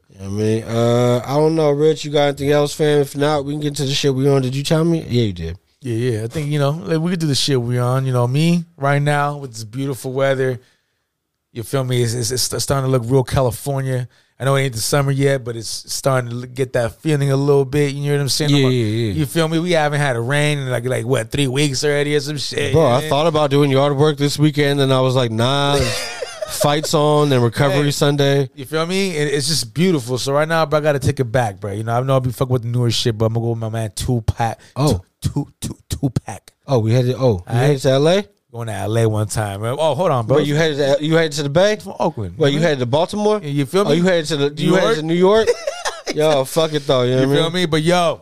what 0.09 0.23
I 0.23 0.27
mean, 0.27 0.63
uh, 0.63 1.21
I 1.23 1.35
don't 1.35 1.55
know, 1.55 1.69
Rich. 1.71 2.03
You 2.03 2.11
got 2.11 2.29
anything 2.29 2.51
else, 2.51 2.73
fam? 2.73 3.01
If 3.01 3.15
not, 3.15 3.45
we 3.45 3.53
can 3.53 3.61
get 3.61 3.75
to 3.75 3.85
the 3.85 3.93
shit 3.93 4.13
we 4.13 4.27
on. 4.27 4.41
Did 4.41 4.55
you 4.55 4.63
tell 4.63 4.83
me? 4.83 5.03
Yeah, 5.03 5.23
you 5.23 5.33
did. 5.33 5.59
Yeah, 5.81 5.95
yeah. 5.95 6.23
I 6.23 6.27
think 6.27 6.47
you 6.47 6.57
know 6.57 6.71
like, 6.71 6.99
we 6.99 7.11
could 7.11 7.19
do 7.19 7.27
the 7.27 7.35
shit 7.35 7.61
we 7.61 7.77
on. 7.77 8.05
You 8.07 8.13
know, 8.13 8.27
me 8.27 8.65
right 8.75 9.01
now 9.01 9.37
with 9.37 9.53
this 9.53 9.63
beautiful 9.63 10.11
weather. 10.13 10.59
You 11.51 11.63
feel 11.63 11.83
me? 11.83 12.01
It's, 12.01 12.13
it's, 12.13 12.31
it's 12.31 12.63
starting 12.63 12.91
to 12.91 12.91
look 12.91 13.03
real 13.05 13.23
California. 13.23 14.07
I 14.39 14.45
know 14.45 14.55
it 14.55 14.61
ain't 14.61 14.73
the 14.75 14.79
summer 14.81 15.09
yet, 15.11 15.43
but 15.43 15.55
it's 15.55 15.67
starting 15.91 16.41
to 16.41 16.47
get 16.47 16.73
that 16.73 17.01
feeling 17.01 17.31
a 17.31 17.35
little 17.35 17.65
bit. 17.65 17.95
You 17.95 18.11
know 18.11 18.17
what 18.17 18.21
I'm 18.21 18.29
saying? 18.29 18.51
Yeah, 18.51 18.57
I'm 18.57 18.63
like- 18.65 18.73
yeah, 18.73 18.83
yeah. 18.85 19.13
You 19.13 19.25
feel 19.25 19.47
me? 19.47 19.57
We 19.59 19.71
haven't 19.71 19.99
had 19.99 20.15
a 20.15 20.19
rain 20.21 20.59
in 20.59 20.69
like 20.69 20.85
like 20.85 21.05
what 21.05 21.31
three 21.31 21.47
weeks 21.47 21.83
already 21.83 22.15
or 22.15 22.19
some 22.19 22.37
shit. 22.37 22.73
Bro, 22.73 22.87
I 22.87 23.09
thought 23.09 23.25
about 23.27 23.49
doing 23.49 23.71
yard 23.71 23.97
work 23.97 24.17
this 24.17 24.37
weekend, 24.37 24.79
and 24.79 24.93
I 24.93 25.01
was 25.01 25.15
like, 25.15 25.31
nah. 25.31 25.79
fights 26.47 26.93
on 26.93 27.31
and 27.33 27.43
recovery 27.43 27.83
Hey. 27.85 27.91
Sunday. 27.91 28.49
You 28.55 28.65
feel 28.65 28.85
me? 28.85 29.15
It- 29.17 29.33
it's 29.33 29.47
just 29.47 29.73
beautiful. 29.73 30.17
So 30.17 30.31
right 30.33 30.47
now, 30.47 30.65
bro, 30.65 30.79
I 30.79 30.81
gotta 30.81 30.99
take 30.99 31.19
it 31.19 31.25
back, 31.25 31.59
bro. 31.59 31.73
You 31.73 31.83
know, 31.83 31.97
I 31.97 32.01
know 32.01 32.13
I'll 32.13 32.19
be 32.21 32.31
fucking 32.31 32.53
with 32.53 32.61
the 32.63 32.69
newer 32.69 32.89
shit, 32.89 33.17
but 33.17 33.25
I'm 33.25 33.33
gonna 33.33 33.43
go 33.45 33.49
with 33.49 33.59
my 33.59 33.69
man 33.69 33.91
Tupac. 33.95 34.57
Oh. 34.75 35.01
two, 35.21 35.47
two, 35.59 35.77
two 35.89 36.09
pack. 36.09 36.53
Oh, 36.65 36.79
we 36.79 36.93
headed. 36.93 37.15
Oh, 37.17 37.43
you 37.49 37.53
headed 37.55 37.81
to 37.81 37.89
L.A. 37.89 38.27
Going 38.57 38.69
to 38.69 38.87
LA 38.87 39.05
one 39.07 39.27
time. 39.27 39.61
Oh, 39.61 39.93
hold 39.93 40.09
on, 40.09 40.25
bro. 40.25 40.37
Wait, 40.37 40.47
you 40.47 40.55
headed 40.55 40.97
to 40.97 41.05
you 41.05 41.13
headed 41.13 41.33
to 41.33 41.43
the 41.43 41.49
Bay? 41.49 41.75
from 41.75 41.93
Oakland. 41.99 42.39
Well, 42.39 42.49
you 42.49 42.59
headed 42.59 42.79
to 42.79 42.87
Baltimore? 42.87 43.39
You 43.39 43.67
feel 43.67 43.85
me? 43.85 43.91
Oh, 43.91 43.93
you 43.93 44.01
headed 44.01 44.25
to 44.29 44.37
the 44.37 44.49
you 44.63 44.71
New 44.71 44.77
headed 44.77 44.83
York? 44.87 44.95
to 44.95 45.03
New 45.03 45.13
York? 45.13 45.47
Yo, 46.15 46.43
fuck 46.43 46.73
it 46.73 46.87
though. 46.87 47.03
You 47.03 47.17
know 47.17 47.21
You 47.21 47.27
what 47.27 47.33
I 47.33 47.37
feel 47.37 47.43
mean? 47.51 47.53
me? 47.53 47.65
But 47.67 47.83
yo, 47.83 48.21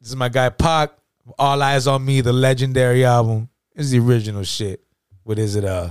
this 0.00 0.08
is 0.08 0.16
my 0.16 0.28
guy 0.28 0.48
Pac. 0.48 0.90
All 1.38 1.58
Eyez 1.58 1.86
on 1.86 2.04
Me, 2.04 2.20
the 2.20 2.32
legendary 2.32 3.04
album. 3.04 3.48
This 3.76 3.86
is 3.86 3.92
the 3.92 4.00
original 4.00 4.42
shit. 4.42 4.82
What 5.22 5.38
is 5.38 5.54
it? 5.54 5.64
Uh, 5.64 5.90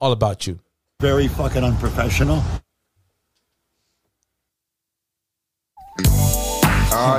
all 0.00 0.10
about 0.10 0.48
you. 0.48 0.58
Very 1.00 1.28
fucking 1.28 1.62
unprofessional. 1.62 2.42
Oh 6.96 7.18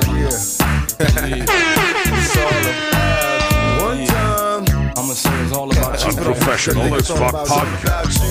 yeah. 0.99 2.91
Unprofessional 6.05 6.93
as 6.93 7.07
fuck 7.07 7.33
podcast. 7.33 8.21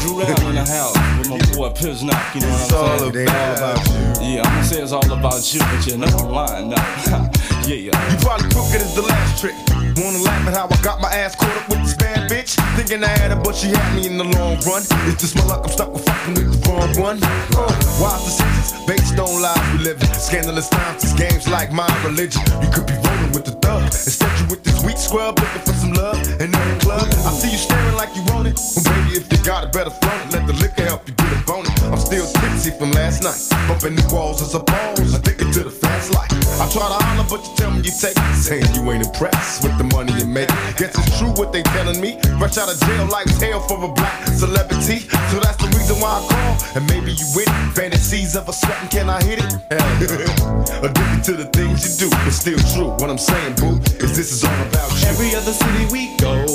Drew 0.00 0.22
Allen 0.22 0.46
in 0.46 0.54
the 0.54 0.64
house 0.64 0.94
with 1.18 1.28
my 1.28 1.38
boy 1.56 1.68
Piznock, 1.70 2.34
you 2.34 2.40
know 2.40 2.48
what 2.48 2.72
I'm 2.72 3.12
saying? 3.12 3.28
about 3.28 3.86
you. 3.88 4.36
Yeah, 4.36 4.42
I'ma 4.44 4.62
say 4.62 4.82
it's 4.82 4.92
all 4.92 5.12
about 5.12 5.52
you, 5.52 5.60
but 5.60 5.86
you 5.86 5.96
know 5.98 6.06
I'm 6.06 6.30
lying 6.30 6.68
now. 6.70 7.30
yeah, 7.76 8.10
You 8.10 8.18
probably 8.18 8.50
it 8.74 8.82
as 8.82 8.94
the 8.94 9.02
last 9.02 9.40
trick. 9.40 9.54
Wanna 10.02 10.18
laugh 10.18 10.46
at 10.48 10.54
how 10.54 10.66
I 10.66 10.76
got 10.82 11.00
my 11.00 11.10
ass 11.12 11.36
caught 11.36 11.54
up 11.56 11.68
with 11.68 11.82
this 11.82 11.94
bad 11.94 12.30
bitch? 12.30 12.58
Thinking 12.74 13.04
I 13.04 13.08
had 13.08 13.30
her, 13.30 13.40
but 13.42 13.54
she 13.54 13.68
had 13.68 13.94
me 13.94 14.06
in 14.06 14.18
the 14.18 14.24
long 14.24 14.58
run. 14.66 14.82
It's 15.06 15.20
just 15.22 15.36
my 15.36 15.44
luck, 15.44 15.62
I'm 15.64 15.70
stuck 15.70 15.92
with 15.92 16.04
fucking 16.04 16.34
with 16.34 16.50
the 16.50 16.58
wrong 16.66 16.90
one. 16.98 17.18
Uh, 17.22 17.70
wise 18.02 18.24
decisions, 18.24 18.74
based 18.86 19.18
on 19.18 19.42
lies 19.42 19.58
we 19.72 19.84
live 19.84 20.00
in. 20.02 20.10
Scandalous 20.14 20.68
times, 20.68 21.02
these 21.02 21.14
games 21.14 21.46
like 21.48 21.72
my 21.72 21.86
religion. 22.02 22.42
You 22.62 22.70
could 22.70 22.86
be 22.86 22.94
rolling 23.06 23.32
with 23.32 23.44
the 23.44 23.54
thug. 23.62 23.82
Instead, 23.86 24.30
you 24.40 24.46
with 24.50 24.62
this 24.64 24.82
weak 24.84 24.98
scrub 24.98 25.38
looking 25.38 25.62
for 25.62 25.74
some 25.74 25.92
love. 25.94 26.18
And 26.42 26.50
in 26.50 26.66
the 26.74 26.78
club, 26.80 27.06
I 27.06 27.30
see 27.34 27.50
you 27.50 27.58
staring 27.58 27.94
like 27.94 28.14
you 28.16 28.22
want 28.34 28.48
it. 28.48 28.58
Well, 28.58 28.82
baby, 28.82 29.20
if 29.20 29.30
you 29.30 29.38
got 29.46 29.62
it, 29.62 29.72
better 29.72 29.94
it. 29.94 30.32
Let 30.32 30.46
the 30.46 30.54
liquor 30.54 30.86
help 30.86 31.06
you 31.06 31.14
get 31.14 31.30
a 31.34 31.40
bonus. 31.46 31.70
I'm 31.82 31.98
still 31.98 32.26
tipsy 32.40 32.70
from 32.70 32.90
last 32.92 33.22
night. 33.22 33.38
Bumping 33.68 33.94
the 33.94 34.06
walls 34.10 34.42
as 34.42 34.54
a 34.54 34.60
pose. 34.60 35.14
Addicted 35.14 35.52
to 35.54 35.64
the 35.64 35.70
fast 35.70 36.14
life. 36.14 36.30
I 36.60 36.68
try 36.68 36.86
to 36.88 36.98
holler, 37.04 37.26
but 37.28 37.40
you 37.46 37.59
tell 37.60 37.70
me 37.70 37.80
you 37.84 37.92
take. 37.92 38.16
Saying 38.32 38.64
you 38.74 38.82
ain't 38.90 39.04
impressed 39.04 39.62
with 39.62 39.76
the 39.76 39.84
money 39.84 40.12
you 40.16 40.24
make. 40.24 40.48
Guess 40.80 40.96
it's 40.96 41.18
true 41.18 41.32
what 41.36 41.52
they 41.52 41.62
telling 41.76 42.00
me. 42.00 42.16
Rush 42.40 42.56
out 42.56 42.72
of 42.72 42.80
jail 42.80 43.06
like 43.06 43.28
hell 43.36 43.60
for 43.60 43.76
a 43.84 43.92
black 43.92 44.26
celebrity. 44.28 45.04
So 45.30 45.36
that's 45.44 45.60
the 45.60 45.68
reason 45.76 46.00
why 46.00 46.16
I 46.16 46.20
call. 46.32 46.52
And 46.76 46.88
maybe 46.88 47.12
you 47.12 47.26
with 47.36 47.48
it. 47.48 47.60
Fantasies 47.76 48.34
of 48.34 48.48
a 48.48 48.52
sweating, 48.52 48.88
can 48.88 49.10
I 49.10 49.22
hit 49.22 49.38
it? 49.44 49.52
Addicted 50.86 51.22
to 51.28 51.32
the 51.36 51.48
things 51.52 51.84
you 51.84 52.08
do. 52.08 52.16
It's 52.26 52.36
still 52.40 52.58
true. 52.72 52.90
What 52.96 53.10
I'm 53.10 53.18
saying, 53.18 53.56
boo, 53.56 53.76
is 54.00 54.16
this 54.16 54.32
is 54.32 54.42
all 54.44 54.62
about 54.68 54.90
you. 54.96 55.08
Every 55.08 55.34
other 55.36 55.52
city 55.52 55.84
we 55.92 56.16
go, 56.16 56.48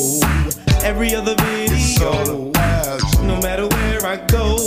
every 0.84 1.14
other 1.14 1.36
video. 1.38 1.78
It's 1.78 2.02
all 2.02 2.50
about 2.50 3.02
you. 3.14 3.28
no 3.28 3.40
matter 3.42 3.68
where 3.68 4.06
I 4.06 4.18
go, 4.26 4.58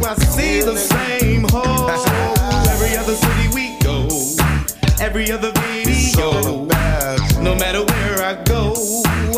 I 0.00 0.14
see 0.16 0.62
the 0.62 0.76
same 0.76 1.44
hole. 1.48 1.90
Every 2.72 2.96
other 2.96 3.14
city 3.14 3.46
we 3.54 3.78
go, 3.84 4.08
every 5.00 5.30
other 5.30 5.52
video, 5.52 5.71
no 6.16 7.54
matter 7.56 7.84
where 7.84 8.22
I 8.22 8.42
go, 8.44 8.72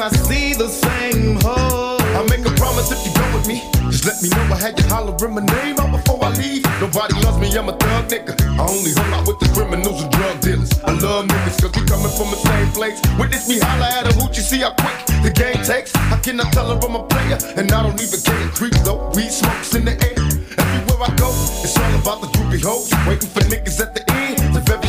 I 0.00 0.08
see 0.10 0.54
the 0.54 0.68
same 0.68 1.36
hole. 1.40 2.00
I'll 2.14 2.26
make 2.28 2.44
a 2.46 2.50
promise 2.54 2.90
if 2.90 3.04
you 3.06 3.12
go 3.14 3.24
with 3.34 3.46
me. 3.46 3.62
Just 3.90 4.04
let 4.06 4.22
me 4.22 4.28
know 4.30 4.54
I 4.54 4.58
had 4.58 4.78
you 4.78 4.86
hollering 4.88 5.34
my 5.34 5.44
name 5.44 5.78
out 5.78 5.90
before 5.92 6.22
I 6.22 6.30
leave. 6.34 6.64
Nobody 6.80 7.14
loves 7.22 7.38
me, 7.38 7.56
I'm 7.56 7.68
a 7.68 7.76
thug 7.76 8.08
nigga. 8.08 8.34
I 8.58 8.66
only 8.66 8.92
hung 8.92 9.12
out 9.12 9.26
with 9.26 9.38
the 9.38 9.48
criminals 9.54 10.02
and 10.02 10.12
drug 10.12 10.40
dealers. 10.40 10.70
I 10.82 10.92
love 10.98 11.26
niggas 11.26 11.62
cause 11.62 11.72
we 11.74 11.86
coming 11.86 12.12
from 12.18 12.30
the 12.30 12.40
same 12.42 12.70
place. 12.72 13.00
Witness 13.18 13.48
me 13.48 13.58
holler 13.60 13.90
at 13.90 14.10
a 14.10 14.12
hoot, 14.18 14.36
you 14.36 14.42
see 14.42 14.60
how 14.60 14.74
quick 14.74 14.98
the 15.22 15.30
game 15.30 15.62
takes. 15.62 15.94
I 15.94 16.18
tell 16.20 16.68
her 16.74 16.78
I'm 16.86 16.96
a 16.96 17.02
player? 17.06 17.38
And 17.56 17.70
I 17.70 17.82
don't 17.82 18.00
even 18.00 18.20
care. 18.20 18.48
Creep 18.50 18.74
though, 18.84 19.10
weed 19.14 19.30
smokes 19.30 19.74
in 19.74 19.84
the 19.84 19.92
air. 19.92 20.18
Everywhere 20.58 21.08
I 21.08 21.14
go, 21.16 21.30
it's 21.62 21.76
all 21.78 21.94
about 22.00 22.20
the 22.20 22.28
groupie 22.34 22.62
hoes. 22.62 22.90
Waiting 23.06 23.30
for 23.30 23.40
niggas 23.46 23.80
at 23.80 23.94
the 23.94 24.02
end 24.10 24.13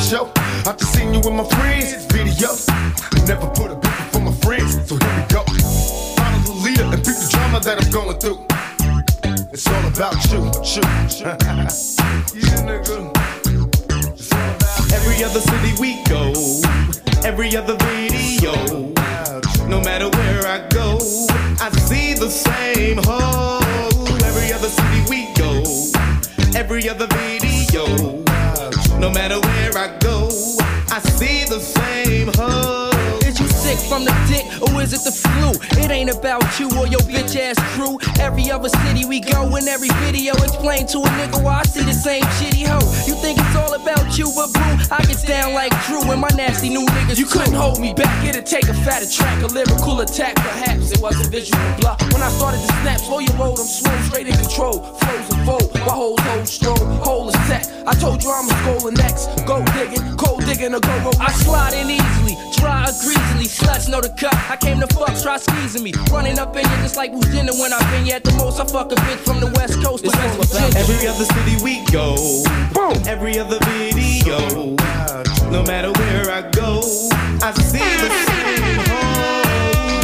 show. 0.06 0.32
I 0.66 0.76
just 0.78 0.94
seen 0.94 1.14
you 1.14 1.20
with 1.20 1.34
my 1.34 1.44
friends, 1.56 2.06
videos. 2.08 2.68
Never 3.28 3.48
put 3.48 3.72
a 3.72 3.76
bitch 3.76 4.12
for 4.12 4.20
my 4.20 4.32
friends, 4.46 4.74
so 4.88 4.98
here 4.98 5.16
we 5.18 5.24
go. 5.34 5.42
Follow 6.16 6.42
the 6.46 6.54
leader 6.64 6.84
and 6.84 7.02
beat 7.02 7.18
the 7.18 7.28
drama 7.32 7.60
that 7.62 7.82
I'm 7.82 7.92
going 7.92 8.18
through. 8.20 8.46
It's 9.52 9.66
all 9.66 9.86
about 9.88 10.18
you, 10.30 10.42
you. 10.74 10.84
yeah, 12.46 12.62
nigga. 12.70 12.98
It's 14.14 14.32
all 14.32 14.50
about 14.54 14.94
Every 14.94 15.24
other 15.24 15.40
city 15.40 15.74
we 15.82 16.04
go, 16.06 16.34
every 17.24 17.56
other 17.56 17.76
video, 17.76 18.54
no 19.68 19.82
matter 19.82 20.10
where 20.10 20.46
I 20.46 20.68
go, 20.70 21.00
I 21.60 21.70
see 21.90 22.14
the 22.14 22.30
same 22.30 23.00
hole. 23.02 23.64
Every 24.24 24.54
other 24.54 24.70
city 24.70 25.02
we 25.10 25.34
go, 25.34 25.64
every 26.54 26.88
other 26.90 27.08
video, 27.08 28.25
no 29.00 29.10
matter 29.10 29.40
where 29.40 29.78
I 29.78 29.88
go, 30.00 30.05
From 33.90 34.04
the 34.04 34.16
dick 34.26 34.46
or 34.62 34.82
is 34.82 34.94
it 34.94 35.04
the 35.04 35.12
flu? 35.12 35.54
It 35.78 35.92
ain't 35.92 36.10
about 36.10 36.44
you 36.60 36.68
or 36.80 36.88
your 36.88 37.04
bitch 37.06 37.36
ass 37.36 37.60
crew. 37.76 38.00
Every 38.20 38.50
other 38.50 38.70
city 38.70 39.06
we 39.06 39.20
go 39.20 39.56
in 39.56 39.68
every 39.68 39.90
video, 40.02 40.34
explain 40.34 40.88
to 40.88 41.00
a 41.00 41.10
nigga 41.20 41.44
why 41.44 41.60
I 41.60 41.64
see 41.64 41.84
the 41.84 41.94
same 41.94 42.24
shitty 42.40 42.66
hoe. 42.66 42.82
You 43.06 43.14
think 43.22 43.38
it's 43.38 43.56
all 43.56 43.74
about 43.74 44.18
you, 44.18 44.32
but 44.36 44.52
boo, 44.54 44.74
I 44.90 45.04
get 45.06 45.22
down 45.28 45.54
like 45.54 45.72
Drew 45.86 46.02
and 46.12 46.20
my 46.20 46.30
nasty 46.36 46.70
new 46.70 46.86
niggas. 46.86 47.20
You 47.20 47.26
couldn't 47.26 47.54
hold 47.54 47.80
me 47.80 47.94
back. 47.94 48.26
It'd 48.26 48.46
take 48.46 48.68
a 48.68 48.74
fatter 48.74 49.10
track, 49.10 49.44
a 49.44 49.48
lyrical 49.48 50.02
attack. 50.02 50.36
Perhaps 50.36 50.92
it 50.92 51.02
was 51.02 51.16
a 51.26 51.30
visual 51.30 51.62
bluff. 51.80 52.02
When 52.12 52.24
I 52.24 52.30
started 52.30 52.62
to 52.62 52.72
snap, 52.82 53.00
slow 53.00 53.20
your 53.20 53.36
road, 53.36 53.60
I'm 53.60 53.68
swole, 53.68 54.02
straight 54.10 54.28
in 54.28 54.36
control. 54.36 54.82
Flows 54.98 55.30
and 55.30 55.46
fold, 55.46 55.74
my 55.76 55.94
whole 55.94 56.18
hold 56.18 56.48
stroll, 56.48 56.86
hole 57.06 57.30
is 57.30 57.40
set. 57.48 57.72
I 57.86 57.94
told 57.94 58.24
you 58.24 58.32
I'm 58.32 58.50
a 58.50 58.56
skull 58.64 58.92
next. 58.92 59.30
Go 59.46 59.64
digging, 59.78 60.18
cold 60.18 60.44
digging, 60.46 60.74
or 60.74 60.80
go 60.80 60.96
roll. 61.06 61.14
I 61.22 61.32
slide 61.32 61.74
in 61.74 61.90
easily, 61.90 62.36
dry 62.58 62.90
or 62.90 62.96
greasily. 63.04 63.46
Sluts 63.66 63.90
know 63.90 64.00
the 64.00 64.10
cut. 64.10 64.34
I 64.50 64.56
came 64.58 64.80
to 64.80 64.88
fuck, 64.88 65.20
try 65.22 65.38
squeezing 65.38 65.84
me. 65.84 65.92
Running 66.12 66.38
up 66.38 66.56
in 66.56 66.62
you 66.62 66.78
just 66.86 66.96
like 66.96 67.12
who's 67.12 67.26
dinner 67.32 67.54
when 67.54 67.74
I've 67.74 67.90
been 67.92 68.06
here 68.06 68.16
at 68.18 68.24
the 68.24 68.32
most. 68.34 68.60
I 68.60 68.66
fuck 68.66 68.92
a 68.92 68.96
bitch 68.96 69.18
from 69.26 69.40
the 69.40 69.48
west 69.58 69.82
coast 69.84 70.04
to 70.04 70.12
West 70.12 70.38
Virginia. 70.38 70.78
Every 70.78 71.08
other 71.08 71.26
city 71.26 71.58
we 71.64 71.84
go, 71.92 72.44
every 73.10 73.40
other 73.40 73.58
video, 73.66 74.76
no 75.50 75.64
matter 75.64 75.92
where 76.00 76.30
I 76.30 76.42
go, 76.52 76.82
I 77.42 77.52
see 77.54 77.80
the 77.80 78.10
same 78.30 78.80
hoe. 78.86 79.42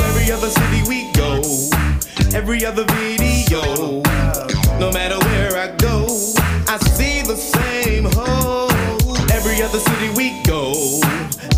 Every 0.10 0.32
other 0.32 0.50
city 0.50 0.82
we 0.90 1.12
go, 1.14 1.42
every 2.36 2.66
other 2.66 2.86
video, 2.86 4.02
no 4.80 4.92
matter 4.92 5.20
where 5.30 5.56
I 5.58 5.76
go, 5.78 6.06
I 6.68 6.78
see 6.98 7.22
the 7.22 7.36
same 7.36 8.06
hoe. 8.06 8.70
Every 9.32 9.62
other 9.62 9.80
city 9.80 10.10
we 10.16 10.42
go, 10.44 11.01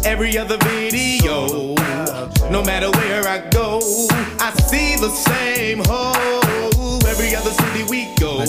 every 0.06 0.38
other 0.38 0.58
video, 0.58 1.76
no 2.50 2.64
matter 2.64 2.90
where 2.92 3.28
I 3.28 3.48
go, 3.50 3.78
I 4.40 4.52
see 4.70 4.96
the 4.98 5.10
same 5.10 5.82
hoe. 5.86 7.00
Every 7.08 7.36
other 7.36 7.52
city 7.52 7.84
we 7.90 8.14
go, 8.20 8.42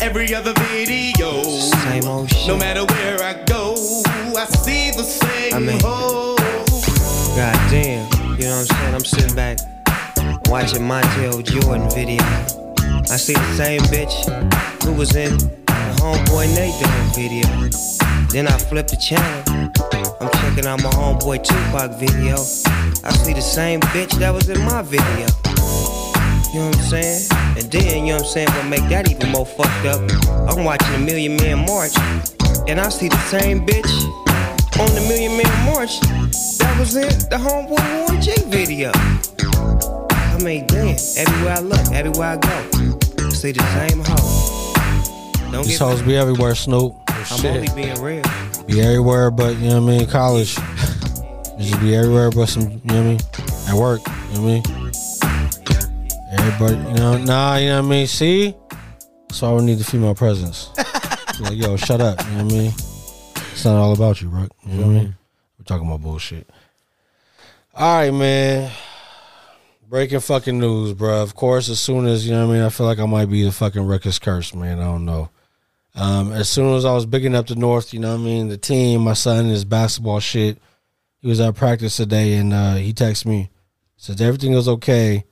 every 0.00 0.34
other 0.34 0.52
video, 0.72 1.42
Same 1.42 2.04
old 2.04 2.30
shit. 2.30 2.48
no 2.48 2.56
matter 2.56 2.84
where 2.84 3.22
I 3.22 3.34
go, 3.44 3.72
I 4.36 4.46
see 4.46 4.90
the 4.90 5.04
same 5.04 5.54
I 5.54 5.58
mean- 5.58 5.80
hoe. 5.80 6.36
God 7.36 7.54
damn, 7.70 8.10
you 8.36 8.44
know 8.48 8.58
what 8.58 8.70
I'm 8.70 8.76
saying? 8.76 8.94
I'm 8.94 9.04
sitting 9.04 9.34
back 9.36 9.58
watching 10.48 10.82
Montel 10.82 11.42
Jordan 11.44 11.88
video. 11.90 12.22
I 13.10 13.16
see 13.16 13.34
the 13.34 13.54
same 13.56 13.80
bitch 13.82 14.12
who 14.84 14.92
was 14.92 15.14
in 15.14 15.36
the 15.38 15.94
homeboy 16.00 16.48
Nate 16.56 16.74
video. 17.14 17.46
Then 18.30 18.46
I 18.46 18.58
flip 18.58 18.88
the 18.88 18.96
channel. 18.96 19.42
I'm 20.20 20.30
checking 20.40 20.66
out 20.66 20.82
my 20.82 20.90
homeboy 20.90 21.42
Tupac 21.42 21.98
video. 21.98 22.34
I 23.02 23.12
see 23.12 23.32
the 23.32 23.40
same 23.40 23.80
bitch 23.80 24.12
that 24.18 24.34
was 24.34 24.50
in 24.50 24.60
my 24.64 24.82
video. 24.82 25.26
You 26.52 26.60
know 26.60 26.66
what 26.66 26.76
I'm 26.76 26.84
saying? 26.84 27.28
And 27.56 27.72
then, 27.72 28.06
you 28.06 28.12
know 28.12 28.18
what 28.18 28.26
I'm 28.26 28.28
saying, 28.28 28.48
what 28.48 28.66
make 28.66 28.88
that 28.90 29.10
even 29.10 29.30
more 29.30 29.46
fucked 29.46 29.86
up, 29.86 30.00
I'm 30.48 30.64
watching 30.64 30.94
a 30.94 30.98
Million 30.98 31.36
Man 31.36 31.64
March, 31.66 31.96
and 32.68 32.80
I 32.80 32.90
see 32.90 33.08
the 33.08 33.18
same 33.28 33.66
bitch 33.66 33.90
on 34.78 34.94
the 34.94 35.00
Million 35.08 35.36
Man 35.36 35.64
March 35.64 36.00
that 36.58 36.76
was 36.78 36.96
in 36.96 37.08
the 37.30 37.36
Homeboy 37.36 38.08
Warren 38.08 38.20
G 38.20 38.32
video. 38.46 38.92
I 38.94 40.38
mean, 40.42 40.66
damn, 40.66 40.96
everywhere 41.16 41.54
I 41.54 41.60
look, 41.60 41.92
everywhere 41.92 42.28
I 42.28 42.36
go, 42.36 43.26
I 43.26 43.30
see 43.30 43.52
the 43.52 43.64
same 43.88 44.02
hoe. 44.04 45.50
Don't 45.50 45.66
These 45.66 45.78
hoes 45.78 46.02
be 46.02 46.16
everywhere, 46.16 46.54
Snoop. 46.54 47.07
I'm 47.30 47.38
Shit. 47.40 47.56
only 47.56 47.68
being 47.74 48.00
real. 48.00 48.24
Be 48.66 48.80
everywhere, 48.80 49.30
but 49.30 49.56
you 49.58 49.68
know 49.68 49.82
what 49.82 49.92
I 49.92 49.98
mean. 49.98 50.06
College, 50.08 50.54
just 51.58 51.78
be 51.80 51.94
everywhere, 51.94 52.30
but 52.30 52.46
some. 52.46 52.62
You 52.62 52.68
know 52.68 52.80
what 52.84 52.94
I 52.94 53.02
mean. 53.02 53.20
At 53.68 53.74
work, 53.74 54.00
you 54.06 54.40
know 54.40 54.42
what 54.42 54.66
I 54.66 54.80
mean. 54.80 54.88
Everybody, 56.32 56.88
you 56.88 56.96
know, 56.96 57.18
nah, 57.18 57.56
you 57.56 57.68
know 57.68 57.82
what 57.82 57.86
I 57.86 57.90
mean. 57.90 58.06
See, 58.06 58.54
that's 59.28 59.42
why 59.42 59.52
we 59.52 59.62
need 59.62 59.78
the 59.78 59.84
female 59.84 60.14
presence. 60.14 60.70
like, 61.40 61.56
yo, 61.56 61.76
shut 61.76 62.00
up. 62.00 62.18
You 62.24 62.30
know 62.30 62.44
what 62.44 62.52
I 62.52 62.56
mean. 62.56 62.72
It's 63.52 63.64
not 63.64 63.76
all 63.76 63.92
about 63.92 64.22
you, 64.22 64.28
bro. 64.28 64.40
You 64.40 64.46
know 64.46 64.48
what 64.48 64.72
I 64.72 64.76
mm-hmm. 64.76 64.92
mean. 64.94 65.16
We're 65.58 65.64
talking 65.64 65.86
about 65.86 66.00
bullshit. 66.00 66.48
All 67.74 67.98
right, 67.98 68.10
man. 68.12 68.70
Breaking 69.86 70.20
fucking 70.20 70.58
news, 70.58 70.94
bro. 70.94 71.22
Of 71.22 71.34
course, 71.34 71.68
as 71.68 71.78
soon 71.78 72.06
as 72.06 72.26
you 72.26 72.32
know 72.32 72.46
what 72.46 72.54
I 72.54 72.56
mean, 72.56 72.64
I 72.64 72.70
feel 72.70 72.86
like 72.86 72.98
I 72.98 73.06
might 73.06 73.26
be 73.26 73.42
the 73.42 73.52
fucking 73.52 73.86
Ruckus 73.86 74.18
curse, 74.18 74.54
man. 74.54 74.80
I 74.80 74.84
don't 74.84 75.04
know. 75.04 75.28
Um, 75.98 76.32
as 76.32 76.48
soon 76.48 76.74
as 76.76 76.84
I 76.84 76.92
was 76.94 77.06
bigging 77.06 77.34
up 77.34 77.48
the 77.48 77.56
North, 77.56 77.92
you 77.92 77.98
know 77.98 78.12
what 78.14 78.20
I 78.20 78.24
mean, 78.24 78.48
the 78.48 78.56
team, 78.56 79.00
my 79.02 79.14
son, 79.14 79.46
his 79.46 79.64
basketball 79.64 80.20
shit. 80.20 80.58
He 81.20 81.26
was 81.26 81.40
at 81.40 81.56
practice 81.56 81.96
today, 81.96 82.34
and 82.34 82.52
uh, 82.54 82.74
he 82.76 82.92
texted 82.92 83.26
me, 83.26 83.50
says 83.96 84.20
everything 84.20 84.54
was 84.54 84.68
okay, 84.68 85.24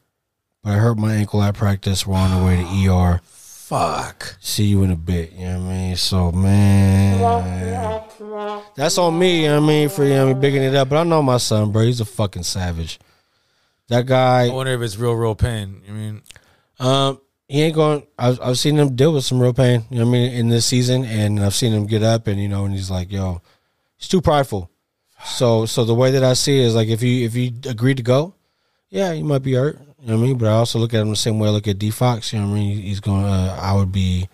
but 0.64 0.72
I 0.72 0.76
hurt 0.76 0.98
my 0.98 1.14
ankle 1.14 1.40
at 1.40 1.54
practice. 1.54 2.04
We're 2.04 2.16
on 2.16 2.36
the 2.36 2.44
way 2.44 2.56
to 2.56 2.90
ER. 2.92 3.20
Fuck. 3.22 4.36
See 4.40 4.64
you 4.64 4.82
in 4.82 4.90
a 4.90 4.96
bit. 4.96 5.32
You 5.32 5.46
know 5.46 5.58
what 5.60 5.66
I 5.66 5.72
mean? 5.74 5.96
So 5.96 6.32
man, 6.32 8.02
that's 8.74 8.98
on 8.98 9.16
me. 9.18 9.42
You 9.42 9.48
know 9.48 9.60
what 9.60 9.64
I 9.64 9.68
mean? 9.68 9.88
For 9.88 10.02
you 10.04 10.10
know 10.10 10.24
what 10.24 10.30
I 10.30 10.32
mean, 10.34 10.40
bigging 10.40 10.62
it 10.64 10.74
up. 10.74 10.88
But 10.88 10.98
I 10.98 11.02
know 11.04 11.22
my 11.22 11.36
son, 11.38 11.70
bro. 11.70 11.82
He's 11.82 12.00
a 12.00 12.04
fucking 12.04 12.42
savage. 12.42 12.98
That 13.88 14.06
guy. 14.06 14.46
I 14.46 14.50
wonder 14.50 14.72
if 14.72 14.80
it's 14.82 14.96
real, 14.96 15.14
real 15.14 15.36
pain. 15.36 15.82
I 15.88 15.92
mean, 15.92 16.22
Um, 16.80 17.20
he 17.48 17.62
ain't 17.62 17.74
going. 17.74 18.06
I've 18.18 18.40
I've 18.40 18.58
seen 18.58 18.76
him 18.76 18.96
deal 18.96 19.12
with 19.12 19.24
some 19.24 19.40
real 19.40 19.52
pain. 19.52 19.84
You 19.90 19.98
know 19.98 20.04
what 20.04 20.10
I 20.10 20.12
mean 20.12 20.32
in 20.32 20.48
this 20.48 20.66
season, 20.66 21.04
and 21.04 21.40
I've 21.40 21.54
seen 21.54 21.72
him 21.72 21.86
get 21.86 22.02
up, 22.02 22.26
and 22.26 22.40
you 22.40 22.48
know, 22.48 22.64
and 22.64 22.74
he's 22.74 22.90
like, 22.90 23.12
"Yo, 23.12 23.40
he's 23.96 24.08
too 24.08 24.20
prideful." 24.20 24.70
So 25.24 25.66
so 25.66 25.84
the 25.84 25.94
way 25.94 26.10
that 26.10 26.24
I 26.24 26.32
see 26.34 26.60
it 26.60 26.66
is 26.66 26.74
like 26.74 26.88
if 26.88 27.02
you 27.02 27.24
if 27.24 27.34
you 27.34 27.52
agree 27.68 27.94
to 27.94 28.02
go, 28.02 28.34
yeah, 28.90 29.12
you 29.12 29.24
might 29.24 29.42
be 29.42 29.54
hurt. 29.54 29.78
You 30.00 30.08
know 30.08 30.18
what 30.18 30.24
I 30.24 30.26
mean? 30.26 30.38
But 30.38 30.48
I 30.48 30.52
also 30.52 30.78
look 30.78 30.92
at 30.92 31.00
him 31.00 31.10
the 31.10 31.16
same 31.16 31.38
way 31.38 31.48
I 31.48 31.52
look 31.52 31.68
at 31.68 31.78
D 31.78 31.90
Fox. 31.90 32.32
You 32.32 32.40
know 32.40 32.46
what 32.46 32.52
I 32.52 32.58
mean? 32.58 32.82
He's 32.82 33.00
going. 33.00 33.22
to 33.22 33.28
uh, 33.28 33.58
I 33.60 33.74
would 33.74 33.92
be 33.92 34.28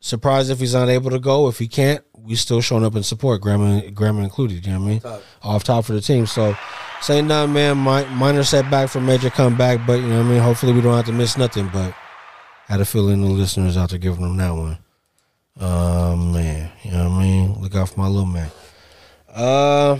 surprised 0.00 0.50
if 0.50 0.58
he's 0.58 0.74
not 0.74 0.88
able 0.88 1.10
to 1.10 1.18
go. 1.18 1.48
If 1.48 1.58
he 1.58 1.68
can't, 1.68 2.04
we 2.12 2.34
still 2.34 2.60
showing 2.60 2.84
up 2.84 2.96
in 2.96 3.02
support, 3.04 3.40
grandma 3.40 3.82
grandma 3.94 4.22
included. 4.22 4.66
You 4.66 4.72
know 4.72 4.80
what 4.80 5.06
I 5.06 5.10
mean? 5.12 5.20
Off 5.42 5.64
top 5.64 5.84
for 5.84 5.92
the 5.92 6.00
team. 6.00 6.26
So. 6.26 6.56
Saying 7.00 7.26
nothing, 7.28 7.54
man. 7.54 7.76
Mi- 7.82 8.14
Minor 8.16 8.42
setback 8.44 8.88
for 8.90 9.00
major 9.00 9.30
comeback, 9.30 9.86
but 9.86 9.94
you 10.00 10.08
know 10.08 10.18
what 10.18 10.26
I 10.26 10.28
mean. 10.30 10.40
Hopefully, 10.40 10.72
we 10.72 10.80
don't 10.80 10.94
have 10.96 11.06
to 11.06 11.12
miss 11.12 11.38
nothing. 11.38 11.68
But 11.72 11.94
had 12.66 12.80
a 12.80 12.84
feeling 12.84 13.22
the 13.22 13.28
listeners 13.28 13.76
out 13.76 13.90
there 13.90 13.98
giving 13.98 14.22
them 14.22 14.36
that 14.36 14.50
one. 14.50 14.78
Uh 15.58 16.14
man, 16.16 16.70
you 16.82 16.92
know 16.92 17.08
what 17.08 17.18
I 17.18 17.22
mean. 17.22 17.54
Look 17.60 17.74
out 17.74 17.88
for 17.88 17.98
my 18.00 18.06
little 18.08 18.26
man. 18.26 18.50
Uh, 19.32 19.98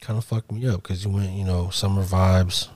kind 0.00 0.18
of 0.18 0.24
fucked 0.24 0.50
me 0.52 0.66
up 0.68 0.82
because 0.82 1.04
you 1.04 1.10
went, 1.10 1.30
you 1.32 1.44
know, 1.44 1.70
summer 1.70 2.02
vibes. 2.02 2.68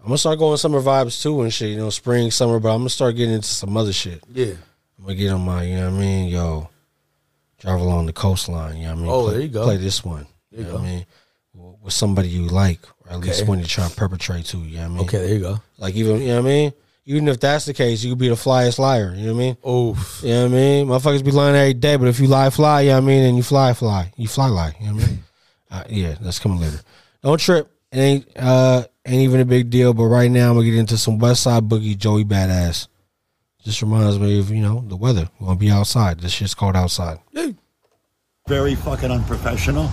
I'm 0.00 0.06
gonna 0.06 0.18
start 0.18 0.38
going 0.38 0.56
summer 0.58 0.80
vibes 0.80 1.22
too 1.22 1.40
and 1.42 1.52
shit. 1.52 1.70
You 1.70 1.76
know, 1.78 1.90
spring, 1.90 2.30
summer, 2.30 2.58
but 2.60 2.70
I'm 2.70 2.80
gonna 2.80 2.90
start 2.90 3.16
getting 3.16 3.34
into 3.34 3.48
some 3.48 3.76
other 3.76 3.92
shit. 3.92 4.22
Yeah. 4.32 4.52
I'm 4.98 5.04
gonna 5.04 5.14
get 5.14 5.30
on 5.32 5.40
my, 5.42 5.62
you 5.62 5.76
know 5.76 5.90
what 5.90 5.96
I 5.96 6.00
mean, 6.00 6.28
yo, 6.28 6.68
drive 7.58 7.80
along 7.80 8.06
the 8.06 8.12
coastline. 8.12 8.76
You 8.76 8.82
know 8.84 8.88
what 8.94 8.98
I 8.98 9.02
mean? 9.02 9.10
Oh, 9.10 9.22
play, 9.24 9.32
there 9.32 9.42
you 9.42 9.48
go. 9.48 9.64
Play 9.64 9.76
this 9.78 10.04
one. 10.04 10.26
There 10.54 10.62
you 10.62 10.68
know 10.68 10.74
what. 10.74 10.82
I 10.82 10.84
mean? 10.84 11.06
With 11.82 11.92
somebody 11.92 12.28
you 12.28 12.46
like, 12.46 12.80
or 13.04 13.12
at 13.12 13.20
least 13.20 13.42
Okay. 13.42 13.48
one 13.48 13.58
you 13.60 13.64
try 13.64 13.86
to 13.88 13.94
perpetrate 13.94 14.46
to. 14.46 14.58
You 14.58 14.76
know 14.76 14.82
what 14.82 14.84
I 14.84 14.88
mean? 14.88 15.00
Okay, 15.00 15.18
there 15.18 15.34
you 15.34 15.40
go. 15.40 15.60
Like 15.78 15.94
even, 15.94 16.20
you 16.20 16.28
know 16.28 16.42
what 16.42 16.48
I 16.48 16.52
mean? 16.52 16.72
Even 17.06 17.28
if 17.28 17.38
that's 17.38 17.64
the 17.64 17.74
case, 17.74 18.02
you 18.02 18.10
could 18.12 18.18
be 18.18 18.28
the 18.28 18.34
flyest 18.34 18.78
liar. 18.78 19.14
You 19.14 19.26
know 19.26 19.34
what 19.34 19.38
I 19.40 19.44
mean? 19.44 19.56
Oh, 19.62 20.20
you 20.22 20.28
know 20.30 20.42
what 20.42 20.46
I 20.46 20.54
mean? 20.54 20.86
Motherfuckers 20.88 21.24
be 21.24 21.30
lying 21.30 21.54
every 21.54 21.74
day, 21.74 21.96
but 21.96 22.08
if 22.08 22.18
you 22.18 22.26
lie, 22.26 22.50
fly. 22.50 22.80
You 22.82 22.88
know 22.88 22.94
what 22.96 23.02
I 23.02 23.06
mean? 23.06 23.22
And 23.24 23.36
you 23.36 23.42
fly, 23.42 23.72
fly. 23.74 24.12
You 24.16 24.26
fly, 24.26 24.48
lie. 24.48 24.74
You 24.80 24.86
know 24.86 24.94
what 24.94 25.04
I 25.04 25.06
mean? 25.06 25.24
uh, 25.70 25.84
yeah, 25.90 26.14
that's 26.20 26.38
coming 26.38 26.60
later. 26.60 26.80
Don't 27.22 27.38
trip. 27.38 27.70
It 27.92 27.98
ain't 27.98 28.26
uh 28.36 28.84
ain't 29.06 29.22
even 29.22 29.40
a 29.40 29.44
big 29.44 29.70
deal. 29.70 29.94
But 29.94 30.06
right 30.06 30.30
now, 30.30 30.50
I'm 30.50 30.56
gonna 30.56 30.68
get 30.68 30.78
into 30.78 30.98
some 30.98 31.20
Westside 31.20 31.68
Boogie, 31.68 31.96
Joey 31.96 32.24
Badass. 32.24 32.88
Just 33.62 33.80
reminds 33.82 34.18
me 34.18 34.40
of 34.40 34.50
you 34.50 34.62
know 34.62 34.84
the 34.86 34.96
weather. 34.96 35.28
We're 35.38 35.46
gonna 35.48 35.58
be 35.58 35.70
outside. 35.70 36.20
This 36.20 36.32
shit's 36.32 36.54
cold 36.54 36.74
outside. 36.74 37.18
Very 38.48 38.74
fucking 38.74 39.10
unprofessional. 39.10 39.90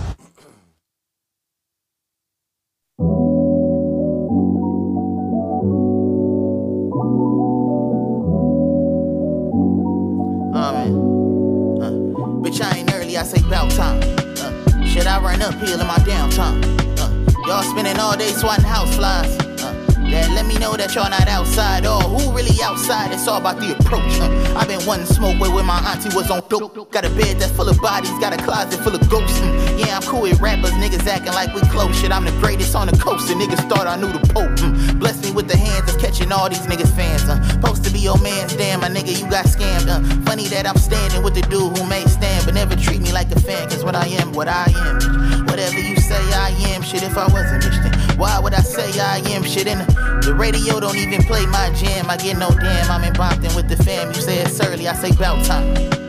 Bitch, 12.52 12.62
I 12.62 12.78
ain't 12.78 12.94
early, 12.94 13.16
I 13.16 13.22
say 13.22 13.40
bout 13.48 13.70
time. 13.70 14.00
Uh, 14.18 14.84
shit, 14.84 15.06
I 15.06 15.20
run 15.20 15.42
uphill 15.42 15.80
in 15.80 15.86
my 15.86 15.96
downtime. 15.96 16.62
Uh, 16.98 17.48
y'all 17.48 17.62
spending 17.62 17.98
all 17.98 18.16
day 18.16 18.28
swatting 18.28 18.64
house 18.64 18.94
flies. 18.94 19.36
Uh, 19.62 19.81
that 20.12 20.30
let 20.30 20.46
me 20.46 20.56
know 20.58 20.76
that 20.76 20.94
y'all 20.94 21.10
not 21.10 21.28
outside. 21.28 21.86
Or 21.86 22.00
who 22.00 22.32
really 22.32 22.56
outside? 22.62 23.12
It's 23.12 23.26
all 23.26 23.40
about 23.40 23.58
the 23.58 23.76
approach. 23.76 24.20
Uh, 24.20 24.56
i 24.56 24.66
been 24.66 24.84
wanting 24.86 25.06
smoke 25.06 25.40
with 25.40 25.52
when 25.52 25.66
my 25.66 25.80
auntie 25.90 26.14
was 26.14 26.30
on 26.30 26.42
dope. 26.48 26.90
Got 26.90 27.04
a 27.04 27.10
bed 27.10 27.40
that's 27.40 27.52
full 27.52 27.68
of 27.68 27.80
bodies, 27.80 28.10
got 28.20 28.32
a 28.32 28.42
closet 28.42 28.78
full 28.80 28.94
of 28.94 29.02
ghosts. 29.08 29.40
Mm, 29.40 29.80
yeah, 29.80 29.96
I'm 29.96 30.02
cool 30.02 30.22
with 30.22 30.40
rappers, 30.40 30.72
niggas 30.72 31.06
acting 31.06 31.32
like 31.32 31.54
we 31.54 31.60
close. 31.72 31.98
Shit, 31.98 32.12
I'm 32.12 32.24
the 32.24 32.36
greatest 32.40 32.74
on 32.74 32.86
the 32.86 32.96
coast, 32.96 33.30
and 33.30 33.40
niggas 33.40 33.66
thought 33.68 33.86
I 33.86 33.96
knew 33.96 34.12
the 34.12 34.20
Pope. 34.32 34.52
Mm, 34.60 35.00
bless 35.00 35.22
me 35.22 35.32
with 35.32 35.48
the 35.48 35.56
hands 35.56 35.92
of 35.92 36.00
catching 36.00 36.30
all 36.30 36.48
these 36.48 36.66
niggas 36.66 36.94
fans. 36.94 37.24
Uh, 37.28 37.42
supposed 37.48 37.84
to 37.84 37.90
be 37.90 38.00
your 38.00 38.18
man's 38.18 38.54
damn, 38.56 38.80
my 38.80 38.88
nigga, 38.88 39.18
you 39.18 39.28
got 39.30 39.46
scammed. 39.46 39.88
Uh, 39.88 40.00
funny 40.24 40.46
that 40.48 40.66
I'm 40.66 40.76
standing 40.76 41.22
with 41.22 41.34
the 41.34 41.42
dude 41.42 41.76
who 41.76 41.86
may 41.88 42.04
stand, 42.04 42.44
but 42.44 42.54
never 42.54 42.76
treat 42.76 43.00
me 43.00 43.12
like 43.12 43.30
a 43.32 43.40
fan, 43.40 43.68
cause 43.68 43.84
what 43.84 43.96
I 43.96 44.06
am, 44.06 44.32
what 44.32 44.48
I 44.48 44.66
am. 44.76 45.46
Whatever 45.46 45.80
you 45.80 45.96
say 46.12 46.32
I 46.34 46.50
am, 46.74 46.82
shit, 46.82 47.02
if 47.02 47.16
I 47.16 47.26
wasn't, 47.32 47.62
then 47.62 48.18
why 48.18 48.38
would 48.38 48.54
I 48.54 48.60
say 48.60 48.98
I 49.00 49.18
am 49.30 49.42
shit? 49.42 49.66
And 49.66 49.80
the 50.22 50.34
radio 50.34 50.80
don't 50.80 50.96
even 50.96 51.22
play 51.22 51.46
my 51.46 51.70
jam. 51.70 52.10
I 52.10 52.16
get 52.16 52.36
no 52.36 52.50
damn, 52.50 52.90
I'm 52.90 53.04
in 53.04 53.14
Bompton 53.14 53.54
with 53.56 53.68
the 53.68 53.82
fam. 53.82 54.08
You 54.08 54.20
say 54.20 54.38
it's 54.38 54.60
early, 54.60 54.88
I 54.88 54.94
say 54.94 55.12
bout 55.12 55.44
time. 55.44 56.01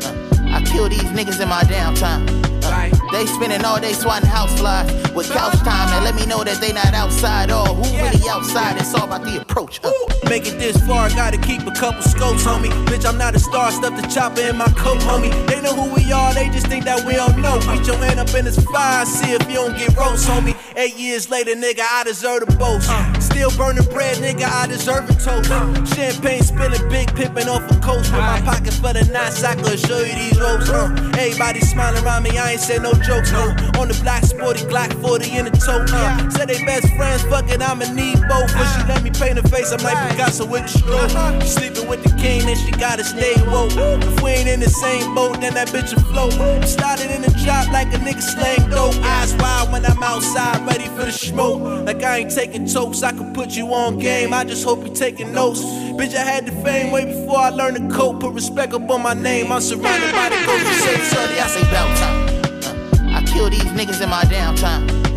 Uh, 0.54 0.58
I 0.58 0.64
kill 0.64 0.90
these 0.90 1.04
niggas 1.04 1.42
in 1.42 1.50
my 1.50 1.62
downtime. 1.64 2.28
Uh, 2.66 3.12
they 3.12 3.26
spending 3.26 3.64
all 3.66 3.80
day 3.80 3.94
swatting 3.94 4.28
house 4.30 4.58
flies 4.58 4.90
with 5.14 5.30
couch 5.32 5.58
time. 5.60 5.90
and 5.94 6.06
let 6.06 6.16
me 6.16 6.26
know 6.26 6.44
that 6.44 6.60
they 6.62 6.72
not 6.74 6.94
outside. 6.94 7.50
Oh, 7.52 7.76
who 7.76 7.84
really 7.98 8.28
outside? 8.30 8.78
It's 8.78 8.94
all 8.96 9.04
about 9.06 9.24
the 9.24 9.42
approach. 9.42 9.80
Uh. 9.84 9.92
Make 10.30 10.48
it 10.48 10.58
this 10.58 10.78
far, 10.88 11.08
I 11.08 11.10
gotta 11.10 11.38
keep 11.38 11.62
a 11.68 11.72
couple 11.72 12.02
scopes, 12.02 12.44
homie. 12.46 12.72
Bitch, 12.86 13.06
I'm 13.06 13.18
not 13.18 13.36
a 13.36 13.40
star, 13.40 13.72
stuff 13.72 14.00
the 14.00 14.08
chopper 14.08 14.42
in 14.42 14.58
my 14.58 14.68
coat, 14.78 15.00
homie. 15.02 15.32
They 15.48 15.62
know 15.62 15.76
who 15.76 15.94
we 15.94 16.12
are, 16.12 16.34
they 16.34 16.50
just 16.50 16.68
think 16.68 16.86
that 16.86 17.06
we 17.06 17.14
don't 17.14 17.40
know. 17.42 17.60
Put 17.60 17.86
your 17.86 17.98
hand 17.98 18.20
up 18.20 18.34
in 18.34 18.46
this 18.46 18.64
fire, 18.66 19.06
see 19.06 19.34
if 19.34 19.48
you 19.48 19.56
don't 19.56 19.78
get 19.78 19.96
roast, 19.96 20.28
homie. 20.28 20.56
Eight 20.76 20.96
years 20.96 21.30
later, 21.30 21.54
nigga, 21.56 21.82
I 21.82 22.04
deserve 22.06 22.44
a 22.44 22.46
boast. 22.58 22.90
Still 23.34 23.50
burning 23.58 23.90
bread, 23.90 24.18
nigga, 24.18 24.46
I 24.46 24.68
deserve 24.68 25.10
a 25.10 25.14
toast. 25.14 25.50
Champagne 25.96 26.44
spilling, 26.44 26.88
big 26.88 27.14
pippin' 27.16 27.50
off 27.50 27.66
a 27.72 27.80
coast. 27.80 28.12
With 28.14 28.22
my 28.22 28.40
pockets 28.46 28.78
for 28.78 28.94
the 28.94 29.02
I 29.10 29.56
could 29.56 29.80
show 29.80 30.00
you 30.00 30.14
these 30.14 30.40
ropes. 30.40 30.70
Uh. 30.70 30.94
Everybody 31.18 31.60
smiling 31.62 32.06
around 32.06 32.24
me, 32.24 32.38
I 32.38 32.52
ain't 32.52 32.62
say 32.62 32.78
no 32.78 32.94
jokes. 32.94 33.34
Uh. 33.34 33.56
On 33.80 33.88
the 33.88 34.00
black 34.04 34.24
sporty 34.24 34.62
Glock 34.70 34.94
40 35.02 35.32
in 35.32 35.46
the 35.46 35.52
tote. 35.52 35.90
Uh. 35.92 36.30
Said 36.30 36.48
they 36.48 36.64
best 36.64 36.88
friends, 36.94 37.24
fuck 37.24 37.50
it, 37.50 37.62
I'ma 37.62 37.92
need 37.94 38.22
both. 38.30 38.54
But 38.54 38.70
she 38.70 38.88
let 38.88 39.02
me 39.02 39.10
paint 39.10 39.42
her 39.42 39.50
face, 39.50 39.72
I'm 39.72 39.82
like 39.82 39.98
Picasso 40.12 40.46
with 40.46 40.64
the 40.64 40.78
stroke. 40.78 41.42
She 41.42 41.48
sleeping 41.48 41.90
with 41.90 42.04
the 42.04 42.14
king, 42.22 42.46
then 42.46 42.56
she 42.56 42.72
gotta 42.72 43.04
stay 43.04 43.34
woke. 43.50 43.74
If 43.74 44.22
we 44.22 44.30
ain't 44.32 44.48
in 44.48 44.60
the 44.60 44.70
same 44.70 45.16
boat, 45.16 45.42
then 45.42 45.56
that 45.56 45.70
bitch 45.70 45.92
afloat. 45.92 46.34
Started 46.70 47.10
in 47.10 47.24
the 47.24 47.34
drop 47.44 47.66
like 47.74 47.88
a 47.94 47.98
nigga 47.98 48.22
slang 48.22 48.70
dope. 48.70 48.96
Eyes 49.04 49.34
wide 49.42 49.72
when 49.72 49.86
I'm 49.86 50.04
outside, 50.04 50.66
ready 50.68 50.86
for 50.94 51.06
the 51.06 51.12
smoke. 51.12 51.62
Like 51.86 52.04
I 52.04 52.20
ain't 52.20 52.32
taking 52.32 52.68
tokes, 52.68 53.02
I 53.02 53.12
could 53.24 53.34
put 53.34 53.56
you 53.56 53.74
on 53.74 54.00
game. 54.00 54.34
I 54.34 54.44
just 54.44 54.64
hope 54.64 54.86
you 54.86 54.94
taking 54.94 55.34
notes. 55.34 55.62
Bitch, 55.62 56.16
I 56.16 56.24
had 56.24 56.46
the 56.46 56.52
fame 56.64 56.92
way 56.92 57.06
before 57.06 57.38
I 57.38 57.50
learned 57.50 57.78
to 57.78 57.96
cope. 57.96 58.20
Put 58.20 58.34
respect 58.34 58.74
up 58.74 58.90
on 58.90 59.02
my 59.02 59.14
name. 59.14 59.52
I'm 59.52 59.62
surrounded 59.62 60.12
by 60.14 60.30
the 60.30 60.46
ghosts. 60.46 60.70
You 60.70 61.04
say 61.06 61.40
I 61.40 61.48
say 61.48 61.62
bout 61.72 61.98
time. 61.98 63.14
Uh, 63.14 63.18
I 63.18 63.24
kill 63.26 63.50
these 63.50 63.64
niggas 63.64 64.02
in 64.02 64.10
my 64.10 64.24
downtime. 64.24 65.13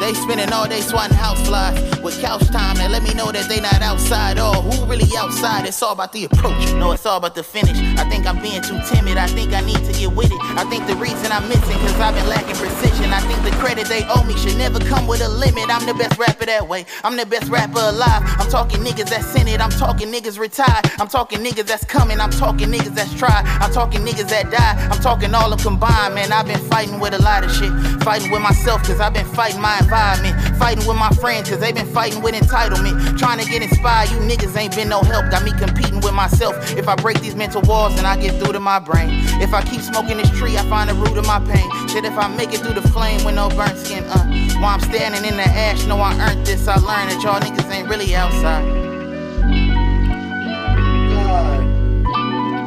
They 0.00 0.14
spending 0.14 0.50
all 0.50 0.66
day 0.66 0.80
swatting 0.80 1.14
house 1.16 1.46
flies 1.46 1.78
with 2.00 2.18
couch 2.20 2.46
time. 2.48 2.78
and 2.78 2.90
let 2.90 3.02
me 3.02 3.12
know 3.12 3.30
that 3.30 3.48
they 3.50 3.60
not 3.60 3.82
outside. 3.82 4.38
Oh, 4.38 4.62
who 4.62 4.86
really 4.86 5.06
outside? 5.16 5.66
It's 5.66 5.82
all 5.82 5.92
about 5.92 6.12
the 6.12 6.24
approach. 6.24 6.72
No, 6.72 6.92
it's 6.92 7.04
all 7.04 7.18
about 7.18 7.34
the 7.34 7.42
finish. 7.42 7.76
I 7.98 8.08
think 8.08 8.26
I'm 8.26 8.40
being 8.40 8.62
too 8.62 8.80
timid. 8.88 9.18
I 9.18 9.26
think 9.26 9.52
I 9.52 9.60
need 9.60 9.76
to 9.84 9.92
get 9.92 10.10
with 10.16 10.32
it. 10.32 10.40
I 10.56 10.64
think 10.64 10.86
the 10.86 10.96
reason 10.96 11.30
I'm 11.30 11.46
missing 11.48 11.76
cause 11.84 12.00
I've 12.00 12.14
been 12.14 12.26
lacking 12.28 12.56
precision. 12.56 13.12
I 13.12 13.20
think 13.20 13.44
the 13.44 13.50
credit 13.60 13.88
they 13.88 14.04
owe 14.08 14.24
me 14.24 14.36
should 14.38 14.56
never 14.56 14.78
come 14.80 15.06
with 15.06 15.20
a 15.20 15.28
limit. 15.28 15.68
I'm 15.68 15.84
the 15.84 15.92
best 15.94 16.18
rapper 16.18 16.46
that 16.46 16.66
way. 16.66 16.86
I'm 17.04 17.16
the 17.16 17.26
best 17.26 17.50
rapper 17.50 17.80
alive. 17.80 18.22
I'm 18.40 18.48
talking 18.48 18.80
niggas 18.80 19.10
that's 19.10 19.34
in 19.36 19.48
it. 19.48 19.60
I'm 19.60 19.70
talking 19.70 20.08
niggas 20.10 20.38
retired. 20.38 20.90
I'm 20.98 21.08
talking 21.08 21.40
niggas 21.40 21.66
that's 21.66 21.84
coming. 21.84 22.20
I'm 22.20 22.30
talking 22.30 22.70
niggas 22.70 22.94
that's 22.94 23.12
tried. 23.14 23.44
I'm 23.60 23.70
talking 23.70 24.00
niggas 24.00 24.30
that 24.30 24.50
die. 24.50 24.88
I'm 24.90 25.00
talking 25.02 25.34
all 25.34 25.52
of 25.52 25.60
combined, 25.60 26.14
man. 26.14 26.32
I've 26.32 26.46
been 26.46 26.64
fighting 26.70 27.00
with 27.00 27.12
a 27.12 27.22
lot 27.22 27.44
of 27.44 27.52
shit. 27.52 27.70
Fighting 28.02 28.30
with 28.30 28.40
myself 28.40 28.82
cause 28.84 28.98
I've 28.98 29.12
been 29.12 29.26
fighting 29.26 29.60
my 29.60 29.76
environment. 29.90 30.56
Fighting 30.56 30.86
with 30.86 30.96
my 30.96 31.10
friends 31.18 31.50
cause 31.50 31.58
they 31.58 31.72
been 31.72 31.86
fighting 31.86 32.22
with 32.22 32.34
entitlement. 32.34 33.18
Trying 33.18 33.40
to 33.40 33.44
get 33.44 33.62
inspired. 33.62 34.10
You 34.10 34.18
niggas 34.18 34.56
ain't 34.56 34.76
been 34.76 34.88
no 34.88 35.02
help. 35.02 35.30
Got 35.30 35.42
me 35.42 35.50
competing 35.52 36.00
with 36.00 36.14
myself. 36.14 36.54
If 36.76 36.86
I 36.88 36.94
break 36.94 37.20
these 37.20 37.34
mental 37.34 37.62
walls, 37.62 37.96
then 37.96 38.06
I 38.06 38.16
get 38.16 38.40
through 38.40 38.52
to 38.52 38.60
my 38.60 38.78
brain. 38.78 39.08
If 39.42 39.52
I 39.52 39.62
keep 39.62 39.80
smoking 39.80 40.18
this 40.18 40.30
tree, 40.38 40.56
I 40.56 40.62
find 40.68 40.88
the 40.88 40.94
root 40.94 41.16
of 41.18 41.26
my 41.26 41.40
pain. 41.40 41.68
Shit, 41.88 42.04
if 42.04 42.16
I 42.16 42.28
make 42.28 42.54
it 42.54 42.60
through 42.60 42.74
the 42.80 42.88
flame 42.88 43.24
with 43.24 43.34
no 43.34 43.48
burnt 43.48 43.76
skin, 43.78 44.04
uh. 44.04 44.24
While 44.60 44.74
I'm 44.74 44.80
standing 44.80 45.24
in 45.24 45.36
the 45.36 45.42
ash, 45.42 45.84
know 45.86 45.98
I 45.98 46.12
earned 46.20 46.46
this. 46.46 46.68
I 46.68 46.76
learned 46.76 47.10
that 47.10 47.22
y'all 47.22 47.40
niggas 47.40 47.70
ain't 47.72 47.88
really 47.88 48.14
outside. 48.14 48.64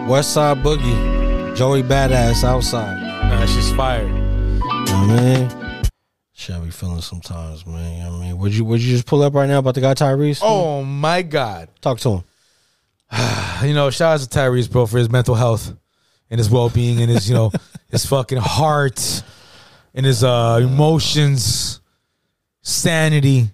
Westside 0.10 0.62
Boogie, 0.62 1.56
Joey 1.56 1.84
Badass 1.84 2.44
outside. 2.44 3.00
Nah, 3.00 3.40
that 3.40 3.48
shit's 3.48 3.72
fired. 3.72 4.10
You 4.10 4.20
know 4.20 5.08
what 5.08 5.20
I 5.22 5.48
mean? 5.48 5.63
Shit, 6.44 6.60
we 6.60 6.72
feeling 6.72 7.00
sometimes, 7.00 7.66
man. 7.66 7.98
You 7.98 8.04
know 8.04 8.12
what 8.12 8.18
I 8.18 8.22
mean? 8.28 8.38
Would 8.40 8.54
you 8.54 8.66
would 8.66 8.82
you 8.82 8.92
just 8.96 9.06
pull 9.06 9.22
up 9.24 9.34
right 9.34 9.48
now 9.48 9.60
about 9.60 9.76
the 9.76 9.82
guy 9.82 9.94
Tyrese? 9.94 10.40
Oh 10.44 10.84
my 10.84 11.22
God. 11.22 11.70
Talk 11.80 12.00
to 12.02 12.10
him. 12.18 12.24
you 13.66 13.74
know, 13.74 13.90
shout 13.90 14.16
out 14.20 14.30
to 14.30 14.40
Tyrese, 14.40 14.70
bro, 14.70 14.86
for 14.86 14.98
his 14.98 15.10
mental 15.10 15.36
health 15.36 15.74
and 16.30 16.38
his 16.38 16.50
well 16.50 16.68
being 16.70 17.00
and 17.02 17.10
his, 17.10 17.30
you 17.30 17.34
know, 17.34 17.50
his 17.90 18.06
fucking 18.06 18.40
heart 18.40 19.24
and 19.94 20.06
his 20.06 20.22
uh 20.22 20.60
emotions, 20.62 21.80
sanity. 22.62 23.48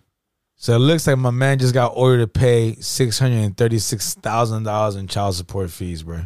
So 0.56 0.74
it 0.76 0.80
looks 0.80 1.06
like 1.06 1.18
my 1.20 1.30
man 1.30 1.60
just 1.60 1.76
got 1.76 1.94
ordered 1.96 2.22
to 2.22 2.40
pay 2.40 2.74
six 2.76 3.20
hundred 3.20 3.44
and 3.44 3.56
thirty 3.56 3.78
six 3.78 4.16
thousand 4.16 4.64
dollars 4.64 4.96
in 4.96 5.08
child 5.08 5.36
support 5.36 5.70
fees, 5.70 6.02
bro, 6.02 6.22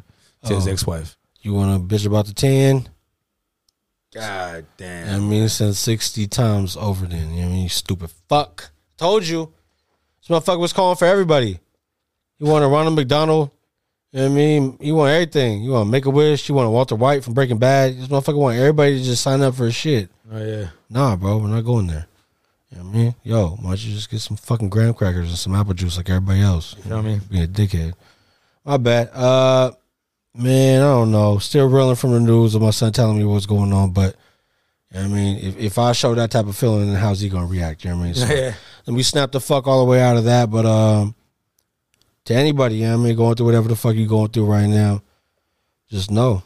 to 0.45 0.56
his 0.56 0.66
Oh. 0.67 0.72
ex 0.72 0.88
wife. 0.88 1.17
You 1.42 1.53
want 1.53 1.90
to 1.90 1.93
bitch 1.95 2.06
about 2.06 2.25
the 2.27 2.33
10? 2.33 2.88
God 4.14 4.66
damn. 4.77 5.16
I 5.16 5.19
mean, 5.19 5.50
send 5.50 5.75
60 5.75 6.27
times 6.27 6.77
over 6.77 7.06
then. 7.06 7.33
You 7.33 7.42
know 7.42 7.48
what 7.48 7.48
I 7.48 7.53
mean? 7.53 7.64
You 7.64 7.69
stupid 7.69 8.11
fuck. 8.30 8.72
Told 8.98 9.27
you. 9.27 9.51
This 10.22 10.30
motherfucker 10.30 10.59
was 10.59 10.74
calling 10.74 10.95
for 10.95 11.06
everybody. 11.06 11.59
You 12.40 12.45
want 12.45 12.64
a 12.64 12.67
Ronald 12.67 12.95
McDonald. 12.95 13.51
You 14.11 14.19
know 14.19 14.25
what 14.25 14.32
I 14.32 14.35
mean? 14.35 14.77
You 14.80 14.95
want 14.95 15.11
everything. 15.11 15.64
You 15.64 15.72
want 15.72 15.88
to 15.88 15.92
Make 15.92 16.06
a 16.06 16.09
Wish. 16.09 16.48
You 16.48 16.56
want 16.56 16.69
Walter 16.72 16.95
White 16.95 17.24
from 17.24 17.33
Breaking 17.33 17.58
Bad. 17.58 17.98
This 17.98 18.08
motherfucker 18.08 18.38
want 18.38 18.58
everybody 18.58 19.00
to 19.00 19.03
just 19.03 19.24
sign 19.24 19.42
up 19.42 19.56
for 19.56 19.66
his 19.66 19.75
shit. 19.75 20.09
Oh 20.32 20.43
yeah. 20.43 20.69
Nah, 20.90 21.16
bro, 21.16 21.40
we're 21.40 21.48
not 21.48 21.61
going 21.66 21.88
there. 21.88 22.08
You 22.69 22.77
know 22.77 22.83
what 22.83 22.90
I 22.90 22.98
mean? 22.98 23.16
Yo, 23.24 23.48
why 23.50 23.69
don't 23.69 23.83
you 23.83 23.93
just 23.93 24.09
get 24.11 24.19
some 24.19 24.38
fucking 24.38 24.69
graham 24.69 24.93
crackers 24.93 25.30
and 25.30 25.38
some 25.38 25.56
apple 25.56 25.74
juice 25.74 25.98
like 25.98 26.09
everybody 26.09 26.42
else? 26.42 26.75
You 26.83 26.90
know 26.90 26.98
what 26.98 27.06
I 27.06 27.08
mean? 27.09 27.22
Be 27.30 27.42
a 27.42 27.48
dickhead. 27.48 27.93
My 28.64 28.77
bad. 28.77 29.09
Uh 29.14 29.72
man, 30.35 30.81
I 30.81 30.85
don't 30.85 31.11
know. 31.11 31.37
Still 31.37 31.67
reeling 31.67 31.95
from 31.95 32.11
the 32.11 32.19
news 32.19 32.55
of 32.55 32.61
my 32.61 32.71
son 32.71 32.91
telling 32.91 33.17
me 33.17 33.25
what's 33.25 33.45
going 33.45 33.73
on, 33.73 33.91
but 33.91 34.15
you 34.91 34.99
know 34.99 35.05
I 35.05 35.07
mean, 35.07 35.37
if, 35.37 35.57
if 35.57 35.77
I 35.77 35.91
show 35.91 36.13
that 36.15 36.31
type 36.31 36.47
of 36.47 36.55
feeling, 36.55 36.87
then 36.87 36.95
how's 36.95 37.19
he 37.19 37.29
gonna 37.29 37.45
react? 37.47 37.83
You 37.83 37.91
know 37.91 37.97
what 37.97 38.03
I 38.03 38.05
mean? 38.05 38.15
So, 38.15 38.25
Yeah. 38.33 38.53
Let 38.85 38.95
me 38.95 39.03
snap 39.03 39.31
the 39.31 39.39
fuck 39.39 39.65
all 39.67 39.79
the 39.85 39.89
way 39.89 40.01
out 40.01 40.17
of 40.17 40.25
that. 40.25 40.49
But 40.49 40.65
um 40.65 41.15
to 42.25 42.33
anybody, 42.33 42.75
you 42.75 42.87
know 42.87 42.97
what 42.97 43.03
I 43.03 43.07
mean, 43.07 43.15
going 43.15 43.35
through 43.35 43.47
whatever 43.47 43.67
the 43.67 43.75
fuck 43.75 43.95
you 43.95 44.07
going 44.07 44.29
through 44.29 44.45
right 44.45 44.67
now, 44.67 45.01
just 45.89 46.09
know. 46.09 46.43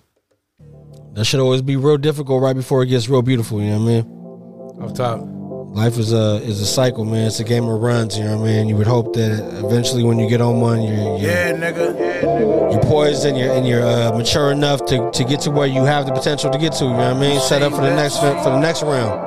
That 1.13 1.25
should 1.25 1.39
always 1.39 1.61
be 1.61 1.75
real 1.75 1.97
difficult 1.97 2.41
right 2.41 2.55
before 2.55 2.83
it 2.83 2.87
gets 2.87 3.09
real 3.09 3.21
beautiful, 3.21 3.61
you 3.61 3.71
know 3.71 3.79
what 3.79 3.91
I 3.91 4.83
mean? 4.83 4.89
Up 4.89 4.95
top. 4.95 5.36
Life 5.77 5.99
is 5.99 6.11
a 6.11 6.37
is 6.41 6.59
a 6.59 6.65
cycle, 6.65 7.05
man. 7.05 7.27
It's 7.27 7.39
a 7.39 7.43
game 7.43 7.65
of 7.65 7.79
runs. 7.79 8.17
You 8.17 8.23
know 8.23 8.37
what 8.37 8.49
I 8.49 8.51
mean. 8.51 8.67
You 8.67 8.75
would 8.77 8.87
hope 8.87 9.13
that 9.13 9.31
eventually, 9.63 10.01
when 10.03 10.17
you 10.17 10.27
get 10.27 10.41
on 10.41 10.59
one, 10.59 10.81
you're 10.81 10.95
you're, 10.95 11.19
Yeah, 11.19 11.51
nigga. 11.51 11.93
Yeah, 11.99 12.21
nigga. 12.23 12.71
you're 12.73 12.81
poised 12.81 13.25
and 13.25 13.37
you're 13.37 13.53
and 13.53 13.67
you're 13.67 13.85
uh, 13.85 14.11
mature 14.17 14.51
enough 14.51 14.83
to, 14.87 15.11
to 15.11 15.23
get 15.23 15.39
to 15.41 15.51
where 15.51 15.67
you 15.67 15.83
have 15.83 16.07
the 16.07 16.13
potential 16.13 16.49
to 16.49 16.57
get 16.57 16.73
to. 16.79 16.85
You 16.85 16.89
know 16.89 16.97
what 17.13 17.17
I 17.17 17.19
mean. 17.19 17.39
Set 17.41 17.61
up 17.61 17.73
for 17.73 17.81
the 17.81 17.95
next 17.95 18.17
for 18.17 18.49
the 18.49 18.59
next 18.59 18.81
round. 18.81 19.21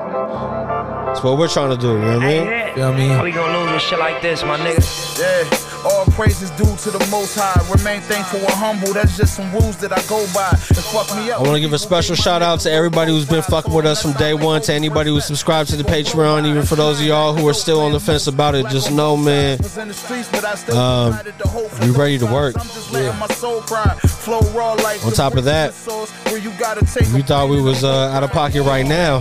That's 1.06 1.22
what 1.22 1.38
we're 1.38 1.46
trying 1.46 1.70
to 1.70 1.76
do. 1.80 1.92
You 1.92 1.98
know 2.00 2.18
what 2.18 2.24
I 2.24 2.26
mean. 2.26 2.42
You 2.42 2.48
know 2.48 2.90
what 2.90 2.94
I 2.94 2.98
mean? 2.98 3.10
How 3.10 3.22
we 3.22 3.30
gonna 3.30 3.56
lose 3.62 3.72
with 3.74 3.82
shit 3.82 4.00
like 4.00 4.20
this, 4.20 4.42
my 4.42 4.58
nigga? 4.58 5.20
Yeah, 5.20 5.69
all 5.84 6.04
praises 6.06 6.50
due 6.50 6.76
to 6.76 6.90
the 6.90 7.06
Most 7.10 7.36
High. 7.38 7.60
Remain 7.70 8.00
thankful 8.00 8.40
and 8.40 8.50
humble. 8.50 8.92
That's 8.92 9.16
just 9.16 9.34
some 9.34 9.50
rules 9.52 9.76
that 9.78 9.92
I 9.92 10.02
go 10.08 10.26
by. 10.34 10.50
It 10.52 10.84
fuck 10.90 11.14
me 11.16 11.30
I 11.30 11.38
want 11.38 11.54
to 11.54 11.60
give 11.60 11.72
a 11.72 11.78
special 11.78 12.16
shout 12.16 12.42
out 12.42 12.60
to 12.60 12.70
everybody 12.70 13.12
who's 13.12 13.28
been 13.28 13.42
fucking 13.42 13.72
with 13.72 13.86
us 13.86 14.02
from 14.02 14.12
day 14.14 14.34
one. 14.34 14.62
To 14.62 14.72
anybody 14.72 15.10
who 15.10 15.20
subscribed 15.20 15.70
to 15.70 15.76
the 15.76 15.84
Patreon, 15.84 16.46
even 16.46 16.64
for 16.64 16.76
those 16.76 17.00
of 17.00 17.06
y'all 17.06 17.34
who 17.34 17.46
are 17.48 17.54
still 17.54 17.80
on 17.80 17.92
the 17.92 18.00
fence 18.00 18.26
about 18.26 18.54
it, 18.54 18.66
just 18.68 18.90
know, 18.90 19.16
man. 19.16 19.58
Um, 20.72 21.18
we 21.80 21.90
ready 21.90 22.18
to 22.18 22.26
work. 22.26 22.56
My 22.56 23.26
soul 23.34 23.60
cry. 23.62 23.94
Flow 24.20 24.40
raw 24.52 24.74
like 24.74 25.04
On 25.04 25.12
top 25.12 25.34
of 25.36 25.44
that, 25.44 25.72
where 26.26 26.38
you 26.38 26.52
gotta 26.58 26.84
take 26.84 27.10
we 27.12 27.22
thought 27.22 27.48
we 27.48 27.60
was 27.60 27.84
uh, 27.84 28.10
out 28.10 28.22
of 28.22 28.30
pocket 28.30 28.62
right 28.62 28.86
now. 28.86 29.20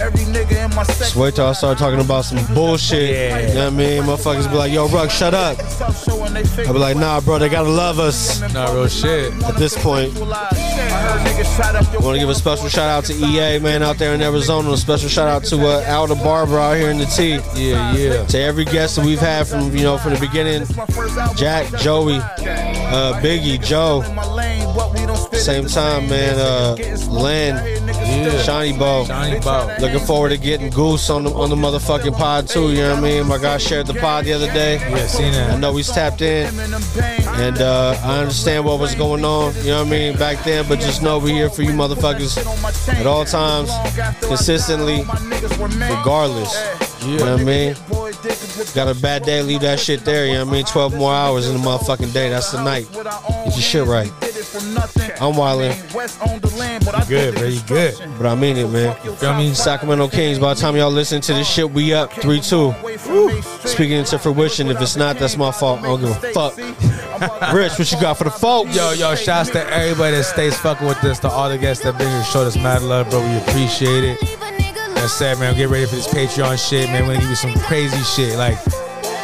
Every 0.00 0.24
nigga 0.24 0.64
in 0.64 0.74
my 0.74 0.84
Just 0.84 1.16
wait 1.16 1.34
till 1.34 1.46
I 1.46 1.52
start 1.52 1.78
talking 1.78 2.00
about 2.00 2.24
some 2.24 2.54
bullshit. 2.54 3.10
Yeah. 3.10 3.38
You 3.40 3.54
know 3.54 3.64
what 3.64 3.72
I 3.72 3.76
mean? 3.76 4.02
Motherfuckers 4.02 4.50
be 4.50 4.56
like, 4.56 4.72
yo, 4.72 4.88
Ruck, 4.88 5.10
shut 5.10 5.34
up. 5.34 5.58
I 5.60 6.72
be 6.72 6.78
like, 6.78 6.96
nah, 6.96 7.20
bro, 7.20 7.38
they 7.38 7.48
gotta 7.48 7.68
love 7.68 7.98
us. 7.98 8.40
Nah, 8.52 8.72
real 8.72 8.88
shit. 8.88 9.32
At 9.44 9.56
this 9.56 9.76
point, 9.82 10.16
I 10.16 11.96
want 12.00 12.14
to 12.14 12.18
give 12.18 12.28
a 12.28 12.34
special 12.34 12.68
shout 12.68 12.88
out 12.88 13.04
to 13.06 13.14
EA, 13.14 13.58
man, 13.58 13.82
out 13.82 13.98
there 13.98 14.14
in 14.14 14.22
Arizona. 14.22 14.70
A 14.70 14.76
special 14.76 15.08
shout 15.08 15.28
out 15.28 15.44
to 15.44 15.66
uh, 15.66 15.82
Al 15.86 16.06
the 16.06 16.14
Barber 16.16 16.58
out 16.58 16.76
here 16.76 16.90
in 16.90 16.98
the 16.98 17.06
T. 17.06 17.40
Yeah, 17.54 17.94
yeah. 17.94 18.24
To 18.26 18.38
every 18.38 18.64
guest 18.64 18.96
that 18.96 19.04
we've 19.04 19.18
had 19.18 19.46
from, 19.46 19.74
you 19.76 19.82
know, 19.82 19.98
from 19.98 20.14
the 20.14 20.20
beginning 20.20 20.66
Jack, 21.36 21.72
Joey, 21.80 22.16
uh, 22.16 23.20
Biggie, 23.20 23.62
Joe. 23.62 24.02
Same 25.48 25.64
time, 25.66 26.10
man. 26.10 26.38
Uh, 26.38 26.76
Len, 27.08 27.54
Yeah. 27.86 28.42
Shawnee 28.42 28.76
Bo. 28.76 29.06
Shawnee 29.06 29.40
Bo. 29.40 29.74
Looking 29.80 30.00
forward 30.00 30.28
to 30.28 30.36
getting 30.36 30.68
Goose 30.68 31.08
on 31.08 31.24
the 31.24 31.30
on 31.30 31.48
the 31.48 31.56
motherfucking 31.56 32.18
pod 32.18 32.48
too. 32.48 32.70
You 32.70 32.82
know 32.82 32.90
what 32.90 32.98
I 32.98 33.00
mean? 33.00 33.26
My 33.26 33.38
guy 33.38 33.56
shared 33.56 33.86
the 33.86 33.94
pod 33.94 34.26
the 34.26 34.34
other 34.34 34.52
day. 34.52 34.74
Yeah, 34.76 35.06
seen 35.06 35.32
that. 35.32 35.52
I 35.52 35.56
know 35.56 35.74
he's 35.74 35.90
tapped 35.90 36.20
in, 36.20 36.48
and 36.58 37.62
uh, 37.62 37.98
I 38.04 38.18
understand 38.18 38.66
what 38.66 38.78
was 38.78 38.94
going 38.94 39.24
on. 39.24 39.54
You 39.56 39.68
know 39.70 39.78
what 39.78 39.86
I 39.86 39.90
mean 39.90 40.18
back 40.18 40.44
then, 40.44 40.68
but 40.68 40.80
just 40.80 41.02
know 41.02 41.18
we're 41.18 41.32
here 41.34 41.48
for 41.48 41.62
you 41.62 41.70
motherfuckers 41.70 42.36
at 42.92 43.06
all 43.06 43.24
times, 43.24 43.70
consistently, 44.20 44.98
regardless. 45.00 46.87
You 47.08 47.18
know 47.18 47.32
what 47.32 47.40
I 47.40 47.44
mean? 47.44 47.74
Got 48.74 48.94
a 48.94 49.00
bad 49.00 49.22
day, 49.22 49.42
leave 49.42 49.62
that 49.62 49.80
shit 49.80 50.04
there. 50.04 50.26
You 50.26 50.34
know 50.34 50.44
what 50.44 50.50
I 50.50 50.56
mean? 50.56 50.64
12 50.66 50.96
more 50.96 51.12
hours 51.12 51.48
in 51.48 51.54
the 51.54 51.60
motherfucking 51.60 52.12
day. 52.12 52.28
That's 52.28 52.52
the 52.52 52.62
night. 52.62 52.86
Get 52.92 53.04
your 53.04 53.52
shit 53.52 53.84
right. 53.86 54.12
I'm 55.20 55.34
wildin'. 55.34 55.94
West 55.94 56.20
owned 56.26 56.42
the 56.42 56.56
land, 56.56 56.84
but 56.84 56.94
I 56.94 57.04
Good, 57.06 57.34
bro. 57.36 57.46
You 57.46 57.60
good. 57.66 57.94
But 58.18 58.26
I 58.26 58.34
mean 58.34 58.56
it, 58.56 58.68
man. 58.68 58.94
Feel 59.16 59.34
me? 59.34 59.54
Sacramento 59.54 60.08
Kings. 60.08 60.38
By 60.38 60.54
the 60.54 60.60
time 60.60 60.76
y'all 60.76 60.90
listen 60.90 61.20
to 61.22 61.32
this 61.32 61.48
shit, 61.48 61.70
we 61.70 61.92
up 61.92 62.12
three 62.12 62.40
two. 62.40 62.74
Speaking 63.64 63.98
into 63.98 64.18
fruition. 64.18 64.68
If 64.68 64.80
it's 64.80 64.96
not, 64.96 65.18
that's 65.18 65.36
my 65.36 65.50
fault. 65.50 65.80
I 65.80 65.84
don't 65.84 66.00
give 66.00 66.10
a 66.10 66.32
fuck. 66.32 66.56
Rich, 67.52 67.78
what 67.78 67.90
you 67.90 68.00
got 68.00 68.16
for 68.16 68.24
the 68.24 68.30
folks? 68.30 68.76
Yo, 68.76 68.92
yo, 68.92 69.14
shouts 69.14 69.50
to 69.50 69.66
everybody 69.72 70.16
that 70.16 70.24
stays 70.24 70.56
fucking 70.58 70.86
with 70.86 71.02
us, 71.04 71.18
to 71.20 71.28
all 71.28 71.48
the 71.48 71.58
guests 71.58 71.82
that 71.84 71.98
been 71.98 72.08
here, 72.08 72.24
showed 72.24 72.46
us 72.46 72.56
mad 72.56 72.82
love, 72.82 73.10
bro. 73.10 73.20
We 73.20 73.38
appreciate 73.38 74.04
it. 74.04 74.67
That's 75.00 75.12
said, 75.12 75.38
man. 75.38 75.54
Get 75.56 75.68
ready 75.68 75.86
for 75.86 75.96
this 75.96 76.08
Patreon 76.08 76.58
shit, 76.68 76.88
man. 76.90 77.02
We're 77.06 77.14
gonna 77.14 77.20
give 77.20 77.30
you 77.30 77.36
some 77.36 77.54
crazy 77.60 78.02
shit. 78.02 78.36
Like, 78.36 78.58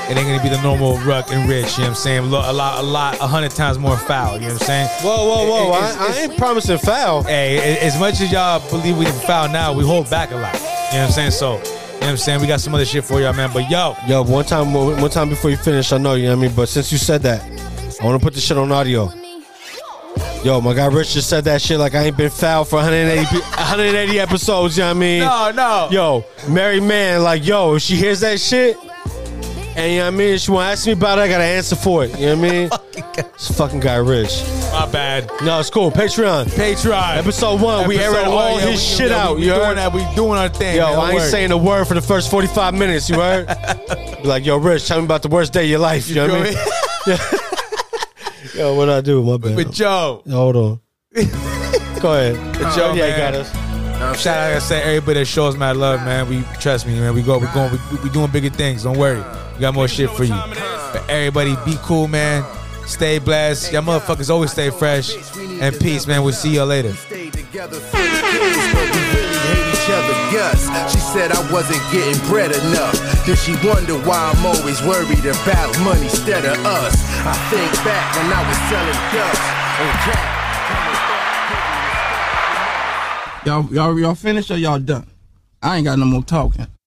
it 0.08 0.16
ain't 0.16 0.26
gonna 0.28 0.42
be 0.42 0.48
the 0.48 0.60
normal 0.62 0.98
Ruck 0.98 1.30
and 1.32 1.48
Rich, 1.48 1.78
you 1.78 1.84
know 1.84 1.84
what 1.84 1.88
I'm 1.90 1.94
saying? 1.96 2.30
Lo- 2.30 2.42
A 2.44 2.52
lot, 2.52 2.78
a 2.78 2.82
lot, 2.86 3.14
a 3.20 3.26
hundred 3.26 3.50
times 3.52 3.78
more 3.78 3.96
foul, 3.96 4.34
you 4.34 4.42
know 4.48 4.54
what 4.54 4.62
I'm 4.62 4.66
saying? 4.66 4.88
Whoa, 5.02 5.24
whoa, 5.26 5.50
whoa. 5.50 5.70
It- 5.78 5.82
I, 5.82 6.06
I 6.08 6.20
ain't 6.22 6.36
promising 6.36 6.78
foul. 6.78 7.22
Hey, 7.24 7.56
a- 7.76 7.80
as 7.84 7.98
much 7.98 8.20
as 8.20 8.30
y'all 8.30 8.60
believe 8.70 8.96
we 8.98 9.04
can 9.06 9.18
foul 9.26 9.48
now, 9.48 9.72
we 9.72 9.84
hold 9.84 10.08
back 10.10 10.30
a 10.30 10.36
lot. 10.36 10.54
You 10.54 10.60
know 10.60 10.66
what 10.68 10.94
I'm 11.06 11.10
saying? 11.10 11.30
So, 11.32 11.54
you 11.56 11.58
know 11.58 11.66
what 12.00 12.02
I'm 12.10 12.16
saying? 12.18 12.40
We 12.40 12.46
got 12.46 12.60
some 12.60 12.74
other 12.74 12.84
shit 12.84 13.02
for 13.04 13.20
y'all, 13.20 13.32
man. 13.32 13.50
But 13.52 13.68
yo, 13.70 13.96
Yo, 14.06 14.22
one 14.22 14.44
time, 14.44 14.72
one 14.74 15.10
time 15.10 15.28
before 15.30 15.50
you 15.50 15.56
finish, 15.56 15.92
I 15.92 15.98
know 15.98 16.14
you 16.14 16.24
know 16.24 16.36
what 16.36 16.44
I 16.44 16.46
mean. 16.48 16.54
But 16.54 16.68
since 16.68 16.92
you 16.92 16.98
said 16.98 17.22
that, 17.22 17.42
I 18.00 18.04
want 18.04 18.20
to 18.20 18.24
put 18.24 18.34
this 18.34 18.44
shit 18.44 18.58
on 18.58 18.70
audio. 18.70 19.10
Yo, 20.44 20.60
my 20.60 20.74
guy 20.74 20.84
Rich 20.88 21.14
just 21.14 21.30
said 21.30 21.44
that 21.44 21.62
shit 21.62 21.78
like 21.78 21.94
I 21.94 22.02
ain't 22.04 22.18
been 22.18 22.28
foul 22.28 22.66
for 22.66 22.76
180, 22.76 23.24
180 23.38 24.20
episodes. 24.20 24.76
You 24.76 24.82
know 24.82 24.88
what 24.88 24.96
I 24.96 25.00
mean? 25.00 25.20
No, 25.20 25.50
no. 25.52 25.88
Yo, 25.90 26.24
Mary 26.52 26.80
Man, 26.80 27.22
like 27.22 27.46
yo, 27.46 27.76
if 27.76 27.82
she 27.82 27.96
hears 27.96 28.20
that 28.20 28.38
shit, 28.38 28.76
and 29.74 29.90
you 29.90 29.98
know 30.00 30.04
what 30.04 30.14
I 30.14 30.16
mean, 30.18 30.36
she 30.36 30.50
want 30.50 30.66
to 30.66 30.72
ask 30.72 30.86
me 30.86 30.92
about 30.92 31.18
it, 31.18 31.22
I 31.22 31.28
got 31.28 31.38
to 31.38 31.44
answer 31.44 31.76
for 31.76 32.04
it. 32.04 32.18
You 32.18 32.26
know 32.26 32.36
what 32.36 32.44
I 32.46 32.50
mean? 32.50 32.70
Oh 33.16 33.30
it's 33.34 33.56
fucking 33.56 33.80
guy 33.80 33.96
Rich. 33.96 34.42
my 34.72 34.88
bad. 34.90 35.28
No, 35.42 35.58
it's 35.58 35.70
cool. 35.70 35.90
Patreon. 35.90 36.46
Patreon. 36.46 37.16
Episode 37.16 37.60
one, 37.60 37.88
we 37.88 37.96
Episode 37.98 38.16
airing 38.18 38.28
one, 38.32 38.44
all 38.44 38.60
yeah, 38.60 38.66
his 38.66 38.80
we- 38.80 38.96
shit 38.96 39.10
yeah, 39.10 39.24
out. 39.24 39.36
We, 39.36 39.42
you 39.42 39.48
doing 39.50 39.60
heard? 39.64 39.78
that. 39.78 39.92
We 39.92 40.14
doing 40.14 40.38
our 40.38 40.48
thing. 40.48 40.76
Yo, 40.76 40.84
man. 40.86 40.92
Don't 40.94 41.04
I 41.04 41.08
ain't 41.10 41.18
worry. 41.20 41.28
saying 41.30 41.50
a 41.52 41.56
word 41.56 41.86
for 41.86 41.94
the 41.94 42.00
first 42.00 42.30
45 42.30 42.74
minutes, 42.74 43.08
you 43.10 43.16
heard? 43.16 43.46
Be 44.22 44.28
like, 44.28 44.44
yo, 44.46 44.58
Rich, 44.58 44.86
tell 44.86 44.98
me 44.98 45.04
about 45.04 45.22
the 45.22 45.28
worst 45.28 45.52
day 45.52 45.64
of 45.64 45.70
your 45.70 45.80
life. 45.80 46.08
You, 46.08 46.14
know 46.16 46.28
what 46.28 46.40
I 46.40 47.08
mean? 47.10 47.18
Yo, 48.54 48.74
what 48.76 48.88
I 48.88 49.00
do? 49.00 49.22
My 49.22 49.36
bad. 49.36 49.56
But 49.56 49.72
Joe, 49.72 50.22
Hold 50.30 50.56
on. 50.56 50.80
Go 51.14 52.12
ahead. 52.12 52.36
But 52.58 52.74
Joe, 52.76 52.92
yeah, 52.94 53.08
man. 53.08 53.32
got 53.32 53.34
us. 53.34 53.50
Shout 54.20 54.36
out, 54.38 54.46
like 54.48 54.56
I 54.56 54.58
said, 54.60 54.82
everybody 54.84 55.20
that 55.20 55.24
shows 55.24 55.56
my 55.56 55.72
love, 55.72 56.00
man. 56.04 56.28
We 56.28 56.44
trust 56.60 56.86
me, 56.86 56.98
man. 57.00 57.14
We 57.14 57.22
go, 57.22 57.38
we 57.38 57.46
going, 57.48 57.72
we, 57.90 57.98
we 57.98 58.10
doing 58.10 58.30
bigger 58.30 58.50
things. 58.50 58.84
Don't 58.84 58.98
worry, 58.98 59.22
we 59.54 59.60
got 59.60 59.74
more 59.74 59.88
shit 59.88 60.10
for 60.10 60.24
you. 60.24 60.34
But 60.34 61.04
everybody, 61.08 61.56
be 61.64 61.76
cool, 61.82 62.06
man. 62.06 62.44
Stay 62.86 63.18
blessed. 63.18 63.72
Y'all 63.72 63.82
motherfuckers 63.82 64.30
always 64.30 64.52
stay 64.52 64.70
fresh. 64.70 65.14
And 65.60 65.78
peace, 65.80 66.06
man. 66.06 66.22
We'll 66.22 66.32
see 66.32 66.54
y'all 66.54 66.66
later. 66.66 66.94
each 69.84 69.90
other 69.90 70.16
guts. 70.32 70.64
She 70.92 70.98
said 70.98 71.30
I 71.30 71.52
wasn't 71.52 71.80
getting 71.92 72.18
bread 72.28 72.50
enough. 72.52 72.96
Then 73.26 73.36
she 73.36 73.52
wonder 73.66 73.94
why 74.08 74.32
I'm 74.32 74.46
always 74.46 74.80
worried 74.82 75.24
about 75.24 75.78
money 75.80 76.04
instead 76.04 76.44
of 76.44 76.56
us. 76.64 76.96
I 77.26 77.34
think 77.50 77.70
back 77.84 78.16
when 78.16 78.32
I 78.32 78.40
was 78.48 78.56
selling 78.72 79.00
dust 79.12 79.42
on 79.84 79.92
crack. 80.04 80.30
Y'all, 83.44 83.74
y'all, 83.74 84.00
y'all 84.00 84.14
finished 84.14 84.50
or 84.50 84.56
y'all 84.56 84.78
done? 84.78 85.06
I 85.62 85.76
ain't 85.76 85.84
got 85.84 85.98
no 85.98 86.06
more 86.06 86.22
talking. 86.22 86.66